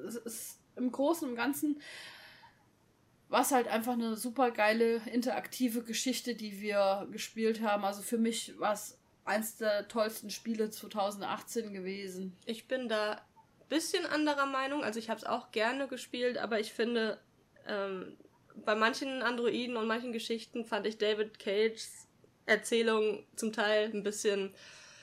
es 0.00 0.16
ist 0.16 0.58
im 0.76 0.90
Großen 0.90 1.28
und 1.28 1.36
Ganzen 1.36 1.82
war 3.28 3.42
es 3.42 3.52
halt 3.52 3.68
einfach 3.68 3.92
eine 3.92 4.16
super 4.16 4.52
geile 4.52 5.02
interaktive 5.12 5.82
Geschichte, 5.82 6.34
die 6.34 6.62
wir 6.62 7.06
gespielt 7.12 7.60
haben. 7.60 7.84
Also 7.84 8.00
für 8.00 8.16
mich 8.16 8.58
war 8.58 8.72
es 8.72 8.96
eins 9.26 9.58
der 9.58 9.86
tollsten 9.88 10.30
Spiele 10.30 10.70
2018 10.70 11.74
gewesen. 11.74 12.34
Ich 12.46 12.68
bin 12.68 12.88
da 12.88 13.20
bisschen 13.68 14.06
anderer 14.06 14.46
Meinung. 14.46 14.82
Also 14.82 14.98
ich 14.98 15.10
habe 15.10 15.18
es 15.18 15.26
auch 15.26 15.50
gerne 15.50 15.88
gespielt, 15.88 16.38
aber 16.38 16.58
ich 16.60 16.72
finde, 16.72 17.18
ähm, 17.68 18.16
bei 18.64 18.74
manchen 18.74 19.22
Androiden 19.22 19.76
und 19.76 19.86
manchen 19.86 20.12
Geschichten 20.12 20.64
fand 20.64 20.86
ich 20.86 20.98
David 20.98 21.38
Cages 21.38 22.06
Erzählung 22.46 23.24
zum 23.34 23.52
Teil 23.52 23.90
ein 23.92 24.02
bisschen. 24.02 24.54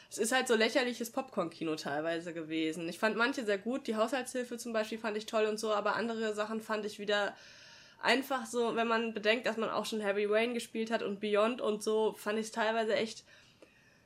Es 0.09 0.17
ist 0.17 0.31
halt 0.31 0.47
so 0.47 0.55
lächerliches 0.55 1.11
Popcorn-Kino 1.11 1.75
teilweise 1.75 2.33
gewesen. 2.33 2.87
Ich 2.87 2.99
fand 2.99 3.17
manche 3.17 3.45
sehr 3.45 3.57
gut. 3.57 3.87
Die 3.87 3.95
Haushaltshilfe 3.95 4.57
zum 4.57 4.71
Beispiel 4.71 4.99
fand 4.99 5.17
ich 5.17 5.25
toll 5.25 5.45
und 5.45 5.59
so, 5.59 5.73
aber 5.73 5.95
andere 5.95 6.33
Sachen 6.33 6.61
fand 6.61 6.85
ich 6.85 6.99
wieder 6.99 7.35
einfach 8.01 8.45
so, 8.45 8.75
wenn 8.75 8.87
man 8.87 9.13
bedenkt, 9.13 9.47
dass 9.47 9.57
man 9.57 9.69
auch 9.69 9.85
schon 9.85 10.01
Heavy 10.01 10.25
Rain 10.25 10.53
gespielt 10.53 10.91
hat 10.91 11.01
und 11.01 11.19
Beyond 11.19 11.61
und 11.61 11.81
so, 11.81 12.13
fand 12.13 12.37
ich 12.37 12.47
es 12.47 12.51
teilweise 12.51 12.95
echt. 12.95 13.23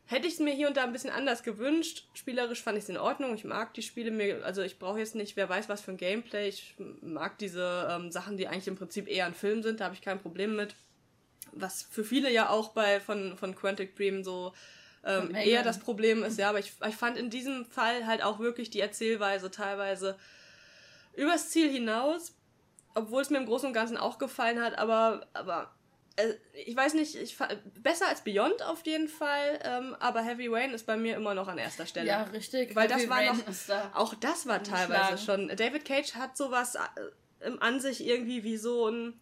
Hätte 0.08 0.28
ich 0.28 0.34
es 0.34 0.40
mir 0.40 0.54
hier 0.54 0.68
und 0.68 0.78
da 0.78 0.84
ein 0.84 0.94
bisschen 0.94 1.10
anders 1.10 1.44
gewünscht. 1.44 2.08
Spielerisch 2.14 2.64
fand 2.64 2.78
ich 2.78 2.86
es 2.86 2.90
in 2.90 2.98
Ordnung. 2.98 3.36
Ich 3.36 3.44
mag 3.44 3.74
die 3.74 3.82
Spiele 3.82 4.10
mir, 4.10 4.46
also 4.46 4.62
ich 4.62 4.80
brauche 4.80 5.00
jetzt 5.00 5.16
nicht, 5.16 5.36
wer 5.36 5.50
weiß 5.50 5.68
was 5.70 5.82
für 5.82 5.92
ein 5.92 5.98
Gameplay. 5.98 6.48
Ich 6.48 6.76
mag 7.02 7.38
diese 7.38 7.88
ähm, 7.92 8.12
Sachen, 8.12 8.38
die 8.38 8.48
eigentlich 8.48 8.68
im 8.68 8.76
Prinzip 8.76 9.10
eher 9.10 9.26
ein 9.26 9.34
Film 9.34 9.64
sind, 9.64 9.80
da 9.80 9.86
habe 9.86 9.96
ich 9.96 10.02
kein 10.02 10.20
Problem 10.20 10.56
mit 10.56 10.76
was 11.52 11.84
für 11.84 12.04
viele 12.04 12.32
ja 12.32 12.50
auch 12.50 12.70
bei 12.70 13.00
von, 13.00 13.38
von 13.38 13.56
Quantic 13.56 13.96
Dream 13.96 14.24
so 14.24 14.54
ähm, 15.04 15.34
eher 15.34 15.64
das 15.64 15.80
Problem 15.80 16.24
ist, 16.24 16.38
ja, 16.38 16.50
aber 16.50 16.60
ich, 16.60 16.74
ich 16.86 16.96
fand 16.96 17.18
in 17.18 17.30
diesem 17.30 17.66
Fall 17.66 18.06
halt 18.06 18.24
auch 18.24 18.40
wirklich 18.40 18.70
die 18.70 18.82
Erzählweise 18.82 19.50
teilweise 19.52 20.18
übers 21.14 21.50
Ziel 21.50 21.70
hinaus, 21.70 22.36
obwohl 22.94 23.22
es 23.22 23.30
mir 23.30 23.38
im 23.38 23.46
Großen 23.46 23.68
und 23.68 23.74
Ganzen 23.74 23.98
auch 23.98 24.18
gefallen 24.18 24.62
hat, 24.62 24.78
aber, 24.78 25.28
aber 25.34 25.74
ich 26.54 26.76
weiß 26.76 26.96
nicht, 26.96 27.16
ich 27.16 27.38
besser 27.82 28.08
als 28.08 28.22
Beyond 28.22 28.64
auf 28.64 28.86
jeden 28.86 29.08
Fall, 29.08 29.60
ähm, 29.64 29.96
aber 30.00 30.22
Heavy 30.22 30.48
Rain 30.48 30.74
ist 30.74 30.86
bei 30.86 30.98
mir 30.98 31.16
immer 31.16 31.36
noch 31.36 31.48
an 31.48 31.58
erster 31.58 31.86
Stelle. 31.86 32.08
Ja, 32.08 32.24
richtig. 32.24 32.76
Weil 32.76 32.90
Heavy 32.90 33.02
das 33.02 33.10
war 33.10 33.18
Rain 33.18 33.38
noch, 33.38 33.46
da 33.68 33.92
auch 33.94 34.14
das 34.16 34.48
war 34.48 34.64
teilweise 34.64 35.24
schon. 35.24 35.50
David 35.50 35.86
Cage 35.86 36.16
hat 36.16 36.36
sowas 36.36 36.76
äh, 36.76 37.52
an 37.60 37.80
sich 37.80 38.06
irgendwie 38.06 38.44
wie 38.44 38.58
so 38.58 38.90
ein 38.90 39.20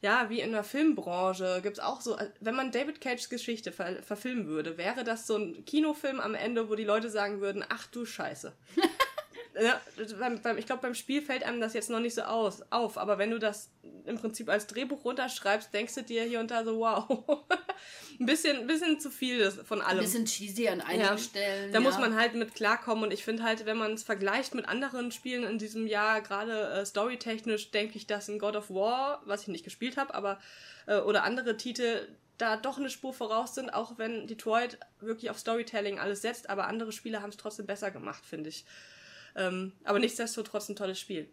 ja, 0.00 0.30
wie 0.30 0.40
in 0.40 0.52
der 0.52 0.62
Filmbranche 0.62 1.60
gibt 1.62 1.78
es 1.78 1.82
auch 1.82 2.00
so, 2.00 2.16
wenn 2.40 2.54
man 2.54 2.70
David 2.70 3.00
Cages 3.00 3.28
Geschichte 3.28 3.72
ver 3.72 4.00
verfilmen 4.02 4.46
würde, 4.46 4.78
wäre 4.78 5.02
das 5.02 5.26
so 5.26 5.36
ein 5.36 5.64
Kinofilm 5.64 6.20
am 6.20 6.34
Ende, 6.34 6.70
wo 6.70 6.76
die 6.76 6.84
Leute 6.84 7.10
sagen 7.10 7.40
würden, 7.40 7.64
ach 7.68 7.88
du 7.88 8.04
Scheiße. 8.04 8.52
ja, 9.60 9.80
beim, 10.18 10.40
beim, 10.40 10.58
ich 10.58 10.66
glaube, 10.66 10.82
beim 10.82 10.94
Spiel 10.94 11.22
fällt 11.22 11.42
einem 11.42 11.60
das 11.60 11.74
jetzt 11.74 11.90
noch 11.90 12.00
nicht 12.00 12.14
so 12.14 12.22
aus, 12.22 12.62
auf, 12.70 12.98
aber 12.98 13.18
wenn 13.18 13.30
du 13.30 13.38
das 13.38 13.70
im 14.04 14.18
Prinzip 14.18 14.48
als 14.48 14.66
Drehbuch 14.66 15.04
runterschreibst, 15.04 15.72
denkst 15.72 15.94
du 15.94 16.02
dir 16.02 16.24
hier 16.24 16.40
und 16.40 16.50
da 16.50 16.64
so, 16.64 16.78
wow, 16.78 17.34
ein 18.20 18.26
bisschen, 18.26 18.58
ein 18.58 18.66
bisschen 18.66 19.00
zu 19.00 19.10
viel 19.10 19.50
von 19.50 19.80
allem. 19.80 19.98
Ein 19.98 20.04
bisschen 20.04 20.24
cheesy 20.24 20.68
an 20.68 20.80
einigen 20.80 21.04
ja, 21.04 21.18
Stellen. 21.18 21.72
Da 21.72 21.78
ja. 21.78 21.84
muss 21.84 21.98
man 21.98 22.16
halt 22.16 22.34
mit 22.34 22.54
klarkommen 22.54 23.04
und 23.04 23.12
ich 23.12 23.24
finde 23.24 23.42
halt, 23.42 23.66
wenn 23.66 23.76
man 23.76 23.92
es 23.92 24.02
vergleicht 24.02 24.54
mit 24.54 24.68
anderen 24.68 25.12
Spielen 25.12 25.44
in 25.44 25.58
diesem 25.58 25.86
Jahr, 25.86 26.20
gerade 26.20 26.70
äh, 26.70 26.86
storytechnisch, 26.86 27.70
denke 27.70 27.96
ich, 27.96 28.06
dass 28.06 28.28
in 28.28 28.38
God 28.38 28.56
of 28.56 28.70
War, 28.70 29.22
was 29.24 29.42
ich 29.42 29.48
nicht 29.48 29.64
gespielt 29.64 29.96
habe, 29.96 30.14
aber 30.14 30.38
äh, 30.86 30.98
oder 30.98 31.24
andere 31.24 31.56
Titel 31.56 32.08
da 32.38 32.56
doch 32.56 32.78
eine 32.78 32.88
Spur 32.88 33.12
voraus 33.12 33.54
sind, 33.54 33.70
auch 33.70 33.98
wenn 33.98 34.26
Detroit 34.26 34.78
wirklich 35.00 35.30
auf 35.30 35.38
Storytelling 35.38 35.98
alles 35.98 36.22
setzt, 36.22 36.48
aber 36.48 36.68
andere 36.68 36.92
Spiele 36.92 37.20
haben 37.20 37.30
es 37.30 37.36
trotzdem 37.36 37.66
besser 37.66 37.90
gemacht, 37.90 38.24
finde 38.24 38.48
ich. 38.48 38.64
Ähm, 39.38 39.72
aber 39.84 40.00
nichtsdestotrotz 40.00 40.68
ein 40.68 40.74
tolles 40.74 40.98
Spiel, 40.98 41.30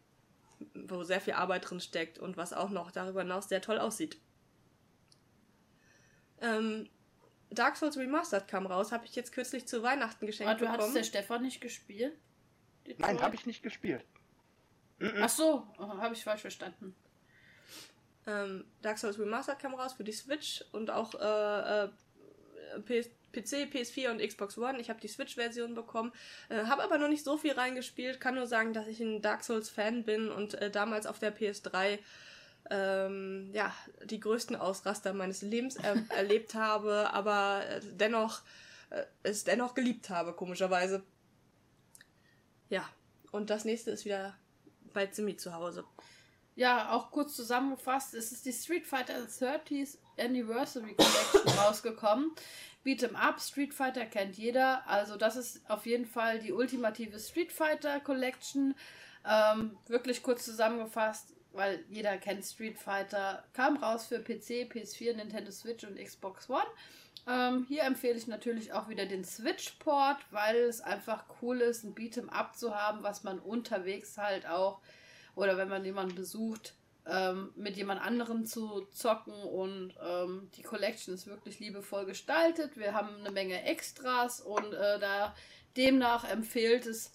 wo 0.76 1.04
sehr 1.04 1.20
viel 1.20 1.34
Arbeit 1.34 1.68
drin 1.68 1.80
steckt 1.80 2.20
und 2.20 2.38
was 2.38 2.54
auch 2.54 2.70
noch 2.70 2.92
darüber 2.92 3.22
hinaus 3.24 3.50
sehr 3.50 3.62
toll 3.64 3.80
aussieht. 3.80 4.22
Ähm, 6.40 6.88
Dark 7.50 7.78
Souls 7.78 7.98
Remastered 7.98 8.48
kam 8.48 8.68
raus, 8.68 8.92
habe 8.92 9.06
ich 9.06 9.16
jetzt 9.16 9.32
kürzlich 9.32 9.68
zu 9.68 9.82
Weihnachten 9.82 10.28
geschenkt 10.28 10.52
Aber 10.52 10.60
du 10.60 10.66
bekommen. 10.66 10.82
hattest 10.82 10.96
der 10.96 11.04
Stefan 11.04 11.42
nicht 11.42 11.62
gespielt? 11.62 12.16
Detroit? 12.86 13.00
Nein, 13.00 13.22
habe 13.22 13.36
ich 13.36 13.48
nicht 13.48 13.64
gespielt. 13.64 14.06
Ach 15.20 15.30
so, 15.30 15.68
oh, 15.80 15.88
habe 15.98 16.14
ich 16.14 16.24
falsch 16.24 16.42
verstanden. 16.42 16.96
Ähm, 18.28 18.66
Dark 18.84 19.00
Souls 19.00 19.18
Remastered 19.18 19.58
kam 19.58 19.74
raus 19.74 19.94
für 19.94 20.04
die 20.04 20.12
Switch 20.12 20.64
und 20.74 20.92
auch 20.92 21.16
äh, 21.16 21.86
äh, 21.86 21.90
PS 22.86 23.10
PC, 23.36 23.70
PS4 23.74 24.12
und 24.12 24.26
Xbox 24.26 24.58
One. 24.58 24.80
Ich 24.80 24.90
habe 24.90 25.02
die 25.02 25.08
Switch-Version 25.08 25.76
bekommen, 25.76 26.12
äh, 26.50 26.66
habe 26.66 26.84
aber 26.84 26.98
noch 26.98 27.10
nicht 27.10 27.24
so 27.24 27.38
viel 27.38 27.54
reingespielt. 27.54 28.20
Kann 28.22 28.36
nur 28.36 28.48
sagen, 28.48 28.74
dass 28.74 28.88
ich 28.88 29.00
ein 29.00 29.22
Dark 29.22 29.44
Souls-Fan 29.44 30.04
bin 30.04 30.30
und 30.30 30.54
äh, 30.56 30.72
damals 30.72 31.06
auf 31.06 31.20
der 31.20 31.36
PS3 31.36 32.00
ähm, 32.70 33.50
ja, 33.54 33.74
die 34.06 34.20
größten 34.20 34.56
Ausraster 34.56 35.14
meines 35.14 35.42
Lebens 35.42 35.76
er 35.76 36.04
erlebt 36.10 36.56
habe, 36.56 37.14
aber 37.14 37.64
äh, 37.68 37.82
dennoch 37.84 38.42
äh, 38.90 39.04
es 39.24 39.44
dennoch 39.44 39.74
geliebt 39.74 40.10
habe, 40.10 40.34
komischerweise. 40.34 41.04
Ja, 42.70 42.88
und 43.32 43.50
das 43.50 43.66
nächste 43.66 43.92
ist 43.92 44.06
wieder 44.06 44.36
bei 44.94 45.08
Zimmi 45.08 45.38
zu 45.38 45.54
Hause. 45.54 45.84
Ja, 46.56 46.92
auch 46.92 47.12
kurz 47.12 47.36
zusammengefasst, 47.36 48.14
es 48.14 48.32
ist 48.32 48.46
die 48.46 48.54
Street 48.54 48.88
Fighter 48.88 49.14
30th 49.14 49.98
Anniversary 50.18 50.96
Collection 50.96 51.60
rausgekommen. 51.60 52.32
Beat'em 52.86 53.16
Up, 53.16 53.42
Street 53.42 53.74
Fighter 53.74 54.06
kennt 54.06 54.38
jeder. 54.38 54.88
Also 54.88 55.18
das 55.18 55.36
ist 55.36 55.70
auf 55.70 55.86
jeden 55.86 56.06
Fall 56.06 56.40
die 56.40 56.52
ultimative 56.52 57.20
Street 57.20 57.52
Fighter 57.52 58.00
Collection. 58.00 58.76
Ähm, 59.28 59.78
wirklich 59.88 60.22
kurz 60.22 60.46
zusammengefasst, 60.46 61.34
weil 61.52 61.84
jeder 61.90 62.18
kennt 62.18 62.46
Street 62.46 62.78
Fighter. 62.78 63.44
Kam 63.54 63.78
raus 63.78 64.06
für 64.06 64.20
PC, 64.20 64.70
PS4, 64.72 65.16
Nintendo 65.16 65.52
Switch 65.52 65.84
und 65.84 65.98
Xbox 65.98 66.50
One. 66.50 66.64
Ähm, 67.28 67.66
hier 67.68 67.84
empfehle 67.84 68.18
ich 68.18 68.28
natürlich 68.28 68.72
auch 68.72 68.88
wieder 68.88 69.08
den 69.08 69.26
Switch-Port, 69.26 70.18
weil 70.30 70.58
es 70.58 70.82
einfach 70.82 71.26
cool 71.42 71.62
ist, 71.62 71.84
ein 71.84 71.96
Beat'em 71.96 72.30
Up 72.30 72.56
zu 72.56 72.76
haben, 72.76 73.02
was 73.02 73.24
man 73.24 73.40
unterwegs 73.40 74.18
halt 74.20 74.46
auch 74.46 74.80
oder 75.36 75.58
wenn 75.58 75.70
man 75.70 75.84
jemanden 75.84 76.16
besucht, 76.16 76.76
ähm, 77.08 77.52
mit 77.56 77.78
jemand 77.78 78.02
anderem 78.02 78.46
zu 78.46 78.88
zocken 78.92 79.34
und 79.34 79.94
ähm, 80.04 80.50
die 80.56 80.64
Collection 80.64 81.14
ist 81.14 81.28
wirklich 81.28 81.60
liebevoll 81.60 82.06
gestaltet. 82.06 82.78
Wir 82.78 82.94
haben 82.94 83.16
eine 83.20 83.32
Menge 83.32 83.64
Extras 83.64 84.42
und 84.42 84.74
äh, 84.74 85.00
da 85.00 85.36
demnach 85.78 86.28
empfiehlt 86.30 86.86
es, 86.88 87.12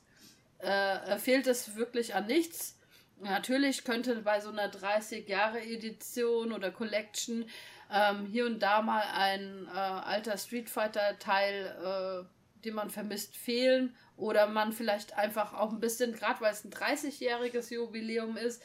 äh, 0.58 1.18
fehlt 1.18 1.46
es 1.46 1.74
wirklich 1.74 2.14
an 2.14 2.26
nichts. 2.26 2.76
Natürlich 3.20 3.84
könnte 3.84 4.16
bei 4.16 4.40
so 4.40 4.50
einer 4.50 4.68
30 4.68 5.28
Jahre 5.28 5.60
Edition 5.60 6.52
oder 6.52 6.70
Collection 6.70 7.46
ähm, 7.92 8.26
hier 8.26 8.46
und 8.46 8.60
da 8.60 8.82
mal 8.82 9.04
ein 9.12 9.66
äh, 9.66 9.76
alter 9.76 10.38
Street 10.38 10.70
Fighter 10.70 11.18
Teil, 11.18 11.76
äh, 12.24 12.64
den 12.64 12.74
man 12.74 12.90
vermisst, 12.90 13.36
fehlen 13.36 13.96
oder 14.16 14.46
man 14.46 14.72
vielleicht 14.72 15.18
einfach 15.18 15.52
auch 15.54 15.72
ein 15.72 15.80
bisschen, 15.80 16.12
gerade 16.12 16.40
weil 16.40 16.52
es 16.52 16.64
ein 16.64 16.70
30-jähriges 16.70 17.72
Jubiläum 17.74 18.36
ist, 18.36 18.62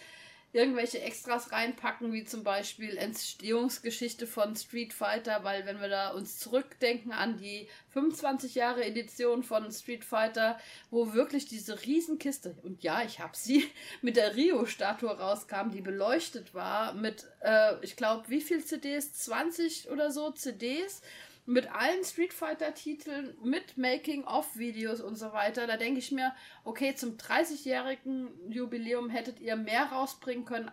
irgendwelche 0.55 1.01
Extras 1.01 1.51
reinpacken, 1.51 2.13
wie 2.13 2.23
zum 2.23 2.43
Beispiel 2.43 2.95
Entstehungsgeschichte 2.95 4.25
von 4.25 4.55
Street 4.55 4.93
Fighter, 4.93 5.43
weil 5.43 5.65
wenn 5.65 5.81
wir 5.81 5.89
da 5.89 6.11
uns 6.11 6.39
zurückdenken 6.39 7.11
an 7.11 7.37
die 7.37 7.67
25 7.89 8.55
Jahre 8.55 8.85
Edition 8.85 9.43
von 9.43 9.69
Street 9.71 10.05
Fighter, 10.05 10.57
wo 10.89 11.13
wirklich 11.13 11.45
diese 11.45 11.83
Riesenkiste, 11.83 12.55
und 12.63 12.83
ja, 12.83 13.03
ich 13.03 13.19
habe 13.19 13.35
sie, 13.35 13.69
mit 14.01 14.15
der 14.15 14.35
Rio-Statue 14.35 15.17
rauskam, 15.17 15.71
die 15.71 15.81
beleuchtet 15.81 16.53
war, 16.53 16.93
mit, 16.93 17.25
äh, 17.41 17.73
ich 17.81 17.97
glaube, 17.97 18.29
wie 18.29 18.41
viel 18.41 18.63
CDs? 18.63 19.11
20 19.11 19.89
oder 19.89 20.09
so 20.11 20.31
CDs 20.31 21.01
mit 21.45 21.71
allen 21.71 22.03
Street 22.03 22.33
Fighter-Titeln, 22.33 23.37
mit 23.43 23.77
Making-of-Videos 23.77 25.01
und 25.01 25.15
so 25.15 25.31
weiter. 25.31 25.67
Da 25.67 25.77
denke 25.77 25.99
ich 25.99 26.11
mir, 26.11 26.33
okay, 26.63 26.95
zum 26.95 27.17
30-jährigen 27.17 28.51
Jubiläum 28.51 29.09
hättet 29.09 29.39
ihr 29.39 29.55
mehr 29.55 29.85
rausbringen 29.85 30.45
können, 30.45 30.71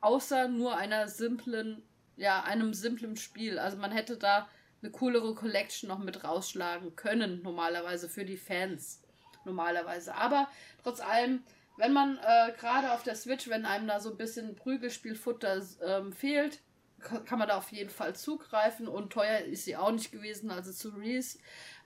außer 0.00 0.48
nur 0.48 0.76
einer 0.76 1.08
simplen, 1.08 1.82
ja, 2.16 2.42
einem 2.42 2.74
simplen 2.74 3.16
Spiel. 3.16 3.58
Also 3.58 3.76
man 3.76 3.92
hätte 3.92 4.16
da 4.16 4.48
eine 4.82 4.90
coolere 4.90 5.34
Collection 5.34 5.88
noch 5.88 5.98
mit 5.98 6.24
rausschlagen 6.24 6.96
können, 6.96 7.42
normalerweise 7.42 8.08
für 8.08 8.24
die 8.24 8.36
Fans. 8.36 9.02
Normalerweise. 9.44 10.14
Aber 10.14 10.48
trotz 10.82 11.00
allem, 11.00 11.42
wenn 11.76 11.92
man 11.92 12.18
äh, 12.18 12.52
gerade 12.58 12.92
auf 12.92 13.04
der 13.04 13.14
Switch, 13.14 13.48
wenn 13.48 13.64
einem 13.64 13.86
da 13.86 14.00
so 14.00 14.10
ein 14.10 14.16
bisschen 14.16 14.56
Prügelspielfutter 14.56 15.62
ähm, 15.84 16.12
fehlt, 16.12 16.58
kann 17.00 17.38
man 17.38 17.48
da 17.48 17.56
auf 17.56 17.70
jeden 17.72 17.90
Fall 17.90 18.14
zugreifen 18.14 18.88
und 18.88 19.12
teuer 19.12 19.40
ist 19.40 19.64
sie 19.64 19.76
auch 19.76 19.92
nicht 19.92 20.10
gewesen. 20.12 20.50
Also 20.50 20.72
zu 20.72 20.90
Reese 20.90 21.38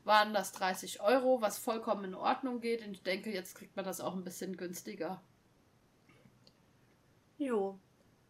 waren 0.04 0.34
das 0.34 0.52
30 0.52 1.00
Euro, 1.00 1.40
was 1.40 1.58
vollkommen 1.58 2.04
in 2.04 2.14
Ordnung 2.14 2.60
geht. 2.60 2.84
Und 2.84 2.92
ich 2.92 3.02
denke, 3.02 3.32
jetzt 3.32 3.54
kriegt 3.54 3.76
man 3.76 3.84
das 3.84 4.00
auch 4.00 4.14
ein 4.14 4.24
bisschen 4.24 4.56
günstiger. 4.56 5.22
Jo. 7.38 7.78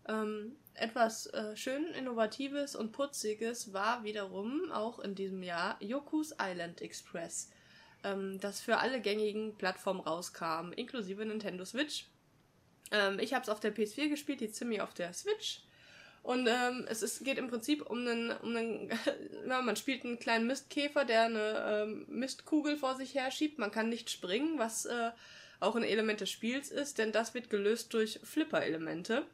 Ähm, 0.08 0.56
etwas 0.74 1.26
äh, 1.26 1.56
schön 1.56 1.86
Innovatives 1.88 2.74
und 2.74 2.92
Putziges 2.92 3.72
war 3.72 4.04
wiederum 4.04 4.72
auch 4.72 4.98
in 4.98 5.14
diesem 5.14 5.42
Jahr 5.42 5.76
Yoku's 5.80 6.34
Island 6.40 6.80
Express, 6.80 7.50
ähm, 8.02 8.40
das 8.40 8.60
für 8.60 8.78
alle 8.78 9.00
gängigen 9.00 9.56
Plattformen 9.56 10.00
rauskam, 10.00 10.72
inklusive 10.74 11.24
Nintendo 11.24 11.64
Switch. 11.64 12.06
Ähm, 12.90 13.18
ich 13.20 13.32
habe 13.34 13.42
es 13.42 13.48
auf 13.48 13.60
der 13.60 13.74
PS4 13.74 14.08
gespielt, 14.08 14.40
die 14.40 14.50
Zimmi 14.50 14.80
auf 14.80 14.94
der 14.94 15.12
Switch. 15.12 15.62
Und 16.22 16.46
ähm, 16.48 16.86
es 16.88 17.02
ist, 17.02 17.24
geht 17.24 17.36
im 17.36 17.48
Prinzip 17.48 17.82
um 17.90 17.98
einen, 17.98 18.30
um 18.30 18.54
einen 18.54 18.90
ja, 19.48 19.60
man 19.60 19.76
spielt 19.76 20.04
einen 20.04 20.18
kleinen 20.18 20.46
Mistkäfer, 20.46 21.04
der 21.04 21.24
eine 21.24 21.84
ähm, 21.84 22.06
Mistkugel 22.08 22.76
vor 22.76 22.96
sich 22.96 23.14
her 23.14 23.30
schiebt. 23.30 23.58
Man 23.58 23.72
kann 23.72 23.88
nicht 23.88 24.08
springen, 24.08 24.58
was 24.58 24.84
äh, 24.84 25.10
auch 25.58 25.74
ein 25.74 25.82
Element 25.82 26.20
des 26.20 26.30
Spiels 26.30 26.70
ist, 26.70 26.98
denn 26.98 27.12
das 27.12 27.34
wird 27.34 27.50
gelöst 27.50 27.92
durch 27.94 28.20
Flipper-Elemente. 28.22 29.26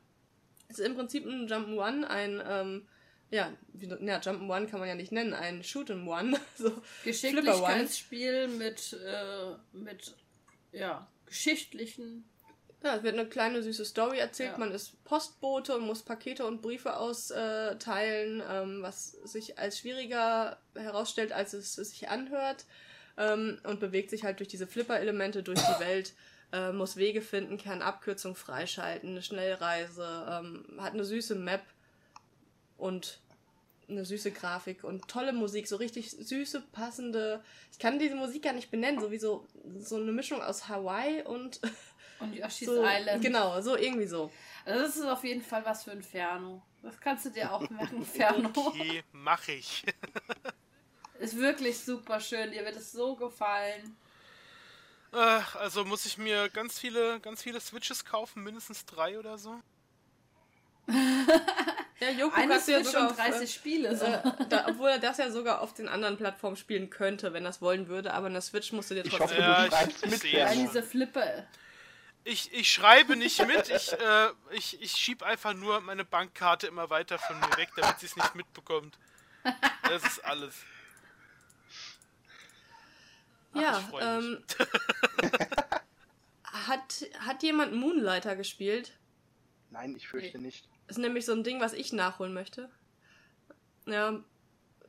Es 0.68 0.78
ist 0.78 0.86
im 0.86 0.94
Prinzip 0.94 1.26
ein 1.26 1.48
Jump'n'One, 1.48 2.04
ein, 2.04 2.42
ähm, 2.46 2.88
ja, 3.30 3.52
wie, 3.72 3.86
Jump'n'One 3.86 4.66
kann 4.66 4.80
man 4.80 4.88
ja 4.88 4.94
nicht 4.94 5.12
nennen, 5.12 5.34
ein 5.34 5.62
Shoot'n'One. 5.62 6.38
so 6.56 6.72
Geschicklichkeitsspiel 7.04 8.48
mit, 8.48 8.98
äh, 9.04 9.76
mit, 9.76 10.14
ja, 10.72 11.06
geschichtlichen 11.26 12.24
ja, 12.82 12.96
es 12.96 13.02
wird 13.02 13.14
eine 13.14 13.28
kleine 13.28 13.62
süße 13.62 13.84
Story 13.84 14.18
erzählt. 14.18 14.52
Ja. 14.52 14.58
Man 14.58 14.72
ist 14.72 15.02
Postbote 15.04 15.76
und 15.76 15.86
muss 15.86 16.02
Pakete 16.02 16.46
und 16.46 16.62
Briefe 16.62 16.96
austeilen, 16.96 18.42
ähm, 18.48 18.82
was 18.82 19.10
sich 19.24 19.58
als 19.58 19.78
schwieriger 19.78 20.58
herausstellt, 20.74 21.32
als 21.32 21.54
es, 21.54 21.74
sich 21.74 22.08
anhört. 22.08 22.66
Ähm, 23.16 23.58
und 23.64 23.80
bewegt 23.80 24.10
sich 24.10 24.22
halt 24.22 24.38
durch 24.38 24.48
diese 24.48 24.68
Flipper-Elemente 24.68 25.42
durch 25.42 25.60
die 25.60 25.80
Welt. 25.80 26.14
Äh, 26.52 26.72
muss 26.72 26.96
Wege 26.96 27.20
finden, 27.20 27.58
kann 27.58 27.82
Abkürzung 27.82 28.34
freischalten, 28.34 29.10
eine 29.10 29.22
Schnellreise, 29.22 30.26
ähm, 30.30 30.64
hat 30.80 30.94
eine 30.94 31.04
süße 31.04 31.34
Map 31.34 31.62
und 32.78 33.20
eine 33.88 34.04
süße 34.04 34.30
Grafik 34.30 34.84
und 34.84 35.08
tolle 35.08 35.32
Musik, 35.32 35.66
so 35.66 35.76
richtig 35.76 36.10
süße, 36.10 36.62
passende. 36.72 37.42
Ich 37.72 37.78
kann 37.78 37.98
diese 37.98 38.14
Musik 38.14 38.44
gar 38.44 38.52
nicht 38.52 38.70
benennen, 38.70 39.00
sowieso 39.00 39.46
so 39.78 39.96
eine 39.96 40.12
Mischung 40.12 40.42
aus 40.42 40.68
Hawaii 40.68 41.22
und 41.22 41.60
und 42.20 42.34
Yoshi's 42.34 42.68
so, 42.68 42.84
Island. 42.84 43.22
Genau, 43.22 43.60
so 43.60 43.76
irgendwie 43.76 44.06
so. 44.06 44.30
Also 44.64 44.82
das 44.82 44.96
ist 44.96 45.04
auf 45.04 45.24
jeden 45.24 45.42
Fall 45.42 45.64
was 45.64 45.84
für 45.84 45.92
Inferno. 45.92 46.62
Das 46.82 47.00
kannst 47.00 47.26
du 47.26 47.30
dir 47.30 47.52
auch 47.52 47.68
merken, 47.70 47.96
Inferno. 47.96 48.50
Okay, 48.54 49.02
mach 49.12 49.46
ich. 49.48 49.84
ist 51.18 51.36
wirklich 51.36 51.78
super 51.78 52.20
schön. 52.20 52.50
Dir 52.52 52.64
wird 52.64 52.76
es 52.76 52.92
so 52.92 53.16
gefallen. 53.16 53.96
Ach, 55.12 55.56
also 55.56 55.84
muss 55.84 56.04
ich 56.04 56.18
mir 56.18 56.50
ganz 56.50 56.78
viele, 56.78 57.18
ganz 57.20 57.42
viele 57.42 57.60
Switches 57.60 58.04
kaufen, 58.04 58.42
mindestens 58.42 58.84
drei 58.84 59.18
oder 59.18 59.38
so. 59.38 59.58
ja, 62.00 62.10
Joko 62.10 62.34
Eine 62.34 62.60
Switch 62.60 62.92
ja 62.92 63.08
und 63.08 63.16
30 63.16 63.42
auf, 63.42 63.48
Spiele. 63.48 63.96
So. 63.96 64.04
Äh, 64.04 64.22
da, 64.48 64.66
obwohl 64.68 64.90
er 64.90 64.98
das 64.98 65.18
ja 65.18 65.30
sogar 65.30 65.60
auf 65.60 65.74
den 65.74 65.88
anderen 65.88 66.16
Plattformen 66.16 66.56
spielen 66.56 66.90
könnte, 66.90 67.32
wenn 67.32 67.44
er 67.44 67.50
es 67.50 67.60
wollen 67.60 67.88
würde, 67.88 68.12
aber 68.12 68.26
in 68.26 68.34
der 68.34 68.42
Switch 68.42 68.72
musst 68.72 68.90
du 68.90 68.94
dir 68.94 69.04
trotzdem... 69.04 69.38
Ich 69.38 69.46
hoffe, 69.46 69.62
du 69.64 69.76
schreibst 69.76 70.06
mit. 70.06 70.32
Ja, 70.32 70.52
diese 70.52 70.82
Flipper 70.82 71.46
ich, 72.28 72.52
ich 72.52 72.70
schreibe 72.70 73.16
nicht 73.16 73.44
mit, 73.46 73.70
ich, 73.70 73.92
äh, 73.92 74.28
ich, 74.50 74.80
ich 74.82 74.92
schieb 74.92 75.22
einfach 75.22 75.54
nur 75.54 75.80
meine 75.80 76.04
Bankkarte 76.04 76.66
immer 76.66 76.90
weiter 76.90 77.18
von 77.18 77.40
mir 77.40 77.56
weg, 77.56 77.70
damit 77.74 77.98
sie 78.00 78.06
es 78.06 78.16
nicht 78.16 78.34
mitbekommt. 78.34 78.98
Das 79.82 80.04
ist 80.04 80.24
alles. 80.24 80.54
Ach, 83.54 83.60
ja, 83.60 83.82
ähm, 84.00 84.44
hat, 86.44 87.06
hat 87.20 87.42
jemand 87.42 87.72
Moonlighter 87.72 88.36
gespielt? 88.36 88.92
Nein, 89.70 89.96
ich 89.96 90.06
fürchte 90.06 90.38
nicht. 90.38 90.68
Ist 90.86 90.98
nämlich 90.98 91.24
so 91.24 91.32
ein 91.32 91.44
Ding, 91.44 91.60
was 91.60 91.72
ich 91.72 91.92
nachholen 91.92 92.34
möchte. 92.34 92.70
Ja, 93.86 94.22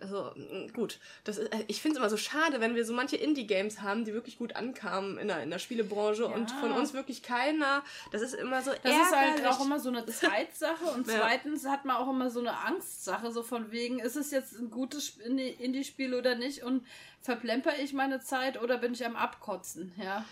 also 0.02 0.32
mm, 0.36 0.74
gut, 0.74 1.00
das 1.24 1.38
ist, 1.38 1.54
äh, 1.54 1.64
ich 1.68 1.82
finde 1.82 1.96
es 1.96 2.00
immer 2.00 2.10
so 2.10 2.18
schade, 2.18 2.62
wenn 2.62 2.76
wir 2.76 2.86
so 2.86 2.94
manche 2.94 3.16
Indie-Games 3.16 3.82
haben, 3.82 4.06
die 4.06 4.14
wirklich 4.14 4.38
gut 4.38 4.56
ankamen 4.56 5.18
in 5.18 5.28
der, 5.28 5.44
in 5.44 5.50
der 5.50 5.60
Spielebranche 5.60 6.24
ja. 6.24 6.30
und 6.30 6.52
von 6.52 6.72
uns 6.72 6.94
wirklich 6.94 7.24
keiner. 7.24 7.84
Das 8.12 8.22
ist 8.22 8.34
immer 8.34 8.62
so 8.62 8.72
Das 8.72 8.80
ärgerlich. 8.84 9.02
ist 9.02 9.44
halt 9.44 9.46
auch 9.48 9.66
immer 9.66 9.80
so 9.80 9.90
eine 9.90 10.06
Zeitsache 10.06 10.86
und 10.96 11.08
ja. 11.08 11.20
zweitens 11.20 11.68
hat 11.68 11.86
man 11.86 11.98
auch 11.98 12.10
immer 12.10 12.30
so 12.30 12.40
eine 12.40 12.58
Angstsache, 12.58 13.32
so 13.32 13.44
von 13.44 13.72
wegen, 13.72 14.00
ist 14.00 14.16
es 14.16 14.32
jetzt 14.32 14.54
ein 14.54 14.70
gutes 14.70 15.18
Indie-Spiel 15.18 16.14
oder 16.14 16.36
nicht 16.36 16.64
und 16.64 16.86
verplemper 17.22 17.78
ich 17.82 17.94
meine 17.94 18.20
Zeit 18.20 18.62
oder 18.62 18.78
bin 18.78 18.94
ich 18.94 19.06
am 19.06 19.16
Abkotzen, 19.16 19.94
ja. 19.98 20.26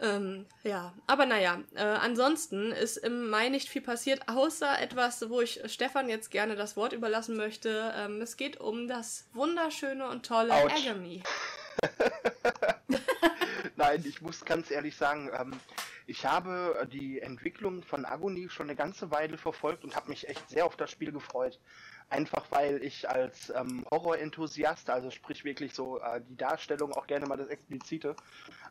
Ähm, 0.00 0.46
ja, 0.64 0.92
aber 1.06 1.24
naja, 1.24 1.60
äh, 1.74 1.82
ansonsten 1.82 2.72
ist 2.72 2.96
im 2.96 3.30
Mai 3.30 3.48
nicht 3.48 3.68
viel 3.68 3.82
passiert, 3.82 4.28
außer 4.28 4.80
etwas, 4.80 5.28
wo 5.30 5.40
ich 5.40 5.60
Stefan 5.66 6.08
jetzt 6.08 6.30
gerne 6.30 6.56
das 6.56 6.76
Wort 6.76 6.92
überlassen 6.92 7.36
möchte. 7.36 7.92
Ähm, 7.96 8.20
es 8.20 8.36
geht 8.36 8.60
um 8.60 8.88
das 8.88 9.28
wunderschöne 9.32 10.08
und 10.08 10.26
tolle 10.26 10.52
Autsch. 10.52 10.86
Agony. 10.86 11.22
Nein, 13.76 14.04
ich 14.06 14.20
muss 14.20 14.44
ganz 14.44 14.70
ehrlich 14.70 14.96
sagen, 14.96 15.30
ähm, 15.38 15.52
ich 16.06 16.26
habe 16.26 16.86
die 16.92 17.20
Entwicklung 17.20 17.82
von 17.82 18.04
Agony 18.04 18.48
schon 18.50 18.66
eine 18.66 18.76
ganze 18.76 19.10
Weile 19.10 19.38
verfolgt 19.38 19.84
und 19.84 19.96
habe 19.96 20.10
mich 20.10 20.28
echt 20.28 20.48
sehr 20.50 20.66
auf 20.66 20.76
das 20.76 20.90
Spiel 20.90 21.12
gefreut. 21.12 21.58
Einfach 22.10 22.46
weil 22.50 22.82
ich 22.82 23.08
als 23.08 23.50
ähm, 23.50 23.84
Horror-Enthusiast, 23.90 24.90
also 24.90 25.10
sprich 25.10 25.44
wirklich 25.44 25.74
so 25.74 25.98
äh, 26.00 26.20
die 26.28 26.36
Darstellung, 26.36 26.92
auch 26.92 27.06
gerne 27.06 27.26
mal 27.26 27.36
das 27.36 27.48
Explizite, 27.48 28.14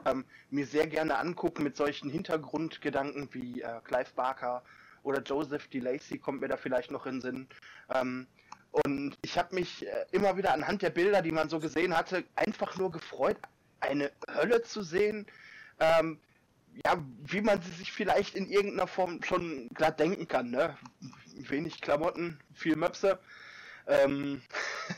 ähm, 0.06 0.24
mir 0.50 0.66
sehr 0.66 0.88
gerne 0.88 1.18
angucken 1.18 1.64
mit 1.64 1.76
solchen 1.76 2.10
Hintergrundgedanken 2.10 3.28
wie 3.34 3.62
äh, 3.62 3.82
Clive 3.84 4.12
Barker 4.16 4.64
oder 5.04 5.22
Joseph 5.22 5.68
D. 5.68 5.80
Lacey 5.80 6.18
kommt 6.18 6.42
mir 6.42 6.48
da 6.48 6.58
vielleicht 6.58 6.92
noch 6.92 7.06
in 7.06 7.16
den 7.16 7.22
Sinn. 7.22 7.48
Ähm, 7.94 8.28
und 8.72 9.18
ich 9.22 9.38
habe 9.38 9.54
mich 9.54 9.86
äh, 9.86 10.06
immer 10.12 10.36
wieder 10.38 10.54
anhand 10.54 10.82
der 10.82 10.90
Bilder, 10.90 11.22
die 11.22 11.32
man 11.32 11.50
so 11.50 11.60
gesehen 11.60 11.96
hatte, 11.96 12.24
einfach 12.36 12.78
nur 12.78 12.92
gefreut, 12.92 13.38
eine 13.82 14.12
Hölle 14.34 14.64
zu 14.64 14.82
sehen. 14.82 15.28
Ähm, 15.80 16.20
ja, 16.86 16.98
wie 17.26 17.42
man 17.42 17.62
sie 17.62 17.72
sich 17.72 17.92
vielleicht 17.92 18.36
in 18.36 18.50
irgendeiner 18.50 18.88
Form 18.88 19.22
schon 19.22 19.70
glatt 19.76 20.00
denken 20.00 20.28
kann, 20.28 20.50
ne? 20.50 20.76
Wenig 21.36 21.82
Klamotten, 21.82 22.40
viel 22.54 22.76
Möpse. 22.76 23.20
Ähm, 23.88 24.42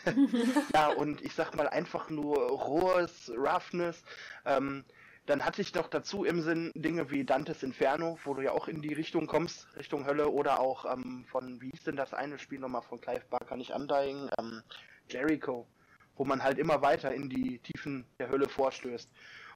ja, 0.73 0.89
und 0.89 1.21
ich 1.21 1.33
sag 1.33 1.55
mal 1.55 1.67
einfach 1.67 2.09
nur 2.09 2.37
rohes 2.37 3.31
Roughness. 3.35 4.03
Ähm, 4.45 4.85
dann 5.25 5.43
hatte 5.43 5.61
ich 5.61 5.73
noch 5.73 5.87
dazu 5.87 6.23
im 6.23 6.41
Sinn 6.41 6.71
Dinge 6.75 7.09
wie 7.09 7.25
Dantes 7.25 7.63
Inferno, 7.63 8.19
wo 8.23 8.35
du 8.35 8.41
ja 8.41 8.51
auch 8.51 8.67
in 8.67 8.81
die 8.81 8.93
Richtung 8.93 9.25
kommst, 9.25 9.67
Richtung 9.75 10.05
Hölle, 10.05 10.29
oder 10.29 10.59
auch 10.59 10.85
ähm, 10.85 11.25
von, 11.27 11.59
wie 11.61 11.71
hieß 11.71 11.83
denn 11.85 11.95
das 11.95 12.13
eine 12.13 12.37
Spiel 12.37 12.59
nochmal 12.59 12.83
von 12.83 13.01
Clive 13.01 13.25
Barker, 13.29 13.55
nicht 13.55 13.71
Undying, 13.71 14.29
ähm, 14.37 14.61
Jericho, 15.09 15.67
wo 16.15 16.25
man 16.25 16.43
halt 16.43 16.59
immer 16.59 16.81
weiter 16.83 17.11
in 17.11 17.29
die 17.29 17.59
Tiefen 17.59 18.05
der 18.19 18.29
Hölle 18.29 18.47
vorstößt. 18.47 19.09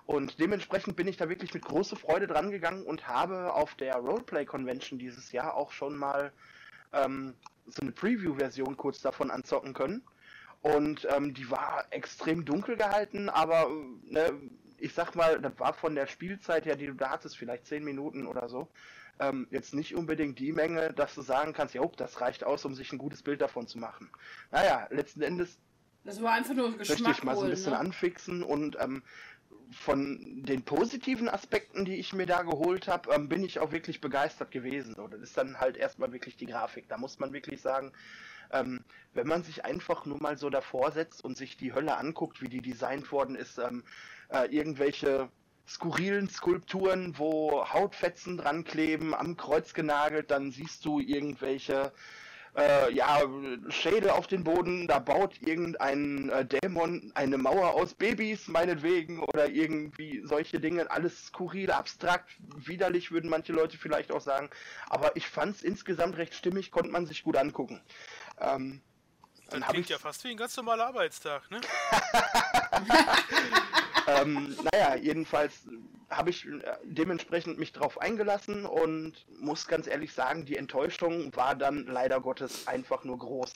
Und 0.08 0.40
dementsprechend 0.40 0.96
bin 0.96 1.08
ich 1.08 1.18
da 1.18 1.30
wirklich 1.30 1.54
mit 1.54 1.66
großer 1.66 1.96
Freude 1.96 2.26
dran 2.26 2.50
gegangen 2.50 2.84
und 2.84 3.08
habe 3.08 3.54
auf 3.54 3.76
der 3.76 3.96
Roleplay 3.98 4.44
Convention 4.44 4.98
dieses 4.98 5.32
Jahr 5.32 5.54
auch 5.54 5.72
schon 5.72 5.96
mal 5.96 6.32
ähm, 6.94 7.34
so 7.68 7.82
eine 7.82 7.92
Preview-Version 7.92 8.78
kurz 8.78 9.02
davon 9.02 9.32
anzocken 9.32 9.74
können. 9.74 10.04
Und 10.62 11.08
ähm, 11.16 11.34
die 11.34 11.50
war 11.50 11.86
extrem 11.92 12.44
dunkel 12.44 12.76
gehalten, 12.76 13.30
aber 13.30 13.70
ne, 14.04 14.34
ich 14.78 14.94
sag 14.94 15.16
mal, 15.16 15.40
das 15.40 15.58
war 15.58 15.74
von 15.74 15.96
der 15.96 16.08
Spielzeit 16.08 16.66
her, 16.66 16.76
die 16.76 16.88
du 16.88 16.96
da 16.96 17.12
hattest, 17.12 17.38
vielleicht 17.38 17.66
10 17.66 17.84
Minuten 17.84 18.28
oder 18.28 18.50
so, 18.50 18.68
ähm, 19.20 19.48
jetzt 19.52 19.74
nicht 19.74 19.96
unbedingt 19.96 20.40
die 20.40 20.52
Menge, 20.52 20.94
dass 20.94 21.16
du 21.16 21.22
sagen 21.22 21.54
kannst, 21.54 21.76
ja, 21.76 21.86
das 21.98 22.22
reicht 22.22 22.44
aus, 22.44 22.66
um 22.66 22.74
sich 22.74 22.92
ein 22.92 22.98
gutes 22.98 23.22
Bild 23.24 23.42
davon 23.42 23.68
zu 23.68 23.78
machen. 23.78 24.10
Naja, 24.52 24.88
letzten 24.92 25.22
Endes 25.22 25.60
Das 26.04 26.22
war 26.22 26.34
einfach 26.34 26.54
nur 26.54 26.78
Geschmack 26.78 27.00
möchte 27.00 27.12
ich 27.12 27.24
mal 27.24 27.36
so 27.36 27.44
ein 27.44 27.50
bisschen 27.50 27.74
ne? 27.74 27.80
anfixen 27.80 28.44
und 28.44 28.78
ähm, 28.80 29.04
von 29.72 30.44
den 30.44 30.64
positiven 30.64 31.30
Aspekten, 31.30 31.86
die 31.86 31.96
ich 31.96 32.14
mir 32.14 32.26
da 32.26 32.42
geholt 32.42 32.88
habe, 32.88 33.14
ähm, 33.14 33.30
bin 33.30 33.44
ich 33.44 33.60
auch 33.60 33.72
wirklich 33.72 34.02
begeistert 34.02 34.52
gewesen. 34.52 34.96
So, 34.96 35.08
das 35.08 35.22
ist 35.22 35.38
dann 35.38 35.60
halt 35.60 35.78
erstmal 35.78 36.12
wirklich 36.12 36.38
die 36.38 36.48
Grafik. 36.48 36.88
Da 36.90 36.98
muss 36.98 37.20
man 37.20 37.34
wirklich 37.34 37.62
sagen, 37.62 37.92
ähm, 38.52 38.84
wenn 39.14 39.28
man 39.28 39.44
sich 39.44 39.66
einfach 39.66 40.06
nur 40.06 40.22
mal 40.22 40.38
so 40.38 40.50
davor 40.50 40.92
setzt 40.92 41.24
und 41.24 41.38
sich 41.38 41.58
die 41.58 41.74
Hölle 41.74 41.98
anguckt, 41.98 42.42
wie 42.42 42.50
die 42.50 42.62
designt 42.62 43.12
worden 43.12 43.36
ist, 43.36 43.60
ähm, 43.60 43.84
äh, 44.30 44.46
irgendwelche 44.54 45.30
skurrilen 45.68 46.28
Skulpturen, 46.28 47.18
wo 47.20 47.64
Hautfetzen 47.72 48.38
dran 48.38 48.64
kleben, 48.64 49.14
am 49.14 49.38
Kreuz 49.38 49.76
genagelt, 49.76 50.32
dann 50.32 50.52
siehst 50.52 50.84
du 50.84 51.00
irgendwelche 51.00 51.92
äh, 52.58 52.92
ja, 52.94 53.22
Schädel 53.70 54.10
auf 54.10 54.28
den 54.28 54.44
Boden, 54.44 54.88
da 54.88 55.00
baut 55.00 55.42
irgendein 55.42 56.30
äh, 56.30 56.46
Dämon 56.46 57.12
eine 57.16 57.38
Mauer 57.38 57.74
aus 57.74 57.94
Babys, 57.94 58.48
meinetwegen, 58.48 59.20
oder 59.20 59.50
irgendwie 59.50 60.22
solche 60.26 60.60
Dinge, 60.60 60.90
alles 60.92 61.28
skurril, 61.28 61.72
abstrakt, 61.72 62.30
widerlich, 62.56 63.12
würden 63.12 63.30
manche 63.30 63.54
Leute 63.54 63.78
vielleicht 63.78 64.12
auch 64.12 64.22
sagen. 64.22 64.50
Aber 64.90 65.16
ich 65.16 65.28
fand 65.28 65.56
es 65.58 65.62
insgesamt 65.64 66.18
recht 66.18 66.34
stimmig, 66.34 66.72
konnte 66.72 66.90
man 66.92 67.06
sich 67.06 67.24
gut 67.24 67.38
angucken. 67.38 67.82
Ähm, 68.40 68.82
Das 69.50 69.62
klingt 69.68 69.86
ich- 69.86 69.90
ja 69.92 69.98
fast 69.98 70.24
wie 70.24 70.30
ein 70.30 70.38
ganz 70.38 70.56
normaler 70.58 70.88
Arbeitstag, 70.88 71.50
ne? 71.52 71.62
ähm, 74.18 74.56
naja, 74.72 74.96
jedenfalls 74.96 75.68
habe 76.10 76.30
ich 76.30 76.46
äh, 76.46 76.62
dementsprechend 76.84 77.60
mich 77.60 77.72
drauf 77.72 78.02
eingelassen 78.02 78.66
und 78.66 79.26
muss 79.40 79.68
ganz 79.68 79.88
ehrlich 79.88 80.14
sagen, 80.14 80.46
die 80.46 80.58
Enttäuschung 80.58 81.36
war 81.36 81.56
dann 81.56 81.86
leider 81.86 82.20
Gottes 82.20 82.68
einfach 82.68 83.04
nur 83.04 83.18
groß. 83.18 83.52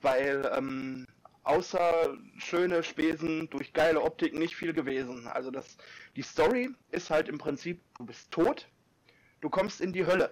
Weil 0.00 0.50
ähm, 0.56 1.06
außer 1.44 2.16
schöne 2.38 2.82
Spesen 2.82 3.48
durch 3.50 3.72
geile 3.72 4.02
Optik 4.02 4.34
nicht 4.34 4.56
viel 4.56 4.72
gewesen. 4.72 5.28
Also 5.28 5.50
das, 5.50 5.76
die 6.16 6.22
Story 6.22 6.70
ist 6.90 7.10
halt 7.10 7.28
im 7.28 7.38
Prinzip, 7.38 7.80
du 7.98 8.06
bist 8.06 8.30
tot, 8.30 8.66
du 9.40 9.50
kommst 9.50 9.80
in 9.80 9.92
die 9.92 10.06
Hölle. 10.06 10.30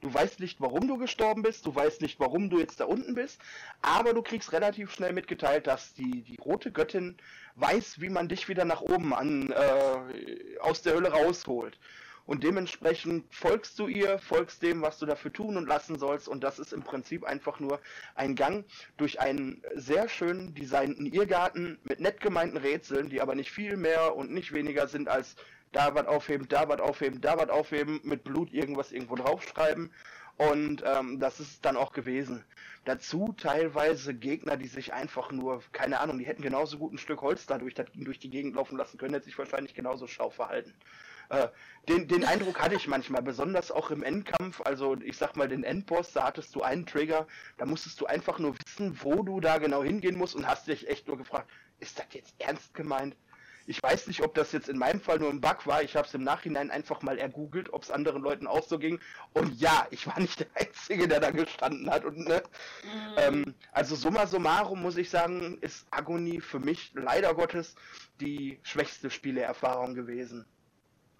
Du 0.00 0.14
weißt 0.14 0.38
nicht, 0.38 0.60
warum 0.60 0.86
du 0.86 0.96
gestorben 0.96 1.42
bist, 1.42 1.66
du 1.66 1.74
weißt 1.74 2.02
nicht, 2.02 2.20
warum 2.20 2.50
du 2.50 2.60
jetzt 2.60 2.78
da 2.78 2.84
unten 2.84 3.14
bist, 3.14 3.40
aber 3.82 4.14
du 4.14 4.22
kriegst 4.22 4.52
relativ 4.52 4.92
schnell 4.92 5.12
mitgeteilt, 5.12 5.66
dass 5.66 5.92
die, 5.94 6.22
die 6.22 6.36
rote 6.36 6.70
Göttin 6.70 7.16
weiß, 7.56 8.00
wie 8.00 8.08
man 8.08 8.28
dich 8.28 8.48
wieder 8.48 8.64
nach 8.64 8.80
oben 8.80 9.12
an, 9.12 9.50
äh, 9.50 10.58
aus 10.60 10.82
der 10.82 10.94
Hölle 10.94 11.10
rausholt. 11.10 11.78
Und 12.28 12.44
dementsprechend 12.44 13.24
folgst 13.34 13.78
du 13.78 13.86
ihr, 13.86 14.18
folgst 14.18 14.62
dem, 14.62 14.82
was 14.82 14.98
du 14.98 15.06
dafür 15.06 15.32
tun 15.32 15.56
und 15.56 15.66
lassen 15.66 15.98
sollst. 15.98 16.28
Und 16.28 16.44
das 16.44 16.58
ist 16.58 16.74
im 16.74 16.82
Prinzip 16.82 17.24
einfach 17.24 17.58
nur 17.58 17.80
ein 18.14 18.34
Gang 18.34 18.66
durch 18.98 19.18
einen 19.18 19.62
sehr 19.74 20.10
schön 20.10 20.54
designten 20.54 21.06
Irrgarten 21.06 21.78
mit 21.84 22.00
nett 22.00 22.20
gemeinten 22.20 22.58
Rätseln, 22.58 23.08
die 23.08 23.22
aber 23.22 23.34
nicht 23.34 23.50
viel 23.50 23.78
mehr 23.78 24.14
und 24.14 24.30
nicht 24.30 24.52
weniger 24.52 24.88
sind 24.88 25.08
als 25.08 25.36
da 25.72 25.94
was 25.94 26.06
aufheben, 26.06 26.48
da 26.48 26.68
was 26.68 26.80
aufheben, 26.80 27.20
da 27.20 27.38
was 27.38 27.48
aufheben, 27.48 28.00
mit 28.04 28.24
Blut 28.24 28.52
irgendwas 28.52 28.92
irgendwo 28.92 29.16
draufschreiben. 29.16 29.90
Und 30.38 30.84
ähm, 30.86 31.18
das 31.18 31.40
ist 31.40 31.64
dann 31.64 31.76
auch 31.76 31.92
gewesen. 31.92 32.44
Dazu 32.84 33.34
teilweise 33.36 34.14
Gegner, 34.14 34.56
die 34.56 34.68
sich 34.68 34.92
einfach 34.92 35.32
nur, 35.32 35.62
keine 35.72 35.98
Ahnung, 35.98 36.18
die 36.18 36.26
hätten 36.26 36.42
genauso 36.42 36.78
gut 36.78 36.92
ein 36.92 36.98
Stück 36.98 37.22
Holz 37.22 37.46
da 37.46 37.58
durch, 37.58 37.74
die 37.74 38.30
Gegend 38.30 38.54
laufen 38.54 38.78
lassen 38.78 38.98
können, 38.98 39.14
hätte 39.14 39.26
sich 39.26 39.36
wahrscheinlich 39.36 39.74
genauso 39.74 40.06
schau 40.06 40.30
verhalten. 40.30 40.72
Äh, 41.30 41.48
den, 41.88 42.06
den 42.08 42.24
Eindruck 42.24 42.60
hatte 42.60 42.76
ich 42.76 42.86
manchmal, 42.86 43.22
besonders 43.22 43.70
auch 43.70 43.90
im 43.90 44.02
Endkampf, 44.02 44.60
also 44.64 44.96
ich 45.02 45.16
sag 45.16 45.36
mal 45.36 45.48
den 45.48 45.64
Endboss, 45.64 46.12
da 46.12 46.24
hattest 46.24 46.54
du 46.54 46.62
einen 46.62 46.86
Trigger, 46.86 47.26
da 47.58 47.66
musstest 47.66 48.00
du 48.00 48.06
einfach 48.06 48.38
nur 48.38 48.54
wissen, 48.64 48.98
wo 49.02 49.22
du 49.22 49.40
da 49.40 49.58
genau 49.58 49.82
hingehen 49.82 50.16
musst 50.16 50.36
und 50.36 50.46
hast 50.46 50.68
dich 50.68 50.88
echt 50.88 51.08
nur 51.08 51.18
gefragt, 51.18 51.50
ist 51.80 51.98
das 51.98 52.06
jetzt 52.12 52.34
ernst 52.38 52.72
gemeint? 52.74 53.16
Ich 53.68 53.82
weiß 53.82 54.06
nicht, 54.06 54.22
ob 54.22 54.34
das 54.34 54.52
jetzt 54.52 54.70
in 54.70 54.78
meinem 54.78 54.98
Fall 54.98 55.18
nur 55.18 55.28
ein 55.28 55.42
Bug 55.42 55.66
war. 55.66 55.82
Ich 55.82 55.94
habe 55.94 56.08
es 56.08 56.14
im 56.14 56.24
Nachhinein 56.24 56.70
einfach 56.70 57.02
mal 57.02 57.18
ergoogelt, 57.18 57.70
ob 57.70 57.82
es 57.82 57.90
anderen 57.90 58.22
Leuten 58.22 58.46
auch 58.46 58.66
so 58.66 58.78
ging. 58.78 58.98
Und 59.34 59.60
ja, 59.60 59.86
ich 59.90 60.06
war 60.06 60.18
nicht 60.18 60.40
der 60.40 60.46
Einzige, 60.54 61.06
der 61.06 61.20
da 61.20 61.30
gestanden 61.30 61.90
hat. 61.90 62.06
Und, 62.06 62.16
ne, 62.26 62.42
ähm, 63.18 63.54
also 63.72 63.94
summa 63.94 64.26
summarum 64.26 64.80
muss 64.80 64.96
ich 64.96 65.10
sagen, 65.10 65.58
ist 65.60 65.86
Agony 65.90 66.40
für 66.40 66.60
mich 66.60 66.92
leider 66.94 67.34
Gottes 67.34 67.74
die 68.20 68.58
schwächste 68.62 69.10
Spieleerfahrung 69.10 69.94
gewesen. 69.94 70.46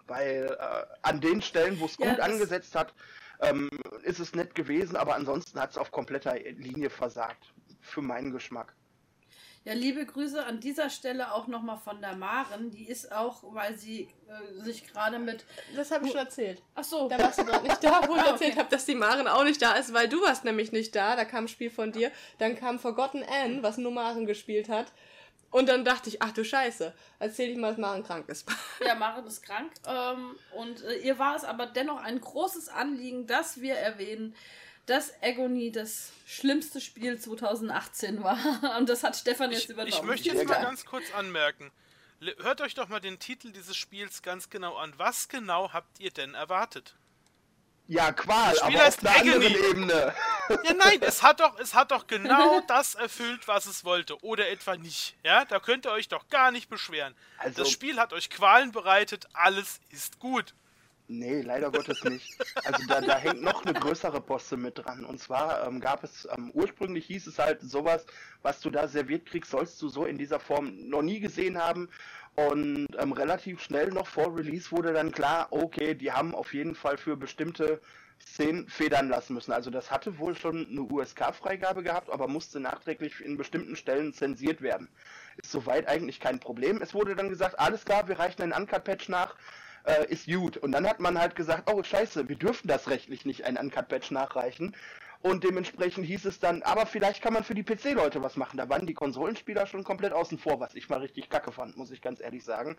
Weil 0.07 0.57
äh, 0.59 0.85
an 1.03 1.21
den 1.21 1.43
Stellen, 1.43 1.79
wo 1.79 1.85
es 1.85 1.97
Ja, 1.99 2.09
gut 2.09 2.19
angesetzt 2.19 2.73
hat, 2.73 2.95
ähm, 3.41 3.69
ist 4.01 4.19
es 4.19 4.33
nett 4.33 4.55
gewesen, 4.55 4.95
aber 4.95 5.13
ansonsten 5.13 5.59
hat 5.59 5.69
es 5.69 5.77
auf 5.77 5.91
kompletter 5.91 6.33
Linie 6.33 6.89
versagt. 6.89 7.53
Für 7.79 8.01
meinen 8.01 8.31
Geschmack. 8.31 8.73
Ja, 9.69 9.75
liebe 9.75 10.03
Grüße 10.03 10.43
an 10.43 10.59
dieser 10.59 10.89
Stelle 10.89 11.31
auch 11.31 11.45
nochmal 11.45 11.77
von 11.77 12.01
der 12.01 12.15
Maren. 12.15 12.71
Die 12.71 12.87
ist 12.87 13.11
auch, 13.11 13.43
weil 13.53 13.77
sie 13.77 14.09
äh, 14.27 14.63
sich 14.63 14.91
gerade 14.91 15.19
mit. 15.19 15.45
Das 15.75 15.91
habe 15.91 16.05
ich 16.07 16.11
schon 16.11 16.21
erzählt. 16.21 16.59
Ach 16.73 16.83
so, 16.83 17.07
Da 17.07 17.19
warst 17.19 17.37
du 17.37 17.45
gerade 17.45 17.67
nicht 17.67 17.83
da, 17.83 18.01
wo 18.07 18.15
ich 18.15 18.21
Ah, 18.23 18.31
erzählt 18.31 18.53
okay. 18.53 18.61
habe, 18.61 18.69
dass 18.71 18.85
die 18.85 18.95
Maren 18.95 19.27
auch 19.27 19.43
nicht 19.43 19.61
da 19.61 19.73
ist, 19.73 19.93
weil 19.93 20.09
du 20.09 20.23
warst 20.23 20.43
nämlich 20.43 20.71
nicht 20.71 20.95
da. 20.95 21.15
Da 21.15 21.23
kam 21.23 21.43
ein 21.43 21.47
Spiel 21.47 21.69
von 21.69 21.91
dir. 21.91 22.11
Dann 22.39 22.55
kam 22.55 22.79
Forgotten 22.79 23.23
Anne, 23.23 23.61
was 23.61 23.77
nur 23.77 23.91
Maren 23.91 24.25
gespielt 24.25 24.69
hat. 24.69 24.91
Und 25.51 25.69
dann 25.69 25.85
dachte 25.85 26.09
ich, 26.09 26.19
ach 26.19 26.31
du 26.31 26.43
Scheiße, 26.43 26.91
erzähl 27.19 27.51
ich 27.51 27.57
mal, 27.57 27.69
dass 27.69 27.77
Maren 27.77 28.03
krank 28.03 28.27
ist. 28.27 28.49
Ja, 28.83 28.95
Maren 28.95 29.27
ist 29.27 29.43
krank. 29.43 29.71
Ähm, 29.85 30.35
und 30.55 30.83
äh, 30.83 30.95
ihr 30.95 31.19
war 31.19 31.35
es 31.35 31.43
aber 31.43 31.67
dennoch 31.67 32.01
ein 32.01 32.19
großes 32.19 32.69
Anliegen, 32.69 33.27
dass 33.27 33.61
wir 33.61 33.75
erwähnen, 33.75 34.35
dass 34.89 35.13
Agony 35.21 35.71
das 35.71 36.11
schlimmste 36.25 36.81
Spiel 36.81 37.19
2018 37.19 38.23
war. 38.23 38.37
Und 38.77 38.89
das 38.89 39.03
hat 39.03 39.15
Stefan 39.15 39.51
jetzt 39.51 39.63
Ich, 39.65 39.69
übernommen. 39.69 39.93
ich 39.93 40.03
möchte 40.03 40.29
jetzt 40.29 40.47
mal 40.47 40.61
ganz 40.61 40.85
kurz 40.85 41.05
anmerken. 41.13 41.71
Hört 42.39 42.61
euch 42.61 42.73
doch 42.75 42.89
mal 42.89 42.99
den 42.99 43.19
Titel 43.19 43.51
dieses 43.51 43.77
Spiels 43.77 44.21
ganz 44.21 44.49
genau 44.49 44.75
an. 44.75 44.93
Was 44.97 45.29
genau 45.29 45.71
habt 45.71 45.99
ihr 45.99 46.11
denn 46.11 46.33
erwartet? 46.33 46.95
Ja, 47.87 48.11
Qual, 48.11 48.51
Das 48.51 48.59
Spiel 48.59 48.75
aber 48.75 48.85
heißt 48.85 48.99
auf 48.99 49.07
einer 49.07 49.19
anderen 49.33 49.53
Agony. 49.55 49.69
Ebene. 49.69 50.15
Ja, 50.63 50.73
nein, 50.73 50.97
es 51.01 51.21
hat 51.21 51.39
doch, 51.41 51.59
es 51.59 51.75
hat 51.75 51.91
doch 51.91 52.07
genau 52.07 52.59
das 52.67 52.95
erfüllt, 52.95 53.47
was 53.47 53.67
es 53.67 53.85
wollte. 53.85 54.19
Oder 54.23 54.49
etwa 54.49 54.75
nicht. 54.75 55.15
Ja, 55.23 55.45
da 55.45 55.59
könnt 55.59 55.85
ihr 55.85 55.91
euch 55.91 56.07
doch 56.07 56.27
gar 56.29 56.49
nicht 56.51 56.69
beschweren. 56.69 57.15
Also- 57.37 57.61
das 57.61 57.69
Spiel 57.71 57.99
hat 57.99 58.13
euch 58.13 58.29
Qualen 58.31 58.71
bereitet, 58.71 59.27
alles 59.33 59.79
ist 59.91 60.17
gut. 60.19 60.55
Nee, 61.11 61.41
leider 61.41 61.71
Gottes 61.71 62.03
nicht. 62.03 62.37
Also 62.63 62.85
da, 62.87 63.01
da 63.01 63.17
hängt 63.17 63.41
noch 63.41 63.65
eine 63.65 63.73
größere 63.73 64.21
Poste 64.21 64.57
mit 64.57 64.77
dran. 64.77 65.03
Und 65.03 65.19
zwar 65.19 65.65
ähm, 65.65 65.79
gab 65.79 66.03
es, 66.03 66.27
ähm, 66.37 66.51
ursprünglich 66.53 67.07
hieß 67.07 67.25
es 67.25 67.39
halt 67.39 67.61
sowas, 67.61 68.05
was 68.43 68.61
du 68.61 68.69
da 68.69 68.87
serviert 68.87 69.25
kriegst, 69.25 69.49
sollst 69.49 69.81
du 69.81 69.89
so 69.89 70.05
in 70.05 70.19
dieser 70.19 70.39
Form 70.39 70.87
noch 70.87 71.01
nie 71.01 71.19
gesehen 71.19 71.57
haben. 71.57 71.89
Und 72.35 72.89
ähm, 72.99 73.11
relativ 73.11 73.59
schnell 73.59 73.87
noch 73.87 74.05
vor 74.05 74.37
Release 74.37 74.71
wurde 74.71 74.93
dann 74.93 75.11
klar, 75.11 75.47
okay, 75.49 75.95
die 75.95 76.11
haben 76.11 76.35
auf 76.35 76.53
jeden 76.53 76.75
Fall 76.75 76.97
für 76.97 77.17
bestimmte 77.17 77.81
Szenen 78.21 78.67
federn 78.67 79.09
lassen 79.09 79.33
müssen. 79.33 79.51
Also 79.51 79.71
das 79.71 79.89
hatte 79.89 80.19
wohl 80.19 80.35
schon 80.35 80.67
eine 80.67 80.81
USK-Freigabe 80.81 81.81
gehabt, 81.81 82.11
aber 82.11 82.27
musste 82.27 82.59
nachträglich 82.59 83.19
in 83.21 83.35
bestimmten 83.35 83.75
Stellen 83.75 84.13
zensiert 84.13 84.61
werden. 84.61 84.87
Ist 85.37 85.51
soweit 85.51 85.87
eigentlich 85.87 86.19
kein 86.19 86.39
Problem. 86.39 86.83
Es 86.83 86.93
wurde 86.93 87.15
dann 87.15 87.29
gesagt, 87.29 87.57
alles 87.57 87.83
klar, 87.83 88.07
wir 88.07 88.19
reichen 88.19 88.43
einen 88.43 88.53
Uncut-Patch 88.53 89.09
nach, 89.09 89.35
äh, 89.83 90.05
ist 90.07 90.27
gut. 90.27 90.57
Und 90.57 90.71
dann 90.71 90.87
hat 90.87 90.99
man 90.99 91.19
halt 91.19 91.35
gesagt, 91.35 91.71
oh 91.71 91.83
scheiße, 91.83 92.29
wir 92.29 92.35
dürfen 92.35 92.67
das 92.67 92.89
rechtlich 92.89 93.25
nicht, 93.25 93.45
einen 93.45 93.57
Uncut-Patch 93.57 94.11
nachreichen. 94.11 94.75
Und 95.21 95.43
dementsprechend 95.43 96.05
hieß 96.05 96.23
es 96.25 96.39
dann, 96.39 96.63
aber 96.63 96.85
vielleicht 96.85 97.21
kann 97.21 97.33
man 97.33 97.43
für 97.43 97.53
die 97.53 97.63
PC-Leute 97.63 98.23
was 98.23 98.37
machen. 98.37 98.55
Da 98.55 98.69
waren 98.69 98.85
die 98.85 98.93
Konsolenspieler 98.93 99.65
schon 99.65 99.83
komplett 99.83 100.13
außen 100.13 100.37
vor, 100.37 100.61
was 100.61 100.75
ich 100.75 100.87
mal 100.87 100.99
richtig 100.99 101.29
kacke 101.29 101.51
fand, 101.51 101.75
muss 101.75 101.91
ich 101.91 102.01
ganz 102.01 102.21
ehrlich 102.21 102.45
sagen. 102.45 102.77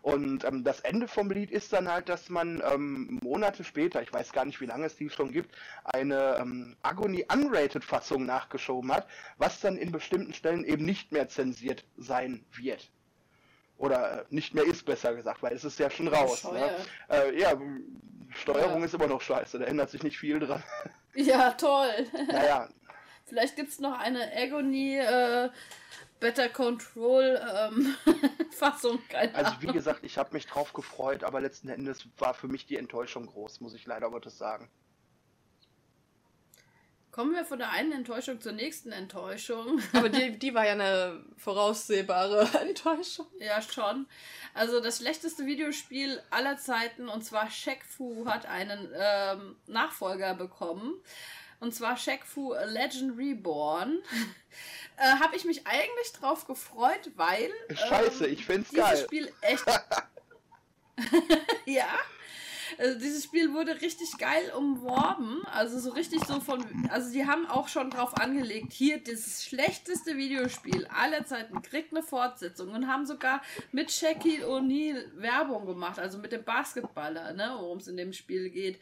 Und 0.00 0.44
ähm, 0.44 0.62
das 0.62 0.80
Ende 0.80 1.08
vom 1.08 1.28
Lied 1.32 1.50
ist 1.50 1.72
dann 1.72 1.90
halt, 1.90 2.08
dass 2.08 2.28
man 2.28 2.62
ähm, 2.72 3.18
Monate 3.24 3.64
später, 3.64 4.02
ich 4.02 4.12
weiß 4.12 4.32
gar 4.32 4.44
nicht, 4.44 4.60
wie 4.60 4.66
lange 4.66 4.86
es 4.86 4.96
die 4.96 5.10
schon 5.10 5.32
gibt, 5.32 5.52
eine 5.82 6.36
ähm, 6.40 6.76
Agony 6.82 7.26
Unrated 7.32 7.84
Fassung 7.84 8.24
nachgeschoben 8.24 8.92
hat, 8.92 9.08
was 9.38 9.60
dann 9.60 9.76
in 9.76 9.90
bestimmten 9.90 10.32
Stellen 10.32 10.64
eben 10.64 10.84
nicht 10.84 11.10
mehr 11.10 11.28
zensiert 11.28 11.84
sein 11.96 12.44
wird. 12.52 12.88
Oder 13.80 14.26
nicht 14.28 14.52
mehr 14.52 14.64
ist, 14.64 14.84
besser 14.84 15.14
gesagt, 15.14 15.42
weil 15.42 15.54
es 15.54 15.64
ist 15.64 15.78
ja 15.78 15.88
schon 15.88 16.08
raus. 16.08 16.44
Ne? 16.44 16.76
Äh, 17.08 17.40
ja, 17.40 17.58
Steuerung 18.28 18.80
Ja. 18.80 18.84
ist 18.84 18.92
immer 18.92 19.06
noch 19.06 19.22
scheiße, 19.22 19.58
da 19.58 19.64
ändert 19.64 19.88
sich 19.88 20.02
nicht 20.02 20.18
viel 20.18 20.38
dran. 20.38 20.62
Ja, 21.14 21.50
toll. 21.54 21.90
naja, 22.28 22.68
Vielleicht 23.26 23.56
gibt 23.56 23.70
es 23.70 23.80
noch 23.80 23.98
eine 23.98 24.30
Agony 24.36 24.96
äh, 24.98 25.48
Better 26.20 26.48
Control 26.48 27.40
ähm, 27.52 27.96
Fassung. 28.52 29.00
Keine 29.08 29.34
also 29.34 29.52
wie 29.60 29.66
gesagt, 29.68 30.04
ich 30.04 30.18
habe 30.18 30.34
mich 30.34 30.46
drauf 30.46 30.72
gefreut, 30.72 31.24
aber 31.24 31.40
letzten 31.40 31.68
Endes 31.68 32.06
war 32.18 32.34
für 32.34 32.46
mich 32.46 32.66
die 32.66 32.76
Enttäuschung 32.76 33.26
groß, 33.26 33.60
muss 33.60 33.74
ich 33.74 33.86
leider 33.86 34.08
Gottes 34.10 34.38
sagen. 34.38 34.68
Kommen 37.12 37.34
wir 37.34 37.44
von 37.44 37.58
der 37.58 37.70
einen 37.70 37.90
Enttäuschung 37.90 38.40
zur 38.40 38.52
nächsten 38.52 38.92
Enttäuschung. 38.92 39.80
Aber 39.92 40.08
die, 40.08 40.38
die 40.38 40.54
war 40.54 40.64
ja 40.64 40.72
eine 40.72 41.24
voraussehbare 41.36 42.48
Enttäuschung. 42.60 43.26
Ja, 43.38 43.60
schon. 43.60 44.06
Also 44.54 44.80
das 44.80 44.98
schlechteste 44.98 45.44
Videospiel 45.44 46.22
aller 46.30 46.56
Zeiten, 46.56 47.08
und 47.08 47.24
zwar 47.24 47.50
Shaq 47.50 47.84
Fu, 47.84 48.26
hat 48.26 48.46
einen 48.46 48.88
ähm, 48.96 49.56
Nachfolger 49.66 50.34
bekommen. 50.34 50.94
Und 51.58 51.74
zwar 51.74 51.96
Shaq 51.96 52.24
Fu 52.24 52.54
A 52.54 52.64
Legend 52.64 53.18
Reborn. 53.18 53.98
äh, 54.96 55.02
Habe 55.18 55.34
ich 55.34 55.44
mich 55.44 55.66
eigentlich 55.66 56.12
drauf 56.12 56.46
gefreut, 56.46 57.10
weil. 57.16 57.50
Scheiße, 57.74 58.26
ähm, 58.26 58.32
ich 58.32 58.46
find's 58.46 58.70
dieses 58.70 58.84
geil. 58.84 59.04
Spiel 59.04 59.32
echt. 59.42 59.64
ja. 61.66 61.88
Also 62.78 62.98
dieses 62.98 63.24
Spiel 63.24 63.52
wurde 63.52 63.80
richtig 63.80 64.16
geil 64.18 64.52
umworben. 64.56 65.42
Also 65.46 65.78
so 65.78 65.90
richtig 65.90 66.24
so 66.24 66.40
von. 66.40 66.64
Also 66.90 67.12
die 67.12 67.26
haben 67.26 67.46
auch 67.46 67.68
schon 67.68 67.90
drauf 67.90 68.16
angelegt, 68.16 68.72
hier 68.72 69.02
das 69.02 69.44
schlechteste 69.44 70.16
Videospiel 70.16 70.86
aller 70.86 71.24
Zeiten 71.24 71.62
kriegt 71.62 71.92
eine 71.92 72.02
Fortsetzung 72.02 72.72
und 72.72 72.88
haben 72.88 73.06
sogar 73.06 73.42
mit 73.72 73.90
Shaquille 73.90 74.46
O'Neal 74.46 75.04
Werbung 75.14 75.66
gemacht, 75.66 75.98
also 75.98 76.18
mit 76.18 76.32
dem 76.32 76.44
Basketballer, 76.44 77.32
ne, 77.32 77.54
worum 77.58 77.78
es 77.78 77.88
in 77.88 77.96
dem 77.96 78.12
Spiel 78.12 78.50
geht. 78.50 78.78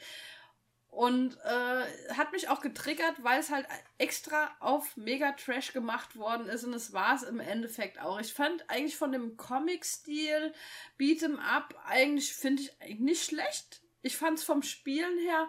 Und 0.99 1.39
äh, 1.45 2.15
hat 2.15 2.33
mich 2.33 2.49
auch 2.49 2.61
getriggert, 2.61 3.23
weil 3.23 3.39
es 3.39 3.51
halt 3.51 3.69
extra 3.99 4.51
auf 4.59 4.97
Mega 4.97 5.31
Trash 5.31 5.73
gemacht 5.73 6.17
worden 6.17 6.49
ist 6.49 6.65
und 6.65 6.75
es 6.75 6.93
war 6.93 7.15
es 7.15 7.23
im 7.23 7.39
Endeffekt 7.39 8.01
auch. 8.01 8.19
Ich 8.19 8.33
fand 8.33 8.69
eigentlich 8.69 8.97
von 8.97 9.13
dem 9.13 9.37
Comic-Stil 9.37 10.53
Beat'em 10.99 11.39
Up 11.39 11.81
eigentlich 11.87 12.35
finde 12.35 12.65
ich 12.85 12.99
nicht 12.99 13.25
schlecht. 13.25 13.81
Ich 14.03 14.17
fand 14.17 14.39
es 14.39 14.45
vom 14.45 14.65
Spielen 14.65 15.19
her 15.21 15.47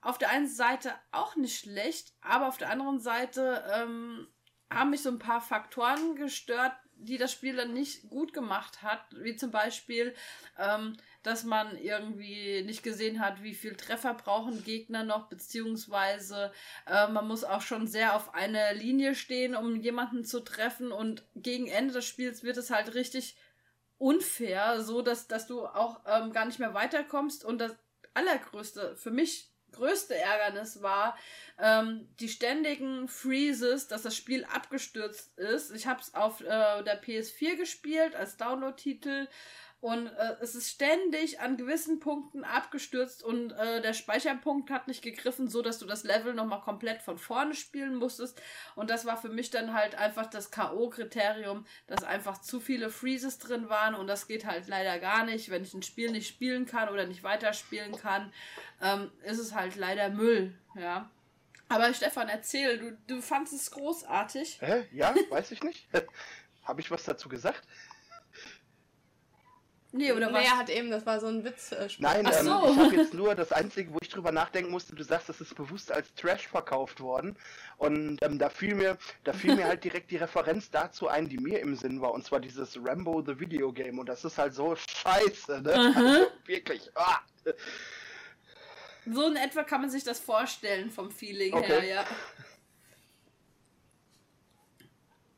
auf 0.00 0.18
der 0.18 0.30
einen 0.30 0.48
Seite 0.48 0.92
auch 1.12 1.36
nicht 1.36 1.60
schlecht, 1.60 2.12
aber 2.20 2.48
auf 2.48 2.58
der 2.58 2.70
anderen 2.70 2.98
Seite 2.98 3.64
ähm, 3.72 4.26
haben 4.72 4.90
mich 4.90 5.02
so 5.02 5.10
ein 5.10 5.20
paar 5.20 5.40
Faktoren 5.40 6.16
gestört, 6.16 6.74
die 6.94 7.16
das 7.16 7.30
Spiel 7.30 7.54
dann 7.54 7.74
nicht 7.74 8.10
gut 8.10 8.32
gemacht 8.32 8.82
hat, 8.82 9.06
wie 9.12 9.36
zum 9.36 9.52
Beispiel, 9.52 10.16
ähm, 10.58 10.96
dass 11.22 11.44
man 11.44 11.76
irgendwie 11.76 12.62
nicht 12.62 12.82
gesehen 12.82 13.20
hat, 13.20 13.42
wie 13.42 13.54
viel 13.54 13.76
Treffer 13.76 14.14
brauchen 14.14 14.64
Gegner 14.64 15.04
noch, 15.04 15.28
beziehungsweise 15.28 16.52
äh, 16.86 17.08
man 17.08 17.28
muss 17.28 17.44
auch 17.44 17.62
schon 17.62 17.86
sehr 17.86 18.16
auf 18.16 18.34
einer 18.34 18.72
Linie 18.72 19.14
stehen, 19.14 19.54
um 19.54 19.76
jemanden 19.76 20.24
zu 20.24 20.40
treffen. 20.40 20.92
Und 20.92 21.24
gegen 21.36 21.66
Ende 21.66 21.94
des 21.94 22.06
Spiels 22.06 22.42
wird 22.42 22.56
es 22.56 22.70
halt 22.70 22.94
richtig 22.94 23.36
unfair, 23.98 24.80
so 24.80 25.02
dass, 25.02 25.28
dass 25.28 25.46
du 25.46 25.66
auch 25.66 26.00
ähm, 26.06 26.32
gar 26.32 26.46
nicht 26.46 26.58
mehr 26.58 26.74
weiterkommst. 26.74 27.44
Und 27.44 27.58
das 27.58 27.76
allergrößte, 28.14 28.96
für 28.96 29.10
mich 29.10 29.50
größte 29.72 30.16
Ärgernis 30.16 30.82
war 30.82 31.16
ähm, 31.58 32.08
die 32.18 32.28
ständigen 32.28 33.08
Freezes, 33.08 33.88
dass 33.88 34.02
das 34.02 34.16
Spiel 34.16 34.44
abgestürzt 34.44 35.38
ist. 35.38 35.70
Ich 35.72 35.86
habe 35.86 36.00
es 36.00 36.14
auf 36.14 36.40
äh, 36.40 36.44
der 36.82 37.02
PS4 37.02 37.56
gespielt 37.56 38.16
als 38.16 38.36
Download-Titel 38.36 39.28
und 39.80 40.08
äh, 40.08 40.36
es 40.40 40.54
ist 40.54 40.68
ständig 40.68 41.40
an 41.40 41.56
gewissen 41.56 42.00
Punkten 42.00 42.44
abgestürzt 42.44 43.22
und 43.22 43.52
äh, 43.52 43.80
der 43.80 43.94
Speicherpunkt 43.94 44.70
hat 44.70 44.88
nicht 44.88 45.02
gegriffen, 45.02 45.48
so 45.48 45.62
dass 45.62 45.78
du 45.78 45.86
das 45.86 46.04
Level 46.04 46.34
nochmal 46.34 46.60
komplett 46.60 47.00
von 47.00 47.16
vorne 47.16 47.54
spielen 47.54 47.96
musstest. 47.96 48.40
Und 48.74 48.90
das 48.90 49.06
war 49.06 49.16
für 49.16 49.30
mich 49.30 49.50
dann 49.50 49.72
halt 49.72 49.94
einfach 49.94 50.26
das 50.26 50.50
K.O.-Kriterium, 50.50 51.64
dass 51.86 52.04
einfach 52.04 52.42
zu 52.42 52.60
viele 52.60 52.90
Freezes 52.90 53.38
drin 53.38 53.70
waren 53.70 53.94
und 53.94 54.06
das 54.06 54.26
geht 54.26 54.44
halt 54.44 54.68
leider 54.68 54.98
gar 54.98 55.24
nicht. 55.24 55.50
Wenn 55.50 55.62
ich 55.62 55.72
ein 55.72 55.82
Spiel 55.82 56.10
nicht 56.10 56.28
spielen 56.28 56.66
kann 56.66 56.90
oder 56.90 57.06
nicht 57.06 57.22
weiterspielen 57.22 57.96
kann, 57.96 58.32
ähm, 58.82 59.10
ist 59.24 59.38
es 59.38 59.54
halt 59.54 59.76
leider 59.76 60.10
Müll, 60.10 60.54
ja. 60.74 61.10
Aber 61.70 61.94
Stefan, 61.94 62.28
erzähl, 62.28 62.78
du, 62.78 62.98
du 63.06 63.22
fandest 63.22 63.54
es 63.54 63.70
großartig. 63.70 64.58
Hä? 64.60 64.86
Ja, 64.92 65.14
weiß 65.30 65.52
ich 65.52 65.62
nicht. 65.62 65.88
Habe 66.64 66.80
ich 66.80 66.90
was 66.90 67.04
dazu 67.04 67.28
gesagt? 67.28 67.62
Nee, 69.92 70.12
oder 70.12 70.32
was? 70.32 70.42
Nee, 70.42 70.46
er 70.46 70.56
hat 70.56 70.70
eben, 70.70 70.90
das 70.90 71.04
war 71.04 71.18
so 71.18 71.26
ein 71.26 71.42
Witz. 71.44 71.72
Äh, 71.72 71.88
Nein, 71.98 72.24
Ach 72.24 72.38
ähm, 72.38 72.44
so. 72.44 72.70
ich 72.70 72.78
habe 72.78 72.96
jetzt 72.96 73.12
nur 73.14 73.34
das 73.34 73.50
Einzige, 73.50 73.92
wo 73.92 73.98
ich 74.00 74.08
drüber 74.08 74.30
nachdenken 74.30 74.70
musste, 74.70 74.94
du 74.94 75.02
sagst, 75.02 75.28
das 75.28 75.40
ist 75.40 75.56
bewusst 75.56 75.90
als 75.90 76.14
Trash 76.14 76.46
verkauft 76.46 77.00
worden. 77.00 77.36
Und 77.76 78.18
ähm, 78.22 78.38
da 78.38 78.50
fiel 78.50 78.76
mir, 78.76 78.98
da 79.24 79.32
fiel 79.32 79.56
mir 79.56 79.64
halt 79.64 79.82
direkt 79.82 80.12
die 80.12 80.16
Referenz 80.16 80.70
dazu 80.70 81.08
ein, 81.08 81.28
die 81.28 81.38
mir 81.38 81.58
im 81.60 81.74
Sinn 81.74 82.00
war, 82.00 82.12
und 82.12 82.24
zwar 82.24 82.38
dieses 82.38 82.78
Rambo 82.80 83.22
the 83.26 83.40
Video 83.40 83.72
Game. 83.72 83.98
Und 83.98 84.08
das 84.08 84.24
ist 84.24 84.38
halt 84.38 84.54
so 84.54 84.76
scheiße, 84.76 85.60
ne? 85.62 85.72
Also, 85.72 86.26
wirklich. 86.46 86.88
Ah. 86.94 87.18
So 89.06 89.26
in 89.26 89.36
etwa 89.36 89.64
kann 89.64 89.80
man 89.80 89.90
sich 89.90 90.04
das 90.04 90.20
vorstellen 90.20 90.90
vom 90.90 91.10
Feeling 91.10 91.52
Okay. 91.54 91.66
her, 91.66 91.84
ja. 91.84 92.04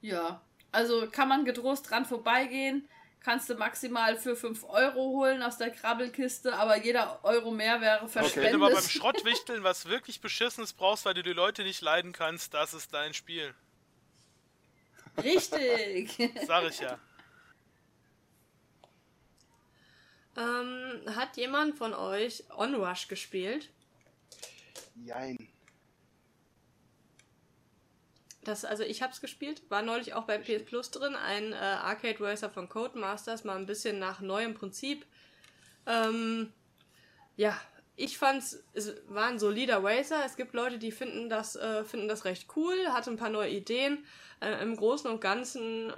Ja, 0.03 0.43
also 0.73 1.09
kann 1.11 1.29
man 1.29 1.45
getrost 1.45 1.89
dran 1.89 2.05
vorbeigehen. 2.05 2.89
Kannst 3.25 3.49
du 3.49 3.55
maximal 3.55 4.17
für 4.17 4.35
5 4.35 4.65
Euro 4.65 5.11
holen 5.11 5.43
aus 5.43 5.57
der 5.57 5.71
Krabbelkiste, 5.71 6.55
aber 6.55 6.83
jeder 6.83 7.25
Euro 7.25 7.53
mehr 7.53 7.81
wäre 7.81 8.03
Wenn 8.03 8.09
verschwendet. 8.09 8.55
du 8.55 8.59
mal 8.59 8.73
beim 8.73 8.83
Schrottwichteln 8.83 9.63
was 9.63 9.87
wirklich 9.87 10.21
Beschissenes 10.21 10.73
brauchst, 10.73 11.05
weil 11.05 11.15
du 11.15 11.23
die 11.23 11.33
Leute 11.33 11.63
nicht 11.63 11.81
leiden 11.83 12.13
kannst, 12.13 12.53
das 12.53 12.75
ist 12.75 12.93
dein 12.93 13.15
Spiel. 13.15 13.55
Richtig. 15.23 16.17
Sag 16.47 16.65
ich 16.65 16.81
ja. 16.81 16.99
Ähm, 20.37 21.03
hat 21.15 21.37
jemand 21.37 21.77
von 21.77 21.95
euch 21.95 22.43
Onrush 22.57 23.07
gespielt? 23.07 23.69
Jein. 25.05 25.52
Das, 28.45 28.65
also 28.65 28.83
ich 28.83 29.03
hab's 29.03 29.21
gespielt, 29.21 29.63
war 29.69 29.83
neulich 29.83 30.15
auch 30.15 30.25
bei 30.25 30.37
PS 30.39 30.65
Plus 30.65 30.91
drin, 30.91 31.15
ein 31.15 31.53
äh, 31.53 31.57
Arcade 31.57 32.19
Racer 32.21 32.51
von 32.51 32.69
Codemasters, 32.69 33.45
mal 33.45 33.57
ein 33.57 33.67
bisschen 33.67 34.01
nach 34.01 34.21
neuem 34.21 34.55
Prinzip. 34.55 35.07
Ähm, 35.87 36.53
ja, 37.37 37.57
ich 37.97 38.19
fand's, 38.19 38.63
es 38.73 38.95
war 39.09 39.27
ein 39.27 39.39
solider 39.39 39.85
Racer. 39.85 40.25
Es 40.25 40.37
gibt 40.37 40.55
Leute, 40.55 40.79
die 40.79 40.91
finden 40.91 41.29
das, 41.29 41.57
äh, 41.57 41.85
finden 41.85 42.09
das 42.09 42.25
recht 42.25 42.49
cool, 42.57 42.75
hatte 42.89 43.11
ein 43.11 43.17
paar 43.17 43.29
neue 43.29 43.51
Ideen. 43.51 44.05
Äh, 44.41 44.63
Im 44.63 44.77
Großen 44.77 45.11
und 45.11 45.21
Ganzen 45.21 45.93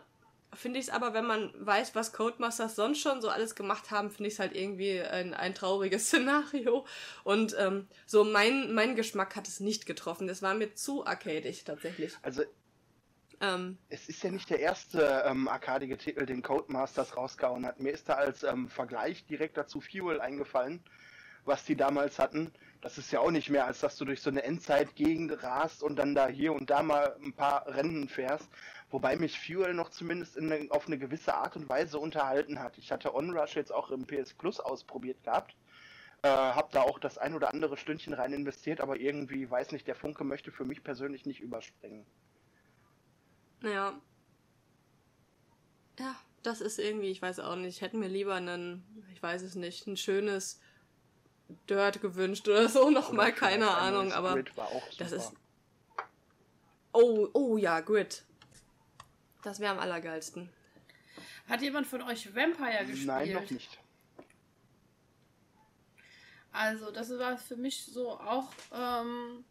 finde 0.55 0.79
ich 0.79 0.87
es 0.87 0.93
aber, 0.93 1.15
wenn 1.15 1.27
man 1.27 1.53
weiß, 1.59 1.95
was 1.95 2.13
Codemasters 2.13 2.77
sonst 2.77 3.01
schon 3.01 3.21
so 3.21 3.29
alles 3.29 3.55
gemacht 3.55 3.91
haben, 3.91 4.11
finde 4.11 4.29
ich 4.29 4.35
es 4.35 4.41
halt 4.41 4.55
irgendwie 4.55 5.01
ein, 5.01 5.35
ein 5.35 5.55
trauriges 5.55 6.07
Szenario. 6.09 6.87
Und 7.23 7.55
ähm, 7.59 7.89
so 8.07 8.25
mein, 8.25 8.75
mein 8.75 8.97
Geschmack 8.97 9.37
hat 9.37 9.49
es 9.49 9.61
nicht 9.61 9.87
getroffen. 9.87 10.27
Das 10.27 10.43
war 10.43 10.55
mir 10.55 10.75
zu 10.75 11.07
arcadig 11.07 11.65
tatsächlich. 11.65 12.15
Also 12.23 12.43
ähm, 13.41 13.79
es 13.89 14.09
ist 14.09 14.23
ja 14.23 14.31
nicht 14.31 14.51
der 14.51 14.61
erste 14.61 15.25
ähm, 15.27 15.49
arkadige 15.49 15.99
Titel, 15.99 16.27
den 16.27 16.43
Codemasters 16.43 17.17
rausgehauen 17.17 17.67
hat. 17.67 17.81
Mir 17.81 17.93
ist 17.93 18.09
da 18.09 18.15
als 18.15 18.43
ähm, 18.43 18.69
Vergleich 18.69 19.27
direkt 19.27 19.57
dazu 19.57 19.81
Fuel 19.81 20.21
eingefallen, 20.21 20.83
was 21.45 21.65
die 21.65 21.77
damals 21.77 22.19
hatten. 22.19 22.53
Das 22.81 22.99
ist 22.99 23.11
ja 23.13 23.21
auch 23.21 23.31
nicht 23.31 23.51
mehr, 23.51 23.67
als 23.67 23.81
dass 23.81 23.97
du 23.97 24.05
durch 24.05 24.21
so 24.21 24.31
eine 24.31 24.43
Endzeit-Gegend 24.43 25.43
rast 25.43 25.83
und 25.83 25.97
dann 25.97 26.15
da 26.15 26.29
hier 26.29 26.53
und 26.53 26.71
da 26.71 26.83
mal 26.83 27.17
ein 27.23 27.33
paar 27.33 27.67
Rennen 27.67 28.09
fährst. 28.09 28.49
Wobei 28.95 29.17
mich 29.17 29.41
Fuel 29.41 29.75
noch 29.75 29.91
zumindest 29.91 30.39
eine, 30.39 30.69
auf 30.71 30.87
eine 30.87 30.97
gewisse 30.97 31.35
Art 31.35 31.57
und 31.57 31.69
Weise 31.69 31.99
unterhalten 31.99 32.61
hat. 32.61 32.79
Ich 32.79 32.93
hatte 32.93 33.13
Onrush 33.13 33.57
jetzt 33.57 33.73
auch 33.73 33.91
im 33.91 34.07
PS 34.07 34.35
Plus 34.35 34.61
ausprobiert 34.61 35.21
gehabt. 35.25 35.57
Äh, 36.23 36.29
hab 36.29 36.71
da 36.71 36.83
auch 36.83 37.01
das 37.01 37.19
ein 37.19 37.35
oder 37.35 37.53
andere 37.53 37.77
Stündchen 37.77 38.13
rein 38.15 38.33
investiert, 38.33 38.81
aber 38.81 38.97
irgendwie, 38.97 39.51
weiß 39.51 39.73
nicht, 39.73 39.89
der 39.89 39.97
Funke 39.97 40.23
möchte 40.23 40.53
für 40.53 40.65
mich 40.65 40.85
persönlich 40.85 41.27
nicht 41.27 41.41
überspringen. 41.41 42.07
Ja. 43.65 44.01
Ja, 45.99 46.15
das 46.45 46.61
ist 46.61 46.79
irgendwie, 46.79 47.11
ich 47.11 47.21
weiß 47.21 47.41
auch 47.41 47.57
nicht, 47.57 47.81
hätten 47.81 47.99
mir 47.99 48.07
lieber 48.07 48.37
einen, 48.37 48.85
ich 49.13 49.21
weiß 49.21 49.43
es 49.43 49.57
nicht, 49.57 49.89
ein 49.89 49.97
schönes 49.97 50.61
Dirt 51.69 52.01
gewünscht 52.01 52.47
oder 52.47 52.69
so, 52.69 52.91
nochmal, 52.91 53.33
keine 53.33 53.77
Ahnung, 53.77 54.13
aber 54.13 54.35
Grid 54.35 54.57
war 54.57 54.69
auch 54.69 54.89
das 54.99 55.11
ist. 55.11 55.33
Oh, 56.93 57.27
oh 57.33 57.57
ja, 57.57 57.81
Grid. 57.81 58.25
Das 59.45 59.61
wäre 59.61 59.73
am 59.73 59.79
allergeilsten. 59.79 60.51
Hat 61.49 61.61
jemand 61.61 61.87
von 61.87 62.03
euch 62.03 62.35
Vampire 62.35 62.87
gespielt? 62.87 63.07
Nein, 63.07 63.33
noch 63.33 63.51
nicht. 63.51 63.79
Also, 66.51 66.91
das 66.91 67.11
war 67.11 67.37
für 67.37 67.57
mich 67.57 67.85
so 67.85 68.13
auch 68.13 68.51
ähm, 68.73 69.45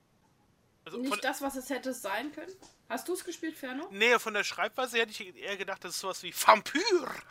also 0.86 0.98
nicht 0.98 1.24
das, 1.24 1.42
was 1.42 1.56
es 1.56 1.70
hätte 1.70 1.94
sein 1.94 2.32
können. 2.32 2.52
Hast 2.90 3.08
du 3.08 3.14
es 3.14 3.24
gespielt, 3.24 3.56
Ferno? 3.56 3.88
Nee, 3.92 4.18
von 4.20 4.34
der 4.34 4.44
Schreibweise 4.44 4.98
hätte 4.98 5.12
ich 5.12 5.36
eher 5.36 5.58
gedacht, 5.58 5.84
dass 5.84 5.92
es 5.96 6.00
sowas 6.00 6.24
wie 6.24 6.34
Vampyr 6.34 6.82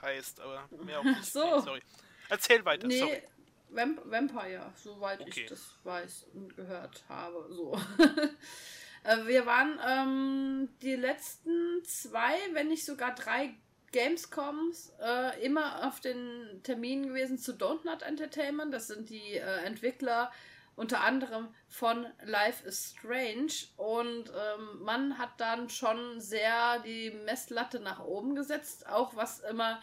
heißt, 0.02 0.40
aber 0.40 0.68
mehr 0.84 1.00
auch 1.00 1.04
nicht. 1.04 1.24
so. 1.24 1.60
Sorry. 1.60 1.82
Erzähl 2.28 2.64
weiter, 2.64 2.86
nee, 2.86 2.98
sorry. 2.98 3.22
Vamp 3.70 4.02
Vampire, 4.04 4.72
soweit 4.76 5.20
okay. 5.20 5.42
ich 5.42 5.46
das 5.46 5.78
weiß 5.84 6.26
und 6.34 6.54
gehört 6.54 7.04
habe. 7.08 7.46
So. 7.50 7.80
Äh, 9.04 9.26
wir 9.26 9.46
waren 9.46 9.78
ähm, 9.86 10.68
die 10.82 10.96
letzten 10.96 11.84
zwei, 11.84 12.34
wenn 12.52 12.68
nicht 12.68 12.84
sogar 12.84 13.14
drei 13.14 13.54
Gamescoms 13.92 14.92
äh, 15.02 15.44
immer 15.44 15.86
auf 15.86 16.00
den 16.00 16.60
Terminen 16.62 17.08
gewesen 17.08 17.38
zu 17.38 17.52
Don't 17.52 17.84
Not 17.84 18.02
Entertainment. 18.02 18.72
Das 18.72 18.86
sind 18.86 19.10
die 19.10 19.34
äh, 19.34 19.64
Entwickler 19.64 20.32
unter 20.74 21.02
anderem 21.02 21.48
von 21.68 22.06
Life 22.24 22.66
is 22.66 22.94
Strange 22.96 23.52
und 23.76 24.30
ähm, 24.30 24.82
man 24.82 25.18
hat 25.18 25.38
dann 25.38 25.68
schon 25.68 26.18
sehr 26.20 26.78
die 26.80 27.10
Messlatte 27.10 27.78
nach 27.80 28.02
oben 28.02 28.34
gesetzt, 28.34 28.86
auch 28.88 29.14
was 29.14 29.40
immer 29.40 29.80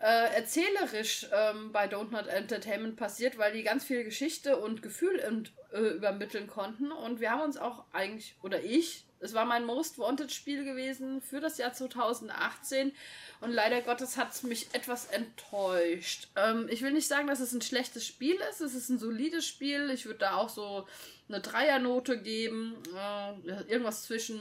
äh, 0.00 0.34
erzählerisch 0.34 1.26
ähm, 1.32 1.72
bei 1.72 1.86
Don't 1.86 2.10
Not 2.10 2.28
Entertainment 2.28 2.96
passiert, 2.96 3.36
weil 3.36 3.52
die 3.52 3.62
ganz 3.62 3.84
viel 3.84 4.02
Geschichte 4.02 4.56
und 4.56 4.80
Gefühl 4.80 5.22
und, 5.28 5.52
äh, 5.72 5.80
übermitteln 5.96 6.46
konnten 6.46 6.92
und 6.92 7.20
wir 7.20 7.30
haben 7.30 7.42
uns 7.42 7.56
auch 7.56 7.84
eigentlich, 7.92 8.34
oder 8.42 8.62
ich, 8.62 9.04
es 9.20 9.34
war 9.34 9.44
mein 9.44 9.66
Most 9.66 9.98
Wanted 9.98 10.32
Spiel 10.32 10.64
gewesen 10.64 11.20
für 11.20 11.40
das 11.40 11.58
Jahr 11.58 11.72
2018 11.72 12.92
und 13.40 13.52
leider 13.52 13.80
Gottes 13.82 14.16
hat 14.16 14.32
es 14.32 14.42
mich 14.42 14.68
etwas 14.72 15.06
enttäuscht. 15.06 16.28
Ähm, 16.36 16.66
ich 16.70 16.82
will 16.82 16.92
nicht 16.92 17.06
sagen, 17.08 17.26
dass 17.26 17.40
es 17.40 17.52
ein 17.52 17.62
schlechtes 17.62 18.06
Spiel 18.06 18.36
ist. 18.50 18.60
Es 18.60 18.74
ist 18.74 18.88
ein 18.88 18.98
solides 18.98 19.46
Spiel. 19.46 19.90
Ich 19.90 20.06
würde 20.06 20.20
da 20.20 20.36
auch 20.36 20.48
so 20.48 20.86
eine 21.28 21.40
Dreiernote 21.40 22.20
geben. 22.20 22.76
Äh, 22.94 23.50
irgendwas 23.68 24.04
zwischen 24.04 24.40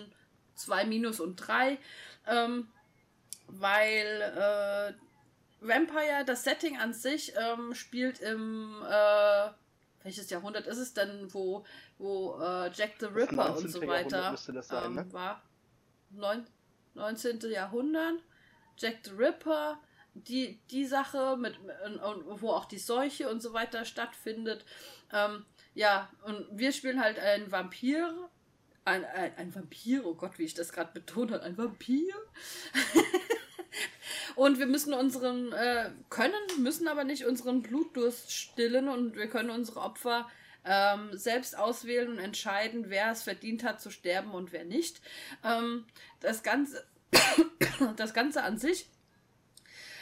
2 0.56 0.85
minus 0.85 1.19
und 1.19 1.35
3. 1.38 1.77
Ähm, 2.27 2.67
weil 3.48 4.22
äh, 4.22 5.66
Vampire, 5.66 6.24
das 6.25 6.43
Setting 6.43 6.77
an 6.77 6.93
sich, 6.93 7.33
ähm, 7.38 7.74
spielt 7.74 8.19
im 8.19 8.82
äh, 8.90 9.49
welches 10.09 10.31
Jahrhundert 10.31 10.65
ist 10.65 10.79
es 10.79 10.95
denn, 10.95 11.31
wo, 11.31 11.63
wo 11.99 12.39
äh, 12.41 12.71
Jack 12.73 12.93
the 12.99 13.05
Ripper 13.05 13.55
und 13.55 13.69
so 13.69 13.85
weiter 13.85 14.35
sein, 14.35 14.85
ähm, 14.85 14.95
ne? 14.95 15.13
war? 15.13 15.43
Neun, 16.09 16.47
19. 16.95 17.39
Jahrhundert. 17.51 18.15
Jack 18.75 18.97
the 19.03 19.11
Ripper, 19.11 19.79
die, 20.15 20.59
die 20.71 20.85
Sache, 20.85 21.38
mit, 21.38 21.59
wo 22.25 22.49
auch 22.49 22.65
die 22.65 22.79
Seuche 22.79 23.29
und 23.29 23.41
so 23.41 23.53
weiter 23.53 23.85
stattfindet. 23.85 24.65
Ähm, 25.13 25.45
ja, 25.75 26.09
und 26.23 26.47
wir 26.51 26.71
spielen 26.71 26.99
halt 26.99 27.19
einen 27.19 27.51
Vampir. 27.51 28.29
Ein, 28.85 29.05
ein, 29.05 29.38
ein 29.38 29.53
Vampir, 29.53 30.07
oh 30.07 30.15
Gott, 30.15 30.39
wie 30.39 30.45
ich 30.45 30.55
das 30.55 30.71
gerade 30.71 30.91
betont 30.91 31.31
habe, 31.31 31.43
ein 31.43 31.55
Vampir. 31.55 32.15
und 34.35 34.59
wir 34.59 34.65
müssen 34.65 34.93
unseren, 34.93 35.51
äh, 35.53 35.91
können, 36.09 36.33
müssen 36.57 36.88
aber 36.88 37.03
nicht 37.03 37.25
unseren 37.25 37.61
Blutdurst 37.61 38.31
stillen 38.31 38.88
und 38.88 39.15
wir 39.15 39.27
können 39.27 39.49
unsere 39.49 39.81
Opfer 39.81 40.30
ähm, 40.65 41.09
selbst 41.14 41.57
auswählen 41.57 42.09
und 42.09 42.19
entscheiden, 42.19 42.89
wer 42.89 43.11
es 43.11 43.23
verdient 43.23 43.64
hat 43.64 43.81
zu 43.81 43.91
sterben 43.91 44.31
und 44.31 44.51
wer 44.51 44.65
nicht. 44.65 45.01
Ähm, 45.43 45.85
das 46.19 46.43
Ganze 46.43 46.85
das 47.95 48.14
Ganze 48.14 48.43
an 48.43 48.57
sich, 48.57 48.88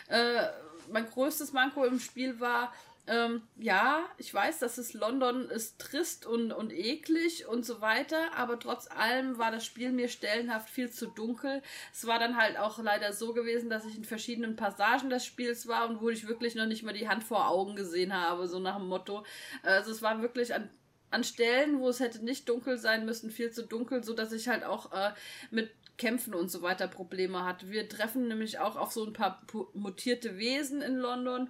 äh, 0.10 0.48
mein 0.92 1.10
größtes 1.10 1.54
Manko 1.54 1.86
im 1.86 2.00
Spiel 2.00 2.40
war, 2.40 2.74
ähm, 3.08 3.42
ja, 3.58 4.06
ich 4.18 4.34
weiß, 4.34 4.60
dass 4.60 4.77
es 4.77 4.94
London 4.94 5.50
ist 5.50 5.80
trist 5.80 6.26
und, 6.26 6.52
und 6.52 6.72
eklig 6.74 7.48
und 7.48 7.66
so 7.66 7.82
weiter, 7.82 8.34
aber 8.36 8.60
trotz 8.60 8.90
allem 8.92 9.38
war 9.38 9.52
das 9.52 9.66
Spiel 9.66 9.92
mir 9.92 10.10
stellenhaft 10.10 10.69
viel 10.69 10.90
zu 10.92 11.08
dunkel. 11.08 11.61
Es 11.94 12.06
war 12.06 12.19
dann 12.19 12.38
halt 12.38 12.58
auch 12.58 12.80
leider 12.80 13.14
so 13.14 13.34
gewesen, 13.34 13.69
dass 13.69 13.86
ich 13.86 13.95
in 13.95 14.03
verschiedenen 14.03 14.56
Passagen 14.56 15.10
des 15.10 15.26
Spiels 15.26 15.68
war 15.68 15.90
und 15.90 16.02
wo 16.02 16.10
ich 16.10 16.27
wirklich 16.27 16.56
noch 16.56 16.66
nicht 16.66 16.84
mal 16.84 16.94
die 16.94 17.08
Hand 17.08 17.24
vor 17.24 17.48
Augen 17.50 17.76
gesehen 17.76 18.14
habe, 18.14 18.48
so 18.48 18.60
nach 18.60 18.77
dem 18.77 18.88
Motto. 18.88 19.26
Also 19.64 19.92
es 19.92 20.02
war 20.02 20.22
wirklich 20.22 20.53
an 20.53 20.69
an 21.10 21.24
Stellen, 21.24 21.80
wo 21.80 21.88
es 21.88 22.02
hätte 22.02 22.24
nicht 22.24 22.50
dunkel 22.50 22.77
sein 22.77 23.06
müssen, 23.06 23.32
viel 23.32 23.50
zu 23.52 23.64
dunkel, 23.64 24.03
so 24.03 24.14
dass 24.14 24.34
ich 24.34 24.50
halt 24.50 24.66
auch 24.66 24.92
äh, 24.92 25.14
mit 25.52 25.72
Kämpfen 25.98 26.36
und 26.36 26.50
so 26.50 26.61
weiter 26.61 26.88
Probleme 26.88 27.44
hat. 27.44 27.69
Wir 27.69 27.90
treffen 27.90 28.27
nämlich 28.27 28.60
auch 28.60 28.76
auf 28.76 28.92
so 28.92 29.06
ein 29.06 29.14
paar 29.14 29.42
mutierte 29.74 30.38
Wesen 30.38 30.82
in 30.82 30.98
London. 30.98 31.50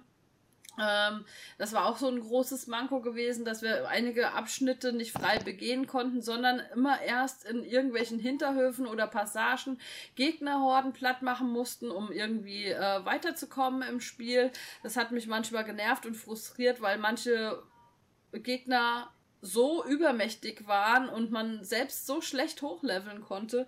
Ähm, 0.80 1.24
das 1.58 1.72
war 1.72 1.86
auch 1.86 1.96
so 1.96 2.08
ein 2.08 2.20
großes 2.20 2.66
Manko 2.66 3.00
gewesen, 3.00 3.44
dass 3.44 3.62
wir 3.62 3.88
einige 3.88 4.32
Abschnitte 4.32 4.92
nicht 4.92 5.12
frei 5.12 5.38
begehen 5.38 5.86
konnten, 5.86 6.22
sondern 6.22 6.60
immer 6.74 7.00
erst 7.00 7.44
in 7.44 7.64
irgendwelchen 7.64 8.18
Hinterhöfen 8.18 8.86
oder 8.86 9.06
Passagen 9.06 9.78
Gegnerhorden 10.14 10.92
platt 10.92 11.22
machen 11.22 11.50
mussten, 11.50 11.90
um 11.90 12.12
irgendwie 12.12 12.66
äh, 12.66 13.04
weiterzukommen 13.04 13.82
im 13.88 14.00
Spiel. 14.00 14.50
Das 14.82 14.96
hat 14.96 15.12
mich 15.12 15.26
manchmal 15.26 15.64
genervt 15.64 16.06
und 16.06 16.14
frustriert, 16.14 16.80
weil 16.80 16.98
manche 16.98 17.62
Gegner 18.32 19.10
so 19.40 19.84
übermächtig 19.84 20.66
waren 20.66 21.08
und 21.08 21.30
man 21.30 21.64
selbst 21.64 22.06
so 22.06 22.20
schlecht 22.20 22.62
hochleveln 22.62 23.22
konnte, 23.22 23.66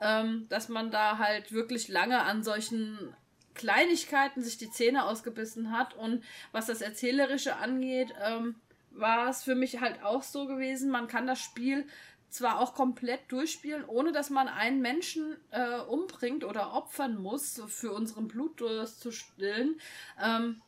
ähm, 0.00 0.46
dass 0.48 0.68
man 0.68 0.90
da 0.90 1.18
halt 1.18 1.52
wirklich 1.52 1.88
lange 1.88 2.22
an 2.22 2.42
solchen 2.42 3.14
Kleinigkeiten 3.54 4.42
sich 4.42 4.58
die 4.58 4.70
Zähne 4.70 5.04
ausgebissen 5.04 5.76
hat. 5.76 5.94
Und 5.94 6.24
was 6.52 6.66
das 6.66 6.80
Erzählerische 6.80 7.56
angeht, 7.56 8.14
ähm, 8.22 8.56
war 8.90 9.28
es 9.28 9.42
für 9.42 9.54
mich 9.54 9.80
halt 9.80 10.02
auch 10.02 10.22
so 10.22 10.46
gewesen, 10.46 10.90
man 10.90 11.08
kann 11.08 11.26
das 11.26 11.40
Spiel 11.40 11.86
zwar 12.28 12.60
auch 12.60 12.74
komplett 12.74 13.30
durchspielen, 13.30 13.84
ohne 13.84 14.10
dass 14.10 14.30
man 14.30 14.48
einen 14.48 14.80
Menschen 14.80 15.36
äh, 15.50 15.80
umbringt 15.80 16.44
oder 16.44 16.72
opfern 16.72 17.20
muss, 17.20 17.62
für 17.68 17.92
unseren 17.92 18.26
Blutdurst 18.26 19.00
zu 19.00 19.12
stillen. 19.12 19.78
Ähm, 20.22 20.62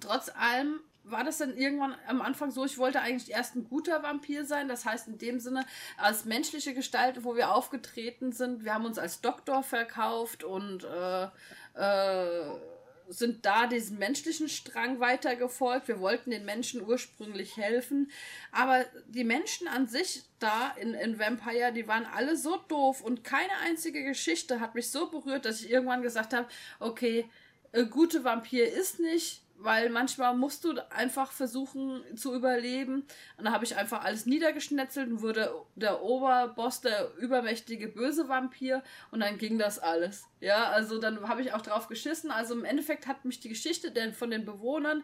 trotz 0.00 0.30
allem 0.30 0.80
war 1.10 1.24
das 1.24 1.38
dann 1.38 1.56
irgendwann 1.56 1.94
am 2.06 2.20
Anfang 2.20 2.50
so, 2.50 2.64
ich 2.64 2.78
wollte 2.78 3.00
eigentlich 3.00 3.30
erst 3.30 3.56
ein 3.56 3.64
guter 3.64 4.02
Vampir 4.02 4.44
sein, 4.44 4.68
das 4.68 4.84
heißt 4.84 5.08
in 5.08 5.18
dem 5.18 5.40
Sinne 5.40 5.64
als 5.96 6.24
menschliche 6.24 6.74
Gestalt, 6.74 7.24
wo 7.24 7.34
wir 7.34 7.52
aufgetreten 7.52 8.32
sind, 8.32 8.64
wir 8.64 8.74
haben 8.74 8.84
uns 8.84 8.98
als 8.98 9.20
Doktor 9.20 9.62
verkauft 9.62 10.44
und 10.44 10.84
äh, 10.84 11.28
äh, 11.78 12.50
sind 13.08 13.46
da 13.46 13.66
diesen 13.66 13.98
menschlichen 13.98 14.48
Strang 14.48 15.00
weitergefolgt. 15.00 15.88
Wir 15.88 16.00
wollten 16.00 16.30
den 16.30 16.44
Menschen 16.44 16.86
ursprünglich 16.86 17.56
helfen, 17.56 18.10
aber 18.52 18.84
die 19.06 19.24
Menschen 19.24 19.66
an 19.66 19.86
sich 19.86 20.24
da 20.38 20.72
in, 20.78 20.92
in 20.94 21.18
Vampire, 21.18 21.72
die 21.72 21.88
waren 21.88 22.04
alle 22.04 22.36
so 22.36 22.56
doof. 22.68 23.00
Und 23.00 23.24
keine 23.24 23.56
einzige 23.64 24.04
Geschichte 24.04 24.60
hat 24.60 24.74
mich 24.74 24.90
so 24.90 25.08
berührt, 25.10 25.46
dass 25.46 25.62
ich 25.62 25.70
irgendwann 25.70 26.02
gesagt 26.02 26.34
habe, 26.34 26.48
okay, 26.80 27.28
gute 27.90 28.24
Vampir 28.24 28.70
ist 28.70 29.00
nicht 29.00 29.42
weil 29.60 29.90
manchmal 29.90 30.36
musst 30.36 30.64
du 30.64 30.74
einfach 30.90 31.32
versuchen 31.32 32.02
zu 32.16 32.34
überleben. 32.34 33.04
Und 33.36 33.44
dann 33.44 33.52
habe 33.52 33.64
ich 33.64 33.76
einfach 33.76 34.04
alles 34.04 34.24
niedergeschnetzelt 34.24 35.10
und 35.10 35.22
wurde 35.22 35.52
der 35.74 36.02
Oberboss, 36.02 36.80
der 36.80 37.12
übermächtige 37.18 37.88
böse 37.88 38.28
Vampir 38.28 38.82
und 39.10 39.20
dann 39.20 39.36
ging 39.38 39.58
das 39.58 39.78
alles. 39.78 40.26
Ja, 40.40 40.68
also 40.70 40.98
dann 40.98 41.28
habe 41.28 41.42
ich 41.42 41.52
auch 41.52 41.62
drauf 41.62 41.88
geschissen. 41.88 42.30
Also 42.30 42.54
im 42.54 42.64
Endeffekt 42.64 43.06
hat 43.06 43.24
mich 43.24 43.40
die 43.40 43.48
Geschichte 43.48 43.90
denn 43.90 44.12
von 44.14 44.30
den 44.30 44.44
Bewohnern 44.44 45.02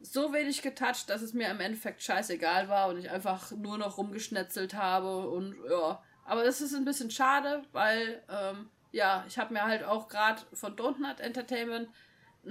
so 0.00 0.32
wenig 0.32 0.62
getoucht, 0.62 1.10
dass 1.10 1.20
es 1.20 1.34
mir 1.34 1.48
im 1.48 1.60
Endeffekt 1.60 2.02
scheißegal 2.02 2.68
war 2.68 2.88
und 2.88 2.98
ich 2.98 3.10
einfach 3.10 3.50
nur 3.50 3.76
noch 3.76 3.98
rumgeschnetzelt 3.98 4.74
habe 4.74 5.28
und 5.28 5.56
ja. 5.68 6.02
Aber 6.24 6.44
das 6.44 6.60
ist 6.60 6.74
ein 6.74 6.84
bisschen 6.84 7.10
schade, 7.10 7.62
weil 7.72 8.22
ähm, 8.30 8.70
ja, 8.92 9.24
ich 9.26 9.36
habe 9.38 9.52
mir 9.52 9.64
halt 9.64 9.82
auch 9.82 10.08
gerade 10.08 10.40
von 10.52 10.76
Donut 10.76 11.20
Entertainment 11.20 11.88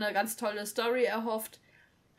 eine 0.02 0.14
ganz 0.14 0.36
tolle 0.36 0.66
Story 0.66 1.04
erhofft. 1.04 1.60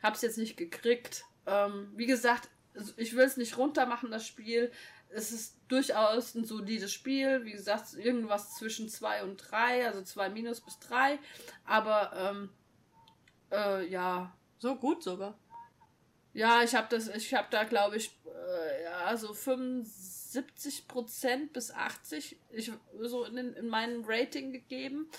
Hab's 0.01 0.21
jetzt 0.21 0.37
nicht 0.37 0.57
gekriegt. 0.57 1.25
Ähm, 1.45 1.91
wie 1.95 2.05
gesagt, 2.05 2.49
ich 2.97 3.15
will 3.15 3.25
es 3.25 3.37
nicht 3.37 3.57
runtermachen, 3.57 4.11
das 4.11 4.25
Spiel. 4.25 4.71
Es 5.09 5.31
ist 5.31 5.57
durchaus 5.67 6.35
ein 6.35 6.45
solides 6.45 6.93
Spiel. 6.93 7.43
Wie 7.43 7.51
gesagt, 7.51 7.93
irgendwas 7.93 8.55
zwischen 8.55 8.89
2 8.89 9.23
und 9.23 9.37
3, 9.37 9.87
also 9.87 10.01
2 10.01 10.29
minus 10.29 10.61
bis 10.61 10.79
3. 10.79 11.19
Aber 11.65 12.13
ähm, 12.15 12.49
äh, 13.51 13.85
ja. 13.87 14.35
So 14.57 14.75
gut 14.75 15.03
sogar. 15.03 15.37
Ja, 16.33 16.63
ich 16.63 16.73
habe 16.75 16.87
das, 16.89 17.09
ich 17.09 17.33
habe 17.33 17.47
da 17.51 17.65
glaube 17.65 17.97
ich, 17.97 18.17
äh, 18.25 18.83
ja, 18.83 19.17
so 19.17 19.31
75% 19.31 21.51
bis 21.51 21.71
80 21.71 22.37
ich, 22.51 22.71
so 23.01 23.25
in, 23.25 23.53
in 23.53 23.67
meinem 23.67 24.05
Rating 24.05 24.53
gegeben. 24.53 25.09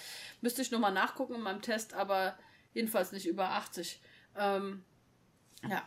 Müsste 0.40 0.62
ich 0.62 0.70
nochmal 0.70 0.92
nachgucken 0.92 1.34
in 1.34 1.42
meinem 1.42 1.60
Test, 1.60 1.92
aber 1.94 2.38
jedenfalls 2.74 3.12
nicht 3.12 3.26
über 3.26 3.50
80. 3.50 4.00
Ähm, 4.36 4.84
ja. 5.68 5.82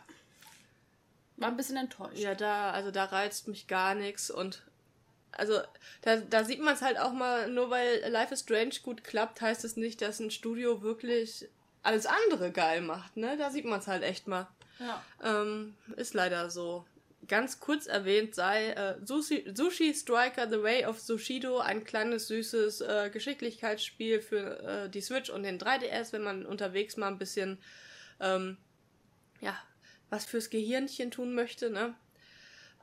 War 1.36 1.48
ein 1.48 1.56
bisschen 1.56 1.76
enttäuscht. 1.76 2.18
Ja, 2.18 2.34
da, 2.34 2.70
also 2.70 2.90
da 2.90 3.04
reizt 3.04 3.48
mich 3.48 3.66
gar 3.66 3.94
nichts 3.94 4.30
und 4.30 4.62
also 5.32 5.60
da, 6.00 6.16
da 6.16 6.44
sieht 6.44 6.60
man 6.60 6.74
es 6.74 6.82
halt 6.82 6.98
auch 6.98 7.12
mal, 7.12 7.50
nur 7.50 7.68
weil 7.70 8.00
Life 8.08 8.32
is 8.32 8.40
Strange 8.40 8.76
gut 8.82 9.04
klappt, 9.04 9.40
heißt 9.40 9.64
es 9.64 9.76
nicht, 9.76 10.00
dass 10.00 10.18
ein 10.18 10.30
Studio 10.30 10.80
wirklich 10.82 11.48
alles 11.82 12.06
andere 12.06 12.50
geil 12.50 12.80
macht, 12.80 13.16
ne? 13.16 13.36
Da 13.36 13.50
sieht 13.50 13.64
man 13.64 13.80
es 13.80 13.86
halt 13.86 14.02
echt 14.02 14.26
mal. 14.26 14.48
Ja. 14.78 15.02
Ähm, 15.22 15.74
ist 15.96 16.14
leider 16.14 16.50
so. 16.50 16.84
Ganz 17.28 17.60
kurz 17.60 17.86
erwähnt 17.86 18.34
sei 18.34 18.70
äh, 18.70 18.96
Sushi, 19.04 19.50
Sushi 19.54 19.94
Striker 19.94 20.48
The 20.48 20.62
Way 20.62 20.86
of 20.86 21.00
Sushido, 21.00 21.58
ein 21.58 21.84
kleines 21.84 22.28
süßes 22.28 22.82
äh, 22.82 23.10
Geschicklichkeitsspiel 23.12 24.20
für 24.20 24.60
äh, 24.60 24.90
die 24.90 25.00
Switch 25.00 25.30
und 25.30 25.42
den 25.42 25.58
3DS, 25.58 26.12
wenn 26.12 26.22
man 26.22 26.46
unterwegs 26.46 26.96
mal 26.96 27.08
ein 27.08 27.18
bisschen 27.18 27.58
ähm, 28.20 28.58
ja, 29.40 29.56
was 30.10 30.24
fürs 30.24 30.50
Gehirnchen 30.50 31.10
tun 31.10 31.34
möchte, 31.34 31.70
ne? 31.70 31.94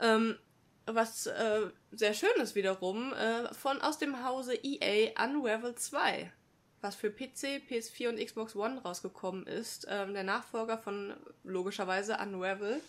Ähm, 0.01 0.37
was 0.85 1.27
äh, 1.27 1.61
sehr 1.91 2.13
schön 2.13 2.41
ist 2.41 2.55
wiederum, 2.55 3.13
äh, 3.13 3.53
von 3.53 3.81
aus 3.81 3.97
dem 3.97 4.25
Hause 4.25 4.55
EA 4.55 5.11
Unravel 5.23 5.75
2, 5.75 6.31
was 6.81 6.95
für 6.95 7.09
PC, 7.09 7.61
PS4 7.69 8.09
und 8.09 8.19
Xbox 8.19 8.55
One 8.55 8.81
rausgekommen 8.81 9.47
ist. 9.47 9.87
Ähm, 9.89 10.13
der 10.13 10.23
Nachfolger 10.23 10.77
von 10.77 11.13
logischerweise 11.43 12.17
Unravel. 12.17 12.81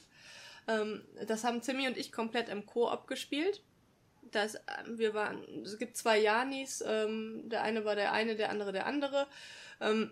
Ähm, 0.67 1.05
das 1.27 1.45
haben 1.45 1.63
Timmy 1.63 1.87
und 1.87 1.97
ich 1.97 2.13
komplett 2.13 2.49
im 2.49 2.67
Koop 2.67 3.07
gespielt. 3.07 3.63
Das, 4.31 4.55
ähm, 4.55 4.99
wir 4.99 5.15
waren, 5.15 5.63
es 5.63 5.79
gibt 5.79 5.97
zwei 5.97 6.19
Janis, 6.19 6.83
ähm, 6.87 7.43
der 7.49 7.63
eine 7.63 7.85
war 7.85 7.95
der 7.95 8.13
eine, 8.13 8.37
der 8.37 8.51
andere 8.51 8.73
der 8.73 8.87
andere. 8.87 9.27
Ähm, 9.81 10.11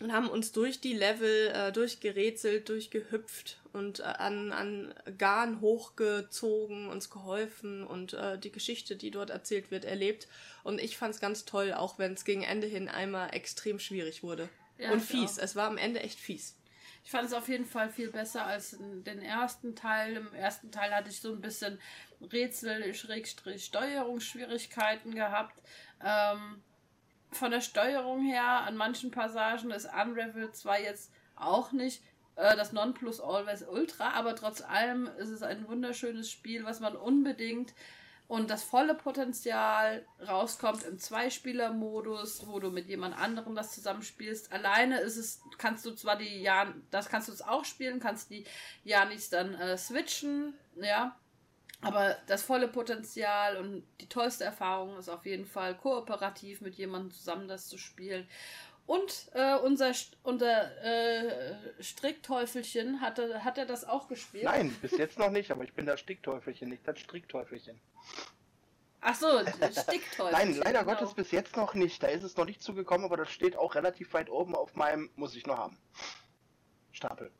und 0.00 0.12
haben 0.12 0.28
uns 0.28 0.50
durch 0.50 0.80
die 0.80 0.92
Level 0.92 1.52
äh, 1.54 1.70
durchgerätselt, 1.70 2.68
durchgehüpft 2.68 3.60
und 3.72 4.00
äh, 4.00 4.02
an, 4.02 4.50
an 4.50 4.94
Garn 5.18 5.60
hochgezogen, 5.60 6.88
uns 6.88 7.10
geholfen 7.10 7.86
und 7.86 8.12
äh, 8.12 8.38
die 8.38 8.50
Geschichte, 8.50 8.96
die 8.96 9.12
dort 9.12 9.30
erzählt 9.30 9.70
wird, 9.70 9.84
erlebt. 9.84 10.26
Und 10.64 10.80
ich 10.80 10.96
fand 10.96 11.14
es 11.14 11.20
ganz 11.20 11.44
toll, 11.44 11.72
auch 11.72 11.98
wenn 11.98 12.14
es 12.14 12.24
gegen 12.24 12.42
Ende 12.42 12.66
hin 12.66 12.88
einmal 12.88 13.32
extrem 13.34 13.78
schwierig 13.78 14.24
wurde. 14.24 14.48
Ja, 14.78 14.90
und 14.90 15.00
fies. 15.00 15.38
Auch. 15.38 15.44
Es 15.44 15.54
war 15.54 15.68
am 15.68 15.78
Ende 15.78 16.00
echt 16.00 16.18
fies. 16.18 16.56
Ich 17.04 17.10
fand 17.10 17.26
es 17.26 17.34
auf 17.34 17.48
jeden 17.48 17.66
Fall 17.66 17.90
viel 17.90 18.10
besser 18.10 18.46
als 18.46 18.78
den 18.80 19.20
ersten 19.20 19.76
Teil. 19.76 20.16
Im 20.16 20.32
ersten 20.34 20.72
Teil 20.72 20.94
hatte 20.94 21.10
ich 21.10 21.20
so 21.20 21.32
ein 21.32 21.42
bisschen 21.42 21.78
Rätsel-Steuerungsschwierigkeiten 22.32 25.14
gehabt. 25.14 25.60
Ähm, 26.02 26.62
von 27.30 27.50
der 27.50 27.60
Steuerung 27.60 28.24
her, 28.24 28.62
an 28.62 28.76
manchen 28.76 29.10
Passagen 29.10 29.70
ist 29.70 29.86
Unravel 29.86 30.50
zwar 30.52 30.80
jetzt 30.80 31.12
auch 31.36 31.72
nicht 31.72 32.02
äh, 32.36 32.56
das 32.56 32.72
Nonplus 32.72 33.20
Always 33.20 33.62
Ultra, 33.62 34.14
aber 34.14 34.34
trotz 34.34 34.62
allem 34.62 35.10
ist 35.18 35.28
es 35.28 35.42
ein 35.42 35.68
wunderschönes 35.68 36.30
Spiel, 36.30 36.64
was 36.64 36.80
man 36.80 36.96
unbedingt 36.96 37.74
und 38.26 38.50
das 38.50 38.64
volle 38.64 38.94
Potenzial 38.94 40.06
rauskommt 40.26 40.84
im 40.84 40.98
Zweispieler-Modus, 40.98 42.46
wo 42.46 42.58
du 42.58 42.70
mit 42.70 42.88
jemand 42.88 43.16
anderem 43.18 43.54
das 43.54 43.74
zusammenspielst. 43.74 44.50
Alleine 44.50 45.00
ist 45.00 45.16
es, 45.16 45.42
kannst 45.58 45.84
du 45.84 45.92
zwar 45.92 46.16
die 46.16 46.42
Jan, 46.42 46.82
das 46.90 47.08
kannst 47.08 47.28
du 47.28 47.32
es 47.32 47.42
auch 47.42 47.64
spielen, 47.64 48.00
kannst 48.00 48.30
die 48.30 48.44
Janis 48.82 49.28
dann 49.28 49.54
äh, 49.54 49.76
switchen, 49.76 50.54
ja. 50.76 51.16
Aber 51.82 52.16
das 52.26 52.42
volle 52.42 52.68
Potenzial 52.68 53.58
und 53.58 53.86
die 54.00 54.08
tollste 54.08 54.44
Erfahrung 54.44 54.96
ist 54.96 55.10
auf 55.10 55.26
jeden 55.26 55.44
Fall 55.44 55.76
kooperativ 55.76 56.62
mit 56.62 56.76
jemandem 56.76 57.10
zusammen 57.10 57.46
das 57.46 57.68
zu 57.68 57.76
spielen. 57.76 58.26
Und 58.86 59.30
äh, 59.32 59.56
unser, 59.56 59.92
unser 60.22 60.84
äh, 60.84 61.82
Strickteufelchen, 61.82 63.00
hatte, 63.00 63.42
hat 63.42 63.56
er 63.56 63.64
das 63.64 63.84
auch 63.84 64.08
gespielt? 64.08 64.44
Nein, 64.44 64.76
bis 64.82 64.92
jetzt 64.98 65.18
noch 65.18 65.30
nicht, 65.30 65.50
aber 65.50 65.64
ich 65.64 65.72
bin 65.72 65.86
das 65.86 66.00
Stickteufelchen, 66.00 66.68
nicht 66.68 66.86
das 66.86 66.98
Strickteufelchen. 66.98 67.80
Ach 69.00 69.14
so, 69.14 69.40
Stickteufelchen. 69.40 70.32
Nein, 70.32 70.54
leider 70.64 70.80
genau. 70.80 70.96
Gottes 70.96 71.14
bis 71.14 71.30
jetzt 71.30 71.56
noch 71.56 71.74
nicht. 71.74 72.02
Da 72.02 72.08
ist 72.08 72.24
es 72.24 72.36
noch 72.36 72.44
nicht 72.44 72.62
zugekommen, 72.62 73.06
aber 73.06 73.16
das 73.16 73.30
steht 73.30 73.56
auch 73.56 73.74
relativ 73.74 74.12
weit 74.12 74.28
oben 74.28 74.54
auf 74.54 74.74
meinem 74.74 75.10
Muss 75.16 75.34
ich 75.34 75.46
noch 75.46 75.56
haben. 75.56 75.78
Stapel. 76.92 77.30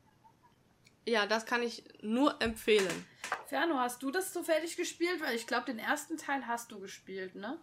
Ja, 1.06 1.26
das 1.26 1.44
kann 1.44 1.62
ich 1.62 1.84
nur 2.00 2.40
empfehlen. 2.40 3.06
Ferno, 3.46 3.78
hast 3.78 4.02
du 4.02 4.10
das 4.10 4.32
zufällig 4.32 4.76
gespielt? 4.76 5.20
Weil 5.20 5.36
ich 5.36 5.46
glaube, 5.46 5.66
den 5.66 5.78
ersten 5.78 6.16
Teil 6.16 6.46
hast 6.46 6.72
du 6.72 6.80
gespielt, 6.80 7.34
ne? 7.34 7.58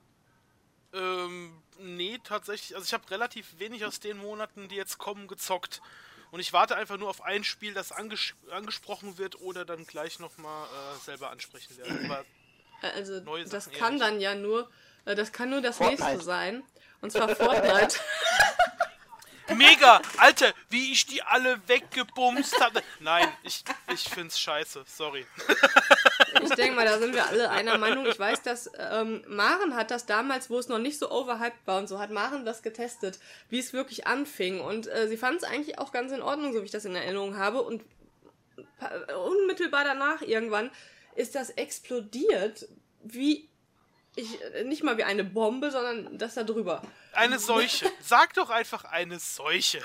Ähm, 0.93 1.61
nee, 1.81 2.19
tatsächlich. 2.23 2.75
Also 2.75 2.85
ich 2.85 2.93
habe 2.93 3.09
relativ 3.11 3.59
wenig 3.59 3.85
aus 3.85 3.99
den 3.99 4.17
Monaten, 4.17 4.67
die 4.69 4.75
jetzt 4.75 4.97
kommen, 4.97 5.27
gezockt. 5.27 5.81
Und 6.31 6.39
ich 6.39 6.53
warte 6.53 6.75
einfach 6.75 6.97
nur 6.97 7.09
auf 7.09 7.21
ein 7.21 7.43
Spiel, 7.43 7.73
das 7.73 7.91
anges 7.91 8.33
angesprochen 8.51 9.17
wird 9.17 9.41
oder 9.41 9.65
dann 9.65 9.85
gleich 9.85 10.19
nochmal 10.19 10.65
äh, 10.65 10.99
selber 11.03 11.29
ansprechen 11.29 11.77
werde. 11.77 11.99
Aber 12.05 12.25
also 12.95 13.19
das 13.45 13.69
kann 13.71 13.99
dann 13.99 14.19
ja 14.21 14.33
nur, 14.33 14.69
äh, 15.05 15.15
das 15.15 15.31
kann 15.31 15.49
nur 15.49 15.61
das 15.61 15.77
Fortnite. 15.77 16.03
nächste 16.03 16.23
sein. 16.23 16.63
Und 17.01 17.11
zwar 17.11 17.35
Fortnite. 17.35 17.99
Mega! 19.55 20.01
Alter, 20.17 20.53
wie 20.69 20.93
ich 20.93 21.05
die 21.05 21.21
alle 21.23 21.59
weggebumst 21.67 22.61
habe. 22.61 22.81
Nein, 22.99 23.27
ich, 23.43 23.63
ich 23.93 24.07
find's 24.07 24.39
scheiße. 24.39 24.85
Sorry. 24.87 25.25
Ich 26.51 26.55
denke 26.55 26.75
mal, 26.75 26.85
da 26.85 26.99
sind 26.99 27.13
wir 27.13 27.25
alle 27.25 27.49
einer 27.49 27.77
Meinung. 27.77 28.05
Ich 28.05 28.19
weiß, 28.19 28.43
dass 28.43 28.69
ähm, 28.77 29.23
Maren 29.27 29.75
hat 29.75 29.89
das 29.91 30.05
damals, 30.05 30.49
wo 30.49 30.59
es 30.59 30.67
noch 30.67 30.79
nicht 30.79 30.99
so 30.99 31.09
overhyped 31.09 31.65
war 31.65 31.79
und 31.79 31.87
so, 31.87 31.99
hat 31.99 32.11
Maren 32.11 32.45
das 32.45 32.61
getestet, 32.61 33.19
wie 33.49 33.59
es 33.59 33.73
wirklich 33.73 34.07
anfing. 34.07 34.59
Und 34.59 34.87
äh, 34.87 35.07
sie 35.07 35.17
fand 35.17 35.37
es 35.37 35.43
eigentlich 35.43 35.79
auch 35.79 35.91
ganz 35.91 36.11
in 36.11 36.21
Ordnung, 36.21 36.53
so 36.53 36.61
wie 36.61 36.65
ich 36.65 36.71
das 36.71 36.85
in 36.85 36.95
Erinnerung 36.95 37.37
habe. 37.37 37.61
Und 37.61 37.83
unmittelbar 39.27 39.83
danach 39.83 40.21
irgendwann 40.21 40.71
ist 41.15 41.35
das 41.35 41.49
explodiert, 41.51 42.67
wie 43.03 43.49
ich, 44.15 44.39
nicht 44.65 44.83
mal 44.83 44.97
wie 44.97 45.03
eine 45.03 45.23
Bombe, 45.23 45.71
sondern 45.71 46.17
das 46.17 46.33
da 46.33 46.43
drüber. 46.43 46.81
Eine 47.13 47.39
Seuche. 47.39 47.89
Sag 48.01 48.33
doch 48.33 48.49
einfach 48.49 48.83
eine 48.83 49.19
Seuche. 49.19 49.79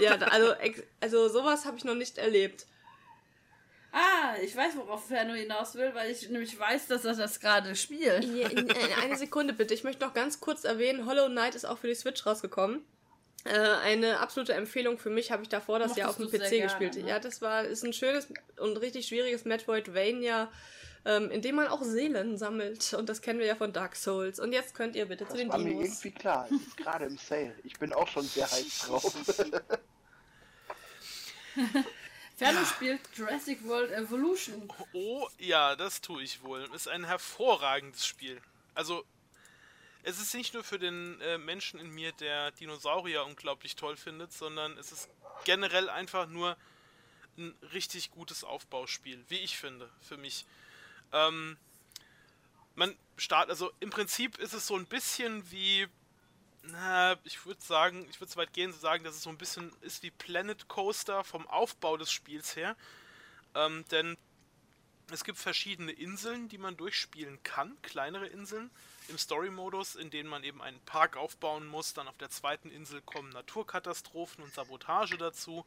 ja, 0.00 0.16
also, 0.16 0.54
also 1.00 1.28
sowas 1.28 1.64
habe 1.64 1.78
ich 1.78 1.84
noch 1.84 1.94
nicht 1.94 2.18
erlebt. 2.18 2.66
Ah, 3.98 4.34
ich 4.42 4.54
weiß, 4.54 4.76
worauf 4.76 5.06
Ferno 5.06 5.32
hinaus 5.32 5.74
will, 5.74 5.94
weil 5.94 6.10
ich 6.10 6.28
nämlich 6.28 6.58
weiß, 6.58 6.86
dass 6.88 7.06
er 7.06 7.14
das 7.14 7.40
gerade 7.40 7.74
spielt. 7.74 8.24
Ja, 8.24 8.48
eine 9.02 9.16
Sekunde 9.16 9.54
bitte. 9.54 9.72
Ich 9.72 9.84
möchte 9.84 10.04
noch 10.04 10.12
ganz 10.12 10.38
kurz 10.38 10.64
erwähnen, 10.64 11.06
Hollow 11.06 11.28
Knight 11.28 11.54
ist 11.54 11.64
auch 11.64 11.78
für 11.78 11.86
die 11.86 11.94
Switch 11.94 12.26
rausgekommen. 12.26 12.84
Äh, 13.46 13.56
eine 13.56 14.20
absolute 14.20 14.52
Empfehlung 14.52 14.98
für 14.98 15.08
mich 15.08 15.32
habe 15.32 15.44
ich 15.44 15.48
davor 15.48 15.78
das 15.78 15.96
Jahr 15.96 16.10
auf 16.10 16.18
dem 16.18 16.28
PC 16.28 16.60
gespielt. 16.60 16.92
Gerne, 16.92 17.04
ne? 17.04 17.08
Ja, 17.08 17.18
das 17.18 17.40
war 17.40 17.64
ist 17.64 17.84
ein 17.84 17.94
schönes 17.94 18.28
und 18.58 18.76
richtig 18.76 19.06
schwieriges 19.06 19.46
Metroidvania 19.46 20.50
ähm, 21.06 21.30
in 21.30 21.40
dem 21.40 21.54
man 21.54 21.68
auch 21.68 21.82
Seelen 21.82 22.36
sammelt. 22.36 22.92
Und 22.92 23.08
das 23.08 23.22
kennen 23.22 23.38
wir 23.38 23.46
ja 23.46 23.54
von 23.54 23.72
Dark 23.72 23.96
Souls. 23.96 24.38
Und 24.40 24.52
jetzt 24.52 24.74
könnt 24.74 24.94
ihr 24.94 25.06
bitte 25.06 25.24
das 25.24 25.32
zu 25.32 25.38
den 25.38 25.48
war 25.48 25.56
Dinos. 25.56 25.72
Mir 25.72 25.84
irgendwie 25.84 26.10
klar, 26.10 26.48
es 26.50 26.66
ist 26.66 26.76
gerade 26.76 27.06
im 27.06 27.16
Sale. 27.16 27.54
Ich 27.64 27.78
bin 27.78 27.94
auch 27.94 28.08
schon 28.08 28.24
sehr 28.24 28.50
heiß 28.50 28.88
drauf. 28.88 29.14
Ferno 32.36 32.64
spielt 32.66 33.00
Jurassic 33.14 33.64
World 33.64 33.90
Evolution. 33.92 34.70
Oh 34.92 35.26
ja, 35.38 35.74
das 35.74 36.02
tue 36.02 36.22
ich 36.22 36.42
wohl. 36.42 36.68
Ist 36.74 36.86
ein 36.86 37.04
hervorragendes 37.04 38.06
Spiel. 38.06 38.42
Also, 38.74 39.06
es 40.02 40.20
ist 40.20 40.34
nicht 40.34 40.52
nur 40.52 40.62
für 40.62 40.78
den 40.78 41.18
äh, 41.22 41.38
Menschen 41.38 41.80
in 41.80 41.90
mir, 41.90 42.12
der 42.12 42.50
Dinosaurier 42.52 43.24
unglaublich 43.24 43.74
toll 43.74 43.96
findet, 43.96 44.34
sondern 44.34 44.76
es 44.76 44.92
ist 44.92 45.08
generell 45.44 45.88
einfach 45.88 46.28
nur 46.28 46.58
ein 47.38 47.54
richtig 47.72 48.10
gutes 48.10 48.44
Aufbauspiel, 48.44 49.24
wie 49.28 49.38
ich 49.38 49.56
finde, 49.56 49.88
für 50.02 50.18
mich. 50.18 50.44
Ähm, 51.12 51.56
man 52.74 52.94
startet, 53.16 53.50
also 53.50 53.72
im 53.80 53.88
Prinzip 53.88 54.38
ist 54.38 54.52
es 54.52 54.66
so 54.66 54.76
ein 54.76 54.86
bisschen 54.86 55.50
wie, 55.50 55.86
na, 56.72 57.16
ich 57.24 57.44
würde 57.46 57.62
sagen, 57.62 58.06
ich 58.10 58.20
würde 58.20 58.32
so 58.32 58.38
weit 58.38 58.52
gehen 58.52 58.72
zu 58.72 58.78
sagen, 58.78 59.04
dass 59.04 59.16
es 59.16 59.22
so 59.22 59.30
ein 59.30 59.38
bisschen 59.38 59.72
ist 59.80 60.02
wie 60.02 60.10
Planet 60.10 60.68
Coaster 60.68 61.24
vom 61.24 61.46
Aufbau 61.48 61.96
des 61.96 62.10
Spiels 62.10 62.56
her. 62.56 62.76
Ähm, 63.54 63.84
denn 63.90 64.16
es 65.10 65.22
gibt 65.22 65.38
verschiedene 65.38 65.92
Inseln, 65.92 66.48
die 66.48 66.58
man 66.58 66.76
durchspielen 66.76 67.42
kann, 67.42 67.80
kleinere 67.82 68.26
Inseln 68.26 68.70
im 69.08 69.18
Story-Modus, 69.18 69.94
in 69.94 70.10
denen 70.10 70.28
man 70.28 70.42
eben 70.42 70.60
einen 70.60 70.80
Park 70.80 71.16
aufbauen 71.16 71.66
muss. 71.66 71.94
Dann 71.94 72.08
auf 72.08 72.16
der 72.18 72.30
zweiten 72.30 72.70
Insel 72.70 73.00
kommen 73.02 73.30
Naturkatastrophen 73.30 74.42
und 74.42 74.52
Sabotage 74.52 75.16
dazu. 75.16 75.64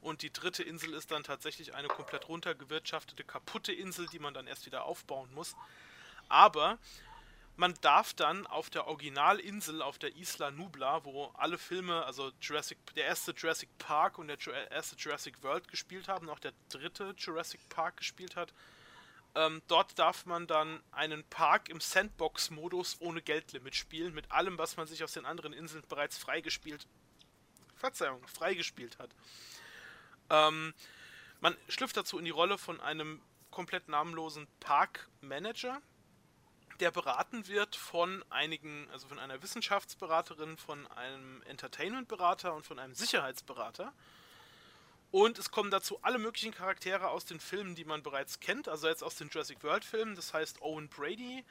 Und 0.00 0.22
die 0.22 0.32
dritte 0.32 0.62
Insel 0.62 0.94
ist 0.94 1.10
dann 1.10 1.24
tatsächlich 1.24 1.74
eine 1.74 1.88
komplett 1.88 2.28
runtergewirtschaftete, 2.28 3.24
kaputte 3.24 3.72
Insel, 3.72 4.06
die 4.06 4.20
man 4.20 4.32
dann 4.32 4.46
erst 4.46 4.64
wieder 4.66 4.84
aufbauen 4.84 5.32
muss. 5.34 5.56
Aber 6.28 6.78
man 7.58 7.74
darf 7.80 8.14
dann 8.14 8.46
auf 8.46 8.70
der 8.70 8.86
Originalinsel, 8.86 9.82
auf 9.82 9.98
der 9.98 10.14
Isla 10.16 10.52
Nubla, 10.52 11.04
wo 11.04 11.26
alle 11.34 11.58
Filme, 11.58 12.04
also 12.04 12.30
Jurassic, 12.40 12.78
der 12.94 13.06
erste 13.06 13.32
Jurassic 13.32 13.68
Park 13.78 14.18
und 14.18 14.28
der 14.28 14.38
erste 14.70 14.94
Jurassic 14.94 15.42
World 15.42 15.66
gespielt 15.66 16.06
haben, 16.06 16.30
auch 16.30 16.38
der 16.38 16.52
dritte 16.68 17.16
Jurassic 17.18 17.68
Park 17.68 17.96
gespielt 17.96 18.36
hat, 18.36 18.54
ähm, 19.34 19.60
dort 19.66 19.98
darf 19.98 20.24
man 20.24 20.46
dann 20.46 20.80
einen 20.92 21.24
Park 21.24 21.68
im 21.68 21.80
Sandbox-Modus 21.80 23.00
ohne 23.00 23.22
Geldlimit 23.22 23.74
spielen, 23.74 24.14
mit 24.14 24.30
allem, 24.30 24.56
was 24.56 24.76
man 24.76 24.86
sich 24.86 25.02
aus 25.02 25.12
den 25.12 25.26
anderen 25.26 25.52
Inseln 25.52 25.82
bereits 25.88 26.16
freigespielt, 26.16 26.86
Verzeihung, 27.74 28.24
freigespielt 28.28 29.00
hat. 29.00 29.10
Ähm, 30.30 30.74
man 31.40 31.56
schlüpft 31.68 31.96
dazu 31.96 32.20
in 32.20 32.24
die 32.24 32.30
Rolle 32.30 32.56
von 32.56 32.80
einem 32.80 33.20
komplett 33.50 33.88
namenlosen 33.88 34.46
Parkmanager, 34.60 35.82
der 36.80 36.90
beraten 36.90 37.48
wird 37.48 37.76
von 37.76 38.24
einigen, 38.30 38.88
also 38.92 39.08
von 39.08 39.18
einer 39.18 39.42
Wissenschaftsberaterin, 39.42 40.56
von 40.56 40.86
einem 40.88 41.42
Entertainmentberater 41.42 42.54
und 42.54 42.64
von 42.64 42.78
einem 42.78 42.94
Sicherheitsberater. 42.94 43.92
Und 45.10 45.38
es 45.38 45.50
kommen 45.50 45.70
dazu 45.70 45.98
alle 46.02 46.18
möglichen 46.18 46.52
Charaktere 46.52 47.08
aus 47.08 47.24
den 47.24 47.40
Filmen, 47.40 47.74
die 47.74 47.84
man 47.84 48.02
bereits 48.02 48.40
kennt, 48.40 48.68
also 48.68 48.88
jetzt 48.88 49.02
aus 49.02 49.16
den 49.16 49.28
Jurassic 49.28 49.62
World 49.62 49.84
Filmen, 49.84 50.14
das 50.14 50.34
heißt 50.34 50.60
Owen 50.60 50.88
Brady, 50.88 51.44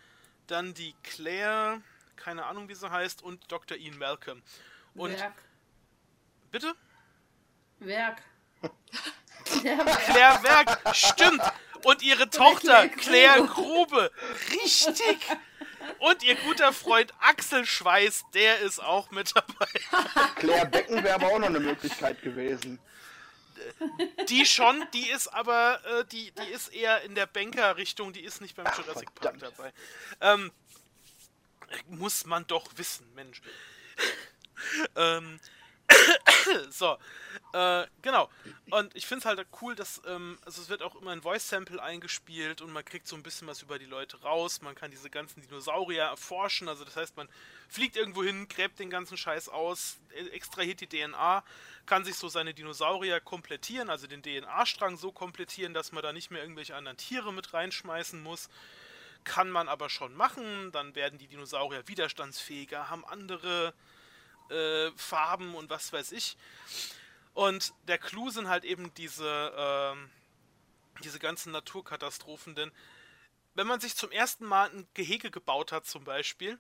dann 0.45 0.73
die 0.73 0.93
Claire, 1.03 1.81
keine 2.15 2.45
Ahnung 2.45 2.69
wie 2.69 2.75
sie 2.75 2.89
heißt, 2.89 3.23
und 3.23 3.51
Dr. 3.51 3.77
Ian 3.77 3.97
Malcolm. 3.97 4.43
Und 4.93 5.19
Werk. 5.19 5.33
bitte? 6.51 6.75
Werk. 7.80 8.22
Claire 9.45 10.43
Werk, 10.43 10.95
stimmt. 10.95 11.41
Und 11.83 12.01
ihre 12.01 12.30
Tochter 12.30 12.88
Claire 12.89 13.43
Grube. 13.45 14.11
Richtig. 14.51 15.17
Und 15.99 16.23
ihr 16.23 16.35
guter 16.35 16.73
Freund 16.73 17.14
Axel 17.19 17.65
Schweiß, 17.65 18.25
der 18.33 18.59
ist 18.59 18.80
auch 18.80 19.09
mit 19.11 19.33
dabei. 19.35 19.67
Claire 20.35 20.65
Becken 20.65 21.03
wäre 21.03 21.15
aber 21.15 21.27
auch 21.27 21.39
noch 21.39 21.47
eine 21.47 21.59
Möglichkeit 21.59 22.22
gewesen. 22.22 22.80
Die 24.30 24.45
schon, 24.45 24.85
die 24.93 25.09
ist 25.09 25.27
aber, 25.27 25.81
äh, 25.85 26.06
die, 26.06 26.31
die 26.31 26.51
ist 26.51 26.69
eher 26.73 27.01
in 27.01 27.15
der 27.15 27.25
Banker-Richtung, 27.25 28.14
die 28.14 28.22
ist 28.22 28.41
nicht 28.41 28.56
beim 28.56 28.67
Ach, 28.67 28.77
Jurassic 28.77 29.14
Park 29.15 29.38
verdammt. 29.39 29.57
dabei. 29.57 29.73
Ähm, 30.22 30.51
muss 31.88 32.25
man 32.25 32.45
doch 32.47 32.65
wissen, 32.75 33.11
Mensch. 33.15 33.41
ähm, 34.95 35.39
so, 36.69 36.98
äh, 37.53 37.85
genau. 38.01 38.30
Und 38.69 38.95
ich 38.95 39.06
finde 39.07 39.19
es 39.19 39.25
halt 39.25 39.48
cool, 39.61 39.75
dass, 39.75 40.01
ähm, 40.06 40.38
also 40.45 40.61
es 40.61 40.69
wird 40.69 40.82
auch 40.82 40.95
immer 40.95 41.11
ein 41.11 41.22
Voice-Sample 41.22 41.82
eingespielt 41.82 42.61
und 42.61 42.72
man 42.72 42.83
kriegt 42.83 43.07
so 43.07 43.16
ein 43.16 43.24
bisschen 43.24 43.48
was 43.48 43.61
über 43.61 43.80
die 43.80 43.85
Leute 43.85 44.22
raus. 44.22 44.61
Man 44.61 44.75
kann 44.75 44.91
diese 44.91 45.09
ganzen 45.09 45.41
Dinosaurier 45.41 46.03
erforschen. 46.03 46.67
Also 46.67 46.83
das 46.83 46.95
heißt, 46.95 47.16
man 47.16 47.30
fliegt 47.69 47.95
irgendwo 47.95 48.24
hin, 48.24 48.48
gräbt 48.48 48.80
den 48.80 48.90
ganzen 48.90 49.17
Scheiß 49.17 49.49
aus, 49.49 49.98
e- 50.14 50.30
extrahiert 50.30 50.82
die 50.82 50.88
DNA, 50.88 51.43
kann 51.85 52.03
sich 52.03 52.16
so 52.16 52.27
seine 52.27 52.53
Dinosaurier 52.53 53.19
komplettieren, 53.22 53.90
also 53.90 54.07
den 54.07 54.22
DNA-Strang 54.22 54.98
so 54.98 55.11
komplettieren, 55.11 55.74
dass 55.74 55.91
man 55.93 56.03
da 56.03 56.11
nicht 56.11 56.32
mehr 56.32 56.41
irgendwelche 56.41 56.75
anderen 56.75 56.98
Tiere 56.98 57.32
mit 57.32 57.53
reinschmeißen 57.53 58.22
muss. 58.22 58.49
Kann 59.24 59.49
man 59.49 59.67
aber 59.67 59.90
schon 59.90 60.16
machen, 60.16 60.72
dann 60.72 60.95
werden 60.95 61.19
die 61.19 61.27
Dinosaurier 61.27 61.88
widerstandsfähiger, 61.88 62.90
haben 62.90 63.06
andere 63.06 63.74
äh, 64.51 64.92
Farben 64.95 65.56
und 65.56 65.69
was 65.69 65.92
weiß 65.93 66.11
ich. 66.11 66.38
Und 67.34 67.74
der 67.88 67.98
Clou 67.98 68.30
sind 68.30 68.48
halt 68.48 68.64
eben 68.64 68.93
diese, 68.95 69.53
ähm, 69.56 70.09
diese 71.03 71.19
ganzen 71.19 71.51
Naturkatastrophen, 71.51 72.56
denn 72.56 72.72
wenn 73.53 73.67
man 73.67 73.80
sich 73.80 73.95
zum 73.95 74.11
ersten 74.11 74.45
Mal 74.45 74.69
ein 74.69 74.88
Gehege 74.93 75.32
gebaut 75.32 75.72
hat 75.72 75.85
zum 75.85 76.03
Beispiel 76.03 76.59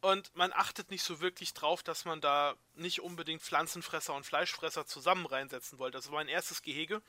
und 0.00 0.34
man 0.34 0.52
achtet 0.52 0.90
nicht 0.90 1.04
so 1.04 1.20
wirklich 1.20 1.54
drauf, 1.54 1.84
dass 1.84 2.04
man 2.04 2.20
da 2.20 2.56
nicht 2.74 3.00
unbedingt 3.00 3.42
Pflanzenfresser 3.42 4.14
und 4.14 4.26
Fleischfresser 4.26 4.84
zusammen 4.84 5.26
reinsetzen 5.26 5.78
wollte. 5.78 5.98
Das 5.98 6.08
war 6.08 6.14
mein 6.14 6.26
erstes 6.26 6.62
Gehege. 6.62 7.00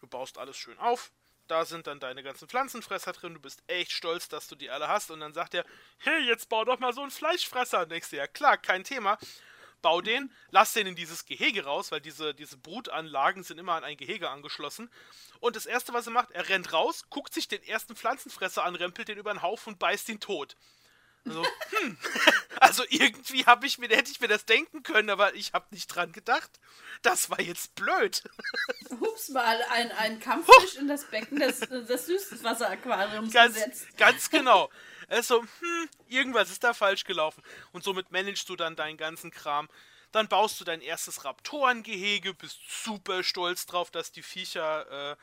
Du 0.00 0.06
baust 0.06 0.38
alles 0.38 0.56
schön 0.56 0.78
auf. 0.78 1.12
Da 1.46 1.64
sind 1.64 1.86
dann 1.86 2.00
deine 2.00 2.22
ganzen 2.22 2.48
Pflanzenfresser 2.48 3.12
drin. 3.12 3.34
Du 3.34 3.40
bist 3.40 3.62
echt 3.66 3.92
stolz, 3.92 4.28
dass 4.28 4.48
du 4.48 4.54
die 4.54 4.70
alle 4.70 4.88
hast. 4.88 5.10
Und 5.10 5.20
dann 5.20 5.34
sagt 5.34 5.54
er, 5.54 5.64
hey, 5.98 6.20
jetzt 6.22 6.48
bau 6.48 6.64
doch 6.64 6.78
mal 6.78 6.94
so 6.94 7.02
einen 7.02 7.10
Fleischfresser. 7.10 7.82
Und 7.82 7.92
denkst 7.92 8.10
du, 8.10 8.16
ja 8.16 8.26
klar, 8.26 8.56
kein 8.56 8.84
Thema. 8.84 9.18
Bau 9.82 10.00
den, 10.00 10.32
lass 10.50 10.72
den 10.72 10.86
in 10.86 10.96
dieses 10.96 11.26
Gehege 11.26 11.64
raus, 11.64 11.92
weil 11.92 12.00
diese, 12.00 12.32
diese 12.32 12.56
Brutanlagen 12.56 13.42
sind 13.42 13.58
immer 13.58 13.74
an 13.74 13.84
ein 13.84 13.98
Gehege 13.98 14.30
angeschlossen. 14.30 14.90
Und 15.40 15.56
das 15.56 15.66
erste, 15.66 15.92
was 15.92 16.06
er 16.06 16.12
macht, 16.12 16.30
er 16.30 16.48
rennt 16.48 16.72
raus, 16.72 17.04
guckt 17.10 17.34
sich 17.34 17.48
den 17.48 17.62
ersten 17.62 17.94
Pflanzenfresser 17.94 18.64
an, 18.64 18.76
rempelt 18.76 19.08
den 19.08 19.18
über 19.18 19.34
den 19.34 19.42
Haufen 19.42 19.74
und 19.74 19.78
beißt 19.78 20.08
ihn 20.08 20.20
tot. 20.20 20.56
Also, 21.26 21.44
hm. 21.70 21.96
also 22.60 22.84
irgendwie 22.88 23.46
habe 23.46 23.66
ich 23.66 23.78
mir, 23.78 23.88
hätte 23.88 24.10
ich 24.10 24.20
mir 24.20 24.28
das 24.28 24.44
denken 24.44 24.82
können, 24.82 25.10
aber 25.10 25.34
ich 25.34 25.52
habe 25.52 25.66
nicht 25.70 25.88
dran 25.88 26.12
gedacht. 26.12 26.50
Das 27.02 27.30
war 27.30 27.40
jetzt 27.40 27.74
blöd. 27.74 28.22
Hups, 29.00 29.30
mal 29.30 29.62
ein, 29.70 29.90
ein 29.92 30.20
Kampffisch 30.20 30.76
in 30.78 30.88
das 30.88 31.04
Becken 31.04 31.38
des, 31.38 31.60
des 31.60 32.06
Süßwasseraquariums 32.06 33.32
Ganz, 33.32 33.54
gesetzt. 33.54 33.96
ganz 33.96 34.30
genau. 34.30 34.70
Also, 35.08 35.42
hm, 35.42 35.88
irgendwas 36.08 36.50
ist 36.50 36.64
da 36.64 36.74
falsch 36.74 37.04
gelaufen. 37.04 37.42
Und 37.72 37.84
somit 37.84 38.10
managst 38.10 38.48
du 38.48 38.56
dann 38.56 38.76
deinen 38.76 38.96
ganzen 38.96 39.30
Kram. 39.30 39.68
Dann 40.12 40.28
baust 40.28 40.60
du 40.60 40.64
dein 40.64 40.80
erstes 40.80 41.24
Raptorengehege, 41.24 42.34
bist 42.34 42.58
super 42.68 43.24
stolz 43.24 43.66
drauf, 43.66 43.90
dass 43.90 44.12
die 44.12 44.22
Viecher, 44.22 45.12
äh, 45.12 45.16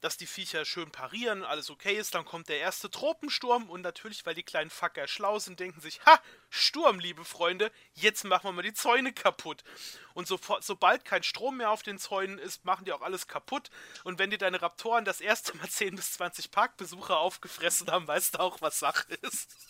dass 0.00 0.16
die 0.16 0.26
Viecher 0.26 0.64
schön 0.64 0.90
parieren, 0.90 1.44
alles 1.44 1.70
okay 1.70 1.96
ist. 1.96 2.14
Dann 2.14 2.24
kommt 2.24 2.48
der 2.48 2.58
erste 2.58 2.90
Tropensturm 2.90 3.68
und 3.70 3.82
natürlich, 3.82 4.24
weil 4.26 4.34
die 4.34 4.42
kleinen 4.42 4.70
Facker 4.70 5.06
schlau 5.08 5.38
sind, 5.38 5.60
denken 5.60 5.80
sich, 5.80 6.00
ha, 6.06 6.20
Sturm, 6.50 6.98
liebe 6.98 7.24
Freunde, 7.24 7.70
jetzt 7.94 8.24
machen 8.24 8.44
wir 8.44 8.52
mal 8.52 8.62
die 8.62 8.72
Zäune 8.72 9.12
kaputt. 9.12 9.64
Und 10.14 10.26
sofort, 10.26 10.64
sobald 10.64 11.04
kein 11.04 11.22
Strom 11.22 11.58
mehr 11.58 11.70
auf 11.70 11.82
den 11.82 11.98
Zäunen 11.98 12.38
ist, 12.38 12.64
machen 12.64 12.84
die 12.84 12.92
auch 12.92 13.02
alles 13.02 13.28
kaputt. 13.28 13.70
Und 14.04 14.18
wenn 14.18 14.30
dir 14.30 14.38
deine 14.38 14.60
Raptoren 14.60 15.04
das 15.04 15.20
erste 15.20 15.56
Mal 15.56 15.68
10 15.68 15.96
bis 15.96 16.12
20 16.12 16.50
Parkbesucher 16.50 17.18
aufgefressen 17.18 17.90
haben, 17.90 18.06
weißt 18.06 18.34
du 18.34 18.40
auch, 18.40 18.60
was 18.60 18.78
Sache 18.78 19.14
ist. 19.22 19.56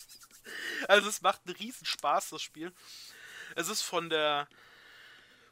Also 0.88 1.10
es 1.10 1.20
macht 1.20 1.42
einen 1.44 1.56
riesen 1.56 1.84
Spaß, 1.84 2.30
das 2.30 2.40
Spiel. 2.40 2.72
Es 3.54 3.68
ist 3.68 3.82
von 3.82 4.08
der 4.08 4.48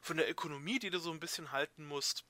von 0.01 0.17
der 0.17 0.29
Ökonomie, 0.29 0.79
die 0.79 0.89
du 0.89 0.99
so 0.99 1.11
ein 1.11 1.19
bisschen 1.19 1.51
halten 1.51 1.85
musst, 1.85 2.23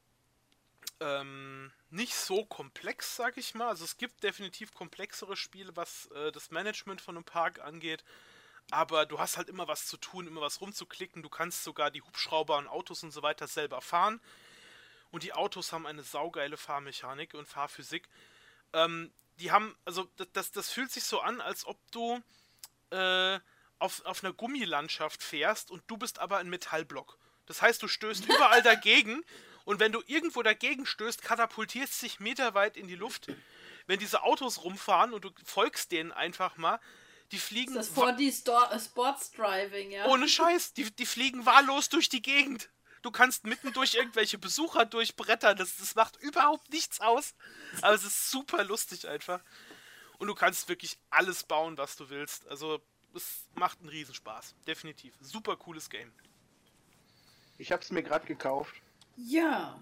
ähm, 1.00 1.72
nicht 1.90 2.16
so 2.16 2.45
komplex, 2.45 3.16
sag 3.16 3.38
ich 3.38 3.56
mal. 3.56 3.69
Also 3.69 3.85
es 3.85 3.98
gibt 3.98 4.24
definitiv 4.24 4.74
komplexere 4.74 5.38
Spiele, 5.38 5.76
was 5.76 6.08
äh, 6.08 6.32
das 6.32 6.51
Management 6.51 7.01
von 7.01 7.16
einem 7.16 7.24
Park 7.24 7.59
angeht. 7.59 8.03
Aber 8.72 9.06
du 9.06 9.19
hast 9.19 9.38
halt 9.38 9.48
immer 9.48 9.67
was 9.67 9.88
zu 9.88 9.98
tun, 9.98 10.27
immer 10.27 10.42
was 10.42 10.59
rumzuklicken. 10.59 11.24
Du 11.24 11.30
kannst 11.30 11.64
sogar 11.64 11.90
die 11.90 12.01
Hubschrauber 12.01 12.58
und 12.58 12.67
Autos 12.67 13.03
und 13.03 13.11
so 13.11 13.22
weiter 13.22 13.48
selber 13.48 13.82
fahren. 13.82 14.19
Und 15.11 15.24
die 15.24 15.34
Autos 15.34 15.72
haben 15.72 15.88
eine 15.88 16.03
saugeile 16.03 16.58
Fahrmechanik 16.58 17.34
und 17.34 17.48
Fahrphysik. 17.48 18.09
Ähm, 18.74 19.14
die 19.40 19.51
haben, 19.51 19.76
also 19.85 20.09
das, 20.34 20.51
das, 20.51 20.69
fühlt 20.69 20.92
sich 20.92 21.06
so 21.06 21.22
an, 21.22 21.40
als 21.40 21.66
ob 21.66 21.80
du 21.92 22.22
äh, 22.90 23.40
auf, 23.80 24.03
auf 24.06 24.24
einer 24.24 24.34
Gummilandschaft 24.34 25.24
fährst 25.24 25.72
und 25.72 25.84
du 25.88 25.95
bist 25.95 26.19
aber 26.19 26.38
ein 26.38 26.50
Metallblock. 26.50 27.17
Das 27.45 27.61
heißt, 27.61 27.82
du 27.82 27.88
stößt 27.88 28.26
überall 28.30 28.64
dagegen 28.64 29.24
und 29.68 29.80
wenn 29.82 29.92
du 29.92 30.02
irgendwo 30.08 30.42
dagegen 30.44 30.86
stößt, 30.86 31.22
katapultierst 31.22 32.02
dich 32.02 32.20
meterweit 32.22 32.78
in 32.78 32.88
die 32.88 32.96
Luft. 32.96 33.28
Wenn 33.86 34.00
diese 34.00 34.24
Autos 34.24 34.64
rumfahren 34.64 35.14
und 35.14 35.26
du 35.26 35.30
folgst 35.46 35.92
denen 35.92 36.12
einfach 36.14 36.56
mal, 36.58 36.80
die 37.32 37.38
fliegen 37.40 37.74
Das 37.76 37.96
wa- 37.96 38.10
4D 38.12 38.32
Sto- 38.32 38.64
äh, 38.72 38.80
Sports 38.80 39.32
Driving, 39.34 39.92
ja. 39.92 40.06
ohne 40.08 40.30
Scheiß, 40.30 40.74
die, 40.74 40.90
die 40.96 41.06
fliegen 41.06 41.46
wahllos 41.46 41.90
durch 41.90 42.08
die 42.08 42.22
Gegend. 42.22 42.70
Du 43.02 43.12
kannst 43.12 43.46
mitten 43.46 43.74
durch 43.74 43.96
irgendwelche 43.96 44.38
Besucher 44.38 44.86
durchbrettern. 44.86 45.58
Das, 45.58 45.76
das 45.78 45.96
macht 45.96 46.16
überhaupt 46.18 46.70
nichts 46.72 47.00
aus. 47.02 47.36
Aber 47.82 47.94
es 47.94 48.04
ist 48.06 48.32
super 48.32 48.64
lustig 48.64 49.08
einfach. 49.08 49.42
Und 50.18 50.28
du 50.28 50.34
kannst 50.36 50.68
wirklich 50.70 50.98
alles 51.10 51.44
bauen, 51.44 51.78
was 51.78 51.96
du 51.98 52.10
willst. 52.10 52.48
Also, 52.48 52.82
es 53.14 53.46
macht 53.56 53.80
einen 53.82 53.90
Riesenspaß. 53.90 54.56
Definitiv. 54.66 55.14
Super 55.22 55.56
cooles 55.58 55.90
Game. 55.90 56.12
Ich 57.58 57.72
hab's 57.72 57.92
mir 57.92 58.04
gerade 58.04 58.26
gekauft. 58.26 58.74
Ja. 59.18 59.80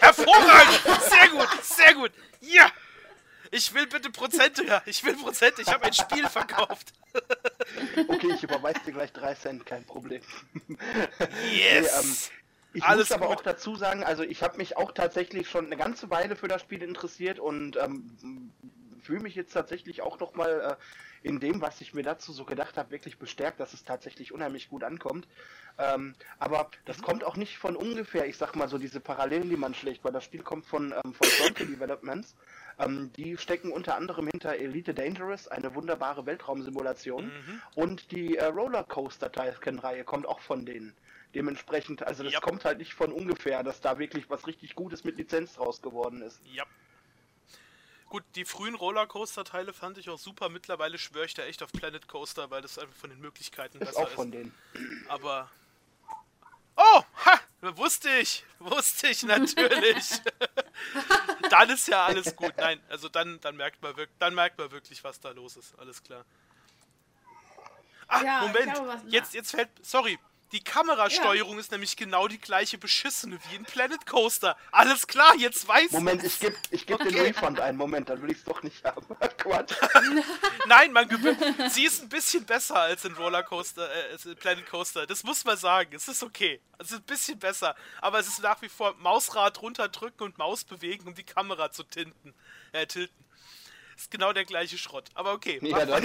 Hervorragend! 0.00 0.80
Sehr 1.08 1.28
gut, 1.28 1.48
sehr 1.62 1.94
gut. 1.94 2.12
Ja! 2.40 2.70
Ich 3.52 3.74
will 3.74 3.86
bitte 3.86 4.10
Prozente, 4.10 4.64
ja. 4.64 4.82
Ich 4.86 5.02
will 5.04 5.14
Prozente. 5.16 5.62
Ich 5.62 5.68
habe 5.68 5.84
ein 5.84 5.92
Spiel 5.92 6.28
verkauft. 6.28 6.92
Okay, 8.08 8.32
ich 8.34 8.42
überweise 8.44 8.78
dir 8.86 8.92
gleich 8.92 9.12
3 9.12 9.34
Cent, 9.34 9.66
kein 9.66 9.84
Problem. 9.84 10.22
Yes! 10.68 10.80
Nee, 11.50 11.78
ähm, 11.78 12.16
ich 12.72 12.84
Alles 12.84 13.10
muss 13.10 13.12
aber 13.12 13.26
gut. 13.28 13.38
auch 13.38 13.42
dazu 13.42 13.74
sagen, 13.74 14.04
also 14.04 14.22
ich 14.22 14.42
habe 14.44 14.56
mich 14.56 14.76
auch 14.76 14.92
tatsächlich 14.92 15.48
schon 15.50 15.66
eine 15.66 15.76
ganze 15.76 16.08
Weile 16.10 16.36
für 16.36 16.46
das 16.46 16.60
Spiel 16.62 16.82
interessiert 16.82 17.40
und 17.40 17.76
ähm, 17.76 18.52
fühle 19.00 19.20
mich 19.20 19.34
jetzt 19.34 19.52
tatsächlich 19.52 20.02
auch 20.02 20.18
nochmal 20.18 20.78
äh, 20.78 21.26
in 21.28 21.40
dem, 21.40 21.60
was 21.60 21.80
ich 21.80 21.92
mir 21.94 22.02
dazu 22.02 22.32
so 22.32 22.44
gedacht 22.44 22.76
habe, 22.76 22.90
wirklich 22.90 23.18
bestärkt, 23.18 23.60
dass 23.60 23.74
es 23.74 23.84
tatsächlich 23.84 24.32
unheimlich 24.32 24.68
gut 24.68 24.84
ankommt. 24.84 25.28
Ähm, 25.78 26.14
aber 26.38 26.70
das 26.84 27.02
kommt 27.02 27.24
auch 27.24 27.36
nicht 27.36 27.58
von 27.58 27.76
ungefähr, 27.76 28.26
ich 28.26 28.36
sag 28.36 28.56
mal 28.56 28.68
so 28.68 28.78
diese 28.78 29.00
Parallelen, 29.00 29.48
die 29.48 29.56
man 29.56 29.74
schlägt, 29.74 30.04
weil 30.04 30.12
das 30.12 30.24
Spiel 30.24 30.42
kommt 30.42 30.66
von, 30.66 30.92
ähm, 30.92 31.14
von 31.14 31.26
Frontier 31.28 31.66
Developments. 31.66 32.34
Ähm, 32.78 33.12
die 33.16 33.36
stecken 33.36 33.72
unter 33.72 33.96
anderem 33.96 34.28
hinter 34.28 34.56
Elite 34.56 34.94
Dangerous, 34.94 35.48
eine 35.48 35.74
wunderbare 35.74 36.24
Weltraumsimulation. 36.26 37.26
Mhm. 37.26 37.62
Und 37.74 38.10
die 38.12 38.36
äh, 38.36 38.46
Rollercoaster-Teilken-Reihe 38.46 40.04
kommt 40.04 40.26
auch 40.26 40.40
von 40.40 40.64
denen. 40.64 40.94
Dementsprechend, 41.34 42.02
also 42.02 42.24
das 42.24 42.32
Ja. 42.32 42.40
kommt 42.40 42.64
halt 42.64 42.78
nicht 42.78 42.94
von 42.94 43.12
ungefähr, 43.12 43.62
dass 43.62 43.80
da 43.80 43.98
wirklich 43.98 44.28
was 44.28 44.46
richtig 44.46 44.74
Gutes 44.74 45.04
mit 45.04 45.16
Lizenz 45.16 45.54
draus 45.54 45.80
geworden 45.80 46.22
ist. 46.22 46.40
Ja. 46.44 46.64
Gut, 48.10 48.24
die 48.34 48.44
frühen 48.44 48.74
Rollercoaster-Teile 48.74 49.72
fand 49.72 49.96
ich 49.96 50.10
auch 50.10 50.18
super. 50.18 50.48
Mittlerweile 50.48 50.98
schwöre 50.98 51.26
ich 51.26 51.34
da 51.34 51.44
echt 51.44 51.62
auf 51.62 51.70
Planet 51.70 52.08
Coaster, 52.08 52.50
weil 52.50 52.60
das 52.60 52.76
einfach 52.76 52.96
von 52.96 53.08
den 53.08 53.20
Möglichkeiten 53.20 53.78
Ist 53.78 53.86
besser 53.90 54.00
auch 54.00 54.08
von 54.10 54.32
denen. 54.32 54.52
Aber. 55.08 55.48
Oh! 56.76 57.02
Ha! 57.24 57.40
Wusste 57.76 58.10
ich! 58.18 58.44
Wusste 58.58 59.06
ich 59.08 59.22
natürlich! 59.22 60.08
dann 61.50 61.70
ist 61.70 61.86
ja 61.86 62.04
alles 62.06 62.34
gut. 62.34 62.52
Nein, 62.56 62.80
also 62.88 63.08
dann, 63.08 63.38
dann, 63.42 63.56
merkt 63.56 63.80
man 63.80 63.96
wirklich, 63.96 64.18
dann 64.18 64.34
merkt 64.34 64.58
man 64.58 64.72
wirklich, 64.72 65.04
was 65.04 65.20
da 65.20 65.30
los 65.30 65.56
ist. 65.56 65.78
Alles 65.78 66.02
klar. 66.02 66.24
Ah, 68.08 68.24
Ja, 68.24 68.40
Moment! 68.40 68.76
was- 68.88 69.02
Jetzt, 69.06 69.34
jetzt 69.34 69.52
fällt. 69.52 69.68
Sorry. 69.86 70.18
Die 70.52 70.64
Kamerasteuerung 70.64 71.58
ist 71.60 71.70
nämlich 71.70 71.96
genau 71.96 72.26
die 72.26 72.40
gleiche 72.40 72.76
beschissene 72.76 73.38
wie 73.48 73.56
in 73.56 73.64
Planet 73.64 74.04
Coaster. 74.04 74.56
Alles 74.72 75.06
klar, 75.06 75.36
jetzt 75.36 75.66
weiß 75.68 75.92
Moment, 75.92 76.24
ich 76.24 76.40
gebe 76.40 76.56
ich 76.70 76.86
geb 76.86 76.98
den 76.98 77.08
Okay. 77.08 77.20
Refund 77.20 77.60
ein. 77.60 77.76
Moment, 77.76 78.08
dann 78.08 78.20
will 78.20 78.32
ich 78.32 78.38
es 78.38 78.44
doch 78.44 78.62
nicht 78.64 78.84
haben. 78.84 79.06
Quatsch. 79.36 79.74
Nein, 80.66 80.92
man 80.92 81.08
gewinnt. 81.08 81.38
Sie 81.72 81.84
ist 81.84 82.02
ein 82.02 82.08
bisschen 82.08 82.44
besser 82.44 82.76
als 82.80 83.04
in 83.04 83.14
Rollercoaster, 83.14 83.88
äh, 84.12 84.34
Planet 84.34 84.66
Coaster. 84.66 85.06
Das 85.06 85.22
muss 85.22 85.44
man 85.44 85.56
sagen. 85.56 85.94
Es 85.94 86.08
ist 86.08 86.22
okay. 86.22 86.60
Es 86.78 86.90
ist 86.90 86.98
ein 86.98 87.02
bisschen 87.02 87.38
besser. 87.38 87.76
Aber 88.00 88.18
es 88.18 88.26
ist 88.26 88.42
nach 88.42 88.60
wie 88.62 88.68
vor 88.68 88.94
Mausrad 88.98 89.62
runterdrücken 89.62 90.24
und 90.24 90.38
Maus 90.38 90.64
bewegen, 90.64 91.06
um 91.06 91.14
die 91.14 91.24
Kamera 91.24 91.70
zu 91.70 91.84
tinten. 91.84 92.34
Äh, 92.72 92.86
tilten. 92.86 93.24
Ist 93.96 94.10
genau 94.10 94.32
der 94.32 94.46
gleiche 94.46 94.78
Schrott. 94.78 95.10
Aber 95.14 95.32
okay. 95.32 95.60
Ja, 95.62 95.86
mach. 95.86 96.00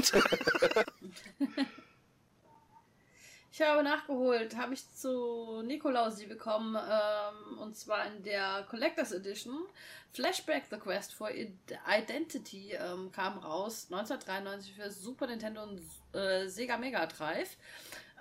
Ich 3.57 3.61
habe 3.61 3.83
nachgeholt, 3.83 4.57
habe 4.57 4.73
ich 4.73 4.85
zu 4.95 5.61
Nikolausi 5.61 6.25
bekommen, 6.25 6.75
ähm, 6.75 7.57
und 7.59 7.77
zwar 7.77 8.05
in 8.05 8.21
der 8.21 8.65
Collectors 8.69 9.13
Edition. 9.13 9.65
Flashback 10.11 10.65
The 10.69 10.75
Quest 10.75 11.13
for 11.13 11.31
Id- 11.31 11.79
Identity 11.87 12.73
ähm, 12.73 13.13
kam 13.13 13.37
raus 13.37 13.87
1993 13.89 14.75
für 14.75 14.91
Super 14.91 15.27
Nintendo 15.27 15.63
und 15.63 15.81
äh, 16.13 16.49
Sega 16.49 16.77
Mega 16.77 17.05
Drive. 17.05 17.55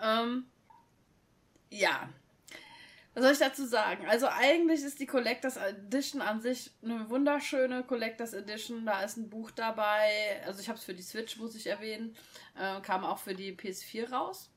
Ähm, 0.00 0.46
ja. 1.68 2.08
Was 3.14 3.24
soll 3.24 3.32
ich 3.32 3.38
dazu 3.38 3.66
sagen? 3.66 4.06
Also 4.06 4.28
eigentlich 4.28 4.84
ist 4.84 5.00
die 5.00 5.06
Collectors 5.06 5.56
Edition 5.56 6.22
an 6.22 6.42
sich 6.42 6.70
eine 6.80 7.10
wunderschöne 7.10 7.82
Collectors 7.82 8.34
Edition. 8.34 8.86
Da 8.86 9.02
ist 9.02 9.16
ein 9.16 9.30
Buch 9.30 9.50
dabei. 9.50 10.40
Also 10.46 10.60
ich 10.60 10.68
habe 10.68 10.78
es 10.78 10.84
für 10.84 10.94
die 10.94 11.02
Switch, 11.02 11.36
muss 11.38 11.56
ich 11.56 11.66
erwähnen. 11.66 12.16
Äh, 12.56 12.80
kam 12.82 13.04
auch 13.04 13.18
für 13.18 13.34
die 13.34 13.52
PS4 13.52 14.10
raus. 14.10 14.52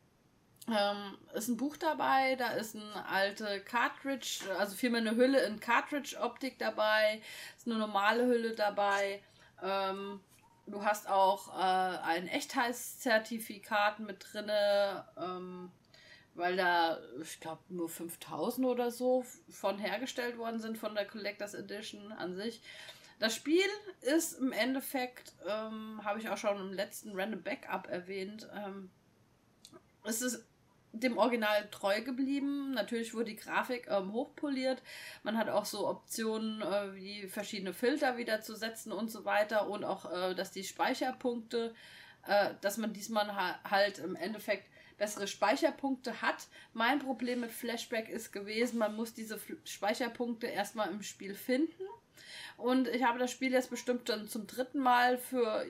Ähm, 0.70 1.18
ist 1.34 1.48
ein 1.48 1.56
Buch 1.56 1.78
dabei, 1.78 2.36
da 2.36 2.50
ist 2.50 2.76
eine 2.76 3.06
alte 3.08 3.62
Cartridge, 3.62 4.42
also 4.58 4.76
vielmehr 4.76 5.00
eine 5.00 5.16
Hülle 5.16 5.42
in 5.46 5.62
Cartridge-Optik 5.62 6.60
dabei, 6.60 7.22
ist 7.58 7.68
eine 7.68 7.78
normale 7.78 8.26
Hülle 8.26 8.54
dabei. 8.54 9.22
Ähm, 9.64 10.20
du 10.66 10.84
hast 10.84 11.10
auch 11.10 11.58
äh, 11.58 11.98
ein 12.04 12.28
Echtheitszertifikat 12.28 14.00
mit 14.00 14.26
drinne, 14.30 15.08
ähm, 15.18 15.72
weil 16.36 16.58
da, 16.58 17.00
ich 17.22 17.40
glaube, 17.40 17.62
nur 17.70 17.88
5000 17.88 18.68
oder 18.68 18.92
so 18.92 19.26
von 19.50 19.80
hergestellt 19.80 20.38
worden 20.38 20.60
sind 20.60 20.78
von 20.78 20.96
der 20.96 21.08
Collectors 21.08 21.54
Edition 21.54 22.12
an 22.12 22.36
sich. 22.36 22.62
Das 23.20 23.34
Spiel 23.34 23.66
ist 24.02 24.34
im 24.34 24.52
Endeffekt, 24.52 25.34
ähm, 25.48 26.02
habe 26.04 26.20
ich 26.20 26.30
auch 26.30 26.38
schon 26.38 26.60
im 26.60 26.74
letzten 26.74 27.18
Random 27.18 27.42
Backup 27.42 27.88
erwähnt, 27.88 28.50
ähm, 28.54 28.92
es 30.04 30.22
ist 30.22 30.46
dem 31.00 31.18
Original 31.18 31.68
treu 31.72 32.02
geblieben. 32.02 32.72
Natürlich 32.72 33.14
wurde 33.14 33.26
die 33.26 33.36
Grafik 33.36 33.88
ähm, 33.90 34.14
hochpoliert. 34.14 34.82
Man 35.24 35.38
hat 35.38 35.50
auch 35.50 35.66
so 35.66 35.88
Optionen 35.88 36.62
äh, 36.62 36.96
wie 36.96 37.28
verschiedene 37.28 37.74
Filter 37.74 38.18
wieder 38.18 38.42
zu 38.42 38.56
setzen 38.56 38.92
und 38.92 39.12
so 39.12 39.26
weiter. 39.26 39.70
Und 39.70 39.84
auch, 39.84 40.12
äh, 40.12 40.36
dass 40.36 40.52
die 40.52 40.64
Speicherpunkte, 40.64 41.74
äh, 42.28 42.52
dass 42.62 42.78
man 42.78 42.94
diesmal 42.94 43.36
ha 43.36 43.60
halt 43.64 44.00
im 44.00 44.16
Endeffekt 44.16 44.68
bessere 44.98 45.28
Speicherpunkte 45.28 46.22
hat. 46.22 46.48
Mein 46.74 47.00
Problem 47.00 47.42
mit 47.42 47.52
Flashback 47.52 48.10
ist 48.10 48.32
gewesen, 48.32 48.80
man 48.80 48.96
muss 48.96 49.14
diese 49.14 49.36
F 49.36 49.54
Speicherpunkte 49.64 50.48
erstmal 50.48 50.90
im 50.90 51.04
Spiel 51.04 51.36
finden. 51.36 51.84
Und 52.58 52.88
ich 52.88 53.04
habe 53.04 53.20
das 53.20 53.32
Spiel 53.32 53.52
jetzt 53.52 53.70
bestimmt 53.70 54.10
dann 54.10 54.28
zum 54.28 54.48
dritten 54.48 54.80
Mal 54.80 55.18
für 55.18 55.66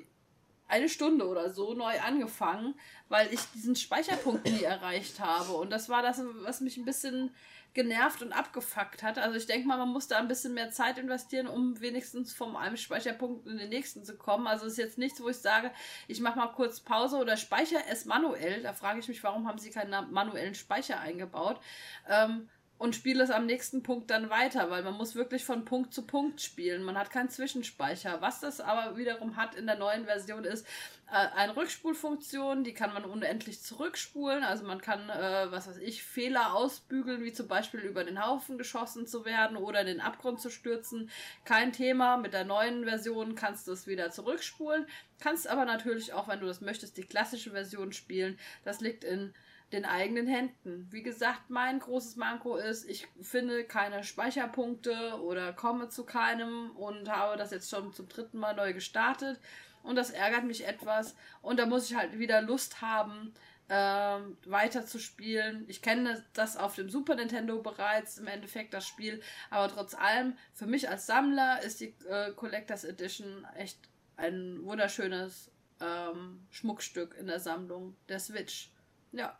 eine 0.67 0.89
Stunde 0.89 1.27
oder 1.27 1.49
so 1.49 1.73
neu 1.73 1.99
angefangen, 1.99 2.75
weil 3.09 3.33
ich 3.33 3.41
diesen 3.53 3.75
Speicherpunkt 3.75 4.45
nie 4.45 4.63
erreicht 4.63 5.19
habe. 5.19 5.53
Und 5.53 5.69
das 5.69 5.89
war 5.89 6.01
das, 6.01 6.21
was 6.43 6.61
mich 6.61 6.77
ein 6.77 6.85
bisschen 6.85 7.31
genervt 7.73 8.23
und 8.23 8.33
abgefuckt 8.33 9.03
hat. 9.03 9.19
Also 9.19 9.37
ich 9.37 9.45
denke 9.45 9.67
mal, 9.67 9.77
man 9.77 9.89
muss 9.89 10.07
da 10.07 10.17
ein 10.17 10.27
bisschen 10.27 10.55
mehr 10.55 10.71
Zeit 10.71 10.97
investieren, 10.97 11.47
um 11.47 11.79
wenigstens 11.79 12.33
vom 12.33 12.55
einem 12.55 12.75
Speicherpunkt 12.75 13.45
in 13.45 13.59
den 13.59 13.69
nächsten 13.69 14.03
zu 14.03 14.17
kommen. 14.17 14.47
Also 14.47 14.65
es 14.65 14.73
ist 14.73 14.79
jetzt 14.79 14.97
nichts, 14.97 15.21
wo 15.21 15.29
ich 15.29 15.37
sage, 15.37 15.71
ich 16.07 16.19
mache 16.19 16.39
mal 16.39 16.47
kurz 16.47 16.79
Pause 16.79 17.17
oder 17.17 17.37
speichere 17.37 17.83
es 17.89 18.05
manuell. 18.05 18.63
Da 18.63 18.73
frage 18.73 18.99
ich 18.99 19.07
mich, 19.07 19.23
warum 19.23 19.47
haben 19.47 19.59
sie 19.59 19.69
keinen 19.69 20.11
manuellen 20.11 20.55
Speicher 20.55 20.99
eingebaut? 20.99 21.61
Ähm, 22.09 22.49
und 22.77 22.95
spiele 22.95 23.23
es 23.23 23.31
am 23.31 23.45
nächsten 23.45 23.83
Punkt 23.83 24.09
dann 24.09 24.29
weiter, 24.29 24.69
weil 24.69 24.83
man 24.83 24.93
muss 24.93 25.15
wirklich 25.15 25.43
von 25.43 25.65
Punkt 25.65 25.93
zu 25.93 26.03
Punkt 26.03 26.41
spielen. 26.41 26.83
Man 26.83 26.97
hat 26.97 27.09
keinen 27.09 27.29
Zwischenspeicher. 27.29 28.21
Was 28.21 28.39
das 28.39 28.59
aber 28.61 28.97
wiederum 28.97 29.35
hat 29.35 29.55
in 29.55 29.65
der 29.65 29.77
neuen 29.77 30.05
Version 30.05 30.43
ist 30.43 30.65
äh, 31.09 31.27
eine 31.35 31.55
Rückspulfunktion, 31.55 32.63
die 32.63 32.73
kann 32.73 32.93
man 32.93 33.05
unendlich 33.05 33.61
zurückspulen. 33.61 34.43
Also 34.43 34.65
man 34.65 34.81
kann, 34.81 35.09
äh, 35.09 35.51
was 35.51 35.67
weiß 35.67 35.77
ich, 35.77 36.03
Fehler 36.03 36.53
ausbügeln, 36.53 37.23
wie 37.23 37.31
zum 37.31 37.47
Beispiel 37.47 37.79
über 37.79 38.03
den 38.03 38.23
Haufen 38.23 38.57
geschossen 38.57 39.07
zu 39.07 39.23
werden 39.23 39.55
oder 39.57 39.81
in 39.81 39.87
den 39.87 40.01
Abgrund 40.01 40.41
zu 40.41 40.49
stürzen. 40.49 41.09
Kein 41.45 41.71
Thema. 41.71 42.17
Mit 42.17 42.33
der 42.33 42.43
neuen 42.43 42.83
Version 42.83 43.35
kannst 43.35 43.67
du 43.67 43.71
es 43.71 43.87
wieder 43.87 44.11
zurückspulen. 44.11 44.85
Kannst 45.19 45.47
aber 45.47 45.65
natürlich 45.65 46.13
auch, 46.13 46.27
wenn 46.27 46.41
du 46.41 46.45
das 46.45 46.61
möchtest, 46.61 46.97
die 46.97 47.05
klassische 47.05 47.51
Version 47.51 47.93
spielen. 47.93 48.37
Das 48.65 48.81
liegt 48.81 49.03
in 49.03 49.33
den 49.71 49.85
eigenen 49.85 50.27
Händen. 50.27 50.87
Wie 50.91 51.03
gesagt, 51.03 51.49
mein 51.49 51.79
großes 51.79 52.15
Manko 52.15 52.55
ist, 52.55 52.89
ich 52.89 53.07
finde 53.21 53.65
keine 53.65 54.03
Speicherpunkte 54.03 55.19
oder 55.21 55.51
komme 55.51 55.89
zu 55.89 56.05
keinem 56.05 56.71
und 56.71 57.09
habe 57.09 57.37
das 57.37 57.51
jetzt 57.51 57.69
schon 57.69 57.91
zum 57.93 58.07
dritten 58.07 58.37
Mal 58.37 58.55
neu 58.55 58.73
gestartet. 58.73 59.39
Und 59.83 59.95
das 59.95 60.09
ärgert 60.09 60.45
mich 60.45 60.65
etwas. 60.65 61.15
Und 61.41 61.59
da 61.59 61.65
muss 61.65 61.89
ich 61.89 61.97
halt 61.97 62.17
wieder 62.17 62.41
Lust 62.41 62.81
haben, 62.81 63.33
ähm, 63.69 64.37
weiter 64.45 64.85
zu 64.85 64.99
spielen. 64.99 65.65
Ich 65.67 65.81
kenne 65.81 66.23
das 66.33 66.55
auf 66.55 66.75
dem 66.75 66.89
Super 66.89 67.15
Nintendo 67.15 67.61
bereits, 67.61 68.17
im 68.17 68.27
Endeffekt 68.27 68.73
das 68.73 68.87
Spiel. 68.87 69.21
Aber 69.49 69.67
trotz 69.73 69.93
allem, 69.93 70.37
für 70.53 70.65
mich 70.65 70.89
als 70.89 71.05
Sammler 71.05 71.61
ist 71.61 71.81
die 71.81 71.93
äh, 72.09 72.31
Collectors 72.33 72.85
Edition 72.85 73.45
echt 73.55 73.77
ein 74.15 74.63
wunderschönes 74.63 75.51
ähm, 75.81 76.47
Schmuckstück 76.49 77.15
in 77.19 77.27
der 77.27 77.39
Sammlung 77.39 77.95
der 78.07 78.19
Switch. 78.19 78.71
Ja. 79.11 79.37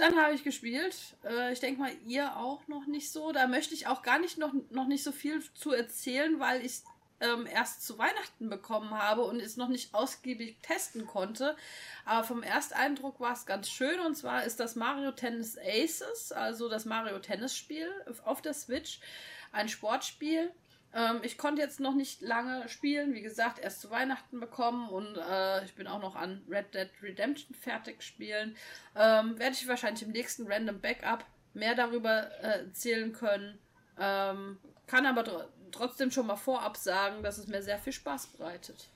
Dann 0.00 0.16
habe 0.16 0.32
ich 0.34 0.44
gespielt. 0.44 0.96
Äh, 1.24 1.52
ich 1.52 1.60
denke 1.60 1.78
mal, 1.78 1.92
ihr 2.06 2.34
auch 2.38 2.66
noch 2.68 2.86
nicht 2.86 3.12
so. 3.12 3.32
Da 3.32 3.46
möchte 3.46 3.74
ich 3.74 3.86
auch 3.86 4.02
gar 4.02 4.18
nicht 4.18 4.38
noch, 4.38 4.54
noch 4.70 4.86
nicht 4.86 5.02
so 5.02 5.12
viel 5.12 5.42
zu 5.52 5.72
erzählen, 5.72 6.40
weil 6.40 6.64
ich 6.64 6.80
ähm, 7.20 7.46
erst 7.46 7.86
zu 7.86 7.98
Weihnachten 7.98 8.48
bekommen 8.48 8.92
habe 8.92 9.24
und 9.24 9.40
es 9.40 9.58
noch 9.58 9.68
nicht 9.68 9.94
ausgiebig 9.94 10.56
testen 10.62 11.06
konnte. 11.06 11.54
Aber 12.06 12.24
vom 12.24 12.42
Ersteindruck 12.42 13.20
war 13.20 13.34
es 13.34 13.44
ganz 13.44 13.68
schön. 13.68 14.00
Und 14.00 14.16
zwar 14.16 14.44
ist 14.44 14.58
das 14.58 14.74
Mario 14.74 15.12
Tennis 15.12 15.58
Aces, 15.58 16.32
also 16.32 16.70
das 16.70 16.86
Mario 16.86 17.18
Tennis 17.18 17.54
Spiel 17.54 17.90
auf 18.24 18.40
der 18.40 18.54
Switch, 18.54 19.00
ein 19.52 19.68
Sportspiel. 19.68 20.50
Ähm, 20.92 21.20
ich 21.22 21.38
konnte 21.38 21.62
jetzt 21.62 21.80
noch 21.80 21.94
nicht 21.94 22.20
lange 22.20 22.68
spielen, 22.68 23.14
wie 23.14 23.22
gesagt, 23.22 23.58
erst 23.58 23.80
zu 23.80 23.90
Weihnachten 23.90 24.40
bekommen 24.40 24.88
und 24.88 25.16
äh, 25.16 25.64
ich 25.64 25.74
bin 25.74 25.86
auch 25.86 26.00
noch 26.00 26.16
an 26.16 26.42
Red 26.48 26.74
Dead 26.74 26.90
Redemption 27.02 27.54
fertig 27.54 28.02
spielen. 28.02 28.56
Ähm, 28.96 29.38
Werde 29.38 29.54
ich 29.54 29.68
wahrscheinlich 29.68 30.02
im 30.02 30.10
nächsten 30.10 30.50
Random 30.50 30.80
Backup 30.80 31.24
mehr 31.54 31.74
darüber 31.74 32.30
äh, 32.42 32.64
erzählen 32.64 33.12
können. 33.12 33.58
Ähm, 33.98 34.58
kann 34.86 35.06
aber 35.06 35.24
tr 35.24 35.48
trotzdem 35.72 36.10
schon 36.10 36.26
mal 36.26 36.36
vorab 36.36 36.76
sagen, 36.76 37.22
dass 37.22 37.38
es 37.38 37.46
mir 37.46 37.62
sehr 37.62 37.78
viel 37.78 37.92
Spaß 37.92 38.26
bereitet. 38.28 38.88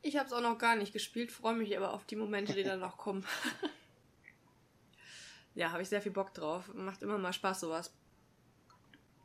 Ich 0.00 0.16
habe 0.16 0.26
es 0.26 0.32
auch 0.32 0.40
noch 0.40 0.58
gar 0.58 0.76
nicht 0.76 0.92
gespielt, 0.92 1.32
freue 1.32 1.54
mich 1.54 1.76
aber 1.76 1.92
auf 1.92 2.04
die 2.04 2.14
Momente, 2.14 2.52
die 2.52 2.62
dann 2.62 2.78
noch 2.78 2.96
kommen. 2.96 3.26
ja, 5.56 5.72
habe 5.72 5.82
ich 5.82 5.88
sehr 5.88 6.02
viel 6.02 6.12
Bock 6.12 6.32
drauf. 6.32 6.72
Macht 6.72 7.02
immer 7.02 7.18
mal 7.18 7.32
Spaß, 7.32 7.60
sowas. 7.60 7.92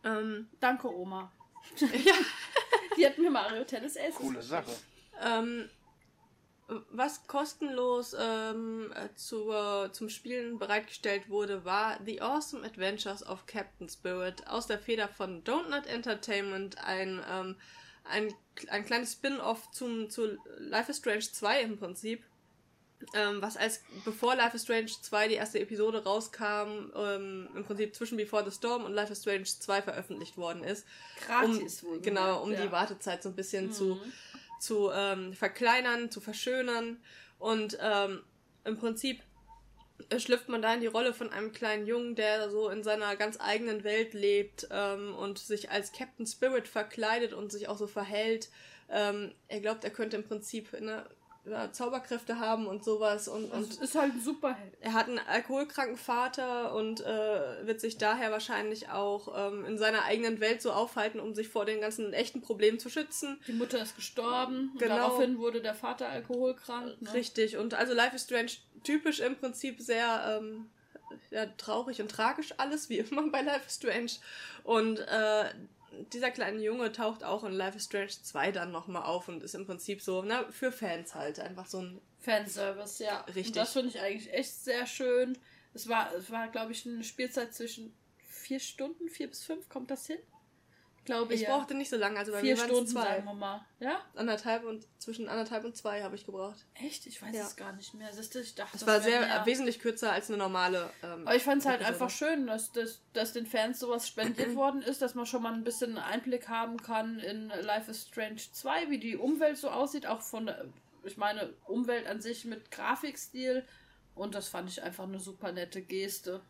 Ähm, 0.03 0.47
Danke, 0.59 0.93
Oma. 0.93 1.31
ja. 1.79 2.13
Die 2.97 3.05
hat 3.05 3.17
mir 3.17 3.29
Mario 3.29 3.63
Tennis 3.63 3.97
Aces. 3.97 4.15
Coole 4.15 4.41
Sache. 4.41 4.71
Ähm, 5.21 5.69
was 6.91 7.25
kostenlos 7.25 8.15
ähm, 8.19 8.93
zu, 9.15 9.51
äh, 9.51 9.91
zum 9.91 10.09
Spielen 10.09 10.59
bereitgestellt 10.59 11.29
wurde, 11.29 11.65
war 11.65 11.99
The 12.05 12.21
Awesome 12.21 12.65
Adventures 12.65 13.25
of 13.25 13.45
Captain 13.47 13.89
Spirit 13.89 14.45
aus 14.47 14.67
der 14.67 14.79
Feder 14.79 15.07
von 15.07 15.43
Don't 15.43 15.69
Not 15.69 15.87
Entertainment, 15.87 16.77
ein, 16.83 17.23
ähm, 17.29 17.55
ein, 18.03 18.33
ein 18.69 18.85
kleines 18.85 19.13
Spin-off 19.13 19.71
zum, 19.71 20.09
zu 20.09 20.37
Life 20.57 20.91
is 20.91 20.97
Strange 20.97 21.21
2 21.21 21.61
im 21.61 21.79
Prinzip. 21.79 22.23
Ähm, 23.13 23.41
was 23.41 23.55
als 23.55 23.81
bevor 24.03 24.35
Life 24.35 24.55
is 24.55 24.63
Strange 24.63 24.91
2 25.01 25.29
die 25.29 25.35
erste 25.35 25.59
Episode 25.59 26.03
rauskam, 26.03 26.91
ähm, 26.95 27.47
im 27.55 27.63
Prinzip 27.63 27.95
zwischen 27.95 28.17
Before 28.17 28.43
the 28.43 28.55
Storm 28.55 28.83
und 28.83 28.93
Life 28.93 29.11
is 29.11 29.21
Strange 29.21 29.45
2 29.45 29.83
veröffentlicht 29.83 30.37
worden 30.37 30.63
ist. 30.63 30.85
Gratis 31.25 31.83
um, 31.83 31.89
wohl. 31.89 32.01
Genau, 32.01 32.43
um 32.43 32.51
ja. 32.51 32.61
die 32.61 32.71
Wartezeit 32.71 33.23
so 33.23 33.29
ein 33.29 33.35
bisschen 33.35 33.67
mhm. 33.67 33.71
zu 33.71 33.99
zu 34.59 34.91
ähm, 34.93 35.33
verkleinern, 35.33 36.11
zu 36.11 36.21
verschönern. 36.21 36.97
Und 37.39 37.77
ähm, 37.81 38.21
im 38.65 38.77
Prinzip 38.77 39.21
schlüpft 40.17 40.49
man 40.49 40.61
da 40.61 40.73
in 40.73 40.81
die 40.81 40.87
Rolle 40.87 41.13
von 41.13 41.31
einem 41.31 41.51
kleinen 41.51 41.85
Jungen, 41.85 42.15
der 42.15 42.49
so 42.49 42.69
in 42.69 42.83
seiner 42.83 43.15
ganz 43.15 43.37
eigenen 43.39 43.83
Welt 43.83 44.13
lebt 44.13 44.67
ähm, 44.71 45.15
und 45.15 45.39
sich 45.39 45.71
als 45.71 45.91
Captain 45.91 46.27
Spirit 46.27 46.67
verkleidet 46.67 47.33
und 47.33 47.51
sich 47.51 47.67
auch 47.67 47.77
so 47.77 47.87
verhält. 47.87 48.49
Ähm, 48.89 49.33
er 49.47 49.61
glaubt, 49.61 49.83
er 49.83 49.91
könnte 49.91 50.17
im 50.17 50.23
Prinzip 50.23 50.79
ne, 50.79 51.05
ja, 51.49 51.71
Zauberkräfte 51.71 52.39
haben 52.39 52.67
und 52.67 52.83
sowas. 52.83 53.27
Und, 53.27 53.51
und 53.51 53.79
ist 53.79 53.95
halt 53.95 54.13
ein 54.13 54.21
Superheld. 54.21 54.73
Er 54.81 54.93
hat 54.93 55.07
einen 55.07 55.19
alkoholkranken 55.19 55.97
Vater 55.97 56.73
und 56.73 57.01
äh, 57.01 57.65
wird 57.65 57.81
sich 57.81 57.97
daher 57.97 58.31
wahrscheinlich 58.31 58.89
auch 58.89 59.51
ähm, 59.51 59.65
in 59.65 59.77
seiner 59.77 60.05
eigenen 60.05 60.39
Welt 60.39 60.61
so 60.61 60.71
aufhalten, 60.71 61.19
um 61.19 61.33
sich 61.33 61.49
vor 61.49 61.65
den 61.65 61.81
ganzen 61.81 62.13
echten 62.13 62.41
Problemen 62.41 62.79
zu 62.79 62.89
schützen. 62.89 63.39
Die 63.47 63.53
Mutter 63.53 63.81
ist 63.81 63.95
gestorben. 63.95 64.71
Genau. 64.77 64.95
Daraufhin 64.95 65.37
wurde 65.39 65.61
der 65.61 65.75
Vater 65.75 66.09
alkoholkrank. 66.09 67.01
Ne? 67.01 67.13
Richtig. 67.13 67.57
Und 67.57 67.73
also 67.73 67.93
Life 67.93 68.15
is 68.15 68.23
Strange 68.23 68.51
typisch 68.83 69.19
im 69.19 69.35
Prinzip 69.35 69.81
sehr 69.81 70.39
ähm, 70.39 70.69
ja, 71.31 71.45
traurig 71.57 72.01
und 72.01 72.09
tragisch 72.09 72.53
alles, 72.57 72.89
wie 72.89 72.97
immer 72.99 73.29
bei 73.29 73.41
Life 73.41 73.67
is 73.67 73.75
Strange. 73.75 74.11
Und 74.63 74.99
äh, 74.99 75.45
dieser 76.13 76.31
kleine 76.31 76.61
Junge 76.61 76.91
taucht 76.91 77.23
auch 77.23 77.43
in 77.43 77.51
Life 77.51 77.77
is 77.77 77.85
Strange 77.85 78.09
2 78.09 78.51
dann 78.51 78.71
nochmal 78.71 79.03
auf 79.03 79.27
und 79.27 79.43
ist 79.43 79.55
im 79.55 79.65
Prinzip 79.65 80.01
so, 80.01 80.21
na, 80.21 80.45
für 80.51 80.71
Fans 80.71 81.15
halt. 81.15 81.39
Einfach 81.39 81.65
so 81.65 81.79
ein 81.79 82.01
Fanservice, 82.19 82.99
ja. 82.99 83.21
Richtig. 83.21 83.47
Und 83.47 83.55
das 83.57 83.73
finde 83.73 83.89
ich 83.89 83.99
eigentlich 83.99 84.33
echt 84.33 84.53
sehr 84.53 84.85
schön. 84.85 85.37
Es 85.73 85.87
war, 85.87 86.13
es 86.13 86.31
war, 86.31 86.47
glaube 86.49 86.71
ich, 86.71 86.85
eine 86.85 87.03
Spielzeit 87.03 87.53
zwischen 87.53 87.93
vier 88.25 88.59
Stunden, 88.59 89.09
vier 89.09 89.27
bis 89.27 89.43
fünf, 89.43 89.69
kommt 89.69 89.91
das 89.91 90.07
hin? 90.07 90.19
Glaube 91.09 91.33
ich. 91.33 91.41
Ich 91.41 91.47
brauchte 91.47 91.73
nicht 91.73 91.89
so 91.89 91.97
lange, 91.97 92.19
also 92.19 92.31
bei 92.31 92.41
Vier 92.41 92.55
mir 92.55 92.63
Stunden, 92.63 92.87
zwei. 92.87 93.03
sagen 93.03 93.25
wir 93.25 93.33
mal. 93.33 93.65
Ja? 93.79 94.01
Anderthalb 94.15 94.63
und 94.63 94.85
zwischen 94.99 95.27
anderthalb 95.27 95.65
und 95.65 95.75
zwei 95.75 96.03
habe 96.03 96.15
ich 96.15 96.25
gebraucht. 96.25 96.65
Echt? 96.75 97.05
Ich 97.07 97.21
weiß 97.21 97.35
ja. 97.35 97.43
es 97.43 97.55
gar 97.55 97.73
nicht 97.73 97.93
mehr. 97.93 98.11
Siehst 98.13 98.35
du, 98.35 98.39
ich 98.39 98.55
dachte, 98.55 98.77
es 98.77 98.85
war 98.85 99.01
sehr 99.01 99.21
mehr. 99.21 99.45
wesentlich 99.45 99.79
kürzer 99.79 100.11
als 100.11 100.29
eine 100.29 100.37
normale. 100.37 100.89
Ähm, 101.03 101.27
Aber 101.27 101.35
ich 101.35 101.43
fand 101.43 101.61
es 101.61 101.67
halt 101.67 101.81
einfach 101.81 102.09
schön, 102.09 102.47
dass, 102.47 102.71
dass, 102.71 103.01
dass 103.13 103.33
den 103.33 103.45
Fans 103.45 103.79
sowas 103.79 104.07
spendiert 104.07 104.55
worden 104.55 104.81
ist, 104.81 105.01
dass 105.01 105.15
man 105.15 105.25
schon 105.25 105.43
mal 105.43 105.53
ein 105.53 105.63
bisschen 105.63 105.97
Einblick 105.97 106.47
haben 106.47 106.77
kann 106.77 107.19
in 107.19 107.49
Life 107.61 107.89
is 107.89 108.07
Strange 108.07 108.41
2, 108.51 108.89
wie 108.89 108.99
die 108.99 109.17
Umwelt 109.17 109.57
so 109.57 109.69
aussieht, 109.69 110.05
auch 110.05 110.21
von 110.21 110.51
ich 111.03 111.17
meine, 111.17 111.53
Umwelt 111.65 112.07
an 112.07 112.21
sich 112.21 112.45
mit 112.45 112.71
Grafikstil. 112.71 113.65
Und 114.15 114.35
das 114.35 114.49
fand 114.49 114.69
ich 114.69 114.83
einfach 114.83 115.05
eine 115.05 115.19
super 115.19 115.51
nette 115.51 115.81
Geste. 115.81 116.41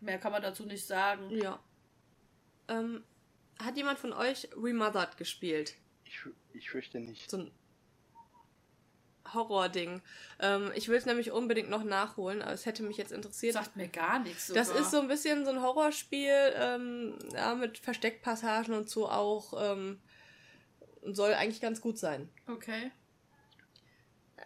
Mehr 0.00 0.18
kann 0.18 0.32
man 0.32 0.42
dazu 0.42 0.64
nicht 0.64 0.86
sagen. 0.86 1.30
Ja. 1.30 1.60
Ähm, 2.68 3.04
hat 3.64 3.76
jemand 3.76 3.98
von 3.98 4.12
euch 4.12 4.48
Remothered 4.56 5.16
gespielt? 5.16 5.74
Ich, 6.04 6.20
ich 6.54 6.70
fürchte 6.70 7.00
nicht. 7.00 7.30
So 7.30 7.38
ein 7.38 7.50
Horror-Ding. 9.32 10.02
Ähm, 10.40 10.72
ich 10.74 10.88
will 10.88 10.96
es 10.96 11.06
nämlich 11.06 11.30
unbedingt 11.30 11.70
noch 11.70 11.84
nachholen, 11.84 12.42
aber 12.42 12.52
es 12.52 12.66
hätte 12.66 12.82
mich 12.82 12.96
jetzt 12.96 13.12
interessiert. 13.12 13.54
Sagt 13.54 13.76
mir 13.76 13.88
gar 13.88 14.18
nichts. 14.18 14.48
Sogar. 14.48 14.64
Das 14.64 14.74
ist 14.74 14.90
so 14.90 15.00
ein 15.00 15.08
bisschen 15.08 15.44
so 15.44 15.50
ein 15.50 15.62
Horrorspiel, 15.62 16.54
ähm, 16.56 17.18
ja, 17.34 17.54
mit 17.54 17.78
Versteckpassagen 17.78 18.74
und 18.74 18.88
so 18.88 19.08
auch. 19.08 19.54
Ähm, 19.58 20.00
soll 21.04 21.34
eigentlich 21.34 21.60
ganz 21.60 21.80
gut 21.80 21.98
sein. 21.98 22.28
Okay. 22.46 22.92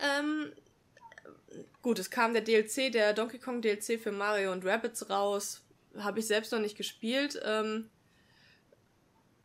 Ähm, 0.01 0.53
gut, 1.83 1.99
es 1.99 2.11
kam 2.11 2.33
der 2.33 2.43
DLC, 2.43 2.91
der 2.93 3.13
Donkey 3.13 3.39
Kong 3.39 3.61
DLC 3.63 4.01
für 4.01 4.13
Mario 4.13 4.53
und 4.53 4.65
Rabbits 4.65 5.11
raus. 5.11 5.63
Habe 5.99 6.21
ich 6.21 6.27
selbst 6.27 6.53
noch 6.53 6.61
nicht 6.61 6.77
gespielt. 6.77 7.41
Ähm, 7.45 7.91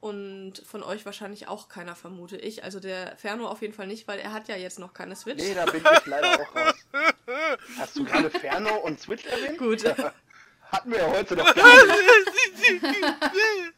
und 0.02 0.58
von 0.66 0.82
euch 0.82 1.06
wahrscheinlich 1.06 1.48
auch 1.48 1.70
keiner, 1.70 1.96
vermute 1.96 2.36
ich. 2.36 2.64
Also 2.64 2.80
der 2.80 3.16
Ferno 3.18 3.48
auf 3.48 3.62
jeden 3.62 3.74
Fall 3.74 3.86
nicht, 3.86 4.08
weil 4.08 4.20
er 4.20 4.34
hat 4.34 4.48
ja 4.48 4.56
jetzt 4.56 4.80
noch 4.80 4.96
keine 4.96 5.16
Switch. 5.16 5.42
Nee, 5.42 5.54
da 5.54 5.66
bin 5.66 5.82
ich 5.82 6.06
leider 6.08 6.42
auch 6.42 6.56
raus. 6.56 6.76
Hast 7.78 7.96
du 7.96 8.04
gerade 8.04 8.32
Ferno 8.32 8.78
und 8.78 9.00
Switch 9.00 9.26
erwähnt? 9.28 9.60
Gut. 9.60 9.84
Hatten 10.72 10.92
wir 10.92 10.98
ja 10.98 11.08
heute 11.08 11.36
noch 11.36 11.54
gar 11.56 11.86
nicht. 11.86 13.74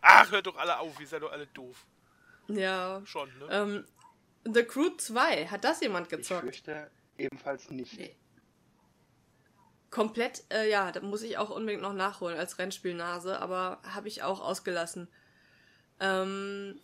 Ach, 0.00 0.30
hört 0.32 0.46
doch 0.46 0.56
alle 0.56 0.78
auf, 0.80 0.98
ihr 0.98 1.06
seid 1.06 1.22
doch 1.22 1.30
alle 1.30 1.46
doof. 1.46 1.86
Ja. 2.48 3.00
Schon, 3.04 3.28
ne? 3.38 3.46
Ähm, 3.50 3.84
The 4.52 4.64
Crew 4.64 4.90
2, 4.96 5.46
hat 5.46 5.62
das 5.62 5.80
jemand 5.80 6.08
gezockt? 6.08 6.42
Ich 6.42 6.62
fürchte 6.62 6.90
ebenfalls 7.18 7.70
nicht. 7.70 7.96
Nee. 7.96 8.16
Komplett, 9.90 10.42
äh, 10.52 10.68
ja, 10.68 10.90
da 10.90 11.00
muss 11.00 11.22
ich 11.22 11.38
auch 11.38 11.50
unbedingt 11.50 11.82
noch 11.82 11.92
nachholen 11.92 12.36
als 12.36 12.58
Rennspielnase, 12.58 13.40
aber 13.40 13.80
habe 13.84 14.08
ich 14.08 14.24
auch 14.24 14.40
ausgelassen. 14.40 15.08
Ähm, 16.00 16.80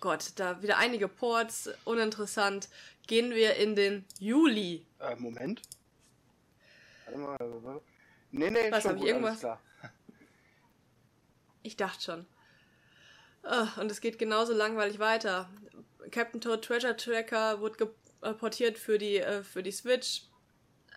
Gott, 0.00 0.32
da 0.36 0.62
wieder 0.62 0.78
einige 0.78 1.08
Ports, 1.08 1.70
uninteressant. 1.84 2.68
Gehen 3.06 3.30
wir 3.30 3.56
in 3.56 3.74
den 3.74 4.04
Juli. 4.18 4.86
Äh, 5.00 5.16
Moment. 5.16 5.62
Warte 7.06 7.44
mal. 7.44 7.80
Nee, 8.30 8.50
nee, 8.50 8.70
Was, 8.70 8.84
habe 8.84 8.98
ich 8.98 9.04
irgendwas? 9.04 9.44
Ich 11.62 11.76
dachte 11.76 12.02
schon. 12.02 12.26
Oh, 13.42 13.80
und 13.80 13.90
es 13.90 14.00
geht 14.00 14.18
genauso 14.18 14.52
langweilig 14.52 14.98
weiter. 14.98 15.48
Captain 16.10 16.40
Toad 16.40 16.62
Treasure 16.62 16.96
Tracker 16.96 17.60
wurde 17.60 17.90
portiert 18.38 18.78
für 18.78 18.98
die, 18.98 19.18
äh, 19.18 19.42
für 19.42 19.62
die 19.62 19.72
Switch. 19.72 20.27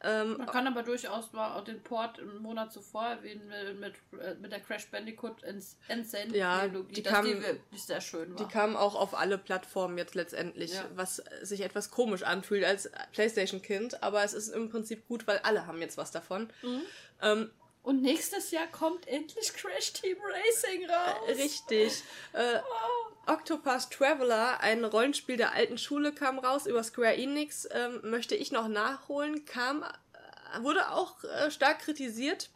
Ähm, 0.03 0.37
Man 0.37 0.47
kann 0.47 0.67
aber 0.67 0.83
durchaus 0.83 1.31
mal 1.31 1.61
den 1.63 1.81
Port 1.83 2.17
im 2.17 2.41
Monat 2.41 2.73
zuvor 2.73 3.05
erwähnen 3.05 3.47
mit, 3.79 3.95
mit, 4.11 4.41
mit 4.41 4.51
der 4.51 4.59
Crash 4.59 4.87
Bandicoot 4.89 5.43
Insane 5.43 6.35
ja, 6.35 6.67
die 6.67 7.03
kam, 7.03 7.25
die 7.25 7.77
sehr 7.77 8.01
schön 8.01 8.31
war. 8.31 8.37
Die 8.37 8.51
kam 8.51 8.75
auch 8.75 8.95
auf 8.95 9.13
alle 9.13 9.37
Plattformen 9.37 9.97
jetzt 9.97 10.15
letztendlich, 10.15 10.73
ja. 10.73 10.85
was 10.95 11.21
sich 11.41 11.61
etwas 11.61 11.91
komisch 11.91 12.23
anfühlt 12.23 12.63
als 12.63 12.89
Playstation-Kind, 13.11 14.01
aber 14.01 14.23
es 14.23 14.33
ist 14.33 14.49
im 14.49 14.69
Prinzip 14.69 15.07
gut, 15.07 15.27
weil 15.27 15.37
alle 15.39 15.67
haben 15.67 15.81
jetzt 15.81 15.97
was 15.97 16.11
davon. 16.11 16.51
Mhm. 16.63 16.81
Ähm, 17.21 17.51
und 17.83 18.01
nächstes 18.01 18.51
Jahr 18.51 18.67
kommt 18.67 19.07
endlich 19.07 19.53
Crash 19.53 19.93
Team 19.93 20.17
Racing 20.21 20.89
raus. 20.89 21.37
Richtig. 21.37 22.03
Äh, 22.33 22.59
oh. 22.59 23.11
Octopus 23.31 23.87
Traveler, 23.87 24.59
ein 24.59 24.83
Rollenspiel 24.83 25.37
der 25.37 25.53
alten 25.53 25.77
Schule, 25.77 26.11
kam 26.11 26.37
raus 26.37 26.65
über 26.65 26.83
Square 26.83 27.15
Enix. 27.15 27.65
Ähm, 27.71 28.01
möchte 28.03 28.35
ich 28.35 28.51
noch 28.51 28.67
nachholen. 28.67 29.45
Kam, 29.45 29.83
äh, 29.83 30.63
wurde 30.63 30.91
auch 30.91 31.23
äh, 31.23 31.49
stark 31.49 31.79
kritisiert 31.79 32.49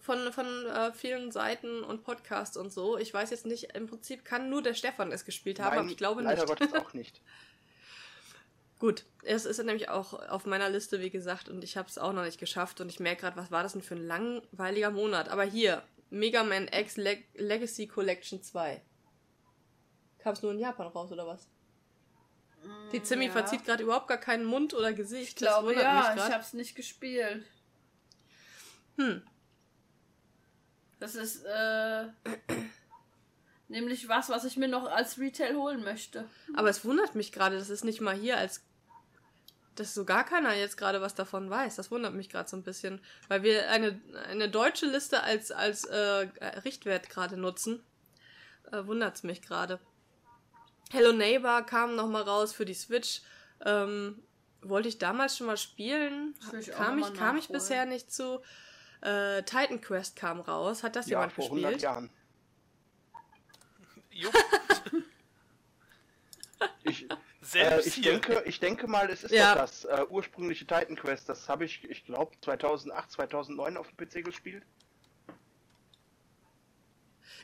von, 0.00 0.32
von 0.32 0.46
äh, 0.66 0.92
vielen 0.92 1.32
Seiten 1.32 1.82
und 1.82 2.04
Podcasts 2.04 2.56
und 2.56 2.72
so. 2.72 2.98
Ich 2.98 3.12
weiß 3.12 3.30
jetzt 3.30 3.46
nicht, 3.46 3.74
im 3.74 3.88
Prinzip 3.88 4.24
kann 4.24 4.48
nur 4.48 4.62
der 4.62 4.74
Stefan 4.74 5.10
es 5.10 5.24
gespielt 5.24 5.58
haben, 5.58 5.70
Nein, 5.70 5.78
aber 5.80 5.90
ich 5.90 5.96
glaube 5.96 6.22
leider 6.22 6.42
nicht. 6.42 6.48
Leider 6.48 6.66
Gottes 6.66 6.86
auch 6.86 6.94
nicht. 6.94 7.20
Gut, 8.78 9.04
es 9.24 9.44
ist 9.44 9.58
nämlich 9.58 9.88
auch 9.88 10.14
auf 10.28 10.46
meiner 10.46 10.70
Liste, 10.70 11.00
wie 11.00 11.10
gesagt, 11.10 11.48
und 11.48 11.64
ich 11.64 11.76
habe 11.76 11.88
es 11.88 11.98
auch 11.98 12.12
noch 12.12 12.24
nicht 12.24 12.38
geschafft. 12.38 12.80
Und 12.80 12.90
ich 12.90 13.00
merke 13.00 13.22
gerade, 13.22 13.36
was 13.36 13.50
war 13.50 13.64
das 13.64 13.72
denn 13.72 13.82
für 13.82 13.96
ein 13.96 14.06
langweiliger 14.06 14.92
Monat? 14.92 15.28
Aber 15.30 15.42
hier, 15.42 15.82
Mega 16.10 16.44
Man 16.44 16.68
X 16.68 16.96
Leg 16.96 17.26
Legacy 17.34 17.88
Collection 17.88 18.40
2. 18.40 18.80
Kam 20.22 20.34
es 20.34 20.42
nur 20.42 20.52
in 20.52 20.58
Japan 20.58 20.86
raus, 20.88 21.10
oder 21.12 21.26
was? 21.26 21.48
Die 22.92 23.02
Zimmi 23.02 23.26
ja. 23.26 23.32
verzieht 23.32 23.64
gerade 23.64 23.82
überhaupt 23.82 24.08
gar 24.08 24.18
keinen 24.18 24.44
Mund 24.44 24.74
oder 24.74 24.92
Gesicht. 24.92 25.30
Ich 25.30 25.36
glaube, 25.36 25.74
ja, 25.74 26.14
ich 26.14 26.22
habe 26.22 26.42
es 26.42 26.52
nicht 26.52 26.74
gespielt. 26.74 27.44
Hm. 28.96 29.22
Das 30.98 31.14
ist, 31.14 31.44
äh, 31.44 32.08
nämlich 33.68 34.08
was, 34.08 34.28
was 34.28 34.44
ich 34.44 34.58
mir 34.58 34.68
noch 34.68 34.90
als 34.90 35.18
Retail 35.18 35.56
holen 35.56 35.82
möchte. 35.82 36.28
Aber 36.54 36.68
es 36.68 36.84
wundert 36.84 37.14
mich 37.14 37.32
gerade, 37.32 37.58
dass 37.58 37.70
es 37.70 37.84
nicht 37.84 38.00
mal 38.00 38.14
hier 38.14 38.36
als 38.36 38.62
dass 39.76 39.94
so 39.94 40.04
gar 40.04 40.24
keiner 40.24 40.54
jetzt 40.54 40.76
gerade 40.76 41.00
was 41.00 41.14
davon 41.14 41.48
weiß. 41.48 41.76
Das 41.76 41.90
wundert 41.90 42.12
mich 42.12 42.28
gerade 42.28 42.48
so 42.48 42.56
ein 42.56 42.62
bisschen, 42.62 43.00
weil 43.28 43.42
wir 43.42 43.70
eine, 43.70 43.98
eine 44.28 44.50
deutsche 44.50 44.84
Liste 44.84 45.22
als, 45.22 45.52
als 45.52 45.84
äh, 45.84 46.28
Richtwert 46.64 47.08
gerade 47.08 47.38
nutzen. 47.38 47.82
Äh, 48.70 48.84
wundert's 48.84 49.22
mich 49.22 49.40
gerade. 49.40 49.78
Hello 50.92 51.12
Neighbor 51.12 51.62
kam 51.62 51.94
noch 51.94 52.08
mal 52.08 52.22
raus 52.22 52.52
für 52.52 52.64
die 52.64 52.74
Switch. 52.74 53.22
Ähm, 53.64 54.22
wollte 54.62 54.88
ich 54.88 54.98
damals 54.98 55.36
schon 55.36 55.46
mal 55.46 55.56
spielen, 55.56 56.34
ich 56.58 56.70
kam 56.70 56.98
ich, 56.98 57.14
kam 57.14 57.36
ich 57.36 57.48
bisher 57.48 57.86
nicht 57.86 58.12
zu. 58.12 58.40
Äh, 59.00 59.42
Titan 59.44 59.80
Quest 59.80 60.16
kam 60.16 60.40
raus. 60.40 60.82
Hat 60.82 60.96
das 60.96 61.06
Ja, 61.06 61.18
jemand 61.18 61.32
vor 61.32 61.44
gespielt? 61.44 61.64
100 61.64 61.82
Jahren. 61.82 62.10
Jupp, 64.10 64.34
Ich, 66.82 67.06
äh, 67.54 67.80
ich, 67.80 68.02
denke, 68.02 68.42
ich 68.44 68.60
denke 68.60 68.86
mal, 68.86 69.08
es 69.08 69.24
ist 69.24 69.30
Ja. 69.32 69.54
doch 69.54 69.62
das 69.62 69.84
äh, 69.86 70.04
ursprüngliche 70.10 70.66
Titan 70.66 70.96
Quest. 70.96 71.28
Das 71.28 71.48
habe 71.48 71.64
ich, 71.64 71.84
ich 71.84 72.04
glaube, 72.04 72.32
2008, 72.42 73.10
2009 73.12 73.76
auf 73.78 73.88
dem 73.88 73.96
PC 73.96 74.24
gespielt. 74.24 74.64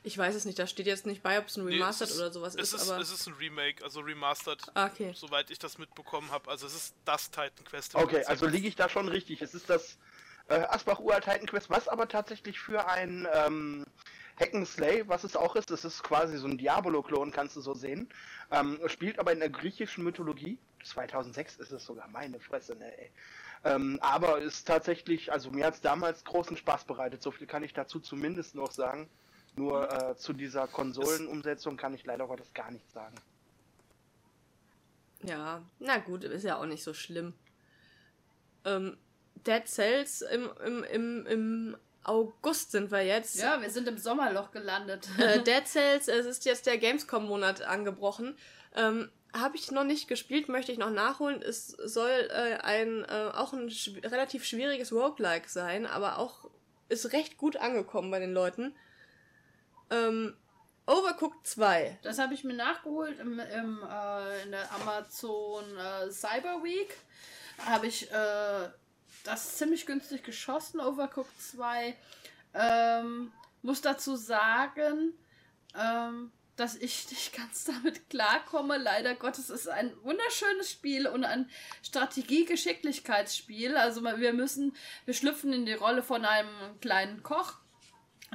Ich 0.07 0.17
weiß 0.17 0.37
es 0.37 0.45
nicht, 0.45 0.57
da 0.57 0.69
steht 0.69 0.87
jetzt 0.87 1.05
nicht 1.05 1.21
bei, 1.25 1.37
ob 1.37 1.49
es 1.49 1.57
ein 1.57 1.65
Nee, 1.65 1.73
Remastered 1.75 2.11
es 2.11 2.15
ist- 2.15 2.21
oder 2.21 2.33
sowas 2.33 2.55
es 2.55 2.73
ist, 2.73 2.81
ist, 2.83 2.89
aber. 2.91 3.01
es 3.01 3.11
ist 3.11 3.27
ein 3.27 3.35
Remake, 3.35 3.83
also 3.83 3.99
remastered, 3.99 4.63
Ah, 4.75 4.87
okay. 4.87 5.13
soweit 5.17 5.51
ich 5.51 5.59
das 5.59 5.79
mitbekommen 5.79 6.31
habe. 6.31 6.49
Also 6.49 6.65
es 6.69 6.77
ist 6.77 6.95
das 7.05 7.29
Titan 7.29 7.65
Quest. 7.65 7.97
Okay, 7.97 8.25
also 8.25 8.47
liege 8.47 8.69
ich 8.69 8.77
da 8.77 8.89
schon 8.89 9.09
richtig. 9.09 9.43
Es 9.43 9.53
ist 9.53 9.69
das 9.69 9.99
äh, 10.49 10.61
Asbach 10.61 11.01
Uralt 11.01 11.25
Titan 11.25 11.47
Quest, 11.49 11.71
was 11.71 11.89
aber 11.89 12.07
tatsächlich 12.07 12.61
für 12.61 12.87
ein 12.87 13.27
ähm, 13.35 13.85
Hack'n'Slay, 14.39 15.09
was 15.09 15.25
es 15.25 15.35
auch 15.35 15.57
ist, 15.57 15.73
das 15.73 15.85
ist 15.85 16.05
quasi 16.05 16.39
so 16.39 16.47
ein 16.47 16.57
Diabolo-Klon, 16.57 17.33
kannst 17.33 17.57
du 17.57 17.61
so 17.61 17.75
sehen, 17.75 18.09
ähm, 18.53 18.79
spielt 18.87 19.19
aber 19.19 19.33
in 19.33 19.41
der 19.41 19.51
griechischen 19.51 20.05
Mythologie. 20.05 20.57
2006 20.85 21.57
ist 21.57 21.73
es 21.73 21.85
sogar, 21.85 22.07
meine 22.07 22.39
Fresse, 22.39 22.77
ne, 22.77 22.97
ey. 22.97 23.11
Ähm, 23.65 23.99
aber 24.03 24.39
ist 24.39 24.69
tatsächlich, 24.69 25.33
also 25.33 25.51
mir 25.51 25.67
hat 25.67 25.75
es 25.75 25.81
damals 25.81 26.23
großen 26.23 26.57
Spaß 26.57 26.85
bereitet, 26.85 27.23
so 27.25 27.33
viel 27.33 27.49
kann 27.49 27.65
ich 27.65 27.73
dazu 27.73 27.99
zumindest 27.99 28.55
noch 28.55 28.71
sagen. 28.71 29.09
Nur 29.57 29.91
äh, 29.91 30.17
zu 30.17 30.35
dieser 30.35 30.69
Konsolenumsetzung 30.69 31.77
kann 31.77 31.95
ich 31.95 32.05
leider 32.05 32.27
Gottes 32.27 32.53
gar 32.53 32.71
nichts 32.71 32.93
sagen. 32.93 33.17
Ja, 35.23 35.63
na 35.79 35.99
gut, 35.99 36.25
ist 36.25 36.45
ja 36.45 36.59
auch 36.59 36.67
nicht 36.67 36.85
so 36.85 36.93
schlimm. 36.93 37.33
Ähm, 38.65 38.97
Dead 39.47 39.67
Cells 39.67 40.23
im, 40.23 40.51
im, 40.65 40.85
im, 40.85 41.27
im 41.27 41.77
August 42.05 42.71
sind 42.71 42.91
wir 42.91 43.03
jetzt. 43.03 43.37
Ja, 43.37 43.61
wir 43.61 43.71
sind 43.71 43.89
im 43.89 43.99
Sommerloch 43.99 44.51
gelandet. 44.51 45.09
Äh, 45.19 45.41
Dead 45.45 45.67
Cells, 45.67 46.09
es 46.09 46.27
ist 46.27 46.45
jetzt 46.45 46.67
der 46.67 46.79
Gamescom-Monat 46.79 47.63
angebrochen. 47.63 48.37
Ähm, 48.75 49.11
Habe 49.33 49.57
ich 49.57 49.71
noch 49.71 49.85
nicht 49.85 50.07
gespielt, 50.07 50.49
möchte 50.49 50.71
ich 50.71 50.79
noch 50.79 50.91
nachholen. 50.91 51.41
Es 51.43 51.69
soll 51.69 52.11
äh, 52.31 52.59
ein 52.63 53.05
äh, 53.05 53.31
auch 53.33 53.53
ein 53.53 53.71
schw 53.71 54.01
relativ 54.01 54.45
schwieriges 54.45 54.93
Roguelike 54.93 55.49
sein, 55.49 55.87
aber 55.87 56.19
auch 56.19 56.51
ist 56.89 57.13
recht 57.13 57.37
gut 57.37 57.57
angekommen 57.57 58.11
bei 58.11 58.21
den 58.21 58.33
Leuten. 58.33 58.75
Ähm, 59.91 60.37
Overcooked 60.87 61.47
2. 61.47 61.99
Das 62.03 62.19
habe 62.19 62.35
ich 62.35 62.45
mir 62.45 62.55
nachgeholt 62.55 63.19
im, 63.19 63.41
im, 63.41 63.83
äh, 63.83 64.43
in 64.43 64.53
der 64.53 64.73
Amazon 64.73 65.65
äh, 65.77 66.11
Cyber 66.11 66.63
Week. 66.63 66.97
Habe 67.65 67.89
ich 67.89 68.11
äh, 68.11 68.69
das 69.25 69.57
ziemlich 69.57 69.87
günstig 69.87 70.23
geschossen, 70.23 70.81
Overcooked 70.81 71.41
2. 71.41 71.97
Ähm, 72.55 73.33
muss 73.63 73.81
dazu 73.81 74.15
sagen, 74.15 75.13
ähm, 75.77 76.31
dass 76.55 76.77
ich 76.77 77.11
nicht 77.11 77.37
ganz 77.37 77.65
damit 77.83 78.09
klarkomme. 78.09 78.79
Leider 78.79 79.15
Gottes 79.15 79.51
ist 79.51 79.69
ein 79.69 79.93
wunderschönes 80.03 80.71
Spiel 80.71 81.09
und 81.09 81.25
ein 81.25 81.51
Strategie-Geschicklichkeitsspiel. 81.83 83.77
Also 83.77 84.03
wir 84.03 84.33
müssen, 84.33 84.77
wir 85.05 85.15
schlüpfen 85.15 85.53
in 85.53 85.67
die 85.67 85.75
Rolle 85.75 86.03
von 86.03 86.25
einem 86.25 86.81
kleinen 86.81 87.25
Koch. 87.25 87.55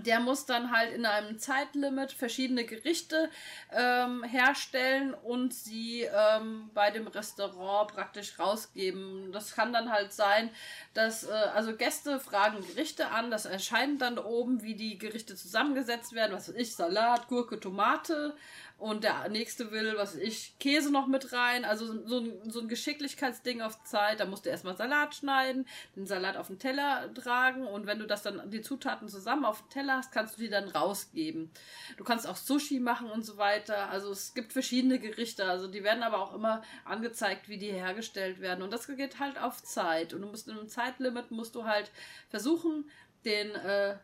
Der 0.03 0.19
muss 0.19 0.45
dann 0.45 0.71
halt 0.71 0.93
in 0.93 1.05
einem 1.05 1.39
Zeitlimit 1.39 2.11
verschiedene 2.11 2.65
Gerichte 2.65 3.29
ähm, 3.71 4.23
herstellen 4.23 5.13
und 5.13 5.53
sie 5.53 6.01
ähm, 6.03 6.69
bei 6.73 6.91
dem 6.91 7.07
Restaurant 7.07 7.93
praktisch 7.93 8.37
rausgeben. 8.39 9.31
Das 9.31 9.55
kann 9.55 9.73
dann 9.73 9.91
halt 9.91 10.13
sein, 10.13 10.49
dass 10.93 11.23
äh, 11.23 11.31
also 11.31 11.75
Gäste 11.75 12.19
fragen 12.19 12.65
Gerichte 12.67 13.09
an, 13.09 13.31
das 13.31 13.45
erscheint 13.45 14.01
dann 14.01 14.17
oben, 14.17 14.63
wie 14.63 14.75
die 14.75 14.97
Gerichte 14.97 15.35
zusammengesetzt 15.35 16.13
werden. 16.13 16.33
Was 16.33 16.49
weiß 16.49 16.55
ich, 16.55 16.75
Salat, 16.75 17.27
Gurke, 17.27 17.59
Tomate 17.59 18.35
und 18.81 19.03
der 19.03 19.29
nächste 19.29 19.71
will, 19.71 19.93
was 19.95 20.15
ich, 20.15 20.57
Käse 20.57 20.91
noch 20.91 21.05
mit 21.05 21.33
rein. 21.33 21.65
Also 21.65 21.85
so 22.07 22.17
ein, 22.17 22.49
so 22.49 22.61
ein 22.61 22.67
Geschicklichkeitsding 22.67 23.61
auf 23.61 23.83
Zeit. 23.83 24.19
Da 24.19 24.25
musst 24.25 24.45
du 24.45 24.49
erstmal 24.49 24.75
Salat 24.75 25.13
schneiden, 25.13 25.67
den 25.95 26.07
Salat 26.07 26.35
auf 26.35 26.47
den 26.47 26.57
Teller 26.57 27.13
tragen 27.13 27.67
und 27.67 27.85
wenn 27.85 27.99
du 27.99 28.07
das 28.07 28.23
dann, 28.23 28.49
die 28.49 28.61
Zutaten 28.61 29.07
zusammen 29.07 29.45
auf 29.45 29.61
den 29.61 29.69
Teller 29.69 29.97
hast, 29.97 30.11
kannst 30.11 30.37
du 30.37 30.41
die 30.41 30.49
dann 30.49 30.67
rausgeben. 30.67 31.51
Du 31.97 32.03
kannst 32.03 32.27
auch 32.27 32.35
Sushi 32.35 32.79
machen 32.79 33.11
und 33.11 33.23
so 33.23 33.37
weiter. 33.37 33.89
Also 33.91 34.11
es 34.11 34.33
gibt 34.33 34.51
verschiedene 34.51 34.97
Gerichte. 34.97 35.45
Also 35.45 35.67
die 35.67 35.83
werden 35.83 36.01
aber 36.01 36.17
auch 36.17 36.33
immer 36.33 36.63
angezeigt, 36.83 37.49
wie 37.49 37.59
die 37.59 37.71
hergestellt 37.71 38.41
werden. 38.41 38.63
Und 38.63 38.73
das 38.73 38.87
geht 38.87 39.19
halt 39.19 39.39
auf 39.39 39.61
Zeit. 39.61 40.11
Und 40.15 40.21
du 40.21 40.27
musst 40.27 40.47
in 40.47 40.57
einem 40.57 40.67
Zeitlimit 40.67 41.29
musst 41.29 41.53
du 41.53 41.65
halt 41.65 41.91
versuchen, 42.29 42.89
den 43.25 43.51
äh, 43.51 43.97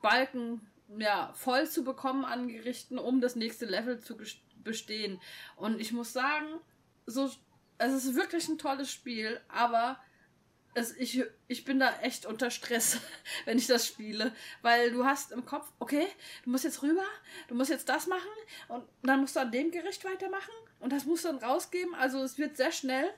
Balken 0.00 0.62
ja, 0.98 1.32
voll 1.34 1.68
zu 1.68 1.84
bekommen 1.84 2.24
an 2.24 2.48
Gerichten, 2.48 2.98
um 2.98 3.20
das 3.20 3.36
nächste 3.36 3.66
Level 3.66 3.98
zu 4.00 4.16
bestehen. 4.62 5.20
Und 5.56 5.80
ich 5.80 5.92
muss 5.92 6.12
sagen, 6.12 6.46
so, 7.06 7.30
es 7.78 7.92
ist 7.92 8.14
wirklich 8.14 8.48
ein 8.48 8.58
tolles 8.58 8.90
Spiel, 8.90 9.40
aber 9.48 9.98
es, 10.74 10.96
ich, 10.96 11.22
ich 11.46 11.64
bin 11.64 11.78
da 11.78 12.00
echt 12.00 12.26
unter 12.26 12.50
Stress, 12.50 12.98
wenn 13.44 13.58
ich 13.58 13.66
das 13.66 13.86
spiele. 13.86 14.32
Weil 14.62 14.90
du 14.90 15.04
hast 15.04 15.32
im 15.32 15.46
Kopf, 15.46 15.70
okay, 15.78 16.06
du 16.44 16.50
musst 16.50 16.64
jetzt 16.64 16.82
rüber, 16.82 17.04
du 17.48 17.54
musst 17.54 17.70
jetzt 17.70 17.88
das 17.88 18.06
machen 18.06 18.28
und 18.68 18.84
dann 19.02 19.20
musst 19.20 19.36
du 19.36 19.40
an 19.40 19.52
dem 19.52 19.70
Gericht 19.70 20.04
weitermachen 20.04 20.52
und 20.80 20.92
das 20.92 21.04
musst 21.04 21.24
du 21.24 21.28
dann 21.28 21.38
rausgeben. 21.38 21.94
Also 21.94 22.22
es 22.22 22.38
wird 22.38 22.56
sehr 22.56 22.72
schnell 22.72 23.12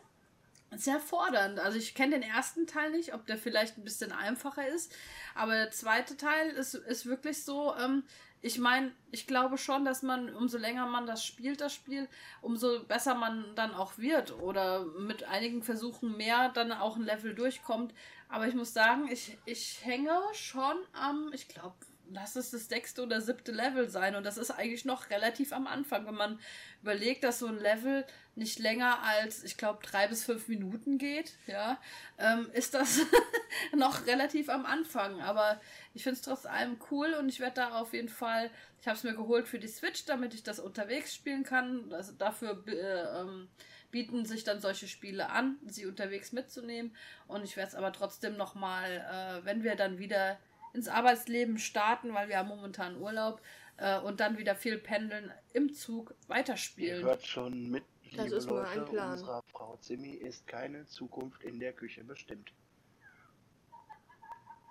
sehr 0.74 1.00
fordernd. 1.00 1.58
Also 1.58 1.78
ich 1.78 1.94
kenne 1.94 2.18
den 2.18 2.28
ersten 2.28 2.66
Teil 2.66 2.90
nicht, 2.90 3.14
ob 3.14 3.26
der 3.26 3.38
vielleicht 3.38 3.78
ein 3.78 3.84
bisschen 3.84 4.12
einfacher 4.12 4.66
ist, 4.66 4.94
aber 5.34 5.54
der 5.54 5.70
zweite 5.70 6.16
Teil 6.16 6.50
ist, 6.50 6.74
ist 6.74 7.06
wirklich 7.06 7.44
so, 7.44 7.74
ähm, 7.76 8.02
ich 8.42 8.58
meine, 8.58 8.92
ich 9.10 9.26
glaube 9.26 9.58
schon, 9.58 9.84
dass 9.84 10.02
man, 10.02 10.34
umso 10.34 10.58
länger 10.58 10.86
man 10.86 11.06
das 11.06 11.24
spielt, 11.24 11.60
das 11.60 11.74
Spiel, 11.74 12.08
umso 12.42 12.84
besser 12.84 13.14
man 13.14 13.44
dann 13.54 13.74
auch 13.74 13.98
wird 13.98 14.32
oder 14.40 14.84
mit 14.84 15.24
einigen 15.24 15.62
Versuchen 15.62 16.16
mehr 16.16 16.50
dann 16.50 16.72
auch 16.72 16.96
ein 16.96 17.02
Level 17.02 17.34
durchkommt. 17.34 17.94
Aber 18.28 18.46
ich 18.46 18.54
muss 18.54 18.72
sagen, 18.72 19.08
ich, 19.10 19.38
ich 19.46 19.84
hänge 19.84 20.16
schon 20.32 20.76
am, 20.92 21.30
ich 21.32 21.48
glaube, 21.48 21.74
lass 22.10 22.36
es 22.36 22.50
das 22.50 22.68
sechste 22.68 23.02
oder 23.02 23.20
siebte 23.20 23.52
Level 23.52 23.88
sein. 23.88 24.14
Und 24.14 24.24
das 24.24 24.38
ist 24.38 24.50
eigentlich 24.50 24.84
noch 24.84 25.10
relativ 25.10 25.52
am 25.52 25.66
Anfang, 25.66 26.06
wenn 26.06 26.14
man 26.14 26.40
überlegt, 26.82 27.24
dass 27.24 27.38
so 27.38 27.46
ein 27.46 27.58
Level 27.58 28.04
nicht 28.34 28.58
länger 28.58 29.02
als, 29.02 29.44
ich 29.44 29.56
glaube, 29.56 29.84
drei 29.84 30.08
bis 30.08 30.24
fünf 30.24 30.48
Minuten 30.48 30.98
geht, 30.98 31.34
ja, 31.46 31.80
ähm, 32.18 32.50
ist 32.52 32.74
das 32.74 33.00
noch 33.74 34.06
relativ 34.06 34.48
am 34.48 34.66
Anfang. 34.66 35.20
Aber 35.22 35.60
ich 35.94 36.02
finde 36.02 36.16
es 36.16 36.22
trotz 36.22 36.46
allem 36.46 36.78
cool 36.90 37.14
und 37.14 37.28
ich 37.28 37.40
werde 37.40 37.56
da 37.56 37.80
auf 37.80 37.92
jeden 37.92 38.10
Fall, 38.10 38.50
ich 38.80 38.86
habe 38.86 38.96
es 38.96 39.04
mir 39.04 39.14
geholt 39.14 39.48
für 39.48 39.58
die 39.58 39.68
Switch, 39.68 40.04
damit 40.04 40.34
ich 40.34 40.42
das 40.42 40.60
unterwegs 40.60 41.14
spielen 41.14 41.44
kann. 41.44 41.92
Also 41.92 42.12
dafür 42.12 42.62
äh, 42.68 43.20
ähm, 43.20 43.48
bieten 43.90 44.26
sich 44.26 44.44
dann 44.44 44.60
solche 44.60 44.88
Spiele 44.88 45.30
an, 45.30 45.56
sie 45.66 45.86
unterwegs 45.86 46.32
mitzunehmen. 46.32 46.94
Und 47.28 47.44
ich 47.44 47.56
werde 47.56 47.68
es 47.70 47.74
aber 47.74 47.92
trotzdem 47.92 48.36
nochmal, 48.36 49.40
äh, 49.40 49.44
wenn 49.46 49.62
wir 49.62 49.76
dann 49.76 49.98
wieder 49.98 50.38
ins 50.72 50.88
Arbeitsleben 50.88 51.58
starten, 51.58 52.12
weil 52.14 52.28
wir 52.28 52.38
haben 52.38 52.48
momentan 52.48 52.96
Urlaub 53.00 53.40
äh, 53.78 53.98
und 54.00 54.20
dann 54.20 54.38
wieder 54.38 54.54
viel 54.56 54.78
pendeln, 54.78 55.32
im 55.52 55.72
Zug 55.74 56.10
Ihr 56.10 56.28
weiterspielen. 56.28 57.04
hört 57.04 57.26
schon 57.26 57.70
mit, 57.70 57.84
Das 58.14 58.24
liebe 58.24 58.36
ist 58.36 58.50
mal 58.50 58.64
ein 58.66 58.78
Leute, 58.78 58.90
Plan. 58.92 59.12
unserer 59.12 59.42
Frau 59.52 59.76
Zimmi 59.78 60.12
ist 60.14 60.46
keine 60.46 60.86
Zukunft 60.86 61.42
in 61.42 61.58
der 61.60 61.72
Küche 61.72 62.04
bestimmt. 62.04 62.52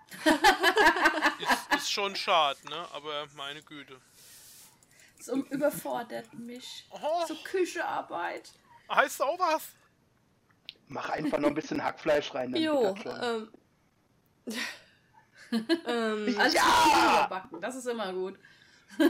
Ist, 1.40 1.76
ist 1.76 1.92
schon 1.92 2.16
schade, 2.16 2.58
ne? 2.70 2.88
Aber 2.94 3.28
meine 3.36 3.62
Güte. 3.64 4.00
Es 5.20 5.28
überfordert 5.28 6.34
mich. 6.34 6.86
Oh, 6.92 7.26
So 7.28 7.36
Küchearbeit. 7.44 8.52
heißt 8.90 9.22
auch 9.22 9.38
was? 9.40 9.70
Mach 10.88 11.10
einfach 11.10 11.40
noch 11.40 11.50
ein 11.50 11.56
bisschen 11.56 11.84
Hackfleisch 11.84 12.34
rein. 12.34 12.52
dann 12.52 12.62
Jo, 12.62 12.94
das 13.04 13.38
ähm. 14.46 14.56
Ähm, 15.88 16.36
Alles 16.38 16.54
Ja! 16.54 17.26
überbacken, 17.28 17.62
das 17.62 17.76
ist 17.76 17.88
immer 17.88 18.14
gut. 18.14 18.38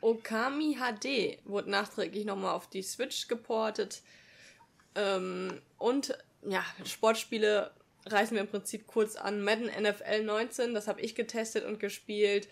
Okami 0.00 0.76
HD 0.76 1.38
wurde 1.44 1.70
nachträglich 1.70 2.24
nochmal 2.24 2.54
auf 2.54 2.68
die 2.68 2.82
Switch 2.82 3.28
geportet. 3.28 4.02
Ähm, 4.94 5.60
und 5.78 6.16
ja, 6.42 6.64
Sportspiele 6.84 7.70
reißen 8.06 8.34
wir 8.34 8.42
im 8.42 8.48
Prinzip 8.48 8.86
kurz 8.86 9.16
an. 9.16 9.42
Madden 9.42 9.66
NFL 9.66 10.24
19, 10.24 10.74
das 10.74 10.88
habe 10.88 11.00
ich 11.00 11.14
getestet 11.14 11.64
und 11.64 11.80
gespielt. 11.80 12.48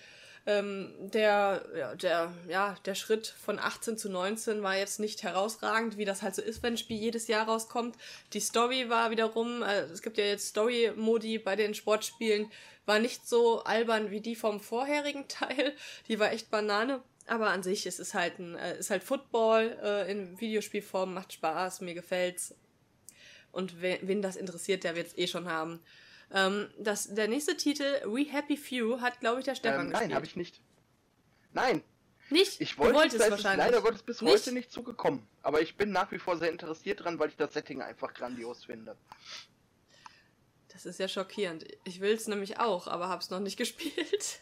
Ähm, 0.49 0.95
der, 1.01 1.97
der, 1.97 2.33
ja, 2.49 2.77
der 2.85 2.95
Schritt 2.95 3.27
von 3.27 3.59
18 3.59 3.99
zu 3.99 4.09
19 4.09 4.63
war 4.63 4.77
jetzt 4.77 5.01
nicht 5.01 5.25
herausragend, 5.25 5.99
wie 5.99 6.05
das 6.05 6.23
halt 6.23 6.37
so 6.37 6.43
ist, 6.43 6.63
wenn 6.63 6.75
ein 6.75 6.79
Spiel 6.79 6.99
jedes 6.99 7.27
Jahr 7.27 7.49
rauskommt. 7.49 7.97
Die 8.33 8.39
Story 8.39 8.89
war 8.89 9.11
wiederum, 9.11 9.65
äh, 9.65 9.81
es 9.81 10.03
gibt 10.03 10.19
ja 10.19 10.25
jetzt 10.25 10.49
Story-Modi 10.49 11.39
bei 11.39 11.57
den 11.57 11.75
Sportspielen, 11.75 12.49
war 12.85 13.01
nicht 13.01 13.29
so 13.29 13.65
albern 13.65 14.13
wie 14.13 14.21
die 14.21 14.37
vom 14.37 14.61
vorherigen 14.61 15.27
Teil. 15.29 15.75
Die 16.07 16.21
war 16.21 16.31
echt 16.33 16.51
Banane. 16.51 17.03
Aber 17.29 17.49
an 17.49 17.65
sich 17.65 17.87
ist 17.87 17.99
es 17.99 18.15
halt 18.15 18.39
ein, 18.39 18.55
äh, 18.55 18.79
ist 18.79 18.91
halt 18.91 19.03
Football 19.03 19.77
äh, 19.83 20.11
in 20.11 20.41
Videospielform, 20.41 21.13
macht 21.13 21.33
Spaß, 21.33 21.81
mir 21.81 21.95
gefällt's. 21.95 22.55
Und 23.51 23.83
wen, 23.83 23.99
wen 24.03 24.23
das 24.23 24.37
interessiert, 24.37 24.85
der 24.85 24.95
wird's 24.95 25.19
eh 25.19 25.27
schon 25.27 25.49
haben. 25.49 25.81
Ähm, 26.33 26.69
das, 26.79 27.15
der 27.15 27.29
nächste 27.29 27.57
Titel, 27.57 27.85
We 28.05 28.25
Happy 28.31 28.57
Few, 28.57 29.01
hat, 29.01 29.21
glaube 29.21 29.41
ich, 29.41 29.45
der 29.45 29.55
Stefan 29.55 29.87
Ähm, 29.87 29.93
nein, 29.93 30.15
habe 30.15 30.27
ich 30.27 30.35
nicht. 30.37 30.61
Nein, 31.53 31.83
Nicht? 32.31 32.61
ich 32.61 32.73
du 32.73 32.79
wollte, 32.79 32.95
wolltest 32.99 33.21
da 33.21 33.25
ist 33.27 33.27
es 33.27 33.31
wahrscheinlich. 33.45 33.67
leider 33.67 33.81
Gottes 33.81 34.03
bis 34.03 34.21
Nicht? 34.21 34.33
heute 34.33 34.53
nicht 34.53 34.71
zugekommen. 34.73 35.27
Aber 35.43 35.61
ich 35.63 35.77
bin 35.77 35.91
nach 35.93 36.11
wie 36.13 36.19
vor 36.19 36.37
sehr 36.37 36.51
interessiert 36.51 37.05
dran, 37.05 37.19
weil 37.19 37.29
ich 37.29 37.37
das 37.37 37.53
Setting 37.55 37.81
einfach 37.81 38.13
grandios 38.13 38.65
finde. 38.65 38.97
Das 40.73 40.85
ist 40.85 40.99
ja 40.99 41.09
schockierend. 41.09 41.65
Ich 41.85 42.01
will's 42.01 42.27
nämlich 42.27 42.59
auch, 42.59 42.87
aber 42.89 43.09
hab's 43.09 43.31
noch 43.31 43.41
nicht 43.41 43.57
gespielt. 43.57 44.41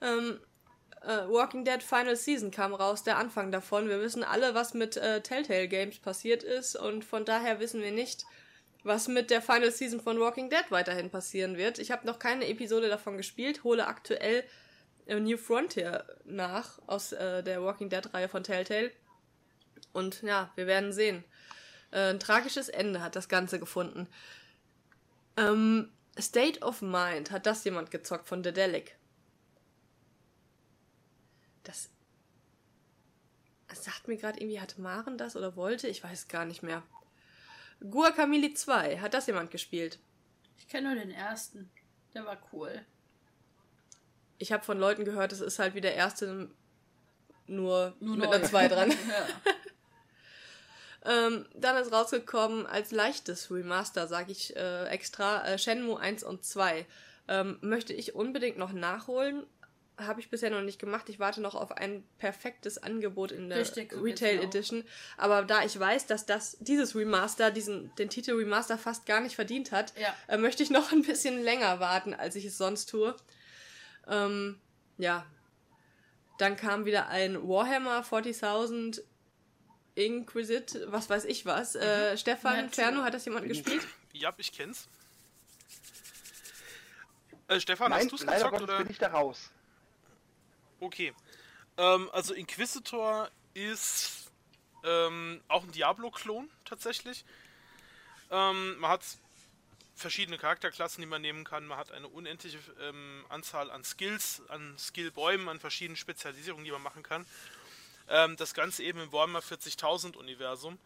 ähm, 0.00 0.40
äh, 1.02 1.28
Walking 1.28 1.64
Dead 1.64 1.82
Final 1.82 2.16
Season 2.16 2.50
kam 2.50 2.72
raus, 2.74 3.02
der 3.02 3.18
Anfang 3.18 3.50
davon. 3.52 3.88
Wir 3.88 4.00
wissen 4.00 4.24
alle, 4.24 4.54
was 4.54 4.74
mit 4.74 4.96
äh, 4.96 5.20
Telltale 5.22 5.68
Games 5.68 5.98
passiert 5.98 6.42
ist 6.42 6.76
und 6.76 7.04
von 7.04 7.24
daher 7.24 7.60
wissen 7.60 7.82
wir 7.82 7.92
nicht, 7.92 8.24
was 8.84 9.08
mit 9.08 9.30
der 9.30 9.42
Final 9.42 9.70
Season 9.70 10.00
von 10.00 10.20
Walking 10.20 10.50
Dead 10.50 10.64
weiterhin 10.70 11.10
passieren 11.10 11.56
wird. 11.56 11.78
Ich 11.78 11.90
habe 11.90 12.06
noch 12.06 12.18
keine 12.18 12.46
Episode 12.46 12.88
davon 12.88 13.16
gespielt, 13.16 13.64
hole 13.64 13.86
aktuell 13.86 14.44
äh, 15.06 15.18
New 15.18 15.36
Frontier 15.36 16.04
nach 16.24 16.78
aus 16.86 17.12
äh, 17.12 17.42
der 17.42 17.62
Walking 17.62 17.90
Dead 17.90 18.12
Reihe 18.14 18.28
von 18.28 18.44
Telltale. 18.44 18.92
Und 19.92 20.22
ja, 20.22 20.52
wir 20.54 20.66
werden 20.66 20.92
sehen. 20.92 21.24
Äh, 21.90 22.10
ein 22.10 22.20
tragisches 22.20 22.68
Ende 22.68 23.02
hat 23.02 23.16
das 23.16 23.28
Ganze 23.28 23.58
gefunden. 23.58 24.06
Ähm, 25.36 25.90
State 26.18 26.60
of 26.60 26.82
Mind, 26.82 27.30
hat 27.30 27.46
das 27.46 27.64
jemand 27.64 27.90
gezockt 27.90 28.28
von 28.28 28.42
Dedelic? 28.42 28.96
Das, 31.62 31.90
das 33.68 33.84
sagt 33.84 34.08
mir 34.08 34.16
gerade 34.16 34.40
irgendwie, 34.40 34.60
hat 34.60 34.78
Maren 34.78 35.18
das 35.18 35.36
oder 35.36 35.56
wollte? 35.56 35.88
Ich 35.88 36.02
weiß 36.02 36.28
gar 36.28 36.44
nicht 36.44 36.62
mehr. 36.62 36.82
Guacamole 37.80 38.54
2, 38.54 38.98
hat 38.98 39.14
das 39.14 39.26
jemand 39.26 39.50
gespielt? 39.50 39.98
Ich 40.58 40.68
kenne 40.68 40.88
nur 40.94 40.96
den 41.02 41.10
ersten. 41.10 41.70
Der 42.14 42.24
war 42.24 42.38
cool. 42.52 42.84
Ich 44.38 44.52
habe 44.52 44.64
von 44.64 44.78
Leuten 44.78 45.04
gehört, 45.04 45.32
es 45.32 45.40
ist 45.40 45.58
halt 45.58 45.74
wie 45.74 45.80
der 45.80 45.94
erste, 45.94 46.50
nur, 47.46 47.94
Nur 48.00 48.16
mit 48.16 48.28
neu. 48.28 48.36
einer 48.36 48.44
2 48.44 48.68
dran. 48.68 48.90
ja. 48.90 48.96
Ähm, 51.04 51.46
dann 51.54 51.76
ist 51.76 51.92
rausgekommen 51.92 52.66
als 52.66 52.90
leichtes 52.90 53.50
Remaster, 53.50 54.08
sage 54.08 54.32
ich 54.32 54.54
äh, 54.56 54.86
extra, 54.88 55.46
äh, 55.46 55.56
Shenmue 55.56 55.98
1 55.98 56.22
und 56.24 56.44
2. 56.44 56.86
Ähm, 57.28 57.58
möchte 57.62 57.92
ich 57.94 58.14
unbedingt 58.14 58.58
noch 58.58 58.72
nachholen. 58.72 59.46
Habe 59.98 60.20
ich 60.20 60.30
bisher 60.30 60.50
noch 60.50 60.62
nicht 60.62 60.78
gemacht. 60.78 61.08
Ich 61.08 61.18
warte 61.18 61.40
noch 61.40 61.56
auf 61.56 61.72
ein 61.72 62.04
perfektes 62.18 62.78
Angebot 62.80 63.32
in 63.32 63.48
der 63.48 63.58
Richtig, 63.58 63.92
Retail. 63.92 64.40
Edition. 64.44 64.84
Aber 65.16 65.42
da 65.42 65.64
ich 65.64 65.76
weiß, 65.78 66.06
dass 66.06 66.24
das 66.24 66.56
dieses 66.60 66.94
Remaster, 66.94 67.50
diesen, 67.50 67.92
den 67.96 68.08
Titel 68.08 68.32
Remaster 68.36 68.78
fast 68.78 69.06
gar 69.06 69.20
nicht 69.20 69.34
verdient 69.34 69.72
hat, 69.72 69.92
Ja. 69.98 70.14
äh, 70.28 70.36
möchte 70.38 70.62
ich 70.62 70.70
noch 70.70 70.92
ein 70.92 71.02
bisschen 71.02 71.42
länger 71.42 71.80
warten, 71.80 72.14
als 72.14 72.36
ich 72.36 72.44
es 72.44 72.56
sonst 72.56 72.86
tue. 72.86 73.16
Ähm, 74.06 74.60
ja. 74.98 75.26
Dann 76.38 76.54
kam 76.56 76.84
wieder 76.84 77.08
ein 77.08 77.42
Warhammer 77.48 78.02
40.000 78.04 79.00
Inquisit, 79.96 80.78
was 80.86 81.10
weiß 81.10 81.24
ich 81.24 81.44
was. 81.44 81.74
Äh, 81.74 82.16
Stefan 82.16 82.66
Nett. 82.66 82.74
Ferno, 82.76 83.02
hat 83.02 83.14
das 83.14 83.24
jemand 83.24 83.48
gespielt? 83.48 83.82
Ja, 84.12 84.32
ich 84.36 84.52
kenn's. 84.52 84.88
Äh, 87.48 87.60
Stefan, 87.60 87.90
Nein, 87.90 88.00
hast 88.02 88.12
du's 88.12 88.20
leider 88.24 88.36
gezockt 88.36 88.52
Gottes 88.60 88.68
oder? 88.74 88.78
bin 88.84 88.90
ich 88.92 88.98
da 88.98 89.08
raus. 89.08 89.50
Okay. 90.80 91.14
Ähm, 91.76 92.10
also 92.12 92.34
Inquisitor 92.34 93.30
ist 93.54 94.30
ähm, 94.84 95.40
auch 95.48 95.64
ein 95.64 95.72
Diablo-Klon 95.72 96.50
tatsächlich. 96.64 97.24
Ähm, 98.30 98.78
man 98.78 98.90
hat 98.90 99.02
verschiedene 99.94 100.38
Charakterklassen, 100.38 101.00
die 101.00 101.06
man 101.06 101.22
nehmen 101.22 101.44
kann. 101.44 101.66
Man 101.66 101.78
hat 101.78 101.92
eine 101.92 102.08
unendliche 102.08 102.58
ähm, 102.80 103.24
Anzahl 103.28 103.70
an 103.70 103.84
Skills, 103.84 104.42
an 104.48 104.76
Skillbäumen, 104.78 105.48
an 105.48 105.60
verschiedenen 105.60 105.96
Spezialisierungen, 105.96 106.64
die 106.64 106.70
man 106.70 106.82
machen 106.82 107.02
kann. 107.02 107.26
Ähm, 108.08 108.36
das 108.36 108.54
Ganze 108.54 108.84
eben 108.84 109.00
im 109.00 109.12
Warhammer 109.12 109.40
40.000 109.40 110.16
Universum. 110.16 110.78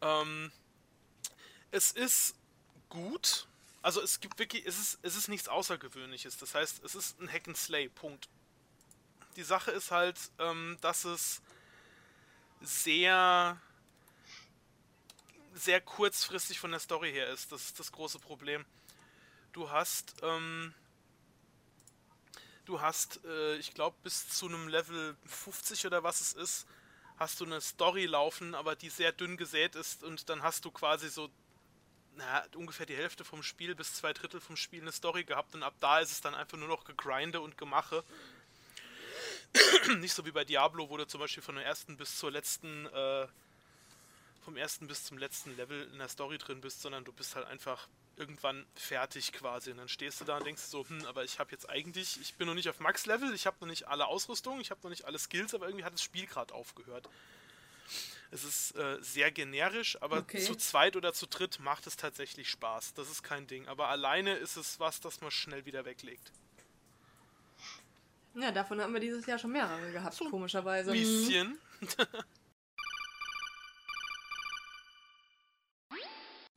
Ähm, 0.00 0.50
es 1.70 1.92
ist 1.92 2.34
gut. 2.88 3.46
Also 3.82 4.00
es 4.00 4.20
gibt 4.20 4.38
wirklich, 4.38 4.66
es 4.66 4.78
ist, 4.78 4.98
es 5.02 5.16
ist 5.16 5.28
nichts 5.28 5.48
Außergewöhnliches. 5.48 6.38
Das 6.38 6.54
heißt, 6.54 6.84
es 6.84 6.94
ist 6.94 7.20
ein 7.20 7.30
Hack 7.30 7.48
and 7.48 7.56
Slay. 7.56 7.88
Punkt. 7.88 8.28
Die 9.36 9.42
Sache 9.42 9.70
ist 9.70 9.90
halt, 9.90 10.18
ähm, 10.38 10.76
dass 10.80 11.04
es 11.04 11.42
sehr 12.60 13.60
sehr 15.54 15.80
kurzfristig 15.80 16.58
von 16.58 16.70
der 16.70 16.80
Story 16.80 17.12
her 17.12 17.28
ist. 17.28 17.52
Das 17.52 17.66
ist 17.66 17.78
das 17.78 17.92
große 17.92 18.18
Problem. 18.18 18.64
Du 19.52 19.70
hast, 19.70 20.14
ähm, 20.22 20.72
du 22.64 22.80
hast, 22.80 23.24
äh, 23.24 23.56
ich 23.56 23.74
glaube, 23.74 23.96
bis 24.02 24.28
zu 24.28 24.46
einem 24.46 24.68
Level 24.68 25.16
50 25.26 25.86
oder 25.86 26.02
was 26.02 26.20
es 26.20 26.32
ist, 26.32 26.66
hast 27.18 27.40
du 27.40 27.44
eine 27.44 27.60
Story 27.60 28.06
laufen, 28.06 28.54
aber 28.54 28.74
die 28.74 28.88
sehr 28.88 29.12
dünn 29.12 29.36
gesät 29.36 29.76
ist 29.76 30.02
und 30.02 30.28
dann 30.28 30.42
hast 30.42 30.64
du 30.64 30.70
quasi 30.70 31.08
so 31.08 31.30
na, 32.14 32.44
ungefähr 32.56 32.86
die 32.86 32.96
Hälfte 32.96 33.24
vom 33.24 33.42
Spiel 33.42 33.74
bis 33.74 33.94
zwei 33.94 34.12
Drittel 34.12 34.40
vom 34.40 34.56
Spiel 34.56 34.82
eine 34.82 34.92
Story 34.92 35.24
gehabt 35.24 35.54
und 35.54 35.62
ab 35.62 35.74
da 35.80 36.00
ist 36.00 36.12
es 36.12 36.20
dann 36.20 36.34
einfach 36.34 36.58
nur 36.58 36.68
noch 36.68 36.84
gegrinde 36.84 37.40
und 37.40 37.56
gemache. 37.56 38.04
Nicht 39.98 40.14
so 40.14 40.24
wie 40.24 40.30
bei 40.32 40.44
Diablo, 40.44 40.88
wo 40.88 40.96
du 40.96 41.06
zum 41.06 41.20
Beispiel 41.20 41.42
von 41.42 41.56
der 41.56 41.64
ersten 41.64 41.96
bis 41.96 42.18
zur 42.18 42.30
letzten, 42.30 42.86
äh, 42.86 43.26
vom 44.44 44.56
ersten 44.56 44.86
bis 44.86 45.04
zum 45.04 45.18
letzten 45.18 45.56
Level 45.56 45.88
in 45.92 45.98
der 45.98 46.08
Story 46.08 46.38
drin 46.38 46.60
bist, 46.60 46.82
sondern 46.82 47.04
du 47.04 47.12
bist 47.12 47.36
halt 47.36 47.46
einfach 47.46 47.88
irgendwann 48.16 48.66
fertig 48.74 49.32
quasi. 49.32 49.70
Und 49.70 49.78
dann 49.78 49.88
stehst 49.88 50.20
du 50.20 50.24
da 50.24 50.38
und 50.38 50.46
denkst 50.46 50.62
so, 50.62 50.86
hm, 50.88 51.06
aber 51.06 51.24
ich 51.24 51.38
habe 51.38 51.50
jetzt 51.52 51.68
eigentlich, 51.68 52.20
ich 52.20 52.34
bin 52.34 52.46
noch 52.46 52.54
nicht 52.54 52.68
auf 52.68 52.80
Max-Level, 52.80 53.32
ich 53.34 53.46
habe 53.46 53.56
noch 53.60 53.68
nicht 53.68 53.88
alle 53.88 54.06
Ausrüstung, 54.06 54.60
ich 54.60 54.70
habe 54.70 54.80
noch 54.82 54.90
nicht 54.90 55.04
alle 55.04 55.18
Skills, 55.18 55.54
aber 55.54 55.66
irgendwie 55.66 55.84
hat 55.84 55.92
das 55.94 56.02
Spiel 56.02 56.26
gerade 56.26 56.54
aufgehört. 56.54 57.08
Es 58.30 58.44
ist 58.44 58.74
äh, 58.76 58.96
sehr 59.02 59.30
generisch, 59.30 60.00
aber 60.00 60.18
Okay. 60.18 60.40
zu 60.40 60.54
zweit 60.56 60.96
oder 60.96 61.12
zu 61.12 61.26
dritt 61.26 61.60
macht 61.60 61.86
es 61.86 61.96
tatsächlich 61.96 62.48
Spaß. 62.48 62.94
Das 62.94 63.10
ist 63.10 63.22
kein 63.22 63.46
Ding. 63.46 63.68
Aber 63.68 63.88
alleine 63.88 64.34
ist 64.36 64.56
es 64.56 64.80
was, 64.80 65.00
das 65.00 65.20
man 65.20 65.30
schnell 65.30 65.66
wieder 65.66 65.84
weglegt. 65.84 66.32
Ja, 68.34 68.50
davon 68.50 68.80
haben 68.80 68.94
wir 68.94 69.00
dieses 69.00 69.26
Jahr 69.26 69.38
schon 69.38 69.52
mehrere 69.52 69.92
gehabt, 69.92 70.14
So 70.14 70.24
ein 70.24 70.30
komischerweise. 70.30 70.92
Bisschen. 70.92 71.58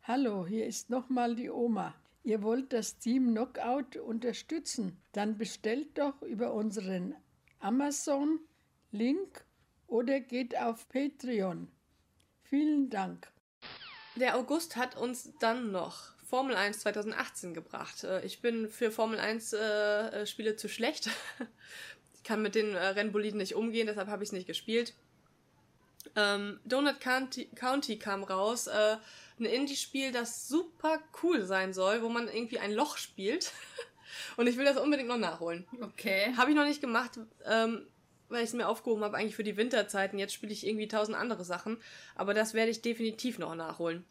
Hallo, 0.03 0.45
hier 0.45 0.65
ist 0.67 0.89
nochmal 0.89 1.35
die 1.35 1.49
Oma. 1.49 1.93
Ihr 2.23 2.41
wollt 2.43 2.71
das 2.71 2.97
Team 2.97 3.31
Knockout 3.31 3.97
unterstützen? 3.97 5.01
Dann 5.11 5.37
bestellt 5.37 5.97
doch 5.97 6.21
über 6.21 6.53
unseren 6.53 7.15
Amazon-Link 7.59 9.45
oder 9.87 10.21
geht 10.21 10.57
auf 10.57 10.87
Patreon. 10.89 11.67
Vielen 12.43 12.89
Dank. 12.89 13.31
Der 14.15 14.37
August 14.37 14.75
hat 14.77 14.95
uns 14.95 15.33
dann 15.39 15.71
noch 15.71 16.14
Formel 16.35 16.57
1 16.57 16.79
2018 16.79 17.53
gebracht. 17.53 18.03
Äh, 18.03 18.25
Ich 18.25 18.41
bin 18.41 18.67
für 18.69 18.91
Formel 18.91 19.19
1 19.19 19.53
äh, 19.53 19.57
äh, 19.57 20.25
Spiele 20.25 20.57
zu 20.57 20.67
schlecht. 20.67 21.09
Ich 22.17 22.27
kann 22.27 22.41
mit 22.41 22.55
den 22.55 22.73
äh, 22.73 22.83
Rennboliden 22.87 23.37
nicht 23.37 23.53
umgehen, 23.53 23.85
deshalb 23.85 24.07
habe 24.07 24.23
ich 24.23 24.29
es 24.29 24.33
nicht 24.33 24.47
gespielt. 24.47 24.93
Ähm, 26.15 26.59
Donut 26.65 26.99
County, 26.99 27.45
County 27.55 27.99
kam 27.99 28.23
raus. 28.23 28.65
Äh, 28.65 28.97
ein 29.39 29.45
Indie-Spiel, 29.45 30.11
das 30.11 30.47
super 30.47 30.99
cool 31.21 31.45
sein 31.45 31.71
soll, 31.71 32.01
wo 32.01 32.09
man 32.09 32.27
irgendwie 32.27 32.57
ein 32.57 32.73
Loch 32.73 32.97
spielt. 32.97 33.53
Und 34.37 34.47
ich 34.47 34.57
will 34.57 34.65
das 34.65 34.77
unbedingt 34.77 35.07
noch 35.07 35.19
nachholen. 35.19 35.67
Okay. 35.79 36.33
Habe 36.35 36.49
ich 36.49 36.57
noch 36.57 36.65
nicht 36.65 36.81
gemacht, 36.81 37.11
ähm, 37.45 37.87
weil 38.27 38.43
ich 38.43 38.49
es 38.49 38.53
mir 38.53 38.67
aufgehoben 38.67 39.03
habe, 39.03 39.15
eigentlich 39.15 39.35
für 39.35 39.43
die 39.43 39.55
Winterzeiten. 39.55 40.17
Jetzt 40.17 40.33
spiele 40.33 40.51
ich 40.51 40.65
irgendwie 40.65 40.87
tausend 40.87 41.15
andere 41.15 41.45
Sachen. 41.45 41.77
Aber 42.15 42.33
das 42.33 42.55
werde 42.55 42.71
ich 42.71 42.81
definitiv 42.81 43.37
noch 43.37 43.53
nachholen. 43.53 44.03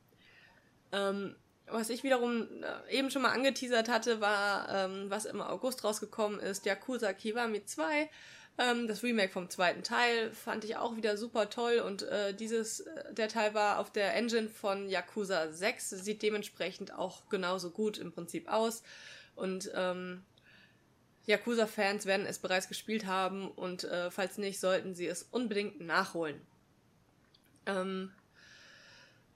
Ähm, 0.93 1.35
was 1.67 1.91
ich 1.91 2.03
wiederum 2.03 2.47
äh, 2.89 2.99
eben 2.99 3.11
schon 3.11 3.23
mal 3.23 3.33
angeteasert 3.33 3.89
hatte, 3.89 4.21
war, 4.21 4.69
ähm, 4.69 5.07
was 5.09 5.25
im 5.25 5.41
August 5.41 5.85
rausgekommen 5.85 6.41
ist, 6.41 6.67
Yakuza 6.67 7.13
Kiwami 7.13 7.65
2. 7.65 8.09
Ähm, 8.57 8.87
das 8.87 9.03
Remake 9.03 9.33
vom 9.33 9.51
zweiten 9.51 9.83
Teil 9.83 10.31
fand 10.33 10.65
ich 10.65 10.77
auch 10.77 10.97
wieder 10.97 11.17
super 11.17 11.51
toll 11.51 11.81
und 11.81 12.03
äh, 12.03 12.35
dieses, 12.35 12.81
äh, 12.81 13.15
der 13.15 13.29
Teil 13.29 13.55
war 13.55 13.79
auf 13.79 13.91
der 13.91 14.15
Engine 14.15 14.49
von 14.49 14.89
Yakuza 14.89 15.53
6, 15.53 15.91
sieht 15.91 16.23
dementsprechend 16.23 16.93
auch 16.95 17.29
genauso 17.29 17.71
gut 17.71 17.99
im 17.99 18.13
Prinzip 18.13 18.49
aus. 18.49 18.83
Und 19.35 19.73
ähm, 19.75 20.23
Yakuza-Fans 21.27 22.07
werden 22.07 22.27
es 22.27 22.39
bereits 22.39 22.69
gespielt 22.69 23.07
haben 23.07 23.51
und 23.51 23.85
äh, 23.85 24.11
falls 24.11 24.39
nicht, 24.39 24.61
sollten 24.61 24.95
sie 24.95 25.07
es 25.07 25.23
unbedingt 25.25 25.81
nachholen. 25.81 26.41
Ähm, 27.67 28.13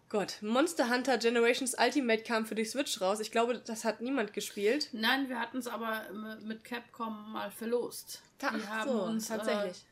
Gott, 0.08 0.38
Monster 0.40 0.88
Hunter 0.88 1.18
Generations 1.18 1.74
Ultimate 1.78 2.22
kam 2.22 2.46
für 2.46 2.54
die 2.54 2.64
Switch 2.64 3.00
raus. 3.00 3.20
Ich 3.20 3.30
glaube, 3.30 3.58
das 3.58 3.84
hat 3.84 4.00
niemand 4.00 4.32
gespielt. 4.32 4.88
Nein, 4.92 5.28
wir 5.28 5.38
hatten 5.38 5.58
es 5.58 5.66
aber 5.66 6.06
mit 6.42 6.64
Capcom 6.64 7.32
mal 7.32 7.50
verlost. 7.50 8.22
Ta 8.38 8.50
Die 8.50 8.66
haben 8.66 8.90
so, 8.90 9.02
uns 9.02 9.28
tatsächlich. 9.28 9.76
Äh, 9.76 9.86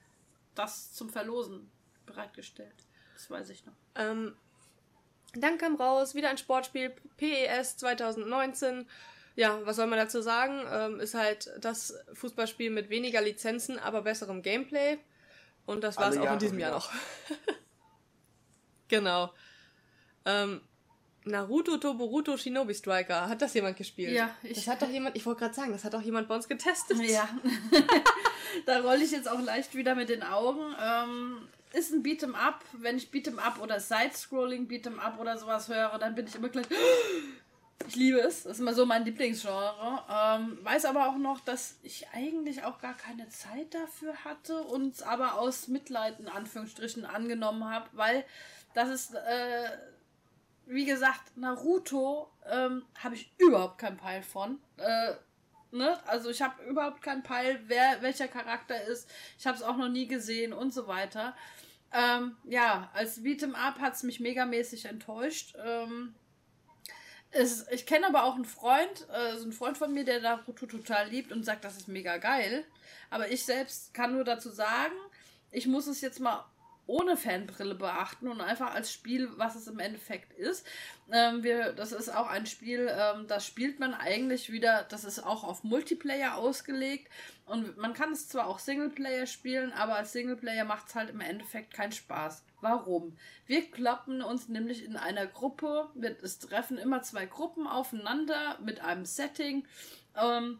das 0.55 0.93
zum 0.93 1.11
Verlosen 1.11 1.71
bereitgestellt. 2.07 2.73
Das 3.15 3.31
weiß 3.31 3.51
ich 3.51 3.67
noch. 3.67 3.75
Ähm, 3.95 4.35
dann 5.35 5.59
kam 5.59 5.77
raus, 5.77 6.15
wieder 6.15 6.31
ein 6.31 6.39
Sportspiel, 6.39 6.95
PES 7.19 7.77
2019. 7.77 8.89
Ja, 9.35 9.61
was 9.67 9.77
soll 9.77 9.87
man 9.87 9.99
dazu 9.99 10.23
sagen? 10.23 10.65
Ähm, 10.71 11.01
ist 11.01 11.13
halt 11.13 11.51
das 11.61 11.95
Fußballspiel 12.15 12.71
mit 12.71 12.89
weniger 12.89 13.21
Lizenzen, 13.21 13.79
aber 13.79 14.01
besserem 14.01 14.41
Gameplay. 14.41 14.99
Und 15.67 15.85
das 15.85 15.99
war 15.99 16.09
es 16.09 16.17
auch 16.17 16.33
in 16.33 16.39
diesem 16.39 16.59
Jahr 16.59 16.71
noch. 16.71 16.91
genau. 18.89 19.31
Ähm, 20.27 20.61
Naruto 21.25 21.77
Toboruto 21.79 22.37
Shinobi 22.37 22.75
Striker. 22.75 23.29
Hat 23.29 23.43
das 23.43 23.55
jemand 23.55 23.77
gespielt? 23.77 24.13
Ja, 24.13 24.31
ich- 24.43 24.55
Das 24.55 24.69
hat 24.69 24.83
doch 24.83 24.89
jemand, 24.89 25.17
ich 25.17 25.25
wollte 25.27 25.41
gerade 25.41 25.55
sagen, 25.55 25.73
das 25.73 25.83
hat 25.85 25.95
doch 25.95 26.03
jemand 26.03 26.29
bei 26.29 26.37
uns 26.37 26.47
getestet. 26.49 27.01
Ja. 27.01 27.29
da 28.67 28.81
rolle 28.81 29.03
ich 29.03 29.11
jetzt 29.11 29.29
auch 29.29 29.41
leicht 29.41 29.75
wieder 29.75 29.95
mit 29.95 30.09
den 30.09 30.23
Augen. 30.23 30.61
Ähm, 30.81 31.49
ist 31.73 31.93
ein 31.93 32.03
Beat'em 32.05 32.35
Up. 32.35 32.65
Wenn 32.75 32.97
ich 32.97 33.09
Beat'em 33.11 33.39
Up 33.39 33.61
oder 33.61 33.81
Side-Scrolling 33.81 34.69
Beat'em 34.69 34.99
Up 34.99 35.19
oder 35.19 35.37
sowas 35.37 35.69
höre, 35.69 35.99
dann 35.99 36.15
bin 36.15 36.27
ich 36.27 36.35
immer 36.35 36.49
gleich. 36.49 36.67
Ich 37.89 37.95
liebe 37.95 38.19
es. 38.19 38.43
Das 38.45 38.53
ist 38.55 38.61
immer 38.61 38.73
so 38.73 38.87
mein 38.87 39.05
Lieblingsgenre. 39.05 40.03
Ähm, 40.11 40.59
weiß 40.63 40.87
aber 40.87 41.09
auch 41.09 41.19
noch, 41.19 41.41
dass 41.41 41.77
ich 41.83 42.07
eigentlich 42.15 42.65
auch 42.65 42.81
gar 42.81 42.95
keine 42.95 43.29
Zeit 43.29 43.75
dafür 43.75 44.15
hatte 44.25 44.63
und 44.63 44.95
es 44.95 45.03
aber 45.03 45.39
aus 45.39 45.69
Mitleid 45.69 46.19
in 46.19 46.27
Anführungsstrichen 46.27 47.05
angenommen 47.05 47.69
habe, 47.71 47.87
weil 47.93 48.25
das 48.75 48.89
ist, 48.89 49.15
äh, 49.15 49.69
wie 50.67 50.85
gesagt, 50.85 51.37
Naruto 51.37 52.31
ähm, 52.51 52.85
habe 52.99 53.15
ich 53.15 53.33
überhaupt 53.39 53.79
keinen 53.79 53.97
Peil 53.97 54.23
von. 54.23 54.61
Äh, 54.77 55.15
ne? 55.71 55.99
Also 56.07 56.31
ich 56.31 56.43
habe 56.43 56.63
überhaupt 56.65 57.03
keinen 57.03 57.23
Peil, 57.23 57.61
wer 57.67 58.03
welcher 58.03 58.29
Charakter 58.29 58.81
ist. 58.85 59.09
Ich 59.39 59.47
habe 59.47 59.57
es 59.57 59.63
auch 59.63 59.77
noch 59.77 59.89
nie 59.89 60.07
gesehen 60.07 60.53
und 60.53 60.75
so 60.75 60.87
weiter. 60.87 61.35
Ähm, 61.93 62.37
ja, 62.45 62.91
als 62.95 63.23
Beat'em 63.23 63.55
Up 63.55 63.79
hat 63.79 63.95
es 63.95 64.03
mich 64.03 64.21
megamäßig 64.21 64.87
enttäuscht. 64.87 65.55
Ähm, 65.65 66.15
es, 67.31 67.67
ich 67.69 67.87
kenne 67.87 68.09
aber 68.09 68.25
auch 68.25 68.35
einen 68.35 68.45
Freund, 68.45 69.07
äh, 69.13 69.37
so 69.37 69.45
einen 69.45 69.53
Freund 69.53 69.79
von 69.79 69.93
mir, 69.93 70.05
der 70.05 70.21
Naruto 70.21 70.67
total 70.67 71.09
liebt 71.09 71.33
und 71.33 71.45
sagt, 71.45 71.65
das 71.65 71.77
ist 71.77 71.89
mega 71.89 72.17
geil. 72.17 72.65
Aber 73.11 73.31
ich 73.31 73.45
selbst 73.45 73.95
kann 73.95 74.13
nur 74.13 74.25
dazu 74.25 74.51
sagen, 74.51 74.95
ich 75.51 75.67
muss 75.67 75.87
es 75.87 76.01
jetzt 76.01 76.21
mal 76.21 76.45
ohne 76.87 77.17
Fanbrille 77.17 77.75
beachten 77.75 78.29
und 78.29 78.41
einfach 78.41 78.75
als 78.75 78.93
Spiel, 78.93 79.29
was 79.37 79.57
es 79.57 79.67
im 79.67 79.79
Endeffekt 79.79 80.33
ist. 80.33 80.67
Ähm, 81.11 81.43
wir, 81.43 81.73
das 81.73 81.93
ist 81.93 82.15
auch 82.15 82.29
ein 82.29 82.47
Spiel, 82.47 82.89
ähm, 82.91 83.27
das 83.27 83.47
spielt 83.47 83.81
man 83.81 83.95
eigentlich 83.95 84.51
wieder, 84.53 84.85
das 84.89 85.05
ist 85.05 85.21
auch 85.21 85.45
auf 85.45 85.65
Multiplayer 85.65 86.37
ausgelegt 86.37 87.11
und 87.47 87.77
man 87.77 87.93
kann 87.93 88.13
es 88.13 88.29
zwar 88.29 88.47
auch 88.47 88.59
Singleplayer 88.59 89.27
spielen, 89.27 89.73
aber 89.73 89.97
als 89.97 90.13
Singleplayer 90.13 90.65
macht 90.65 90.89
es 90.89 90.95
halt 90.95 91.11
im 91.11 91.21
Endeffekt 91.21 91.75
keinen 91.75 91.93
Spaß. 91.93 92.45
Warum? 92.61 93.17
Wir 93.47 93.71
kloppen 93.71 94.23
uns 94.23 94.49
nämlich 94.49 94.85
in 94.85 94.97
einer 94.97 95.27
Gruppe, 95.27 95.89
wir, 95.95 96.17
es 96.23 96.39
treffen 96.39 96.79
immer 96.79 97.03
zwei 97.03 97.27
Gruppen 97.27 97.67
aufeinander 97.67 98.59
mit 98.61 98.81
einem 98.81 99.05
Setting. 99.05 99.67
Ähm, 100.17 100.59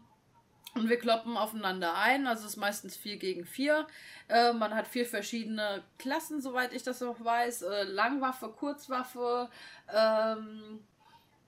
und 0.77 0.89
wir 0.89 0.99
kloppen 0.99 1.37
aufeinander 1.37 1.95
ein, 1.95 2.27
also 2.27 2.45
es 2.45 2.51
ist 2.51 2.57
meistens 2.57 2.95
4 2.95 3.17
gegen 3.17 3.45
4. 3.45 3.87
Äh, 4.29 4.53
man 4.53 4.75
hat 4.75 4.87
vier 4.87 5.05
verschiedene 5.05 5.83
Klassen, 5.97 6.41
soweit 6.41 6.73
ich 6.73 6.83
das 6.83 7.01
noch 7.01 7.23
weiß. 7.23 7.63
Äh, 7.63 7.83
Langwaffe, 7.83 8.49
Kurzwaffe, 8.49 9.49
ähm, 9.93 10.79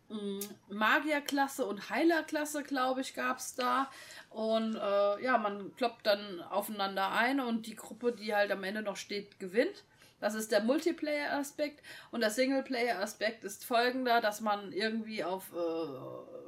mh, 0.10 0.46
Magierklasse 0.70 1.66
und 1.66 1.90
Heilerklasse, 1.90 2.64
glaube 2.64 3.02
ich, 3.02 3.14
gab 3.14 3.38
es 3.38 3.56
da. 3.56 3.90
Und 4.30 4.76
äh, 4.76 5.24
ja, 5.24 5.38
man 5.38 5.76
kloppt 5.76 6.06
dann 6.06 6.42
aufeinander 6.42 7.12
ein 7.12 7.40
und 7.40 7.68
die 7.68 7.76
Gruppe, 7.76 8.14
die 8.14 8.34
halt 8.34 8.52
am 8.52 8.64
Ende 8.64 8.82
noch 8.82 8.98
steht, 8.98 9.40
gewinnt. 9.40 9.84
Das 10.20 10.36
ist 10.36 10.52
der 10.52 10.62
Multiplayer-Aspekt. 10.64 11.82
Und 12.12 12.22
der 12.22 12.30
Singleplayer-Aspekt 12.30 13.44
ist 13.44 13.66
folgender, 13.66 14.22
dass 14.22 14.42
man 14.42 14.72
irgendwie 14.74 15.24
auf 15.24 15.52
äh, 15.54 16.39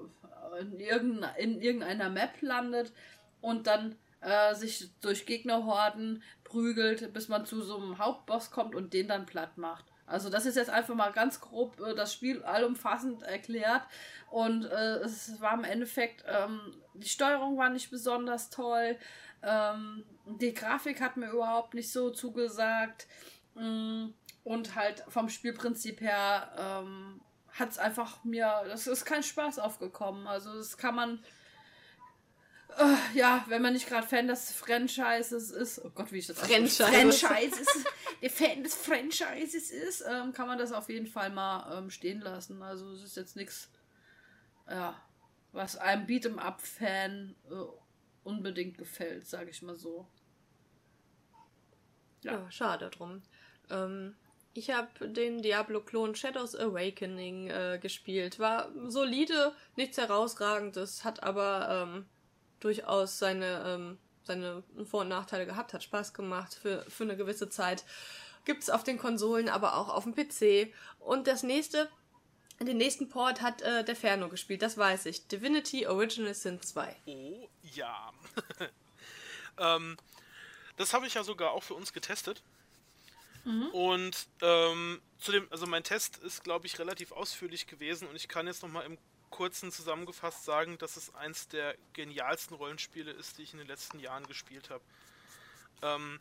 in, 0.59 0.79
irgendeiner, 0.79 1.37
in 1.37 1.61
irgendeiner 1.61 2.09
Map 2.09 2.41
landet 2.41 2.91
und 3.41 3.67
dann 3.67 3.95
äh, 4.21 4.53
sich 4.55 4.89
durch 5.01 5.25
Gegnerhorden 5.25 6.23
prügelt, 6.43 7.13
bis 7.13 7.27
man 7.27 7.45
zu 7.45 7.61
so 7.61 7.77
einem 7.77 7.97
Hauptboss 7.97 8.51
kommt 8.51 8.75
und 8.75 8.93
den 8.93 9.07
dann 9.07 9.25
platt 9.25 9.57
macht. 9.57 9.85
Also 10.05 10.29
das 10.29 10.45
ist 10.45 10.57
jetzt 10.57 10.69
einfach 10.69 10.93
mal 10.93 11.11
ganz 11.11 11.39
grob 11.39 11.79
äh, 11.79 11.95
das 11.95 12.13
Spiel 12.13 12.43
allumfassend 12.43 13.23
erklärt 13.23 13.83
und 14.29 14.65
äh, 14.65 14.97
es 14.97 15.39
war 15.39 15.53
im 15.53 15.63
Endeffekt, 15.63 16.23
ähm, 16.27 16.59
die 16.93 17.07
Steuerung 17.07 17.57
war 17.57 17.69
nicht 17.69 17.89
besonders 17.89 18.49
toll, 18.49 18.97
ähm, 19.41 20.03
die 20.25 20.53
Grafik 20.53 21.01
hat 21.01 21.17
mir 21.17 21.31
überhaupt 21.31 21.73
nicht 21.73 21.91
so 21.91 22.11
zugesagt 22.11 23.07
mm, 23.55 24.07
und 24.43 24.75
halt 24.75 25.03
vom 25.07 25.29
Spielprinzip 25.29 26.01
her 26.01 26.51
ähm, 26.57 27.21
hat 27.53 27.69
es 27.71 27.77
einfach 27.77 28.23
mir, 28.23 28.63
das 28.67 28.87
ist 28.87 29.05
kein 29.05 29.23
Spaß 29.23 29.59
aufgekommen. 29.59 30.27
Also 30.27 30.53
das 30.55 30.77
kann 30.77 30.95
man, 30.95 31.23
äh, 32.77 33.17
ja, 33.17 33.43
wenn 33.47 33.61
man 33.61 33.73
nicht 33.73 33.87
gerade 33.87 34.07
Fan 34.07 34.27
des 34.27 34.51
Franchises 34.51 35.51
ist, 35.51 35.83
oh 35.83 35.89
Gott, 35.89 36.11
wie 36.11 36.19
ich 36.19 36.27
das 36.27 36.39
Franchise. 36.39 36.83
Franchises, 36.85 37.85
der 38.21 38.29
Fan 38.29 38.63
des 38.63 38.75
Franchises 38.75 39.71
ist, 39.71 40.03
ähm, 40.07 40.31
kann 40.33 40.47
man 40.47 40.57
das 40.57 40.71
auf 40.71 40.89
jeden 40.89 41.07
Fall 41.07 41.29
mal 41.29 41.77
ähm, 41.77 41.89
stehen 41.89 42.21
lassen. 42.21 42.61
Also 42.63 42.91
es 42.91 43.03
ist 43.03 43.17
jetzt 43.17 43.35
nichts, 43.35 43.69
ja, 44.69 44.99
was 45.51 45.75
einem 45.75 46.05
Beat'em-up-Fan 46.05 47.35
äh, 47.49 47.53
unbedingt 48.23 48.77
gefällt, 48.77 49.27
sage 49.27 49.49
ich 49.49 49.61
mal 49.61 49.75
so. 49.75 50.07
Ja, 52.21 52.49
schade 52.51 52.89
drum. 52.89 53.21
Ähm, 53.69 54.15
ich 54.53 54.69
habe 54.71 55.07
den 55.07 55.41
Diablo-Klon 55.41 56.15
Shadows 56.15 56.55
Awakening 56.55 57.49
äh, 57.49 57.79
gespielt. 57.81 58.39
War 58.39 58.69
solide, 58.87 59.55
nichts 59.75 59.97
herausragendes, 59.97 61.03
hat 61.03 61.23
aber 61.23 61.87
ähm, 61.87 62.05
durchaus 62.59 63.17
seine, 63.17 63.63
ähm, 63.65 63.97
seine 64.23 64.63
Vor- 64.85 65.01
und 65.01 65.09
Nachteile 65.09 65.45
gehabt, 65.45 65.73
hat 65.73 65.83
Spaß 65.83 66.13
gemacht 66.13 66.53
für, 66.53 66.83
für 66.89 67.03
eine 67.03 67.15
gewisse 67.15 67.49
Zeit. 67.49 67.85
Gibt's 68.43 68.69
auf 68.69 68.83
den 68.83 68.97
Konsolen, 68.97 69.47
aber 69.47 69.77
auch 69.77 69.89
auf 69.89 70.03
dem 70.03 70.15
PC. 70.15 70.73
Und 70.99 71.27
das 71.27 71.43
nächste, 71.43 71.89
den 72.59 72.77
nächsten 72.77 73.07
Port 73.07 73.41
hat 73.41 73.61
äh, 73.61 73.85
der 73.85 73.95
Ferno 73.95 74.27
gespielt, 74.27 74.61
das 74.61 74.77
weiß 74.77 75.05
ich. 75.05 75.27
Divinity 75.27 75.87
Original 75.87 76.33
Sin 76.33 76.61
2. 76.61 76.95
Oh 77.05 77.47
ja. 77.61 78.11
ähm, 79.57 79.95
das 80.75 80.93
habe 80.93 81.07
ich 81.07 81.13
ja 81.13 81.23
sogar 81.23 81.51
auch 81.51 81.63
für 81.63 81.75
uns 81.75 81.93
getestet. 81.93 82.43
Und 83.71 84.27
ähm, 84.41 85.01
zu 85.19 85.31
dem, 85.31 85.47
also 85.51 85.65
mein 85.67 85.83
Test 85.83 86.17
ist, 86.17 86.43
glaube 86.43 86.67
ich, 86.67 86.79
relativ 86.79 87.11
ausführlich 87.11 87.67
gewesen 87.67 88.07
und 88.07 88.15
ich 88.15 88.27
kann 88.27 88.47
jetzt 88.47 88.61
nochmal 88.61 88.85
im 88.85 88.97
kurzen 89.29 89.71
zusammengefasst 89.71 90.43
sagen, 90.43 90.77
dass 90.77 90.97
es 90.97 91.15
eins 91.15 91.47
der 91.47 91.75
genialsten 91.93 92.55
Rollenspiele 92.55 93.11
ist, 93.11 93.37
die 93.37 93.43
ich 93.43 93.53
in 93.53 93.59
den 93.59 93.67
letzten 93.67 93.99
Jahren 93.99 94.27
gespielt 94.27 94.69
habe. 94.69 94.83
Ähm, 95.81 96.19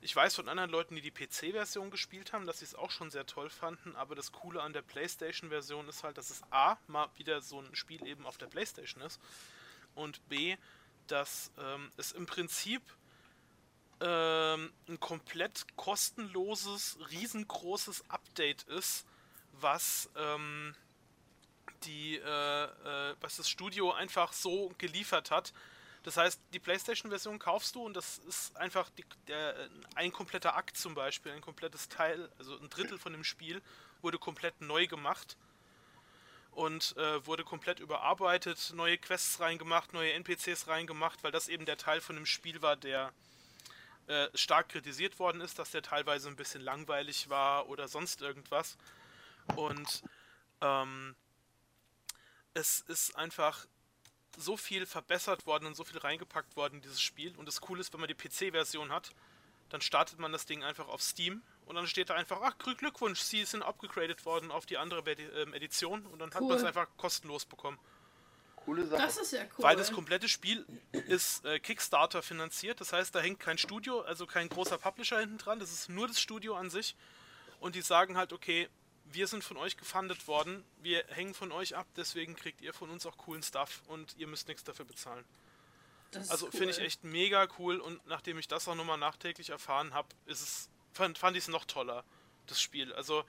ich 0.00 0.14
weiß 0.14 0.36
von 0.36 0.48
anderen 0.48 0.70
Leuten, 0.70 0.94
die 0.94 1.02
die 1.02 1.10
PC-Version 1.10 1.90
gespielt 1.90 2.32
haben, 2.32 2.46
dass 2.46 2.60
sie 2.60 2.64
es 2.64 2.74
auch 2.74 2.90
schon 2.90 3.10
sehr 3.10 3.26
toll 3.26 3.50
fanden, 3.50 3.96
aber 3.96 4.14
das 4.14 4.32
Coole 4.32 4.62
an 4.62 4.72
der 4.72 4.82
PlayStation-Version 4.82 5.88
ist 5.88 6.04
halt, 6.04 6.18
dass 6.18 6.30
es 6.30 6.42
A, 6.50 6.78
mal 6.86 7.08
wieder 7.16 7.42
so 7.42 7.60
ein 7.60 7.74
Spiel 7.74 8.06
eben 8.06 8.24
auf 8.24 8.38
der 8.38 8.46
PlayStation 8.46 9.02
ist 9.02 9.20
und 9.94 10.26
B, 10.28 10.56
dass 11.08 11.50
ähm, 11.58 11.90
es 11.96 12.12
im 12.12 12.26
Prinzip 12.26 12.82
ähm, 14.00 14.72
ein 14.88 15.00
komplett 15.00 15.66
kostenloses, 15.76 16.98
riesengroßes 17.10 18.04
Update 18.10 18.62
ist, 18.64 19.04
was 19.52 20.08
ähm, 20.16 20.74
die, 21.84 22.16
äh, 22.16 22.64
äh, 22.64 23.16
was 23.20 23.36
das 23.36 23.48
Studio 23.48 23.92
einfach 23.92 24.32
so 24.32 24.72
geliefert 24.78 25.30
hat. 25.30 25.52
Das 26.04 26.16
heißt, 26.16 26.40
die 26.52 26.58
PlayStation-Version 26.58 27.38
kaufst 27.38 27.74
du 27.74 27.82
und 27.82 27.94
das 27.94 28.18
ist 28.18 28.56
einfach 28.56 28.88
die, 28.90 29.04
der, 29.26 29.68
ein 29.94 30.12
kompletter 30.12 30.56
Akt 30.56 30.76
zum 30.76 30.94
Beispiel, 30.94 31.32
ein 31.32 31.40
komplettes 31.40 31.88
Teil, 31.88 32.30
also 32.38 32.56
ein 32.58 32.70
Drittel 32.70 32.98
von 32.98 33.12
dem 33.12 33.24
Spiel 33.24 33.60
wurde 34.00 34.18
komplett 34.18 34.60
neu 34.60 34.86
gemacht 34.86 35.36
und 36.52 36.96
äh, 36.96 37.26
wurde 37.26 37.44
komplett 37.44 37.80
überarbeitet, 37.80 38.72
neue 38.74 38.96
Quests 38.96 39.40
reingemacht, 39.40 39.92
neue 39.92 40.12
NPCs 40.12 40.68
reingemacht, 40.68 41.22
weil 41.24 41.32
das 41.32 41.48
eben 41.48 41.66
der 41.66 41.76
Teil 41.76 42.00
von 42.00 42.16
dem 42.16 42.26
Spiel 42.26 42.62
war, 42.62 42.76
der 42.76 43.12
äh, 44.08 44.28
stark 44.34 44.70
kritisiert 44.70 45.18
worden 45.18 45.40
ist, 45.40 45.58
dass 45.58 45.70
der 45.70 45.82
teilweise 45.82 46.28
ein 46.28 46.36
bisschen 46.36 46.62
langweilig 46.62 47.28
war 47.28 47.68
oder 47.68 47.88
sonst 47.88 48.22
irgendwas. 48.22 48.76
Und 49.56 50.02
ähm, 50.60 51.14
es 52.54 52.80
ist 52.80 53.16
einfach 53.16 53.66
so 54.36 54.56
viel 54.56 54.86
verbessert 54.86 55.46
worden 55.46 55.66
und 55.66 55.76
so 55.76 55.84
viel 55.84 55.98
reingepackt 55.98 56.56
worden 56.56 56.76
in 56.76 56.82
dieses 56.82 57.00
Spiel. 57.00 57.36
Und 57.36 57.46
das 57.46 57.60
Coole 57.60 57.80
ist, 57.80 57.92
wenn 57.92 58.00
man 58.00 58.08
die 58.08 58.14
PC-Version 58.14 58.92
hat, 58.92 59.10
dann 59.68 59.80
startet 59.80 60.18
man 60.18 60.32
das 60.32 60.46
Ding 60.46 60.64
einfach 60.64 60.88
auf 60.88 61.02
Steam 61.02 61.42
und 61.66 61.76
dann 61.76 61.86
steht 61.86 62.10
da 62.10 62.14
einfach, 62.14 62.40
ach, 62.42 62.56
Glückwunsch, 62.58 63.20
sie 63.20 63.44
sind 63.44 63.62
abgegradet 63.62 64.24
worden 64.24 64.50
auf 64.50 64.64
die 64.64 64.78
andere 64.78 65.02
ähm, 65.10 65.52
Edition 65.52 66.06
und 66.06 66.18
dann 66.18 66.30
cool. 66.30 66.34
hat 66.34 66.42
man 66.42 66.56
es 66.56 66.64
einfach 66.64 66.88
kostenlos 66.96 67.44
bekommen. 67.44 67.78
Coole 68.68 68.86
Sache. 68.86 69.00
Das 69.00 69.16
ist 69.16 69.32
ja 69.32 69.42
cool. 69.42 69.64
Weil 69.64 69.76
das 69.76 69.92
komplette 69.92 70.28
Spiel 70.28 70.66
ist 70.92 71.42
äh, 71.46 71.58
Kickstarter 71.58 72.22
finanziert, 72.22 72.80
das 72.80 72.92
heißt, 72.92 73.14
da 73.14 73.20
hängt 73.20 73.40
kein 73.40 73.56
Studio, 73.56 74.02
also 74.02 74.26
kein 74.26 74.50
großer 74.50 74.76
Publisher 74.76 75.18
hinten 75.20 75.38
dran, 75.38 75.58
das 75.58 75.72
ist 75.72 75.88
nur 75.88 76.06
das 76.06 76.20
Studio 76.20 76.54
an 76.54 76.68
sich 76.68 76.94
und 77.60 77.74
die 77.74 77.80
sagen 77.80 78.18
halt, 78.18 78.34
okay, 78.34 78.68
wir 79.06 79.26
sind 79.26 79.42
von 79.42 79.56
euch 79.56 79.78
gefundet 79.78 80.28
worden, 80.28 80.64
wir 80.82 81.02
hängen 81.08 81.32
von 81.32 81.50
euch 81.50 81.76
ab, 81.76 81.86
deswegen 81.96 82.36
kriegt 82.36 82.60
ihr 82.60 82.74
von 82.74 82.90
uns 82.90 83.06
auch 83.06 83.16
coolen 83.16 83.42
Stuff 83.42 83.80
und 83.86 84.14
ihr 84.18 84.26
müsst 84.26 84.48
nichts 84.48 84.64
dafür 84.64 84.84
bezahlen. 84.84 85.24
Also 86.28 86.46
cool. 86.46 86.52
finde 86.52 86.70
ich 86.70 86.78
echt 86.78 87.04
mega 87.04 87.48
cool 87.58 87.80
und 87.80 88.06
nachdem 88.06 88.38
ich 88.38 88.48
das 88.48 88.68
auch 88.68 88.74
nochmal 88.74 88.98
nachträglich 88.98 89.48
erfahren 89.48 89.94
habe, 89.94 90.08
ist 90.26 90.42
es 90.42 90.68
fand, 90.92 91.16
fand 91.16 91.38
ich 91.38 91.44
es 91.44 91.48
noch 91.48 91.64
toller, 91.64 92.04
das 92.46 92.60
Spiel. 92.60 92.92
Also, 92.92 93.24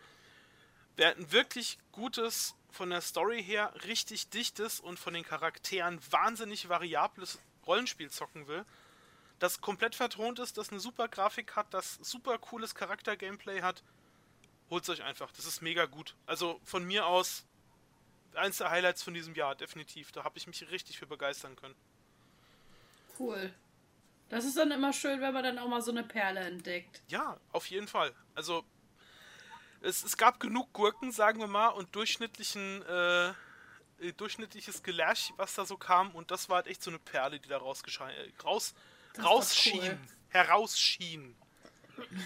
wer 0.97 1.15
ein 1.15 1.31
wirklich 1.31 1.77
gutes, 1.93 2.55
von 2.71 2.89
der 2.89 3.01
Story 3.01 3.43
her 3.43 3.73
richtig 3.85 4.29
dichtes 4.29 4.79
und 4.79 4.99
von 4.99 5.13
den 5.13 5.23
Charakteren 5.23 5.99
wahnsinnig 6.11 6.69
variables 6.69 7.39
Rollenspiel 7.65 8.09
zocken 8.09 8.47
will, 8.47 8.65
das 9.39 9.61
komplett 9.61 9.95
vertont 9.95 10.39
ist, 10.39 10.57
das 10.57 10.69
eine 10.69 10.79
super 10.79 11.07
Grafik 11.07 11.55
hat, 11.55 11.73
das 11.73 11.95
super 12.01 12.37
cooles 12.37 12.75
Charakter-Gameplay 12.75 13.61
hat, 13.61 13.83
holt 14.69 14.83
es 14.83 14.89
euch 14.89 15.03
einfach. 15.03 15.31
Das 15.31 15.45
ist 15.45 15.61
mega 15.61 15.85
gut. 15.85 16.15
Also 16.25 16.59
von 16.63 16.83
mir 16.83 17.05
aus 17.05 17.45
eins 18.35 18.57
der 18.57 18.69
Highlights 18.69 19.03
von 19.03 19.13
diesem 19.13 19.35
Jahr, 19.35 19.55
definitiv. 19.55 20.11
Da 20.11 20.23
habe 20.23 20.37
ich 20.37 20.47
mich 20.47 20.69
richtig 20.69 20.97
für 20.97 21.07
begeistern 21.07 21.55
können. 21.55 21.75
Cool. 23.17 23.53
Das 24.29 24.45
ist 24.45 24.57
dann 24.57 24.71
immer 24.71 24.93
schön, 24.93 25.21
wenn 25.21 25.33
man 25.33 25.43
dann 25.43 25.57
auch 25.57 25.67
mal 25.67 25.81
so 25.81 25.91
eine 25.91 26.03
Perle 26.03 26.41
entdeckt. 26.41 27.01
Ja, 27.07 27.39
auf 27.51 27.65
jeden 27.67 27.87
Fall. 27.87 28.13
Also, 28.35 28.63
es, 29.81 30.03
es 30.03 30.17
gab 30.17 30.39
genug 30.39 30.71
Gurken, 30.73 31.11
sagen 31.11 31.39
wir 31.39 31.47
mal, 31.47 31.69
und 31.69 31.95
durchschnittlichen, 31.95 32.83
äh, 32.87 33.29
äh 33.29 33.33
durchschnittliches 34.17 34.83
Gelärch, 34.83 35.33
was 35.37 35.55
da 35.55 35.65
so 35.65 35.77
kam. 35.77 36.11
Und 36.11 36.31
das 36.31 36.49
war 36.49 36.57
halt 36.57 36.67
echt 36.67 36.83
so 36.83 36.91
eine 36.91 36.99
Perle, 36.99 37.39
die 37.39 37.47
da 37.47 37.57
äh, 37.57 37.61
raus, 38.43 38.73
rausschien. 39.21 39.81
Cool. 39.81 39.99
Herausschien. 40.29 41.35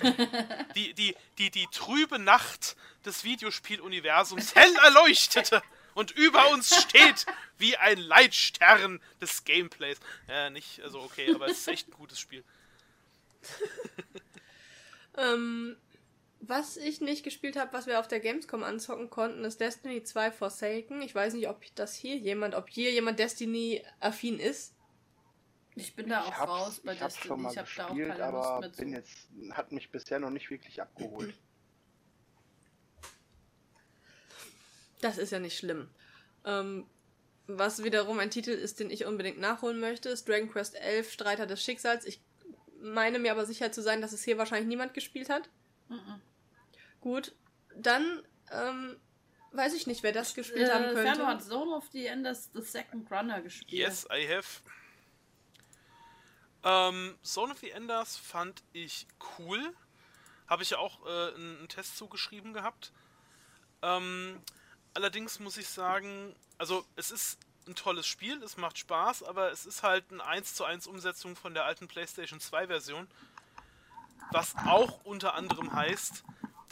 die, 0.75 0.93
die, 0.93 1.15
die, 1.38 1.49
die 1.49 1.67
trübe 1.72 2.19
Nacht 2.19 2.75
des 3.06 3.23
Videospieluniversums 3.23 4.53
hell 4.53 4.75
erleuchtete 4.83 5.64
und 5.95 6.11
über 6.11 6.49
uns 6.51 6.75
steht 6.82 7.25
wie 7.57 7.77
ein 7.77 7.98
Leitstern 7.98 9.01
des 9.22 9.43
Gameplays. 9.43 9.99
Ja, 10.27 10.49
nicht, 10.49 10.82
also 10.82 11.01
okay, 11.01 11.33
aber 11.33 11.48
es 11.48 11.59
ist 11.59 11.67
echt 11.67 11.88
ein 11.88 11.93
gutes 11.93 12.19
Spiel. 12.19 12.43
ähm, 15.17 15.77
was 16.47 16.77
ich 16.77 16.99
nicht 16.99 17.23
gespielt 17.23 17.55
habe, 17.55 17.72
was 17.73 17.88
wir 17.88 17.99
auf 17.99 18.07
der 18.07 18.19
Gamescom 18.19 18.63
anzocken 18.63 19.09
konnten, 19.09 19.45
ist 19.45 19.61
Destiny 19.61 20.03
2 20.03 20.31
Forsaken. 20.31 21.01
Ich 21.01 21.15
weiß 21.15 21.33
nicht, 21.35 21.47
ob 21.47 21.63
das 21.75 21.95
hier 21.95 22.17
jemand, 22.17 22.55
ob 22.55 22.69
hier 22.69 22.91
jemand 22.91 23.19
Destiny 23.19 23.83
affin 23.99 24.39
ist. 24.39 24.73
Ich 25.75 25.95
bin 25.95 26.09
da 26.09 26.23
auch 26.23 26.39
raus 26.39 26.81
bei 26.83 26.93
ich 26.93 26.99
Destiny. 26.99 27.27
Schon 27.27 27.41
mal 27.41 27.51
ich 27.51 27.57
habe 27.57 27.69
da 27.75 27.88
auch 27.88 27.95
keine 27.95 28.23
aber 28.23 28.59
Lust 28.61 28.77
bin 28.77 28.91
jetzt, 28.91 29.30
hat 29.51 29.72
mich 29.72 29.89
bisher 29.89 30.19
noch 30.19 30.30
nicht 30.30 30.49
wirklich 30.49 30.81
abgeholt. 30.81 31.33
Das 35.01 35.17
ist 35.17 35.31
ja 35.31 35.39
nicht 35.39 35.57
schlimm. 35.57 35.89
Ähm, 36.45 36.85
was 37.45 37.83
wiederum 37.83 38.19
ein 38.19 38.31
Titel 38.31 38.51
ist, 38.51 38.80
den 38.80 38.89
ich 38.89 39.03
unbedingt 39.03 39.38
nachholen 39.38 39.81
möchte, 39.81 40.07
ist 40.07 40.30
Dragon 40.30 40.49
Quest 40.49 40.75
11 40.75 41.11
Streiter 41.11 41.45
des 41.45 41.61
Schicksals. 41.61 42.05
Ich 42.05 42.22
meine 42.81 43.19
mir 43.19 43.33
aber 43.33 43.45
sicher 43.45 43.73
zu 43.73 43.81
sein, 43.81 43.99
dass 43.99 44.13
es 44.13 44.23
hier 44.23 44.38
wahrscheinlich 44.38 44.69
niemand 44.69 44.93
gespielt 44.93 45.27
hat. 45.27 45.49
Mhm. 45.89 46.22
Gut, 47.03 47.35
dann 47.75 48.23
ähm, 48.51 48.98
weiß 49.51 49.73
ich 49.73 49.88
nicht, 49.88 50.03
wer 50.03 50.14
das 50.14 50.33
gespielt 50.33 50.69
äh, 50.69 50.73
haben 50.73 50.85
könnte. 50.85 51.01
Ferno 51.01 51.27
hat 51.27 51.43
Zone 51.43 51.75
of 51.75 51.85
the 51.91 52.06
Enders 52.06 52.49
The 52.53 52.61
Second 52.61 53.11
Runner 53.11 53.41
gespielt. 53.41 53.72
Yes, 53.72 54.07
I 54.11 54.27
have. 54.27 54.61
Ähm, 56.64 57.17
Zone 57.23 57.51
of 57.51 57.59
the 57.59 57.72
Enders 57.72 58.15
fand 58.15 58.64
ich 58.72 59.07
cool. 59.38 59.75
Habe 60.48 60.64
ich 60.64 60.69
ja 60.69 60.77
auch 60.77 61.06
äh, 61.06 61.35
einen 61.35 61.67
Test 61.67 61.98
zugeschrieben 61.98 62.53
gehabt. 62.53 62.93
Ähm, 63.82 64.41
Allerdings 64.95 65.40
muss 65.40 65.57
ich 65.57 65.67
sagen, 65.67 66.35
also 66.57 66.85
es 66.95 67.09
ist 67.09 67.40
ein 67.67 67.75
tolles 67.75 68.06
Spiel, 68.06 68.41
es 68.43 68.57
macht 68.57 68.77
Spaß, 68.77 69.23
aber 69.23 69.51
es 69.51 69.65
ist 69.65 69.82
halt 69.82 70.11
eine 70.11 70.23
1 70.23 70.53
zu 70.53 70.65
1 70.65 70.85
Umsetzung 70.88 71.35
von 71.35 71.53
der 71.53 71.65
alten 71.65 71.88
PlayStation 71.88 72.40
2 72.40 72.67
Version. 72.67 73.07
Was 74.32 74.56
auch 74.67 75.03
unter 75.03 75.33
anderem 75.33 75.73
heißt, 75.73 76.23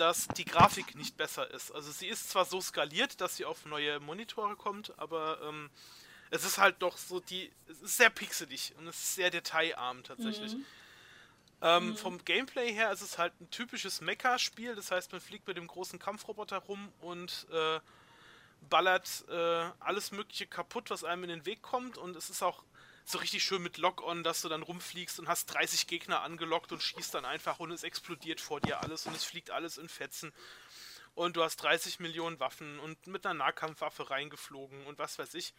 dass 0.02 0.28
die 0.30 0.46
Grafik 0.46 0.96
nicht 0.96 1.16
besser 1.16 1.50
ist. 1.52 1.72
Also 1.72 1.92
sie 1.92 2.08
ist 2.08 2.32
zwar 2.32 2.46
so 2.46 2.60
skaliert, 2.60 3.22
dass 3.22 3.38
sie 3.38 3.46
auf 3.46 3.66
neue 3.66 4.00
Monitore 4.00 4.56
kommt, 4.56 4.98
aber 4.98 5.40
ähm, 5.44 5.70
es 6.32 6.44
ist 6.44 6.58
halt 6.58 6.82
doch 6.82 6.98
so 6.98 7.20
die. 7.20 7.52
Es 7.68 7.84
ist 7.84 7.98
sehr 7.98 8.10
pixelig 8.10 8.74
und 8.80 8.88
es 8.88 8.96
ist 8.96 9.16
sehr 9.16 9.30
detailarm 9.30 10.04
tatsächlich. 10.04 10.56
Mhm. 10.56 10.66
Ähm, 11.62 11.88
mhm. 11.90 11.98
Vom 11.98 12.26
Gameplay 12.26 12.74
her 12.74 12.92
ist 12.92 13.02
es 13.02 13.20
halt 13.20 13.40
ein 13.40 13.52
typisches 13.52 14.02
Mecha-Spiel, 14.02 14.74
das 14.74 14.90
heißt, 14.90 15.12
man 15.12 15.22
fliegt 15.22 15.46
mit 15.46 15.58
dem 15.58 15.68
großen 15.68 16.00
Kampfroboter 16.00 16.58
rum 16.58 16.92
und 17.02 17.46
äh, 17.52 17.80
ballert 18.72 19.24
äh, 19.30 19.70
alles 19.80 20.12
Mögliche 20.12 20.48
kaputt, 20.48 20.90
was 20.90 21.04
einem 21.04 21.26
in 21.26 21.30
den 21.30 21.46
Weg 21.46 21.62
kommt. 21.62 22.00
Und 22.00 22.16
es 22.16 22.32
ist 22.32 22.42
auch 22.42 22.64
so 23.06 23.18
richtig 23.18 23.44
schön 23.44 23.62
mit 23.62 23.78
Lock-On, 23.78 24.24
dass 24.24 24.42
du 24.42 24.50
dann 24.50 24.64
rumfliegst 24.64 25.20
und 25.20 25.28
hast 25.28 25.48
30 25.48 25.88
Gegner 25.88 26.22
angelockt 26.22 26.72
und 26.72 26.82
schießt 26.82 27.14
dann 27.14 27.26
einfach 27.26 27.60
und 27.60 27.72
es 27.72 27.84
explodiert 27.84 28.40
vor 28.40 28.62
dir 28.62 28.82
alles 28.82 29.06
und 29.06 29.16
es 29.16 29.24
fliegt 29.24 29.52
alles 29.52 29.78
in 29.78 29.90
Fetzen. 29.90 30.34
Und 31.14 31.36
du 31.36 31.44
hast 31.44 31.58
30 31.58 32.00
Millionen 32.00 32.40
Waffen 32.40 32.80
und 32.80 33.08
mit 33.08 33.26
einer 33.26 33.34
Nahkampfwaffe 33.34 34.10
reingeflogen 34.10 34.86
und 34.86 34.98
was 34.98 35.20
weiß 35.20 35.34
ich. 35.34 35.54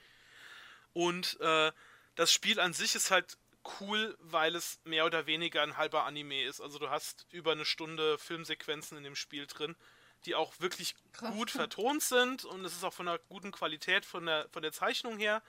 Und 0.95 1.39
äh, 1.41 1.73
das 2.15 2.33
Spiel 2.33 2.59
an 2.59 2.73
sich 2.73 2.95
ist 2.95 3.11
halt 3.11 3.37
cool, 3.81 4.17
weil 4.21 4.57
es 4.57 4.81
mehr 4.85 5.05
oder 5.05 5.27
weniger 5.27 5.63
ein 5.63 5.77
halber 5.77 6.05
Anime 6.05 6.45
ist. 6.45 6.61
Also 6.61 6.79
du 6.79 6.89
hast 6.89 7.27
über 7.31 7.53
eine 7.53 7.65
Stunde 7.65 8.19
Filmsequenzen 8.19 8.97
in 8.97 9.05
dem 9.05 9.17
Spiel 9.17 9.47
drin 9.47 9.77
die 10.25 10.35
auch 10.35 10.53
wirklich 10.61 10.95
Krass. 11.13 11.33
gut 11.33 11.51
vertont 11.51 12.03
sind 12.03 12.45
und 12.45 12.65
es 12.65 12.73
ist 12.75 12.85
auch 12.85 12.93
von 12.93 13.09
einer 13.09 13.19
guten 13.29 13.51
Qualität 13.51 14.05
von 14.05 14.27
der, 14.27 14.49
von 14.51 14.63
der 14.63 14.73
Zeichnung 14.73 15.19
her. 15.19 15.43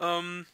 Ähm, 0.00 0.46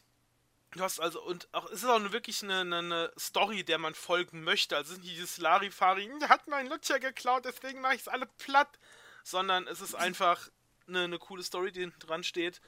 du 0.73 0.81
hast 0.81 1.01
also, 1.01 1.23
und 1.23 1.49
auch, 1.53 1.67
es 1.67 1.83
ist 1.83 1.85
auch 1.85 1.97
eine, 1.97 2.13
wirklich 2.13 2.43
eine, 2.43 2.61
eine, 2.61 3.13
Story, 3.19 3.65
der 3.65 3.79
man 3.79 3.95
folgen 3.95 4.43
möchte. 4.45 4.77
Also 4.77 4.95
nicht 4.95 5.05
dieses 5.05 5.39
Larifari, 5.39 6.11
der 6.21 6.29
hat 6.29 6.49
meinen 6.49 6.69
Lutscher 6.69 7.01
geklaut, 7.01 7.45
deswegen 7.45 7.81
mache 7.81 7.95
ich 7.95 8.03
es 8.03 8.09
alle 8.09 8.27
platt. 8.39 8.79
Sondern 9.25 9.69
es 9.69 9.81
ist 9.81 9.95
einfach 9.95 10.49
eine, 10.89 11.05
eine 11.05 11.19
coole 11.19 11.43
Story, 11.43 11.71
die 11.73 11.81
hinten 11.81 12.01
dran 12.01 12.25
steht, 12.25 12.61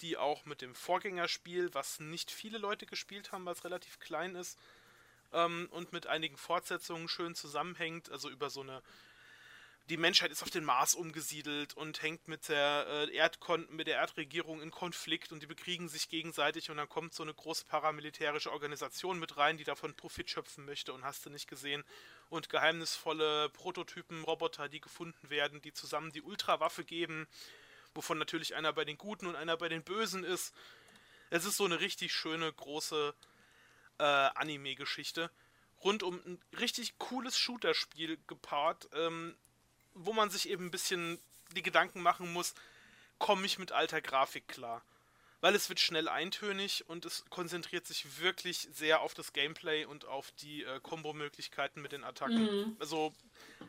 die 0.00 0.16
auch 0.16 0.44
mit 0.44 0.60
dem 0.60 0.74
Vorgängerspiel, 0.74 1.72
was 1.72 2.00
nicht 2.00 2.30
viele 2.30 2.58
Leute 2.58 2.86
gespielt 2.86 3.30
haben, 3.30 3.46
was 3.46 3.64
relativ 3.64 4.00
klein 4.00 4.34
ist, 4.34 4.58
ähm, 5.32 5.68
und 5.70 5.92
mit 5.92 6.06
einigen 6.06 6.36
Fortsetzungen 6.36 7.08
schön 7.08 7.34
zusammenhängt. 7.34 8.10
Also 8.10 8.28
über 8.28 8.50
so 8.50 8.62
eine 8.62 8.82
die 9.90 9.98
Menschheit 9.98 10.30
ist 10.30 10.42
auf 10.42 10.50
den 10.50 10.64
Mars 10.64 10.94
umgesiedelt 10.94 11.74
und 11.74 12.00
hängt 12.00 12.26
mit 12.26 12.48
der, 12.48 12.86
äh, 12.88 13.14
Erdkon 13.14 13.66
mit 13.70 13.86
der 13.86 13.98
Erdregierung 13.98 14.62
in 14.62 14.70
Konflikt 14.70 15.30
und 15.30 15.42
die 15.42 15.46
bekriegen 15.46 15.88
sich 15.88 16.08
gegenseitig 16.08 16.70
und 16.70 16.78
dann 16.78 16.88
kommt 16.88 17.12
so 17.12 17.22
eine 17.22 17.34
große 17.34 17.66
paramilitärische 17.66 18.50
Organisation 18.50 19.18
mit 19.18 19.36
rein, 19.36 19.58
die 19.58 19.64
davon 19.64 19.94
Profit 19.94 20.30
schöpfen 20.30 20.64
möchte 20.64 20.94
und 20.94 21.04
hast 21.04 21.26
du 21.26 21.30
nicht 21.30 21.48
gesehen. 21.48 21.84
Und 22.30 22.48
geheimnisvolle 22.48 23.50
Prototypen, 23.50 24.24
Roboter, 24.24 24.70
die 24.70 24.80
gefunden 24.80 25.28
werden, 25.28 25.60
die 25.60 25.74
zusammen 25.74 26.12
die 26.12 26.22
Ultrawaffe 26.22 26.84
geben, 26.84 27.28
wovon 27.94 28.16
natürlich 28.16 28.54
einer 28.54 28.72
bei 28.72 28.86
den 28.86 28.96
Guten 28.96 29.26
und 29.26 29.36
einer 29.36 29.58
bei 29.58 29.68
den 29.68 29.84
Bösen 29.84 30.24
ist. 30.24 30.54
Es 31.28 31.44
ist 31.44 31.58
so 31.58 31.66
eine 31.66 31.80
richtig 31.80 32.14
schöne, 32.14 32.50
große 32.50 33.14
äh, 33.98 34.02
Anime-Geschichte. 34.02 35.30
Rund 35.82 36.02
um 36.02 36.14
ein 36.24 36.40
richtig 36.58 36.96
cooles 36.96 37.38
Shooter-Spiel 37.38 38.18
gepaart. 38.26 38.88
Ähm, 38.94 39.36
wo 39.94 40.12
man 40.12 40.30
sich 40.30 40.48
eben 40.48 40.66
ein 40.66 40.70
bisschen 40.70 41.18
die 41.54 41.62
Gedanken 41.62 42.02
machen 42.02 42.32
muss, 42.32 42.54
komme 43.18 43.46
ich 43.46 43.58
mit 43.58 43.72
alter 43.72 44.00
Grafik 44.00 44.48
klar. 44.48 44.82
Weil 45.40 45.54
es 45.54 45.68
wird 45.68 45.78
schnell 45.78 46.08
eintönig 46.08 46.88
und 46.88 47.04
es 47.04 47.24
konzentriert 47.28 47.86
sich 47.86 48.18
wirklich 48.18 48.68
sehr 48.72 49.02
auf 49.02 49.12
das 49.12 49.32
Gameplay 49.32 49.84
und 49.84 50.06
auf 50.06 50.30
die 50.32 50.62
äh, 50.62 50.80
Kombo-Möglichkeiten 50.80 51.82
mit 51.82 51.92
den 51.92 52.02
Attacken. 52.02 52.42
Mhm. 52.42 52.76
Also, 52.80 53.12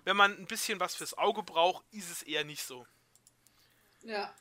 wenn 0.06 0.16
man 0.16 0.38
ein 0.38 0.46
bisschen 0.46 0.80
was 0.80 0.96
fürs 0.96 1.18
Auge 1.18 1.44
braucht, 1.44 1.84
ist 1.92 2.10
es 2.10 2.24
eher 2.24 2.46
nicht 2.46 2.64
so. 2.64 2.88
Ja. 4.04 4.34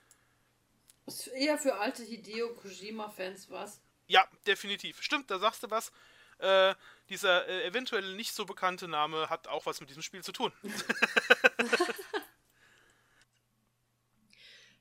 Ist 1.06 1.26
eher 1.26 1.58
für 1.58 1.74
alte 1.74 2.04
Hideo 2.04 2.54
Kojima-Fans 2.54 3.50
was. 3.50 3.80
Ja, 4.06 4.26
definitiv. 4.46 5.02
Stimmt, 5.02 5.30
da 5.30 5.38
sagst 5.38 5.62
du 5.64 5.70
was. 5.70 5.90
Äh, 6.38 6.74
dieser 7.08 7.46
äh, 7.48 7.66
eventuell 7.66 8.14
nicht 8.14 8.34
so 8.34 8.44
bekannte 8.44 8.88
Name 8.88 9.28
hat 9.28 9.48
auch 9.48 9.66
was 9.66 9.80
mit 9.80 9.90
diesem 9.90 10.02
Spiel 10.02 10.22
zu 10.22 10.32
tun. 10.32 10.52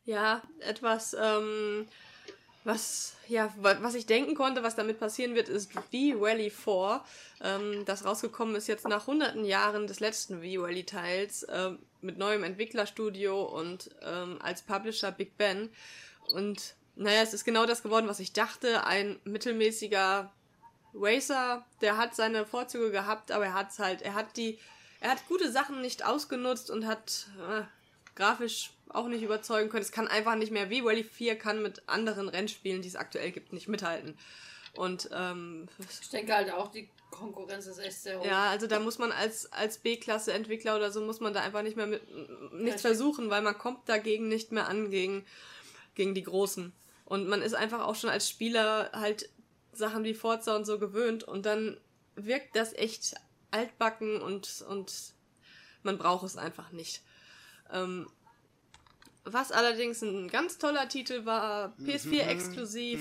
ja, 0.05 0.41
etwas, 0.59 1.15
ähm, 1.19 1.87
Was, 2.65 3.15
ja, 3.27 3.53
was 3.57 3.93
ich 3.93 4.05
denken 4.05 4.35
konnte, 4.35 4.63
was 4.63 4.75
damit 4.75 4.97
passieren 4.97 5.35
wird, 5.35 5.49
ist 5.49 5.73
V-Rally 5.73 6.49
4. 6.49 7.03
Ähm, 7.41 7.83
das 7.85 8.05
rausgekommen 8.05 8.55
ist 8.55 8.67
jetzt 8.67 8.87
nach 8.87 9.05
hunderten 9.05 9.43
Jahren 9.43 9.85
des 9.85 9.99
letzten 9.99 10.41
V-Rally-Teils 10.41 11.43
äh, 11.43 11.71
mit 12.01 12.17
neuem 12.17 12.43
Entwicklerstudio 12.43 13.43
und 13.43 13.89
ähm, 14.01 14.39
als 14.41 14.61
Publisher 14.61 15.11
Big 15.11 15.37
Ben. 15.37 15.69
Und 16.31 16.75
naja, 16.95 17.21
es 17.21 17.33
ist 17.33 17.43
genau 17.43 17.65
das 17.65 17.83
geworden, 17.83 18.07
was 18.07 18.21
ich 18.21 18.31
dachte. 18.31 18.85
Ein 18.85 19.19
mittelmäßiger 19.25 20.31
Racer, 20.93 21.65
der 21.81 21.97
hat 21.97 22.15
seine 22.15 22.45
Vorzüge 22.45 22.91
gehabt, 22.91 23.31
aber 23.33 23.45
er 23.45 23.53
hat 23.55 23.77
halt, 23.77 24.01
er 24.03 24.13
hat 24.13 24.37
die, 24.37 24.57
er 25.01 25.11
hat 25.11 25.27
gute 25.27 25.51
Sachen 25.51 25.81
nicht 25.81 26.05
ausgenutzt 26.05 26.69
und 26.71 26.85
hat 26.87 27.27
äh, 27.49 27.63
grafisch 28.15 28.71
auch 28.93 29.07
nicht 29.07 29.23
überzeugen 29.23 29.69
können. 29.69 29.83
Es 29.83 29.91
kann 29.91 30.07
einfach 30.07 30.35
nicht 30.35 30.51
mehr, 30.51 30.69
wie 30.69 30.81
Rally 30.81 31.03
4 31.03 31.37
kann 31.37 31.61
mit 31.61 31.87
anderen 31.87 32.29
Rennspielen, 32.29 32.81
die 32.81 32.87
es 32.87 32.95
aktuell 32.95 33.31
gibt, 33.31 33.53
nicht 33.53 33.67
mithalten. 33.67 34.17
Und 34.75 35.09
ähm, 35.13 35.67
ich 36.01 36.09
denke 36.09 36.35
halt 36.35 36.51
auch, 36.51 36.71
die 36.71 36.89
Konkurrenz 37.11 37.67
ist 37.67 37.77
echt 37.77 38.01
sehr 38.01 38.19
hoch. 38.19 38.25
Ja, 38.25 38.49
also 38.49 38.65
da 38.65 38.79
muss 38.79 38.97
man 38.97 39.11
als, 39.11 39.51
als 39.53 39.77
B-Klasse-Entwickler 39.77 40.75
oder 40.75 40.91
so, 40.91 41.01
muss 41.01 41.19
man 41.19 41.33
da 41.33 41.41
einfach 41.41 41.61
nicht 41.61 41.77
mehr 41.77 41.85
mit 41.85 42.01
nichts 42.53 42.81
versuchen, 42.81 43.29
weil 43.29 43.43
man 43.43 43.57
kommt 43.57 43.87
dagegen 43.87 44.27
nicht 44.27 44.51
mehr 44.51 44.67
an 44.67 44.89
gegen, 44.89 45.25
gegen 45.93 46.15
die 46.15 46.23
Großen. 46.23 46.73
Und 47.05 47.27
man 47.27 47.41
ist 47.41 47.53
einfach 47.53 47.81
auch 47.81 47.95
schon 47.95 48.09
als 48.09 48.27
Spieler 48.27 48.89
halt 48.93 49.29
Sachen 49.73 50.03
wie 50.03 50.13
Forza 50.13 50.55
und 50.55 50.65
so 50.65 50.79
gewöhnt 50.79 51.23
und 51.23 51.45
dann 51.45 51.77
wirkt 52.15 52.55
das 52.55 52.73
echt 52.73 53.15
altbacken 53.51 54.21
und, 54.21 54.63
und 54.67 55.13
man 55.83 55.97
braucht 55.97 56.25
es 56.25 56.37
einfach 56.37 56.71
nicht. 56.71 57.01
Ähm, 57.71 58.07
was 59.25 59.51
allerdings 59.51 60.01
ein 60.01 60.27
ganz 60.27 60.57
toller 60.57 60.89
Titel 60.89 61.25
war, 61.25 61.73
PS4 61.79 62.27
exklusiv, 62.27 62.99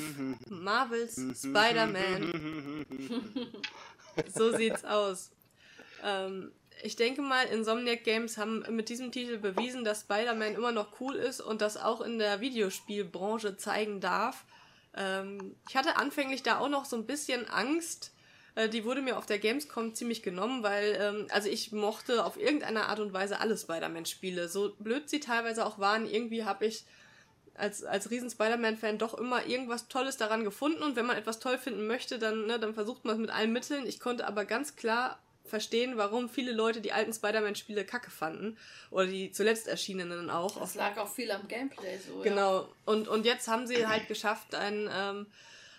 Marvels 0.48 1.14
Spider-Man. 1.40 2.86
so 4.34 4.56
sieht's 4.56 4.84
aus. 4.84 5.30
Ähm, 6.02 6.52
ich 6.82 6.96
denke 6.96 7.22
mal, 7.22 7.44
Insomniac 7.46 8.04
Games 8.04 8.38
haben 8.38 8.64
mit 8.70 8.88
diesem 8.88 9.12
Titel 9.12 9.38
bewiesen, 9.38 9.84
dass 9.84 10.02
Spider-Man 10.02 10.54
immer 10.54 10.72
noch 10.72 11.00
cool 11.00 11.14
ist 11.14 11.40
und 11.40 11.60
das 11.60 11.76
auch 11.76 12.00
in 12.00 12.18
der 12.18 12.40
Videospielbranche 12.40 13.56
zeigen 13.56 14.00
darf. 14.00 14.44
Ähm, 14.94 15.56
ich 15.68 15.76
hatte 15.76 15.96
anfänglich 15.96 16.42
da 16.42 16.58
auch 16.58 16.68
noch 16.68 16.84
so 16.84 16.96
ein 16.96 17.06
bisschen 17.06 17.48
Angst, 17.48 18.12
äh, 18.54 18.68
die 18.68 18.84
wurde 18.84 19.02
mir 19.02 19.16
auf 19.16 19.26
der 19.26 19.38
Gamescom 19.38 19.94
ziemlich 19.94 20.22
genommen, 20.22 20.62
weil, 20.62 20.96
ähm, 21.00 21.26
also 21.30 21.48
ich 21.48 21.72
mochte 21.72 22.24
auf 22.24 22.36
irgendeine 22.36 22.86
Art 22.86 23.00
und 23.00 23.12
Weise 23.12 23.40
alle 23.40 23.56
Spider-Man-Spiele. 23.56 24.48
So 24.48 24.74
blöd 24.78 25.08
sie 25.08 25.20
teilweise 25.20 25.64
auch 25.66 25.78
waren, 25.78 26.06
irgendwie 26.06 26.44
habe 26.44 26.66
ich 26.66 26.84
als, 27.54 27.84
als 27.84 28.10
riesen 28.10 28.30
Spider-Man-Fan 28.30 28.98
doch 28.98 29.14
immer 29.14 29.46
irgendwas 29.46 29.88
Tolles 29.88 30.16
daran 30.16 30.44
gefunden 30.44 30.82
und 30.82 30.96
wenn 30.96 31.06
man 31.06 31.16
etwas 31.16 31.38
toll 31.38 31.58
finden 31.58 31.86
möchte, 31.86 32.18
dann, 32.18 32.46
ne, 32.46 32.58
dann 32.58 32.74
versucht 32.74 33.04
man 33.04 33.14
es 33.14 33.20
mit 33.20 33.30
allen 33.30 33.52
Mitteln. 33.52 33.86
Ich 33.86 34.00
konnte 34.00 34.26
aber 34.26 34.44
ganz 34.44 34.76
klar 34.76 35.18
verstehen, 35.44 35.96
warum 35.96 36.28
viele 36.28 36.52
Leute 36.52 36.80
die 36.80 36.92
alten 36.92 37.12
Spider-Man-Spiele 37.12 37.84
kacke 37.84 38.10
fanden. 38.10 38.56
Oder 38.90 39.06
die 39.06 39.32
zuletzt 39.32 39.68
erschienenen 39.68 40.30
auch. 40.30 40.58
Das 40.58 40.74
lag 40.74 40.96
auch 40.96 41.12
viel 41.12 41.30
am 41.30 41.46
Gameplay 41.48 41.98
so. 41.98 42.20
Genau. 42.22 42.60
Ja. 42.60 42.68
Und, 42.86 43.08
und 43.08 43.26
jetzt 43.26 43.48
haben 43.48 43.66
sie 43.66 43.86
halt 43.86 44.08
geschafft, 44.08 44.54
ein, 44.54 44.88
ähm, 44.92 45.26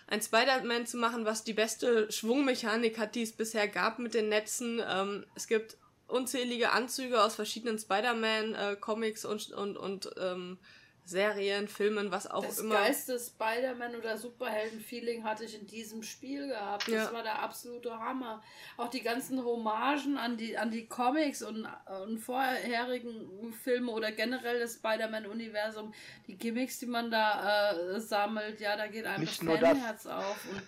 ein 0.06 0.20
Spider-Man 0.20 0.86
zu 0.86 0.96
machen, 0.96 1.24
was 1.24 1.44
die 1.44 1.52
beste 1.52 2.10
Schwungmechanik 2.12 2.98
hat, 2.98 3.14
die 3.14 3.22
es 3.22 3.32
bisher 3.32 3.68
gab 3.68 3.98
mit 3.98 4.14
den 4.14 4.28
Netzen. 4.28 4.82
Ähm, 4.86 5.24
es 5.34 5.46
gibt 5.46 5.76
unzählige 6.06 6.72
Anzüge 6.72 7.22
aus 7.22 7.34
verschiedenen 7.34 7.78
Spider-Man-Comics 7.78 9.24
äh, 9.24 9.28
und, 9.28 9.52
und, 9.52 9.76
und 9.76 10.10
ähm, 10.18 10.58
Serien, 11.06 11.68
Filmen, 11.68 12.10
was 12.10 12.26
auch 12.26 12.44
das 12.44 12.60
immer. 12.60 12.76
Das 12.76 12.84
geilste 12.84 13.18
Spider-Man 13.18 13.94
oder 13.96 14.16
Superhelden-Feeling 14.16 15.24
hatte 15.24 15.44
ich 15.44 15.58
in 15.58 15.66
diesem 15.66 16.02
Spiel 16.02 16.48
gehabt. 16.48 16.88
Das 16.88 16.94
ja. 16.94 17.12
war 17.12 17.22
der 17.22 17.40
absolute 17.40 17.98
Hammer. 17.98 18.42
Auch 18.78 18.88
die 18.88 19.02
ganzen 19.02 19.44
Hommagen 19.44 20.16
an 20.16 20.38
die, 20.38 20.56
an 20.56 20.70
die 20.70 20.86
Comics 20.86 21.42
und, 21.42 21.68
und 22.02 22.18
vorherigen 22.18 23.52
Filme 23.52 23.92
oder 23.92 24.12
generell 24.12 24.60
das 24.60 24.74
Spider-Man-Universum, 24.74 25.92
die 26.26 26.38
Gimmicks, 26.38 26.78
die 26.78 26.86
man 26.86 27.10
da 27.10 27.72
äh, 27.72 28.00
sammelt, 28.00 28.60
ja, 28.60 28.76
da 28.76 28.86
geht 28.86 29.04
einem 29.04 29.24
Nicht 29.24 29.42
das 29.42 29.60
Fanherz 29.60 30.06
auf. 30.06 30.46
Und 30.50 30.62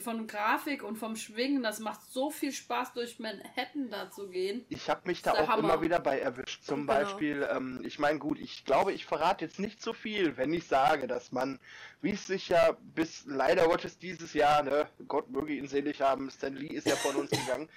von 0.00 0.26
Grafik 0.26 0.82
und 0.82 0.96
vom 0.96 1.16
Schwingen, 1.16 1.62
das 1.62 1.80
macht 1.80 2.02
so 2.10 2.30
viel 2.30 2.52
Spaß, 2.52 2.92
durch 2.92 3.18
Manhattan 3.18 3.90
da 3.90 4.10
zu 4.10 4.28
gehen. 4.28 4.64
Ich 4.68 4.90
habe 4.90 5.00
mich 5.04 5.22
da 5.22 5.32
auch 5.32 5.48
Hammer. 5.48 5.58
immer 5.58 5.82
wieder 5.82 5.98
bei 5.98 6.18
erwischt. 6.18 6.62
Zum 6.64 6.86
genau. 6.86 6.92
Beispiel, 6.92 7.48
ähm, 7.50 7.80
ich 7.84 7.98
meine, 7.98 8.18
gut, 8.18 8.38
ich 8.38 8.64
glaube, 8.64 8.92
ich 8.92 9.06
verrate 9.06 9.44
jetzt 9.44 9.58
nicht 9.58 9.82
so 9.82 9.94
viel, 9.94 10.36
wenn 10.36 10.52
ich 10.52 10.66
sage, 10.66 11.06
dass 11.06 11.32
man, 11.32 11.58
wie 12.02 12.10
es 12.10 12.26
sich 12.26 12.50
ja 12.50 12.76
bis 12.94 13.24
leider 13.26 13.66
Gottes 13.66 13.98
dieses 13.98 14.34
Jahr, 14.34 14.62
ne, 14.62 14.88
Gott 15.06 15.30
möge 15.30 15.54
ihn 15.54 15.68
selig 15.68 16.02
haben, 16.02 16.30
Stan 16.30 16.54
Lee 16.54 16.74
ist 16.74 16.86
ja 16.86 16.96
von 16.96 17.16
uns 17.16 17.30
gegangen, 17.46 17.68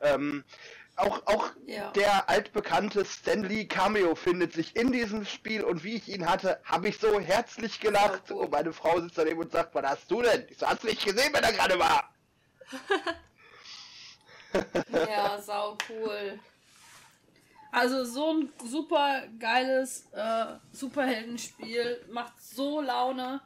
ähm, 0.00 0.44
auch, 0.98 1.24
auch 1.26 1.50
ja. 1.66 1.90
der 1.92 2.28
altbekannte 2.28 3.04
Stanley 3.04 3.68
Cameo 3.68 4.16
findet 4.16 4.52
sich 4.52 4.74
in 4.74 4.90
diesem 4.90 5.24
Spiel 5.24 5.62
und 5.62 5.84
wie 5.84 5.94
ich 5.94 6.08
ihn 6.08 6.28
hatte, 6.28 6.60
habe 6.64 6.88
ich 6.88 6.98
so 6.98 7.20
herzlich 7.20 7.78
gelacht. 7.78 8.32
Und 8.32 8.50
meine 8.50 8.72
Frau 8.72 9.00
sitzt 9.00 9.16
daneben 9.16 9.38
und 9.40 9.52
sagt, 9.52 9.74
was 9.76 9.84
hast 9.84 10.10
du 10.10 10.22
denn? 10.22 10.46
Ich 10.50 10.58
so, 10.58 10.66
hast 10.66 10.82
du 10.82 10.88
nicht 10.88 11.04
gesehen, 11.04 11.32
wenn 11.32 11.44
er 11.44 11.52
gerade 11.52 11.78
war? 11.78 12.12
ja, 14.92 15.40
sau 15.40 15.78
cool. 15.88 16.40
Also 17.70 18.04
so 18.04 18.32
ein 18.32 18.52
super 18.64 19.22
geiles 19.38 20.06
äh, 20.12 20.46
Superheldenspiel, 20.72 22.04
macht 22.10 22.42
so 22.42 22.80
Laune. 22.80 23.40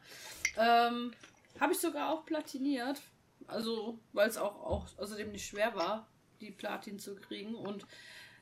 Ähm, 0.56 1.12
habe 1.60 1.72
ich 1.72 1.81
sogar 1.81 2.08
auch 2.08 2.24
platiniert. 2.24 3.02
Also, 3.47 3.98
weil 4.14 4.31
es 4.31 4.39
auch, 4.39 4.55
auch 4.64 4.86
außerdem 4.97 5.32
nicht 5.32 5.47
schwer 5.47 5.74
war 5.74 6.06
die 6.43 6.51
Platin 6.51 6.99
zu 6.99 7.15
kriegen. 7.15 7.55
Und 7.55 7.87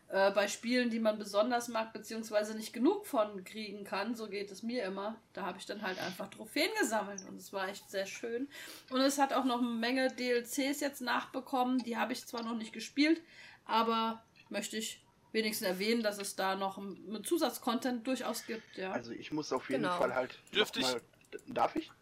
äh, 0.08 0.32
bei 0.32 0.48
Spielen, 0.48 0.90
die 0.90 0.98
man 0.98 1.18
besonders 1.18 1.68
mag, 1.68 1.92
beziehungsweise 1.92 2.56
nicht 2.56 2.72
genug 2.72 3.06
von 3.06 3.44
kriegen 3.44 3.84
kann, 3.84 4.16
so 4.16 4.28
geht 4.28 4.50
es 4.50 4.64
mir 4.64 4.82
immer, 4.82 5.16
da 5.34 5.46
habe 5.46 5.58
ich 5.58 5.66
dann 5.66 5.82
halt 5.82 6.00
einfach 6.00 6.28
Trophäen 6.28 6.70
gesammelt 6.80 7.22
und 7.28 7.36
es 7.36 7.52
war 7.52 7.68
echt 7.68 7.88
sehr 7.90 8.06
schön. 8.06 8.48
Und 8.90 9.00
es 9.00 9.18
hat 9.18 9.32
auch 9.32 9.44
noch 9.44 9.58
eine 9.58 9.68
Menge 9.68 10.08
DLCs 10.08 10.80
jetzt 10.80 11.00
nachbekommen, 11.00 11.78
die 11.78 11.96
habe 11.96 12.12
ich 12.12 12.26
zwar 12.26 12.42
noch 12.42 12.56
nicht 12.56 12.72
gespielt, 12.72 13.22
aber 13.66 14.24
möchte 14.48 14.76
ich 14.76 15.00
wenigstens 15.30 15.68
erwähnen, 15.68 16.02
dass 16.02 16.18
es 16.18 16.34
da 16.34 16.56
noch 16.56 16.76
einen 16.76 17.22
Zusatzcontent 17.22 18.04
durchaus 18.04 18.46
gibt. 18.46 18.76
Ja. 18.76 18.90
Also 18.90 19.12
ich 19.12 19.30
muss 19.30 19.52
auf 19.52 19.70
jeden 19.70 19.82
genau. 19.82 19.96
Fall 19.96 20.14
halt. 20.16 20.40
Dürfte 20.52 20.80
ich? 20.80 20.86
Mal, 20.86 21.00
darf 21.46 21.76
ich? 21.76 21.92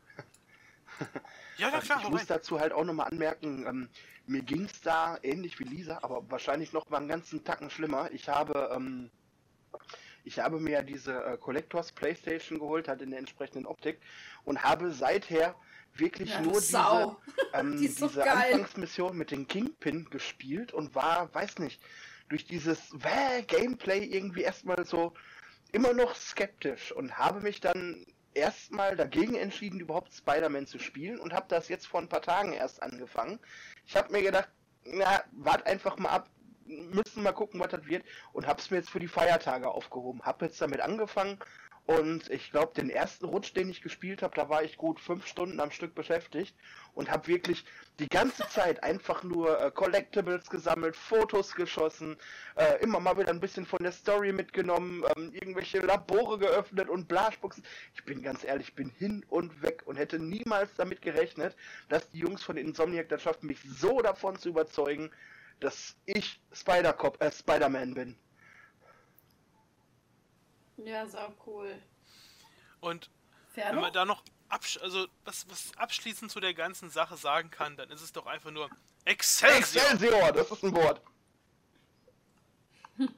Ja, 1.56 1.70
ja 1.70 1.80
klar. 1.80 2.00
Ich 2.02 2.08
muss 2.08 2.26
dazu 2.26 2.60
halt 2.60 2.72
auch 2.72 2.84
nochmal 2.84 3.08
anmerken, 3.08 3.66
ähm, 3.66 3.88
mir 4.26 4.42
ging 4.42 4.64
es 4.64 4.80
da 4.80 5.18
ähnlich 5.22 5.58
wie 5.58 5.64
Lisa, 5.64 5.98
aber 6.02 6.30
wahrscheinlich 6.30 6.72
noch 6.72 6.88
mal 6.90 6.98
einen 6.98 7.08
ganzen 7.08 7.44
Tacken 7.44 7.70
schlimmer. 7.70 8.10
Ich 8.12 8.28
habe, 8.28 8.70
ähm, 8.74 9.10
ich 10.24 10.38
habe 10.38 10.60
mir 10.60 10.82
diese 10.82 11.24
äh, 11.24 11.36
Collectors 11.38 11.92
Playstation 11.92 12.58
geholt, 12.58 12.88
halt 12.88 13.02
in 13.02 13.10
der 13.10 13.18
entsprechenden 13.18 13.66
Optik 13.66 14.00
und 14.44 14.62
habe 14.62 14.92
seither 14.92 15.54
wirklich 15.94 16.30
ja, 16.30 16.40
nur 16.42 16.60
diese, 16.60 17.16
ähm, 17.54 17.72
Die 17.72 17.88
diese 17.88 18.08
so 18.08 18.20
Anfangsmission 18.20 19.16
mit 19.16 19.30
dem 19.30 19.48
Kingpin 19.48 20.08
gespielt 20.10 20.72
und 20.72 20.94
war, 20.94 21.34
weiß 21.34 21.58
nicht, 21.58 21.82
durch 22.28 22.44
dieses 22.44 22.92
Wäh 22.92 23.42
Gameplay 23.46 24.04
irgendwie 24.04 24.42
erstmal 24.42 24.84
so 24.84 25.14
immer 25.72 25.92
noch 25.92 26.14
skeptisch 26.14 26.92
und 26.92 27.16
habe 27.18 27.40
mich 27.40 27.60
dann 27.60 28.06
erstmal 28.38 28.96
dagegen 28.96 29.34
entschieden, 29.34 29.80
überhaupt 29.80 30.12
Spider-Man 30.12 30.66
zu 30.66 30.78
spielen 30.78 31.18
und 31.18 31.32
habe 31.32 31.46
das 31.48 31.68
jetzt 31.68 31.86
vor 31.86 32.00
ein 32.00 32.08
paar 32.08 32.22
Tagen 32.22 32.52
erst 32.52 32.82
angefangen. 32.82 33.38
Ich 33.86 33.96
habe 33.96 34.12
mir 34.12 34.22
gedacht, 34.22 34.48
na, 34.84 35.22
wart 35.32 35.66
einfach 35.66 35.98
mal 35.98 36.10
ab, 36.10 36.30
müssen 36.66 37.22
mal 37.22 37.32
gucken, 37.32 37.60
was 37.60 37.68
das 37.70 37.86
wird 37.86 38.04
und 38.32 38.46
habe 38.46 38.60
es 38.60 38.70
mir 38.70 38.78
jetzt 38.78 38.90
für 38.90 39.00
die 39.00 39.08
Feiertage 39.08 39.68
aufgehoben. 39.68 40.22
Habe 40.22 40.46
jetzt 40.46 40.60
damit 40.60 40.80
angefangen 40.80 41.38
und 41.88 42.28
ich 42.28 42.50
glaube, 42.50 42.74
den 42.74 42.90
ersten 42.90 43.24
Rutsch, 43.24 43.54
den 43.56 43.70
ich 43.70 43.80
gespielt 43.80 44.20
habe, 44.22 44.36
da 44.36 44.50
war 44.50 44.62
ich 44.62 44.76
gut 44.76 45.00
fünf 45.00 45.26
Stunden 45.26 45.58
am 45.58 45.70
Stück 45.70 45.94
beschäftigt 45.94 46.54
und 46.92 47.10
habe 47.10 47.28
wirklich 47.28 47.64
die 47.98 48.10
ganze 48.10 48.46
Zeit 48.50 48.82
einfach 48.82 49.22
nur 49.22 49.58
äh, 49.58 49.70
Collectibles 49.70 50.50
gesammelt, 50.50 50.96
Fotos 50.96 51.54
geschossen, 51.54 52.18
äh, 52.56 52.82
immer 52.82 53.00
mal 53.00 53.16
wieder 53.16 53.30
ein 53.30 53.40
bisschen 53.40 53.64
von 53.64 53.82
der 53.82 53.92
Story 53.92 54.34
mitgenommen, 54.34 55.02
ähm, 55.16 55.32
irgendwelche 55.32 55.78
Labore 55.78 56.38
geöffnet 56.38 56.90
und 56.90 57.08
Blasbuchsen. 57.08 57.64
Ich 57.94 58.04
bin 58.04 58.20
ganz 58.20 58.44
ehrlich, 58.44 58.74
bin 58.74 58.90
hin 58.90 59.24
und 59.30 59.62
weg 59.62 59.82
und 59.86 59.96
hätte 59.96 60.18
niemals 60.18 60.68
damit 60.76 61.00
gerechnet, 61.00 61.56
dass 61.88 62.10
die 62.10 62.18
Jungs 62.18 62.42
von 62.42 62.58
Insomniac 62.58 63.08
das 63.08 63.22
schaffen, 63.22 63.46
mich 63.46 63.60
so 63.62 64.02
davon 64.02 64.36
zu 64.36 64.50
überzeugen, 64.50 65.10
dass 65.58 65.96
ich 66.04 66.38
Spider-Cop, 66.52 67.22
äh, 67.22 67.32
Spider-Man 67.32 67.94
bin. 67.94 68.18
Ja, 70.84 71.06
sau 71.06 71.34
cool. 71.46 71.80
Und 72.80 73.10
Ferno? 73.52 73.76
wenn 73.76 73.80
man 73.82 73.92
da 73.92 74.04
noch 74.04 74.22
absch 74.48 74.78
also 74.82 75.06
was, 75.24 75.46
was 75.50 75.72
abschließend 75.76 76.30
zu 76.30 76.40
der 76.40 76.54
ganzen 76.54 76.90
Sache 76.90 77.16
sagen 77.16 77.50
kann, 77.50 77.76
dann 77.76 77.90
ist 77.90 78.00
es 78.00 78.12
doch 78.12 78.26
einfach 78.26 78.50
nur 78.50 78.70
Excelsior. 79.04 79.84
Excelsior, 79.84 80.32
das 80.32 80.50
ist 80.50 80.64
ein 80.64 80.74
Wort. 80.74 81.02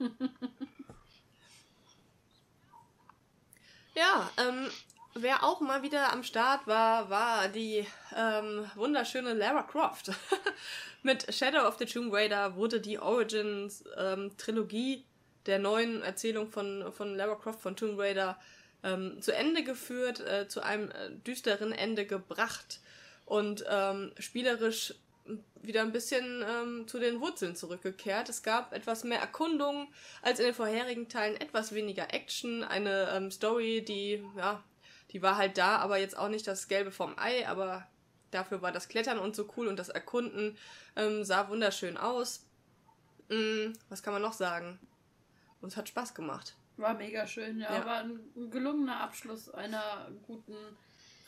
ja, 3.95 4.31
ähm, 4.37 4.71
Wer 5.15 5.43
auch 5.43 5.61
mal 5.61 5.83
wieder 5.83 6.13
am 6.13 6.23
Start 6.23 6.69
war, 6.69 7.11
war 7.11 7.49
die 7.49 7.85
ähm, 8.15 8.71
wunderschöne 8.77 9.33
Lara 9.35 9.65
Croft. 9.65 10.13
Mit 11.03 11.35
Shadow 11.35 11.67
of 11.67 11.79
the 11.79 11.85
Tomb 11.85 12.13
Raider 12.15 12.55
wurde 12.55 12.81
die 12.81 13.01
Origins-Trilogie 13.01 14.95
ähm, 14.95 15.05
der 15.47 15.59
neuen 15.59 16.03
Erzählung 16.03 16.49
von, 16.49 16.93
von 16.93 17.17
Lara 17.17 17.35
Croft 17.35 17.61
von 17.61 17.77
Tomb 17.77 17.99
Raider 17.99 18.39
ähm, 18.83 19.21
zu 19.21 19.35
Ende 19.35 19.63
geführt, 19.63 20.21
äh, 20.21 20.49
zu 20.49 20.63
einem 20.63 20.91
äh, 20.91 21.11
düsteren 21.27 21.73
Ende 21.73 22.07
gebracht 22.07 22.81
und 23.25 23.65
ähm, 23.69 24.13
spielerisch 24.19 24.95
wieder 25.63 25.83
ein 25.83 25.93
bisschen 25.93 26.43
ähm, 26.49 26.89
zu 26.89 26.99
den 26.99 27.21
Wurzeln 27.21 27.55
zurückgekehrt. 27.55 28.29
Es 28.29 28.43
gab 28.43 28.73
etwas 28.73 29.05
mehr 29.05 29.21
Erkundung 29.21 29.93
als 30.23 30.41
in 30.41 30.47
den 30.47 30.55
vorherigen 30.55 31.09
Teilen, 31.09 31.41
etwas 31.41 31.75
weniger 31.75 32.13
Action, 32.13 32.65
eine 32.65 33.11
ähm, 33.13 33.31
Story, 33.31 33.85
die 33.87 34.25
ja 34.37 34.63
die 35.13 35.23
war 35.23 35.37
halt 35.37 35.59
da, 35.59 35.79
aber 35.79 35.99
jetzt 35.99 36.17
auch 36.17 36.29
nicht 36.29 36.47
das 36.47 36.69
Gelbe 36.69 36.93
vom 36.93 37.19
Ei, 37.19 37.47
aber 37.49 37.87
dafür 38.31 38.63
war 38.63 38.73
das 38.73 38.89
Klettern 38.89 39.19
und 39.19 39.35
so 39.35 39.49
cool 39.57 39.67
und 39.67 39.77
das 39.77 39.89
Erkunden 39.89 40.57
ähm, 40.97 41.25
sah 41.25 41.49
wunderschön 41.49 41.97
aus. 41.97 42.47
Hm, 43.29 43.73
was 43.89 44.03
kann 44.03 44.13
man 44.13 44.23
noch 44.23 44.33
sagen? 44.33 44.79
Uns 45.61 45.77
hat 45.77 45.89
Spaß 45.89 46.15
gemacht. 46.15 46.57
War 46.77 46.95
mega 46.95 47.27
schön, 47.27 47.61
ja. 47.61 47.73
ja. 47.73 47.87
War 47.87 48.01
ein 48.01 48.51
gelungener 48.51 49.01
Abschluss 49.01 49.51
einer 49.51 50.11
guten 50.27 50.57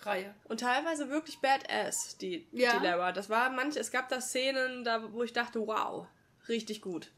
Reihe. 0.00 0.34
Und 0.44 0.60
teilweise 0.60 1.10
wirklich 1.10 1.38
badass, 1.38 2.16
die, 2.18 2.46
ja. 2.52 2.78
die 2.78 2.86
Lara. 2.86 3.12
Das 3.12 3.28
war 3.28 3.50
manch, 3.50 3.76
es 3.76 3.90
gab 3.90 4.08
da 4.08 4.20
Szenen, 4.20 4.84
da, 4.84 5.12
wo 5.12 5.22
ich 5.22 5.32
dachte, 5.32 5.66
wow, 5.66 6.06
richtig 6.48 6.80
gut. 6.80 7.12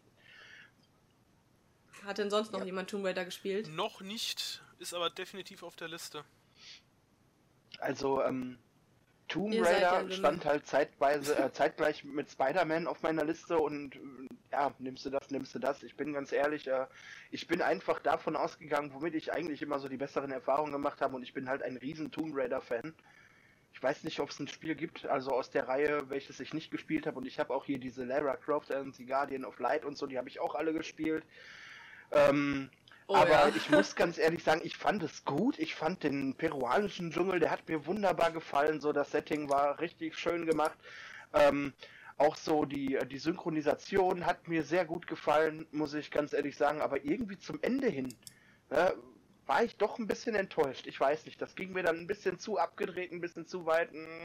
Hat 2.04 2.18
denn 2.18 2.30
sonst 2.30 2.52
noch 2.52 2.60
ja. 2.60 2.66
jemand 2.66 2.90
Tomb 2.90 3.04
Raider 3.04 3.24
gespielt? 3.24 3.68
Noch 3.68 4.00
nicht, 4.00 4.62
ist 4.78 4.92
aber 4.92 5.08
definitiv 5.10 5.62
auf 5.62 5.76
der 5.76 5.88
Liste. 5.88 6.24
Also, 7.78 8.22
ähm, 8.22 8.58
Tomb 9.28 9.54
Raider 9.54 10.10
stand 10.10 10.44
halt 10.44 10.66
zeitweise, 10.66 11.36
äh, 11.38 11.52
zeitgleich 11.52 12.04
mit 12.04 12.30
Spider-Man 12.30 12.86
auf 12.86 13.02
meiner 13.02 13.24
Liste 13.24 13.58
und 13.58 13.98
ja, 14.52 14.72
nimmst 14.78 15.06
du 15.06 15.10
das, 15.10 15.30
nimmst 15.30 15.54
du 15.54 15.58
das. 15.58 15.82
Ich 15.82 15.96
bin 15.96 16.12
ganz 16.12 16.30
ehrlich, 16.32 16.66
äh, 16.68 16.86
ich 17.30 17.46
bin 17.46 17.62
einfach 17.62 17.98
davon 18.00 18.36
ausgegangen, 18.36 18.92
womit 18.92 19.14
ich 19.14 19.32
eigentlich 19.32 19.62
immer 19.62 19.78
so 19.78 19.88
die 19.88 19.96
besseren 19.96 20.30
Erfahrungen 20.30 20.72
gemacht 20.72 21.00
habe 21.00 21.16
und 21.16 21.22
ich 21.22 21.32
bin 21.32 21.48
halt 21.48 21.62
ein 21.62 21.76
riesen 21.76 22.10
Tomb 22.10 22.36
Raider-Fan. 22.36 22.94
Ich 23.72 23.82
weiß 23.82 24.04
nicht, 24.04 24.20
ob 24.20 24.30
es 24.30 24.38
ein 24.38 24.46
Spiel 24.46 24.74
gibt, 24.74 25.06
also 25.06 25.32
aus 25.32 25.50
der 25.50 25.66
Reihe, 25.66 26.08
welches 26.10 26.38
ich 26.38 26.54
nicht 26.54 26.70
gespielt 26.70 27.06
habe 27.06 27.18
und 27.18 27.26
ich 27.26 27.40
habe 27.40 27.52
auch 27.54 27.64
hier 27.64 27.78
diese 27.78 28.04
Lara 28.04 28.36
Croft 28.36 28.70
and 28.70 28.94
the 28.94 29.06
Guardian 29.06 29.44
of 29.44 29.58
Light 29.58 29.84
und 29.84 29.96
so, 29.96 30.06
die 30.06 30.18
habe 30.18 30.28
ich 30.28 30.38
auch 30.38 30.54
alle 30.54 30.72
gespielt. 30.72 31.24
Ähm, 32.12 32.70
Oh, 33.06 33.16
aber 33.16 33.30
ja. 33.30 33.48
ich 33.48 33.68
muss 33.70 33.94
ganz 33.96 34.16
ehrlich 34.16 34.42
sagen, 34.42 34.62
ich 34.64 34.76
fand 34.76 35.02
es 35.02 35.24
gut. 35.24 35.58
Ich 35.58 35.74
fand 35.74 36.02
den 36.02 36.34
peruanischen 36.34 37.10
Dschungel, 37.10 37.38
der 37.38 37.50
hat 37.50 37.68
mir 37.68 37.84
wunderbar 37.86 38.30
gefallen. 38.30 38.80
So, 38.80 38.92
das 38.92 39.10
Setting 39.10 39.50
war 39.50 39.78
richtig 39.80 40.18
schön 40.18 40.46
gemacht. 40.46 40.78
Ähm, 41.34 41.74
auch 42.16 42.36
so 42.36 42.64
die, 42.64 42.98
die 43.10 43.18
Synchronisation 43.18 44.24
hat 44.24 44.48
mir 44.48 44.62
sehr 44.62 44.84
gut 44.86 45.06
gefallen, 45.06 45.66
muss 45.70 45.92
ich 45.92 46.10
ganz 46.10 46.32
ehrlich 46.32 46.56
sagen. 46.56 46.80
Aber 46.80 47.04
irgendwie 47.04 47.38
zum 47.38 47.58
Ende 47.62 47.88
hin 47.88 48.14
äh, 48.70 48.92
war 49.46 49.62
ich 49.64 49.76
doch 49.76 49.98
ein 49.98 50.06
bisschen 50.06 50.34
enttäuscht. 50.34 50.86
Ich 50.86 50.98
weiß 50.98 51.26
nicht, 51.26 51.42
das 51.42 51.54
ging 51.56 51.72
mir 51.72 51.82
dann 51.82 51.98
ein 51.98 52.06
bisschen 52.06 52.38
zu 52.38 52.58
abgedreht, 52.58 53.12
ein 53.12 53.20
bisschen 53.20 53.46
zu 53.46 53.66
weit. 53.66 53.90
Hm, 53.92 54.24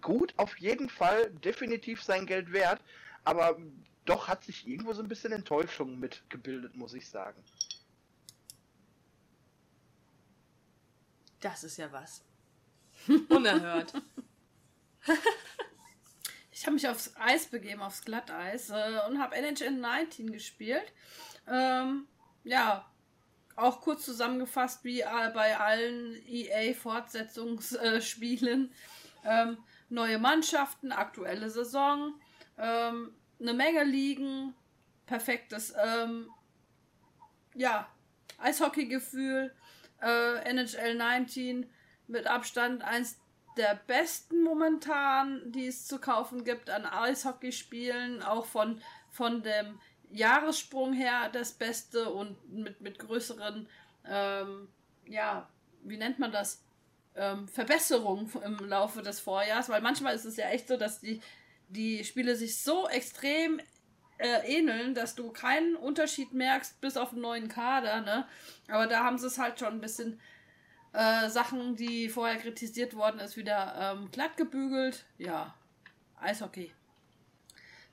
gut, 0.00 0.32
auf 0.38 0.56
jeden 0.58 0.88
Fall 0.88 1.30
definitiv 1.30 2.02
sein 2.02 2.24
Geld 2.24 2.52
wert. 2.52 2.80
Aber 3.24 3.58
doch 4.06 4.28
hat 4.28 4.44
sich 4.44 4.66
irgendwo 4.66 4.94
so 4.94 5.02
ein 5.02 5.08
bisschen 5.08 5.32
Enttäuschung 5.32 5.98
mitgebildet, 5.98 6.74
muss 6.74 6.94
ich 6.94 7.06
sagen. 7.06 7.42
Das 11.40 11.64
ist 11.64 11.76
ja 11.76 11.92
was. 11.92 12.22
Unerhört. 13.28 13.92
ich 16.52 16.64
habe 16.66 16.74
mich 16.74 16.88
aufs 16.88 17.14
Eis 17.16 17.46
begeben, 17.46 17.80
aufs 17.80 18.04
Glatteis 18.04 18.70
äh, 18.70 19.00
und 19.08 19.20
habe 19.20 19.36
NHL 19.36 19.70
19 19.72 20.32
gespielt. 20.32 20.92
Ähm, 21.46 22.06
ja, 22.44 22.90
auch 23.56 23.80
kurz 23.80 24.04
zusammengefasst 24.04 24.84
wie 24.84 25.02
bei 25.02 25.58
allen 25.58 26.14
EA-Fortsetzungsspielen. 26.26 28.72
Ähm, 29.24 29.58
neue 29.88 30.20
Mannschaften, 30.20 30.92
aktuelle 30.92 31.50
Saison, 31.50 32.14
ähm, 32.56 33.12
eine 33.40 33.52
Menge 33.52 33.82
Ligen, 33.82 34.54
perfektes 35.06 35.74
ähm, 35.76 36.30
ja, 37.54 37.88
Eishockey-Gefühl, 38.38 39.52
äh, 40.02 40.50
NHL 40.50 40.94
19 40.94 41.68
mit 42.06 42.26
Abstand 42.26 42.82
eins 42.82 43.18
der 43.56 43.80
besten 43.86 44.42
momentan, 44.42 45.50
die 45.50 45.66
es 45.66 45.86
zu 45.86 45.98
kaufen 45.98 46.44
gibt 46.44 46.70
an 46.70 46.86
Eishockeyspielen, 46.86 48.22
auch 48.22 48.46
von, 48.46 48.80
von 49.10 49.42
dem 49.42 49.80
Jahressprung 50.10 50.92
her 50.92 51.28
das 51.32 51.52
Beste 51.52 52.08
und 52.10 52.36
mit, 52.48 52.80
mit 52.80 52.98
größeren, 53.00 53.68
ähm, 54.06 54.68
ja, 55.06 55.48
wie 55.82 55.96
nennt 55.96 56.18
man 56.18 56.32
das? 56.32 56.62
Ähm, 57.16 57.48
Verbesserungen 57.48 58.30
im 58.44 58.58
Laufe 58.68 59.02
des 59.02 59.18
Vorjahres, 59.18 59.68
weil 59.68 59.80
manchmal 59.80 60.14
ist 60.14 60.24
es 60.24 60.36
ja 60.36 60.48
echt 60.50 60.68
so, 60.68 60.76
dass 60.76 61.00
die, 61.00 61.20
die 61.68 62.04
Spiele 62.04 62.36
sich 62.36 62.62
so 62.62 62.88
extrem 62.88 63.60
äh, 64.18 64.40
ähneln, 64.46 64.94
dass 64.94 65.14
du 65.14 65.30
keinen 65.30 65.76
Unterschied 65.76 66.32
merkst, 66.32 66.80
bis 66.80 66.96
auf 66.96 67.12
einen 67.12 67.22
neuen 67.22 67.48
Kader, 67.48 68.00
ne? 68.00 68.26
Aber 68.68 68.86
da 68.86 69.04
haben 69.04 69.18
sie 69.18 69.26
es 69.26 69.38
halt 69.38 69.58
schon 69.58 69.74
ein 69.74 69.80
bisschen 69.80 70.20
äh, 70.92 71.28
Sachen, 71.28 71.76
die 71.76 72.08
vorher 72.08 72.36
kritisiert 72.36 72.94
worden 72.94 73.20
ist, 73.20 73.36
wieder 73.36 73.96
ähm, 73.96 74.10
glatt 74.10 74.36
gebügelt. 74.36 75.04
Ja, 75.18 75.54
Eishockey. 76.20 76.72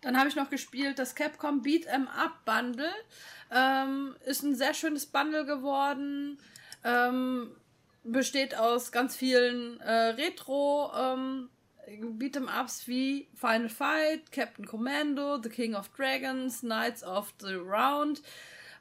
Dann 0.01 0.17
habe 0.17 0.29
ich 0.29 0.35
noch 0.35 0.49
gespielt 0.49 0.99
das 0.99 1.15
Capcom 1.15 1.61
Beat 1.61 1.87
'em 1.87 2.07
Up 2.07 2.45
Bundle. 2.45 2.93
Ähm, 3.51 4.15
ist 4.25 4.43
ein 4.43 4.55
sehr 4.55 4.73
schönes 4.73 5.05
Bundle 5.05 5.45
geworden. 5.45 6.37
Ähm, 6.83 7.55
besteht 8.03 8.55
aus 8.55 8.91
ganz 8.91 9.15
vielen 9.15 9.79
äh, 9.81 9.91
Retro 9.91 10.91
ähm, 10.95 11.49
Beat'em-Ups 11.87 12.87
wie 12.87 13.27
Final 13.35 13.69
Fight, 13.69 14.31
Captain 14.31 14.65
Commando, 14.65 15.41
The 15.41 15.49
King 15.49 15.75
of 15.75 15.89
Dragons, 15.89 16.61
Knights 16.61 17.03
of 17.03 17.33
the 17.39 17.55
Round 17.55 18.21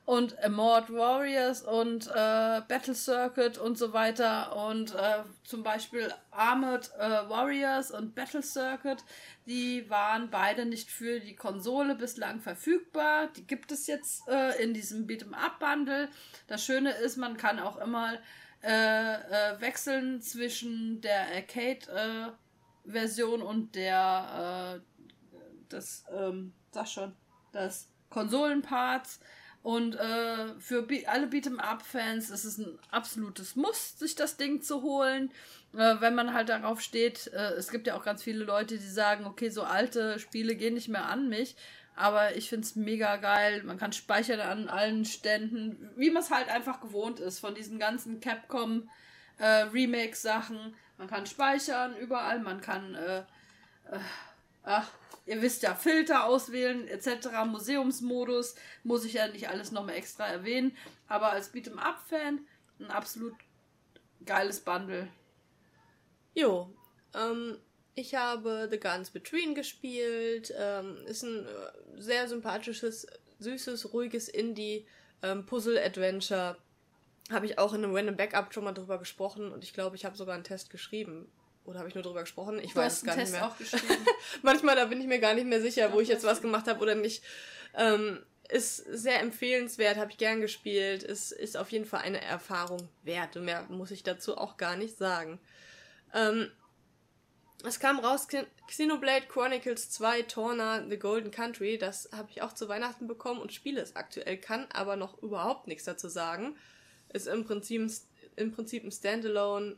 und 0.07 0.37
Immort 0.45 0.93
Warriors 0.93 1.63
und 1.63 2.09
äh, 2.09 2.61
Battle 2.69 2.95
Circuit 2.95 3.57
und 3.57 3.79
so 3.79 3.95
weiter 3.95 4.55
und 4.69 4.95
äh, 4.95 5.23
zum 5.45 5.63
Beispiel 5.63 6.13
Armored 6.31 6.91
äh, 6.99 7.29
Warriors 7.29 7.91
und 7.91 8.15
Battle 8.15 8.43
Circuit, 8.43 9.03
die 9.47 9.89
waren 9.89 10.29
beide 10.31 10.67
nicht 10.67 10.91
für 10.91 11.21
die 11.21 11.35
Konsole 11.35 11.95
bislang 11.95 12.41
verfügbar. 12.41 13.29
Die 13.37 13.47
gibt 13.47 13.73
es 13.73 13.87
jetzt 13.87 14.29
äh, 14.29 14.63
in 14.63 14.75
diesem 14.75 15.07
Beat'em 15.07 15.33
Up 15.33 15.59
Bundle. 15.59 16.09
Das 16.49 16.65
Schöne 16.65 16.91
ist, 16.91 17.17
man 17.17 17.39
kann 17.39 17.59
auch 17.59 17.79
immer 17.79 18.19
äh, 18.63 19.15
äh, 19.15 19.61
wechseln 19.61 20.21
zwischen 20.21 21.01
der 21.01 21.29
Arcade 21.35 22.35
Version 22.85 23.43
und 23.43 23.75
der 23.75 24.81
äh, 24.81 25.05
das 25.69 26.05
ähm, 26.13 26.53
sag 26.71 26.89
schon 26.89 27.15
das 27.53 27.89
Konsolenparts 28.11 29.21
und 29.65 29.97
äh, 29.97 30.55
für 30.59 30.83
Be 30.83 31.05
alle 31.07 31.27
Beat'em 31.27 31.59
Up 31.59 31.81
Fans 31.81 32.29
ist 32.29 32.45
es 32.45 32.59
ein 32.59 32.79
absolutes 32.91 33.57
Muss, 33.57 33.99
sich 33.99 34.15
das 34.15 34.37
Ding 34.37 34.61
zu 34.61 34.83
holen, 34.83 35.31
äh, 35.73 35.95
wenn 36.01 36.15
man 36.15 36.35
halt 36.35 36.51
darauf 36.51 36.83
steht. 36.83 37.29
Äh, 37.29 37.55
es 37.55 37.71
gibt 37.71 37.87
ja 37.87 37.97
auch 37.97 38.05
ganz 38.05 38.23
viele 38.23 38.45
Leute, 38.45 38.77
die 38.77 38.87
sagen, 38.87 39.25
okay, 39.25 39.49
so 39.49 39.63
alte 39.63 40.19
Spiele 40.19 40.55
gehen 40.55 40.75
nicht 40.75 40.89
mehr 40.89 41.07
an 41.07 41.31
mich. 41.31 41.57
Aber 41.97 42.37
ich 42.37 42.51
finde 42.51 42.67
es 42.67 42.77
mega 42.77 43.17
geil. 43.17 43.63
Man 43.63 43.79
kann 43.79 43.95
speichern 43.95 44.41
an 44.41 44.69
allen 44.69 45.07
Ständen, 45.07 45.91
wie 45.97 46.11
man 46.11 46.23
es 46.23 46.31
halt 46.31 46.51
einfach 46.51 46.83
gewohnt 46.83 47.19
ist 47.19 47.39
von 47.39 47.55
diesen 47.55 47.79
ganzen 47.79 48.21
Capcom 48.21 48.91
äh, 49.39 49.47
Remake-Sachen. 49.47 50.75
Man 50.97 51.09
kann 51.09 51.27
speichern 51.27 51.97
überall, 51.97 52.41
man 52.41 52.61
kann, 52.61 52.95
äh, 52.95 53.19
äh, 53.91 53.99
ach, 54.63 54.89
ihr 55.27 55.43
wisst 55.43 55.63
ja, 55.63 55.75
Filter 55.75 56.25
auswählen 56.25 56.89
etc., 56.89 57.29
Museumsmodus, 57.47 58.55
muss 58.85 59.05
ich 59.05 59.15
ja 59.15 59.27
nicht 59.29 59.49
alles 59.49 59.73
nochmal 59.73 59.97
extra 59.97 60.27
erwähnen, 60.27 60.77
aber 61.09 61.33
als 61.33 61.53
Beat'em 61.53 61.79
Up-Fan 61.79 62.41
ein 62.81 62.91
absolut 62.91 63.35
geiles 64.25 64.61
Bundle. 64.61 65.09
Jo, 66.35 66.73
ähm, 67.15 67.59
ich 67.95 68.15
habe 68.15 68.69
The 68.71 68.81
Guns 68.81 69.11
Between 69.11 69.55
gespielt, 69.55 70.53
ähm, 70.57 70.97
ist 71.07 71.23
ein 71.23 71.47
äh, 71.47 71.51
sehr 71.97 72.29
sympathisches, 72.29 73.07
süßes, 73.39 73.93
ruhiges 73.93 74.29
Indie-Puzzle-Adventure. 74.29 76.51
Ähm, 76.51 76.57
habe 77.31 77.47
ich 77.47 77.59
auch 77.59 77.73
in 77.73 77.83
einem 77.85 77.95
Random 77.95 78.17
Backup 78.17 78.53
schon 78.53 78.65
mal 78.65 78.73
drüber 78.73 78.99
gesprochen 78.99 79.53
und 79.53 79.65
ich 79.65 79.73
glaube, 79.73 79.97
ich 79.97 80.05
habe 80.05 80.17
sogar 80.17 80.35
einen 80.35 80.45
Test 80.45 80.71
geschrieben. 80.71 81.31
Oder 81.65 81.79
habe 81.79 81.89
ich 81.89 81.95
nur 81.95 82.05
drüber 82.05 82.21
gesprochen? 82.21 82.59
Ich 82.59 82.75
du 82.75 82.81
weiß 82.81 82.99
es 82.99 83.05
gar 83.05 83.17
nicht 83.17 83.33
mehr. 83.33 83.57
Manchmal, 84.43 84.77
da 84.77 84.85
bin 84.85 85.01
ich 85.01 85.07
mir 85.07 85.19
gar 85.19 85.33
nicht 85.33 85.47
mehr 85.47 85.63
sicher, 85.63 85.93
wo 85.95 86.01
ich 86.01 86.09
jetzt 86.09 86.25
was 86.25 86.43
gemacht 86.43 86.69
habe 86.69 86.81
oder 86.81 86.95
nicht. 86.95 87.25
Ähm, 87.75 88.23
ist 88.51 88.77
sehr 88.77 89.21
empfehlenswert, 89.21 89.97
habe 89.97 90.11
ich 90.11 90.19
gern 90.19 90.43
gespielt, 90.43 91.03
ist, 91.03 91.33
ist 91.33 91.57
auf 91.57 91.73
jeden 91.73 91.87
Fall 91.87 92.03
eine 92.03 92.21
Erfahrung 92.21 92.89
wert. 93.03 93.37
Und 93.37 93.47
mehr 93.47 93.63
muss 93.71 93.91
ich 93.91 94.03
dazu 94.03 94.37
auch 94.37 94.59
gar 94.59 94.77
nicht 94.77 94.99
sagen. 94.99 95.41
Ähm, 96.13 96.51
es 97.67 97.81
kam 97.81 97.99
raus 97.99 98.29
Xenoblade 98.69 99.27
Chronicles 99.27 99.91
2 99.91 100.23
Torna 100.23 100.87
The 100.87 100.99
Golden 100.99 101.31
Country. 101.31 101.79
Das 101.79 102.11
habe 102.13 102.31
ich 102.31 102.43
auch 102.43 102.53
zu 102.53 102.69
Weihnachten 102.69 103.07
bekommen 103.07 103.41
und 103.41 103.55
spiele 103.55 103.81
es 103.81 103.97
aktuell, 103.97 104.37
kann 104.37 104.67
aber 104.71 104.97
noch 104.97 105.23
überhaupt 105.23 105.67
nichts 105.67 105.85
dazu 105.85 106.09
sagen. 106.09 106.57
Ist 107.15 107.27
im 107.27 107.45
Prinzip, 107.45 107.91
im 108.37 108.53
Prinzip 108.53 108.85
ein 108.85 108.93
Standalone 108.93 109.77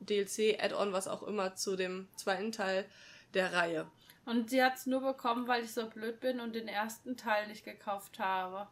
DLC, 0.00 0.58
Add-on, 0.58 0.92
was 0.92 1.08
auch 1.08 1.22
immer 1.22 1.54
zu 1.54 1.76
dem 1.76 2.08
zweiten 2.16 2.52
Teil 2.52 2.86
der 3.34 3.52
Reihe. 3.52 3.86
Und 4.24 4.50
sie 4.50 4.62
hat 4.62 4.76
es 4.76 4.86
nur 4.86 5.00
bekommen, 5.00 5.46
weil 5.46 5.64
ich 5.64 5.72
so 5.72 5.86
blöd 5.88 6.20
bin 6.20 6.40
und 6.40 6.54
den 6.54 6.68
ersten 6.68 7.16
Teil 7.16 7.46
nicht 7.48 7.64
gekauft 7.64 8.18
habe. 8.18 8.66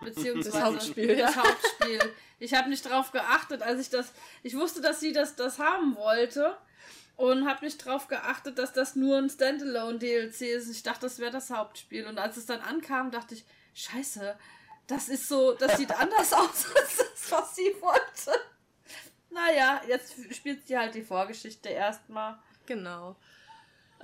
Beziehungsweise 0.00 0.50
das 0.50 0.62
Hauptspiel. 0.62 1.16
Das 1.16 1.34
ja. 1.34 1.42
Hauptspiel. 1.42 2.00
Ich 2.38 2.54
habe 2.54 2.68
nicht 2.68 2.88
drauf 2.88 3.12
geachtet, 3.12 3.62
als 3.62 3.80
ich 3.80 3.90
das. 3.90 4.12
Ich 4.42 4.56
wusste, 4.56 4.80
dass 4.80 5.00
sie 5.00 5.12
das, 5.12 5.36
das 5.36 5.58
haben 5.58 5.96
wollte. 5.96 6.56
Und 7.16 7.48
habe 7.48 7.64
nicht 7.64 7.78
drauf 7.78 8.08
geachtet, 8.08 8.58
dass 8.58 8.74
das 8.74 8.94
nur 8.94 9.16
ein 9.16 9.30
Standalone-DLC 9.30 10.42
ist. 10.42 10.68
Ich 10.68 10.82
dachte, 10.82 11.02
das 11.02 11.18
wäre 11.18 11.30
das 11.30 11.48
Hauptspiel. 11.48 12.06
Und 12.06 12.18
als 12.18 12.36
es 12.36 12.44
dann 12.44 12.60
ankam, 12.60 13.10
dachte 13.10 13.34
ich, 13.34 13.46
scheiße, 13.72 14.36
das 14.86 15.08
ist 15.08 15.26
so, 15.26 15.52
das 15.52 15.78
sieht 15.78 15.92
anders 15.92 16.32
aus 16.34 16.66
als 16.74 16.96
das, 16.98 17.15
was 17.30 17.56
sie 17.56 17.74
wollte. 17.80 18.38
Naja, 19.30 19.82
jetzt 19.88 20.14
spielt 20.34 20.66
sie 20.66 20.78
halt 20.78 20.94
die 20.94 21.02
Vorgeschichte 21.02 21.68
erstmal. 21.68 22.38
Genau. 22.66 23.16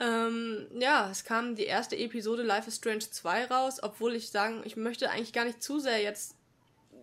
Ähm, 0.01 0.67
ja, 0.79 1.11
es 1.11 1.25
kam 1.25 1.55
die 1.55 1.65
erste 1.65 1.97
Episode 1.97 2.43
Life 2.43 2.69
is 2.69 2.77
Strange 2.77 3.11
2 3.11 3.47
raus, 3.47 3.83
obwohl 3.83 4.15
ich 4.15 4.31
sagen, 4.31 4.63
ich 4.65 4.77
möchte 4.77 5.11
eigentlich 5.11 5.33
gar 5.33 5.45
nicht 5.45 5.63
zu 5.63 5.81
sehr 5.81 6.01
jetzt 6.01 6.37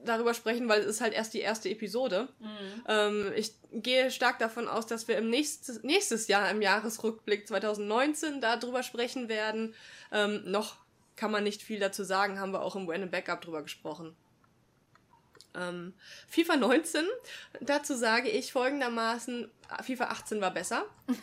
darüber 0.06 0.33
sprechen, 0.33 0.69
weil 0.69 0.81
es 0.81 0.88
ist 0.88 1.01
halt 1.01 1.14
erst 1.14 1.33
die 1.33 1.41
erste 1.41 1.69
Episode. 1.69 2.30
Mhm. 2.39 2.83
Ähm, 2.88 3.33
ich 3.35 3.53
gehe 3.72 4.11
stark 4.11 4.39
davon 4.39 4.67
aus, 4.67 4.85
dass 4.88 5.07
wir 5.07 5.17
im 5.17 5.30
nächstes, 5.30 5.83
nächstes 5.83 6.27
Jahr 6.27 6.49
im 6.49 6.61
Jahresrückblick 6.61 7.48
2019 7.48 8.41
darüber 8.41 8.83
sprechen 8.83 9.30
werden. 9.30 9.75
Ähm, 10.11 10.43
noch 10.45 10.77
kann 11.15 11.31
man 11.31 11.43
nicht 11.43 11.61
viel 11.61 11.80
dazu 11.80 12.03
sagen, 12.03 12.39
haben 12.39 12.53
wir 12.53 12.61
auch 12.61 12.75
im 12.75 12.89
Random 12.89 13.11
Backup 13.11 13.41
drüber 13.41 13.61
gesprochen. 13.61 14.15
Ähm, 15.56 15.94
FIFA 16.28 16.58
19, 16.58 17.06
dazu 17.61 17.95
sage 17.95 18.30
ich 18.30 18.52
folgendermaßen, 18.52 19.50
FIFA 19.84 20.06
18 20.06 20.42
war 20.42 20.53
besser. 20.53 20.86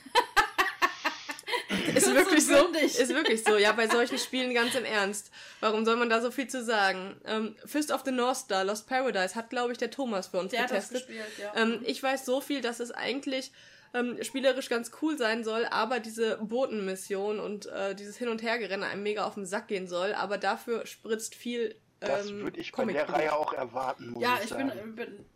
ist 1.94 2.14
wirklich 2.14 2.46
so. 2.46 2.72
Ist 2.74 3.14
wirklich 3.14 3.44
so. 3.44 3.56
Ja, 3.56 3.72
bei 3.72 3.88
solchen 3.88 4.18
Spielen 4.18 4.54
ganz 4.54 4.74
im 4.74 4.84
Ernst. 4.84 5.30
Warum 5.60 5.84
soll 5.84 5.96
man 5.96 6.10
da 6.10 6.20
so 6.20 6.30
viel 6.30 6.48
zu 6.48 6.64
sagen? 6.64 7.16
Ähm, 7.24 7.56
Fist 7.64 7.90
of 7.90 8.02
the 8.04 8.10
North 8.10 8.38
Star, 8.38 8.64
Lost 8.64 8.88
Paradise, 8.88 9.34
hat, 9.34 9.50
glaube 9.50 9.72
ich, 9.72 9.78
der 9.78 9.90
Thomas 9.90 10.28
für 10.28 10.38
uns 10.38 10.50
der 10.50 10.62
getestet. 10.62 11.02
Hat 11.02 11.02
das 11.02 11.08
gespielt, 11.08 11.38
ja. 11.38 11.60
ähm, 11.60 11.80
ich 11.84 12.02
weiß 12.02 12.24
so 12.24 12.40
viel, 12.40 12.60
dass 12.60 12.80
es 12.80 12.90
eigentlich 12.90 13.52
ähm, 13.94 14.18
spielerisch 14.22 14.68
ganz 14.68 14.90
cool 15.00 15.16
sein 15.16 15.44
soll, 15.44 15.64
aber 15.66 16.00
diese 16.00 16.38
Botenmission 16.38 17.40
und 17.40 17.66
äh, 17.66 17.94
dieses 17.94 18.16
Hin- 18.16 18.28
und 18.28 18.42
Hergerenne 18.42 18.86
einem 18.86 19.02
mega 19.02 19.24
auf 19.24 19.34
den 19.34 19.46
Sack 19.46 19.68
gehen 19.68 19.88
soll. 19.88 20.14
Aber 20.14 20.38
dafür 20.38 20.86
spritzt 20.86 21.34
viel. 21.34 21.76
Das 22.06 22.30
ähm, 22.30 22.40
würde 22.40 22.60
ich 22.60 22.72
bei 22.72 22.84
der 22.84 23.08
Reihe 23.08 23.34
auch 23.34 23.52
erwarten, 23.52 24.10
muss 24.10 24.22
ja, 24.22 24.38
ich 24.42 24.48
sagen. 24.48 24.68
Ja, 24.68 24.74
ich 24.74 24.82
bin, 24.82 24.94
bin 24.94 25.26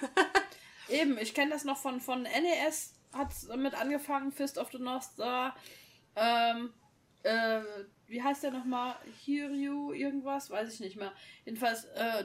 Eben, 0.88 1.18
ich 1.18 1.34
kenne 1.34 1.50
das 1.50 1.64
noch 1.64 1.76
von, 1.76 2.00
von 2.00 2.22
NES 2.22 2.94
hat 3.12 3.32
es 3.32 3.48
damit 3.48 3.74
angefangen, 3.74 4.32
Fist 4.32 4.58
of 4.58 4.70
the 4.72 4.78
North 4.78 5.04
Star. 5.04 5.56
Ähm, 6.16 6.72
äh, 7.22 7.60
wie 8.06 8.22
heißt 8.22 8.42
der 8.42 8.52
nochmal? 8.52 8.96
Hiryu 9.24 9.92
irgendwas? 9.92 10.50
Weiß 10.50 10.72
ich 10.72 10.80
nicht 10.80 10.96
mehr. 10.96 11.12
Jedenfalls, 11.44 11.84
äh, 11.86 12.24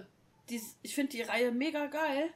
die, 0.49 0.61
ich 0.81 0.95
finde 0.95 1.11
die 1.11 1.21
Reihe 1.23 1.51
mega 1.51 1.87
geil. 1.87 2.33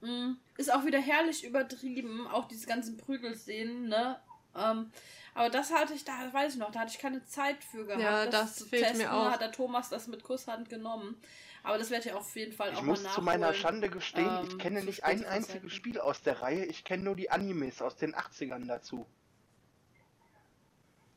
Mhm. 0.00 0.38
Ist 0.56 0.72
auch 0.72 0.84
wieder 0.84 1.00
herrlich 1.00 1.44
übertrieben, 1.44 2.26
auch 2.26 2.46
diese 2.48 2.66
ganzen 2.66 2.96
Prügelszenen, 2.96 3.88
ne? 3.88 4.20
Ähm, 4.56 4.90
aber 5.34 5.50
das 5.50 5.72
hatte 5.72 5.94
ich, 5.94 6.04
da 6.04 6.12
weiß 6.32 6.54
ich 6.54 6.58
noch, 6.58 6.70
da 6.70 6.80
hatte 6.80 6.92
ich 6.92 6.98
keine 6.98 7.24
Zeit 7.24 7.62
für 7.64 7.86
gehabt. 7.86 8.02
Ja, 8.02 8.26
das, 8.26 8.56
das 8.56 8.68
fehlt 8.68 8.82
testen. 8.82 8.98
mir 8.98 9.12
auch. 9.12 9.30
hat 9.30 9.40
der 9.40 9.52
Thomas 9.52 9.88
das 9.88 10.06
mit 10.06 10.22
Kusshand 10.22 10.68
genommen. 10.68 11.20
Aber 11.62 11.78
das 11.78 11.90
werde 11.90 12.08
ich 12.08 12.14
auf 12.14 12.34
jeden 12.34 12.52
Fall 12.52 12.72
ich 12.72 12.76
auch 12.76 12.82
mal 12.82 12.88
nachholen. 12.88 13.00
Ich 13.00 13.06
muss 13.06 13.14
zu 13.14 13.22
meiner 13.22 13.54
Schande 13.54 13.88
gestehen, 13.88 14.28
ähm, 14.40 14.48
ich 14.48 14.58
kenne 14.58 14.82
nicht 14.82 15.04
ein 15.04 15.24
einziges 15.24 15.72
Spiel 15.72 16.00
aus 16.00 16.22
der 16.22 16.42
Reihe. 16.42 16.64
Ich 16.64 16.84
kenne 16.84 17.04
nur 17.04 17.16
die 17.16 17.30
Animes 17.30 17.80
aus 17.80 17.96
den 17.96 18.14
80ern 18.14 18.66
dazu. 18.66 19.06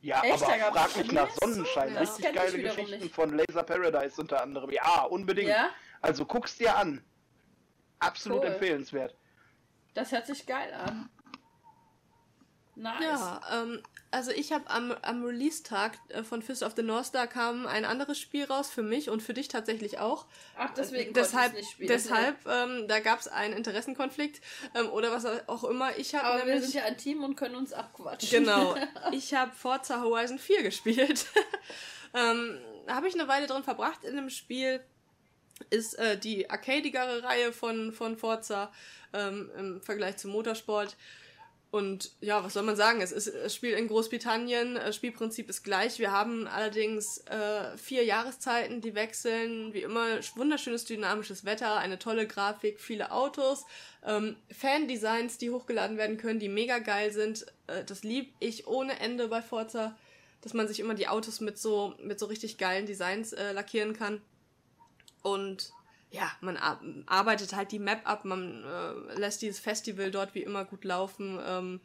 Ja, 0.02 0.22
Echt? 0.22 0.44
aber 0.44 0.72
frag 0.72 0.96
mich 0.96 1.12
nach 1.12 1.30
Sonnenschein. 1.30 1.92
Ja. 1.94 2.00
Richtig 2.00 2.32
geile 2.32 2.62
Geschichten 2.62 3.00
nicht. 3.00 3.14
von 3.14 3.36
Laser 3.36 3.64
Paradise 3.64 4.20
unter 4.20 4.40
anderem. 4.40 4.70
Ja, 4.70 5.02
unbedingt. 5.02 5.48
Ja? 5.48 5.70
Also 6.00 6.24
guck's 6.24 6.56
dir 6.56 6.76
an. 6.76 7.02
Absolut 7.98 8.42
cool. 8.42 8.46
empfehlenswert. 8.46 9.16
Das 9.94 10.12
hört 10.12 10.26
sich 10.26 10.46
geil 10.46 10.72
an. 10.74 11.10
Nice. 12.76 13.00
Ja, 13.02 13.40
ähm, 13.52 13.82
also 14.10 14.30
ich 14.30 14.52
habe 14.52 14.68
am, 14.70 14.92
am 15.02 15.24
Release-Tag 15.24 15.98
äh, 16.08 16.22
von 16.22 16.42
Fist 16.42 16.62
of 16.62 16.74
the 16.76 16.82
North 16.82 17.06
Star 17.06 17.26
kam 17.26 17.66
ein 17.66 17.84
anderes 17.84 18.18
Spiel 18.18 18.44
raus 18.44 18.70
für 18.70 18.82
mich 18.82 19.10
und 19.10 19.22
für 19.22 19.34
dich 19.34 19.48
tatsächlich 19.48 19.98
auch. 19.98 20.26
Ach, 20.56 20.72
deswegen 20.74 21.10
äh, 21.10 21.12
deshalb, 21.12 21.54
nicht 21.54 21.70
spielen. 21.70 21.88
Deshalb, 21.88 22.36
ähm, 22.46 22.86
da 22.88 23.00
gab 23.00 23.20
es 23.20 23.28
einen 23.28 23.54
Interessenkonflikt 23.54 24.40
ähm, 24.74 24.90
oder 24.90 25.10
was 25.10 25.26
auch 25.48 25.64
immer. 25.64 25.96
Ich 25.98 26.14
habe 26.14 26.26
Aber 26.26 26.46
wir 26.46 26.60
sind 26.60 26.74
ja 26.74 26.84
ein 26.84 26.96
Team 26.96 27.24
und 27.24 27.36
können 27.36 27.56
uns 27.56 27.72
abquatschen. 27.72 28.44
Genau. 28.44 28.76
Ich 29.12 29.34
habe 29.34 29.52
Forza 29.52 30.00
Horizon 30.00 30.38
4 30.38 30.62
gespielt. 30.62 31.26
ähm, 32.14 32.58
habe 32.88 33.08
ich 33.08 33.14
eine 33.14 33.28
Weile 33.28 33.46
drin 33.46 33.62
verbracht 33.62 34.04
in 34.04 34.16
dem 34.16 34.30
Spiel. 34.30 34.80
Ist 35.70 35.94
äh, 35.98 36.18
die 36.18 36.50
arcadigere 36.50 37.22
Reihe 37.22 37.52
von, 37.52 37.92
von 37.92 38.16
Forza 38.16 38.72
ähm, 39.12 39.50
im 39.56 39.80
Vergleich 39.80 40.16
zum 40.18 40.32
Motorsport. 40.32 40.96
Und 41.76 42.12
ja, 42.22 42.42
was 42.42 42.54
soll 42.54 42.62
man 42.62 42.74
sagen? 42.74 43.02
Es, 43.02 43.12
ist, 43.12 43.26
es 43.26 43.54
spielt 43.54 43.78
in 43.78 43.86
Großbritannien, 43.88 44.76
das 44.76 44.96
Spielprinzip 44.96 45.50
ist 45.50 45.62
gleich. 45.62 45.98
Wir 45.98 46.10
haben 46.10 46.46
allerdings 46.46 47.18
äh, 47.26 47.76
vier 47.76 48.02
Jahreszeiten, 48.02 48.80
die 48.80 48.94
wechseln. 48.94 49.74
Wie 49.74 49.82
immer, 49.82 50.06
wunderschönes 50.36 50.86
dynamisches 50.86 51.44
Wetter, 51.44 51.76
eine 51.76 51.98
tolle 51.98 52.26
Grafik, 52.26 52.80
viele 52.80 53.12
Autos, 53.12 53.66
ähm, 54.06 54.36
Fan-Designs, 54.50 55.36
die 55.36 55.50
hochgeladen 55.50 55.98
werden 55.98 56.16
können, 56.16 56.40
die 56.40 56.48
mega 56.48 56.78
geil 56.78 57.12
sind. 57.12 57.44
Äh, 57.66 57.84
das 57.84 58.02
lieb 58.02 58.32
ich 58.40 58.66
ohne 58.66 58.98
Ende 58.98 59.28
bei 59.28 59.42
Forza, 59.42 59.94
dass 60.40 60.54
man 60.54 60.68
sich 60.68 60.80
immer 60.80 60.94
die 60.94 61.08
Autos 61.08 61.42
mit 61.42 61.58
so, 61.58 61.92
mit 62.02 62.18
so 62.18 62.24
richtig 62.24 62.56
geilen 62.56 62.86
Designs 62.86 63.34
äh, 63.34 63.52
lackieren 63.52 63.92
kann. 63.92 64.22
Und 65.22 65.72
ja, 66.10 66.30
man 66.40 66.56
arbeitet 67.06 67.54
halt 67.54 67.72
die 67.72 67.78
Map 67.78 68.00
ab, 68.04 68.24
man 68.24 68.64
äh, 68.64 69.14
lässt 69.18 69.42
dieses 69.42 69.58
Festival 69.58 70.10
dort 70.10 70.34
wie 70.34 70.42
immer 70.42 70.64
gut 70.64 70.84
laufen, 70.84 71.38
ähm, 71.44 71.80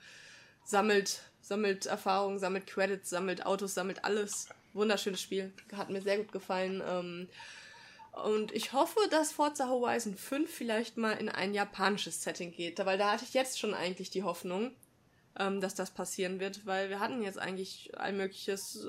sammelt, 0.63 1.23
sammelt 1.41 1.85
Erfahrungen, 1.85 2.39
sammelt 2.39 2.67
Credits, 2.67 3.09
sammelt 3.09 3.45
Autos, 3.45 3.73
sammelt 3.73 4.05
alles. 4.05 4.47
Wunderschönes 4.73 5.21
Spiel, 5.21 5.51
hat 5.75 5.89
mir 5.89 6.01
sehr 6.01 6.17
gut 6.17 6.31
gefallen. 6.31 6.81
Ähm, 6.85 7.27
und 8.23 8.51
ich 8.53 8.73
hoffe, 8.73 8.99
dass 9.09 9.31
Forza 9.31 9.67
Horizon 9.67 10.15
5 10.15 10.49
vielleicht 10.49 10.97
mal 10.97 11.13
in 11.13 11.29
ein 11.29 11.53
japanisches 11.53 12.21
Setting 12.21 12.51
geht, 12.51 12.79
weil 12.85 12.97
da 12.97 13.11
hatte 13.11 13.25
ich 13.25 13.33
jetzt 13.33 13.59
schon 13.59 13.73
eigentlich 13.73 14.09
die 14.09 14.23
Hoffnung, 14.23 14.71
ähm, 15.37 15.61
dass 15.61 15.75
das 15.75 15.91
passieren 15.91 16.39
wird, 16.39 16.65
weil 16.65 16.89
wir 16.89 16.99
hatten 16.99 17.21
jetzt 17.21 17.39
eigentlich 17.39 17.91
all 17.97 18.13
mögliches, 18.13 18.87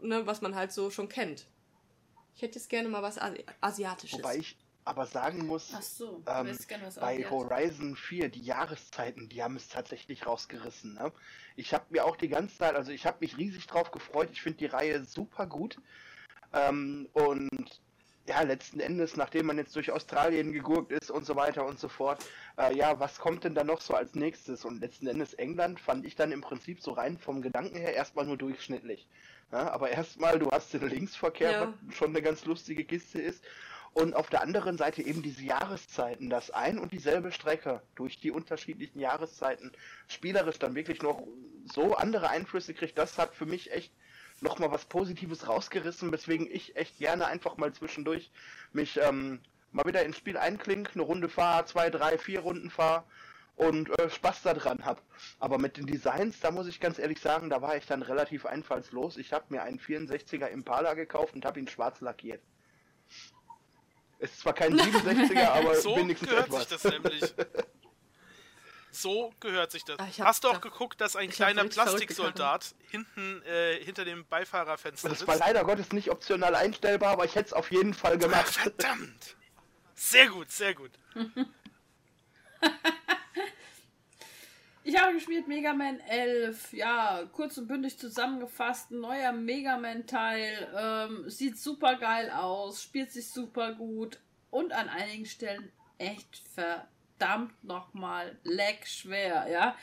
ne, 0.00 0.26
was 0.26 0.40
man 0.40 0.54
halt 0.54 0.72
so 0.72 0.90
schon 0.90 1.08
kennt. 1.08 1.46
Ich 2.34 2.42
hätte 2.42 2.58
jetzt 2.58 2.70
gerne 2.70 2.88
mal 2.88 3.02
was 3.02 3.18
Asi 3.18 3.44
Asiatisches. 3.60 4.18
Wobei 4.18 4.38
ich 4.38 4.56
aber 4.84 5.06
sagen 5.06 5.46
muss, 5.46 5.70
so, 5.96 6.22
ähm, 6.26 6.56
bei 7.00 7.24
Horizon 7.30 7.94
4, 7.94 8.28
die 8.28 8.42
Jahreszeiten, 8.42 9.28
die 9.28 9.42
haben 9.42 9.56
es 9.56 9.68
tatsächlich 9.68 10.26
rausgerissen. 10.26 10.94
Ne? 10.94 11.12
Ich 11.56 11.72
habe 11.72 11.84
mir 11.90 12.04
auch 12.04 12.16
die 12.16 12.28
ganze 12.28 12.58
Zeit, 12.58 12.74
also 12.74 12.90
ich 12.90 13.06
habe 13.06 13.18
mich 13.20 13.36
riesig 13.36 13.66
drauf 13.66 13.90
gefreut. 13.92 14.30
Ich 14.32 14.42
finde 14.42 14.58
die 14.58 14.66
Reihe 14.66 15.04
super 15.04 15.46
gut. 15.46 15.76
Ähm, 16.52 17.08
und 17.12 17.80
ja, 18.26 18.42
letzten 18.42 18.80
Endes, 18.80 19.16
nachdem 19.16 19.46
man 19.46 19.58
jetzt 19.58 19.74
durch 19.74 19.90
Australien 19.90 20.52
gegurkt 20.52 20.92
ist 20.92 21.10
und 21.10 21.26
so 21.26 21.34
weiter 21.34 21.66
und 21.66 21.78
so 21.78 21.88
fort, 21.88 22.24
äh, 22.56 22.74
ja, 22.74 22.98
was 23.00 23.18
kommt 23.18 23.44
denn 23.44 23.54
da 23.54 23.64
noch 23.64 23.80
so 23.80 23.94
als 23.94 24.14
nächstes? 24.14 24.64
Und 24.64 24.80
letzten 24.80 25.06
Endes 25.08 25.34
England 25.34 25.80
fand 25.80 26.06
ich 26.06 26.14
dann 26.14 26.30
im 26.30 26.40
Prinzip 26.40 26.80
so 26.80 26.92
rein 26.92 27.18
vom 27.18 27.42
Gedanken 27.42 27.76
her 27.76 27.94
erstmal 27.94 28.26
nur 28.26 28.36
durchschnittlich. 28.36 29.08
Ja, 29.50 29.70
aber 29.70 29.90
erstmal, 29.90 30.38
du 30.38 30.50
hast 30.50 30.72
den 30.72 30.88
Linksverkehr, 30.88 31.50
ja. 31.50 31.74
was 31.86 31.96
schon 31.96 32.10
eine 32.10 32.22
ganz 32.22 32.44
lustige 32.44 32.84
Kiste 32.84 33.20
ist. 33.20 33.44
Und 33.94 34.14
auf 34.14 34.30
der 34.30 34.42
anderen 34.42 34.78
Seite 34.78 35.02
eben 35.02 35.22
diese 35.22 35.42
Jahreszeiten, 35.42 36.30
das 36.30 36.50
ein 36.50 36.78
und 36.78 36.92
dieselbe 36.92 37.30
Strecke 37.30 37.82
durch 37.94 38.18
die 38.18 38.30
unterschiedlichen 38.30 38.98
Jahreszeiten 38.98 39.70
spielerisch 40.08 40.58
dann 40.58 40.74
wirklich 40.74 41.02
noch 41.02 41.22
so 41.70 41.94
andere 41.94 42.30
Einflüsse 42.30 42.72
kriegt, 42.72 42.96
das 42.96 43.18
hat 43.18 43.34
für 43.34 43.44
mich 43.44 43.70
echt 43.70 43.92
nochmal 44.40 44.70
was 44.70 44.86
Positives 44.86 45.46
rausgerissen, 45.46 46.10
weswegen 46.10 46.50
ich 46.50 46.74
echt 46.74 46.98
gerne 46.98 47.26
einfach 47.26 47.58
mal 47.58 47.72
zwischendurch 47.72 48.30
mich 48.72 48.98
ähm, 49.00 49.40
mal 49.72 49.84
wieder 49.84 50.04
ins 50.04 50.16
Spiel 50.16 50.36
einklinke, 50.36 50.94
eine 50.94 51.02
Runde 51.02 51.28
fahre, 51.28 51.66
zwei, 51.66 51.90
drei, 51.90 52.18
vier 52.18 52.40
Runden 52.40 52.70
fahre 52.70 53.04
und 53.56 53.90
äh, 53.98 54.10
Spaß 54.10 54.42
daran 54.42 54.84
habe. 54.84 55.00
Aber 55.38 55.58
mit 55.58 55.76
den 55.76 55.86
Designs, 55.86 56.40
da 56.40 56.50
muss 56.50 56.66
ich 56.66 56.80
ganz 56.80 56.98
ehrlich 56.98 57.20
sagen, 57.20 57.50
da 57.50 57.62
war 57.62 57.76
ich 57.76 57.86
dann 57.86 58.02
relativ 58.02 58.46
einfallslos. 58.46 59.16
Ich 59.16 59.32
habe 59.32 59.46
mir 59.50 59.62
einen 59.62 59.78
64er 59.78 60.46
Impala 60.46 60.94
gekauft 60.94 61.34
und 61.34 61.44
habe 61.44 61.60
ihn 61.60 61.68
schwarz 61.68 62.00
lackiert. 62.00 62.40
Ist 64.22 64.40
zwar 64.40 64.52
kein 64.54 64.72
67er, 64.78 65.46
aber 65.48 65.74
so 65.74 65.94
wenigstens 65.96 66.28
gehört 66.30 66.46
etwas. 66.46 66.60
sich 66.60 66.80
das 66.80 66.84
nämlich. 66.84 67.34
So 68.92 69.32
gehört 69.40 69.70
sich 69.72 69.84
das. 69.84 69.98
Ah, 69.98 70.06
ich 70.08 70.20
hab 70.20 70.28
Hast 70.28 70.44
du 70.44 70.48
auch 70.48 70.60
geguckt, 70.60 71.00
dass 71.00 71.16
ein 71.16 71.28
kleiner 71.30 71.64
Plastiksoldat 71.64 72.74
hinten 72.90 73.42
äh, 73.42 73.82
hinter 73.82 74.04
dem 74.04 74.24
Beifahrerfenster 74.26 75.08
Das 75.08 75.18
sitzt? 75.20 75.28
war 75.28 75.36
leider 75.38 75.64
Gottes 75.64 75.92
nicht 75.92 76.10
optional 76.10 76.54
einstellbar, 76.54 77.10
aber 77.12 77.24
ich 77.24 77.34
hätte 77.34 77.46
es 77.48 77.52
auf 77.52 77.70
jeden 77.72 77.94
Fall 77.94 78.14
Ah, 78.14 78.16
gemacht. 78.16 78.48
verdammt! 78.54 79.36
Sehr 79.94 80.28
gut, 80.28 80.50
sehr 80.50 80.74
gut. 80.74 80.90
Ich 84.84 85.00
habe 85.00 85.12
gespielt 85.12 85.46
Mega 85.46 85.74
Man 85.74 86.00
11. 86.00 86.72
Ja, 86.72 87.22
kurz 87.30 87.56
und 87.56 87.68
bündig 87.68 87.98
zusammengefasst. 87.98 88.90
Ein 88.90 89.00
neuer 89.00 89.30
Mega 89.30 89.78
Man-Teil. 89.78 90.68
Ähm, 90.76 91.30
sieht 91.30 91.56
super 91.56 91.94
geil 91.94 92.30
aus. 92.30 92.82
Spielt 92.82 93.12
sich 93.12 93.30
super 93.30 93.74
gut. 93.74 94.18
Und 94.50 94.72
an 94.72 94.88
einigen 94.88 95.24
Stellen 95.24 95.70
echt 95.98 96.42
verdammt 96.52 97.62
nochmal 97.62 98.36
leck 98.42 98.88
schwer, 98.88 99.46
ja. 99.48 99.76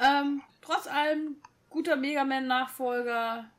Ähm, 0.00 0.40
trotz 0.60 0.86
allem 0.86 1.36
guter 1.68 1.96
Mega 1.96 2.24
Man-Nachfolger. 2.24 3.50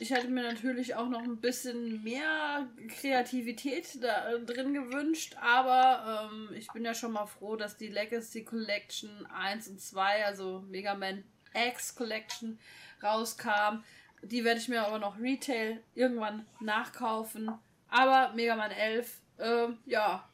Ich 0.00 0.10
hätte 0.10 0.28
mir 0.28 0.42
natürlich 0.42 0.96
auch 0.96 1.08
noch 1.08 1.22
ein 1.22 1.40
bisschen 1.40 2.02
mehr 2.02 2.66
Kreativität 2.88 4.02
da 4.02 4.32
äh, 4.32 4.40
drin 4.40 4.74
gewünscht, 4.74 5.36
aber 5.40 6.28
ähm, 6.32 6.50
ich 6.56 6.66
bin 6.72 6.84
ja 6.84 6.94
schon 6.94 7.12
mal 7.12 7.26
froh, 7.26 7.54
dass 7.54 7.76
die 7.76 7.88
Legacy 7.88 8.44
Collection 8.44 9.24
1 9.26 9.68
und 9.68 9.80
2, 9.80 10.26
also 10.26 10.64
Mega 10.68 10.94
Man 10.94 11.22
X 11.54 11.94
Collection, 11.94 12.58
rauskam. 13.02 13.84
Die 14.22 14.44
werde 14.44 14.58
ich 14.58 14.68
mir 14.68 14.84
aber 14.84 14.98
noch 14.98 15.20
Retail 15.20 15.80
irgendwann 15.94 16.44
nachkaufen. 16.58 17.52
Aber 17.88 18.32
Mega 18.34 18.56
Man 18.56 18.72
11, 18.72 19.20
ähm, 19.38 19.78
ja, 19.86 20.28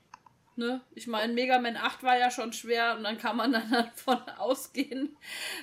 ne? 0.56 0.80
Ich 0.94 1.06
meine, 1.06 1.32
Mega 1.32 1.58
Man 1.58 1.76
8 1.76 2.02
war 2.02 2.18
ja 2.18 2.30
schon 2.30 2.52
schwer 2.52 2.96
und 2.96 3.04
dann 3.04 3.18
kann 3.18 3.36
man 3.36 3.52
dann 3.52 3.70
davon 3.70 4.20
ausgehen. 4.36 5.16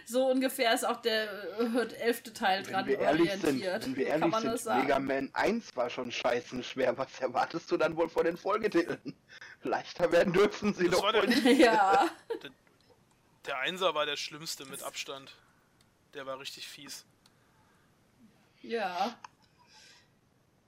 So 0.05 0.27
ungefähr 0.29 0.73
ist 0.73 0.85
auch 0.85 1.01
der 1.01 1.59
äh, 1.59 1.93
elfte 1.95 2.33
Teil 2.33 2.65
Wenn 2.65 2.73
dran 2.73 2.85
wir 2.87 2.99
ehrlich 2.99 3.31
sind, 3.31 3.43
orientiert. 3.45 3.85
wenn 3.85 3.95
wir 3.95 4.05
kann 4.07 4.21
ehrlich 4.21 4.31
man 4.31 4.43
das 4.45 4.63
sind, 4.63 4.63
sagen. 4.63 4.81
Mega 4.83 4.99
Man 4.99 5.29
1 5.33 5.75
war 5.75 5.89
schon 5.89 6.11
scheißen 6.11 6.63
schwer. 6.63 6.97
Was 6.97 7.19
erwartest 7.19 7.69
du 7.71 7.77
dann 7.77 7.95
wohl 7.95 8.09
von 8.09 8.25
den 8.25 8.37
Folgetiteln? 8.37 9.15
Leichter 9.63 10.11
werden 10.11 10.33
dürfen 10.33 10.73
sie 10.73 10.89
Das 10.89 10.99
doch 11.01 11.11
der- 11.11 11.27
nicht. 11.27 11.43
ja. 11.59 12.07
Der 13.45 13.59
Einser 13.59 13.95
war 13.95 14.05
der 14.05 14.17
schlimmste 14.17 14.65
mit 14.65 14.83
Abstand. 14.83 15.31
Der 16.13 16.25
war 16.25 16.39
richtig 16.39 16.67
fies. 16.67 17.05
Ja. 18.61 19.15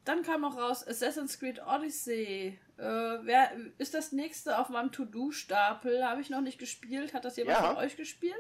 Dann 0.06 0.24
kam 0.24 0.42
noch 0.42 0.58
raus 0.58 0.88
Assassin's 0.88 1.40
Creed 1.40 1.62
Odyssey. 1.66 2.60
Äh, 2.78 2.82
wer 2.84 3.52
ist 3.78 3.94
das 3.94 4.12
nächste 4.12 4.58
auf 4.58 4.70
meinem 4.70 4.92
To-Do-Stapel? 4.92 6.04
Habe 6.06 6.22
ich 6.22 6.30
noch 6.30 6.42
nicht 6.42 6.58
gespielt. 6.58 7.14
Hat 7.14 7.26
das 7.26 7.36
jemand 7.38 7.60
Ja. 7.60 7.68
von 7.68 7.78
euch 7.78 7.96
gespielt? 7.98 8.36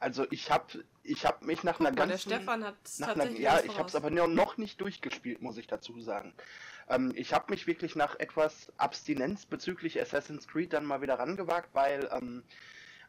Also 0.00 0.26
ich 0.30 0.50
habe 0.50 0.84
ich 1.04 1.24
hab 1.24 1.42
mich 1.42 1.62
nach 1.62 1.78
einer 1.78 1.90
Guck 1.90 1.98
der 1.98 2.06
ganzen... 2.08 2.30
Stefan 2.30 2.64
hat 2.64 2.74
nach 2.98 3.08
einer, 3.14 3.30
ja, 3.30 3.60
ich 3.62 3.78
habe 3.78 3.88
es 3.88 3.94
aber 3.94 4.10
noch- 4.10 4.26
noch 4.26 4.56
nicht 4.56 4.80
durchgespielt, 4.80 5.40
muss 5.42 5.58
ich 5.58 5.68
dazu 5.68 6.00
sagen. 6.00 6.34
Ähm, 6.88 7.12
ich 7.14 7.32
habe 7.32 7.52
mich 7.52 7.68
wirklich 7.68 7.94
nach 7.94 8.18
etwas 8.18 8.72
Abstinenz 8.78 9.46
bezüglich 9.46 10.00
Assassin's 10.00 10.48
Creed 10.48 10.72
dann 10.72 10.84
mal 10.86 11.02
wieder 11.02 11.20
rangewagt, 11.20 11.68
weil 11.72 12.08
ähm, 12.12 12.42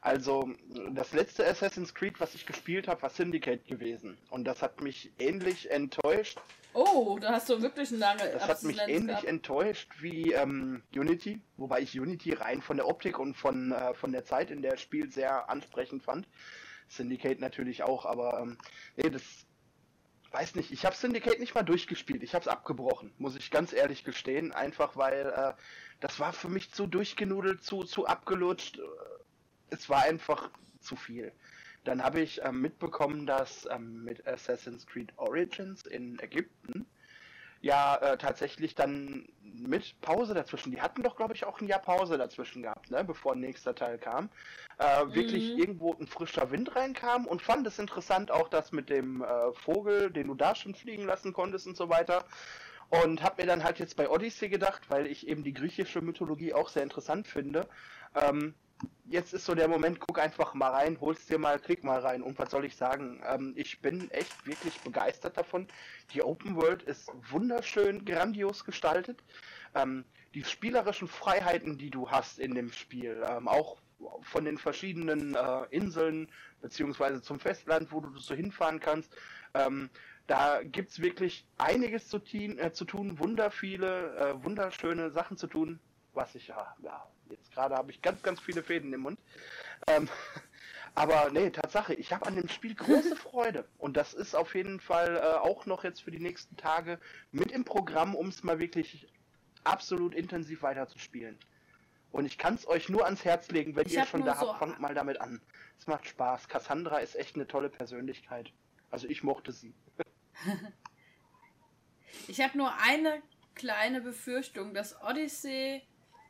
also 0.04 0.50
das 0.92 1.14
letzte 1.14 1.48
Assassin's 1.48 1.96
Creed, 1.96 2.20
was 2.20 2.36
ich 2.36 2.46
gespielt 2.46 2.90
habe, 2.90 3.02
war 3.02 3.10
Syndicate 3.10 3.66
gewesen. 3.66 4.18
Und 4.30 4.44
das 4.44 4.62
hat 4.62 4.82
mich 4.82 5.14
ähnlich 5.18 5.72
enttäuscht. 5.72 6.38
Oh, 6.74 7.18
da 7.22 7.32
hast 7.32 7.50
du 7.50 7.62
wirklich 7.62 7.90
eine 7.90 8.00
lange 8.00 8.30
Das 8.34 8.50
hat 8.50 8.64
mich 8.64 8.80
ähnlich 8.82 9.08
gehabt. 9.08 9.24
enttäuscht 9.24 9.90
wie 10.02 10.34
ähm, 10.34 10.84
Unity, 10.94 11.40
wobei 11.56 11.80
ich 11.80 11.98
Unity 11.98 12.34
rein 12.34 12.62
von 12.62 12.76
der 12.76 12.88
Optik 12.90 13.18
und 13.18 13.38
von, 13.38 13.72
äh, 13.72 13.94
von 13.94 14.12
der 14.12 14.26
Zeit, 14.26 14.52
in 14.52 14.62
der 14.62 14.74
es 14.74 14.82
spielt, 14.82 15.14
sehr 15.14 15.50
ansprechend 15.50 16.04
fand. 16.04 16.28
Syndicate 16.90 17.40
natürlich 17.40 17.84
auch, 17.84 18.06
aber 18.06 18.42
ähm, 18.42 18.58
nee, 18.98 19.10
das 19.10 19.24
weiß 20.32 20.56
nicht. 20.56 20.72
Ich 20.72 20.86
habe 20.86 20.98
Syndicate 20.98 21.40
nicht 21.40 21.56
mal 21.56 21.64
durchgespielt. 21.64 22.24
Ich 22.24 22.34
habe 22.34 22.42
es 22.42 22.50
abgebrochen, 22.50 23.14
muss 23.20 23.38
ich 23.38 23.52
ganz 23.52 23.72
ehrlich 23.72 24.04
gestehen, 24.04 24.52
einfach 24.52 24.98
weil 24.98 25.28
äh, 25.28 25.54
das 26.02 26.20
war 26.20 26.34
für 26.34 26.50
mich 26.50 26.74
zu 26.74 26.88
durchgenudelt, 26.88 27.64
zu 27.64 27.86
zu 27.86 28.06
abgelutscht. 28.06 28.82
Es 29.74 29.90
war 29.90 30.04
einfach 30.04 30.50
zu 30.80 30.96
viel. 30.96 31.32
Dann 31.84 32.04
habe 32.04 32.22
ich 32.22 32.42
ähm, 32.44 32.62
mitbekommen, 32.62 33.26
dass 33.26 33.68
ähm, 33.70 34.04
mit 34.04 34.26
Assassin's 34.28 34.86
Creed 34.88 35.12
Origins 35.18 35.82
in 35.86 36.18
Ägypten 36.20 36.86
ja 37.62 37.96
äh, 37.98 38.18
tatsächlich 38.18 38.76
dann 38.76 39.28
mit 39.42 40.00
Pause 40.02 40.34
dazwischen. 40.34 40.72
Die 40.72 40.82
hatten 40.82 41.02
doch, 41.02 41.16
glaube 41.16 41.34
ich, 41.34 41.46
auch 41.46 41.60
ein 41.62 41.68
Jahr 41.68 41.80
Pause 41.80 42.18
dazwischen 42.18 42.62
gehabt, 42.62 42.92
ne, 42.92 43.04
bevor 43.04 43.34
ein 43.34 43.40
nächster 43.40 43.74
Teil 43.74 43.98
kam. 43.98 44.30
Äh, 44.78 45.16
wirklich 45.16 45.54
Mhm. 45.54 45.60
irgendwo 45.60 45.94
ein 45.94 46.08
frischer 46.08 46.52
Wind 46.52 46.76
reinkam 46.76 47.26
und 47.26 47.42
fand 47.42 47.66
es 47.68 47.80
interessant 47.80 48.32
auch 48.32 48.50
das 48.50 48.72
mit 48.74 48.90
dem 48.90 49.24
äh, 49.24 49.54
Vogel, 49.54 50.12
den 50.12 50.28
du 50.28 50.36
da 50.36 50.56
schon 50.56 50.76
fliegen 50.76 51.06
lassen 51.06 51.34
konntest 51.34 51.68
und 51.68 51.78
so 51.78 51.90
weiter. 51.90 52.26
Und 52.90 53.24
habe 53.24 53.42
mir 53.42 53.48
dann 53.48 53.64
halt 53.64 53.80
jetzt 53.80 53.96
bei 53.96 54.10
Odyssey 54.10 54.50
gedacht, 54.50 54.90
weil 54.90 55.08
ich 55.08 55.28
eben 55.28 55.44
die 55.44 55.54
griechische 55.54 56.02
Mythologie 56.02 56.54
auch 56.54 56.70
sehr 56.70 56.84
interessant 56.84 57.28
finde. 57.28 57.68
Ähm, 58.14 58.54
jetzt 59.06 59.34
ist 59.34 59.46
so 59.46 59.54
der 59.54 59.68
Moment, 59.68 60.00
guck 60.00 60.20
einfach 60.20 60.54
mal 60.54 60.72
rein, 60.72 60.98
holst 61.00 61.30
dir 61.30 61.38
mal, 61.38 61.60
klick 61.60 61.84
mal 61.84 62.00
rein. 62.00 62.22
Und 62.24 62.38
was 62.40 62.50
soll 62.50 62.66
ich 62.66 62.76
sagen? 62.76 63.22
Ähm, 63.26 63.54
ich 63.56 63.80
bin 63.80 64.10
echt 64.12 64.46
wirklich 64.46 64.80
begeistert 64.82 65.38
davon. 65.38 65.68
Die 66.14 66.24
Open 66.24 66.56
World 66.56 66.84
ist 66.84 67.12
wunderschön, 67.30 68.06
grandios 68.06 68.66
gestaltet. 68.66 69.24
Ähm, 69.76 70.04
die 70.34 70.44
spielerischen 70.44 71.08
Freiheiten, 71.08 71.78
die 71.78 71.92
du 71.92 72.10
hast 72.10 72.40
in 72.40 72.56
dem 72.56 72.72
Spiel, 72.72 73.24
ähm, 73.30 73.48
auch 73.48 73.78
von 74.22 74.46
den 74.46 74.58
verschiedenen 74.58 75.36
äh, 75.36 75.66
Inseln 75.70 76.30
beziehungsweise 76.62 77.22
zum 77.22 77.40
Festland, 77.40 77.92
wo 77.92 78.02
du 78.02 78.18
so 78.18 78.34
hinfahren 78.34 78.80
kannst, 78.80 79.16
ähm, 79.54 79.90
da 80.28 80.62
gibt's 80.64 81.02
wirklich 81.02 81.46
einiges 81.58 82.08
zu, 82.08 82.20
tun, 82.20 82.58
äh, 82.58 82.72
zu 82.74 82.86
tun, 82.86 83.20
wunder 83.20 83.52
viele, 83.52 84.16
äh, 84.18 84.44
wunderschöne 84.44 85.12
Sachen 85.12 85.38
zu 85.38 85.48
tun, 85.48 85.80
was 86.14 86.34
ich 86.36 86.48
ja, 86.48 86.76
ja 86.82 87.06
jetzt 87.30 87.52
gerade 87.52 87.76
habe 87.76 87.92
ich 87.92 88.02
ganz, 88.02 88.22
ganz 88.24 88.40
viele 88.40 88.64
Fäden 88.64 88.94
im 88.94 89.02
Mund. 89.02 89.20
Ähm, 89.88 90.08
aber 90.96 91.30
nee, 91.32 91.50
Tatsache, 91.50 91.94
ich 91.94 92.14
habe 92.14 92.26
an 92.26 92.36
dem 92.36 92.48
Spiel 92.50 92.76
große 92.76 93.16
Freude. 93.18 93.68
Und 93.78 93.98
das 93.98 94.14
ist 94.14 94.36
auf 94.36 94.56
jeden 94.56 94.80
Fall 94.80 95.16
äh, 95.18 95.38
auch 95.40 95.66
noch 95.66 95.84
jetzt 95.84 96.02
für 96.04 96.12
die 96.12 96.20
nächsten 96.20 96.56
Tage 96.58 97.00
mit 97.32 97.52
im 97.52 97.66
Programm, 97.66 98.16
um 98.16 98.28
es 98.28 98.44
mal 98.44 98.60
wirklich 98.60 99.08
absolut 99.64 100.14
intensiv 100.14 100.62
weiterzuspielen. 100.62 101.38
Und 102.12 102.26
ich 102.26 102.38
kann 102.38 102.54
es 102.56 102.68
euch 102.68 102.90
nur 102.90 103.06
ans 103.06 103.26
Herz 103.26 103.50
legen, 103.50 103.76
wenn 103.76 103.88
Ich 103.88 103.94
ihr 103.96 104.06
schon 104.06 104.24
da 104.24 104.36
so- 104.36 104.50
habt, 104.50 104.60
fangt 104.60 104.80
mal 104.80 104.94
damit 104.94 105.20
an. 105.20 105.42
Es 105.80 105.88
macht 105.88 106.08
Spaß. 106.08 106.48
Cassandra 106.48 106.98
ist 107.00 107.16
echt 107.16 107.36
eine 107.36 107.48
tolle 107.48 107.70
Persönlichkeit. 107.70 108.52
Also 108.92 109.08
ich 109.08 109.24
mochte 109.24 109.52
sie. 109.52 109.74
Ich 112.28 112.40
habe 112.42 112.58
nur 112.58 112.72
eine 112.80 113.22
kleine 113.56 114.00
Befürchtung, 114.02 114.74
dass 114.74 114.96
Odyssey 115.02 115.82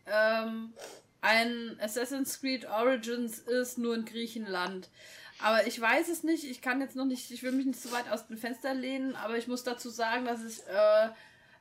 ähm, 0.06 0.74
ein 1.22 1.78
Assassin's 1.80 2.40
Creed 2.40 2.66
Origins 2.66 3.40
ist, 3.40 3.78
nur 3.78 3.96
in 3.96 4.06
Griechenland. 4.06 4.90
Aber 5.42 5.66
ich 5.68 5.80
weiß 5.80 6.10
es 6.10 6.24
nicht, 6.24 6.44
ich 6.44 6.62
kann 6.62 6.82
jetzt 6.82 6.96
noch 6.96 7.06
nicht, 7.06 7.32
ich 7.32 7.44
will 7.44 7.52
mich 7.52 7.66
nicht 7.66 7.82
zu 7.82 7.92
weit 7.92 8.10
aus 8.10 8.28
dem 8.28 8.38
Fenster 8.38 8.74
lehnen, 8.74 9.16
aber 9.16 9.38
ich 9.38 9.48
muss 9.48 9.64
dazu 9.64 9.90
sagen, 9.90 10.26
dass 10.26 10.44
ich 10.44 10.66
äh, 10.68 11.10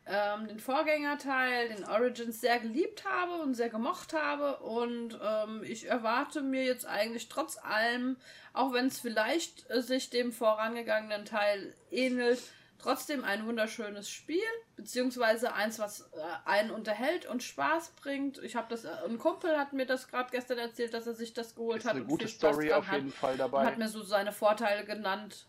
ähm, 0.07 0.49
den 0.49 0.59
Vorgängerteil, 0.59 1.69
den 1.69 1.85
Origins, 1.85 2.41
sehr 2.41 2.59
geliebt 2.59 3.05
habe 3.05 3.43
und 3.43 3.55
sehr 3.55 3.69
gemocht 3.69 4.13
habe. 4.13 4.59
Und 4.59 5.19
ähm, 5.23 5.63
ich 5.65 5.89
erwarte 5.89 6.43
mir 6.43 6.65
jetzt 6.65 6.87
eigentlich 6.87 7.29
trotz 7.29 7.59
allem, 7.59 8.17
auch 8.53 8.73
wenn 8.73 8.87
es 8.87 8.99
vielleicht 8.99 9.71
äh, 9.71 9.81
sich 9.81 10.11
dem 10.11 10.33
vorangegangenen 10.33 11.25
Teil 11.25 11.75
ähnelt, 11.91 12.43
trotzdem 12.83 13.25
ein 13.25 13.47
wunderschönes 13.47 14.11
Spiel, 14.11 14.43
beziehungsweise 14.77 15.55
eins, 15.55 15.79
was 15.79 16.11
äh, 16.13 16.21
einen 16.45 16.71
unterhält 16.71 17.27
und 17.27 17.43
Spaß 17.43 17.93
bringt. 18.01 18.39
Ich 18.39 18.57
habe 18.57 18.67
das, 18.69 18.85
äh, 18.85 18.91
ein 19.09 19.19
Kumpel 19.19 19.57
hat 19.59 19.73
mir 19.73 19.87
das 19.87 20.09
gerade 20.09 20.31
gestern 20.31 20.59
erzählt, 20.59 20.93
dass 20.95 21.07
er 21.07 21.15
sich 21.15 21.33
das 21.33 21.55
geholt 21.55 21.79
Ist 21.79 21.85
hat 21.87 21.93
eine 21.93 22.03
und 22.03 22.09
gute 22.09 22.27
viel 22.27 22.35
Spaß 22.35 22.51
Story 22.55 22.73
auf 22.73 22.87
hat 22.89 22.97
jeden 22.97 23.13
Fall 23.13 23.33
und 23.33 23.39
dabei. 23.39 23.65
hat 23.65 23.79
mir 23.79 23.89
so 23.89 24.03
seine 24.03 24.33
Vorteile 24.33 24.85
genannt. 24.85 25.47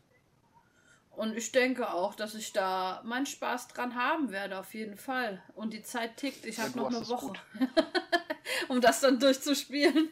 Und 1.12 1.38
ich 1.38 1.52
denke 1.52 1.94
auch, 1.94 2.16
dass 2.16 2.34
ich 2.34 2.54
da 2.54 3.02
meinen 3.06 3.28
Spaß 3.28 3.68
dran 3.68 3.94
haben 3.96 4.32
werde, 4.32 4.58
auf 4.58 4.74
jeden 4.74 4.98
Fall. 4.98 5.44
Und 5.54 5.72
die 5.74 5.84
Zeit 5.84 6.18
tickt. 6.18 6.44
Ich 6.46 6.58
Ja, 6.58 6.64
habe 6.64 6.78
noch 6.78 6.88
eine 6.88 7.08
Woche, 7.08 7.34
um 8.68 8.82
das 8.82 9.02
dann 9.02 9.20
durchzuspielen. 9.20 10.10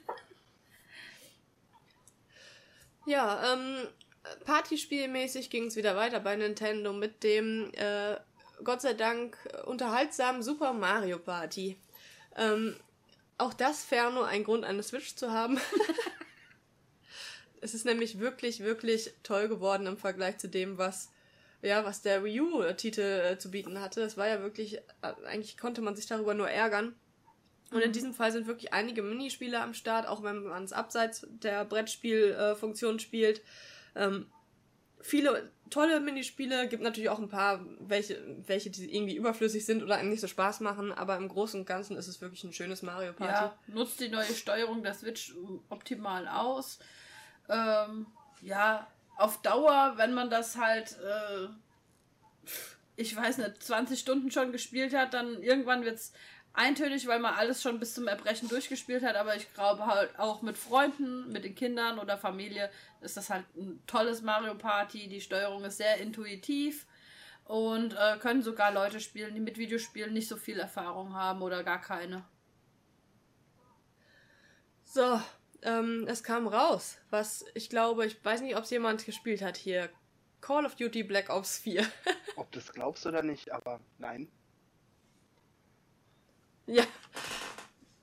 Ja, 3.06 3.54
ähm, 3.54 3.88
Partyspielmäßig 4.46 5.50
ging 5.50 5.66
es 5.66 5.76
wieder 5.76 5.96
weiter 5.96 6.20
bei 6.20 6.36
Nintendo 6.36 6.94
mit 6.94 7.24
dem 7.24 7.72
äh, 7.74 8.18
Gott 8.64 8.82
sei 8.82 8.94
Dank 8.94 9.38
unterhaltsamen 9.66 10.44
Super 10.44 10.74
Mario 10.74 11.20
Party. 11.20 11.78
Ähm, 12.36 12.76
auch 13.38 13.54
das 13.54 13.84
ferno 13.84 14.22
ein 14.22 14.44
Grund, 14.44 14.64
eine 14.64 14.84
Switch 14.84 15.16
zu 15.16 15.32
haben. 15.32 15.60
es 17.62 17.74
ist 17.74 17.86
nämlich 17.86 18.20
wirklich, 18.20 18.60
wirklich 18.60 19.12
toll 19.24 19.48
geworden 19.48 19.88
im 19.88 19.98
Vergleich 19.98 20.38
zu 20.38 20.48
dem, 20.48 20.78
was 20.78 21.10
ja, 21.62 21.86
was 21.86 22.02
der 22.02 22.24
Wii 22.24 22.42
U-Titel 22.42 23.02
äh, 23.02 23.38
zu 23.38 23.52
bieten 23.52 23.80
hatte. 23.80 24.02
Es 24.02 24.18
war 24.18 24.28
ja 24.28 24.42
wirklich, 24.42 24.78
äh, 24.78 25.14
eigentlich 25.26 25.58
konnte 25.58 25.82
man 25.82 25.96
sich 25.96 26.08
darüber 26.08 26.34
nur 26.34 26.50
ärgern. 26.50 26.96
Und 27.72 27.82
in 27.82 27.90
mhm. 27.90 27.94
diesem 27.94 28.14
Fall 28.14 28.32
sind 28.32 28.48
wirklich 28.48 28.74
einige 28.74 29.02
Minispiele 29.02 29.62
am 29.62 29.74
Start, 29.74 30.08
auch 30.08 30.24
wenn 30.24 30.44
man 30.44 30.64
es 30.64 30.74
abseits 30.74 31.26
der 31.30 31.64
Brettspielfunktion 31.66 32.96
äh, 32.96 33.00
spielt. 33.00 33.42
Ähm, 33.96 34.28
viele 35.02 35.52
tolle 35.72 36.00
Minispiele, 36.00 36.68
gibt 36.68 36.84
natürlich 36.84 37.10
auch 37.10 37.20
ein 37.20 37.30
paar, 37.30 37.66
welche, 37.80 38.22
welche, 38.46 38.70
die 38.70 38.94
irgendwie 38.94 39.16
überflüssig 39.16 39.66
sind 39.66 39.82
oder 39.82 39.96
einem 39.96 40.10
nicht 40.10 40.22
so 40.22 40.28
Spaß 40.28 40.60
machen, 40.60 40.92
aber 40.92 41.16
im 41.16 41.30
Großen 41.30 41.62
und 41.62 41.66
Ganzen 41.66 41.98
ist 41.98 42.08
es 42.08 42.22
wirklich 42.22 42.44
ein 42.44 42.54
schönes 42.54 42.82
Mario 42.82 43.14
Party. 43.14 43.34
Ja, 43.34 43.58
nutzt 43.68 44.00
die 44.00 44.10
neue 44.10 44.26
Steuerung 44.26 44.84
der 44.84 44.94
Switch 44.94 45.34
optimal 45.70 46.28
aus. 46.28 46.80
Ähm, 47.50 48.06
ja, 48.42 48.88
auf 49.18 49.42
Dauer, 49.42 49.94
wenn 49.96 50.14
man 50.14 50.30
das 50.30 50.58
halt, 50.58 50.98
äh, 51.00 51.48
ich 52.96 53.16
weiß 53.16 53.38
nicht, 53.38 53.64
20 53.64 54.00
Stunden 54.00 54.30
schon 54.30 54.52
gespielt 54.52 54.94
hat, 54.94 55.14
dann 55.14 55.42
irgendwann 55.42 55.84
wird 55.86 55.96
es 55.96 56.12
eintönig, 56.54 57.08
weil 57.08 57.20
man 57.20 57.34
alles 57.36 57.62
schon 57.62 57.80
bis 57.80 57.94
zum 57.94 58.08
Erbrechen 58.08 58.50
durchgespielt 58.50 59.04
hat, 59.04 59.16
aber 59.16 59.36
ich 59.36 59.54
glaube 59.54 59.86
halt 59.86 60.18
auch 60.20 60.42
mit 60.42 60.58
Freunden, 60.58 61.32
mit 61.32 61.44
den 61.44 61.56
Kindern 61.56 62.00
oder 62.00 62.18
Familie 62.18 62.70
ist 63.02 63.18
das 63.18 63.30
halt 63.30 63.46
ein 63.56 63.82
tolles 63.88 64.22
Mario 64.22 64.56
Party. 64.56 65.08
Die 65.08 65.22
Steuerung 65.22 65.64
ist 65.64 65.78
sehr 65.78 65.98
intuitiv 65.98 66.86
und 67.46 67.94
äh, 67.94 68.18
können 68.20 68.42
sogar 68.42 68.72
Leute 68.72 69.00
spielen, 69.00 69.34
die 69.34 69.42
mit 69.42 69.58
Videospielen 69.58 70.14
nicht 70.14 70.28
so 70.28 70.38
viel 70.38 70.60
Erfahrung 70.60 71.14
haben 71.14 71.42
oder 71.42 71.64
gar 71.64 71.82
keine. 71.82 72.24
So, 74.84 75.22
ähm, 75.62 76.06
es 76.08 76.24
kam 76.24 76.48
raus, 76.48 76.98
was 77.10 77.46
ich 77.54 77.70
glaube, 77.70 78.06
ich 78.06 78.24
weiß 78.24 78.42
nicht, 78.42 78.58
ob 78.58 78.64
es 78.64 78.70
jemand 78.72 79.06
gespielt 79.06 79.42
hat 79.42 79.56
hier. 79.56 79.90
Call 80.42 80.66
of 80.66 80.76
Duty 80.76 81.04
Black 81.04 81.30
Ops 81.30 81.60
4. 81.60 81.86
ob 82.36 82.52
du 82.52 82.60
es 82.60 82.74
glaubst 82.74 83.06
oder 83.06 83.22
nicht, 83.22 83.52
aber 83.52 83.80
nein. 84.00 84.28
Ja, 86.72 86.86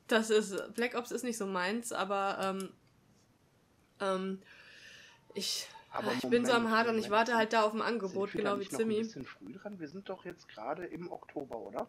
das 0.08 0.28
ist, 0.28 0.74
Black 0.74 0.94
Ops 0.94 1.10
ist 1.10 1.22
nicht 1.22 1.38
so 1.38 1.46
meins, 1.46 1.92
aber 1.92 2.38
ähm, 2.42 2.72
ähm, 4.00 4.42
ich, 5.34 5.68
aber 5.90 6.12
ich 6.12 6.22
Moment, 6.22 6.30
bin 6.30 6.46
so 6.46 6.52
am 6.52 6.70
Hart 6.70 6.88
und 6.88 6.98
ich 6.98 7.08
warte 7.08 7.34
halt 7.34 7.54
da 7.54 7.62
auf 7.62 7.72
ein 7.72 7.80
Angebot, 7.80 8.32
genau 8.32 8.60
wie 8.60 8.68
Zimmy. 8.68 8.96
ein 8.96 9.02
bisschen 9.02 9.24
früh 9.24 9.52
dran? 9.52 9.80
Wir 9.80 9.88
sind 9.88 10.08
doch 10.08 10.24
jetzt 10.26 10.48
gerade 10.48 10.84
im 10.84 11.10
Oktober, 11.10 11.58
oder? 11.58 11.88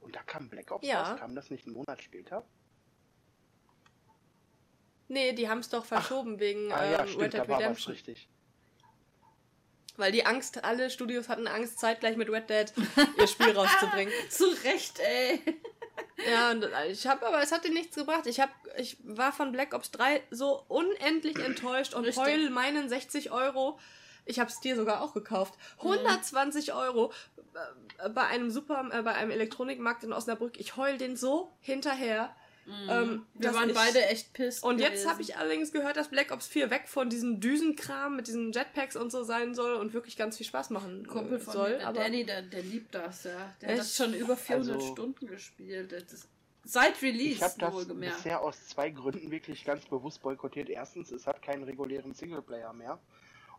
Und 0.00 0.14
da 0.14 0.22
kam 0.22 0.48
Black 0.48 0.70
Ops 0.70 0.86
ja. 0.86 1.02
raus, 1.02 1.18
kam 1.18 1.34
das 1.34 1.50
nicht 1.50 1.66
einen 1.66 1.74
Monat 1.74 2.00
später? 2.00 2.44
Nee, 5.08 5.32
die 5.32 5.48
haben 5.48 5.58
es 5.58 5.68
doch 5.68 5.84
verschoben 5.84 6.34
Ach, 6.36 6.40
wegen 6.40 6.72
ah, 6.72 6.84
ja, 6.84 7.00
ähm, 7.00 7.08
stimmt, 7.08 7.22
Red 7.22 7.32
Dead 7.34 7.48
Redemption. 7.48 7.92
richtig. 7.92 8.28
Weil 9.96 10.12
die 10.12 10.26
Angst, 10.26 10.64
alle 10.64 10.90
Studios 10.90 11.28
hatten 11.28 11.46
Angst, 11.46 11.78
zeitgleich 11.78 12.16
mit 12.16 12.28
Red 12.28 12.50
Dead 12.50 12.72
ihr 13.18 13.26
Spiel 13.28 13.50
rauszubringen. 13.56 14.12
Zu 14.28 14.46
Recht, 14.64 14.98
ey. 14.98 15.40
Ja, 16.28 16.50
und 16.50 16.66
ich 16.88 17.06
habe 17.06 17.26
aber, 17.26 17.42
es 17.42 17.52
hat 17.52 17.64
dir 17.64 17.72
nichts 17.72 17.96
gebracht. 17.96 18.26
Ich, 18.26 18.40
hab, 18.40 18.50
ich 18.76 18.96
war 19.04 19.32
von 19.32 19.52
Black 19.52 19.74
Ops 19.74 19.90
3 19.92 20.22
so 20.30 20.64
unendlich 20.68 21.38
enttäuscht 21.38 21.94
und 21.94 22.04
Richtig. 22.04 22.24
heul 22.24 22.50
meinen 22.50 22.88
60 22.88 23.30
Euro. 23.30 23.78
Ich 24.24 24.40
habe 24.40 24.50
es 24.50 24.60
dir 24.60 24.74
sogar 24.76 25.02
auch 25.02 25.12
gekauft. 25.12 25.54
120 25.78 26.68
mhm. 26.68 26.74
Euro 26.74 27.12
äh, 27.98 28.08
bei 28.08 28.26
einem 28.26 28.50
Super, 28.50 28.88
äh, 28.92 29.02
bei 29.02 29.14
einem 29.14 29.30
Elektronikmarkt 29.30 30.04
in 30.04 30.12
Osnabrück. 30.12 30.58
Ich 30.58 30.76
heul 30.76 30.98
den 30.98 31.16
so 31.16 31.52
hinterher. 31.60 32.34
Mhm. 32.66 32.90
Ähm, 32.90 33.26
Wir 33.34 33.54
waren 33.54 33.68
ich, 33.68 33.74
beide 33.74 34.04
echt 34.06 34.32
pissed. 34.32 34.64
Und 34.64 34.78
gewesen. 34.78 34.92
jetzt 34.92 35.08
habe 35.08 35.22
ich 35.22 35.36
allerdings 35.36 35.72
gehört, 35.72 35.96
dass 35.96 36.08
Black 36.08 36.32
Ops 36.32 36.46
4 36.46 36.70
weg 36.70 36.84
von 36.86 37.10
diesem 37.10 37.40
Düsenkram 37.40 38.16
mit 38.16 38.26
diesen 38.26 38.52
Jetpacks 38.52 38.96
und 38.96 39.12
so 39.12 39.22
sein 39.22 39.54
soll 39.54 39.74
und 39.74 39.92
wirklich 39.92 40.16
ganz 40.16 40.36
viel 40.36 40.46
Spaß 40.46 40.70
machen 40.70 41.06
Kumpel 41.06 41.38
von 41.38 41.52
soll. 41.52 41.76
Mir, 41.76 41.86
aber 41.86 42.00
Danny, 42.00 42.24
der, 42.24 42.42
der 42.42 42.62
liebt 42.62 42.94
das, 42.94 43.24
ja. 43.24 43.54
Der 43.60 43.70
echt? 43.70 43.78
hat 43.80 43.86
das 43.86 43.96
schon 43.96 44.14
über 44.14 44.36
400 44.36 44.76
also, 44.76 44.92
Stunden 44.92 45.26
gespielt. 45.26 45.92
Das 45.92 46.28
seit 46.64 47.00
Release, 47.02 47.36
Ich 47.36 47.42
habe 47.42 47.54
das 47.58 47.88
bisher 47.88 48.42
aus 48.42 48.68
zwei 48.68 48.90
Gründen 48.90 49.30
wirklich 49.30 49.64
ganz 49.64 49.84
bewusst 49.86 50.22
boykottiert. 50.22 50.68
Erstens, 50.70 51.12
es 51.12 51.26
hat 51.26 51.42
keinen 51.42 51.64
regulären 51.64 52.14
Singleplayer 52.14 52.72
mehr. 52.72 52.98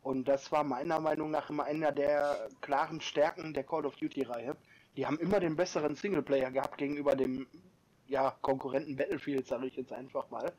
Und 0.01 0.27
das 0.27 0.51
war 0.51 0.63
meiner 0.63 0.99
Meinung 0.99 1.31
nach 1.31 1.49
immer 1.49 1.63
einer 1.63 1.91
der 1.91 2.49
klaren 2.61 3.01
Stärken 3.01 3.53
der 3.53 3.63
Call 3.63 3.85
of 3.85 3.95
Duty-Reihe. 3.95 4.55
Die 4.97 5.05
haben 5.05 5.19
immer 5.19 5.39
den 5.39 5.55
besseren 5.55 5.95
Singleplayer 5.95 6.51
gehabt 6.51 6.77
gegenüber 6.77 7.15
dem 7.15 7.47
ja, 8.07 8.35
Konkurrenten 8.41 8.95
Battlefield, 8.95 9.47
sage 9.47 9.67
ich 9.67 9.75
jetzt 9.75 9.93
einfach 9.93 10.29
mal. 10.29 10.51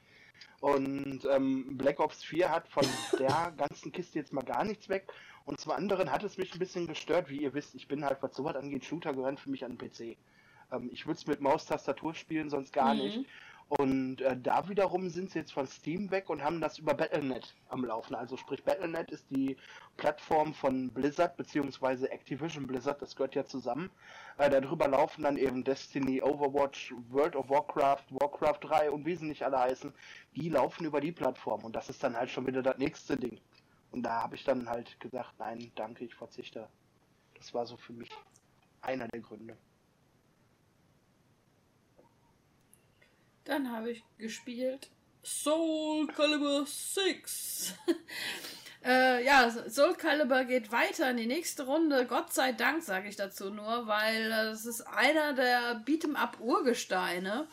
Und 0.61 1.27
ähm, 1.31 1.77
Black 1.77 2.01
Ops 2.01 2.25
4 2.25 2.51
hat 2.51 2.69
von 2.69 2.85
der 3.19 3.53
ganzen 3.57 3.93
Kiste 3.93 4.19
jetzt 4.19 4.33
mal 4.33 4.45
gar 4.45 4.65
nichts 4.65 4.89
weg. 4.89 5.13
Und 5.45 5.61
zum 5.61 5.73
anderen 5.73 6.11
hat 6.11 6.25
es 6.25 6.39
mich 6.39 6.53
ein 6.55 6.59
bisschen 6.59 6.89
gestört, 6.89 7.29
wie 7.29 7.43
ihr 7.43 7.55
wisst, 7.55 7.75
ich 7.75 7.87
bin 7.87 8.05
halt, 8.05 8.19
was 8.21 8.35
sowas 8.35 8.57
angeht, 8.57 8.85
Shooter 8.85 9.15
gehören 9.15 9.37
für 9.37 9.51
mich 9.51 9.65
an 9.65 9.77
den 9.77 9.79
PC. 9.79 10.17
Ähm, 10.73 10.91
ich 10.93 11.07
würde 11.07 11.19
es 11.19 11.27
mit 11.27 11.41
Maustastatur 11.41 12.15
spielen, 12.15 12.51
sonst 12.51 12.73
gar 12.73 12.95
mhm. 12.95 13.01
nicht. 13.01 13.27
Und 13.69 14.21
äh, 14.21 14.37
da 14.41 14.69
wiederum 14.69 15.11
sind 15.11 15.31
sie 15.31 15.41
jetzt 15.41 15.53
von 15.53 15.67
Steam 15.67 16.13
weg 16.13 16.31
und 16.31 16.43
haben 16.45 16.61
das 16.61 16.79
über 16.79 16.95
Battle.net 16.95 17.53
am 17.69 17.85
Laufen. 17.85 18.15
Also 18.15 18.37
sprich, 18.37 18.63
Battle.net 18.63 19.11
ist 19.11 19.27
die 19.31 19.57
Plattform 19.97 20.55
von 20.55 20.91
Blizzard 20.91 21.37
beziehungsweise 21.37 22.09
Activision 22.13 22.69
Blizzard, 22.69 23.03
das 23.03 23.17
gehört 23.17 23.35
ja 23.35 23.45
zusammen. 23.45 23.91
Äh, 24.39 24.51
darüber 24.51 24.87
laufen 24.87 25.25
dann 25.25 25.37
eben 25.37 25.65
Destiny, 25.65 26.23
Overwatch, 26.23 26.95
World 27.09 27.35
of 27.35 27.49
Warcraft, 27.49 28.05
Warcraft 28.11 28.61
3 28.61 28.91
und 28.93 29.05
wie 29.05 29.17
sie 29.17 29.27
nicht 29.27 29.43
alle 29.43 29.59
heißen. 29.59 29.93
Die 30.37 30.49
laufen 30.49 30.85
über 30.85 31.01
die 31.01 31.13
Plattform 31.13 31.65
und 31.65 31.75
das 31.75 31.91
ist 31.91 32.05
dann 32.05 32.17
halt 32.17 32.31
schon 32.31 32.47
wieder 32.47 32.63
das 32.63 32.79
nächste 32.79 33.17
Ding. 33.17 33.41
Und 33.91 34.05
da 34.05 34.23
habe 34.23 34.37
ich 34.37 34.45
dann 34.45 34.69
halt 34.69 35.01
gesagt, 35.01 35.33
nein, 35.39 35.73
danke, 35.75 36.05
ich 36.05 36.15
verzichte. 36.15 36.69
Das 37.35 37.53
war 37.53 37.67
so 37.67 37.77
für 37.77 37.93
mich 37.93 38.11
einer 38.81 39.09
der 39.09 39.21
Gründe. 39.21 39.57
Dann 43.47 43.71
habe 43.71 43.93
ich 43.93 44.05
gespielt 44.19 44.91
Soul 45.23 46.09
Calibur 46.09 46.67
6. 46.67 47.75
äh, 48.85 49.25
ja, 49.25 49.51
Soul 49.69 49.95
Calibur 49.95 50.45
geht 50.45 50.73
weiter 50.73 51.11
in 51.11 51.17
die 51.17 51.27
nächste 51.27 51.65
Runde. 51.65 52.07
Gott 52.07 52.33
sei 52.33 52.53
Dank, 52.53 52.83
sage 52.83 53.09
ich 53.09 53.15
dazu 53.15 53.51
nur, 53.51 53.87
weil 53.87 54.33
es 54.53 54.67
ist 54.67 54.83
einer 54.83 55.33
der 55.33 55.81
Beat'em-up 55.85 56.41
Urgesteine. 56.41 57.47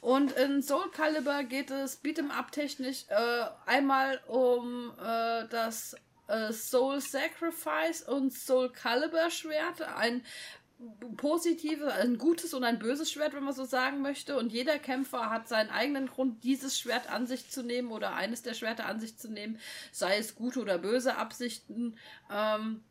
Und 0.00 0.32
in 0.32 0.62
Soul 0.62 0.90
Calibur 0.90 1.44
geht 1.44 1.70
es 1.70 2.02
Beat'em 2.02 2.30
Up 2.30 2.50
technisch 2.50 3.04
äh, 3.08 3.44
einmal 3.66 4.20
um 4.26 4.92
äh, 4.98 5.46
das 5.48 5.96
äh, 6.26 6.52
Soul 6.52 7.00
Sacrifice 7.00 8.02
und 8.02 8.32
Soul 8.32 8.70
Calibur 8.70 9.30
Schwert, 9.30 9.80
ein 9.82 10.24
positives, 11.16 11.90
ein 11.92 12.18
gutes 12.18 12.52
und 12.52 12.64
ein 12.64 12.78
böses 12.78 13.10
Schwert, 13.10 13.34
wenn 13.34 13.44
man 13.44 13.54
so 13.54 13.64
sagen 13.64 14.02
möchte. 14.02 14.36
Und 14.36 14.52
jeder 14.52 14.78
Kämpfer 14.78 15.30
hat 15.30 15.48
seinen 15.48 15.70
eigenen 15.70 16.06
Grund, 16.06 16.44
dieses 16.44 16.78
Schwert 16.78 17.10
an 17.10 17.26
sich 17.26 17.50
zu 17.50 17.62
nehmen 17.62 17.92
oder 17.92 18.14
eines 18.14 18.42
der 18.42 18.54
Schwerter 18.54 18.86
an 18.86 19.00
sich 19.00 19.16
zu 19.16 19.30
nehmen, 19.30 19.58
sei 19.92 20.18
es 20.18 20.34
gute 20.34 20.60
oder 20.60 20.78
böse 20.78 21.16
Absichten. 21.16 21.96
Ähm, 22.30 22.82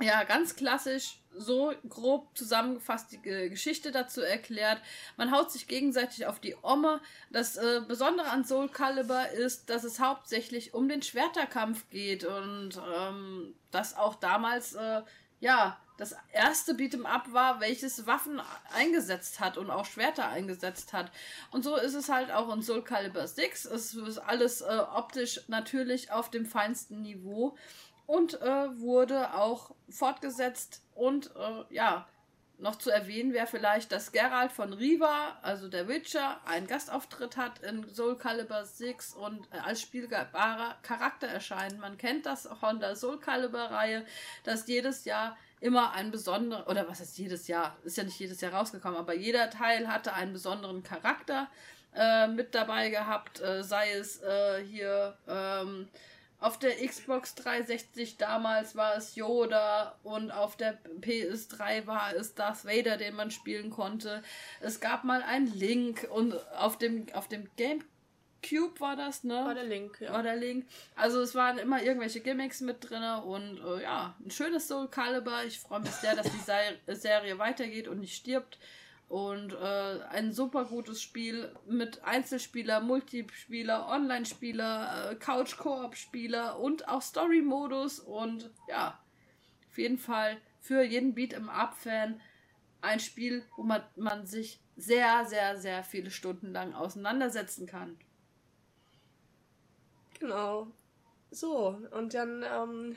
ja, 0.00 0.24
ganz 0.24 0.56
klassisch, 0.56 1.20
so 1.34 1.72
grob 1.88 2.36
zusammengefasst 2.36 3.12
die 3.12 3.22
Geschichte 3.22 3.92
dazu 3.92 4.20
erklärt. 4.20 4.80
Man 5.16 5.30
haut 5.30 5.50
sich 5.50 5.68
gegenseitig 5.68 6.26
auf 6.26 6.40
die 6.40 6.56
Omme. 6.62 7.00
Das 7.30 7.56
äh, 7.56 7.80
Besondere 7.86 8.28
an 8.28 8.44
Soul 8.44 8.68
Calibur 8.68 9.28
ist, 9.28 9.70
dass 9.70 9.84
es 9.84 10.00
hauptsächlich 10.00 10.74
um 10.74 10.88
den 10.88 11.02
Schwerterkampf 11.02 11.88
geht 11.90 12.24
und 12.24 12.80
ähm, 12.94 13.54
das 13.70 13.96
auch 13.96 14.16
damals, 14.16 14.74
äh, 14.74 15.02
ja, 15.40 15.78
das 15.96 16.14
erste 16.32 16.72
Beat'em 16.74 17.04
Up 17.04 17.32
war, 17.32 17.60
welches 17.60 18.06
Waffen 18.06 18.40
eingesetzt 18.74 19.40
hat 19.40 19.58
und 19.58 19.70
auch 19.70 19.84
Schwerter 19.84 20.28
eingesetzt 20.28 20.92
hat. 20.92 21.12
Und 21.50 21.64
so 21.64 21.76
ist 21.76 21.94
es 21.94 22.08
halt 22.08 22.30
auch 22.30 22.52
in 22.54 22.62
Soul 22.62 22.82
Calibur 22.82 23.26
6. 23.26 23.66
Es 23.66 23.94
ist 23.94 24.18
alles 24.18 24.62
äh, 24.62 24.78
optisch 24.94 25.40
natürlich 25.48 26.10
auf 26.10 26.30
dem 26.30 26.46
feinsten 26.46 27.02
Niveau 27.02 27.56
und 28.06 28.40
äh, 28.40 28.80
wurde 28.80 29.34
auch 29.34 29.74
fortgesetzt 29.88 30.82
und 30.94 31.30
äh, 31.36 31.74
ja, 31.74 32.08
noch 32.62 32.76
zu 32.76 32.90
erwähnen 32.90 33.32
wäre 33.32 33.46
vielleicht, 33.46 33.90
dass 33.90 34.12
Geralt 34.12 34.52
von 34.52 34.72
Riva, 34.72 35.36
also 35.42 35.68
der 35.68 35.88
Witcher, 35.88 36.40
einen 36.46 36.68
Gastauftritt 36.68 37.36
hat 37.36 37.58
in 37.58 37.88
Soul 37.92 38.16
Calibur 38.16 38.64
6 38.64 39.14
und 39.14 39.48
äh, 39.52 39.58
als 39.58 39.80
spielbarer 39.80 40.76
Charakter 40.82 41.26
erscheint. 41.26 41.80
Man 41.80 41.98
kennt 41.98 42.24
das 42.24 42.48
von 42.60 42.78
der 42.78 42.94
Soul 42.94 43.18
Calibur 43.18 43.60
Reihe, 43.60 44.06
dass 44.44 44.66
jedes 44.68 45.04
Jahr 45.04 45.36
immer 45.62 45.92
ein 45.92 46.10
besonderer, 46.10 46.68
oder 46.68 46.88
was 46.88 47.00
heißt 47.00 47.16
jedes 47.18 47.46
Jahr, 47.48 47.76
ist 47.84 47.96
ja 47.96 48.04
nicht 48.04 48.18
jedes 48.18 48.40
Jahr 48.40 48.52
rausgekommen, 48.52 48.98
aber 48.98 49.14
jeder 49.14 49.48
Teil 49.48 49.88
hatte 49.88 50.12
einen 50.12 50.32
besonderen 50.32 50.82
Charakter 50.82 51.48
äh, 51.94 52.26
mit 52.26 52.54
dabei 52.54 52.90
gehabt, 52.90 53.40
äh, 53.40 53.62
sei 53.62 53.92
es 53.92 54.20
äh, 54.22 54.64
hier 54.64 55.16
ähm, 55.28 55.88
Auf 56.42 56.58
der 56.58 56.84
Xbox 56.84 57.36
360 57.36 58.16
damals 58.16 58.74
war 58.74 58.96
es 58.96 59.14
Yoda 59.14 59.94
und 60.02 60.32
auf 60.32 60.56
der 60.56 60.76
PS3 61.00 61.86
war 61.86 62.16
es 62.16 62.34
Darth 62.34 62.64
Vader, 62.64 62.96
den 62.96 63.14
man 63.14 63.30
spielen 63.30 63.70
konnte. 63.70 64.24
Es 64.60 64.80
gab 64.80 65.04
mal 65.04 65.22
einen 65.22 65.46
Link 65.46 66.08
und 66.10 66.34
auf 66.56 66.78
dem, 66.78 67.06
auf 67.12 67.28
dem 67.28 67.48
GameCube 68.42 68.80
war 68.80 68.96
das, 68.96 69.24
ne? 69.24 69.34
War 69.34 69.54
der 69.54 69.64
Link, 69.64 70.00
ja. 70.00 70.12
War 70.12 70.22
der 70.22 70.36
Link. 70.36 70.66
Also 70.94 71.20
es 71.20 71.34
waren 71.34 71.58
immer 71.58 71.82
irgendwelche 71.82 72.20
Gimmicks 72.20 72.60
mit 72.60 72.88
drin 72.90 73.02
und 73.24 73.58
äh, 73.60 73.82
ja, 73.82 74.14
ein 74.24 74.30
schönes 74.30 74.68
Soul 74.68 74.88
Calibur. 74.88 75.42
Ich 75.44 75.60
freue 75.60 75.80
mich 75.80 75.92
sehr, 75.92 76.14
dass 76.16 76.30
die 76.30 76.38
Sei- 76.44 76.78
Serie 76.88 77.38
weitergeht 77.38 77.88
und 77.88 78.00
nicht 78.00 78.16
stirbt. 78.16 78.58
Und 79.08 79.52
äh, 79.52 80.00
ein 80.10 80.32
super 80.32 80.64
gutes 80.64 81.02
Spiel 81.02 81.54
mit 81.66 82.02
Einzelspieler, 82.02 82.80
Multispieler, 82.80 83.88
Online-Spieler, 83.88 85.10
äh, 85.10 85.14
Couch-Koop-Spieler 85.16 86.58
und 86.58 86.88
auch 86.88 87.02
Story-Modus. 87.02 88.00
Und 88.00 88.50
ja, 88.68 88.98
auf 89.70 89.78
jeden 89.78 89.98
Fall 89.98 90.38
für 90.60 90.82
jeden 90.82 91.14
Beat-em-up-Fan 91.14 92.20
ein 92.80 93.00
Spiel, 93.00 93.44
wo 93.56 93.62
man, 93.62 93.82
man 93.96 94.26
sich 94.26 94.60
sehr, 94.76 95.26
sehr, 95.26 95.58
sehr 95.58 95.84
viele 95.84 96.10
Stunden 96.10 96.52
lang 96.52 96.72
auseinandersetzen 96.72 97.66
kann. 97.66 97.98
Genau. 100.22 100.68
So, 101.32 101.76
und 101.90 102.14
dann, 102.14 102.44
ähm, 102.44 102.96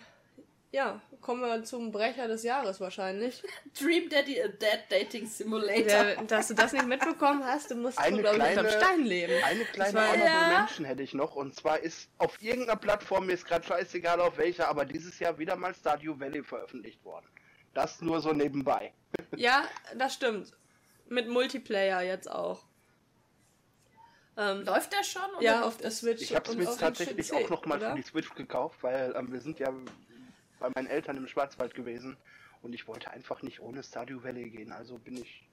ja, 0.72 1.02
kommen 1.22 1.42
wir 1.42 1.64
zum 1.64 1.92
Brecher 1.92 2.28
des 2.28 2.44
Jahres 2.44 2.80
wahrscheinlich. 2.80 3.42
Dream 3.80 4.10
Daddy, 4.10 4.42
a 4.42 4.48
Dead 4.50 4.80
Dating 4.90 5.26
Simulator. 5.26 5.84
Der, 5.86 6.16
dass 6.24 6.50
du 6.50 6.54
das 6.54 6.74
nicht 6.74 6.86
mitbekommen 6.86 7.44
hast, 7.44 7.72
du 7.72 7.76
musst, 7.76 7.98
Eine 7.98 8.20
glaube 8.20 8.38
ich, 8.38 8.44
kleine- 8.44 8.60
unterm 8.62 8.80
Stein 8.82 9.04
leben. 9.06 9.34
Eine 9.44 9.66
kleine 9.66 9.94
war- 9.96 10.12
Honorable 10.12 10.26
Ja. 10.52 10.60
Mention 10.60 10.86
hätte 10.86 11.02
ich 11.04 11.14
noch. 11.14 11.36
Und 11.36 11.56
zwar 11.56 11.80
ist 11.80 12.10
auf 12.20 12.40
irgendeiner 12.42 12.78
Plattform, 12.78 13.26
mir 13.26 13.34
ist 13.34 13.46
gerade 13.46 13.66
scheißegal 13.66 14.20
auf 14.22 14.38
welcher, 14.38 14.68
aber 14.68 14.86
dieses 14.86 15.18
Jahr 15.20 15.40
wieder 15.40 15.56
mal 15.56 15.74
Stardew 15.74 16.20
Valley 16.20 16.44
veröffentlicht 16.44 17.04
worden. 17.06 17.26
Das 17.74 18.02
nur 18.02 18.22
so 18.22 18.34
nebenbei. 18.34 18.94
Ja, 19.36 19.64
das 19.98 20.14
stimmt. 20.14 20.52
Mit 21.08 21.28
Multiplayer 21.30 22.02
jetzt 22.04 22.30
auch. 22.30 22.66
Ähm, 24.38 24.64
Läuft 24.66 24.92
der 24.92 25.04
schon? 25.04 25.30
Oder 25.38 25.44
ja, 25.44 25.64
auf 25.64 25.78
der? 25.78 25.92
Switch. 25.92 26.22
Ich 26.22 26.36
habe 26.36 26.50
es 26.50 26.56
mir 26.56 26.66
tatsächlich 26.66 27.30
PC, 27.30 27.36
auch 27.36 27.50
nochmal 27.50 27.80
für 27.80 27.96
die 27.96 28.02
Switch 28.02 28.34
gekauft, 28.36 28.80
weil 28.82 29.14
ähm, 29.16 29.32
wir 29.32 29.40
sind 29.40 29.60
ja 29.60 29.72
bei 30.60 30.70
meinen 30.76 30.88
Eltern 30.88 31.18
im 31.18 31.28
Schwarzwald 31.28 31.74
gewesen 31.74 32.18
und 32.62 32.74
ich 32.74 32.88
wollte 32.88 33.12
einfach 33.12 33.42
nicht 33.42 33.62
ohne 33.62 33.84
Stardew 33.84 34.24
Valley 34.24 34.50
gehen. 34.50 34.72
Also 34.72 34.98
bin 34.98 35.18
ich, 35.18 35.48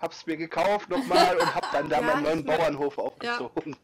hab's 0.00 0.26
mir 0.26 0.36
gekauft 0.36 0.90
nochmal 0.90 1.38
und 1.38 1.54
hab 1.54 1.72
dann 1.72 1.88
da 1.90 2.00
Ja, 2.00 2.06
meinen 2.06 2.22
neuen 2.22 2.44
Bauernhof 2.44 2.98
aufgezogen. 2.98 3.76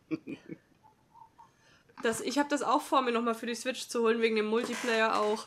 Das, 2.03 2.21
ich 2.21 2.39
habe 2.39 2.49
das 2.49 2.63
auch 2.63 2.83
vor, 2.83 3.01
mir 3.03 3.13
nochmal 3.13 3.35
für 3.35 3.47
die 3.47 3.55
Switch 3.55 3.89
zu 3.89 4.03
holen, 4.03 4.21
wegen 4.21 4.37
dem 4.37 4.47
Multiplayer 4.47 5.19
auch. 5.21 5.47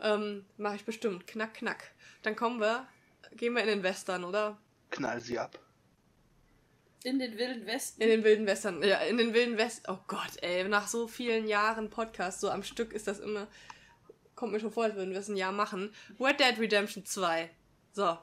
Ähm, 0.00 0.46
Mache 0.56 0.76
ich 0.76 0.84
bestimmt. 0.84 1.26
Knack, 1.26 1.54
knack. 1.54 1.92
Dann 2.22 2.34
kommen 2.34 2.58
wir, 2.58 2.86
gehen 3.32 3.54
wir 3.54 3.62
in 3.62 3.68
den 3.68 3.82
Western, 3.82 4.24
oder? 4.24 4.56
Knall 4.90 5.20
sie 5.20 5.38
ab. 5.38 5.58
In 7.02 7.18
den 7.18 7.38
Wilden 7.38 7.66
Westen. 7.66 8.02
In 8.02 8.08
den 8.08 8.24
wilden 8.24 8.46
Western. 8.46 8.82
Ja, 8.82 8.98
in 8.98 9.16
den 9.16 9.32
wilden 9.32 9.56
West. 9.56 9.86
Oh 9.88 9.98
Gott, 10.06 10.42
ey, 10.42 10.68
nach 10.68 10.86
so 10.86 11.08
vielen 11.08 11.48
Jahren 11.48 11.88
Podcast, 11.88 12.40
so 12.40 12.50
am 12.50 12.62
Stück 12.62 12.92
ist 12.92 13.06
das 13.06 13.20
immer. 13.20 13.48
Kommt 14.34 14.52
mir 14.52 14.60
schon 14.60 14.70
vor, 14.70 14.84
als 14.84 14.96
würden 14.96 15.12
wir 15.12 15.20
es 15.20 15.28
ein 15.28 15.36
Jahr 15.36 15.52
machen. 15.52 15.94
Red 16.18 16.40
Dead 16.40 16.58
Redemption 16.58 17.04
2. 17.04 17.50
So. 17.92 18.18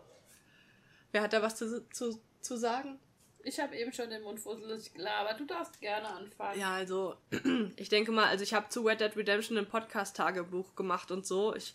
Wer 1.11 1.22
hat 1.22 1.33
da 1.33 1.41
was 1.41 1.56
zu, 1.56 1.88
zu, 1.89 2.22
zu 2.41 2.57
sagen? 2.57 2.99
Ich 3.43 3.59
habe 3.59 3.75
eben 3.75 3.93
schon 3.93 4.09
den 4.09 4.22
Mund 4.23 4.39
fusselig 4.39 4.93
gelabert. 4.93 5.39
Du 5.39 5.45
darfst 5.45 5.80
gerne 5.80 6.09
anfangen. 6.09 6.59
Ja, 6.59 6.73
also, 6.73 7.15
ich 7.77 7.89
denke 7.89 8.11
mal, 8.11 8.25
also 8.25 8.43
ich 8.43 8.53
habe 8.53 8.69
zu 8.69 8.81
Red 8.81 9.01
Dead 9.01 9.15
Redemption 9.15 9.57
ein 9.57 9.67
Podcast-Tagebuch 9.67 10.75
gemacht 10.75 11.09
und 11.09 11.25
so. 11.25 11.56
Ich 11.56 11.73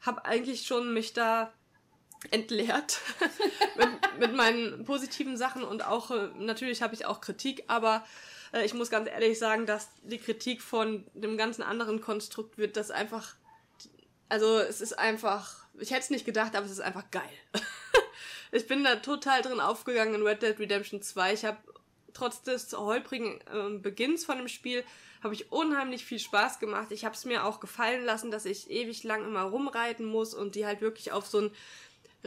habe 0.00 0.24
eigentlich 0.24 0.66
schon 0.66 0.92
mich 0.92 1.12
da 1.12 1.52
entleert 2.30 3.00
mit, 3.76 3.88
mit 4.18 4.34
meinen 4.34 4.84
positiven 4.84 5.36
Sachen 5.36 5.64
und 5.64 5.84
auch, 5.84 6.10
äh, 6.10 6.28
natürlich 6.38 6.82
habe 6.82 6.94
ich 6.94 7.06
auch 7.06 7.20
Kritik, 7.20 7.64
aber 7.66 8.04
äh, 8.52 8.64
ich 8.64 8.74
muss 8.74 8.90
ganz 8.90 9.08
ehrlich 9.08 9.38
sagen, 9.38 9.66
dass 9.66 9.88
die 10.02 10.18
Kritik 10.18 10.62
von 10.62 11.04
dem 11.14 11.36
ganzen 11.36 11.62
anderen 11.62 12.00
Konstrukt 12.00 12.58
wird, 12.58 12.76
das 12.76 12.90
einfach, 12.90 13.34
also 14.28 14.58
es 14.58 14.80
ist 14.80 14.98
einfach, 14.98 15.66
ich 15.78 15.90
hätte 15.90 16.02
es 16.02 16.10
nicht 16.10 16.24
gedacht, 16.24 16.54
aber 16.54 16.66
es 16.66 16.72
ist 16.72 16.80
einfach 16.80 17.10
geil. 17.10 17.22
ich 18.52 18.66
bin 18.66 18.84
da 18.84 18.96
total 18.96 19.42
drin 19.42 19.60
aufgegangen 19.60 20.14
in 20.14 20.22
Red 20.22 20.42
Dead 20.42 20.58
Redemption 20.58 21.02
2. 21.02 21.32
Ich 21.32 21.44
habe 21.44 21.58
trotz 22.14 22.42
des 22.42 22.72
holprigen 22.72 23.40
äh, 23.52 23.78
Beginns 23.78 24.24
von 24.24 24.38
dem 24.38 24.48
Spiel 24.48 24.84
habe 25.22 25.34
ich 25.34 25.52
unheimlich 25.52 26.04
viel 26.04 26.18
Spaß 26.18 26.58
gemacht. 26.58 26.90
Ich 26.90 27.04
habe 27.04 27.14
es 27.14 27.24
mir 27.24 27.44
auch 27.44 27.60
gefallen 27.60 28.04
lassen, 28.04 28.30
dass 28.30 28.44
ich 28.44 28.70
ewig 28.70 29.04
lang 29.04 29.24
immer 29.24 29.42
rumreiten 29.42 30.04
muss 30.04 30.34
und 30.34 30.56
die 30.56 30.66
halt 30.66 30.80
wirklich 30.80 31.12
auf 31.12 31.26
so 31.26 31.42
ein 31.42 31.50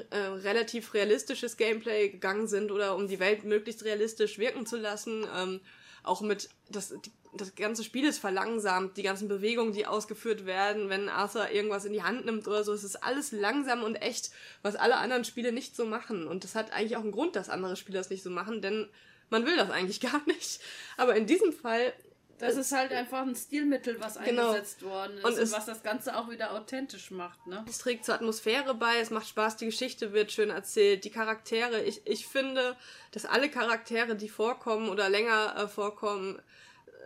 äh, 0.10 0.18
relativ 0.18 0.94
realistisches 0.94 1.58
Gameplay 1.58 2.10
gegangen 2.10 2.48
sind 2.48 2.72
oder 2.72 2.96
um 2.96 3.08
die 3.08 3.20
Welt 3.20 3.44
möglichst 3.44 3.86
realistisch 3.86 4.38
wirken 4.38 4.66
zu 4.66 4.78
lassen. 4.78 5.26
Ähm, 5.36 5.62
auch 6.04 6.22
mit 6.22 6.50
das, 6.70 6.94
das 7.34 7.56
ganze 7.56 7.84
Spiel 7.84 8.06
ist 8.06 8.20
verlangsamt, 8.20 8.98
die 8.98 9.04
ganzen 9.04 9.28
Bewegungen, 9.28 9.74
die 9.74 9.86
ausgeführt 9.86 10.46
werden, 10.46 10.90
wenn 10.90 11.10
Arthur 11.10 11.50
irgendwas 11.50 11.86
in 11.86 11.94
die 11.94 12.04
Hand 12.04 12.26
nimmt 12.26 12.48
oder 12.48 12.64
so, 12.64 12.74
es 12.74 12.84
ist 12.84 13.04
alles 13.04 13.32
langsam 13.32 13.84
und 13.84 13.96
echt, 13.96 14.32
was 14.62 14.76
alle 14.76 14.98
anderen 14.98 15.26
Spiele 15.26 15.52
nicht 15.52 15.76
so 15.76 15.86
machen. 15.86 16.28
Und 16.28 16.44
das 16.44 16.56
hat 16.56 16.72
eigentlich 16.72 16.98
auch 16.98 17.02
einen 17.02 17.12
Grund, 17.12 17.36
dass 17.36 17.50
andere 17.50 17.76
Spiele 17.76 17.98
das 17.98 18.10
nicht 18.10 18.24
so 18.24 18.30
machen, 18.30 18.62
denn 18.62 18.88
man 19.30 19.46
will 19.46 19.58
das 19.58 19.72
eigentlich 19.72 20.00
gar 20.12 20.22
nicht. 20.28 20.60
Aber 20.98 21.16
in 21.16 21.26
diesem 21.26 21.54
Fall 21.54 21.94
Das 22.40 22.58
ist 22.58 22.72
halt 22.72 22.92
einfach 22.92 23.22
ein 23.22 23.36
Stilmittel, 23.36 24.00
was 24.00 24.20
Genau. 24.20 24.50
eingesetzt 24.50 24.84
worden 24.84 25.18
ist 25.18 25.24
Und 25.24 25.40
und, 25.40 25.52
was 25.52 25.66
das 25.66 25.84
Ganze 25.84 26.18
auch 26.18 26.30
wieder 26.30 26.52
authentisch 26.54 27.12
macht, 27.12 27.48
ne? 27.48 27.64
Es 27.68 27.78
trägt 27.78 28.06
zur 28.06 28.16
Atmosphäre 28.16 28.76
bei, 28.76 28.98
es 29.00 29.10
macht 29.10 29.28
Spaß, 29.28 29.58
die 29.58 29.66
Geschichte 29.66 30.12
wird 30.12 30.32
schön 30.32 30.50
erzählt, 30.50 31.06
die 31.06 31.12
Charaktere. 31.12 31.84
Ich, 31.84 32.02
ich 32.06 32.28
finde, 32.28 32.76
dass 33.12 33.26
alle 33.26 33.50
Charaktere, 33.50 34.16
die 34.16 34.30
vorkommen 34.30 34.90
oder 34.90 35.10
länger 35.10 35.56
äh, 35.58 35.68
vorkommen, 35.68 36.42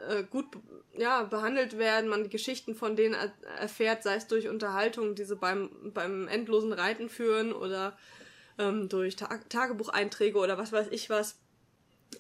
äh, 0.07 0.23
gut 0.23 0.45
ja, 0.97 1.23
behandelt 1.23 1.77
werden, 1.77 2.09
man 2.09 2.23
die 2.23 2.29
Geschichten 2.29 2.75
von 2.75 2.95
denen 2.95 3.13
er 3.13 3.31
erfährt, 3.59 4.03
sei 4.03 4.15
es 4.15 4.27
durch 4.27 4.47
Unterhaltung, 4.47 5.15
die 5.15 5.23
sie 5.23 5.35
beim, 5.35 5.91
beim 5.93 6.27
endlosen 6.27 6.73
Reiten 6.73 7.09
führen 7.09 7.53
oder 7.53 7.97
ähm, 8.57 8.89
durch 8.89 9.15
Ta 9.15 9.27
Tagebucheinträge 9.49 10.37
oder 10.37 10.57
was 10.57 10.71
weiß 10.71 10.87
ich 10.91 11.09
was. 11.09 11.37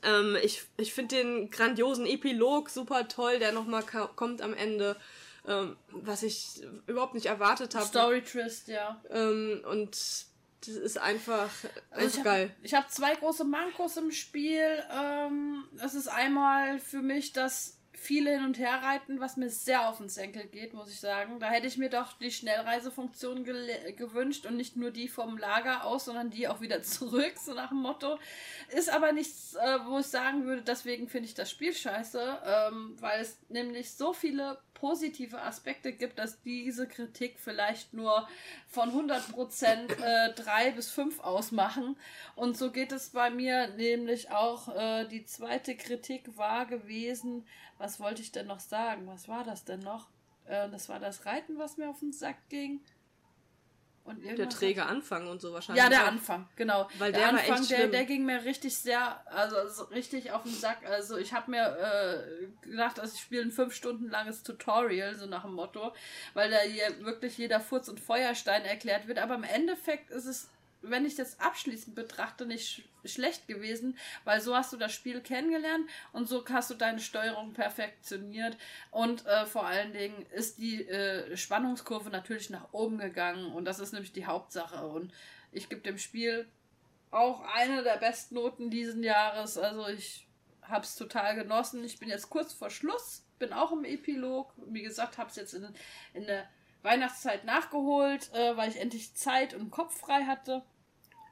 Ähm, 0.03 0.37
ich 0.43 0.63
ich 0.77 0.93
finde 0.93 1.15
den 1.15 1.49
grandiosen 1.49 2.05
Epilog 2.05 2.69
super 2.69 3.07
toll, 3.07 3.39
der 3.39 3.51
nochmal 3.51 3.83
kommt 3.83 4.41
am 4.41 4.53
Ende, 4.53 4.95
ähm, 5.47 5.75
was 5.89 6.23
ich 6.23 6.61
überhaupt 6.87 7.15
nicht 7.15 7.25
erwartet 7.25 7.75
habe. 7.75 7.85
Story 7.85 8.21
Twist, 8.23 8.67
ja. 8.67 9.01
Ähm, 9.09 9.61
und 9.69 9.91
das 10.61 10.75
ist 10.75 10.97
einfach, 10.97 11.49
Also 11.91 12.17
ich 12.19 12.23
geil. 12.23 12.49
habe 12.49 12.53
ich 12.63 12.73
hab 12.73 12.91
zwei 12.91 13.15
große 13.15 13.45
Mankos 13.45 13.97
im 13.97 14.11
Spiel. 14.11 14.83
Ähm, 14.91 15.63
das 15.73 15.95
ist 15.95 16.07
einmal 16.07 16.79
für 16.79 17.01
mich 17.01 17.33
das 17.33 17.78
viele 17.99 18.31
hin 18.31 18.45
und 18.45 18.57
her 18.57 18.81
reiten, 18.81 19.19
was 19.19 19.35
mir 19.35 19.49
sehr 19.49 19.89
auf 19.89 19.97
den 19.97 20.09
Senkel 20.09 20.47
geht, 20.47 20.73
muss 20.73 20.89
ich 20.89 20.99
sagen. 20.99 21.39
Da 21.39 21.49
hätte 21.49 21.67
ich 21.67 21.77
mir 21.77 21.89
doch 21.89 22.13
die 22.13 22.31
Schnellreisefunktion 22.31 23.43
gewünscht 23.43 24.45
und 24.45 24.55
nicht 24.55 24.77
nur 24.77 24.91
die 24.91 25.07
vom 25.07 25.37
Lager 25.37 25.83
aus, 25.83 26.05
sondern 26.05 26.29
die 26.29 26.47
auch 26.47 26.61
wieder 26.61 26.81
zurück, 26.83 27.33
so 27.35 27.53
nach 27.53 27.69
dem 27.69 27.79
Motto. 27.79 28.17
Ist 28.69 28.89
aber 28.89 29.11
nichts, 29.11 29.55
äh, 29.55 29.79
wo 29.85 29.99
ich 29.99 30.07
sagen 30.07 30.45
würde, 30.45 30.61
deswegen 30.61 31.09
finde 31.09 31.27
ich 31.27 31.35
das 31.35 31.51
Spiel 31.51 31.73
scheiße, 31.73 32.39
ähm, 32.45 32.95
weil 32.99 33.21
es 33.21 33.37
nämlich 33.49 33.91
so 33.91 34.13
viele 34.13 34.57
positive 34.79 35.41
Aspekte 35.41 35.93
gibt, 35.93 36.19
dass 36.19 36.41
diese 36.41 36.87
Kritik 36.87 37.39
vielleicht 37.39 37.93
nur 37.93 38.27
von 38.67 38.89
100% 38.89 40.01
äh, 40.01 40.33
3 40.33 40.71
bis 40.71 40.89
5 40.89 41.19
ausmachen. 41.19 41.97
Und 42.35 42.57
so 42.57 42.71
geht 42.71 42.91
es 42.91 43.09
bei 43.09 43.29
mir 43.29 43.67
nämlich 43.75 44.31
auch. 44.31 44.75
Äh, 44.75 45.07
die 45.07 45.25
zweite 45.25 45.75
Kritik 45.75 46.37
war 46.37 46.65
gewesen, 46.65 47.45
was 47.77 47.99
wollte 47.99 48.21
ich 48.21 48.31
denn 48.31 48.47
noch 48.47 48.59
sagen? 48.59 49.07
Was 49.07 49.27
war 49.27 49.43
das 49.43 49.65
denn 49.65 49.81
noch? 49.81 50.07
Äh, 50.45 50.69
das 50.69 50.89
war 50.89 50.99
das 50.99 51.25
Reiten, 51.25 51.57
was 51.57 51.77
mir 51.77 51.89
auf 51.89 51.99
den 51.99 52.13
Sack 52.13 52.37
ging. 52.49 52.81
Und 54.09 54.37
Der 54.37 54.49
träge 54.49 54.85
Anfang 54.85 55.27
und 55.27 55.41
so 55.41 55.53
wahrscheinlich. 55.53 55.83
ja, 55.83 55.89
der 55.89 56.03
auch. 56.03 56.07
Anfang, 56.07 56.47
genau. 56.55 56.87
Weil 56.97 57.11
der, 57.11 57.21
der 57.21 57.33
war 57.33 57.39
Anfang, 57.39 57.61
echt 57.61 57.71
der, 57.71 57.87
der 57.87 58.05
ging 58.05 58.25
mir 58.25 58.43
richtig 58.43 58.77
sehr, 58.77 59.21
also 59.31 59.55
so 59.67 59.83
richtig 59.85 60.31
auf 60.31 60.43
den 60.43 60.53
Sack. 60.53 60.85
Also 60.89 61.17
ich 61.17 61.33
habe 61.33 61.51
mir 61.51 61.77
äh, 61.77 62.67
gedacht, 62.67 62.97
dass 62.97 63.13
ich 63.13 63.21
spiele 63.21 63.43
ein 63.43 63.51
fünf 63.51 63.73
Stunden 63.73 64.09
langes 64.09 64.43
Tutorial, 64.43 65.15
so 65.15 65.25
nach 65.25 65.43
dem 65.43 65.53
Motto, 65.53 65.93
weil 66.33 66.49
da 66.49 66.59
hier 66.59 67.05
wirklich 67.05 67.37
jeder 67.37 67.59
Furz 67.59 67.87
und 67.87 67.99
Feuerstein 67.99 68.63
erklärt 68.63 69.07
wird. 69.07 69.19
Aber 69.19 69.35
im 69.35 69.43
Endeffekt 69.43 70.09
ist 70.11 70.25
es, 70.25 70.49
wenn 70.81 71.05
ich 71.05 71.15
das 71.15 71.39
abschließend 71.39 71.95
betrachte, 71.95 72.45
nicht 72.45 72.67
sch 72.67 72.81
schlecht 73.05 73.47
gewesen, 73.47 73.97
weil 74.25 74.41
so 74.41 74.55
hast 74.55 74.73
du 74.73 74.77
das 74.77 74.91
Spiel 74.91 75.21
kennengelernt 75.21 75.89
und 76.11 76.27
so 76.27 76.43
hast 76.49 76.69
du 76.69 76.75
deine 76.75 76.99
Steuerung 76.99 77.53
perfektioniert 77.53 78.57
und 78.91 79.25
äh, 79.25 79.45
vor 79.45 79.65
allen 79.65 79.93
Dingen 79.93 80.25
ist 80.33 80.57
die 80.57 80.85
äh, 80.85 81.37
Spannungskurve 81.37 82.09
natürlich 82.09 82.49
nach 82.49 82.73
oben 82.73 82.97
gegangen 82.97 83.53
und 83.53 83.63
das 83.63 83.79
ist 83.79 83.93
nämlich 83.93 84.11
die 84.11 84.25
Hauptsache 84.25 84.85
und 84.85 85.13
ich 85.53 85.69
gebe 85.69 85.81
dem 85.81 85.97
Spiel 85.97 86.45
auch 87.09 87.41
eine 87.55 87.83
der 87.83 87.97
besten 87.97 88.35
Noten 88.35 88.69
diesen 88.69 89.01
Jahres. 89.01 89.57
Also 89.57 89.87
ich 89.87 90.27
habe 90.61 90.83
es 90.83 90.95
total 90.95 91.35
genossen. 91.35 91.83
Ich 91.83 91.99
bin 91.99 92.09
jetzt 92.09 92.29
kurz 92.29 92.53
vor 92.53 92.69
Schluss 92.69 93.23
bin 93.39 93.53
auch 93.53 93.71
im 93.71 93.85
Epilog. 93.85 94.53
Wie 94.67 94.83
gesagt, 94.83 95.17
habe 95.17 95.29
es 95.29 95.37
jetzt 95.37 95.53
in, 95.53 95.67
in 96.13 96.27
der 96.27 96.47
Weihnachtszeit 96.81 97.45
nachgeholt, 97.45 98.31
äh, 98.33 98.55
weil 98.55 98.69
ich 98.69 98.77
endlich 98.77 99.15
Zeit 99.15 99.53
und 99.53 99.71
Kopf 99.71 99.99
frei 99.99 100.23
hatte. 100.23 100.63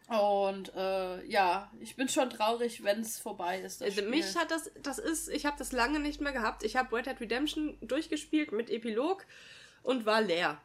Und 0.07 0.73
äh, 0.73 1.25
ja, 1.25 1.69
ich 1.81 1.97
bin 1.97 2.07
schon 2.07 2.29
traurig, 2.29 2.83
wenn 2.83 3.01
es 3.01 3.19
vorbei 3.19 3.59
ist. 3.59 3.83
Also 3.83 4.01
mich 4.03 4.37
hat 4.37 4.51
das, 4.51 4.71
das 4.81 4.99
ist, 4.99 5.27
ich 5.27 5.45
habe 5.45 5.57
das 5.57 5.73
lange 5.73 5.99
nicht 5.99 6.21
mehr 6.21 6.31
gehabt. 6.31 6.63
Ich 6.63 6.77
habe 6.77 6.95
Red 6.95 7.07
Dead 7.07 7.19
Redemption 7.19 7.77
durchgespielt 7.81 8.53
mit 8.53 8.69
Epilog 8.69 9.25
und 9.83 10.05
war 10.05 10.21
leer. 10.21 10.61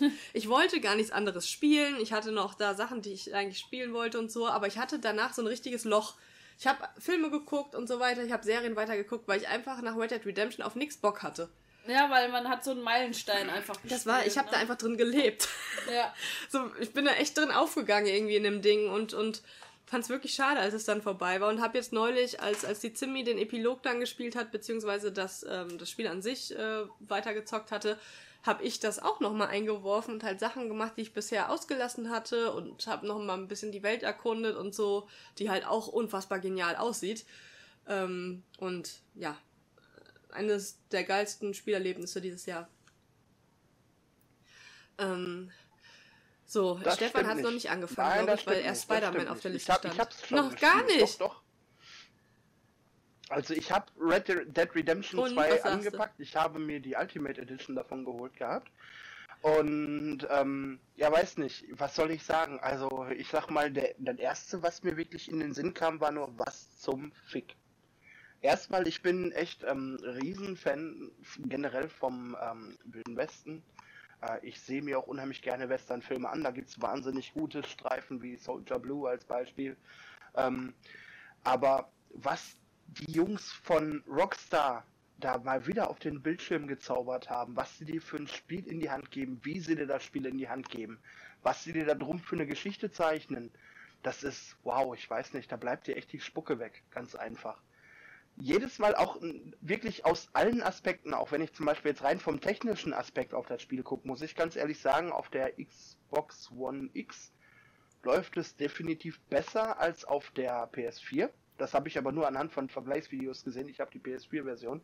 ich 0.34 0.50
wollte 0.50 0.80
gar 0.80 0.94
nichts 0.94 1.10
anderes 1.10 1.48
spielen. 1.48 1.96
Ich 2.00 2.12
hatte 2.12 2.32
noch 2.32 2.52
da 2.52 2.74
Sachen, 2.74 3.00
die 3.00 3.12
ich 3.12 3.34
eigentlich 3.34 3.60
spielen 3.60 3.94
wollte 3.94 4.18
und 4.18 4.30
so, 4.30 4.46
aber 4.46 4.66
ich 4.66 4.76
hatte 4.76 4.98
danach 4.98 5.32
so 5.32 5.40
ein 5.40 5.48
richtiges 5.48 5.84
Loch. 5.84 6.16
Ich 6.58 6.66
habe 6.66 6.86
Filme 6.98 7.30
geguckt 7.30 7.74
und 7.74 7.86
so 7.86 7.98
weiter, 7.98 8.24
ich 8.24 8.32
habe 8.32 8.44
Serien 8.44 8.76
weitergeguckt, 8.76 9.26
weil 9.26 9.40
ich 9.40 9.48
einfach 9.48 9.80
nach 9.80 9.96
Red 9.96 10.10
Dead 10.10 10.26
Redemption 10.26 10.64
auf 10.64 10.74
nichts 10.74 10.98
Bock 10.98 11.22
hatte. 11.22 11.50
Ja, 11.88 12.10
weil 12.10 12.28
man 12.30 12.48
hat 12.48 12.64
so 12.64 12.72
einen 12.72 12.82
Meilenstein 12.82 13.48
einfach 13.50 13.74
gespielt. 13.74 13.92
Das 13.92 14.06
war, 14.06 14.26
ich 14.26 14.36
habe 14.36 14.46
ne? 14.48 14.52
da 14.54 14.60
einfach 14.60 14.76
drin 14.76 14.96
gelebt. 14.96 15.48
Ja. 15.92 16.12
So, 16.48 16.68
ich 16.80 16.92
bin 16.92 17.04
da 17.04 17.12
echt 17.12 17.38
drin 17.38 17.52
aufgegangen 17.52 18.08
irgendwie 18.08 18.34
in 18.34 18.42
dem 18.42 18.60
Ding 18.60 18.90
und, 18.90 19.14
und 19.14 19.40
fand 19.84 20.02
es 20.02 20.10
wirklich 20.10 20.34
schade, 20.34 20.58
als 20.58 20.74
es 20.74 20.84
dann 20.84 21.00
vorbei 21.00 21.40
war 21.40 21.48
und 21.48 21.60
habe 21.60 21.78
jetzt 21.78 21.92
neulich, 21.92 22.40
als, 22.40 22.64
als 22.64 22.80
die 22.80 22.92
Zimmi 22.92 23.22
den 23.22 23.38
Epilog 23.38 23.84
dann 23.84 24.00
gespielt 24.00 24.34
hat, 24.34 24.50
beziehungsweise 24.50 25.12
das, 25.12 25.46
ähm, 25.48 25.78
das 25.78 25.88
Spiel 25.88 26.08
an 26.08 26.22
sich 26.22 26.56
äh, 26.56 26.84
weitergezockt 26.98 27.70
hatte, 27.70 27.98
habe 28.42 28.64
ich 28.64 28.80
das 28.80 28.98
auch 28.98 29.20
nochmal 29.20 29.48
eingeworfen 29.48 30.14
und 30.14 30.24
halt 30.24 30.40
Sachen 30.40 30.68
gemacht, 30.68 30.94
die 30.96 31.02
ich 31.02 31.14
bisher 31.14 31.50
ausgelassen 31.50 32.10
hatte 32.10 32.52
und 32.52 32.86
habe 32.86 33.06
nochmal 33.06 33.38
ein 33.38 33.48
bisschen 33.48 33.72
die 33.72 33.82
Welt 33.82 34.02
erkundet 34.02 34.56
und 34.56 34.74
so, 34.74 35.08
die 35.38 35.50
halt 35.50 35.66
auch 35.66 35.88
unfassbar 35.88 36.38
genial 36.40 36.76
aussieht. 36.76 37.24
Ähm, 37.88 38.42
und 38.58 39.00
ja, 39.14 39.36
eines 40.30 40.78
der 40.90 41.04
geilsten 41.04 41.54
Spielerlebnisse 41.54 42.20
dieses 42.20 42.46
Jahr. 42.46 42.68
Ähm, 44.98 45.50
so, 46.46 46.78
das 46.78 46.94
Stefan 46.96 47.26
hat 47.26 47.38
noch 47.38 47.50
nicht 47.50 47.70
angefangen, 47.70 48.26
Nein, 48.26 48.36
ich, 48.38 48.46
weil 48.46 48.60
er 48.60 48.74
Spider-Man 48.74 49.28
auf 49.28 49.40
der 49.40 49.50
Liste 49.50 49.72
ich 49.72 49.98
hab, 49.98 50.12
stand. 50.12 50.24
Ich 50.24 50.30
noch 50.30 50.50
gespielt. 50.50 50.72
gar 50.72 50.84
nicht. 50.84 51.20
Doch, 51.20 51.28
doch. 51.28 51.42
Also 53.28 53.54
ich 53.54 53.72
habe 53.72 53.86
Red 53.98 54.28
Dead 54.28 54.74
Redemption 54.74 55.20
Und 55.20 55.34
2 55.34 55.64
angepackt. 55.64 56.20
Ich 56.20 56.36
habe 56.36 56.60
mir 56.60 56.78
die 56.78 56.94
Ultimate 56.94 57.40
Edition 57.40 57.74
davon 57.74 58.04
geholt 58.04 58.36
gehabt. 58.36 58.70
Und 59.42 60.26
ähm, 60.30 60.78
ja, 60.94 61.10
weiß 61.12 61.38
nicht, 61.38 61.64
was 61.72 61.96
soll 61.96 62.12
ich 62.12 62.22
sagen? 62.22 62.60
Also 62.60 63.06
ich 63.16 63.28
sag 63.28 63.50
mal, 63.50 63.70
der, 63.70 63.94
das 63.98 64.18
erste, 64.18 64.62
was 64.62 64.82
mir 64.82 64.96
wirklich 64.96 65.28
in 65.28 65.40
den 65.40 65.52
Sinn 65.52 65.74
kam, 65.74 66.00
war 66.00 66.12
nur, 66.12 66.32
was 66.38 66.80
zum 66.80 67.12
Fick. 67.26 67.56
Erstmal, 68.42 68.86
ich 68.86 69.02
bin 69.02 69.32
echt 69.32 69.64
ähm, 69.64 69.98
Riesenfan 70.02 71.10
generell 71.38 71.88
vom 71.88 72.36
ähm, 72.40 72.76
Wilden 72.84 73.16
Westen. 73.16 73.62
Äh, 74.22 74.38
ich 74.46 74.60
sehe 74.60 74.82
mir 74.82 74.98
auch 74.98 75.06
unheimlich 75.06 75.42
gerne 75.42 75.68
Westernfilme 75.68 76.28
an. 76.28 76.44
Da 76.44 76.50
gibt 76.50 76.68
es 76.68 76.80
wahnsinnig 76.80 77.32
gute 77.32 77.62
Streifen 77.64 78.22
wie 78.22 78.36
Soldier 78.36 78.78
Blue 78.78 79.08
als 79.08 79.24
Beispiel. 79.24 79.76
Ähm, 80.36 80.74
aber 81.44 81.90
was 82.10 82.56
die 82.86 83.12
Jungs 83.12 83.52
von 83.52 84.02
Rockstar 84.06 84.84
da 85.18 85.38
mal 85.38 85.66
wieder 85.66 85.88
auf 85.88 85.98
den 85.98 86.22
Bildschirm 86.22 86.66
gezaubert 86.66 87.30
haben, 87.30 87.56
was 87.56 87.78
sie 87.78 87.86
dir 87.86 88.02
für 88.02 88.18
ein 88.18 88.28
Spiel 88.28 88.66
in 88.66 88.80
die 88.80 88.90
Hand 88.90 89.10
geben, 89.10 89.40
wie 89.42 89.60
sie 89.60 89.74
dir 89.74 89.86
das 89.86 90.04
Spiel 90.04 90.26
in 90.26 90.36
die 90.36 90.48
Hand 90.48 90.68
geben, 90.68 90.98
was 91.42 91.64
sie 91.64 91.72
dir 91.72 91.86
da 91.86 91.94
drum 91.94 92.18
für 92.18 92.36
eine 92.36 92.46
Geschichte 92.46 92.90
zeichnen, 92.90 93.50
das 94.02 94.22
ist, 94.22 94.56
wow, 94.62 94.94
ich 94.94 95.08
weiß 95.08 95.32
nicht, 95.32 95.50
da 95.50 95.56
bleibt 95.56 95.86
dir 95.86 95.96
echt 95.96 96.12
die 96.12 96.20
Spucke 96.20 96.58
weg, 96.58 96.82
ganz 96.90 97.14
einfach. 97.14 97.60
Jedes 98.38 98.78
Mal 98.78 98.94
auch 98.94 99.20
wirklich 99.60 100.04
aus 100.04 100.28
allen 100.34 100.62
Aspekten, 100.62 101.14
auch 101.14 101.32
wenn 101.32 101.40
ich 101.40 101.54
zum 101.54 101.66
Beispiel 101.66 101.92
jetzt 101.92 102.04
rein 102.04 102.20
vom 102.20 102.40
technischen 102.40 102.92
Aspekt 102.92 103.32
auf 103.32 103.46
das 103.46 103.62
Spiel 103.62 103.82
gucke, 103.82 104.06
muss 104.06 104.22
ich 104.22 104.34
ganz 104.34 104.56
ehrlich 104.56 104.78
sagen, 104.78 105.10
auf 105.10 105.30
der 105.30 105.52
Xbox 105.52 106.50
One 106.52 106.90
X 106.92 107.32
läuft 108.02 108.36
es 108.36 108.56
definitiv 108.56 109.20
besser 109.30 109.78
als 109.80 110.04
auf 110.04 110.30
der 110.32 110.70
PS4 110.72 111.30
das 111.58 111.74
habe 111.74 111.88
ich 111.88 111.98
aber 111.98 112.12
nur 112.12 112.26
anhand 112.26 112.52
von 112.52 112.68
Vergleichsvideos 112.68 113.44
gesehen. 113.44 113.68
Ich 113.68 113.80
habe 113.80 113.90
die 113.90 114.00
PS4-Version. 114.00 114.82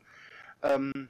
Ähm, 0.62 1.08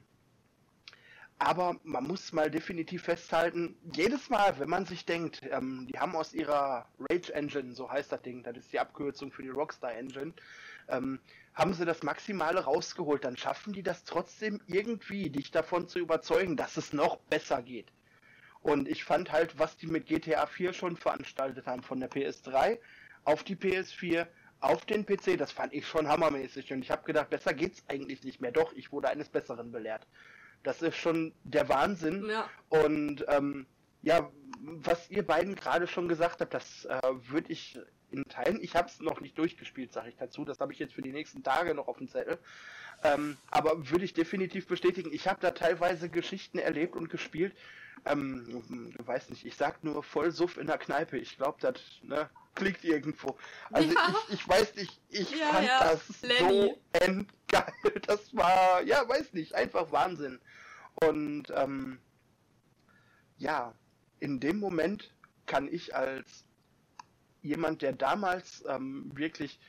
aber 1.39 1.79
man 1.83 2.05
muss 2.05 2.31
mal 2.31 2.49
definitiv 2.49 3.03
festhalten, 3.03 3.75
jedes 3.93 4.29
Mal, 4.29 4.57
wenn 4.59 4.69
man 4.69 4.85
sich 4.85 5.05
denkt, 5.05 5.41
ähm, 5.51 5.87
die 5.91 5.99
haben 5.99 6.15
aus 6.15 6.33
ihrer 6.33 6.87
Rage 6.99 7.33
Engine, 7.33 7.73
so 7.73 7.89
heißt 7.91 8.11
das 8.11 8.21
Ding, 8.21 8.43
das 8.43 8.55
ist 8.57 8.71
die 8.71 8.79
Abkürzung 8.79 9.31
für 9.31 9.41
die 9.41 9.49
Rockstar 9.49 9.93
Engine, 9.93 10.33
ähm, 10.87 11.19
haben 11.53 11.73
sie 11.73 11.85
das 11.85 12.03
Maximale 12.03 12.61
rausgeholt, 12.61 13.23
dann 13.23 13.37
schaffen 13.37 13.73
die 13.73 13.83
das 13.83 14.03
trotzdem 14.03 14.61
irgendwie, 14.67 15.29
dich 15.29 15.51
davon 15.51 15.87
zu 15.87 15.99
überzeugen, 15.99 16.57
dass 16.57 16.77
es 16.77 16.93
noch 16.93 17.17
besser 17.17 17.61
geht. 17.61 17.91
Und 18.61 18.87
ich 18.87 19.03
fand 19.03 19.31
halt, 19.31 19.59
was 19.59 19.77
die 19.77 19.87
mit 19.87 20.05
GTA 20.05 20.45
4 20.45 20.73
schon 20.73 20.95
veranstaltet 20.95 21.67
haben, 21.67 21.83
von 21.83 21.99
der 21.99 22.09
PS3 22.09 22.79
auf 23.25 23.43
die 23.43 23.55
PS4, 23.55 24.25
auf 24.61 24.85
den 24.85 25.05
PC, 25.05 25.37
das 25.37 25.51
fand 25.51 25.73
ich 25.73 25.85
schon 25.85 26.07
hammermäßig 26.07 26.71
und 26.71 26.81
ich 26.81 26.89
habe 26.89 27.03
gedacht, 27.03 27.29
besser 27.29 27.53
geht's 27.53 27.83
eigentlich 27.89 28.23
nicht 28.23 28.39
mehr. 28.39 28.53
Doch, 28.53 28.71
ich 28.73 28.91
wurde 28.93 29.09
eines 29.09 29.27
Besseren 29.27 29.71
belehrt. 29.71 30.07
Das 30.63 30.81
ist 30.81 30.95
schon 30.95 31.33
der 31.43 31.67
Wahnsinn. 31.67 32.29
Ja. 32.29 32.49
Und 32.69 33.25
ähm, 33.27 33.65
ja, 34.01 34.31
was 34.61 35.09
ihr 35.09 35.27
beiden 35.27 35.55
gerade 35.55 35.87
schon 35.87 36.07
gesagt 36.07 36.39
habt, 36.39 36.53
das 36.53 36.85
äh, 36.85 37.01
würde 37.27 37.51
ich 37.51 37.77
in 38.13 38.25
Teilen. 38.25 38.61
Ich 38.61 38.75
habe 38.75 38.87
es 38.87 38.99
noch 38.99 39.19
nicht 39.19 39.37
durchgespielt, 39.37 39.91
sage 39.91 40.09
ich 40.09 40.15
dazu. 40.15 40.45
Das 40.45 40.59
habe 40.59 40.71
ich 40.71 40.79
jetzt 40.79 40.93
für 40.93 41.01
die 41.01 41.11
nächsten 41.11 41.43
Tage 41.43 41.73
noch 41.73 41.87
auf 41.87 41.97
dem 41.97 42.07
Zettel. 42.07 42.37
Ähm, 43.03 43.37
aber 43.51 43.89
würde 43.89 44.05
ich 44.05 44.13
definitiv 44.13 44.67
bestätigen. 44.67 45.11
Ich 45.11 45.27
habe 45.27 45.39
da 45.41 45.51
teilweise 45.51 46.09
Geschichten 46.09 46.57
erlebt 46.57 46.95
und 46.95 47.09
gespielt. 47.09 47.53
Ähm, 48.05 48.93
du 48.97 49.07
weißt 49.07 49.29
nicht, 49.29 49.45
ich 49.45 49.55
sag 49.55 49.83
nur 49.83 50.03
Vollsuff 50.03 50.57
in 50.57 50.67
der 50.67 50.77
Kneipe. 50.77 51.17
Ich 51.17 51.37
glaube, 51.37 51.57
das 51.61 51.75
ne, 52.01 52.29
klickt 52.55 52.83
irgendwo. 52.83 53.37
Also 53.71 53.93
ja. 53.93 54.15
ich, 54.27 54.35
ich 54.35 54.47
weiß 54.47 54.75
nicht, 54.75 55.01
ich 55.09 55.31
ja, 55.31 55.45
fand 55.47 55.67
ja. 55.67 55.79
das 55.79 56.21
Lenny. 56.21 56.39
so 56.39 56.81
endgeil. 56.93 57.73
Das 58.07 58.35
war, 58.35 58.81
ja, 58.81 59.07
weiß 59.07 59.33
nicht, 59.33 59.53
einfach 59.53 59.91
Wahnsinn. 59.91 60.39
Und 60.95 61.51
ähm, 61.55 61.99
ja, 63.37 63.73
in 64.19 64.39
dem 64.39 64.59
Moment 64.59 65.13
kann 65.45 65.67
ich 65.71 65.95
als 65.95 66.45
jemand, 67.43 67.81
der 67.81 67.93
damals 67.93 68.63
ähm, 68.67 69.11
wirklich 69.13 69.59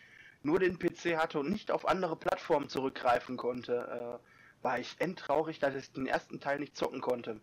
nur 0.42 0.58
den 0.58 0.78
PC 0.78 1.16
hatte 1.16 1.40
und 1.40 1.50
nicht 1.50 1.70
auf 1.70 1.86
andere 1.86 2.16
Plattformen 2.16 2.68
zurückgreifen 2.68 3.36
konnte, 3.36 4.20
äh, 4.20 4.64
war 4.64 4.78
ich 4.78 4.96
endtraurig, 4.98 5.58
dass 5.58 5.74
ich 5.74 5.92
den 5.92 6.06
ersten 6.06 6.40
Teil 6.40 6.58
nicht 6.58 6.76
zocken 6.76 7.00
konnte, 7.00 7.40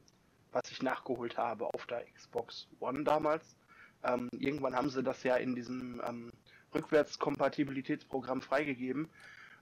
was 0.51 0.71
ich 0.71 0.81
nachgeholt 0.81 1.37
habe 1.37 1.65
auf 1.73 1.85
der 1.85 2.05
Xbox 2.15 2.67
One 2.79 3.03
damals. 3.03 3.55
Ähm, 4.03 4.29
irgendwann 4.31 4.75
haben 4.75 4.89
sie 4.89 5.03
das 5.03 5.23
ja 5.23 5.35
in 5.35 5.55
diesem 5.55 6.01
ähm, 6.07 6.31
Rückwärtskompatibilitätsprogramm 6.73 8.41
freigegeben. 8.41 9.09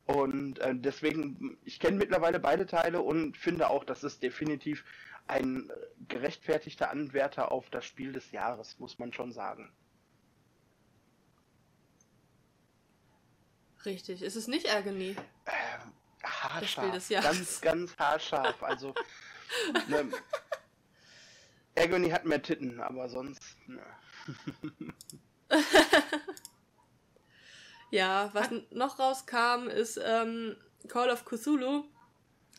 Und 0.06 0.60
äh, 0.60 0.74
deswegen, 0.76 1.58
ich 1.66 1.80
kenne 1.80 1.98
mittlerweile 1.98 2.40
beide 2.40 2.66
Teile 2.66 3.02
und 3.02 3.38
finde 3.38 3.70
auch, 3.70 3.84
das 3.84 4.04
ist 4.04 4.24
definitiv 4.24 4.84
ein 5.28 5.70
gerechtfertigter 6.08 6.90
Anwärter 6.90 7.52
auf 7.52 7.70
das 7.70 7.86
Spiel 7.86 8.14
des 8.14 8.32
Jahres, 8.32 8.80
muss 8.80 8.98
man 8.98 9.14
schon 9.14 9.32
sagen. 9.32 9.72
Richtig, 13.86 14.22
ist 14.22 14.36
es 14.36 14.48
nicht 14.48 14.70
Agony? 14.70 15.16
Äh, 15.46 15.52
haarscharf. 16.24 17.10
Ganz, 17.10 17.62
ganz 17.62 17.98
haarscharf. 17.98 18.62
Also, 18.62 18.94
ne, 19.88 20.10
Agony 21.78 22.10
hat 22.10 22.26
mehr 22.26 22.42
Titten, 22.42 22.82
aber 22.82 23.10
sonst. 23.10 23.42
Ne. 23.68 23.82
ja, 27.92 28.30
was 28.34 28.50
noch 28.72 29.00
rauskam, 29.00 29.68
ist 29.70 30.00
ähm, 30.04 30.58
Call 30.88 31.10
of 31.10 31.24
Cthulhu, 31.26 31.86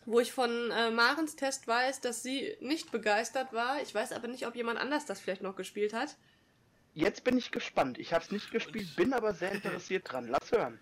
wo 0.07 0.21
ich 0.21 0.33
von 0.33 0.71
äh, 0.71 0.91
Marens 0.91 1.37
Test 1.37 1.69
weiß, 1.69 2.01
dass 2.01 2.23
sie 2.23 2.57
nicht 2.61 2.91
begeistert 2.91 3.53
war. 3.53 3.83
Ich 3.83 3.95
weiß 3.95 4.13
aber 4.13 4.29
nicht, 4.29 4.47
ob 4.47 4.57
jemand 4.57 4.79
anders 4.79 5.05
das 5.05 5.21
vielleicht 5.21 5.43
noch 5.43 5.57
gespielt 5.57 5.93
hat. 5.93 6.17
Jetzt 6.95 7.25
bin 7.25 7.39
ich 7.39 7.53
gespannt. 7.53 7.99
Ich 7.99 8.13
habe 8.13 8.25
es 8.25 8.33
nicht 8.33 8.51
gespielt, 8.51 8.97
bin 8.97 9.13
aber 9.13 9.33
sehr 9.33 9.53
interessiert 9.53 10.11
dran. 10.11 10.27
Lass 10.27 10.51
hören. 10.51 10.81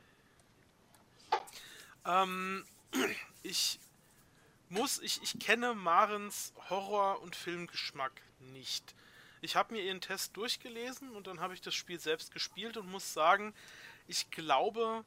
Ähm, 2.09 2.65
ich 3.43 3.79
muss, 4.71 4.99
ich, 5.01 5.23
ich 5.23 5.39
kenne 5.39 5.75
Marens 5.75 6.53
Horror- 6.71 7.21
und 7.21 7.37
Filmgeschmack 7.37 8.23
nicht. 8.41 8.95
Ich 9.41 9.55
habe 9.55 9.75
mir 9.75 9.83
ihren 9.83 10.01
Test 10.01 10.37
durchgelesen 10.37 11.11
und 11.11 11.27
dann 11.27 11.41
habe 11.41 11.55
ich 11.55 11.61
das 11.61 11.75
Spiel 11.75 12.01
selbst 12.01 12.33
gespielt 12.33 12.77
und 12.77 12.91
muss 12.91 13.13
sagen, 13.13 13.55
ich 14.09 14.31
glaube, 14.31 15.05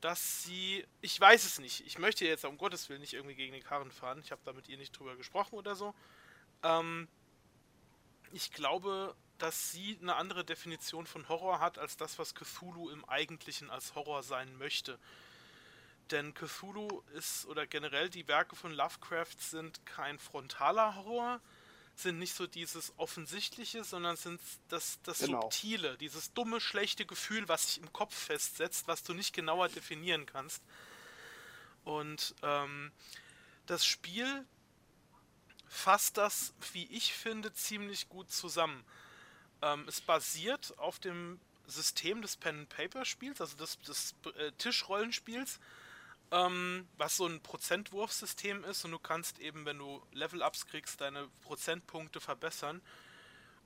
dass 0.00 0.42
sie. 0.42 0.84
Ich 1.00 1.18
weiß 1.18 1.44
es 1.44 1.58
nicht. 1.58 1.86
Ich 1.86 1.98
möchte 1.98 2.26
jetzt 2.26 2.44
um 2.44 2.58
Gottes 2.58 2.88
Willen 2.88 3.00
nicht 3.00 3.14
irgendwie 3.14 3.36
gegen 3.36 3.52
den 3.52 3.62
Karren 3.62 3.90
fahren. 3.90 4.20
Ich 4.22 4.32
habe 4.32 4.42
da 4.44 4.52
mit 4.52 4.68
ihr 4.68 4.76
nicht 4.76 4.92
drüber 4.92 5.16
gesprochen 5.16 5.54
oder 5.54 5.76
so. 5.76 5.94
Ähm, 6.62 7.08
ich 8.32 8.52
glaube, 8.52 9.14
dass 9.38 9.72
sie 9.72 9.98
eine 10.02 10.16
andere 10.16 10.44
Definition 10.44 11.06
von 11.06 11.28
Horror 11.28 11.60
hat 11.60 11.78
als 11.78 11.96
das, 11.96 12.18
was 12.18 12.34
Cthulhu 12.34 12.90
im 12.90 13.04
Eigentlichen 13.06 13.70
als 13.70 13.94
Horror 13.94 14.22
sein 14.22 14.58
möchte. 14.58 14.98
Denn 16.10 16.34
Cthulhu 16.34 17.02
ist, 17.14 17.46
oder 17.46 17.66
generell 17.66 18.10
die 18.10 18.28
Werke 18.28 18.56
von 18.56 18.72
Lovecraft 18.72 19.36
sind 19.38 19.84
kein 19.86 20.18
frontaler 20.18 20.96
Horror, 20.96 21.40
sind 21.96 22.18
nicht 22.18 22.34
so 22.34 22.46
dieses 22.46 22.92
Offensichtliche, 22.96 23.84
sondern 23.84 24.16
sind 24.16 24.40
das, 24.68 24.98
das 25.02 25.20
Genau. 25.20 25.42
Subtile, 25.42 25.96
dieses 25.96 26.32
dumme, 26.32 26.60
schlechte 26.60 27.06
Gefühl, 27.06 27.48
was 27.48 27.68
sich 27.68 27.78
im 27.78 27.92
Kopf 27.92 28.14
festsetzt, 28.14 28.88
was 28.88 29.02
du 29.04 29.14
nicht 29.14 29.32
genauer 29.32 29.68
definieren 29.68 30.26
kannst. 30.26 30.62
Und 31.84 32.34
ähm, 32.42 32.90
das 33.66 33.86
Spiel 33.86 34.44
fasst 35.68 36.16
das, 36.16 36.52
wie 36.72 36.86
ich 36.86 37.12
finde, 37.14 37.52
ziemlich 37.52 38.08
gut 38.08 38.30
zusammen. 38.30 38.84
Ähm, 39.62 39.84
es 39.88 40.00
basiert 40.00 40.76
auf 40.78 40.98
dem 40.98 41.40
System 41.66 42.22
des 42.22 42.36
Pen-and-Paper-Spiels, 42.36 43.40
also 43.40 43.56
des, 43.56 43.80
des 43.80 44.14
äh, 44.36 44.52
Tischrollenspiels, 44.52 45.60
ähm, 46.34 46.88
was 46.98 47.16
so 47.16 47.26
ein 47.26 47.40
Prozentwurfsystem 47.40 48.64
ist 48.64 48.84
und 48.84 48.90
du 48.90 48.98
kannst 48.98 49.38
eben, 49.38 49.64
wenn 49.64 49.78
du 49.78 50.02
Level-Ups 50.12 50.66
kriegst, 50.66 51.00
deine 51.00 51.28
Prozentpunkte 51.42 52.20
verbessern. 52.20 52.82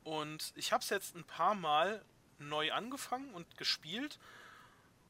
Und 0.04 0.52
ich 0.54 0.72
habe 0.72 0.82
es 0.82 0.90
jetzt 0.90 1.16
ein 1.16 1.24
paar 1.24 1.54
Mal 1.54 2.04
neu 2.38 2.70
angefangen 2.72 3.32
und 3.32 3.56
gespielt. 3.56 4.18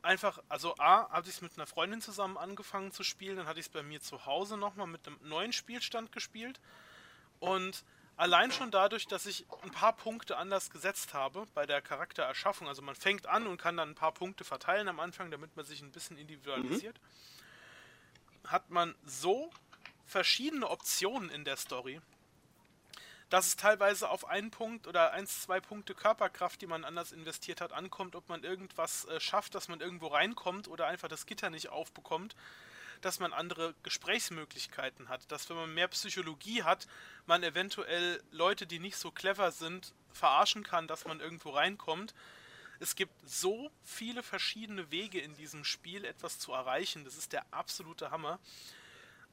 Einfach, 0.03 0.39
also 0.49 0.77
A, 0.79 1.11
hatte 1.11 1.29
ich 1.29 1.37
es 1.37 1.43
mit 1.43 1.57
einer 1.57 1.67
Freundin 1.67 2.01
zusammen 2.01 2.37
angefangen 2.37 2.93
zu 2.93 3.03
spielen, 3.03 3.37
dann 3.37 3.47
hatte 3.47 3.59
ich 3.59 3.67
es 3.67 3.73
bei 3.73 3.83
mir 3.83 4.01
zu 4.01 4.25
Hause 4.25 4.57
nochmal 4.57 4.87
mit 4.87 5.07
einem 5.07 5.19
neuen 5.23 5.53
Spielstand 5.53 6.13
gespielt. 6.13 6.61
Und 7.41 7.85
allein 8.17 8.53
schon 8.53 8.71
dadurch, 8.71 9.09
dass 9.09 9.27
ich 9.27 9.47
ein 9.63 9.73
paar 9.73 9.97
Punkte 9.97 10.37
anders 10.37 10.71
gesetzt 10.71 11.13
habe 11.13 11.47
bei 11.55 11.67
der 11.67 11.83
Charaktererschaffung, 11.83 12.69
also 12.69 12.83
man 12.83 12.95
fängt 12.95 13.27
an 13.27 13.49
und 13.49 13.61
kann 13.61 13.77
dann 13.77 13.91
ein 13.91 13.95
paar 13.97 14.15
Punkte 14.15 14.45
verteilen 14.45 14.87
am 14.87 15.01
Anfang, 15.01 15.33
damit 15.33 15.57
man 15.57 15.67
sich 15.67 15.83
ein 15.83 15.91
bisschen 15.91 16.17
individualisiert, 16.17 17.01
hat 18.51 18.71
man 18.71 18.95
so 19.05 19.51
verschiedene 20.07 20.69
Optionen 20.69 21.31
in 21.31 21.45
der 21.45 21.57
Story, 21.57 22.01
dass 23.31 23.49
es 23.49 23.57
teilweise 23.57 24.09
auf 24.09 24.27
einen 24.27 24.51
Punkt 24.51 24.87
oder 24.87 25.13
eins, 25.13 25.43
zwei 25.43 25.61
Punkte 25.61 25.95
Körperkraft, 25.95 26.63
die 26.63 26.67
man 26.67 26.85
anders 26.85 27.13
investiert 27.13 27.61
hat, 27.61 27.73
ankommt, 27.73 28.17
ob 28.17 28.29
man 28.29 28.43
irgendwas 28.43 29.05
äh, 29.07 29.21
schafft, 29.21 29.55
dass 29.55 29.69
man 29.69 29.81
irgendwo 29.81 30.07
reinkommt 30.07 30.67
oder 30.67 30.87
einfach 30.87 31.09
das 31.09 31.27
Gitter 31.27 31.51
nicht 31.51 31.69
aufbekommt, 31.69 32.35
dass 33.03 33.21
man 33.21 33.33
andere 33.33 33.75
Gesprächsmöglichkeiten 33.83 35.09
hat, 35.09 35.31
dass 35.31 35.49
wenn 35.51 35.57
man 35.57 35.75
mehr 35.75 35.89
Psychologie 35.89 36.63
hat, 36.63 36.87
man 37.27 37.43
eventuell 37.43 38.23
Leute, 38.31 38.67
die 38.67 38.79
nicht 38.79 38.97
so 38.97 39.11
clever 39.11 39.53
sind, 39.53 39.93
verarschen 40.13 40.65
kann, 40.65 40.89
dass 40.89 41.05
man 41.05 41.21
irgendwo 41.21 41.51
reinkommt. 41.51 42.15
Es 42.81 42.95
gibt 42.95 43.13
so 43.29 43.71
viele 43.85 44.23
verschiedene 44.23 44.91
Wege 44.91 45.21
in 45.21 45.35
diesem 45.37 45.65
Spiel, 45.65 46.05
etwas 46.05 46.39
zu 46.39 46.53
erreichen. 46.53 47.05
Das 47.05 47.17
ist 47.17 47.33
der 47.33 47.45
absolute 47.51 48.11
Hammer. 48.11 48.39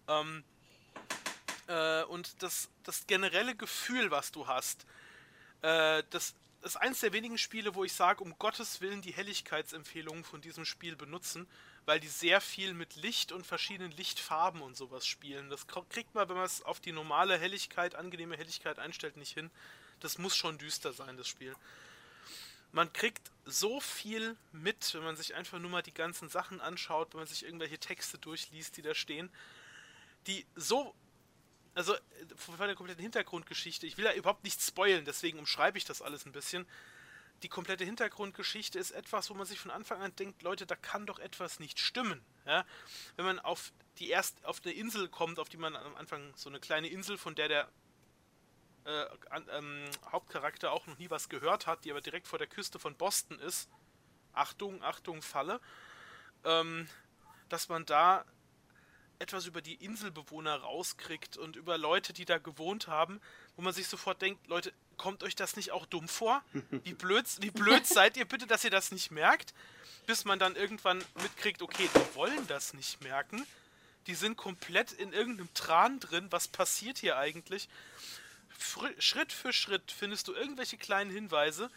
Ähm, 0.07 0.43
äh, 1.67 2.03
und 2.03 2.41
das, 2.41 2.69
das 2.83 3.06
generelle 3.07 3.56
Gefühl, 3.56 4.11
was 4.11 4.32
du 4.32 4.48
hast, 4.48 4.85
äh, 5.61 6.03
das, 6.09 6.33
ist 6.65 6.77
eins 6.77 6.99
der 6.99 7.14
wenigen 7.14 7.38
Spiele, 7.38 7.75
wo 7.75 7.83
ich 7.83 7.93
sage, 7.93 8.24
um 8.24 8.38
Gottes 8.40 8.82
Willen 8.82 9.01
die 9.01 9.14
Helligkeitsempfehlungen 9.14 10.24
von 10.24 10.41
diesem 10.41 10.65
Spiel 10.65 10.95
benutzen, 10.95 11.48
weil 11.85 11.99
die 11.99 12.07
sehr 12.07 12.41
viel 12.41 12.74
mit 12.74 12.95
Licht 12.95 13.32
und 13.32 13.45
verschiedenen 13.45 13.91
Lichtfarben 13.91 14.64
und 14.64 14.75
sowas 14.75 15.06
spielen. 15.06 15.51
Das 15.51 15.67
kr- 15.67 15.88
kriegt 15.90 16.15
man, 16.15 16.27
wenn 16.27 16.35
man 16.35 16.45
es 16.45 16.64
auf 16.64 16.80
die 16.80 16.91
normale 16.91 17.38
Helligkeit, 17.38 17.93
angenehme 17.93 18.35
Helligkeit 18.35 18.80
einstellt, 18.80 19.17
nicht 19.17 19.35
hin. 19.35 19.51
Das 19.99 20.17
muss 20.17 20.35
schon 20.35 20.57
düster 20.57 20.91
sein, 20.91 21.17
das 21.17 21.27
Spiel. 21.27 21.56
Man 22.75 22.91
kriegt 22.91 23.31
so 23.45 23.79
viel 23.79 24.35
mit, 24.51 24.93
wenn 24.93 25.03
man 25.03 25.15
sich 25.15 25.33
einfach 25.33 25.59
nur 25.59 25.71
mal 25.71 25.81
die 25.81 25.93
ganzen 25.93 26.27
Sachen 26.27 26.59
anschaut, 26.59 27.13
wenn 27.13 27.21
man 27.21 27.27
sich 27.27 27.45
irgendwelche 27.45 27.77
Texte 27.77 28.17
durchliest, 28.17 28.75
die 28.75 28.81
da 28.81 28.93
stehen, 28.93 29.29
die 30.27 30.45
so 30.57 30.93
also 31.73 31.95
von 32.35 32.57
der 32.57 32.75
kompletten 32.75 33.01
Hintergrundgeschichte, 33.01 33.87
ich 33.87 33.97
will 33.97 34.03
ja 34.03 34.13
überhaupt 34.13 34.43
nichts 34.43 34.67
spoilen, 34.67 35.05
deswegen 35.05 35.39
umschreibe 35.39 35.77
ich 35.77 35.85
das 35.85 36.01
alles 36.01 36.25
ein 36.25 36.33
bisschen. 36.33 36.67
Die 37.43 37.49
komplette 37.49 37.85
Hintergrundgeschichte 37.85 38.77
ist 38.77 38.91
etwas, 38.91 39.29
wo 39.29 39.35
man 39.35 39.45
sich 39.45 39.59
von 39.59 39.71
Anfang 39.71 40.01
an 40.01 40.13
denkt, 40.17 40.41
Leute, 40.41 40.65
da 40.65 40.75
kann 40.75 41.05
doch 41.05 41.19
etwas 41.19 41.61
nicht 41.61 41.79
stimmen. 41.79 42.21
Ja? 42.45 42.65
Wenn 43.15 43.25
man 43.25 43.39
auf 43.39 43.71
die 43.99 44.09
erst 44.09 44.43
auf 44.43 44.61
eine 44.65 44.73
Insel 44.73 45.07
kommt, 45.07 45.39
auf 45.39 45.47
die 45.47 45.57
man 45.57 45.77
am 45.77 45.95
Anfang 45.95 46.33
so 46.35 46.49
eine 46.49 46.59
kleine 46.59 46.89
Insel, 46.89 47.17
von 47.17 47.35
der 47.35 47.47
der 47.47 47.69
äh, 48.85 49.05
an, 49.30 49.47
ähm, 49.51 49.85
Hauptcharakter 50.11 50.72
auch 50.72 50.88
noch 50.88 50.97
nie 50.97 51.09
was 51.09 51.30
gehört 51.30 51.67
hat, 51.67 51.85
die 51.85 51.91
aber 51.91 52.01
direkt 52.01 52.27
vor 52.27 52.39
der 52.39 52.47
Küste 52.47 52.80
von 52.80 52.95
Boston 52.95 53.39
ist. 53.39 53.69
Achtung, 54.33 54.83
Achtung, 54.83 55.22
Falle. 55.22 55.59
Ähm, 56.43 56.88
dass 57.49 57.69
man 57.69 57.85
da 57.85 58.25
etwas 59.19 59.45
über 59.45 59.61
die 59.61 59.75
Inselbewohner 59.75 60.55
rauskriegt 60.55 61.38
und 61.38 61.55
über 61.55 61.77
Leute, 61.77 62.14
die 62.14 62.25
da 62.25 62.38
gewohnt 62.38 62.88
haben, 62.88 63.22
wo 63.55 63.61
man 63.61 63.73
sich 63.73 63.88
sofort 63.88 64.22
denkt, 64.22 64.47
Leute, 64.47 64.73
kommt 64.97 65.23
euch 65.23 65.35
das 65.35 65.55
nicht 65.55 65.72
auch 65.72 65.85
dumm 65.85 66.07
vor? 66.07 66.43
Wie 66.83 66.93
blöd, 66.93 67.25
wie 67.39 67.51
blöd 67.51 67.85
seid 67.85 68.17
ihr 68.17 68.25
bitte, 68.25 68.47
dass 68.47 68.64
ihr 68.64 68.69
das 68.69 68.91
nicht 68.91 69.11
merkt? 69.11 69.53
Bis 70.05 70.25
man 70.25 70.38
dann 70.38 70.55
irgendwann 70.55 71.03
mitkriegt, 71.22 71.61
okay, 71.61 71.89
die 71.93 72.15
wollen 72.15 72.45
das 72.47 72.73
nicht 72.73 73.01
merken. 73.01 73.45
Die 74.07 74.15
sind 74.15 74.38
komplett 74.38 74.91
in 74.91 75.14
irgendeinem 75.14 75.51
Tran 75.53 75.99
drin. 75.99 76.27
Was 76.30 76.47
passiert 76.47 76.99
hier 76.99 77.17
eigentlich? 77.17 77.69
Schritt 78.58 79.32
für 79.32 79.53
Schritt 79.53 79.92
findest 79.92 80.27
du 80.27 80.34
irgendwelche 80.34 80.77
kleinen 80.77 81.11
Hinweise, 81.11 81.69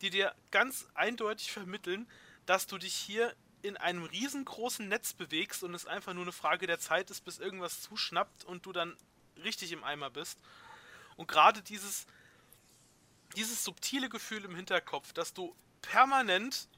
die 0.00 0.10
dir 0.10 0.34
ganz 0.50 0.86
eindeutig 0.94 1.52
vermitteln, 1.52 2.08
dass 2.46 2.66
du 2.66 2.78
dich 2.78 2.94
hier 2.94 3.34
in 3.62 3.76
einem 3.76 4.04
riesengroßen 4.04 4.86
Netz 4.86 5.14
bewegst 5.14 5.62
und 5.62 5.74
es 5.74 5.86
einfach 5.86 6.12
nur 6.12 6.24
eine 6.24 6.32
Frage 6.32 6.66
der 6.66 6.78
Zeit 6.78 7.10
ist, 7.10 7.24
bis 7.24 7.38
irgendwas 7.38 7.80
zuschnappt 7.80 8.44
und 8.44 8.66
du 8.66 8.72
dann 8.72 8.96
richtig 9.42 9.72
im 9.72 9.82
Eimer 9.84 10.10
bist. 10.10 10.38
Und 11.16 11.28
gerade 11.28 11.62
dieses, 11.62 12.06
dieses 13.36 13.64
subtile 13.64 14.08
Gefühl 14.08 14.44
im 14.44 14.54
Hinterkopf, 14.54 15.12
dass 15.14 15.32
du 15.32 15.56
permanent 15.80 16.68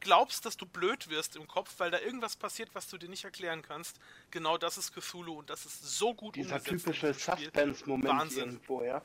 glaubst, 0.00 0.46
dass 0.46 0.56
du 0.56 0.66
blöd 0.66 1.08
wirst 1.08 1.36
im 1.36 1.46
Kopf, 1.46 1.74
weil 1.78 1.90
da 1.90 1.98
irgendwas 2.00 2.36
passiert, 2.36 2.70
was 2.74 2.88
du 2.88 2.98
dir 2.98 3.08
nicht 3.08 3.24
erklären 3.24 3.62
kannst, 3.62 3.98
genau 4.30 4.58
das 4.58 4.78
ist 4.78 4.92
Cthulhu 4.92 5.38
und 5.38 5.50
das 5.50 5.66
ist 5.66 5.82
so 5.98 6.14
gut 6.14 6.36
Dieser 6.36 6.56
umgesetzt 6.56 6.70
in 6.70 6.78
typische. 6.78 7.14
Suspense-Moment 7.14 8.08
Wahnsinn. 8.08 8.44
irgendwo, 8.44 8.82
ja. 8.82 9.02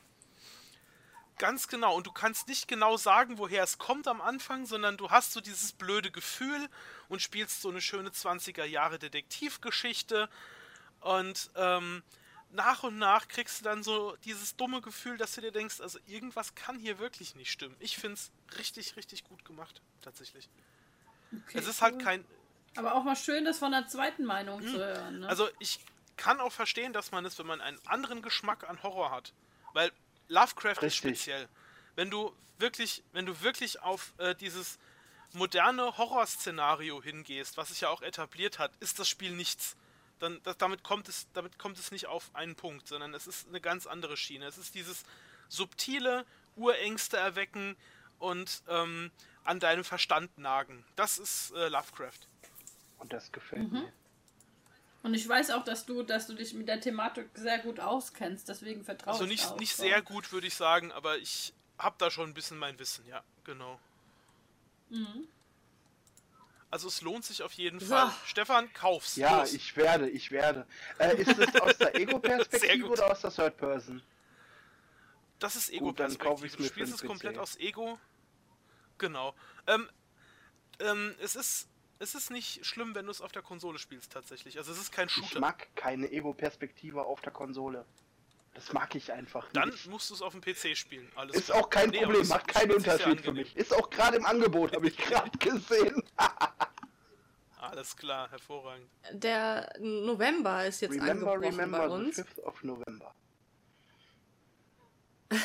Ganz 1.38 1.68
genau. 1.68 1.94
Und 1.94 2.06
du 2.06 2.12
kannst 2.12 2.48
nicht 2.48 2.66
genau 2.66 2.96
sagen, 2.96 3.36
woher 3.36 3.62
es 3.62 3.76
kommt 3.76 4.08
am 4.08 4.22
Anfang, 4.22 4.64
sondern 4.64 4.96
du 4.96 5.10
hast 5.10 5.32
so 5.32 5.40
dieses 5.40 5.72
blöde 5.72 6.10
Gefühl 6.10 6.68
und 7.08 7.20
spielst 7.20 7.60
so 7.60 7.68
eine 7.68 7.82
schöne 7.82 8.08
20er 8.08 8.64
Jahre 8.64 8.98
Detektivgeschichte. 8.98 10.30
Und 11.00 11.50
ähm, 11.56 12.02
nach 12.50 12.84
und 12.84 12.96
nach 12.98 13.28
kriegst 13.28 13.60
du 13.60 13.64
dann 13.64 13.82
so 13.82 14.16
dieses 14.24 14.56
dumme 14.56 14.80
Gefühl, 14.80 15.18
dass 15.18 15.34
du 15.34 15.42
dir 15.42 15.52
denkst, 15.52 15.80
also 15.80 15.98
irgendwas 16.06 16.54
kann 16.54 16.78
hier 16.78 16.98
wirklich 16.98 17.34
nicht 17.34 17.50
stimmen. 17.50 17.76
Ich 17.80 17.98
finde 17.98 18.14
es 18.14 18.30
richtig, 18.58 18.96
richtig 18.96 19.24
gut 19.24 19.44
gemacht, 19.44 19.82
tatsächlich. 20.00 20.48
Okay, 21.44 21.58
es 21.58 21.66
ist 21.66 21.82
halt 21.82 22.02
kein, 22.02 22.24
Aber 22.76 22.94
auch 22.94 23.04
mal 23.04 23.16
schön, 23.16 23.44
das 23.44 23.58
von 23.58 23.72
der 23.72 23.86
zweiten 23.86 24.24
Meinung 24.24 24.62
zu 24.62 24.78
hören. 24.78 25.20
Ne? 25.20 25.28
Also 25.28 25.48
ich 25.58 25.80
kann 26.16 26.40
auch 26.40 26.52
verstehen, 26.52 26.92
dass 26.92 27.12
man 27.12 27.24
es, 27.24 27.38
wenn 27.38 27.46
man 27.46 27.60
einen 27.60 27.78
anderen 27.86 28.22
Geschmack 28.22 28.68
an 28.68 28.82
Horror 28.82 29.10
hat, 29.10 29.32
weil 29.72 29.92
Lovecraft 30.28 30.72
ist 30.72 30.82
Richtig. 30.82 30.96
speziell. 30.96 31.48
Wenn 31.94 32.10
du 32.10 32.34
wirklich, 32.58 33.02
wenn 33.12 33.26
du 33.26 33.40
wirklich 33.42 33.82
auf 33.82 34.12
äh, 34.18 34.34
dieses 34.34 34.78
moderne 35.32 35.96
Horrorszenario 35.98 37.02
hingehst, 37.02 37.56
was 37.56 37.68
sich 37.68 37.82
ja 37.82 37.88
auch 37.88 38.02
etabliert 38.02 38.58
hat, 38.58 38.72
ist 38.80 38.98
das 38.98 39.08
Spiel 39.08 39.32
nichts. 39.32 39.76
Dann, 40.18 40.40
das, 40.44 40.56
damit, 40.56 40.82
kommt 40.82 41.08
es, 41.08 41.26
damit 41.34 41.58
kommt 41.58 41.78
es 41.78 41.90
nicht 41.90 42.06
auf 42.06 42.34
einen 42.34 42.54
Punkt, 42.54 42.88
sondern 42.88 43.12
es 43.12 43.26
ist 43.26 43.46
eine 43.48 43.60
ganz 43.60 43.86
andere 43.86 44.16
Schiene. 44.16 44.46
Es 44.46 44.56
ist 44.56 44.74
dieses 44.74 45.04
subtile 45.48 46.24
Urängste 46.56 47.18
erwecken 47.18 47.76
und 48.18 48.62
ähm, 48.68 49.10
an 49.46 49.60
deinem 49.60 49.84
Verstand 49.84 50.36
nagen. 50.38 50.84
Das 50.96 51.18
ist 51.18 51.52
äh, 51.52 51.68
Lovecraft. 51.68 52.20
Und 52.98 53.12
das 53.12 53.30
gefällt 53.32 53.70
Mhm. 53.72 53.80
mir. 53.80 53.92
Und 55.02 55.14
ich 55.14 55.28
weiß 55.28 55.50
auch, 55.52 55.62
dass 55.62 55.86
du, 55.86 56.02
dass 56.02 56.26
du 56.26 56.34
dich 56.34 56.52
mit 56.54 56.66
der 56.66 56.80
Thematik 56.80 57.28
sehr 57.34 57.60
gut 57.60 57.78
auskennst, 57.78 58.48
deswegen 58.48 58.84
vertraue 58.84 59.12
Also 59.12 59.24
ich 59.24 59.30
nicht, 59.30 59.46
auch 59.46 59.58
nicht 59.60 59.76
so. 59.76 59.84
sehr 59.84 60.02
gut, 60.02 60.32
würde 60.32 60.48
ich 60.48 60.54
sagen, 60.56 60.90
aber 60.90 61.16
ich 61.18 61.54
habe 61.78 61.94
da 61.98 62.10
schon 62.10 62.30
ein 62.30 62.34
bisschen 62.34 62.58
mein 62.58 62.76
Wissen, 62.80 63.06
ja, 63.06 63.22
genau. 63.44 63.78
Mhm. 64.90 65.28
Also 66.70 66.88
es 66.88 67.00
lohnt 67.02 67.24
sich 67.24 67.42
auf 67.44 67.52
jeden 67.52 67.78
So. 67.78 67.94
Fall. 67.94 68.10
Stefan, 68.24 68.72
kauf's. 68.72 69.14
Ja, 69.14 69.40
Los. 69.40 69.52
ich 69.54 69.76
werde, 69.76 70.08
ich 70.10 70.32
werde. 70.32 70.66
Äh, 70.98 71.14
ist 71.22 71.38
es 71.38 71.60
aus 71.60 71.78
der 71.78 71.94
Ego-Perspektive 72.00 72.88
oder 72.88 73.12
aus 73.12 73.20
der 73.20 73.30
Third 73.30 73.56
Person? 73.56 74.02
das 75.38 75.54
ist 75.54 75.70
Ego-Perspektive. 75.70 76.56
Du 76.56 76.64
spielst 76.64 76.94
es 76.94 77.02
komplett 77.04 77.38
aus 77.38 77.56
Ego. 77.58 77.98
Genau. 78.98 79.34
Ähm, 79.66 79.88
ähm, 80.80 81.14
es 81.20 81.36
ist 81.36 81.68
es 81.98 82.14
ist 82.14 82.30
nicht 82.30 82.64
schlimm, 82.66 82.94
wenn 82.94 83.06
du 83.06 83.10
es 83.10 83.22
auf 83.22 83.32
der 83.32 83.40
Konsole 83.42 83.78
spielst 83.78 84.12
tatsächlich. 84.12 84.58
Also 84.58 84.70
es 84.72 84.78
ist 84.78 84.92
kein 84.92 85.06
Ich 85.08 85.14
Shooter. 85.14 85.40
mag 85.40 85.74
keine 85.76 86.10
Ego-Perspektive 86.12 87.02
auf 87.04 87.22
der 87.22 87.32
Konsole. 87.32 87.86
Das 88.52 88.72
mag 88.72 88.94
ich 88.94 89.12
einfach 89.12 89.50
Dann 89.52 89.68
nicht. 89.70 89.86
musst 89.86 90.10
du 90.10 90.14
es 90.14 90.20
auf 90.22 90.32
dem 90.32 90.40
PC 90.42 90.76
spielen. 90.76 91.10
Alles 91.14 91.36
Ist 91.36 91.46
klar. 91.46 91.58
auch 91.58 91.70
kein 91.70 91.90
Nee, 91.90 91.98
Problem, 92.00 92.20
es 92.22 92.28
macht 92.28 92.48
keinen 92.48 92.72
Unterschied 92.72 93.20
für 93.22 93.32
mich. 93.32 93.56
Ist 93.56 93.74
auch 93.74 93.88
gerade 93.90 94.16
im 94.18 94.26
Angebot, 94.26 94.74
habe 94.74 94.88
ich 94.88 94.96
gerade 94.96 95.30
gesehen. 95.38 96.02
Alles 97.58 97.96
klar, 97.96 98.30
hervorragend. 98.30 98.88
Der 99.12 99.72
November 99.80 100.66
ist 100.66 100.80
jetzt 100.82 100.92
Remember, 100.92 101.32
angebrochen 101.32 101.54
remember 101.60 101.78
bei 101.78 101.88
the 101.88 101.94
uns. 101.94 102.18
5th 102.18 102.40
of 102.42 102.62
November. 102.62 103.14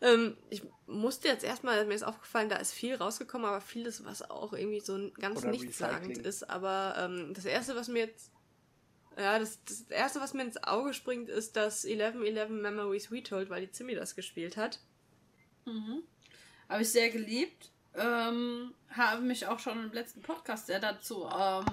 Ähm, 0.00 0.36
ich 0.50 0.62
musste 0.88 1.28
jetzt 1.28 1.44
erstmal, 1.44 1.84
mir 1.84 1.94
ist 1.94 2.02
aufgefallen, 2.02 2.48
da 2.48 2.56
ist 2.56 2.72
viel 2.72 2.94
rausgekommen, 2.96 3.46
aber 3.46 3.60
vieles, 3.60 4.04
was 4.04 4.28
auch 4.28 4.52
irgendwie 4.52 4.80
so 4.80 5.10
ganz 5.20 5.38
Oder 5.40 5.50
nichtssagend 5.50 6.08
Recycling. 6.08 6.24
ist. 6.24 6.50
Aber 6.50 6.94
ähm, 6.98 7.34
das 7.34 7.44
erste, 7.44 7.76
was 7.76 7.88
mir 7.88 8.06
jetzt, 8.06 8.32
ja, 9.16 9.38
das, 9.38 9.62
das 9.64 9.82
erste, 9.82 10.20
was 10.20 10.34
mir 10.34 10.42
ins 10.42 10.62
Auge 10.64 10.94
springt, 10.94 11.28
ist 11.28 11.56
das 11.56 11.84
1111 11.84 12.50
Memories 12.50 13.10
Retold, 13.12 13.50
weil 13.50 13.60
die 13.62 13.70
Zimmi 13.70 13.94
das 13.94 14.16
gespielt 14.16 14.56
hat. 14.56 14.80
Habe 16.68 16.82
ich 16.82 16.90
sehr 16.90 17.10
geliebt. 17.10 17.70
Ähm, 17.94 18.74
habe 18.90 19.22
mich 19.22 19.46
auch 19.46 19.58
schon 19.58 19.84
im 19.84 19.92
letzten 19.92 20.22
Podcast 20.22 20.66
sehr 20.66 20.80
dazu 20.80 21.24
ähm, 21.26 21.64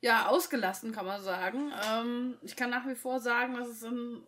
ja, 0.00 0.26
ausgelassen, 0.26 0.92
kann 0.92 1.06
man 1.06 1.22
sagen. 1.22 1.72
Ähm, 1.90 2.38
ich 2.42 2.56
kann 2.56 2.70
nach 2.70 2.86
wie 2.86 2.94
vor 2.94 3.20
sagen, 3.20 3.54
dass 3.56 3.68
es 3.68 3.84
ein 3.84 4.26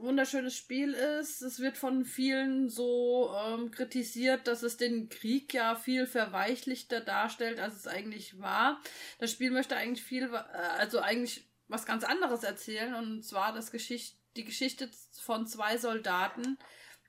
wunderschönes 0.00 0.56
Spiel 0.56 0.92
ist. 0.92 1.42
Es 1.42 1.60
wird 1.60 1.76
von 1.76 2.04
vielen 2.04 2.68
so 2.68 3.34
ähm, 3.34 3.70
kritisiert, 3.70 4.46
dass 4.46 4.62
es 4.62 4.76
den 4.76 5.08
Krieg 5.08 5.52
ja 5.54 5.74
viel 5.74 6.06
verweichlichter 6.06 7.00
darstellt, 7.00 7.60
als 7.60 7.76
es 7.76 7.86
eigentlich 7.86 8.40
war. 8.40 8.80
Das 9.18 9.30
Spiel 9.30 9.50
möchte 9.50 9.76
eigentlich 9.76 10.04
viel, 10.04 10.24
äh, 10.32 10.56
also 10.78 11.00
eigentlich 11.00 11.46
was 11.68 11.86
ganz 11.86 12.04
anderes 12.04 12.42
erzählen, 12.42 12.94
und 12.94 13.24
zwar 13.24 13.52
das 13.52 13.70
Geschicht 13.70 14.16
die 14.36 14.44
Geschichte 14.44 14.88
von 15.20 15.46
zwei 15.46 15.76
Soldaten, 15.76 16.58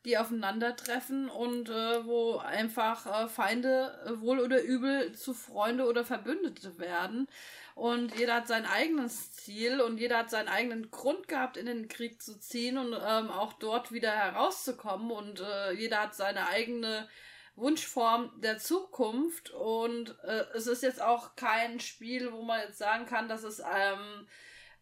die 0.05 0.17
aufeinandertreffen 0.17 1.29
und 1.29 1.69
äh, 1.69 2.05
wo 2.05 2.37
einfach 2.37 3.05
äh, 3.05 3.27
Feinde 3.27 3.99
äh, 4.05 4.19
wohl 4.19 4.39
oder 4.39 4.61
übel 4.63 5.13
zu 5.13 5.33
Freunde 5.33 5.85
oder 5.85 6.03
Verbündete 6.03 6.79
werden. 6.79 7.27
Und 7.75 8.17
jeder 8.17 8.35
hat 8.35 8.47
sein 8.47 8.65
eigenes 8.65 9.31
Ziel 9.33 9.81
und 9.81 9.97
jeder 9.97 10.19
hat 10.19 10.29
seinen 10.29 10.49
eigenen 10.49 10.91
Grund 10.91 11.27
gehabt, 11.27 11.57
in 11.57 11.65
den 11.65 11.87
Krieg 11.87 12.21
zu 12.21 12.39
ziehen 12.39 12.77
und 12.77 12.93
ähm, 12.93 13.29
auch 13.29 13.53
dort 13.53 13.91
wieder 13.91 14.11
herauszukommen. 14.11 15.11
Und 15.11 15.39
äh, 15.39 15.71
jeder 15.73 16.01
hat 16.01 16.15
seine 16.15 16.47
eigene 16.47 17.07
Wunschform 17.55 18.31
der 18.41 18.57
Zukunft. 18.57 19.51
Und 19.51 20.17
äh, 20.23 20.45
es 20.53 20.67
ist 20.67 20.83
jetzt 20.83 21.01
auch 21.01 21.35
kein 21.35 21.79
Spiel, 21.79 22.31
wo 22.31 22.41
man 22.43 22.61
jetzt 22.61 22.77
sagen 22.77 23.05
kann, 23.05 23.29
dass 23.29 23.43
es 23.43 23.59
ähm, 23.59 24.27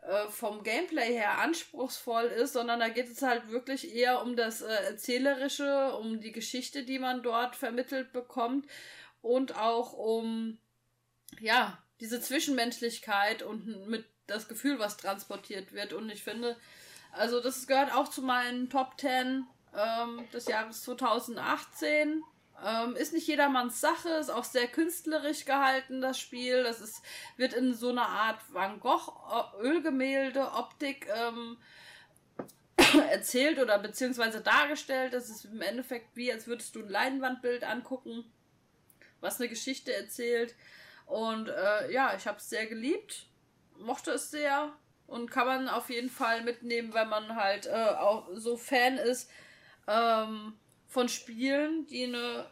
äh, 0.01 0.27
vom 0.29 0.63
Gameplay 0.63 1.13
her 1.13 1.39
anspruchsvoll 1.39 2.25
ist, 2.25 2.53
sondern 2.53 2.79
da 2.79 2.89
geht 2.89 3.09
es 3.09 3.21
halt 3.21 3.49
wirklich 3.49 3.93
eher 3.93 4.21
um 4.21 4.35
das 4.35 4.61
äh, 4.61 4.73
Erzählerische, 4.85 5.93
um 5.93 6.21
die 6.21 6.31
Geschichte, 6.31 6.83
die 6.83 6.99
man 6.99 7.21
dort 7.21 7.55
vermittelt 7.55 8.13
bekommt 8.13 8.65
und 9.21 9.57
auch 9.57 9.93
um, 9.93 10.57
ja, 11.39 11.77
diese 11.99 12.21
Zwischenmenschlichkeit 12.21 13.43
und 13.43 13.87
mit 13.87 14.05
das 14.27 14.47
Gefühl, 14.47 14.79
was 14.79 14.97
transportiert 14.97 15.73
wird. 15.73 15.93
Und 15.93 16.09
ich 16.09 16.23
finde, 16.23 16.55
also 17.11 17.41
das 17.41 17.67
gehört 17.67 17.93
auch 17.93 18.07
zu 18.07 18.21
meinen 18.21 18.69
Top 18.69 18.99
10 18.99 19.45
ähm, 19.75 20.27
des 20.31 20.47
Jahres 20.47 20.83
2018. 20.83 22.23
Ähm, 22.65 22.95
ist 22.95 23.13
nicht 23.13 23.27
jedermanns 23.27 23.79
Sache, 23.79 24.09
ist 24.09 24.29
auch 24.29 24.43
sehr 24.43 24.67
künstlerisch 24.67 25.45
gehalten, 25.45 26.01
das 26.01 26.19
Spiel. 26.19 26.63
Das 26.63 26.81
ist, 26.81 27.01
wird 27.37 27.53
in 27.53 27.73
so 27.73 27.89
einer 27.89 28.07
Art 28.07 28.39
Van 28.51 28.79
Gogh 28.79 29.13
äh, 29.63 29.77
ähm, 31.15 31.57
erzählt 33.09 33.59
oder 33.59 33.79
beziehungsweise 33.79 34.41
dargestellt. 34.41 35.13
Das 35.13 35.29
ist 35.29 35.45
im 35.45 35.61
Endeffekt 35.61 36.15
wie, 36.15 36.31
als 36.31 36.47
würdest 36.47 36.75
du 36.75 36.79
ein 36.81 36.89
Leinwandbild 36.89 37.63
angucken, 37.63 38.29
was 39.21 39.39
eine 39.39 39.49
Geschichte 39.49 39.93
erzählt. 39.93 40.53
Und 41.09 41.49
äh, 41.49 41.91
ja, 41.91 42.13
ich 42.15 42.27
habe 42.27 42.37
es 42.37 42.49
sehr 42.49 42.67
geliebt, 42.67 43.25
mochte 43.79 44.11
es 44.11 44.29
sehr 44.29 44.71
und 45.07 45.31
kann 45.31 45.47
man 45.47 45.67
auf 45.67 45.89
jeden 45.89 46.09
Fall 46.09 46.43
mitnehmen, 46.43 46.93
wenn 46.93 47.09
man 47.09 47.35
halt 47.35 47.65
äh, 47.65 47.95
auch 47.97 48.27
so 48.35 48.57
Fan 48.57 48.99
ist 48.99 49.27
ähm, 49.87 50.53
von 50.87 51.09
Spielen, 51.09 51.87
die 51.87 52.03
eine 52.03 52.45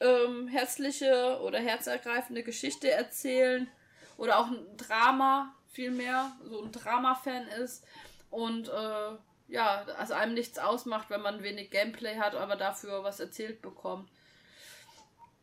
ähm, 0.00 0.48
herzliche 0.48 1.40
oder 1.42 1.60
herzergreifende 1.60 2.42
Geschichte 2.42 2.90
erzählen 2.90 3.70
oder 4.18 4.38
auch 4.38 4.48
ein 4.48 4.76
Drama 4.76 5.54
vielmehr, 5.70 6.30
so 6.44 6.62
ein 6.62 6.72
Drama-Fan 6.72 7.48
ist 7.48 7.86
und 8.30 8.68
äh, 8.68 9.16
ja, 9.48 9.86
also 9.98 10.12
einem 10.12 10.34
nichts 10.34 10.58
ausmacht, 10.58 11.08
wenn 11.08 11.22
man 11.22 11.42
wenig 11.42 11.70
Gameplay 11.70 12.18
hat, 12.18 12.34
aber 12.34 12.56
dafür 12.56 13.02
was 13.02 13.18
erzählt 13.18 13.62
bekommt. 13.62 14.10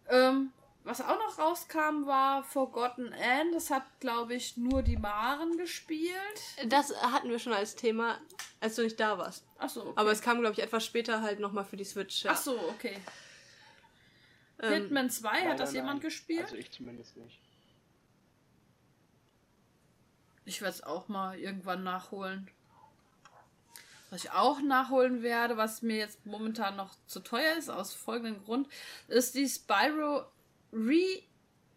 Ähm, 0.10 0.52
was 0.84 1.02
auch 1.02 1.20
noch 1.20 1.38
rauskam, 1.38 2.06
war 2.06 2.44
Forgotten 2.44 3.14
Anne. 3.14 3.52
Das 3.54 3.70
hat, 3.70 3.84
glaube 4.00 4.34
ich, 4.34 4.58
nur 4.58 4.82
die 4.82 4.98
Maren 4.98 5.58
gespielt. 5.58 6.14
Das 6.68 6.96
hatten 7.02 7.30
wir 7.30 7.40
schon 7.40 7.54
als 7.54 7.76
Thema, 7.76 8.20
als 8.60 8.76
du 8.76 8.84
nicht 8.84 9.00
da 9.00 9.18
warst. 9.18 9.46
Achso, 9.58 9.82
okay. 9.82 9.94
Aber 9.96 10.12
es 10.12 10.22
kam, 10.22 10.40
glaube 10.40 10.54
ich, 10.54 10.64
etwas 10.64 10.86
später 10.86 11.22
halt 11.22 11.40
nochmal 11.40 11.66
für 11.66 11.78
die 11.78 11.84
Switch. 11.84 12.24
Ja. 12.24 12.32
Ach 12.32 12.38
so, 12.38 12.58
okay. 12.70 12.98
Ähm, 14.62 14.74
Hitman 14.74 15.10
2, 15.10 15.30
hat 15.30 15.44
Leider 15.44 15.56
das 15.56 15.74
jemand 15.74 15.96
nein. 15.96 16.02
gespielt? 16.02 16.44
Also 16.44 16.56
ich 16.56 16.72
zumindest 16.72 17.18
nicht. 17.18 17.40
Ich 20.46 20.62
werde 20.62 20.74
es 20.74 20.84
auch 20.84 21.08
mal 21.08 21.38
irgendwann 21.38 21.84
nachholen. 21.84 22.50
Was 24.10 24.24
ich 24.24 24.32
auch 24.32 24.62
nachholen 24.62 25.22
werde, 25.22 25.58
was 25.58 25.84
mir 25.84 25.98
jetzt 25.98 26.26
momentan 26.26 26.76
noch 26.76 26.96
zu 27.06 27.20
teuer 27.20 27.56
ist, 27.58 27.70
aus 27.70 27.94
folgendem 27.94 28.44
Grund, 28.44 28.68
ist 29.08 29.36
die 29.36 29.48
Spyro 29.48 30.26
Re. 30.72 31.24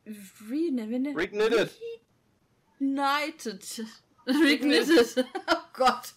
Re. 0.07 0.71
Ne, 0.71 0.87
ne, 0.87 1.15
Reignited! 1.15 1.71
Reignited. 2.81 3.87
Reignited. 4.27 5.27
Oh 5.49 5.63
Gott. 5.73 6.13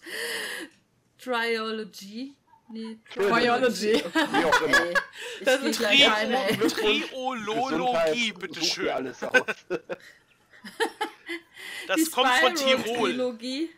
Triology. 1.18 2.34
Nee, 2.68 2.98
Triology. 3.12 4.02
Das 5.44 5.62
ist 5.62 5.78
gleich 5.78 6.00
Trio- 6.00 6.12
eine, 6.14 6.48
ey. 6.50 6.56
Triologie, 6.56 7.70
Gesundheit, 7.70 8.38
bitteschön. 8.40 8.88
alles 8.88 9.22
aus. 9.22 9.32
Das 11.86 11.96
Die 11.96 12.10
kommt 12.10 12.28
von 12.40 12.54
Tirol. 12.56 13.10
Trilogie 13.10 13.70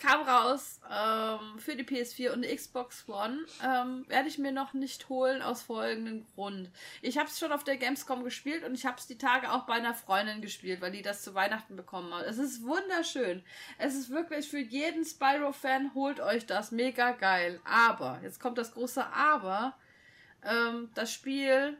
kam 0.00 0.22
raus 0.22 0.80
ähm, 0.90 1.58
für 1.58 1.76
die 1.76 1.84
PS4 1.84 2.32
und 2.32 2.42
die 2.42 2.54
Xbox 2.54 3.08
One. 3.08 3.46
Ähm, 3.64 4.04
Werde 4.08 4.28
ich 4.28 4.38
mir 4.38 4.52
noch 4.52 4.72
nicht 4.72 5.08
holen 5.08 5.42
aus 5.42 5.62
folgendem 5.62 6.26
Grund. 6.34 6.70
Ich 7.02 7.18
habe 7.18 7.28
es 7.28 7.38
schon 7.38 7.52
auf 7.52 7.64
der 7.64 7.76
Gamescom 7.76 8.24
gespielt 8.24 8.64
und 8.64 8.74
ich 8.74 8.86
habe 8.86 8.96
es 8.98 9.06
die 9.06 9.18
Tage 9.18 9.52
auch 9.52 9.66
bei 9.66 9.74
einer 9.74 9.94
Freundin 9.94 10.40
gespielt, 10.40 10.80
weil 10.80 10.92
die 10.92 11.02
das 11.02 11.22
zu 11.22 11.34
Weihnachten 11.34 11.76
bekommen 11.76 12.12
hat. 12.14 12.26
Es 12.26 12.38
ist 12.38 12.64
wunderschön. 12.64 13.42
Es 13.78 13.94
ist 13.94 14.10
wirklich 14.10 14.48
für 14.48 14.60
jeden 14.60 15.04
Spyro-Fan, 15.04 15.94
holt 15.94 16.20
euch 16.20 16.46
das. 16.46 16.72
Mega 16.72 17.12
geil. 17.12 17.60
Aber, 17.64 18.20
jetzt 18.22 18.40
kommt 18.40 18.58
das 18.58 18.72
große 18.72 19.06
Aber. 19.06 19.74
Ähm, 20.42 20.90
das 20.94 21.12
Spiel 21.12 21.76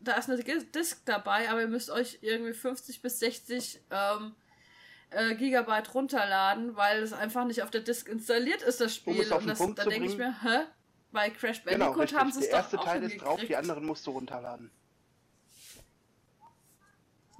da 0.00 0.14
ist 0.14 0.30
eine 0.30 0.42
Disk 0.42 1.02
dabei, 1.04 1.50
aber 1.50 1.60
ihr 1.60 1.68
müsst 1.68 1.90
euch 1.90 2.18
irgendwie 2.22 2.54
50 2.54 3.02
bis 3.02 3.20
60 3.20 3.80
ähm, 3.90 4.34
äh, 5.10 5.34
Gigabyte 5.34 5.94
runterladen, 5.94 6.76
weil 6.76 7.02
es 7.02 7.12
einfach 7.12 7.44
nicht 7.44 7.62
auf 7.62 7.70
der 7.70 7.80
Disk 7.80 8.08
installiert 8.08 8.62
ist, 8.62 8.80
das 8.80 8.96
Um 8.98 9.14
Spiel. 9.14 9.22
es 9.22 9.32
auf 9.32 9.38
Und 9.38 9.44
den 9.44 9.48
das, 9.48 9.58
Punkt 9.58 9.78
da 9.78 9.84
denke 9.84 10.08
ich 10.08 10.16
mir, 10.16 10.34
hä? 10.42 10.66
Bei 11.12 11.30
Crash 11.30 11.64
Genau, 11.64 11.78
Bandicoot 11.86 12.02
richtig. 12.02 12.18
haben 12.18 12.32
sie 12.32 12.40
es 12.40 12.48
Der 12.48 12.58
doch 12.58 12.64
erste 12.64 12.78
auch 12.78 12.84
Teil 12.84 13.02
ist 13.02 13.20
drauf, 13.20 13.40
die 13.40 13.56
anderen 13.56 13.84
musst 13.84 14.06
du 14.06 14.12
runterladen. 14.12 14.70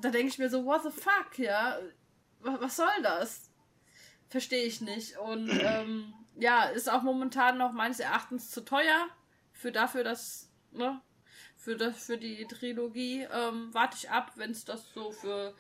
Da 0.01 0.11
denke 0.11 0.29
ich 0.29 0.39
mir 0.39 0.51
so, 0.51 0.65
what 0.65 0.83
the 0.83 0.91
fuck, 0.91 1.39
ja? 1.39 1.79
Was, 2.41 2.61
was 2.61 2.77
soll 2.77 3.03
das? 3.03 3.51
Verstehe 4.29 4.65
ich 4.65 4.81
nicht. 4.81 5.19
Und 5.19 5.49
ähm, 5.63 6.13
ja, 6.37 6.65
ist 6.65 6.91
auch 6.91 7.03
momentan 7.03 7.59
noch 7.59 7.73
meines 7.73 8.01
Erachtens 8.01 8.51
zu 8.51 8.65
teuer 8.65 9.07
für 9.53 9.71
dafür, 9.71 10.03
dass, 10.03 10.51
ne, 10.73 11.01
für 11.57 11.77
das, 11.77 12.07
für 12.07 12.19
die 12.19 12.47
Trilogie. 12.47 13.29
Ähm, 13.33 13.69
warte 13.73 13.97
ich 13.99 14.11
ab, 14.11 14.33
wenn 14.37 14.51
es 14.51 14.65
das 14.65 14.93
so 14.93 15.13
für. 15.13 15.55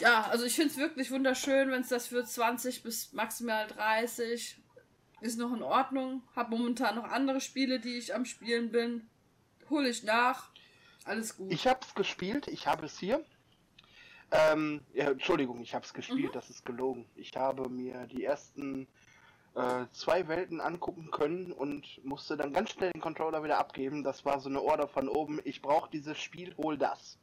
Ja, 0.00 0.22
also 0.28 0.44
ich 0.44 0.54
finde 0.54 0.70
es 0.70 0.76
wirklich 0.78 1.10
wunderschön, 1.10 1.70
wenn 1.70 1.80
es 1.82 1.88
das 1.88 2.06
für 2.06 2.24
20 2.24 2.82
bis 2.82 3.12
maximal 3.12 3.66
30 3.66 4.56
ist 5.20 5.38
noch 5.38 5.52
in 5.52 5.62
Ordnung. 5.62 6.22
Hab 6.36 6.50
momentan 6.50 6.94
noch 6.96 7.04
andere 7.04 7.40
Spiele, 7.40 7.80
die 7.80 7.96
ich 7.98 8.14
am 8.14 8.24
Spielen 8.24 8.70
bin. 8.70 9.08
Hole 9.70 9.88
ich 9.88 10.04
nach. 10.04 10.50
Alles 11.04 11.36
gut. 11.36 11.52
Ich 11.52 11.66
habe 11.66 11.80
es 11.86 11.94
gespielt, 11.94 12.48
ich 12.48 12.66
habe 12.66 12.86
es 12.86 12.98
hier. 12.98 13.24
Ähm, 14.30 14.82
ja, 14.92 15.10
Entschuldigung, 15.10 15.60
ich 15.62 15.74
habe 15.74 15.84
es 15.84 15.94
gespielt, 15.94 16.30
Mhm. 16.30 16.34
das 16.34 16.50
ist 16.50 16.64
gelogen. 16.64 17.06
Ich 17.16 17.34
habe 17.36 17.68
mir 17.68 18.06
die 18.06 18.24
ersten 18.24 18.86
äh, 19.54 19.86
zwei 19.92 20.28
Welten 20.28 20.60
angucken 20.60 21.10
können 21.10 21.50
und 21.50 22.04
musste 22.04 22.36
dann 22.36 22.52
ganz 22.52 22.70
schnell 22.70 22.92
den 22.92 23.00
Controller 23.00 23.42
wieder 23.42 23.58
abgeben. 23.58 24.04
Das 24.04 24.24
war 24.24 24.38
so 24.40 24.48
eine 24.48 24.60
Order 24.60 24.86
von 24.86 25.08
oben. 25.08 25.40
Ich 25.44 25.62
brauche 25.62 25.90
dieses 25.90 26.18
Spiel, 26.18 26.54
hol 26.56 26.76
das. 26.78 27.18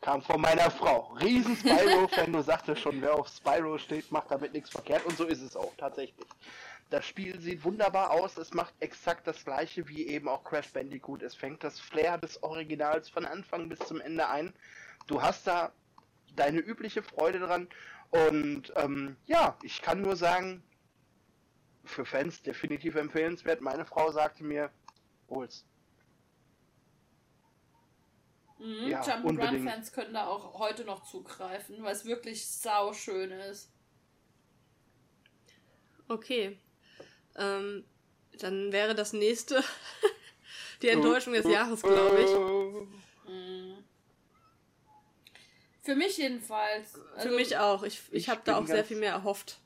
Kam 0.00 0.22
von 0.22 0.40
meiner 0.40 0.70
Frau. 0.70 1.12
Riesen 1.20 1.56
Spyro-Fan, 1.56 2.32
du 2.32 2.42
sagtest 2.42 2.82
schon, 2.82 3.00
wer 3.02 3.14
auf 3.14 3.28
Spyro 3.28 3.78
steht, 3.78 4.10
macht 4.12 4.30
damit 4.30 4.52
nichts 4.52 4.70
verkehrt. 4.70 5.04
Und 5.04 5.16
so 5.16 5.24
ist 5.24 5.42
es 5.42 5.56
auch, 5.56 5.72
tatsächlich. 5.76 6.26
Das 6.90 7.04
Spiel 7.04 7.38
sieht 7.40 7.64
wunderbar 7.64 8.12
aus, 8.12 8.38
es 8.38 8.54
macht 8.54 8.72
exakt 8.80 9.26
das 9.26 9.44
gleiche 9.44 9.88
wie 9.88 10.06
eben 10.06 10.28
auch 10.28 10.42
Crash 10.44 10.72
Bandicoot. 10.72 11.22
Es 11.22 11.34
fängt 11.34 11.62
das 11.62 11.78
Flair 11.78 12.16
des 12.16 12.42
Originals 12.42 13.10
von 13.10 13.26
Anfang 13.26 13.68
bis 13.68 13.80
zum 13.80 14.00
Ende 14.00 14.28
ein. 14.28 14.54
Du 15.06 15.20
hast 15.20 15.46
da 15.46 15.72
deine 16.34 16.60
übliche 16.60 17.02
Freude 17.02 17.40
dran. 17.40 17.68
Und 18.10 18.72
ähm, 18.76 19.16
ja, 19.26 19.58
ich 19.62 19.82
kann 19.82 20.00
nur 20.00 20.16
sagen, 20.16 20.62
für 21.84 22.06
Fans 22.06 22.42
definitiv 22.42 22.94
empfehlenswert. 22.94 23.60
Meine 23.60 23.84
Frau 23.84 24.10
sagte 24.10 24.44
mir, 24.44 24.70
hol's. 25.28 25.64
Mhm, 28.58 28.88
Ja, 28.88 29.02
Jump'n'Run-Fans 29.02 29.92
können 29.92 30.14
da 30.14 30.26
auch 30.26 30.58
heute 30.58 30.84
noch 30.84 31.04
zugreifen, 31.04 31.82
weil 31.82 31.92
es 31.94 32.04
wirklich 32.04 32.46
sau 32.46 32.92
schön 32.92 33.30
ist. 33.30 33.70
Okay. 36.08 36.58
Ähm, 37.36 37.84
dann 38.38 38.72
wäre 38.72 38.94
das 38.94 39.12
nächste 39.12 39.62
die 40.82 40.88
Enttäuschung 40.88 41.34
des 41.34 41.46
Jahres, 41.46 41.82
glaube 41.82 42.20
ich. 42.20 43.30
Mhm. 43.30 43.84
Für 45.82 45.94
mich 45.94 46.16
jedenfalls. 46.18 46.92
Für 46.92 47.16
Also, 47.16 47.36
mich 47.36 47.56
auch. 47.56 47.82
Ich, 47.82 48.02
ich 48.10 48.14
ich 48.14 48.28
habe 48.28 48.40
da 48.44 48.56
auch 48.58 48.66
sehr 48.66 48.84
viel 48.84 48.98
mehr 48.98 49.12
erhofft. 49.12 49.60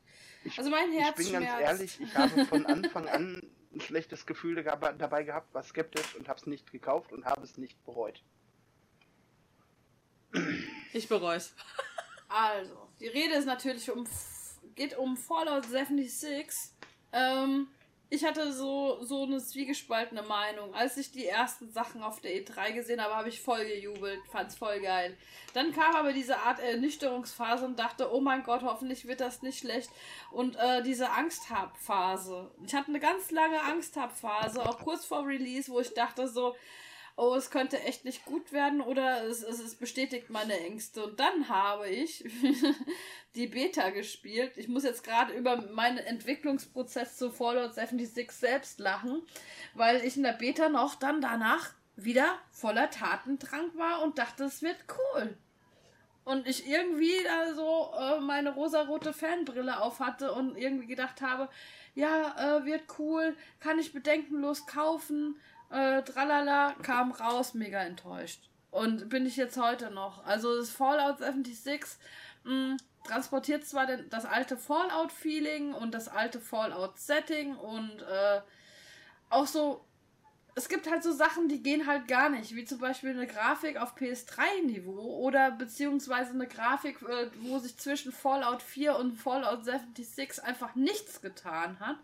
Ich, 0.44 0.58
Also 0.58 0.70
mein 0.70 0.92
Herz 0.92 1.18
ich 1.18 1.24
bin 1.26 1.32
ganz 1.34 1.46
schmerzt. 1.46 1.62
ehrlich, 1.62 2.00
ich 2.00 2.14
habe 2.16 2.44
von 2.46 2.66
Anfang 2.66 3.08
an 3.08 3.42
ein 3.74 3.80
schlechtes 3.80 4.26
Gefühl 4.26 4.62
dabei 4.62 5.22
gehabt, 5.22 5.54
war 5.54 5.62
skeptisch 5.62 6.14
und 6.16 6.28
habe 6.28 6.38
es 6.38 6.46
nicht 6.46 6.70
gekauft 6.72 7.12
und 7.12 7.24
habe 7.24 7.42
es 7.42 7.56
nicht 7.56 7.82
bereut. 7.84 8.22
Ich 10.92 11.08
bereue 11.08 11.36
es. 11.36 11.54
Also, 12.28 12.88
die 13.00 13.08
Rede 13.08 13.34
ist 13.34 13.46
natürlich 13.46 13.90
um 13.90 14.06
geht 14.74 14.96
um 14.96 15.16
Fallout 15.16 15.66
76. 15.66 16.70
Ähm, 17.12 17.68
ich 18.10 18.24
hatte 18.24 18.52
so, 18.52 19.02
so 19.02 19.22
eine 19.22 19.42
zwiegespaltene 19.42 20.22
Meinung. 20.22 20.74
Als 20.74 20.98
ich 20.98 21.12
die 21.12 21.26
ersten 21.26 21.70
Sachen 21.72 22.02
auf 22.02 22.20
der 22.20 22.32
E3 22.32 22.72
gesehen 22.72 23.00
habe, 23.00 23.14
habe 23.14 23.30
ich 23.30 23.40
voll 23.40 23.64
gejubelt, 23.64 24.20
fand's 24.30 24.54
voll 24.54 24.80
geil. 24.80 25.16
Dann 25.54 25.72
kam 25.72 25.96
aber 25.96 26.12
diese 26.12 26.38
Art 26.38 26.60
Ernüchterungsphase 26.60 27.64
und 27.64 27.78
dachte, 27.78 28.12
oh 28.12 28.20
mein 28.20 28.42
Gott, 28.42 28.62
hoffentlich 28.62 29.08
wird 29.08 29.20
das 29.20 29.40
nicht 29.40 29.60
schlecht. 29.60 29.90
Und 30.30 30.56
äh, 30.56 30.82
diese 30.82 31.10
Angsthab-Phase. 31.10 32.50
Ich 32.66 32.74
hatte 32.74 32.88
eine 32.88 33.00
ganz 33.00 33.30
lange 33.30 33.62
Angsthab-Phase, 33.62 34.62
auch 34.62 34.80
kurz 34.80 35.06
vor 35.06 35.26
Release, 35.26 35.72
wo 35.72 35.80
ich 35.80 35.94
dachte 35.94 36.28
so, 36.28 36.54
oh, 37.16 37.34
es 37.34 37.50
könnte 37.50 37.80
echt 37.80 38.04
nicht 38.04 38.24
gut 38.24 38.52
werden 38.52 38.80
oder 38.80 39.24
es, 39.24 39.42
es, 39.42 39.60
es 39.60 39.74
bestätigt 39.74 40.30
meine 40.30 40.58
Ängste. 40.58 41.04
Und 41.04 41.20
dann 41.20 41.48
habe 41.48 41.88
ich 41.88 42.24
die 43.34 43.46
Beta 43.46 43.90
gespielt. 43.90 44.56
Ich 44.56 44.68
muss 44.68 44.84
jetzt 44.84 45.04
gerade 45.04 45.32
über 45.32 45.56
meinen 45.72 45.98
Entwicklungsprozess 45.98 47.16
zu 47.16 47.30
Fallout 47.30 47.74
76 47.74 48.30
selbst 48.32 48.80
lachen, 48.80 49.22
weil 49.74 50.04
ich 50.04 50.16
in 50.16 50.22
der 50.22 50.32
Beta 50.32 50.68
noch 50.68 50.94
dann 50.94 51.20
danach 51.20 51.70
wieder 51.96 52.38
voller 52.50 52.90
Tatendrang 52.90 53.70
war 53.76 54.02
und 54.02 54.18
dachte, 54.18 54.44
es 54.44 54.62
wird 54.62 54.76
cool. 55.14 55.36
Und 56.24 56.46
ich 56.46 56.68
irgendwie 56.68 57.12
da 57.24 57.52
so 57.54 57.90
äh, 57.98 58.20
meine 58.20 58.54
rosarote 58.54 59.12
Fanbrille 59.12 59.80
auf 59.80 59.98
hatte 59.98 60.32
und 60.32 60.56
irgendwie 60.56 60.86
gedacht 60.86 61.20
habe, 61.20 61.48
ja, 61.94 62.58
äh, 62.58 62.64
wird 62.64 62.82
cool, 62.98 63.36
kann 63.60 63.78
ich 63.78 63.92
bedenkenlos 63.92 64.66
kaufen, 64.66 65.36
äh, 65.72 66.02
tralala, 66.02 66.74
kam 66.82 67.12
raus, 67.12 67.54
mega 67.54 67.80
enttäuscht. 67.80 68.48
Und 68.70 69.08
bin 69.08 69.26
ich 69.26 69.36
jetzt 69.36 69.58
heute 69.58 69.90
noch. 69.90 70.24
Also 70.24 70.56
das 70.56 70.70
Fallout 70.70 71.18
76 71.18 71.98
mh, 72.44 72.76
transportiert 73.04 73.66
zwar 73.66 73.86
den, 73.86 74.08
das 74.10 74.24
alte 74.24 74.56
Fallout-Feeling 74.56 75.74
und 75.74 75.92
das 75.92 76.08
alte 76.08 76.40
Fallout-Setting 76.40 77.56
und 77.56 78.02
äh, 78.02 78.40
auch 79.30 79.46
so 79.46 79.84
es 80.54 80.68
gibt 80.68 80.90
halt 80.90 81.02
so 81.02 81.12
Sachen, 81.12 81.48
die 81.48 81.62
gehen 81.62 81.86
halt 81.86 82.08
gar 82.08 82.28
nicht, 82.28 82.54
wie 82.54 82.64
zum 82.64 82.78
Beispiel 82.78 83.10
eine 83.10 83.26
Grafik 83.26 83.78
auf 83.78 83.96
PS3-Niveau 83.96 85.00
oder 85.00 85.50
beziehungsweise 85.50 86.32
eine 86.32 86.46
Grafik, 86.46 87.00
äh, 87.02 87.30
wo 87.40 87.58
sich 87.58 87.76
zwischen 87.78 88.12
Fallout 88.12 88.62
4 88.62 88.96
und 88.96 89.16
Fallout 89.16 89.64
76 89.64 90.44
einfach 90.44 90.74
nichts 90.74 91.22
getan 91.22 91.80
hat. 91.80 91.96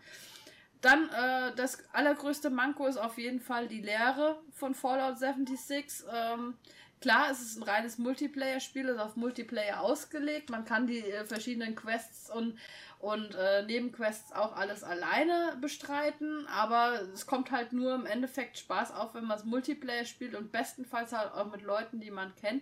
Dann 0.81 1.09
äh, 1.09 1.55
das 1.55 1.83
allergrößte 1.91 2.49
Manko 2.49 2.87
ist 2.87 2.97
auf 2.97 3.17
jeden 3.17 3.41
Fall 3.41 3.67
die 3.67 3.81
Lehre 3.81 4.41
von 4.53 4.73
Fallout 4.73 5.19
76. 5.19 6.05
Ähm, 6.13 6.55
klar, 7.01 7.29
es 7.29 7.41
ist 7.41 7.57
ein 7.57 7.63
reines 7.63 7.97
Multiplayer-Spiel, 7.97 8.87
ist 8.87 8.99
auf 8.99 9.17
Multiplayer 9.17 9.81
ausgelegt. 9.81 10.49
Man 10.49 10.63
kann 10.63 10.87
die 10.87 10.99
äh, 10.99 11.25
verschiedenen 11.25 11.75
Quests 11.75 12.29
und, 12.29 12.57
und 12.99 13.33
äh, 13.33 13.63
Nebenquests 13.63 14.33
auch 14.33 14.55
alles 14.57 14.83
alleine 14.83 15.57
bestreiten, 15.61 16.45
aber 16.47 17.01
es 17.13 17.25
kommt 17.25 17.49
halt 17.49 17.71
nur 17.71 17.95
im 17.95 18.05
Endeffekt 18.05 18.57
Spaß 18.57 18.91
auf, 18.91 19.13
wenn 19.15 19.23
man 19.23 19.37
es 19.37 19.45
Multiplayer 19.45 20.03
spielt 20.03 20.35
und 20.35 20.51
bestenfalls 20.51 21.13
halt 21.13 21.31
auch 21.31 21.49
mit 21.49 21.61
Leuten, 21.61 22.01
die 22.01 22.11
man 22.11 22.35
kennt, 22.35 22.61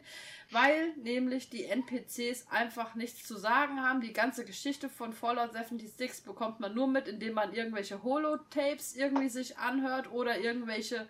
weil 0.51 0.93
nämlich 0.97 1.49
die 1.49 1.65
NPCs 1.65 2.51
einfach 2.51 2.93
nichts 2.93 3.27
zu 3.27 3.35
sagen 3.35 3.81
haben. 3.81 4.01
Die 4.01 4.13
ganze 4.13 4.45
Geschichte 4.45 4.89
von 4.89 5.11
Fallout 5.11 5.53
76 5.53 6.23
bekommt 6.23 6.59
man 6.59 6.75
nur 6.75 6.87
mit, 6.87 7.07
indem 7.07 7.33
man 7.33 7.53
irgendwelche 7.53 8.03
Holotapes 8.03 8.95
irgendwie 8.95 9.29
sich 9.29 9.57
anhört 9.57 10.11
oder 10.11 10.37
irgendwelche 10.37 11.07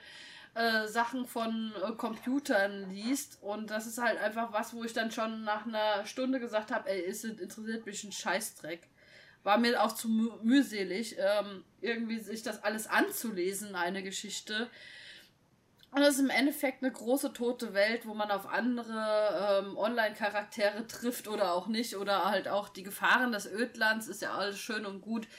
äh, 0.53 0.87
Sachen 0.87 1.25
von 1.25 1.73
äh, 1.83 1.91
Computern 1.91 2.89
liest 2.91 3.39
und 3.41 3.69
das 3.71 3.87
ist 3.87 4.01
halt 4.01 4.19
einfach 4.19 4.53
was, 4.53 4.73
wo 4.73 4.85
ich 4.85 4.93
dann 4.93 5.11
schon 5.11 5.43
nach 5.43 5.67
einer 5.67 6.05
Stunde 6.05 6.39
gesagt 6.39 6.71
habe, 6.71 6.89
ey, 6.89 7.05
es 7.05 7.25
interessiert 7.25 7.85
mich 7.85 8.05
ein 8.05 8.13
Scheißdreck. 8.13 8.87
War 9.47 9.57
mir 9.57 9.81
auch 9.81 9.93
zu 9.93 10.09
mü 10.09 10.29
mühselig, 10.43 11.15
ähm, 11.17 11.63
irgendwie 11.79 12.19
sich 12.19 12.43
das 12.43 12.65
alles 12.65 12.87
anzulesen, 12.87 13.75
eine 13.75 14.03
Geschichte. 14.03 14.69
Und 15.91 16.01
das 16.01 16.15
ist 16.15 16.19
im 16.19 16.29
Endeffekt 16.29 16.83
eine 16.83 16.91
große 16.91 17.31
tote 17.31 17.73
Welt, 17.73 18.05
wo 18.05 18.13
man 18.13 18.29
auf 18.29 18.45
andere 18.45 19.63
ähm, 19.63 19.77
Online-Charaktere 19.77 20.85
trifft 20.87 21.29
oder 21.29 21.53
auch 21.53 21.67
nicht. 21.67 21.95
Oder 21.95 22.25
halt 22.25 22.49
auch 22.49 22.67
die 22.67 22.83
Gefahren 22.83 23.31
des 23.31 23.49
Ödlands 23.49 24.09
ist 24.09 24.21
ja 24.21 24.33
alles 24.33 24.59
schön 24.59 24.85
und 24.85 24.99
gut. 24.99 25.29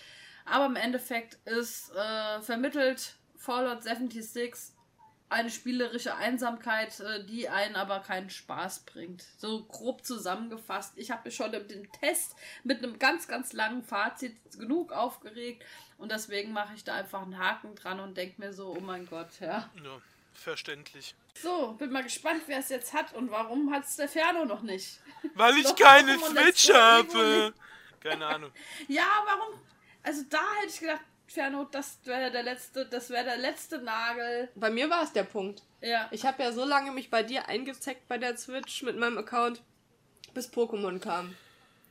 Aber 0.46 0.64
im 0.64 0.76
Endeffekt 0.76 1.34
ist 1.46 1.92
äh, 1.94 2.40
vermittelt 2.40 3.14
Fallout 3.36 3.82
76 3.82 4.72
eine 5.30 5.50
spielerische 5.50 6.14
Einsamkeit, 6.14 6.98
äh, 7.00 7.24
die 7.24 7.48
einen 7.48 7.76
aber 7.76 8.00
keinen 8.00 8.30
Spaß 8.30 8.80
bringt. 8.80 9.24
So 9.38 9.64
grob 9.64 10.04
zusammengefasst. 10.04 10.94
Ich 10.96 11.10
habe 11.10 11.22
mich 11.24 11.36
schon 11.36 11.52
den 11.52 11.90
Test 11.92 12.34
mit 12.64 12.78
einem 12.78 12.98
ganz, 12.98 13.28
ganz 13.28 13.52
langen 13.52 13.82
Fazit 13.82 14.36
genug 14.58 14.92
aufgeregt 14.92 15.64
und 15.98 16.12
deswegen 16.12 16.52
mache 16.52 16.74
ich 16.74 16.84
da 16.84 16.94
einfach 16.94 17.22
einen 17.22 17.38
Haken 17.38 17.74
dran 17.74 18.00
und 18.00 18.16
denke 18.16 18.40
mir 18.40 18.52
so, 18.52 18.74
oh 18.76 18.80
mein 18.80 19.06
Gott, 19.06 19.28
ja. 19.40 19.68
Ja, 19.82 20.00
verständlich. 20.32 21.14
So, 21.34 21.72
bin 21.72 21.90
mal 21.90 22.02
gespannt, 22.02 22.42
wer 22.46 22.58
es 22.58 22.68
jetzt 22.68 22.92
hat 22.94 23.14
und 23.14 23.30
warum 23.30 23.72
hat 23.72 23.84
es 23.84 23.96
der 23.96 24.08
Ferno 24.08 24.44
noch 24.44 24.62
nicht. 24.62 25.00
Weil 25.34 25.56
ich 25.58 25.76
keine 25.76 26.18
Switch 26.18 26.70
habe. 26.70 27.52
Keine 28.00 28.26
Ahnung. 28.26 28.50
Ja, 28.88 29.06
warum? 29.26 29.60
Also 30.02 30.22
da 30.30 30.40
hätte 30.60 30.72
ich 30.72 30.80
gedacht, 30.80 31.02
Ferno, 31.28 31.64
das 31.70 31.98
wäre 32.04 32.30
der 32.30 32.42
letzte, 32.42 32.86
das 32.86 33.10
wäre 33.10 33.24
der 33.24 33.36
letzte 33.36 33.78
Nagel. 33.78 34.48
Bei 34.54 34.70
mir 34.70 34.88
war 34.88 35.02
es 35.02 35.12
der 35.12 35.24
Punkt. 35.24 35.62
Ja. 35.82 36.08
Ich 36.10 36.24
habe 36.24 36.42
ja 36.42 36.52
so 36.52 36.64
lange 36.64 36.90
mich 36.90 37.10
bei 37.10 37.22
dir 37.22 37.46
eingezeckt 37.48 38.08
bei 38.08 38.16
der 38.18 38.36
Switch 38.38 38.82
mit 38.82 38.96
meinem 38.96 39.18
Account, 39.18 39.62
bis 40.34 40.50
Pokémon 40.50 40.98
kam. 40.98 41.36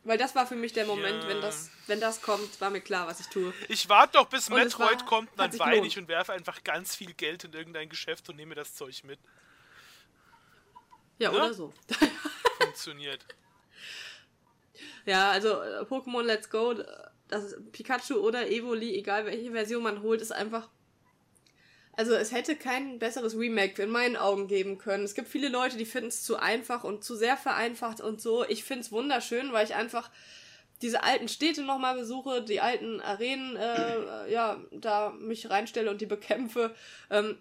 Weil 0.03 0.17
das 0.17 0.33
war 0.35 0.47
für 0.47 0.55
mich 0.55 0.73
der 0.73 0.85
Moment, 0.85 1.23
Ja. 1.23 1.29
wenn 1.29 1.41
das, 1.41 1.69
wenn 1.85 1.99
das 1.99 2.21
kommt, 2.21 2.59
war 2.61 2.69
mir 2.71 2.81
klar, 2.81 3.05
was 3.07 3.19
ich 3.19 3.27
tue. 3.27 3.53
Ich 3.67 3.87
warte 3.89 4.13
doch, 4.13 4.27
bis 4.27 4.49
Und 4.49 4.55
Metroid 4.55 5.01
war- 5.01 5.05
kommt, 5.05 5.29
dann 5.37 5.57
weine 5.59 5.85
ich 5.85 5.97
und 5.99 6.07
werfe 6.07 6.33
einfach 6.33 6.63
ganz 6.63 6.95
viel 6.95 7.13
Geld 7.13 7.43
in 7.43 7.53
irgendein 7.53 7.89
Geschäft 7.89 8.27
und 8.29 8.37
nehme 8.37 8.55
das 8.55 8.73
Zeug 8.73 9.03
mit. 9.03 9.19
Ja, 11.19 11.31
Ja? 11.31 11.37
oder 11.37 11.53
so. 11.53 11.73
Funktioniert. 12.59 13.23
Ja, 15.05 15.31
also 15.31 15.61
äh, 15.63 15.81
Pokémon 15.85 16.21
Let's 16.21 16.49
Go, 16.49 16.75
das 17.27 17.45
ist 17.45 17.71
Pikachu 17.71 18.15
oder 18.15 18.49
Evoli, 18.49 18.95
egal 18.95 19.25
welche 19.25 19.51
Version 19.51 19.83
man 19.83 20.01
holt, 20.01 20.21
ist 20.21 20.31
einfach. 20.31 20.69
Also 21.93 22.13
es 22.13 22.31
hätte 22.31 22.55
kein 22.55 22.99
besseres 22.99 23.35
Remake 23.35 23.81
in 23.81 23.89
meinen 23.89 24.17
Augen 24.17 24.47
geben 24.47 24.77
können. 24.77 25.03
Es 25.03 25.15
gibt 25.15 25.27
viele 25.27 25.49
Leute, 25.49 25.77
die 25.77 25.85
finden 25.85 26.09
es 26.09 26.23
zu 26.23 26.37
einfach 26.37 26.83
und 26.83 27.03
zu 27.03 27.15
sehr 27.15 27.37
vereinfacht 27.37 28.01
und 28.01 28.21
so. 28.21 28.45
Ich 28.47 28.63
finde 28.63 28.81
es 28.81 28.91
wunderschön, 28.91 29.51
weil 29.51 29.65
ich 29.65 29.73
einfach 29.73 30.11
diese 30.83 31.03
alten 31.03 31.27
Städte 31.27 31.63
nochmal 31.63 31.97
besuche, 31.97 32.43
die 32.43 32.61
alten 32.61 33.01
Arenen, 33.01 33.55
äh, 33.55 34.31
ja, 34.31 34.61
da 34.71 35.09
mich 35.09 35.49
reinstelle 35.49 35.89
und 35.89 35.99
die 35.99 36.05
bekämpfe. 36.05 36.75
Ähm, 37.09 37.39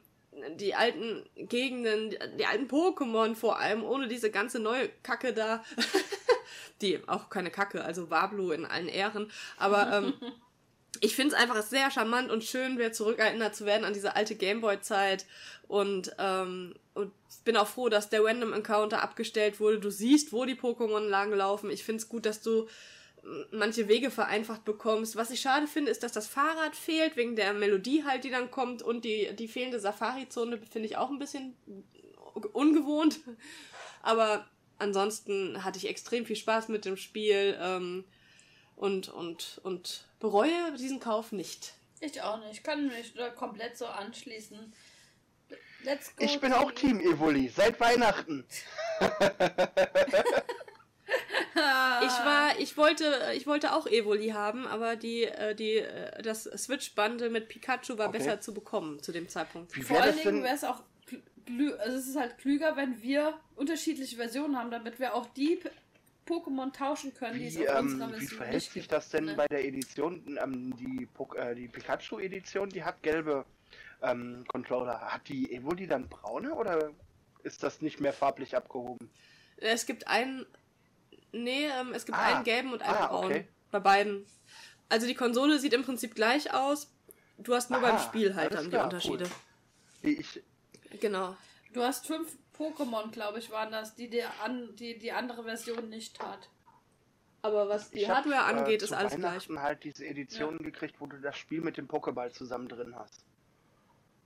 die 0.56 0.74
alten 0.74 1.24
Gegenden, 1.34 2.15
die 2.39 2.47
alten 2.47 2.66
Pokémon 2.66 3.34
vor 3.34 3.58
allem, 3.58 3.84
ohne 3.84 4.08
diese 4.08 4.31
ganze 4.31 4.58
neue 4.58 4.89
Kacke 5.02 5.32
da. 5.32 5.65
die 6.82 7.00
auch 7.08 7.30
keine 7.30 7.50
Kacke, 7.50 7.84
also 7.84 8.10
Wablu 8.10 8.52
in 8.52 8.64
allen 8.64 8.88
Ehren. 8.88 9.30
Aber 9.56 9.92
ähm, 9.92 10.14
ich 11.00 11.14
finde 11.14 11.34
es 11.34 11.40
einfach 11.40 11.62
sehr 11.62 11.90
charmant 11.90 12.30
und 12.30 12.44
schön, 12.44 12.78
wieder 12.78 12.92
zurückerinnert 12.92 13.55
zu 13.55 13.64
werden 13.66 13.84
an 13.84 13.94
diese 13.94 14.16
alte 14.16 14.34
Gameboy-Zeit. 14.34 15.26
Und, 15.68 16.14
ähm, 16.18 16.74
und 16.94 17.12
bin 17.44 17.56
auch 17.56 17.68
froh, 17.68 17.88
dass 17.88 18.08
der 18.08 18.24
Random 18.24 18.52
Encounter 18.52 19.02
abgestellt 19.02 19.60
wurde. 19.60 19.80
Du 19.80 19.90
siehst, 19.90 20.32
wo 20.32 20.44
die 20.44 20.55
Pokémon 20.55 21.00
langlaufen. 21.00 21.70
Ich 21.70 21.84
finde 21.84 22.02
es 22.02 22.08
gut, 22.08 22.26
dass 22.26 22.42
du 22.42 22.68
manche 23.50 23.88
Wege 23.88 24.10
vereinfacht 24.10 24.64
bekommst. 24.64 25.16
Was 25.16 25.30
ich 25.30 25.40
schade 25.40 25.66
finde, 25.66 25.90
ist, 25.90 26.02
dass 26.02 26.12
das 26.12 26.26
Fahrrad 26.26 26.76
fehlt, 26.76 27.16
wegen 27.16 27.36
der 27.36 27.52
Melodie 27.55 28.05
halt, 28.05 28.24
die 28.24 28.30
dann 28.30 28.50
kommt. 28.50 28.82
Und 28.82 29.05
die, 29.05 29.34
die 29.34 29.48
fehlende 29.48 29.80
Safari-Zone 29.80 30.58
finde 30.70 30.86
ich 30.86 30.96
auch 30.96 31.10
ein 31.10 31.18
bisschen 31.18 31.56
ungewohnt. 32.52 33.20
Aber 34.02 34.46
ansonsten 34.78 35.64
hatte 35.64 35.78
ich 35.78 35.88
extrem 35.88 36.26
viel 36.26 36.36
Spaß 36.36 36.68
mit 36.68 36.84
dem 36.84 36.96
Spiel 36.96 37.58
ähm, 37.60 38.05
und, 38.76 39.08
und, 39.08 39.60
und 39.62 40.06
bereue 40.20 40.72
diesen 40.78 41.00
Kauf 41.00 41.32
nicht. 41.32 41.74
Ich 42.00 42.20
auch 42.22 42.38
nicht. 42.38 42.52
Ich 42.52 42.62
kann 42.62 42.88
mich 42.88 43.14
da 43.14 43.30
komplett 43.30 43.78
so 43.78 43.86
anschließen. 43.86 44.72
Let's 45.82 46.14
go. 46.16 46.24
Ich 46.24 46.40
bin 46.40 46.52
auch 46.52 46.72
Team 46.72 47.00
Evoli, 47.00 47.48
seit 47.48 47.78
Weihnachten. 47.80 48.44
ich 52.00 52.24
war, 52.24 52.58
ich 52.58 52.76
wollte, 52.76 53.32
ich 53.34 53.46
wollte 53.46 53.72
auch 53.72 53.86
Evoli 53.86 54.28
haben, 54.30 54.66
aber 54.66 54.96
die, 54.96 55.24
äh, 55.24 55.55
die, 55.55 55.76
äh, 55.76 56.22
das 56.22 56.44
Switch-Bundle 56.44 57.30
mit 57.30 57.48
Pikachu 57.48 57.98
war 57.98 58.08
okay. 58.08 58.18
besser 58.18 58.40
zu 58.40 58.52
bekommen 58.52 59.02
zu 59.02 59.12
dem 59.12 59.28
Zeitpunkt. 59.28 59.76
Wie 59.76 59.82
Vor 59.82 60.00
allen 60.00 60.16
Dingen 60.16 60.42
wäre 60.42 60.55
es 60.55 60.64
auch, 60.64 60.82
also 61.78 61.97
es 61.97 62.08
ist 62.08 62.16
halt 62.16 62.39
klüger, 62.39 62.76
wenn 62.76 63.02
wir 63.02 63.34
unterschiedliche 63.55 64.16
Versionen 64.16 64.57
haben, 64.57 64.70
damit 64.70 64.99
wir 64.99 65.15
auch 65.15 65.26
die 65.26 65.60
Pokémon 66.26 66.73
tauschen 66.73 67.15
können, 67.15 67.36
wie, 67.36 67.50
die 67.50 67.62
es 67.62 67.68
auf 67.68 67.78
ähm, 67.78 67.86
unserer 67.86 68.20
Wie 68.20 68.26
verhält 68.26 68.62
sich 68.62 68.73
gibt, 68.73 68.92
das 68.92 69.10
denn 69.10 69.26
ne? 69.26 69.34
bei 69.34 69.47
der 69.47 69.65
Edition, 69.65 70.39
ähm, 70.42 70.76
die, 70.76 71.08
äh, 71.36 71.55
die 71.55 71.68
Pikachu-Edition, 71.68 72.68
die 72.70 72.83
hat 72.83 73.02
gelbe 73.02 73.44
ähm, 74.02 74.44
Controller. 74.49 75.00
Hat 75.00 75.28
die 75.28 75.52
Evoli 75.52 75.86
dann 75.86 76.08
braune 76.08 76.52
oder 76.55 76.91
ist 77.44 77.62
das 77.62 77.81
nicht 77.81 78.00
mehr 78.00 78.12
farblich 78.12 78.57
abgehoben? 78.57 79.08
Es 79.58 79.86
gibt 79.86 80.08
einen 80.08 80.47
Nee, 81.36 81.66
ähm, 81.66 81.92
es 81.92 82.07
gibt 82.07 82.16
ah, 82.16 82.36
einen 82.36 82.44
gelben 82.44 82.73
und 82.73 82.83
einen 82.83 82.97
ah, 82.97 83.07
braunen. 83.07 83.31
Okay. 83.31 83.49
Bei 83.70 83.81
beiden. 83.81 84.26
Also 84.89 85.07
die 85.07 85.15
Konsole 85.15 85.58
sieht 85.58 85.73
im 85.73 85.84
Prinzip 85.84 86.15
gleich 86.15 86.52
aus. 86.55 86.91
Du 87.39 87.55
hast 87.55 87.70
nur 87.70 87.81
Aha, 87.81 87.91
beim 87.91 87.99
Spiel 87.99 88.34
halt 88.34 88.55
dann 88.55 88.70
die 88.70 88.76
Unterschiede. 88.76 89.25
Cool. 90.02 90.10
Ich, 90.10 90.42
genau. 91.00 91.36
Du 91.73 91.83
hast 91.83 92.07
fünf 92.07 92.36
Pokémon, 92.57 93.10
glaube 93.10 93.39
ich, 93.39 93.50
waren 93.50 93.70
das, 93.70 93.94
die 93.94 94.08
die, 94.08 94.23
an, 94.23 94.75
die 94.76 94.99
die 94.99 95.12
andere 95.12 95.44
Version 95.44 95.89
nicht 95.89 96.18
hat. 96.20 96.49
Aber 97.42 97.68
was 97.68 97.91
die 97.91 98.08
Hardware 98.08 98.47
hab, 98.47 98.57
angeht, 98.57 98.83
äh, 98.83 98.84
ist 98.84 98.92
alles 98.92 99.15
gleich. 99.15 99.49
Ich 99.49 99.57
halt 99.57 99.84
diese 99.84 100.07
Edition 100.07 100.58
ja. 100.58 100.65
gekriegt, 100.65 100.97
wo 101.00 101.07
du 101.07 101.18
das 101.18 101.36
Spiel 101.36 101.60
mit 101.60 101.76
dem 101.76 101.86
Pokéball 101.86 102.33
zusammen 102.33 102.68
drin 102.68 102.97
hast. 102.97 103.25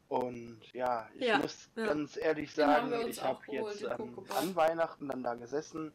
Und 0.08 0.60
ja, 0.72 1.08
ich 1.14 1.26
ja, 1.26 1.38
muss 1.38 1.68
ja. 1.76 1.86
ganz 1.86 2.16
ehrlich 2.16 2.52
sagen, 2.52 2.92
ich 3.08 3.22
habe 3.22 3.40
jetzt 3.48 3.82
ähm, 3.82 4.18
an 4.30 4.56
Weihnachten 4.56 5.08
dann 5.08 5.22
da 5.22 5.34
gesessen, 5.34 5.92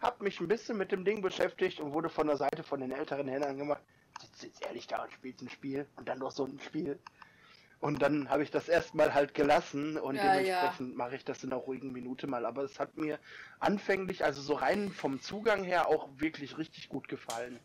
hab 0.00 0.22
mich 0.22 0.40
ein 0.40 0.48
bisschen 0.48 0.78
mit 0.78 0.92
dem 0.92 1.04
Ding 1.04 1.20
beschäftigt 1.20 1.80
und 1.80 1.92
wurde 1.92 2.08
von 2.08 2.28
der 2.28 2.36
Seite 2.36 2.62
von 2.62 2.80
den 2.80 2.92
älteren 2.92 3.28
Händlern 3.28 3.58
gemacht, 3.58 3.82
sitzt 4.20 4.42
jetzt 4.42 4.64
ehrlich 4.64 4.86
da 4.86 5.02
und 5.02 5.12
spielt 5.12 5.42
ein 5.42 5.50
Spiel 5.50 5.86
und 5.96 6.08
dann 6.08 6.18
noch 6.18 6.30
so 6.30 6.44
ein 6.44 6.58
Spiel. 6.60 6.98
Und 7.80 8.02
dann 8.02 8.28
habe 8.28 8.42
ich 8.42 8.50
das 8.50 8.68
erstmal 8.68 9.14
halt 9.14 9.34
gelassen 9.34 9.96
und 9.98 10.16
ja, 10.16 10.36
dementsprechend 10.36 10.90
ja. 10.90 10.96
mache 10.96 11.14
ich 11.14 11.24
das 11.24 11.44
in 11.44 11.52
einer 11.52 11.60
ruhigen 11.60 11.92
Minute 11.92 12.26
mal. 12.26 12.44
Aber 12.44 12.62
es 12.62 12.80
hat 12.80 12.96
mir 12.96 13.18
anfänglich, 13.60 14.24
also 14.24 14.42
so 14.42 14.54
rein 14.54 14.90
vom 14.90 15.20
Zugang 15.20 15.62
her, 15.62 15.88
auch 15.88 16.08
wirklich 16.16 16.58
richtig 16.58 16.88
gut 16.88 17.06
gefallen. 17.06 17.60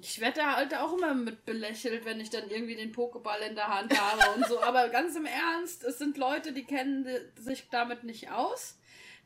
Ich 0.00 0.18
werde 0.20 0.40
da 0.40 0.56
halt 0.56 0.74
auch 0.74 0.96
immer 0.96 1.12
mit 1.12 1.44
belächelt, 1.44 2.06
wenn 2.06 2.20
ich 2.20 2.30
dann 2.30 2.48
irgendwie 2.48 2.76
den 2.76 2.94
Pokéball 2.94 3.40
in 3.40 3.54
der 3.54 3.68
Hand 3.68 4.00
habe 4.00 4.30
und 4.34 4.46
so. 4.46 4.62
Aber 4.62 4.88
ganz 4.88 5.14
im 5.14 5.26
Ernst, 5.26 5.84
es 5.84 5.98
sind 5.98 6.16
Leute, 6.16 6.54
die 6.54 6.64
kennen 6.64 7.06
sich 7.36 7.68
damit 7.68 8.04
nicht 8.04 8.30
aus 8.30 8.79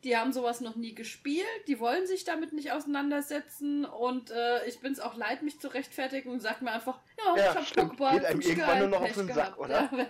die 0.05 0.15
haben 0.15 0.31
sowas 0.31 0.61
noch 0.61 0.75
nie 0.75 0.93
gespielt, 0.93 1.47
die 1.67 1.79
wollen 1.79 2.05
sich 2.05 2.23
damit 2.23 2.53
nicht 2.53 2.71
auseinandersetzen 2.71 3.85
und 3.85 4.29
äh, 4.29 4.65
ich 4.67 4.79
bin 4.79 4.93
es 4.93 4.99
auch 4.99 5.15
leid, 5.15 5.41
mich 5.41 5.59
zu 5.59 5.67
rechtfertigen 5.67 6.29
und 6.29 6.41
sag 6.41 6.61
mir 6.61 6.71
einfach, 6.71 6.99
ja, 7.17 7.35
ja 7.35 7.51
ich 7.51 7.57
hab 7.57 7.65
stimmt. 7.65 7.93
Pokéball. 7.93 8.13
Geht 8.13 8.25
einem 8.25 8.41
irgendwann 8.41 8.79
nur 8.79 8.87
noch 8.87 9.01
auf 9.01 9.13
den 9.13 9.33
Sack, 9.33 9.57
oder? 9.57 9.89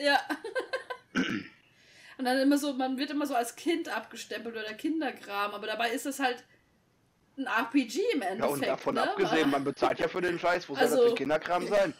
Ja. 0.00 0.20
und 2.18 2.24
dann 2.24 2.38
immer 2.38 2.56
so, 2.56 2.72
man 2.74 2.98
wird 2.98 3.10
immer 3.10 3.26
so 3.26 3.34
als 3.34 3.56
Kind 3.56 3.88
abgestempelt 3.88 4.54
oder 4.54 4.72
Kinderkram, 4.74 5.50
aber 5.50 5.66
dabei 5.66 5.90
ist 5.90 6.06
es 6.06 6.20
halt 6.20 6.44
ein 7.36 7.46
RPG 7.46 8.00
im 8.14 8.22
Endeffekt. 8.22 8.40
Ja, 8.40 8.46
und 8.46 8.66
davon 8.66 8.94
ne? 8.94 9.02
abgesehen, 9.02 9.50
man 9.50 9.64
bezahlt 9.64 9.98
ja 9.98 10.06
für 10.06 10.20
den 10.20 10.38
Scheiß, 10.38 10.68
wo 10.68 10.74
also, 10.74 10.94
soll 10.94 11.04
das 11.04 11.10
für 11.10 11.16
Kinderkram 11.16 11.66
sein? 11.66 11.94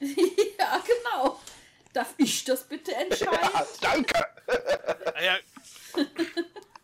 ja, 0.00 0.82
genau. 0.84 1.38
Darf 1.96 2.12
ich 2.18 2.44
das 2.44 2.68
bitte 2.68 2.94
entscheiden? 2.94 3.32
Ja, 3.32 3.66
danke! 3.80 4.26
naja, 5.14 5.38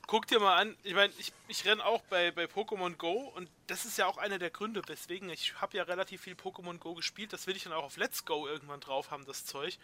guck 0.07 0.27
dir 0.27 0.41
mal 0.41 0.57
an, 0.57 0.75
ich 0.85 0.95
meine, 0.95 1.13
ich, 1.19 1.35
ich 1.49 1.67
renne 1.67 1.85
auch 1.85 2.01
bei, 2.05 2.31
bei 2.31 2.45
Pokémon 2.45 2.97
Go 2.97 3.31
und 3.37 3.51
das 3.67 3.85
ist 3.85 3.99
ja 3.99 4.07
auch 4.07 4.17
einer 4.17 4.39
der 4.39 4.49
Gründe, 4.49 4.81
weswegen 4.87 5.29
ich 5.29 5.61
habe 5.61 5.77
ja 5.77 5.83
relativ 5.83 6.23
viel 6.23 6.33
Pokémon 6.33 6.79
Go 6.79 6.95
gespielt, 6.95 7.35
das 7.35 7.47
will 7.47 7.55
ich 7.55 7.65
dann 7.65 7.75
auch 7.75 7.85
auf 7.85 7.99
Let's 7.99 8.25
Go 8.25 8.47
irgendwann 8.47 8.81
drauf 8.81 9.11
haben, 9.11 9.27
das 9.27 9.45
Zeug. 9.45 9.79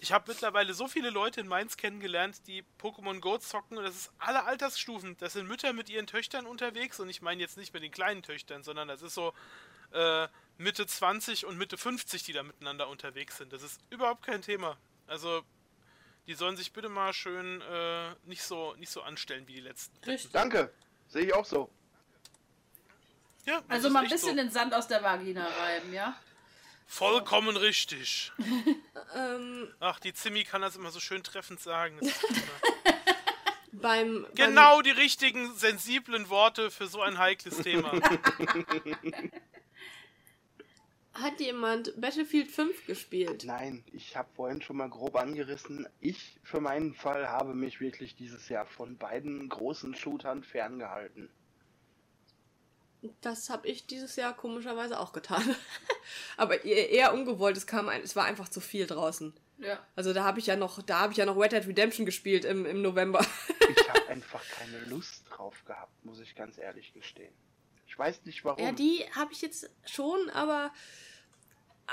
Ich 0.00 0.10
habe 0.10 0.24
mittlerweile 0.26 0.74
so 0.74 0.88
viele 0.88 1.10
Leute 1.10 1.40
in 1.40 1.46
Mainz 1.46 1.76
kennengelernt, 1.76 2.40
die 2.48 2.64
Pokémon 2.80 3.20
Go 3.20 3.38
zocken 3.38 3.78
und 3.78 3.84
das 3.84 3.94
ist 3.94 4.10
alle 4.18 4.42
Altersstufen. 4.42 5.16
Das 5.18 5.34
sind 5.34 5.46
Mütter 5.46 5.72
mit 5.72 5.88
ihren 5.88 6.08
Töchtern 6.08 6.46
unterwegs 6.46 6.98
und 6.98 7.08
ich 7.10 7.22
meine 7.22 7.40
jetzt 7.40 7.58
nicht 7.58 7.72
mit 7.72 7.84
den 7.84 7.92
kleinen 7.92 8.24
Töchtern, 8.24 8.64
sondern 8.64 8.88
das 8.88 9.02
ist 9.02 9.14
so 9.14 9.34
äh, 9.92 10.28
Mitte 10.58 10.86
20 10.86 11.46
und 11.46 11.56
Mitte 11.56 11.78
50, 11.78 12.22
die 12.24 12.32
da 12.32 12.42
miteinander 12.42 12.88
unterwegs 12.88 13.36
sind. 13.36 13.52
Das 13.52 13.62
ist 13.62 13.80
überhaupt 13.90 14.24
kein 14.24 14.42
Thema. 14.42 14.76
Also, 15.06 15.42
die 16.26 16.34
sollen 16.34 16.56
sich 16.56 16.72
bitte 16.72 16.88
mal 16.88 17.12
schön 17.12 17.60
äh, 17.62 18.10
nicht, 18.24 18.42
so, 18.42 18.74
nicht 18.74 18.90
so 18.90 19.02
anstellen 19.02 19.46
wie 19.46 19.54
die 19.54 19.60
letzten. 19.60 19.96
Richtig. 20.04 20.32
Danke. 20.32 20.72
Sehe 21.08 21.26
ich 21.26 21.34
auch 21.34 21.44
so. 21.44 21.70
Ja, 23.46 23.62
also 23.68 23.88
mal 23.88 24.02
ein 24.02 24.10
bisschen 24.10 24.30
so. 24.30 24.36
den 24.36 24.50
Sand 24.50 24.74
aus 24.74 24.88
der 24.88 25.02
Vagina 25.02 25.46
reiben, 25.46 25.92
ja? 25.92 26.14
Vollkommen 26.86 27.56
richtig. 27.56 28.32
Ähm. 29.14 29.72
Ach, 29.80 29.98
die 30.00 30.12
Zimmi 30.12 30.44
kann 30.44 30.60
das 30.60 30.76
immer 30.76 30.90
so 30.90 31.00
schön 31.00 31.22
treffend 31.22 31.60
sagen. 31.60 31.98
beim, 33.72 34.26
genau 34.34 34.76
beim... 34.76 34.84
die 34.84 34.90
richtigen, 34.90 35.54
sensiblen 35.56 36.28
Worte 36.28 36.70
für 36.70 36.88
so 36.88 37.00
ein 37.00 37.16
heikles 37.16 37.56
Thema. 37.62 37.90
Hat 41.20 41.40
jemand 41.40 42.00
Battlefield 42.00 42.50
5 42.50 42.86
gespielt? 42.86 43.44
Nein, 43.44 43.84
ich 43.92 44.16
habe 44.16 44.28
vorhin 44.34 44.62
schon 44.62 44.76
mal 44.76 44.88
grob 44.88 45.16
angerissen. 45.16 45.88
Ich 46.00 46.38
für 46.42 46.60
meinen 46.60 46.94
Fall 46.94 47.28
habe 47.28 47.54
mich 47.54 47.80
wirklich 47.80 48.14
dieses 48.14 48.48
Jahr 48.48 48.66
von 48.66 48.96
beiden 48.96 49.48
großen 49.48 49.94
Shootern 49.94 50.44
ferngehalten. 50.44 51.28
Das 53.20 53.48
habe 53.50 53.68
ich 53.68 53.86
dieses 53.86 54.16
Jahr 54.16 54.36
komischerweise 54.36 54.98
auch 54.98 55.12
getan. 55.12 55.42
Aber 56.36 56.64
eher 56.64 57.14
ungewollt, 57.14 57.56
es 57.56 57.66
kam 57.66 57.88
ein, 57.88 58.02
es 58.02 58.16
war 58.16 58.24
einfach 58.24 58.48
zu 58.48 58.60
viel 58.60 58.86
draußen. 58.86 59.32
Ja. 59.58 59.84
Also 59.96 60.12
da 60.12 60.24
habe 60.24 60.38
ich 60.38 60.46
ja 60.46 60.56
noch, 60.56 60.82
da 60.82 61.00
habe 61.00 61.12
ich 61.12 61.18
ja 61.18 61.26
noch 61.26 61.36
Red 61.36 61.52
Dead 61.52 61.66
Redemption 61.66 62.06
gespielt 62.06 62.44
im, 62.44 62.64
im 62.64 62.82
November. 62.82 63.24
ich 63.70 63.88
habe 63.88 64.06
einfach 64.08 64.42
keine 64.58 64.84
Lust 64.84 65.24
drauf 65.30 65.64
gehabt, 65.64 66.04
muss 66.04 66.20
ich 66.20 66.34
ganz 66.34 66.58
ehrlich 66.58 66.92
gestehen. 66.92 67.34
Ich 67.86 67.98
weiß 67.98 68.24
nicht 68.24 68.44
warum. 68.44 68.62
Ja, 68.62 68.72
die 68.72 69.04
habe 69.14 69.32
ich 69.32 69.42
jetzt 69.42 69.70
schon, 69.84 70.30
aber 70.30 70.72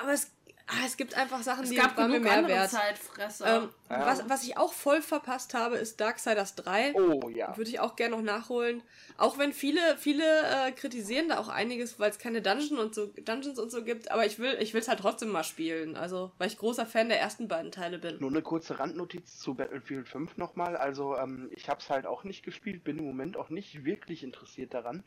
aber 0.02 0.14
es, 0.14 0.32
ah, 0.68 0.86
es 0.86 0.98
gibt 0.98 1.16
einfach 1.16 1.42
Sachen, 1.44 1.64
es 1.64 1.70
die 1.70 1.76
gab 1.76 1.98
mir 1.98 2.20
mehr 2.20 2.48
wert. 2.48 2.70
Zeitfresser. 2.70 3.64
Ähm, 3.64 3.70
ja. 3.90 4.06
was, 4.06 4.28
was 4.30 4.44
ich 4.44 4.58
auch 4.58 4.74
voll 4.74 5.02
verpasst 5.02 5.54
habe, 5.54 5.78
ist 5.78 6.00
Darksiders 6.02 6.56
3. 6.56 6.94
Oh 6.96 7.30
ja. 7.30 7.56
Würde 7.56 7.70
ich 7.70 7.80
auch 7.80 7.96
gerne 7.96 8.16
noch 8.16 8.24
nachholen. 8.24 8.82
Auch 9.18 9.38
wenn 9.38 9.54
viele, 9.54 9.80
viele 9.98 10.24
äh, 10.24 10.72
kritisieren 10.72 11.30
da 11.30 11.38
auch 11.38 11.48
einiges, 11.48 12.00
weil 12.00 12.10
es 12.10 12.20
keine 12.20 12.42
Dungeon 12.42 12.80
und 12.80 12.96
so, 12.96 13.08
Dungeons 13.08 13.60
und 13.60 13.72
so 13.72 13.84
gibt. 13.84 14.12
Aber 14.12 14.26
ich 14.26 14.40
will 14.40 14.58
ich 14.60 14.74
es 14.74 14.88
halt 14.88 15.00
trotzdem 15.00 15.30
mal 15.30 15.44
spielen. 15.44 15.96
Also, 15.96 16.32
weil 16.38 16.48
ich 16.48 16.58
großer 16.58 16.86
Fan 16.86 17.10
der 17.10 17.20
ersten 17.20 17.48
beiden 17.48 17.72
Teile 17.72 18.00
bin. 18.00 18.20
Nur 18.20 18.30
eine 18.30 18.42
kurze 18.42 18.80
Randnotiz 18.80 19.40
zu 19.40 19.54
Battlefield 19.54 20.10
5 20.10 20.38
nochmal. 20.38 20.76
Also, 20.76 21.16
ähm, 21.18 21.50
ich 21.56 21.70
habe 21.70 21.80
es 21.80 21.90
halt 21.90 22.06
auch 22.06 22.24
nicht 22.24 22.44
gespielt, 22.44 22.84
bin 22.84 22.98
im 22.98 23.06
Moment 23.06 23.38
auch 23.38 23.50
nicht 23.50 23.86
wirklich 23.86 24.24
interessiert 24.24 24.74
daran. 24.74 25.04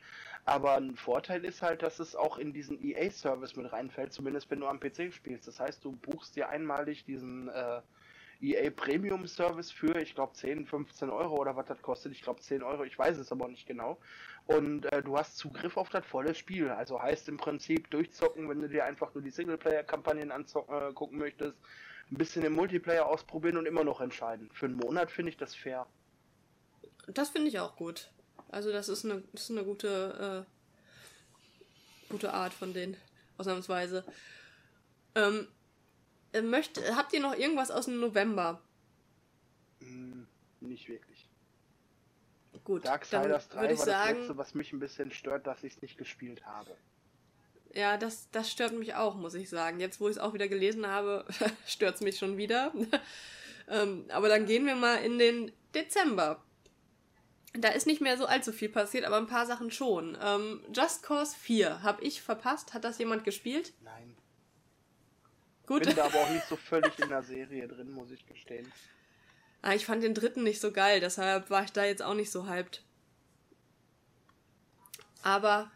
Aber 0.49 0.77
ein 0.77 0.97
Vorteil 0.97 1.45
ist 1.45 1.61
halt, 1.61 1.83
dass 1.83 1.99
es 1.99 2.17
auch 2.17 2.39
in 2.39 2.55
diesen 2.55 2.83
EA-Service 2.83 3.55
mit 3.57 3.71
reinfällt, 3.71 4.15
zumindest 4.15 4.51
wenn 4.51 4.61
du 4.61 4.67
am 4.67 4.81
PC 4.81 5.13
spielst. 5.13 5.47
Das 5.47 5.61
heißt, 5.61 5.85
du 5.85 5.93
buchst 5.93 6.37
dir 6.37 6.49
einmalig 6.49 7.05
diesen 7.05 7.49
äh, 7.49 7.83
EA 8.41 8.71
Premium 8.71 9.27
Service 9.27 9.71
für, 9.71 10.01
ich 10.01 10.15
glaube, 10.15 10.33
10, 10.33 10.65
15 10.65 11.11
Euro 11.11 11.37
oder 11.37 11.55
was 11.55 11.67
das 11.67 11.83
kostet. 11.83 12.13
Ich 12.13 12.23
glaube 12.23 12.41
10 12.41 12.63
Euro, 12.63 12.85
ich 12.85 12.99
weiß 12.99 13.19
es 13.19 13.31
aber 13.31 13.47
nicht 13.47 13.67
genau. 13.67 13.99
Und 14.47 14.91
äh, 14.91 15.03
du 15.03 15.19
hast 15.19 15.37
Zugriff 15.37 15.77
auf 15.77 15.91
das 15.91 16.07
volle 16.07 16.35
Spiel. 16.35 16.71
Also 16.71 17.03
heißt 17.03 17.29
im 17.29 17.37
Prinzip 17.37 17.91
durchzocken, 17.91 18.49
wenn 18.49 18.63
du 18.63 18.71
dir 18.71 18.87
einfach 18.87 19.13
nur 19.13 19.23
die 19.23 19.31
Singleplayer-Kampagnen 19.31 20.33
angucken 20.33 21.17
äh, 21.17 21.19
möchtest, 21.19 21.59
ein 22.11 22.17
bisschen 22.17 22.43
im 22.43 22.55
Multiplayer 22.55 23.05
ausprobieren 23.05 23.59
und 23.59 23.67
immer 23.67 23.85
noch 23.85 24.01
entscheiden. 24.01 24.49
Für 24.55 24.65
einen 24.65 24.77
Monat 24.77 25.11
finde 25.11 25.29
ich 25.29 25.37
das 25.37 25.55
fair. 25.55 25.87
Das 27.07 27.29
finde 27.29 27.49
ich 27.49 27.61
auch 27.61 27.77
gut. 27.77 28.11
Also 28.49 28.73
das 28.73 28.89
ist 28.89 29.05
eine, 29.05 29.23
das 29.33 29.45
ist 29.45 29.51
eine 29.51 29.65
gute, 29.65 30.47
gute 32.09 32.33
Art 32.33 32.53
von 32.53 32.73
denen, 32.73 32.97
ausnahmsweise. 33.37 34.05
Ähm, 35.15 35.49
äh, 36.33 36.43
möcht, 36.43 36.81
habt 36.95 37.13
ihr 37.13 37.21
noch 37.21 37.35
irgendwas 37.35 37.71
aus 37.71 37.87
dem 37.87 38.01
November? 38.01 38.61
Hm, 39.81 40.27
nicht 40.61 40.89
wirklich. 40.89 41.29
Gut, 42.65 42.85
Darksiders 42.85 43.49
dann 43.49 43.59
3 43.59 43.63
würde 43.63 43.75
ich 43.75 43.81
war 43.81 43.87
sagen, 43.87 44.09
das 44.09 44.19
letzte, 44.19 44.37
was 44.37 44.55
mich 44.55 44.73
ein 44.73 44.81
bisschen 44.81 45.11
stört, 45.11 45.47
dass 45.47 45.65
ich 45.65 45.77
es 45.77 45.83
nicht 45.83 45.97
gespielt 45.97 46.45
habe. 46.45 46.77
ja, 47.73 47.97
das, 47.97 48.29
das 48.31 48.51
stört 48.51 48.73
mich 48.73 48.95
auch, 48.95 49.15
muss 49.15 49.35
ich 49.35 49.49
sagen. 49.49 49.81
Jetzt, 49.81 50.01
wo 50.01 50.09
ich 50.09 50.17
es 50.17 50.19
auch 50.19 50.35
wieder 50.35 50.49
gelesen 50.49 50.87
habe, 50.87 51.25
stört 51.67 51.95
es 51.95 52.01
mich 52.03 52.19
schon 52.19 52.37
wieder. 52.37 52.73
ähm, 53.69 54.05
aber 54.11 54.29
dann 54.29 54.45
gehen 54.45 54.67
wir 54.67 54.75
mal 54.75 54.97
in 54.97 55.19
den 55.19 55.53
Dezember. 55.75 56.43
Da 57.61 57.69
ist 57.71 57.87
nicht 57.87 58.01
mehr 58.01 58.17
so 58.17 58.27
allzu 58.27 58.53
viel 58.53 58.69
passiert, 58.69 59.05
aber 59.05 59.17
ein 59.17 59.27
paar 59.27 59.47
Sachen 59.47 59.71
schon. 59.71 60.17
Ähm, 60.23 60.63
Just 60.73 61.03
Cause 61.03 61.35
4 61.37 61.83
habe 61.83 62.05
ich 62.05 62.23
verpasst. 62.23 62.73
Hat 62.73 62.85
das 62.85 62.99
jemand 62.99 63.25
gespielt? 63.25 63.73
Nein. 63.83 64.17
Gut. 65.67 65.85
Bin 65.85 65.97
da 65.97 66.05
aber 66.05 66.21
auch 66.21 66.31
nicht 66.31 66.47
so 66.47 66.57
völlig 66.71 66.99
in 66.99 67.09
der 67.09 67.23
Serie 67.23 67.67
drin, 67.67 67.93
muss 67.93 68.11
ich 68.11 68.25
gestehen. 68.27 68.71
Ah, 69.61 69.75
ich 69.75 69.87
fand 69.87 70.03
den 70.05 70.15
dritten 70.15 70.45
nicht 70.45 70.61
so 70.61 70.71
geil, 70.71 71.01
deshalb 71.01 71.51
war 71.51 71.65
ich 71.65 71.73
da 71.73 71.85
jetzt 71.85 72.03
auch 72.03 72.15
nicht 72.15 72.31
so 72.31 72.47
hyped. 72.49 72.85
Aber 75.23 75.71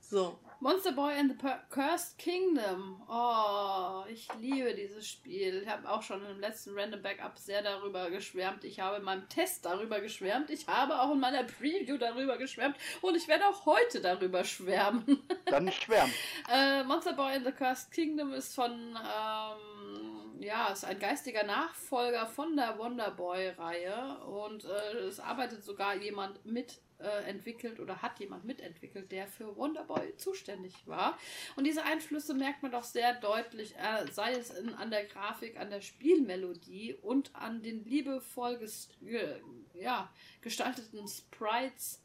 so. 0.00 0.38
Monster 0.62 0.92
Boy 0.92 1.14
and 1.18 1.30
the 1.30 1.36
Per- 1.36 1.62
Cursed 1.70 2.18
Kingdom. 2.18 3.02
Oh, 3.08 4.04
ich 4.10 4.28
liebe 4.38 4.74
dieses 4.74 5.08
Spiel. 5.08 5.62
Ich 5.62 5.68
habe 5.68 5.88
auch 5.88 6.02
schon 6.02 6.22
im 6.26 6.38
letzten 6.38 6.78
Random 6.78 7.00
Backup 7.00 7.38
sehr 7.38 7.62
darüber 7.62 8.10
geschwärmt. 8.10 8.64
Ich 8.64 8.78
habe 8.78 8.96
in 8.96 9.02
meinem 9.02 9.26
Test 9.30 9.64
darüber 9.64 10.00
geschwärmt. 10.00 10.50
Ich 10.50 10.66
habe 10.68 11.00
auch 11.00 11.12
in 11.12 11.20
meiner 11.20 11.44
Preview 11.44 11.96
darüber 11.96 12.36
geschwärmt. 12.36 12.76
Und 13.00 13.16
ich 13.16 13.26
werde 13.26 13.46
auch 13.46 13.64
heute 13.64 14.02
darüber 14.02 14.44
schwärmen. 14.44 15.22
Dann 15.46 15.72
schwärmen. 15.72 16.12
Äh, 16.52 16.84
Monster 16.84 17.14
Boy 17.14 17.36
and 17.36 17.46
the 17.46 17.52
Cursed 17.52 17.90
Kingdom 17.90 18.34
ist 18.34 18.54
von, 18.54 18.70
ähm, 18.98 20.42
ja, 20.42 20.68
ist 20.68 20.84
ein 20.84 20.98
geistiger 20.98 21.42
Nachfolger 21.44 22.26
von 22.26 22.54
der 22.54 22.76
Wonder 22.76 23.10
Boy-Reihe 23.12 24.18
und 24.26 24.66
äh, 24.66 24.98
es 25.08 25.20
arbeitet 25.20 25.64
sogar 25.64 25.94
jemand 25.96 26.44
mit 26.44 26.80
entwickelt 27.26 27.80
oder 27.80 28.02
hat 28.02 28.18
jemand 28.20 28.44
mitentwickelt, 28.44 29.10
der 29.12 29.26
für 29.26 29.56
Wonder 29.56 29.84
Boy 29.84 30.16
zuständig 30.16 30.74
war. 30.86 31.18
Und 31.56 31.64
diese 31.64 31.84
Einflüsse 31.84 32.34
merkt 32.34 32.62
man 32.62 32.72
doch 32.72 32.84
sehr 32.84 33.14
deutlich, 33.14 33.74
äh, 33.76 34.10
sei 34.12 34.32
es 34.32 34.50
in, 34.50 34.74
an 34.74 34.90
der 34.90 35.04
Grafik, 35.04 35.58
an 35.58 35.70
der 35.70 35.80
Spielmelodie 35.80 36.94
und 37.02 37.34
an 37.34 37.62
den 37.62 37.84
liebevoll 37.84 38.58
ges 38.58 38.88
ge 39.00 39.40
ja, 39.74 40.12
gestalteten 40.40 41.06
Sprites. 41.08 42.02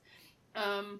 Ähm, 0.54 1.00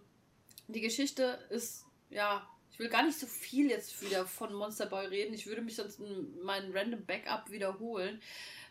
die 0.68 0.82
Geschichte 0.82 1.40
ist, 1.50 1.86
ja, 2.10 2.48
ich 2.72 2.80
will 2.80 2.90
gar 2.90 3.04
nicht 3.04 3.18
so 3.18 3.26
viel 3.26 3.70
jetzt 3.70 4.02
wieder 4.02 4.26
von 4.26 4.54
Monster 4.54 4.86
Boy 4.86 5.06
reden. 5.06 5.34
Ich 5.34 5.48
würde 5.48 5.62
mich 5.62 5.78
sonst 5.78 6.00
in 6.00 6.42
meinen 6.44 6.76
Random 6.76 7.06
Backup 7.06 7.50
wiederholen. 7.50 8.22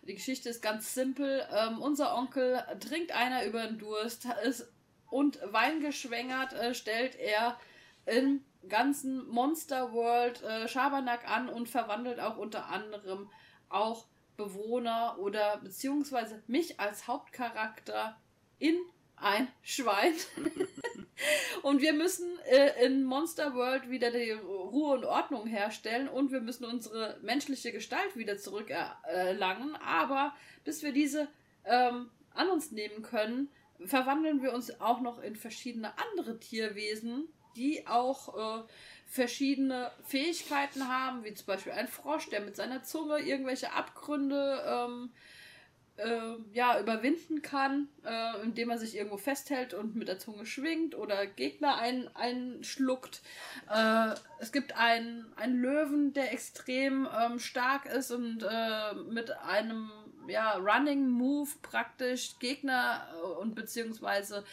Die 0.03 0.15
Geschichte 0.15 0.51
ist 0.51 0.61
ganz 0.61 0.93
simpel. 0.93 1.47
Ähm, 1.51 1.81
unser 1.81 2.15
Onkel 2.15 2.63
trinkt 2.81 3.13
einer 3.13 3.47
über 3.47 3.67
den 3.67 3.79
Durst 3.79 4.27
ist, 4.45 4.69
und 5.15 5.39
weingeschwängert 5.45 6.55
äh, 6.55 6.75
stellt 6.75 7.15
er 7.15 7.57
im 8.05 8.45
ganzen 8.69 9.25
Monster 9.29 9.93
World 9.93 10.43
äh, 10.43 10.67
Schabernack 10.67 11.31
an 11.31 11.49
und 11.49 11.69
verwandelt 11.69 12.19
auch 12.19 12.37
unter 12.37 12.67
anderem 12.67 13.31
auch 13.69 14.07
Bewohner 14.37 15.15
oder 15.21 15.59
beziehungsweise 15.59 16.43
mich 16.49 16.81
als 16.81 17.07
Hauptcharakter 17.07 18.21
in 18.59 18.75
ein 19.15 19.47
Schwein. 19.63 20.15
und 21.63 21.81
wir 21.81 21.93
müssen 21.93 22.37
äh, 22.47 22.85
in 22.85 23.05
Monster 23.05 23.55
World 23.55 23.91
wieder 23.91 24.11
die 24.11 24.33
Ruhe 24.33 24.97
und 24.97 25.05
Ordnung 25.05 25.47
herstellen 25.47 26.09
und 26.09 26.33
wir 26.33 26.41
müssen 26.41 26.65
unsere 26.65 27.21
menschliche 27.23 27.71
Gestalt 27.71 28.17
wieder 28.17 28.37
zurückerlangen. 28.37 29.77
Aber 29.77 30.35
bis 30.65 30.83
wir 30.83 30.93
diese 30.93 31.29
ähm, 31.65 32.11
an 32.35 32.49
uns 32.49 32.73
nehmen 32.73 33.03
können, 33.03 33.49
verwandeln 33.85 34.43
wir 34.43 34.53
uns 34.53 34.81
auch 34.81 35.01
noch 35.01 35.23
in 35.23 35.37
verschiedene 35.37 35.93
andere 35.99 36.39
Tierwesen, 36.39 37.29
die 37.57 37.87
auch 37.87 38.61
äh, 38.61 38.63
verschiedene 39.07 39.91
Fähigkeiten 40.05 40.89
haben, 40.89 41.25
wie 41.25 41.35
zum 41.35 41.47
Beispiel 41.47 41.73
ein 41.73 41.89
Frosch, 41.89 42.29
der 42.31 42.41
mit 42.41 42.57
seiner 42.57 42.83
Zunge 42.83 43.19
irgendwelche 43.19 43.73
Abgründe 43.73 44.63
ähm, 44.67 45.11
äh, 45.97 46.35
ja, 46.53 46.81
überwinden 46.81 47.43
kann, 47.43 47.89
äh, 48.05 48.43
indem 48.43 48.71
er 48.71 48.79
sich 48.79 48.97
irgendwo 48.97 49.17
festhält 49.17 49.75
und 49.75 49.95
mit 49.95 50.09
der 50.09 50.19
Zunge 50.19 50.47
schwingt 50.47 50.97
oder 50.97 51.27
Gegner 51.27 51.79
ein, 51.79 52.09
einschluckt. 52.15 53.23
Äh, 53.73 54.15
es 54.41 54.51
gibt 54.51 54.77
einen, 54.77 55.27
Löwen, 55.47 56.13
der 56.13 56.33
extrem 56.33 57.09
ähm, 57.17 57.39
stark 57.39 57.87
ist 57.87 58.11
und 58.11 58.43
äh, 58.43 58.95
mit 59.09 59.31
einem 59.39 59.91
ja, 60.29 60.57
Running 60.57 61.09
Move 61.09 61.51
praktisch 61.63 62.39
Gegner 62.39 63.09
äh, 63.13 63.41
und 63.41 63.55
beziehungsweise 63.55 64.45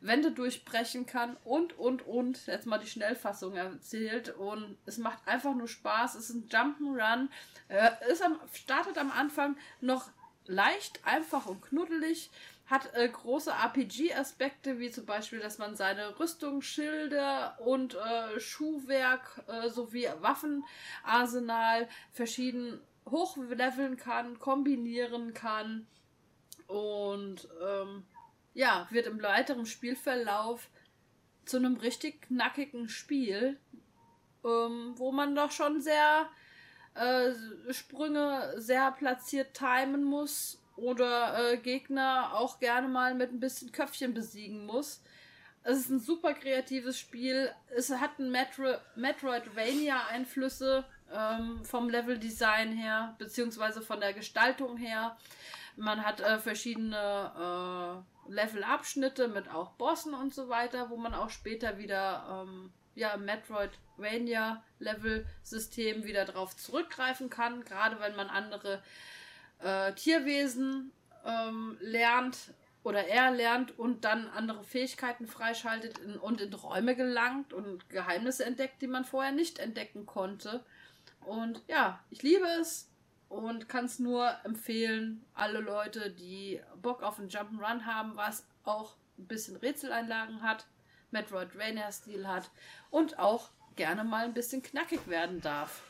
Wände 0.00 0.30
durchbrechen 0.30 1.06
kann 1.06 1.36
und, 1.44 1.76
und, 1.78 2.06
und. 2.06 2.46
Jetzt 2.46 2.66
mal 2.66 2.78
die 2.78 2.86
Schnellfassung 2.86 3.56
erzählt 3.56 4.34
und 4.36 4.76
es 4.86 4.98
macht 4.98 5.26
einfach 5.26 5.54
nur 5.54 5.68
Spaß. 5.68 6.14
Es 6.14 6.30
ist 6.30 6.36
ein 6.36 6.48
Jump'n'Run. 6.48 7.28
Äh, 7.68 7.90
ist 8.10 8.22
am, 8.22 8.38
startet 8.52 8.98
am 8.98 9.10
Anfang 9.10 9.56
noch 9.80 10.08
leicht, 10.46 11.00
einfach 11.04 11.46
und 11.46 11.62
knuddelig. 11.62 12.30
Hat 12.66 12.94
äh, 12.94 13.08
große 13.08 13.50
RPG-Aspekte, 13.50 14.78
wie 14.78 14.90
zum 14.90 15.06
Beispiel, 15.06 15.40
dass 15.40 15.58
man 15.58 15.74
seine 15.74 16.18
Rüstung, 16.20 16.60
Schilde 16.60 17.52
und 17.58 17.94
äh, 17.94 18.38
Schuhwerk 18.38 19.42
äh, 19.48 19.70
sowie 19.70 20.08
Waffenarsenal 20.20 21.88
verschieden 22.12 22.80
hochleveln 23.10 23.96
kann, 23.96 24.38
kombinieren 24.38 25.34
kann 25.34 25.86
und 26.66 27.48
ähm, 27.66 28.04
ja, 28.54 28.86
wird 28.90 29.06
im 29.06 29.22
weiteren 29.22 29.66
Spielverlauf 29.66 30.68
zu 31.44 31.56
einem 31.56 31.76
richtig 31.76 32.22
knackigen 32.22 32.88
Spiel, 32.88 33.58
ähm, 34.44 34.94
wo 34.96 35.12
man 35.12 35.34
doch 35.34 35.50
schon 35.50 35.80
sehr 35.80 36.28
äh, 36.94 37.32
Sprünge 37.72 38.54
sehr 38.56 38.92
platziert 38.92 39.54
timen 39.54 40.04
muss 40.04 40.62
oder 40.76 41.52
äh, 41.52 41.56
Gegner 41.56 42.34
auch 42.34 42.60
gerne 42.60 42.88
mal 42.88 43.14
mit 43.14 43.32
ein 43.32 43.40
bisschen 43.40 43.72
Köpfchen 43.72 44.14
besiegen 44.14 44.66
muss. 44.66 45.02
Es 45.62 45.78
ist 45.78 45.90
ein 45.90 46.00
super 46.00 46.34
kreatives 46.34 46.98
Spiel. 46.98 47.50
Es 47.74 47.90
hat 47.90 48.18
ein 48.18 48.30
Metro 48.30 48.74
Metroidvania-Einflüsse 48.96 50.84
ähm, 51.12 51.64
vom 51.64 51.88
Leveldesign 51.88 52.72
her, 52.72 53.14
beziehungsweise 53.18 53.82
von 53.82 54.00
der 54.00 54.12
Gestaltung 54.12 54.76
her. 54.76 55.16
Man 55.76 56.04
hat 56.04 56.20
äh, 56.20 56.38
verschiedene 56.38 56.96
äh, 56.96 57.96
Levelabschnitte 58.32 59.28
mit 59.28 59.48
auch 59.48 59.70
Bossen 59.72 60.14
und 60.14 60.32
so 60.34 60.48
weiter, 60.48 60.90
wo 60.90 60.96
man 60.96 61.14
auch 61.14 61.30
später 61.30 61.78
wieder 61.78 62.44
ähm, 62.46 62.70
ja, 62.94 63.16
Metroidvania-Level-System 63.16 66.04
wieder 66.04 66.24
drauf 66.24 66.56
zurückgreifen 66.56 67.30
kann, 67.30 67.64
gerade 67.64 68.00
wenn 68.00 68.16
man 68.16 68.28
andere 68.28 68.82
äh, 69.60 69.92
Tierwesen 69.92 70.90
ähm, 71.24 71.78
lernt 71.80 72.54
oder 72.82 73.06
er 73.06 73.30
lernt 73.30 73.78
und 73.78 74.04
dann 74.04 74.28
andere 74.28 74.64
Fähigkeiten 74.64 75.26
freischaltet 75.26 75.98
in, 75.98 76.16
und 76.16 76.40
in 76.40 76.54
Räume 76.54 76.96
gelangt 76.96 77.52
und 77.52 77.88
Geheimnisse 77.90 78.44
entdeckt, 78.44 78.82
die 78.82 78.88
man 78.88 79.04
vorher 79.04 79.32
nicht 79.32 79.58
entdecken 79.58 80.06
konnte. 80.06 80.64
Und 81.28 81.62
ja, 81.68 82.00
ich 82.08 82.22
liebe 82.22 82.46
es 82.58 82.90
und 83.28 83.68
kann 83.68 83.84
es 83.84 83.98
nur 83.98 84.34
empfehlen, 84.44 85.26
alle 85.34 85.60
Leute, 85.60 86.10
die 86.10 86.58
Bock 86.80 87.02
auf 87.02 87.18
einen 87.18 87.28
Jump'n'Run 87.28 87.84
haben, 87.84 88.16
was 88.16 88.46
auch 88.64 88.96
ein 89.18 89.26
bisschen 89.26 89.56
Rätseleinlagen 89.56 90.40
hat, 90.40 90.66
Metroidvania-Stil 91.10 92.26
hat 92.26 92.50
und 92.88 93.18
auch 93.18 93.50
gerne 93.76 94.04
mal 94.04 94.24
ein 94.24 94.32
bisschen 94.32 94.62
knackig 94.62 95.06
werden 95.06 95.42
darf. 95.42 95.82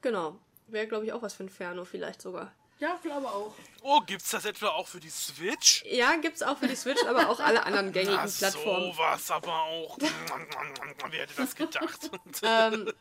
Genau. 0.00 0.40
Wäre, 0.66 0.88
glaube 0.88 1.06
ich, 1.06 1.12
auch 1.12 1.22
was 1.22 1.34
für 1.34 1.44
ein 1.44 1.48
Ferno 1.48 1.84
vielleicht 1.84 2.20
sogar. 2.20 2.52
Ja, 2.78 2.98
glaube 3.02 3.26
auch. 3.28 3.54
Oh, 3.82 4.00
gibt's 4.00 4.30
das 4.30 4.44
etwa 4.44 4.68
auch 4.68 4.86
für 4.86 5.00
die 5.00 5.08
Switch? 5.08 5.82
Ja, 5.86 6.14
gibt's 6.16 6.42
auch 6.42 6.58
für 6.58 6.68
die 6.68 6.76
Switch, 6.76 7.02
aber 7.04 7.30
auch 7.30 7.40
alle 7.40 7.64
anderen 7.64 7.92
gängigen 7.92 8.16
Na, 8.16 8.26
Plattformen. 8.26 8.92
sowas 8.92 9.30
aber 9.30 9.62
auch. 9.62 9.98
Wer 11.10 11.20
hätte 11.22 11.34
das 11.36 11.56
gedacht? 11.56 12.10
ähm, 12.42 12.92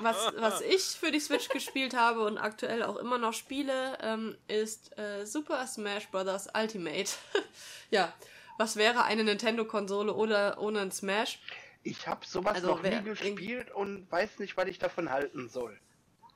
was, 0.00 0.32
was 0.36 0.60
ich 0.60 0.82
für 0.82 1.10
die 1.10 1.20
Switch 1.20 1.48
gespielt 1.48 1.94
habe 1.94 2.24
und 2.24 2.38
aktuell 2.38 2.82
auch 2.82 2.96
immer 2.96 3.18
noch 3.18 3.32
spiele, 3.32 3.98
ähm, 4.00 4.36
ist 4.46 4.96
äh, 4.98 5.24
Super 5.26 5.66
Smash 5.66 6.08
Bros. 6.08 6.48
Ultimate. 6.54 7.10
ja, 7.90 8.12
was 8.58 8.76
wäre 8.76 9.04
eine 9.04 9.24
Nintendo-Konsole 9.24 10.14
oder 10.14 10.58
ohne 10.60 10.80
ein 10.80 10.92
Smash? 10.92 11.40
Ich 11.82 12.06
habe 12.06 12.24
sowas 12.24 12.54
Also 12.56 12.68
noch 12.68 12.82
nie 12.82 13.02
gespielt 13.02 13.72
und 13.72 14.10
weiß 14.10 14.38
nicht, 14.38 14.56
was 14.56 14.68
ich 14.68 14.78
davon 14.78 15.10
halten 15.10 15.48
soll. 15.48 15.76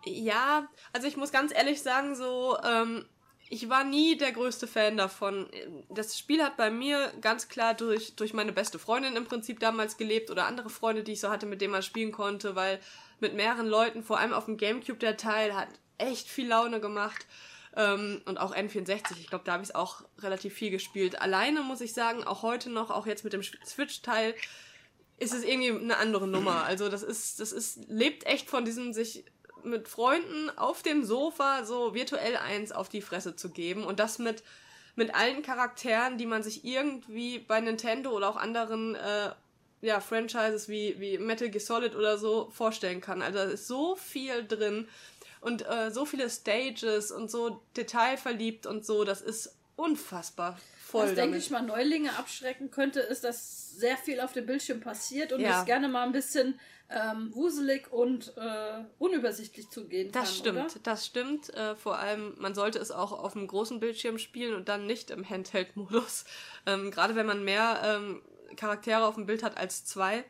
Ja, 0.06 0.68
also 0.92 1.08
ich 1.08 1.16
muss 1.16 1.32
ganz 1.32 1.52
ehrlich 1.52 1.82
sagen, 1.82 2.14
so, 2.14 2.56
ähm, 2.64 3.04
ich 3.48 3.68
war 3.68 3.84
nie 3.84 4.16
der 4.16 4.32
größte 4.32 4.66
Fan 4.66 4.96
davon. 4.96 5.48
Das 5.88 6.18
Spiel 6.18 6.42
hat 6.42 6.56
bei 6.56 6.70
mir 6.70 7.12
ganz 7.20 7.48
klar 7.48 7.74
durch, 7.74 8.16
durch 8.16 8.32
meine 8.32 8.52
beste 8.52 8.78
Freundin 8.78 9.16
im 9.16 9.24
Prinzip 9.24 9.60
damals 9.60 9.96
gelebt 9.96 10.30
oder 10.30 10.46
andere 10.46 10.70
Freunde, 10.70 11.02
die 11.02 11.12
ich 11.12 11.20
so 11.20 11.30
hatte, 11.30 11.46
mit 11.46 11.60
denen 11.60 11.72
man 11.72 11.82
spielen 11.82 12.12
konnte, 12.12 12.56
weil 12.56 12.80
mit 13.20 13.34
mehreren 13.34 13.66
Leuten, 13.66 14.02
vor 14.02 14.18
allem 14.18 14.32
auf 14.32 14.46
dem 14.46 14.56
Gamecube, 14.56 14.98
der 14.98 15.16
Teil 15.16 15.54
hat 15.56 15.68
echt 15.98 16.28
viel 16.28 16.48
Laune 16.48 16.80
gemacht. 16.80 17.26
Ähm, 17.76 18.22
und 18.26 18.38
auch 18.38 18.54
N64, 18.54 19.12
ich 19.20 19.28
glaube, 19.28 19.44
da 19.44 19.52
habe 19.52 19.62
ich 19.62 19.70
es 19.70 19.74
auch 19.74 20.02
relativ 20.18 20.54
viel 20.54 20.70
gespielt. 20.70 21.20
Alleine 21.20 21.60
muss 21.62 21.80
ich 21.80 21.92
sagen, 21.92 22.24
auch 22.24 22.42
heute 22.42 22.70
noch, 22.70 22.90
auch 22.90 23.06
jetzt 23.06 23.24
mit 23.24 23.32
dem 23.32 23.42
Switch-Teil, 23.42 24.34
ist 25.18 25.32
es 25.32 25.44
irgendwie 25.44 25.70
eine 25.70 25.96
andere 25.96 26.26
Nummer. 26.26 26.64
Also 26.64 26.88
das 26.88 27.02
ist, 27.02 27.40
das 27.40 27.52
ist, 27.52 27.88
lebt 27.88 28.26
echt 28.26 28.50
von 28.50 28.64
diesem 28.64 28.92
sich 28.92 29.24
mit 29.66 29.88
Freunden 29.88 30.50
auf 30.56 30.82
dem 30.82 31.04
Sofa 31.04 31.64
so 31.64 31.94
virtuell 31.94 32.36
eins 32.36 32.72
auf 32.72 32.88
die 32.88 33.02
Fresse 33.02 33.36
zu 33.36 33.50
geben 33.50 33.84
und 33.84 34.00
das 34.00 34.18
mit 34.18 34.42
mit 34.96 35.14
allen 35.14 35.42
Charakteren, 35.42 36.16
die 36.16 36.24
man 36.26 36.42
sich 36.42 36.64
irgendwie 36.64 37.38
bei 37.38 37.60
Nintendo 37.60 38.10
oder 38.12 38.30
auch 38.30 38.36
anderen 38.36 38.94
äh, 38.94 39.30
ja, 39.82 40.00
Franchises 40.00 40.68
wie, 40.68 40.98
wie 40.98 41.18
Metal 41.18 41.50
Gear 41.50 41.60
Solid 41.60 41.94
oder 41.94 42.18
so 42.18 42.50
vorstellen 42.50 43.00
kann. 43.00 43.22
Also 43.22 43.38
da 43.38 43.44
ist 43.44 43.68
so 43.68 43.94
viel 43.94 44.46
drin 44.46 44.88
und 45.40 45.68
äh, 45.68 45.90
so 45.90 46.06
viele 46.06 46.30
Stages 46.30 47.12
und 47.12 47.30
so 47.30 47.60
detailverliebt 47.76 48.66
und 48.66 48.86
so, 48.86 49.04
das 49.04 49.20
ist 49.20 49.54
unfassbar 49.76 50.58
voll. 50.80 51.08
Was, 51.08 51.14
denke 51.14 51.36
ich 51.36 51.50
mal, 51.50 51.62
Neulinge 51.62 52.16
abschrecken 52.18 52.70
könnte, 52.70 53.00
ist, 53.00 53.22
dass 53.22 53.76
sehr 53.76 53.98
viel 53.98 54.20
auf 54.20 54.32
dem 54.32 54.46
Bildschirm 54.46 54.80
passiert 54.80 55.32
und 55.32 55.40
ja. 55.40 55.60
es 55.60 55.66
gerne 55.66 55.88
mal 55.88 56.04
ein 56.04 56.12
bisschen 56.12 56.58
ähm, 56.88 57.34
wuselig 57.34 57.92
und 57.92 58.32
äh, 58.36 58.84
unübersichtlich 58.98 59.70
zugehen 59.70 60.12
das 60.12 60.28
kann. 60.28 60.34
Stimmt, 60.34 60.58
oder? 60.58 60.80
Das 60.84 61.06
stimmt, 61.06 61.54
äh, 61.54 61.74
vor 61.74 61.98
allem, 61.98 62.34
man 62.38 62.54
sollte 62.54 62.78
es 62.78 62.90
auch 62.90 63.12
auf 63.12 63.36
einem 63.36 63.48
großen 63.48 63.80
Bildschirm 63.80 64.18
spielen 64.18 64.54
und 64.54 64.68
dann 64.68 64.86
nicht 64.86 65.10
im 65.10 65.28
Handheld-Modus. 65.28 66.24
Ähm, 66.68 66.90
Gerade 66.90 67.14
wenn 67.14 67.26
man 67.26 67.44
mehr 67.44 67.80
ähm, 67.84 68.22
Charaktere 68.56 69.06
auf 69.06 69.14
dem 69.14 69.26
Bild 69.26 69.44
hat 69.44 69.56
als 69.56 69.84
zwei. 69.84 70.24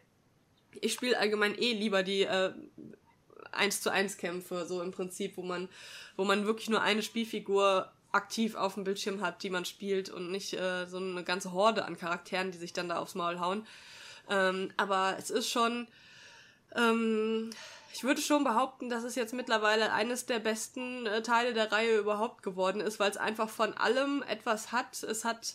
Ich 0.83 0.93
spiele 0.93 1.19
allgemein 1.19 1.57
eh 1.57 1.73
lieber 1.73 2.03
die 2.03 2.25
äh, 2.25 2.53
1 3.53 3.81
zu 3.81 3.91
1 3.91 4.19
Kämpfe, 4.19 4.67
so 4.67 4.83
im 4.83 4.93
Prinzip, 4.93 5.39
wo 5.39 5.43
man, 5.43 5.71
wo 6.17 6.25
man 6.25 6.45
wirklich 6.45 6.69
nur 6.69 6.83
eine 6.83 7.03
Spielfigur 7.03 7.91
aktiv 8.13 8.55
auf 8.55 8.75
dem 8.75 8.85
Bildschirm 8.85 9.21
hat, 9.21 9.43
die 9.43 9.51
man 9.51 9.65
spielt 9.65 10.11
und 10.11 10.31
nicht 10.31 10.55
äh, 10.55 10.87
so 10.87 10.99
eine 10.99 11.25
ganze 11.25 11.53
Horde 11.53 11.85
an 11.85 11.97
Charakteren, 11.97 12.51
die 12.51 12.59
sich 12.59 12.73
dann 12.73 12.89
da 12.89 12.99
aufs 12.99 13.15
Maul 13.15 13.41
hauen. 13.41 13.67
Ähm, 14.29 14.71
aber 14.77 15.17
es 15.19 15.31
ist 15.31 15.51
schon, 15.51 15.87
ähm, 16.77 17.51
ich 17.93 18.05
würde 18.05 18.21
schon 18.21 18.45
behaupten, 18.45 18.91
dass 18.91 19.05
es 19.05 19.15
jetzt 19.15 19.33
mittlerweile 19.33 19.93
eines 19.93 20.27
der 20.27 20.39
besten 20.39 21.07
äh, 21.07 21.23
Teile 21.23 21.55
der 21.55 21.73
Reihe 21.73 21.97
überhaupt 21.97 22.43
geworden 22.43 22.81
ist, 22.81 23.01
weil 23.01 23.11
es 23.11 23.17
einfach 23.17 23.49
von 23.49 23.73
allem 23.75 24.23
etwas 24.29 24.71
hat. 24.71 25.03
Es 25.03 25.25
hat 25.25 25.55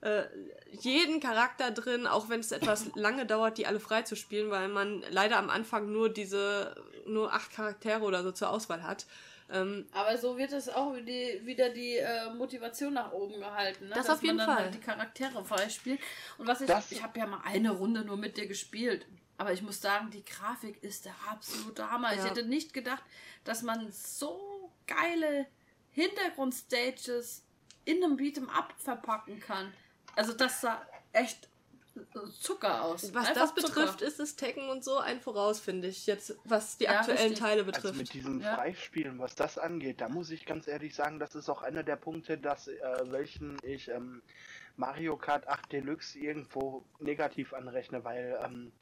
äh, 0.00 0.24
jeden 0.70 1.20
Charakter 1.20 1.70
drin, 1.70 2.06
auch 2.06 2.28
wenn 2.28 2.40
es 2.40 2.52
etwas 2.52 2.86
lange 2.94 3.26
dauert, 3.26 3.58
die 3.58 3.66
alle 3.66 3.80
freizuspielen, 3.80 4.50
weil 4.50 4.68
man 4.68 5.04
leider 5.10 5.36
am 5.36 5.50
Anfang 5.50 5.92
nur 5.92 6.08
diese, 6.08 6.74
nur 7.06 7.32
acht 7.32 7.52
Charaktere 7.52 8.00
oder 8.02 8.22
so 8.22 8.32
zur 8.32 8.48
Auswahl 8.50 8.82
hat. 8.82 9.04
Ähm, 9.50 9.86
Aber 9.92 10.16
so 10.16 10.38
wird 10.38 10.52
es 10.52 10.70
auch 10.70 10.94
die, 10.96 11.42
wieder 11.44 11.68
die 11.68 11.96
äh, 11.96 12.32
Motivation 12.32 12.94
nach 12.94 13.12
oben 13.12 13.40
gehalten. 13.40 13.88
Ne? 13.88 13.94
Das 13.94 14.06
Dass 14.06 14.16
auf 14.16 14.22
jeden 14.22 14.38
Fall. 14.38 14.56
Halt 14.56 14.74
die 14.74 14.80
Charaktere 14.80 15.44
freispielt. 15.44 16.00
Und 16.38 16.46
was 16.46 16.62
ich, 16.62 16.66
das 16.66 16.90
ich 16.90 17.02
habe 17.02 17.18
ja 17.18 17.26
mal 17.26 17.40
eine 17.44 17.72
Runde 17.72 18.04
nur 18.04 18.16
mit 18.16 18.38
dir 18.38 18.46
gespielt. 18.46 19.06
Aber 19.36 19.52
ich 19.52 19.62
muss 19.62 19.80
sagen, 19.80 20.10
die 20.10 20.24
Grafik 20.24 20.82
ist 20.82 21.04
der 21.04 21.14
absolute 21.28 21.90
Hammer. 21.90 22.12
Ja. 22.12 22.18
Ich 22.18 22.30
hätte 22.30 22.44
nicht 22.44 22.72
gedacht, 22.72 23.02
dass 23.44 23.62
man 23.62 23.90
so 23.90 24.70
geile 24.86 25.46
Hintergrundstages 25.90 27.42
in 27.84 28.02
einem 28.02 28.16
Beat'em 28.16 28.48
Up 28.48 28.74
verpacken 28.78 29.40
kann. 29.40 29.72
Also 30.16 30.32
das 30.32 30.60
sah 30.60 30.86
echt 31.12 31.48
Zucker 32.40 32.82
aus. 32.84 33.14
Was 33.14 33.28
Einfach 33.28 33.42
das 33.42 33.54
betrifft, 33.54 34.00
Zucker. 34.00 34.04
ist 34.04 34.18
es 34.18 34.34
Tekken 34.34 34.68
und 34.68 34.82
so 34.82 34.98
ein 34.98 35.20
Voraus, 35.20 35.60
finde 35.60 35.88
ich, 35.88 36.06
jetzt, 36.06 36.36
was 36.44 36.76
die 36.76 36.84
ja, 36.84 36.98
aktuellen 36.98 37.20
richtig. 37.20 37.38
Teile 37.38 37.64
betrifft. 37.64 37.86
Also 37.86 37.98
mit 37.98 38.12
diesen 38.12 38.40
ja. 38.40 38.56
Freispielen, 38.56 39.18
was 39.20 39.36
das 39.36 39.58
angeht, 39.58 40.00
da 40.00 40.08
muss 40.08 40.30
ich 40.30 40.44
ganz 40.44 40.66
ehrlich 40.66 40.94
sagen, 40.94 41.20
das 41.20 41.36
ist 41.36 41.48
auch 41.48 41.62
einer 41.62 41.84
der 41.84 41.96
Punkte, 41.96 42.36
dass, 42.36 42.66
äh, 42.66 42.80
welchen 43.04 43.58
ich 43.62 43.88
ähm, 43.88 44.22
Mario 44.76 45.16
Kart 45.16 45.46
8 45.46 45.70
Deluxe 45.70 46.18
irgendwo 46.18 46.84
negativ 46.98 47.52
anrechne, 47.54 48.02
weil 48.02 48.40
ähm, 48.44 48.72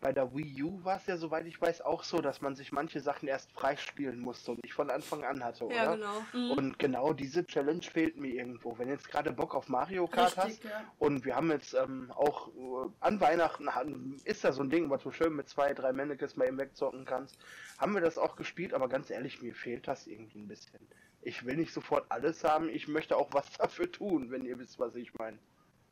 bei 0.00 0.12
der 0.12 0.34
Wii 0.34 0.62
U 0.62 0.84
war 0.84 0.96
es 0.96 1.06
ja, 1.06 1.16
soweit 1.16 1.46
ich 1.46 1.60
weiß, 1.60 1.82
auch 1.82 2.04
so, 2.04 2.20
dass 2.20 2.40
man 2.40 2.56
sich 2.56 2.72
manche 2.72 3.00
Sachen 3.00 3.28
erst 3.28 3.52
freispielen 3.52 4.18
musste 4.18 4.52
und 4.52 4.62
nicht 4.62 4.72
von 4.72 4.90
Anfang 4.90 5.24
an 5.24 5.44
hatte, 5.44 5.66
oder? 5.66 5.74
Ja, 5.74 5.94
genau. 5.94 6.22
Mhm. 6.32 6.50
Und 6.52 6.78
genau 6.78 7.12
diese 7.12 7.46
Challenge 7.46 7.82
fehlt 7.82 8.16
mir 8.16 8.32
irgendwo. 8.34 8.78
Wenn 8.78 8.88
jetzt 8.88 9.08
gerade 9.10 9.32
Bock 9.32 9.54
auf 9.54 9.68
Mario 9.68 10.06
Kart 10.06 10.36
Richtig, 10.38 10.64
hast 10.64 10.64
ja. 10.64 10.84
und 10.98 11.24
wir 11.24 11.36
haben 11.36 11.50
jetzt 11.50 11.74
ähm, 11.74 12.10
auch 12.12 12.48
äh, 12.48 12.90
an 13.00 13.20
Weihnachten, 13.20 13.68
ist 14.24 14.44
da 14.44 14.52
so 14.52 14.62
ein 14.62 14.70
Ding, 14.70 14.88
was 14.88 15.02
du 15.02 15.10
schön 15.10 15.36
mit 15.36 15.48
zwei, 15.48 15.74
drei 15.74 15.92
Mannequins 15.92 16.36
mal 16.36 16.48
eben 16.48 16.58
wegzocken 16.58 17.04
kannst, 17.04 17.38
haben 17.78 17.94
wir 17.94 18.00
das 18.00 18.16
auch 18.16 18.36
gespielt, 18.36 18.72
aber 18.72 18.88
ganz 18.88 19.10
ehrlich, 19.10 19.42
mir 19.42 19.54
fehlt 19.54 19.86
das 19.86 20.06
irgendwie 20.06 20.38
ein 20.38 20.48
bisschen. 20.48 20.80
Ich 21.22 21.44
will 21.44 21.56
nicht 21.56 21.74
sofort 21.74 22.06
alles 22.08 22.42
haben, 22.44 22.70
ich 22.70 22.88
möchte 22.88 23.16
auch 23.16 23.28
was 23.32 23.50
dafür 23.58 23.92
tun, 23.92 24.30
wenn 24.30 24.46
ihr 24.46 24.58
wisst, 24.58 24.78
was 24.78 24.94
ich 24.94 25.12
meine. 25.18 25.38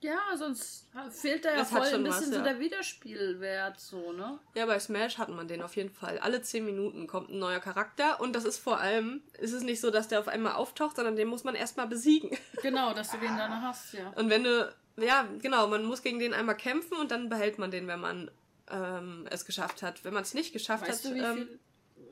Ja, 0.01 0.19
sonst 0.37 0.89
fehlt 1.11 1.45
da 1.45 1.57
ja 1.57 1.65
voll 1.65 1.81
ein 1.81 2.05
bisschen 2.05 2.07
was, 2.07 2.31
ja. 2.31 2.37
so 2.39 2.43
der 2.45 2.61
Wiederspielwert, 2.61 3.81
so, 3.81 4.13
ne? 4.13 4.39
Ja, 4.55 4.67
bei 4.67 4.79
Smash 4.79 5.19
hat 5.19 5.29
man 5.29 5.49
den 5.49 5.61
auf 5.61 5.75
jeden 5.75 5.91
Fall. 5.91 6.21
Alle 6.21 6.41
10 6.41 6.65
Minuten 6.65 7.09
kommt 7.09 7.31
ein 7.31 7.41
neuer 7.41 7.59
Charakter 7.59 8.21
und 8.21 8.35
das 8.37 8.45
ist 8.45 8.59
vor 8.59 8.79
allem, 8.79 9.23
ist 9.39 9.53
es 9.53 9.65
nicht 9.65 9.81
so, 9.81 9.91
dass 9.91 10.07
der 10.07 10.21
auf 10.21 10.29
einmal 10.29 10.53
auftaucht, 10.53 10.97
sondern 10.97 11.17
den 11.17 11.27
muss 11.27 11.43
man 11.43 11.57
erstmal 11.57 11.89
besiegen. 11.89 12.31
Genau, 12.63 12.93
dass 12.93 13.11
du 13.11 13.19
den 13.19 13.37
dann 13.37 13.63
hast, 13.63 13.93
ja. 13.93 14.11
Und 14.17 14.31
wenn 14.31 14.45
du, 14.45 14.73
ja, 14.97 15.27
genau, 15.41 15.69
man 15.69 15.85
muss 15.85 16.03
gegen 16.03 16.19
den 16.19 16.35
einmal 16.35 16.57
kämpfen 16.57 16.97
und 16.97 17.11
dann 17.11 17.29
behält 17.29 17.59
man 17.59 17.71
den, 17.71 17.87
wenn 17.87 18.01
man 18.01 18.31
ähm, 18.71 19.27
es 19.31 19.45
geschafft 19.45 19.83
hat. 19.83 20.05
Wenn 20.05 20.13
man 20.13 20.23
es 20.23 20.35
nicht 20.35 20.53
geschafft 20.53 20.89
weißt 20.89 21.05
hat, 21.05 21.13
du, 21.13 21.17
ähm, 21.17 21.49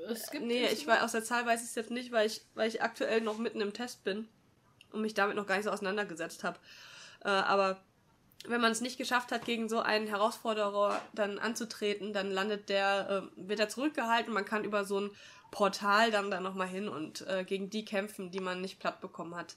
es 0.09 0.31
gibt 0.31 0.45
nee, 0.45 0.67
ich 0.67 0.87
weiß, 0.87 1.03
aus 1.03 1.13
der 1.13 1.25
Zahl 1.25 1.47
weiß 1.47 1.63
ich 1.63 1.69
es 1.69 1.75
jetzt 1.75 1.91
nicht, 1.91 2.13
weil 2.13 2.27
ich, 2.27 2.43
weil 2.55 2.69
ich 2.69 2.83
aktuell 2.83 3.21
noch 3.21 3.39
mitten 3.39 3.61
im 3.61 3.73
Test 3.73 4.05
bin 4.05 4.29
und 4.93 5.03
mich 5.03 5.15
damit 5.15 5.37
noch 5.37 5.47
gar 5.47 5.57
nicht 5.57 5.65
so 5.65 5.71
auseinandergesetzt 5.71 6.45
habe. 6.45 6.59
Äh, 7.27 7.31
aber 7.31 7.81
wenn 8.47 8.61
man 8.61 8.71
es 8.71 8.81
nicht 8.81 8.99
geschafft 8.99 9.33
hat, 9.33 9.45
gegen 9.45 9.69
so 9.69 9.81
einen 9.81 10.07
Herausforderer 10.07 11.03
dann 11.13 11.41
anzutreten, 11.41 12.13
dann 12.13 12.31
landet 12.31 12.69
der, 12.69 13.29
äh, 13.37 13.49
wird 13.49 13.59
er 13.59 13.69
zurückgehalten. 13.69 14.33
Man 14.33 14.45
kann 14.45 14.65
über 14.65 14.85
so 14.85 15.01
ein 15.01 15.11
Portal 15.51 16.13
dann 16.13 16.31
da 16.31 16.41
nochmal 16.41 16.69
hin 16.69 16.89
und 16.89 17.27
äh, 17.27 17.45
gegen 17.45 17.69
die 17.69 17.85
kämpfen, 17.85 18.31
die 18.31 18.39
man 18.39 18.61
nicht 18.61 18.79
platt 18.79 19.01
bekommen 19.01 19.35
hat. 19.35 19.57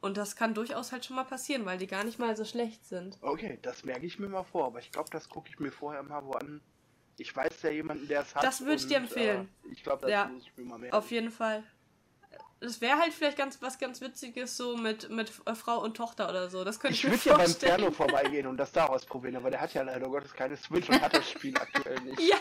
Und 0.00 0.16
das 0.16 0.36
kann 0.36 0.54
durchaus 0.54 0.92
halt 0.92 1.04
schon 1.04 1.16
mal 1.16 1.24
passieren, 1.24 1.64
weil 1.64 1.78
die 1.78 1.88
gar 1.88 2.04
nicht 2.04 2.20
mal 2.20 2.36
so 2.36 2.44
schlecht 2.44 2.86
sind. 2.86 3.18
Okay, 3.20 3.58
das 3.62 3.84
merke 3.84 4.06
ich 4.06 4.20
mir 4.20 4.28
mal 4.28 4.44
vor, 4.44 4.66
aber 4.66 4.78
ich 4.78 4.92
glaube, 4.92 5.10
das 5.10 5.28
gucke 5.28 5.48
ich 5.48 5.58
mir 5.58 5.72
vorher 5.72 6.04
mal 6.04 6.24
wo 6.24 6.32
an. 6.32 6.60
Ich 7.18 7.34
weiß 7.34 7.62
ja 7.62 7.70
jemanden, 7.70 8.06
der 8.06 8.20
es 8.20 8.34
hat. 8.34 8.44
Das 8.44 8.60
würde 8.60 8.76
ich 8.76 8.86
dir 8.86 8.98
empfehlen. 8.98 9.48
Äh, 9.64 9.72
ich 9.72 9.82
glaube, 9.82 10.02
das 10.02 10.10
ja, 10.10 10.26
muss 10.26 10.42
ich 10.44 10.56
mir 10.56 10.64
mal 10.64 10.78
merken. 10.78 10.94
Auf 10.94 11.10
jeden 11.10 11.30
Fall 11.30 11.64
das 12.60 12.80
wäre 12.80 12.98
halt 12.98 13.12
vielleicht 13.12 13.36
ganz 13.36 13.60
was 13.60 13.78
ganz 13.78 14.00
Witziges 14.00 14.56
so 14.56 14.76
mit, 14.76 15.10
mit 15.10 15.30
äh, 15.44 15.54
Frau 15.54 15.78
und 15.82 15.96
Tochter 15.96 16.28
oder 16.28 16.48
so. 16.48 16.64
Das 16.64 16.80
könnte 16.80 16.94
ich, 16.94 17.04
ich 17.04 17.10
würde 17.10 17.28
ja 17.28 17.36
beim 17.36 17.54
Piano 17.54 17.90
vorbeigehen 17.90 18.46
und 18.46 18.56
das 18.56 18.72
da 18.72 18.86
ausprobieren, 18.86 19.36
aber 19.36 19.50
der 19.50 19.60
hat 19.60 19.74
ja 19.74 19.82
leider 19.82 20.08
Gottes 20.08 20.32
keine 20.32 20.56
Switch 20.56 20.88
und 20.88 21.00
hat 21.00 21.14
das 21.14 21.30
Spiel 21.30 21.54
aktuell 21.60 22.00
nicht. 22.00 22.20
Ja. 22.20 22.36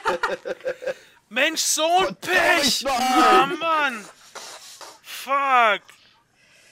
Mensch, 1.29 1.61
so 1.61 1.85
ein 2.07 2.15
Pech! 2.15 2.85
Ah, 2.87 3.49
oh, 3.51 3.57
Mann! 3.57 4.05
Fuck! 5.01 5.81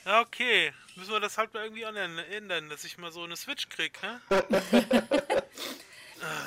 Ja, 0.05 0.21
okay. 0.21 0.73
Müssen 0.95 1.11
wir 1.11 1.19
das 1.19 1.37
halt 1.37 1.53
mal 1.53 1.63
irgendwie 1.63 1.83
ändern, 1.83 2.69
dass 2.69 2.83
ich 2.83 2.97
mal 2.97 3.11
so 3.11 3.23
eine 3.23 3.35
Switch 3.35 3.67
krieg, 3.69 3.99
hä? 4.01 4.19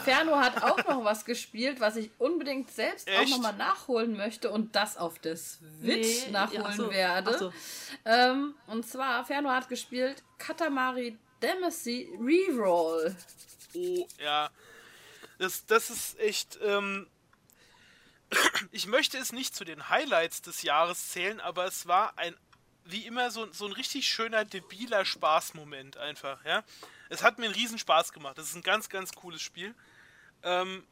Ferno 0.05 0.36
hat 0.36 0.62
auch 0.62 0.84
noch 0.84 1.05
was 1.05 1.24
gespielt, 1.24 1.80
was 1.80 1.96
ich 1.96 2.10
unbedingt 2.18 2.70
selbst 2.70 3.08
Echt? 3.08 3.18
auch 3.18 3.36
nochmal 3.36 3.55
nachholen 3.55 4.16
möchte 4.16 4.50
und 4.50 4.74
das 4.76 4.96
auf 4.96 5.18
der 5.18 5.36
Switch 5.36 6.26
nee, 6.26 6.30
nachholen 6.30 6.64
ja, 6.64 6.72
so. 6.72 6.90
werde. 6.90 7.38
So. 7.38 7.52
Ähm, 8.05 8.55
und 8.66 8.86
zwar, 8.86 9.24
Ferno 9.24 9.50
hat 9.50 9.68
gespielt 9.68 10.22
Katamari 10.38 11.18
Damacy 11.40 12.08
Reroll. 12.20 13.14
Oh, 13.74 14.06
ja. 14.18 14.50
Das, 15.38 15.66
das 15.66 15.90
ist 15.90 16.18
echt. 16.18 16.58
Ähm, 16.62 17.06
ich 18.72 18.86
möchte 18.86 19.18
es 19.18 19.32
nicht 19.32 19.55
zu 19.55 19.64
den 19.64 19.88
Highlights 19.88 20.42
des 20.42 20.62
Jahres 20.62 21.10
zählen, 21.10 21.40
aber 21.40 21.66
es 21.66 21.86
war 21.86 22.18
ein, 22.18 22.34
wie 22.86 23.06
immer, 23.06 23.31
so, 23.31 23.50
so 23.52 23.66
ein 23.66 23.73
richtig 23.73 24.08
schöner, 24.08 24.44
debiler 24.44 25.05
Spaßmoment 25.05 25.97
einfach, 25.97 26.44
ja. 26.44 26.65
Es 27.08 27.23
hat 27.23 27.39
mir 27.39 27.47
einen 27.47 27.55
riesen 27.55 27.78
Spaß 27.78 28.12
gemacht. 28.12 28.39
Das 28.39 28.48
ist 28.48 28.56
ein 28.56 28.62
ganz, 28.62 28.89
ganz 28.89 29.12
cooles 29.12 29.40
Spiel. 29.42 29.74
Ähm, 30.42 30.86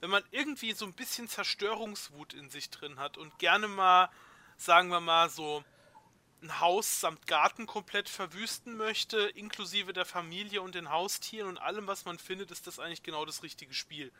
wenn 0.00 0.10
man 0.10 0.22
irgendwie 0.30 0.72
so 0.72 0.84
ein 0.84 0.92
bisschen 0.92 1.28
Zerstörungswut 1.28 2.34
in 2.34 2.50
sich 2.50 2.70
drin 2.70 2.98
hat 2.98 3.16
und 3.16 3.38
gerne 3.38 3.68
mal, 3.68 4.10
sagen 4.56 4.88
wir 4.88 5.00
mal, 5.00 5.30
so 5.30 5.64
ein 6.42 6.60
Haus 6.60 7.00
samt 7.00 7.26
Garten 7.26 7.66
komplett 7.66 8.08
verwüsten 8.08 8.76
möchte, 8.76 9.18
inklusive 9.18 9.92
der 9.92 10.04
Familie 10.04 10.60
und 10.60 10.74
den 10.74 10.90
Haustieren 10.90 11.48
und 11.48 11.58
allem, 11.58 11.86
was 11.86 12.04
man 12.04 12.18
findet, 12.18 12.50
ist 12.50 12.66
das 12.66 12.78
eigentlich 12.78 13.02
genau 13.02 13.24
das 13.24 13.42
richtige 13.42 13.72
Spiel. 13.72 14.12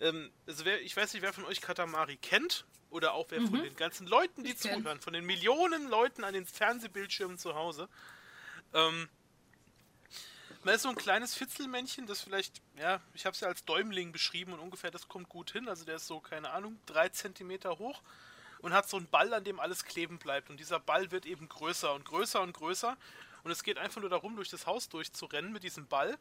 Ähm, 0.00 0.32
also 0.46 0.64
wer, 0.64 0.80
ich 0.82 0.96
weiß 0.96 1.12
nicht, 1.12 1.22
wer 1.22 1.32
von 1.32 1.44
euch 1.44 1.60
Katamari 1.60 2.16
kennt 2.16 2.64
oder 2.90 3.14
auch 3.14 3.26
wer 3.30 3.40
mhm. 3.40 3.48
von 3.48 3.62
den 3.62 3.76
ganzen 3.76 4.06
Leuten, 4.06 4.44
die 4.44 4.50
ich 4.50 4.58
zuhören, 4.58 4.84
kenn. 4.84 5.00
von 5.00 5.12
den 5.12 5.24
Millionen 5.24 5.88
Leuten 5.88 6.24
an 6.24 6.34
den 6.34 6.46
Fernsehbildschirmen 6.46 7.38
zu 7.38 7.54
Hause. 7.54 7.88
Ähm, 8.72 9.08
man 10.64 10.74
ist 10.74 10.82
so 10.82 10.88
ein 10.88 10.96
kleines 10.96 11.34
Fitzelmännchen, 11.34 12.06
das 12.06 12.20
vielleicht, 12.20 12.60
ja, 12.76 13.00
ich 13.14 13.26
habe 13.26 13.34
es 13.34 13.40
ja 13.40 13.48
als 13.48 13.64
Däumling 13.64 14.12
beschrieben 14.12 14.52
und 14.52 14.60
ungefähr 14.60 14.90
das 14.90 15.08
kommt 15.08 15.28
gut 15.28 15.52
hin. 15.52 15.68
Also 15.68 15.84
der 15.84 15.96
ist 15.96 16.06
so, 16.06 16.20
keine 16.20 16.50
Ahnung, 16.50 16.78
drei 16.86 17.08
Zentimeter 17.08 17.78
hoch 17.78 18.02
und 18.60 18.72
hat 18.72 18.88
so 18.88 18.96
einen 18.96 19.08
Ball, 19.08 19.32
an 19.32 19.44
dem 19.44 19.60
alles 19.60 19.84
kleben 19.84 20.18
bleibt. 20.18 20.50
Und 20.50 20.58
dieser 20.58 20.80
Ball 20.80 21.10
wird 21.10 21.26
eben 21.26 21.48
größer 21.48 21.94
und 21.94 22.04
größer 22.04 22.40
und 22.40 22.52
größer. 22.52 22.96
Und 23.44 23.50
es 23.50 23.62
geht 23.62 23.78
einfach 23.78 24.00
nur 24.00 24.10
darum, 24.10 24.36
durch 24.36 24.50
das 24.50 24.66
Haus 24.66 24.88
durchzurennen 24.88 25.52
mit 25.52 25.62
diesem 25.62 25.86
Ball, 25.86 26.18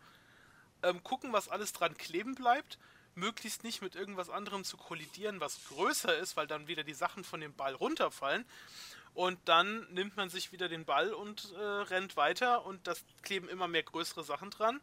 ähm, 0.84 1.04
gucken, 1.04 1.34
was 1.34 1.50
alles 1.50 1.74
dran 1.74 1.98
kleben 1.98 2.36
bleibt, 2.36 2.78
möglichst 3.18 3.64
nicht 3.64 3.82
mit 3.82 3.96
irgendwas 3.96 4.30
anderem 4.30 4.64
zu 4.64 4.78
kollidieren, 4.78 5.40
was 5.42 5.60
größer 5.70 6.16
ist, 6.18 6.38
weil 6.38 6.48
dann 6.48 6.68
wieder 6.68 6.84
die 6.84 6.94
Sachen 6.94 7.24
von 7.24 7.42
dem 7.42 7.54
Ball 7.54 7.74
runterfallen. 7.74 8.46
Und 9.14 9.40
dann 9.46 9.92
nimmt 9.92 10.16
man 10.16 10.30
sich 10.30 10.52
wieder 10.52 10.70
den 10.70 10.86
Ball 10.86 11.12
und 11.12 11.52
äh, 11.54 11.60
rennt 11.60 12.16
weiter 12.16 12.66
und 12.66 12.86
das 12.86 13.04
kleben 13.24 13.50
immer 13.50 13.68
mehr 13.68 13.84
größere 13.84 14.24
Sachen 14.24 14.52
dran. 14.52 14.80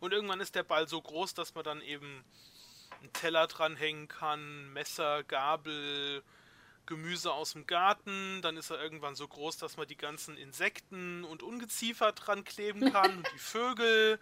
Und 0.00 0.12
irgendwann 0.12 0.40
ist 0.40 0.56
der 0.56 0.64
Ball 0.64 0.88
so 0.88 1.00
groß, 1.00 1.34
dass 1.34 1.54
man 1.54 1.64
dann 1.64 1.80
eben 1.80 2.24
einen 3.00 3.12
Teller 3.12 3.46
dranhängen 3.46 4.08
kann, 4.08 4.72
Messer, 4.72 5.22
Gabel, 5.24 6.22
Gemüse 6.86 7.32
aus 7.32 7.52
dem 7.52 7.66
Garten. 7.66 8.40
Dann 8.42 8.56
ist 8.56 8.70
er 8.70 8.82
irgendwann 8.82 9.14
so 9.14 9.28
groß, 9.28 9.58
dass 9.58 9.76
man 9.76 9.86
die 9.86 9.96
ganzen 9.96 10.36
Insekten 10.36 11.24
und 11.24 11.42
Ungeziefer 11.42 12.12
dran 12.12 12.44
kleben 12.44 12.92
kann 12.92 13.18
und 13.18 13.28
die 13.34 13.38
Vögel 13.38 14.18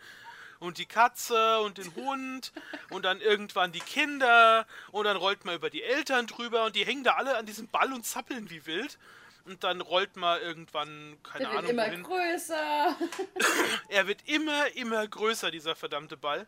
und 0.64 0.78
die 0.78 0.86
Katze 0.86 1.60
und 1.60 1.78
den 1.78 1.94
Hund 1.94 2.52
und 2.90 3.04
dann 3.04 3.20
irgendwann 3.20 3.72
die 3.72 3.80
Kinder 3.80 4.66
und 4.90 5.04
dann 5.04 5.16
rollt 5.16 5.44
man 5.44 5.54
über 5.54 5.70
die 5.70 5.82
Eltern 5.82 6.26
drüber 6.26 6.64
und 6.64 6.76
die 6.76 6.84
hängen 6.84 7.04
da 7.04 7.14
alle 7.14 7.36
an 7.36 7.46
diesem 7.46 7.68
Ball 7.68 7.92
und 7.92 8.04
zappeln 8.04 8.50
wie 8.50 8.66
wild. 8.66 8.98
Und 9.44 9.62
dann 9.62 9.82
rollt 9.82 10.16
man 10.16 10.40
irgendwann, 10.40 11.18
keine 11.22 11.40
Der 11.40 11.50
Ahnung. 11.50 11.62
Wird 11.64 11.72
immer 11.72 11.86
wohin. 11.86 12.02
größer. 12.02 12.96
er 13.90 14.06
wird 14.06 14.26
immer, 14.26 14.74
immer 14.74 15.06
größer, 15.06 15.50
dieser 15.50 15.76
verdammte 15.76 16.16
Ball. 16.16 16.46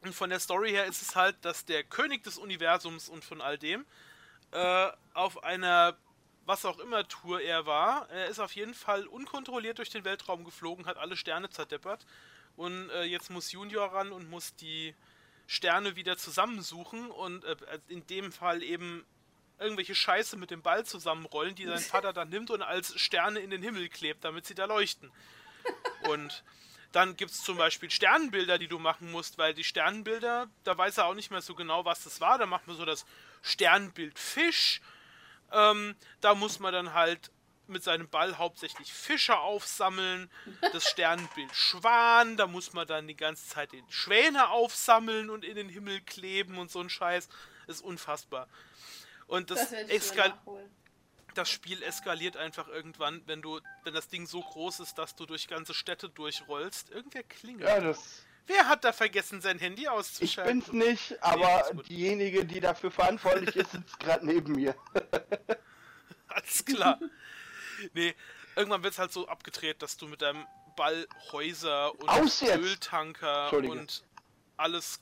Und 0.00 0.14
von 0.14 0.30
der 0.30 0.40
Story 0.40 0.70
her 0.70 0.86
ist 0.86 1.02
es 1.02 1.14
halt, 1.14 1.36
dass 1.42 1.66
der 1.66 1.84
König 1.84 2.24
des 2.24 2.38
Universums 2.38 3.10
und 3.10 3.22
von 3.22 3.42
all 3.42 3.58
dem 3.58 3.84
äh, 4.52 4.90
auf 5.12 5.44
einer 5.44 5.96
was 6.46 6.64
auch 6.66 6.78
immer 6.78 7.08
Tour 7.08 7.40
er 7.40 7.64
war, 7.66 8.08
er 8.10 8.26
ist 8.26 8.38
auf 8.38 8.52
jeden 8.52 8.74
Fall 8.74 9.06
unkontrolliert 9.06 9.78
durch 9.78 9.88
den 9.88 10.04
Weltraum 10.04 10.44
geflogen, 10.44 10.84
hat 10.84 10.98
alle 10.98 11.16
Sterne 11.16 11.48
zerdeppert 11.48 12.04
und 12.56 12.90
äh, 12.90 13.04
jetzt 13.04 13.30
muss 13.30 13.52
Junior 13.52 13.92
ran 13.92 14.12
und 14.12 14.30
muss 14.30 14.54
die 14.56 14.94
Sterne 15.46 15.96
wieder 15.96 16.16
zusammensuchen 16.16 17.10
und 17.10 17.44
äh, 17.44 17.56
in 17.88 18.06
dem 18.06 18.32
Fall 18.32 18.62
eben 18.62 19.04
irgendwelche 19.58 19.94
Scheiße 19.94 20.36
mit 20.36 20.50
dem 20.50 20.62
Ball 20.62 20.84
zusammenrollen, 20.84 21.54
die 21.54 21.66
sein 21.66 21.78
Vater 21.78 22.12
dann 22.12 22.28
nimmt 22.28 22.50
und 22.50 22.62
als 22.62 22.98
Sterne 22.98 23.40
in 23.40 23.50
den 23.50 23.62
Himmel 23.62 23.88
klebt, 23.88 24.24
damit 24.24 24.46
sie 24.46 24.54
da 24.54 24.64
leuchten. 24.64 25.12
Und 26.08 26.44
dann 26.92 27.16
gibt 27.16 27.32
es 27.32 27.42
zum 27.42 27.56
Beispiel 27.56 27.90
Sternbilder, 27.90 28.58
die 28.58 28.68
du 28.68 28.78
machen 28.78 29.10
musst, 29.10 29.38
weil 29.38 29.54
die 29.54 29.64
Sternbilder, 29.64 30.48
da 30.62 30.76
weiß 30.76 30.98
er 30.98 31.06
auch 31.06 31.14
nicht 31.14 31.30
mehr 31.30 31.42
so 31.42 31.54
genau, 31.54 31.84
was 31.84 32.04
das 32.04 32.20
war. 32.20 32.38
Da 32.38 32.46
macht 32.46 32.66
man 32.66 32.76
so 32.76 32.84
das 32.84 33.04
Sternbild 33.42 34.18
Fisch. 34.18 34.80
Ähm, 35.52 35.96
da 36.20 36.34
muss 36.34 36.58
man 36.58 36.72
dann 36.72 36.94
halt 36.94 37.30
mit 37.68 37.82
seinem 37.82 38.08
Ball 38.08 38.38
hauptsächlich 38.38 38.92
Fische 38.92 39.38
aufsammeln. 39.38 40.30
Das 40.72 40.88
Sternbild 40.88 41.50
Schwan, 41.54 42.36
da 42.36 42.46
muss 42.46 42.72
man 42.72 42.86
dann 42.86 43.06
die 43.06 43.16
ganze 43.16 43.48
Zeit 43.48 43.72
den 43.72 43.84
Schwäne 43.90 44.48
aufsammeln 44.48 45.30
und 45.30 45.44
in 45.44 45.56
den 45.56 45.68
Himmel 45.68 46.00
kleben 46.00 46.58
und 46.58 46.70
so 46.70 46.80
ein 46.80 46.90
Scheiß. 46.90 47.28
Ist 47.66 47.82
unfassbar. 47.82 48.48
Und 49.26 49.50
das, 49.50 49.70
das, 49.70 50.12
das 51.34 51.50
Spiel 51.50 51.82
eskaliert 51.82 52.36
einfach 52.36 52.68
irgendwann, 52.68 53.22
wenn 53.26 53.42
du, 53.42 53.60
wenn 53.82 53.94
das 53.94 54.08
Ding 54.08 54.26
so 54.26 54.40
groß 54.40 54.80
ist, 54.80 54.98
dass 54.98 55.16
du 55.16 55.26
durch 55.26 55.48
ganze 55.48 55.74
Städte 55.74 56.08
durchrollst. 56.08 56.90
Irgendwer 56.90 57.22
klingelt. 57.22 57.68
Ja, 57.68 57.80
das. 57.80 58.24
Wer 58.46 58.68
hat 58.68 58.84
da 58.84 58.92
vergessen, 58.92 59.40
sein 59.40 59.58
Handy 59.58 59.88
auszuschalten? 59.88 60.58
Ich 60.58 60.66
bin's 60.66 60.86
nicht, 60.86 61.22
aber 61.22 61.64
nee, 61.72 61.82
diejenige, 61.84 62.44
die 62.44 62.60
dafür 62.60 62.90
verantwortlich 62.90 63.56
ist, 63.56 63.72
sitzt 63.72 63.98
gerade 63.98 64.26
neben 64.26 64.52
mir. 64.52 64.74
Alles 66.28 66.64
klar. 66.64 67.00
Nee, 67.92 68.14
irgendwann 68.56 68.82
wird 68.82 68.94
es 68.94 68.98
halt 68.98 69.12
so 69.12 69.28
abgedreht, 69.28 69.82
dass 69.82 69.96
du 69.96 70.06
mit 70.06 70.22
deinem 70.22 70.46
Ball 70.76 71.06
Häuser 71.32 71.92
und 72.00 72.42
Öltanker 72.42 73.52
und 73.52 74.02
alles. 74.56 75.00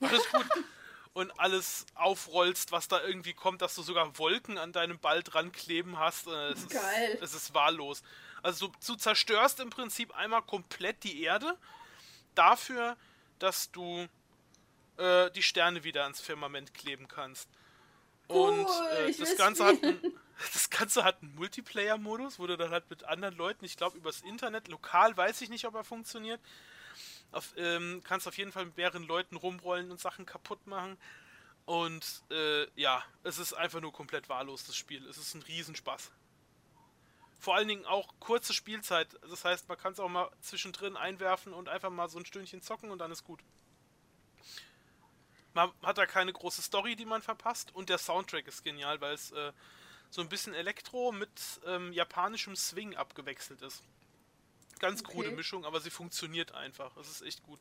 Alles 0.00 0.30
gut 0.30 0.46
und 1.14 1.38
alles 1.38 1.86
aufrollst, 1.94 2.72
was 2.72 2.88
da 2.88 3.02
irgendwie 3.02 3.34
kommt, 3.34 3.62
dass 3.62 3.74
du 3.74 3.82
sogar 3.82 4.18
Wolken 4.18 4.58
an 4.58 4.72
deinem 4.72 4.98
Ball 4.98 5.22
dran 5.22 5.52
kleben 5.52 5.98
hast. 5.98 6.26
Äh, 6.26 6.52
es 6.52 6.68
Geil. 6.68 7.10
Ist, 7.14 7.22
es 7.22 7.34
ist 7.34 7.54
wahllos. 7.54 8.02
Also 8.42 8.68
du, 8.68 8.72
du 8.86 8.94
zerstörst 8.96 9.60
im 9.60 9.70
Prinzip 9.70 10.14
einmal 10.16 10.42
komplett 10.42 11.04
die 11.04 11.22
Erde 11.22 11.56
dafür, 12.34 12.96
dass 13.38 13.70
du 13.70 14.08
äh, 14.96 15.30
die 15.32 15.42
Sterne 15.42 15.84
wieder 15.84 16.04
ans 16.04 16.20
Firmament 16.20 16.74
kleben 16.74 17.08
kannst. 17.08 17.48
Und 18.28 18.66
äh, 18.96 19.12
das, 19.12 19.36
Ganze 19.36 19.64
hat 19.64 19.82
ein, 19.82 20.00
das 20.52 20.70
Ganze 20.70 21.04
hat 21.04 21.22
einen 21.22 21.34
Multiplayer-Modus, 21.34 22.38
wo 22.38 22.46
du 22.46 22.56
dann 22.56 22.70
halt 22.70 22.88
mit 22.90 23.04
anderen 23.04 23.36
Leuten, 23.36 23.64
ich 23.64 23.76
glaube 23.76 23.96
übers 23.96 24.22
Internet, 24.22 24.68
lokal 24.68 25.16
weiß 25.16 25.40
ich 25.42 25.48
nicht, 25.48 25.66
ob 25.66 25.74
er 25.74 25.84
funktioniert, 25.84 26.40
auf, 27.30 27.54
ähm, 27.56 28.02
kannst 28.04 28.28
auf 28.28 28.36
jeden 28.36 28.52
Fall 28.52 28.66
mit 28.66 28.76
mehreren 28.76 29.04
Leuten 29.04 29.36
rumrollen 29.36 29.90
und 29.90 30.00
Sachen 30.00 30.26
kaputt 30.26 30.66
machen. 30.66 30.98
Und 31.64 32.22
äh, 32.30 32.66
ja, 32.80 33.04
es 33.22 33.38
ist 33.38 33.52
einfach 33.54 33.80
nur 33.80 33.92
komplett 33.92 34.28
wahllos, 34.28 34.64
das 34.64 34.76
Spiel. 34.76 35.06
Es 35.06 35.16
ist 35.16 35.34
ein 35.34 35.42
Riesenspaß. 35.42 36.10
Vor 37.38 37.56
allen 37.56 37.68
Dingen 37.68 37.86
auch 37.86 38.12
kurze 38.20 38.52
Spielzeit. 38.52 39.08
Das 39.30 39.44
heißt, 39.44 39.68
man 39.68 39.78
kann 39.78 39.92
es 39.92 40.00
auch 40.00 40.08
mal 40.08 40.30
zwischendrin 40.40 40.96
einwerfen 40.96 41.52
und 41.52 41.68
einfach 41.68 41.90
mal 41.90 42.08
so 42.08 42.18
ein 42.18 42.26
Stündchen 42.26 42.62
zocken 42.62 42.90
und 42.90 42.98
dann 42.98 43.10
ist 43.10 43.24
gut. 43.24 43.40
Man 45.54 45.70
hat 45.82 45.98
da 45.98 46.06
keine 46.06 46.32
große 46.32 46.62
Story, 46.62 46.96
die 46.96 47.04
man 47.04 47.22
verpasst. 47.22 47.74
Und 47.74 47.88
der 47.88 47.98
Soundtrack 47.98 48.46
ist 48.46 48.64
genial, 48.64 49.00
weil 49.00 49.14
es 49.14 49.32
äh, 49.32 49.52
so 50.12 50.20
ein 50.20 50.28
bisschen 50.28 50.52
Elektro 50.52 51.10
mit 51.10 51.30
ähm, 51.66 51.90
japanischem 51.94 52.54
Swing 52.54 52.94
abgewechselt 52.94 53.62
ist. 53.62 53.82
Ganz 54.78 55.00
okay. 55.00 55.12
krude 55.12 55.30
Mischung, 55.30 55.64
aber 55.64 55.80
sie 55.80 55.88
funktioniert 55.88 56.52
einfach. 56.52 56.94
Es 56.98 57.08
ist 57.08 57.22
echt 57.22 57.42
gut. 57.42 57.60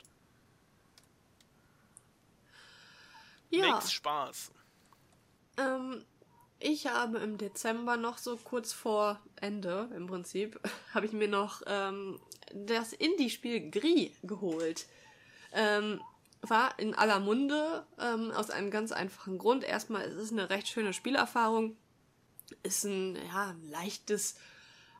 Ja. 3.51 3.69
Makes 3.69 3.93
Spaß. 3.93 4.51
Ähm, 5.57 6.03
ich 6.59 6.87
habe 6.87 7.19
im 7.19 7.37
Dezember 7.37 7.95
noch 7.95 8.17
so 8.17 8.35
kurz 8.35 8.73
vor 8.73 9.21
Ende, 9.37 9.89
im 9.95 10.07
Prinzip, 10.07 10.59
habe 10.93 11.05
ich 11.05 11.13
mir 11.13 11.29
noch 11.29 11.61
ähm, 11.67 12.19
das 12.53 12.91
Indie-Spiel 12.91 13.71
Gris 13.71 14.11
geholt. 14.23 14.87
Ähm, 15.53 16.01
war 16.41 16.77
in 16.79 16.95
aller 16.95 17.21
Munde, 17.21 17.85
ähm, 17.97 18.31
aus 18.31 18.49
einem 18.49 18.71
ganz 18.71 18.91
einfachen 18.91 19.37
Grund. 19.37 19.63
Erstmal, 19.63 20.01
es 20.01 20.15
ist 20.15 20.33
eine 20.33 20.49
recht 20.49 20.67
schöne 20.67 20.91
Spielerfahrung. 20.91 21.77
Ist 22.63 22.83
ein, 22.85 23.15
ja, 23.15 23.55
leichtes 23.69 24.35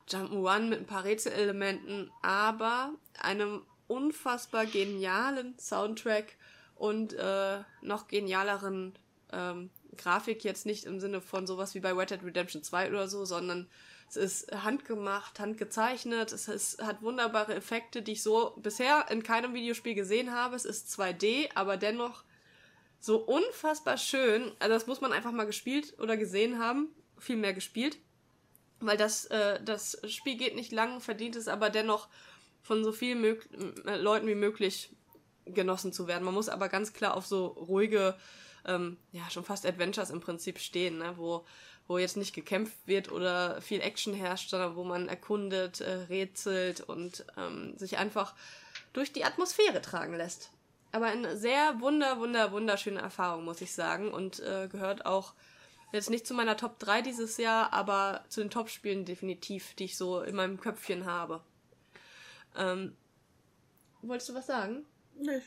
Jump'n'Run 0.08 0.68
mit 0.68 0.80
ein 0.80 0.86
paar 0.86 1.04
Rätselelementen, 1.04 2.10
aber 2.22 2.92
einem 3.18 3.62
unfassbar 3.86 4.66
genialen 4.66 5.58
Soundtrack 5.58 6.36
und 6.74 7.12
äh, 7.14 7.60
noch 7.82 8.08
genialeren 8.08 8.94
ähm, 9.32 9.70
Grafik 9.96 10.44
jetzt 10.44 10.66
nicht 10.66 10.84
im 10.84 11.00
Sinne 11.00 11.20
von 11.20 11.46
sowas 11.46 11.74
wie 11.74 11.80
bei 11.80 11.92
Red 11.92 12.10
Dead 12.10 12.24
Redemption 12.24 12.62
2 12.62 12.88
oder 12.88 13.08
so, 13.08 13.24
sondern 13.24 13.68
es 14.08 14.16
ist 14.16 14.52
handgemacht, 14.52 15.40
handgezeichnet, 15.40 16.32
es 16.32 16.48
ist, 16.48 16.82
hat 16.82 17.02
wunderbare 17.02 17.54
Effekte, 17.54 18.02
die 18.02 18.12
ich 18.12 18.22
so 18.22 18.54
bisher 18.58 19.06
in 19.10 19.22
keinem 19.22 19.54
Videospiel 19.54 19.94
gesehen 19.94 20.34
habe. 20.34 20.54
Es 20.54 20.64
ist 20.64 20.88
2D, 20.98 21.48
aber 21.54 21.76
dennoch 21.76 22.24
so 23.00 23.18
unfassbar 23.18 23.96
schön. 23.96 24.52
Also 24.58 24.74
das 24.74 24.86
muss 24.86 25.00
man 25.00 25.12
einfach 25.12 25.32
mal 25.32 25.46
gespielt 25.46 25.94
oder 25.98 26.16
gesehen 26.16 26.58
haben, 26.58 26.88
viel 27.22 27.36
mehr 27.36 27.54
gespielt 27.54 27.98
weil 28.82 28.96
das, 28.96 29.26
äh, 29.26 29.62
das 29.62 29.98
Spiel 30.08 30.36
geht 30.36 30.54
nicht 30.54 30.72
lang, 30.72 31.00
verdient 31.00 31.36
es 31.36 31.48
aber 31.48 31.70
dennoch 31.70 32.08
von 32.62 32.84
so 32.84 32.92
vielen 32.92 33.20
Mö 33.20 33.36
äh, 33.86 33.96
Leuten 33.96 34.26
wie 34.26 34.34
möglich 34.34 34.90
genossen 35.46 35.92
zu 35.92 36.06
werden. 36.06 36.24
Man 36.24 36.34
muss 36.34 36.48
aber 36.48 36.68
ganz 36.68 36.92
klar 36.92 37.16
auf 37.16 37.26
so 37.26 37.46
ruhige, 37.46 38.16
ähm, 38.64 38.96
ja, 39.12 39.28
schon 39.30 39.44
fast 39.44 39.66
Adventures 39.66 40.10
im 40.10 40.20
Prinzip 40.20 40.58
stehen, 40.58 40.98
ne? 40.98 41.14
wo, 41.16 41.44
wo 41.88 41.98
jetzt 41.98 42.16
nicht 42.16 42.34
gekämpft 42.34 42.76
wird 42.86 43.10
oder 43.10 43.60
viel 43.60 43.80
Action 43.80 44.14
herrscht, 44.14 44.50
sondern 44.50 44.76
wo 44.76 44.84
man 44.84 45.08
erkundet, 45.08 45.80
äh, 45.80 45.92
rätselt 46.08 46.80
und 46.80 47.24
ähm, 47.36 47.76
sich 47.76 47.98
einfach 47.98 48.34
durch 48.92 49.12
die 49.12 49.24
Atmosphäre 49.24 49.80
tragen 49.80 50.14
lässt. 50.14 50.50
Aber 50.92 51.06
eine 51.06 51.36
sehr 51.36 51.80
wunder, 51.80 52.20
wunder, 52.20 52.52
wunderschöne 52.52 53.00
Erfahrung, 53.00 53.44
muss 53.44 53.62
ich 53.62 53.72
sagen, 53.72 54.12
und 54.12 54.40
äh, 54.40 54.68
gehört 54.70 55.06
auch 55.06 55.32
Jetzt 55.92 56.08
nicht 56.08 56.26
zu 56.26 56.34
meiner 56.34 56.56
Top 56.56 56.78
3 56.78 57.02
dieses 57.02 57.36
Jahr, 57.36 57.72
aber 57.72 58.24
zu 58.28 58.40
den 58.40 58.50
Top-Spielen 58.50 59.04
definitiv, 59.04 59.74
die 59.74 59.84
ich 59.84 59.96
so 59.96 60.22
in 60.22 60.34
meinem 60.34 60.58
Köpfchen 60.58 61.04
habe. 61.04 61.42
Ähm, 62.56 62.96
wolltest 64.00 64.30
du 64.30 64.34
was 64.34 64.46
sagen? 64.46 64.86
Nee. 65.14 65.42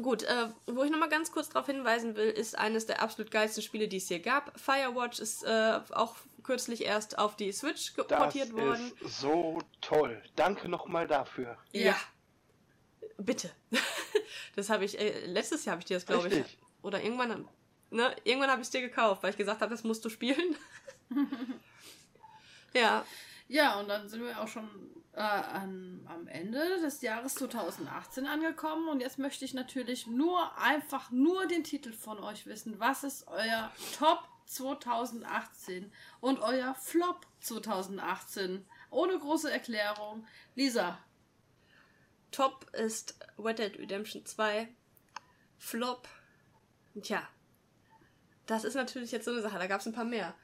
Gut, 0.00 0.22
äh, 0.22 0.48
wo 0.66 0.84
ich 0.84 0.90
nochmal 0.92 1.08
ganz 1.08 1.32
kurz 1.32 1.48
darauf 1.48 1.66
hinweisen 1.66 2.14
will, 2.14 2.30
ist 2.30 2.56
eines 2.56 2.86
der 2.86 3.02
absolut 3.02 3.32
geilsten 3.32 3.62
Spiele, 3.64 3.88
die 3.88 3.96
es 3.96 4.06
hier 4.06 4.20
gab. 4.20 4.58
Firewatch 4.58 5.18
ist 5.18 5.42
äh, 5.42 5.80
auch 5.90 6.14
kürzlich 6.44 6.84
erst 6.84 7.18
auf 7.18 7.34
die 7.34 7.50
Switch 7.50 7.92
portiert 7.92 8.52
worden. 8.52 8.92
ist 9.00 9.20
so 9.20 9.58
toll. 9.80 10.22
Danke 10.36 10.68
nochmal 10.68 11.08
dafür. 11.08 11.58
Ja. 11.72 11.96
Bitte. 13.18 13.50
das 14.54 14.70
habe 14.70 14.84
ich, 14.84 14.96
äh, 15.00 15.26
letztes 15.26 15.64
Jahr 15.64 15.72
habe 15.72 15.80
ich 15.80 15.86
dir 15.86 15.96
das, 15.96 16.06
glaube 16.06 16.28
ich. 16.28 16.58
Oder 16.82 17.02
irgendwann, 17.02 17.48
ne, 17.90 18.14
irgendwann 18.24 18.50
habe 18.50 18.60
ich 18.60 18.68
es 18.68 18.70
dir 18.70 18.80
gekauft, 18.80 19.22
weil 19.22 19.30
ich 19.30 19.36
gesagt 19.36 19.60
habe, 19.60 19.70
das 19.70 19.84
musst 19.84 20.04
du 20.04 20.08
spielen. 20.08 20.56
ja, 22.74 23.04
Ja, 23.50 23.80
und 23.80 23.88
dann 23.88 24.08
sind 24.08 24.22
wir 24.22 24.40
auch 24.40 24.46
schon 24.46 24.68
äh, 25.12 25.20
an, 25.20 26.06
am 26.08 26.28
Ende 26.28 26.80
des 26.80 27.02
Jahres 27.02 27.34
2018 27.34 28.28
angekommen. 28.28 28.88
Und 28.88 29.00
jetzt 29.00 29.18
möchte 29.18 29.44
ich 29.44 29.54
natürlich 29.54 30.06
nur 30.06 30.56
einfach 30.56 31.10
nur 31.10 31.46
den 31.46 31.64
Titel 31.64 31.92
von 31.92 32.20
euch 32.20 32.46
wissen. 32.46 32.78
Was 32.78 33.02
ist 33.02 33.26
euer 33.26 33.72
Top 33.98 34.28
2018 34.46 35.92
und 36.20 36.38
euer 36.38 36.76
Flop 36.76 37.26
2018? 37.40 38.64
Ohne 38.90 39.18
große 39.18 39.50
Erklärung. 39.50 40.24
Lisa, 40.54 40.98
Top 42.30 42.70
ist 42.72 43.18
Red 43.36 43.58
Dead 43.58 43.76
Redemption 43.80 44.24
2. 44.24 44.68
Flop. 45.58 46.08
Tja. 47.02 47.28
Das 48.46 48.64
ist 48.64 48.74
natürlich 48.74 49.12
jetzt 49.12 49.24
so 49.24 49.30
eine 49.30 49.42
Sache, 49.42 49.58
da 49.58 49.66
gab 49.66 49.80
es 49.80 49.86
ein 49.86 49.92
paar 49.92 50.04
mehr. 50.04 50.34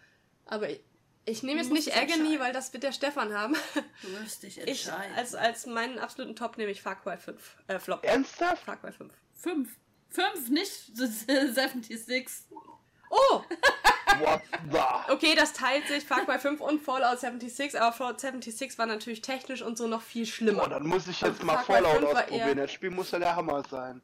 Aber 0.47 0.69
ich, 0.71 0.81
ich 1.25 1.43
nehme 1.43 1.61
jetzt 1.61 1.73
nicht 1.73 1.97
Agony, 1.97 2.39
weil 2.39 2.53
das 2.53 2.73
wird 2.73 2.83
der 2.85 2.93
Stefan 2.93 3.35
haben. 3.35 3.55
du 4.03 4.13
wirst 4.21 4.43
dich 4.45 4.59
Ich, 4.59 4.87
entscheiden. 4.87 5.15
als, 5.17 5.35
als 5.35 5.67
meinen 5.67 5.99
absoluten 5.99 6.37
Top 6.37 6.57
nehme 6.57 6.71
ich 6.71 6.83
Far 6.83 7.01
Cry 7.01 7.17
5. 7.17 7.57
Äh, 7.67 7.79
Flop. 7.79 8.05
Ernsthaft? 8.05 8.63
Far 8.65 8.77
Cry 8.77 8.93
5. 8.93 9.13
Fünf. 9.35 9.77
Fünf, 10.09 10.49
nicht 10.49 10.97
76. 10.97 12.27
Oh! 13.09 13.41
What 14.19 14.43
the? 14.73 15.13
Okay, 15.13 15.37
das 15.37 15.53
teilt 15.53 15.87
sich 15.87 16.05
Far 16.05 16.25
Cry 16.25 16.41
5 16.41 16.61
und 16.61 16.83
Fallout 16.83 17.21
76, 17.21 17.81
aber 17.81 17.93
Fallout 17.93 18.19
76 18.21 18.77
war 18.79 18.87
natürlich 18.87 19.21
technisch 19.23 19.63
und 19.63 19.79
so 19.79 19.87
noch 19.87 20.03
viel 20.03 20.27
schlimmer. 20.27 20.63
Boah, 20.65 20.71
dann 20.71 20.87
muss 20.87 21.07
ich 21.07 21.21
jetzt 21.21 21.41
mal 21.45 21.55
Far 21.59 21.65
Cry 21.65 21.75
Fallout 21.85 21.99
5 21.99 22.05
ausprobieren. 22.15 22.57
Das 22.59 22.73
Spiel 22.73 22.91
muss 22.91 23.13
ja 23.13 23.21
der 23.21 23.37
Hammer 23.37 23.63
sein. 23.71 24.03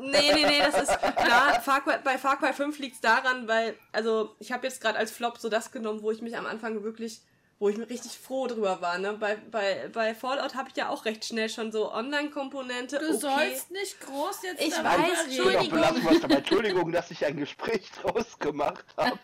Nee, 0.00 0.32
nee, 0.34 0.44
nee, 0.46 0.58
das 0.58 0.82
ist 0.82 0.98
klar. 0.98 1.60
Far 1.60 1.82
Cry, 1.82 1.98
bei 2.02 2.18
Far 2.18 2.38
Cry 2.38 2.52
5 2.52 2.78
liegt 2.78 2.96
es 2.96 3.00
daran, 3.00 3.46
weil, 3.48 3.76
also, 3.92 4.34
ich 4.38 4.52
habe 4.52 4.66
jetzt 4.66 4.80
gerade 4.80 4.98
als 4.98 5.10
Flop 5.12 5.38
so 5.38 5.48
das 5.48 5.70
genommen, 5.70 6.02
wo 6.02 6.10
ich 6.10 6.20
mich 6.20 6.36
am 6.36 6.46
Anfang 6.46 6.82
wirklich, 6.82 7.20
wo 7.58 7.68
ich 7.68 7.76
mir 7.76 7.88
richtig 7.88 8.18
froh 8.18 8.46
drüber 8.46 8.80
war. 8.80 8.98
Ne? 8.98 9.14
Bei, 9.14 9.36
bei, 9.36 9.88
bei 9.92 10.14
Fallout 10.14 10.54
habe 10.54 10.68
ich 10.68 10.76
ja 10.76 10.88
auch 10.88 11.04
recht 11.04 11.24
schnell 11.24 11.48
schon 11.48 11.70
so 11.70 11.92
Online-Komponente. 11.92 12.98
Du 12.98 13.08
okay. 13.08 13.18
sollst 13.18 13.70
nicht 13.70 14.00
groß 14.00 14.42
jetzt 14.42 14.60
Ich 14.60 14.70
darüber 14.70 14.90
weiß. 14.90 15.24
Entschuldigung. 15.26 15.80
Dabei. 15.80 16.34
Entschuldigung, 16.36 16.92
dass 16.92 17.10
ich 17.10 17.24
ein 17.24 17.36
Gespräch 17.36 17.90
draus 18.02 18.38
gemacht 18.38 18.84
habe. 18.96 19.18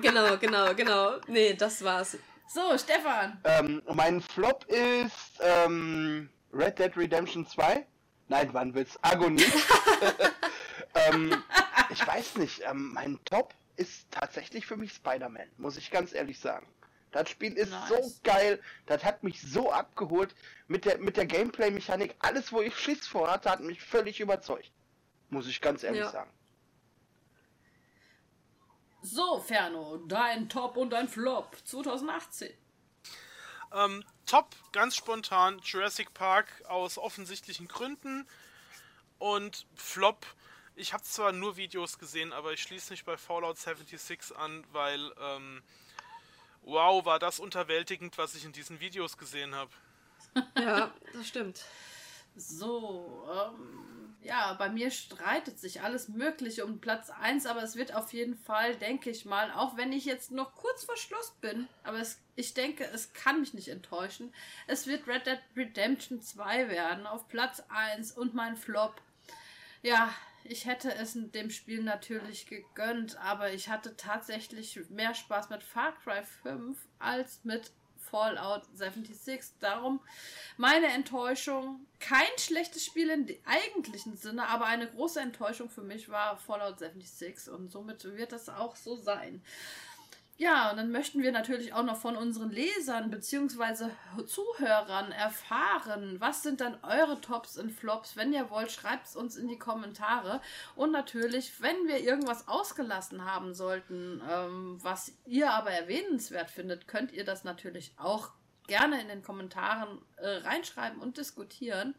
Genau, 0.00 0.38
genau, 0.38 0.74
genau. 0.74 1.16
Nee, 1.26 1.54
das 1.54 1.84
war's. 1.84 2.16
So, 2.48 2.76
Stefan. 2.78 3.40
ähm, 3.44 3.82
mein 3.94 4.20
Flop 4.20 4.64
ist 4.66 5.40
ähm, 5.40 6.28
Red 6.52 6.78
Dead 6.78 6.96
Redemption 6.96 7.46
2. 7.46 7.86
Nein, 8.28 8.48
wann 8.52 8.74
wird's? 8.74 8.98
Agonie. 9.02 9.44
ähm, 10.94 11.42
ich 11.90 12.06
weiß 12.06 12.36
nicht. 12.36 12.62
Ähm, 12.64 12.92
mein 12.92 13.18
Top 13.24 13.54
ist 13.76 14.10
tatsächlich 14.10 14.66
für 14.66 14.76
mich 14.76 14.92
Spider-Man, 14.92 15.48
muss 15.58 15.76
ich 15.76 15.90
ganz 15.90 16.12
ehrlich 16.12 16.38
sagen. 16.38 16.66
Das 17.10 17.28
Spiel 17.28 17.52
ist 17.54 17.70
Nice. 17.70 17.88
so 17.88 18.12
geil, 18.22 18.58
das 18.86 19.04
hat 19.04 19.22
mich 19.22 19.42
so 19.42 19.70
abgeholt 19.70 20.34
mit 20.66 20.86
der, 20.86 20.96
mit 20.98 21.18
der 21.18 21.26
Gameplay-Mechanik. 21.26 22.14
Alles, 22.20 22.52
wo 22.52 22.62
ich 22.62 22.74
Schiss 22.78 23.06
vor 23.06 23.30
hatte, 23.30 23.50
hat 23.50 23.60
mich 23.60 23.82
völlig 23.82 24.18
überzeugt. 24.20 24.70
Muss 25.28 25.46
ich 25.46 25.60
ganz 25.60 25.82
ehrlich 25.82 26.00
Ja. 26.00 26.10
sagen. 26.10 26.30
So, 29.02 29.40
Ferno, 29.40 29.98
dein 30.06 30.48
Top 30.48 30.76
und 30.76 30.90
dein 30.90 31.08
Flop 31.08 31.56
2018. 31.64 32.50
Ähm, 33.74 34.04
top, 34.26 34.54
ganz 34.72 34.96
spontan, 34.96 35.60
Jurassic 35.64 36.12
Park 36.14 36.48
aus 36.68 36.98
offensichtlichen 36.98 37.68
Gründen. 37.68 38.26
Und 39.18 39.66
Flop, 39.76 40.26
ich 40.74 40.92
habe 40.92 41.02
zwar 41.04 41.32
nur 41.32 41.56
Videos 41.56 41.98
gesehen, 41.98 42.32
aber 42.32 42.52
ich 42.52 42.62
schließe 42.62 42.92
mich 42.92 43.04
bei 43.04 43.16
Fallout 43.16 43.58
76 43.58 44.36
an, 44.36 44.64
weil, 44.72 45.12
ähm, 45.20 45.62
wow, 46.62 47.04
war 47.04 47.18
das 47.18 47.38
unterwältigend, 47.38 48.18
was 48.18 48.34
ich 48.34 48.44
in 48.44 48.52
diesen 48.52 48.80
Videos 48.80 49.16
gesehen 49.16 49.54
habe. 49.54 49.70
Ja, 50.58 50.92
das 51.12 51.28
stimmt. 51.28 51.64
So, 52.36 53.28
ähm, 53.30 53.91
ja, 54.22 54.54
bei 54.54 54.68
mir 54.68 54.90
streitet 54.90 55.58
sich 55.58 55.82
alles 55.82 56.08
Mögliche 56.08 56.64
um 56.64 56.80
Platz 56.80 57.10
1, 57.10 57.46
aber 57.46 57.62
es 57.62 57.76
wird 57.76 57.94
auf 57.94 58.12
jeden 58.12 58.36
Fall, 58.36 58.76
denke 58.76 59.10
ich 59.10 59.24
mal, 59.24 59.50
auch 59.52 59.76
wenn 59.76 59.92
ich 59.92 60.04
jetzt 60.04 60.30
noch 60.30 60.54
kurz 60.54 60.84
vor 60.84 60.96
Schluss 60.96 61.32
bin, 61.40 61.68
aber 61.82 61.98
es, 61.98 62.20
ich 62.36 62.54
denke, 62.54 62.84
es 62.84 63.12
kann 63.12 63.40
mich 63.40 63.54
nicht 63.54 63.68
enttäuschen. 63.68 64.32
Es 64.66 64.86
wird 64.86 65.06
Red 65.06 65.26
Dead 65.26 65.40
Redemption 65.56 66.20
2 66.20 66.68
werden, 66.68 67.06
auf 67.06 67.28
Platz 67.28 67.62
1 67.68 68.12
und 68.12 68.34
mein 68.34 68.56
Flop. 68.56 69.00
Ja, 69.82 70.14
ich 70.44 70.66
hätte 70.66 70.94
es 70.94 71.12
dem 71.14 71.50
Spiel 71.50 71.82
natürlich 71.82 72.46
gegönnt, 72.46 73.16
aber 73.18 73.52
ich 73.52 73.68
hatte 73.68 73.96
tatsächlich 73.96 74.78
mehr 74.90 75.14
Spaß 75.14 75.50
mit 75.50 75.62
Far 75.62 75.96
Cry 76.02 76.22
5 76.42 76.78
als 76.98 77.44
mit 77.44 77.72
Fallout 78.12 78.64
76. 78.74 79.58
Darum 79.58 79.98
meine 80.58 80.88
Enttäuschung. 80.88 81.80
Kein 81.98 82.28
schlechtes 82.38 82.84
Spiel 82.84 83.08
im 83.08 83.26
eigentlichen 83.46 84.16
Sinne, 84.18 84.46
aber 84.48 84.66
eine 84.66 84.86
große 84.86 85.18
Enttäuschung 85.18 85.70
für 85.70 85.80
mich 85.80 86.10
war 86.10 86.36
Fallout 86.36 86.78
76 86.78 87.50
und 87.52 87.72
somit 87.72 88.04
wird 88.04 88.32
das 88.32 88.50
auch 88.50 88.76
so 88.76 88.96
sein. 88.96 89.42
Ja, 90.42 90.72
und 90.72 90.76
dann 90.76 90.90
möchten 90.90 91.22
wir 91.22 91.30
natürlich 91.30 91.72
auch 91.72 91.84
noch 91.84 91.98
von 91.98 92.16
unseren 92.16 92.50
Lesern 92.50 93.12
bzw. 93.12 93.90
Zuhörern 94.26 95.12
erfahren, 95.12 96.16
was 96.18 96.42
sind 96.42 96.60
dann 96.60 96.76
eure 96.82 97.20
Tops 97.20 97.56
und 97.58 97.70
Flops. 97.70 98.16
Wenn 98.16 98.32
ihr 98.32 98.50
wollt, 98.50 98.72
schreibt 98.72 99.06
es 99.06 99.14
uns 99.14 99.36
in 99.36 99.46
die 99.46 99.58
Kommentare. 99.60 100.40
Und 100.74 100.90
natürlich, 100.90 101.62
wenn 101.62 101.86
wir 101.86 102.00
irgendwas 102.00 102.48
ausgelassen 102.48 103.24
haben 103.24 103.54
sollten, 103.54 104.20
ähm, 104.28 104.78
was 104.82 105.12
ihr 105.26 105.52
aber 105.52 105.70
erwähnenswert 105.70 106.50
findet, 106.50 106.88
könnt 106.88 107.12
ihr 107.12 107.24
das 107.24 107.44
natürlich 107.44 107.92
auch 107.96 108.30
gerne 108.66 109.00
in 109.00 109.06
den 109.06 109.22
Kommentaren 109.22 110.00
äh, 110.16 110.28
reinschreiben 110.28 111.00
und 111.00 111.18
diskutieren. 111.18 111.94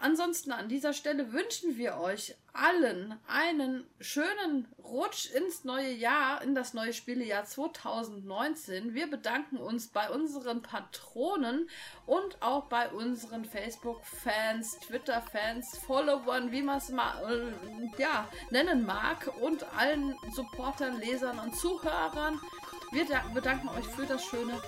Ansonsten 0.00 0.52
an 0.52 0.68
dieser 0.68 0.92
Stelle 0.92 1.32
wünschen 1.32 1.76
wir 1.76 1.96
euch 1.98 2.36
allen 2.52 3.18
einen 3.26 3.84
schönen 4.00 4.66
Rutsch 4.82 5.30
ins 5.32 5.64
neue 5.64 5.90
Jahr, 5.92 6.40
in 6.42 6.54
das 6.54 6.72
neue 6.72 6.92
Spielejahr 6.92 7.44
2019. 7.44 8.94
Wir 8.94 9.08
bedanken 9.10 9.56
uns 9.58 9.88
bei 9.88 10.08
unseren 10.10 10.62
Patronen 10.62 11.68
und 12.06 12.40
auch 12.42 12.64
bei 12.64 12.88
unseren 12.90 13.44
Facebook-Fans, 13.44 14.78
Twitter-Fans, 14.86 15.78
Followern, 15.86 16.52
wie 16.52 16.62
man 16.62 16.78
es 16.78 16.90
mal 16.90 17.52
äh, 17.96 18.00
ja, 18.00 18.28
nennen 18.50 18.86
mag, 18.86 19.30
und 19.40 19.64
allen 19.76 20.14
Supportern, 20.34 21.00
Lesern 21.00 21.38
und 21.40 21.56
Zuhörern. 21.56 22.40
Wir 22.92 23.04
da- 23.06 23.24
bedanken 23.34 23.68
euch 23.68 23.86
für 23.88 24.06
das 24.06 24.24
schöne 24.24 24.60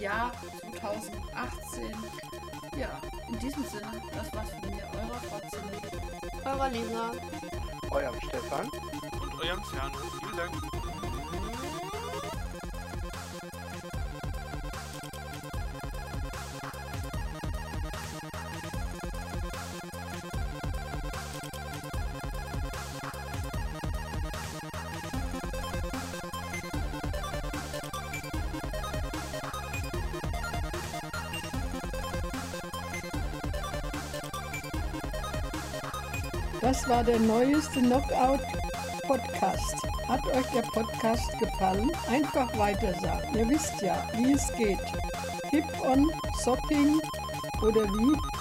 Jahr 0.00 0.32
2018. 0.80 1.94
Ja, 2.78 3.00
in 3.26 3.38
diesem 3.40 3.64
Sinne, 3.64 3.90
das 4.14 4.32
war's 4.32 4.50
von 4.50 4.70
mir, 4.70 4.84
eurer 4.94 5.18
Fotze. 5.18 5.58
Eurer 6.44 6.68
Lisa. 6.70 7.10
Euer 7.90 8.12
Stefan. 8.22 8.68
Und 9.20 9.34
eurem 9.42 9.64
Ferno. 9.64 9.98
Vielen 10.20 10.36
Dank. 10.36 10.87
Das 36.68 36.86
war 36.86 37.02
der 37.02 37.18
neueste 37.18 37.80
Knockout 37.80 38.42
Podcast. 39.06 39.74
Hat 40.06 40.22
euch 40.26 40.46
der 40.54 40.60
Podcast 40.60 41.30
gefallen? 41.40 41.90
Einfach 42.10 42.46
weitersagen. 42.58 43.34
Ihr 43.34 43.48
wisst 43.48 43.80
ja, 43.80 44.06
wie 44.18 44.32
es 44.32 44.52
geht. 44.52 44.78
Keep 45.48 45.64
on 45.80 46.12
Sopping 46.44 47.00
oder 47.62 47.84
wie? 47.84 48.37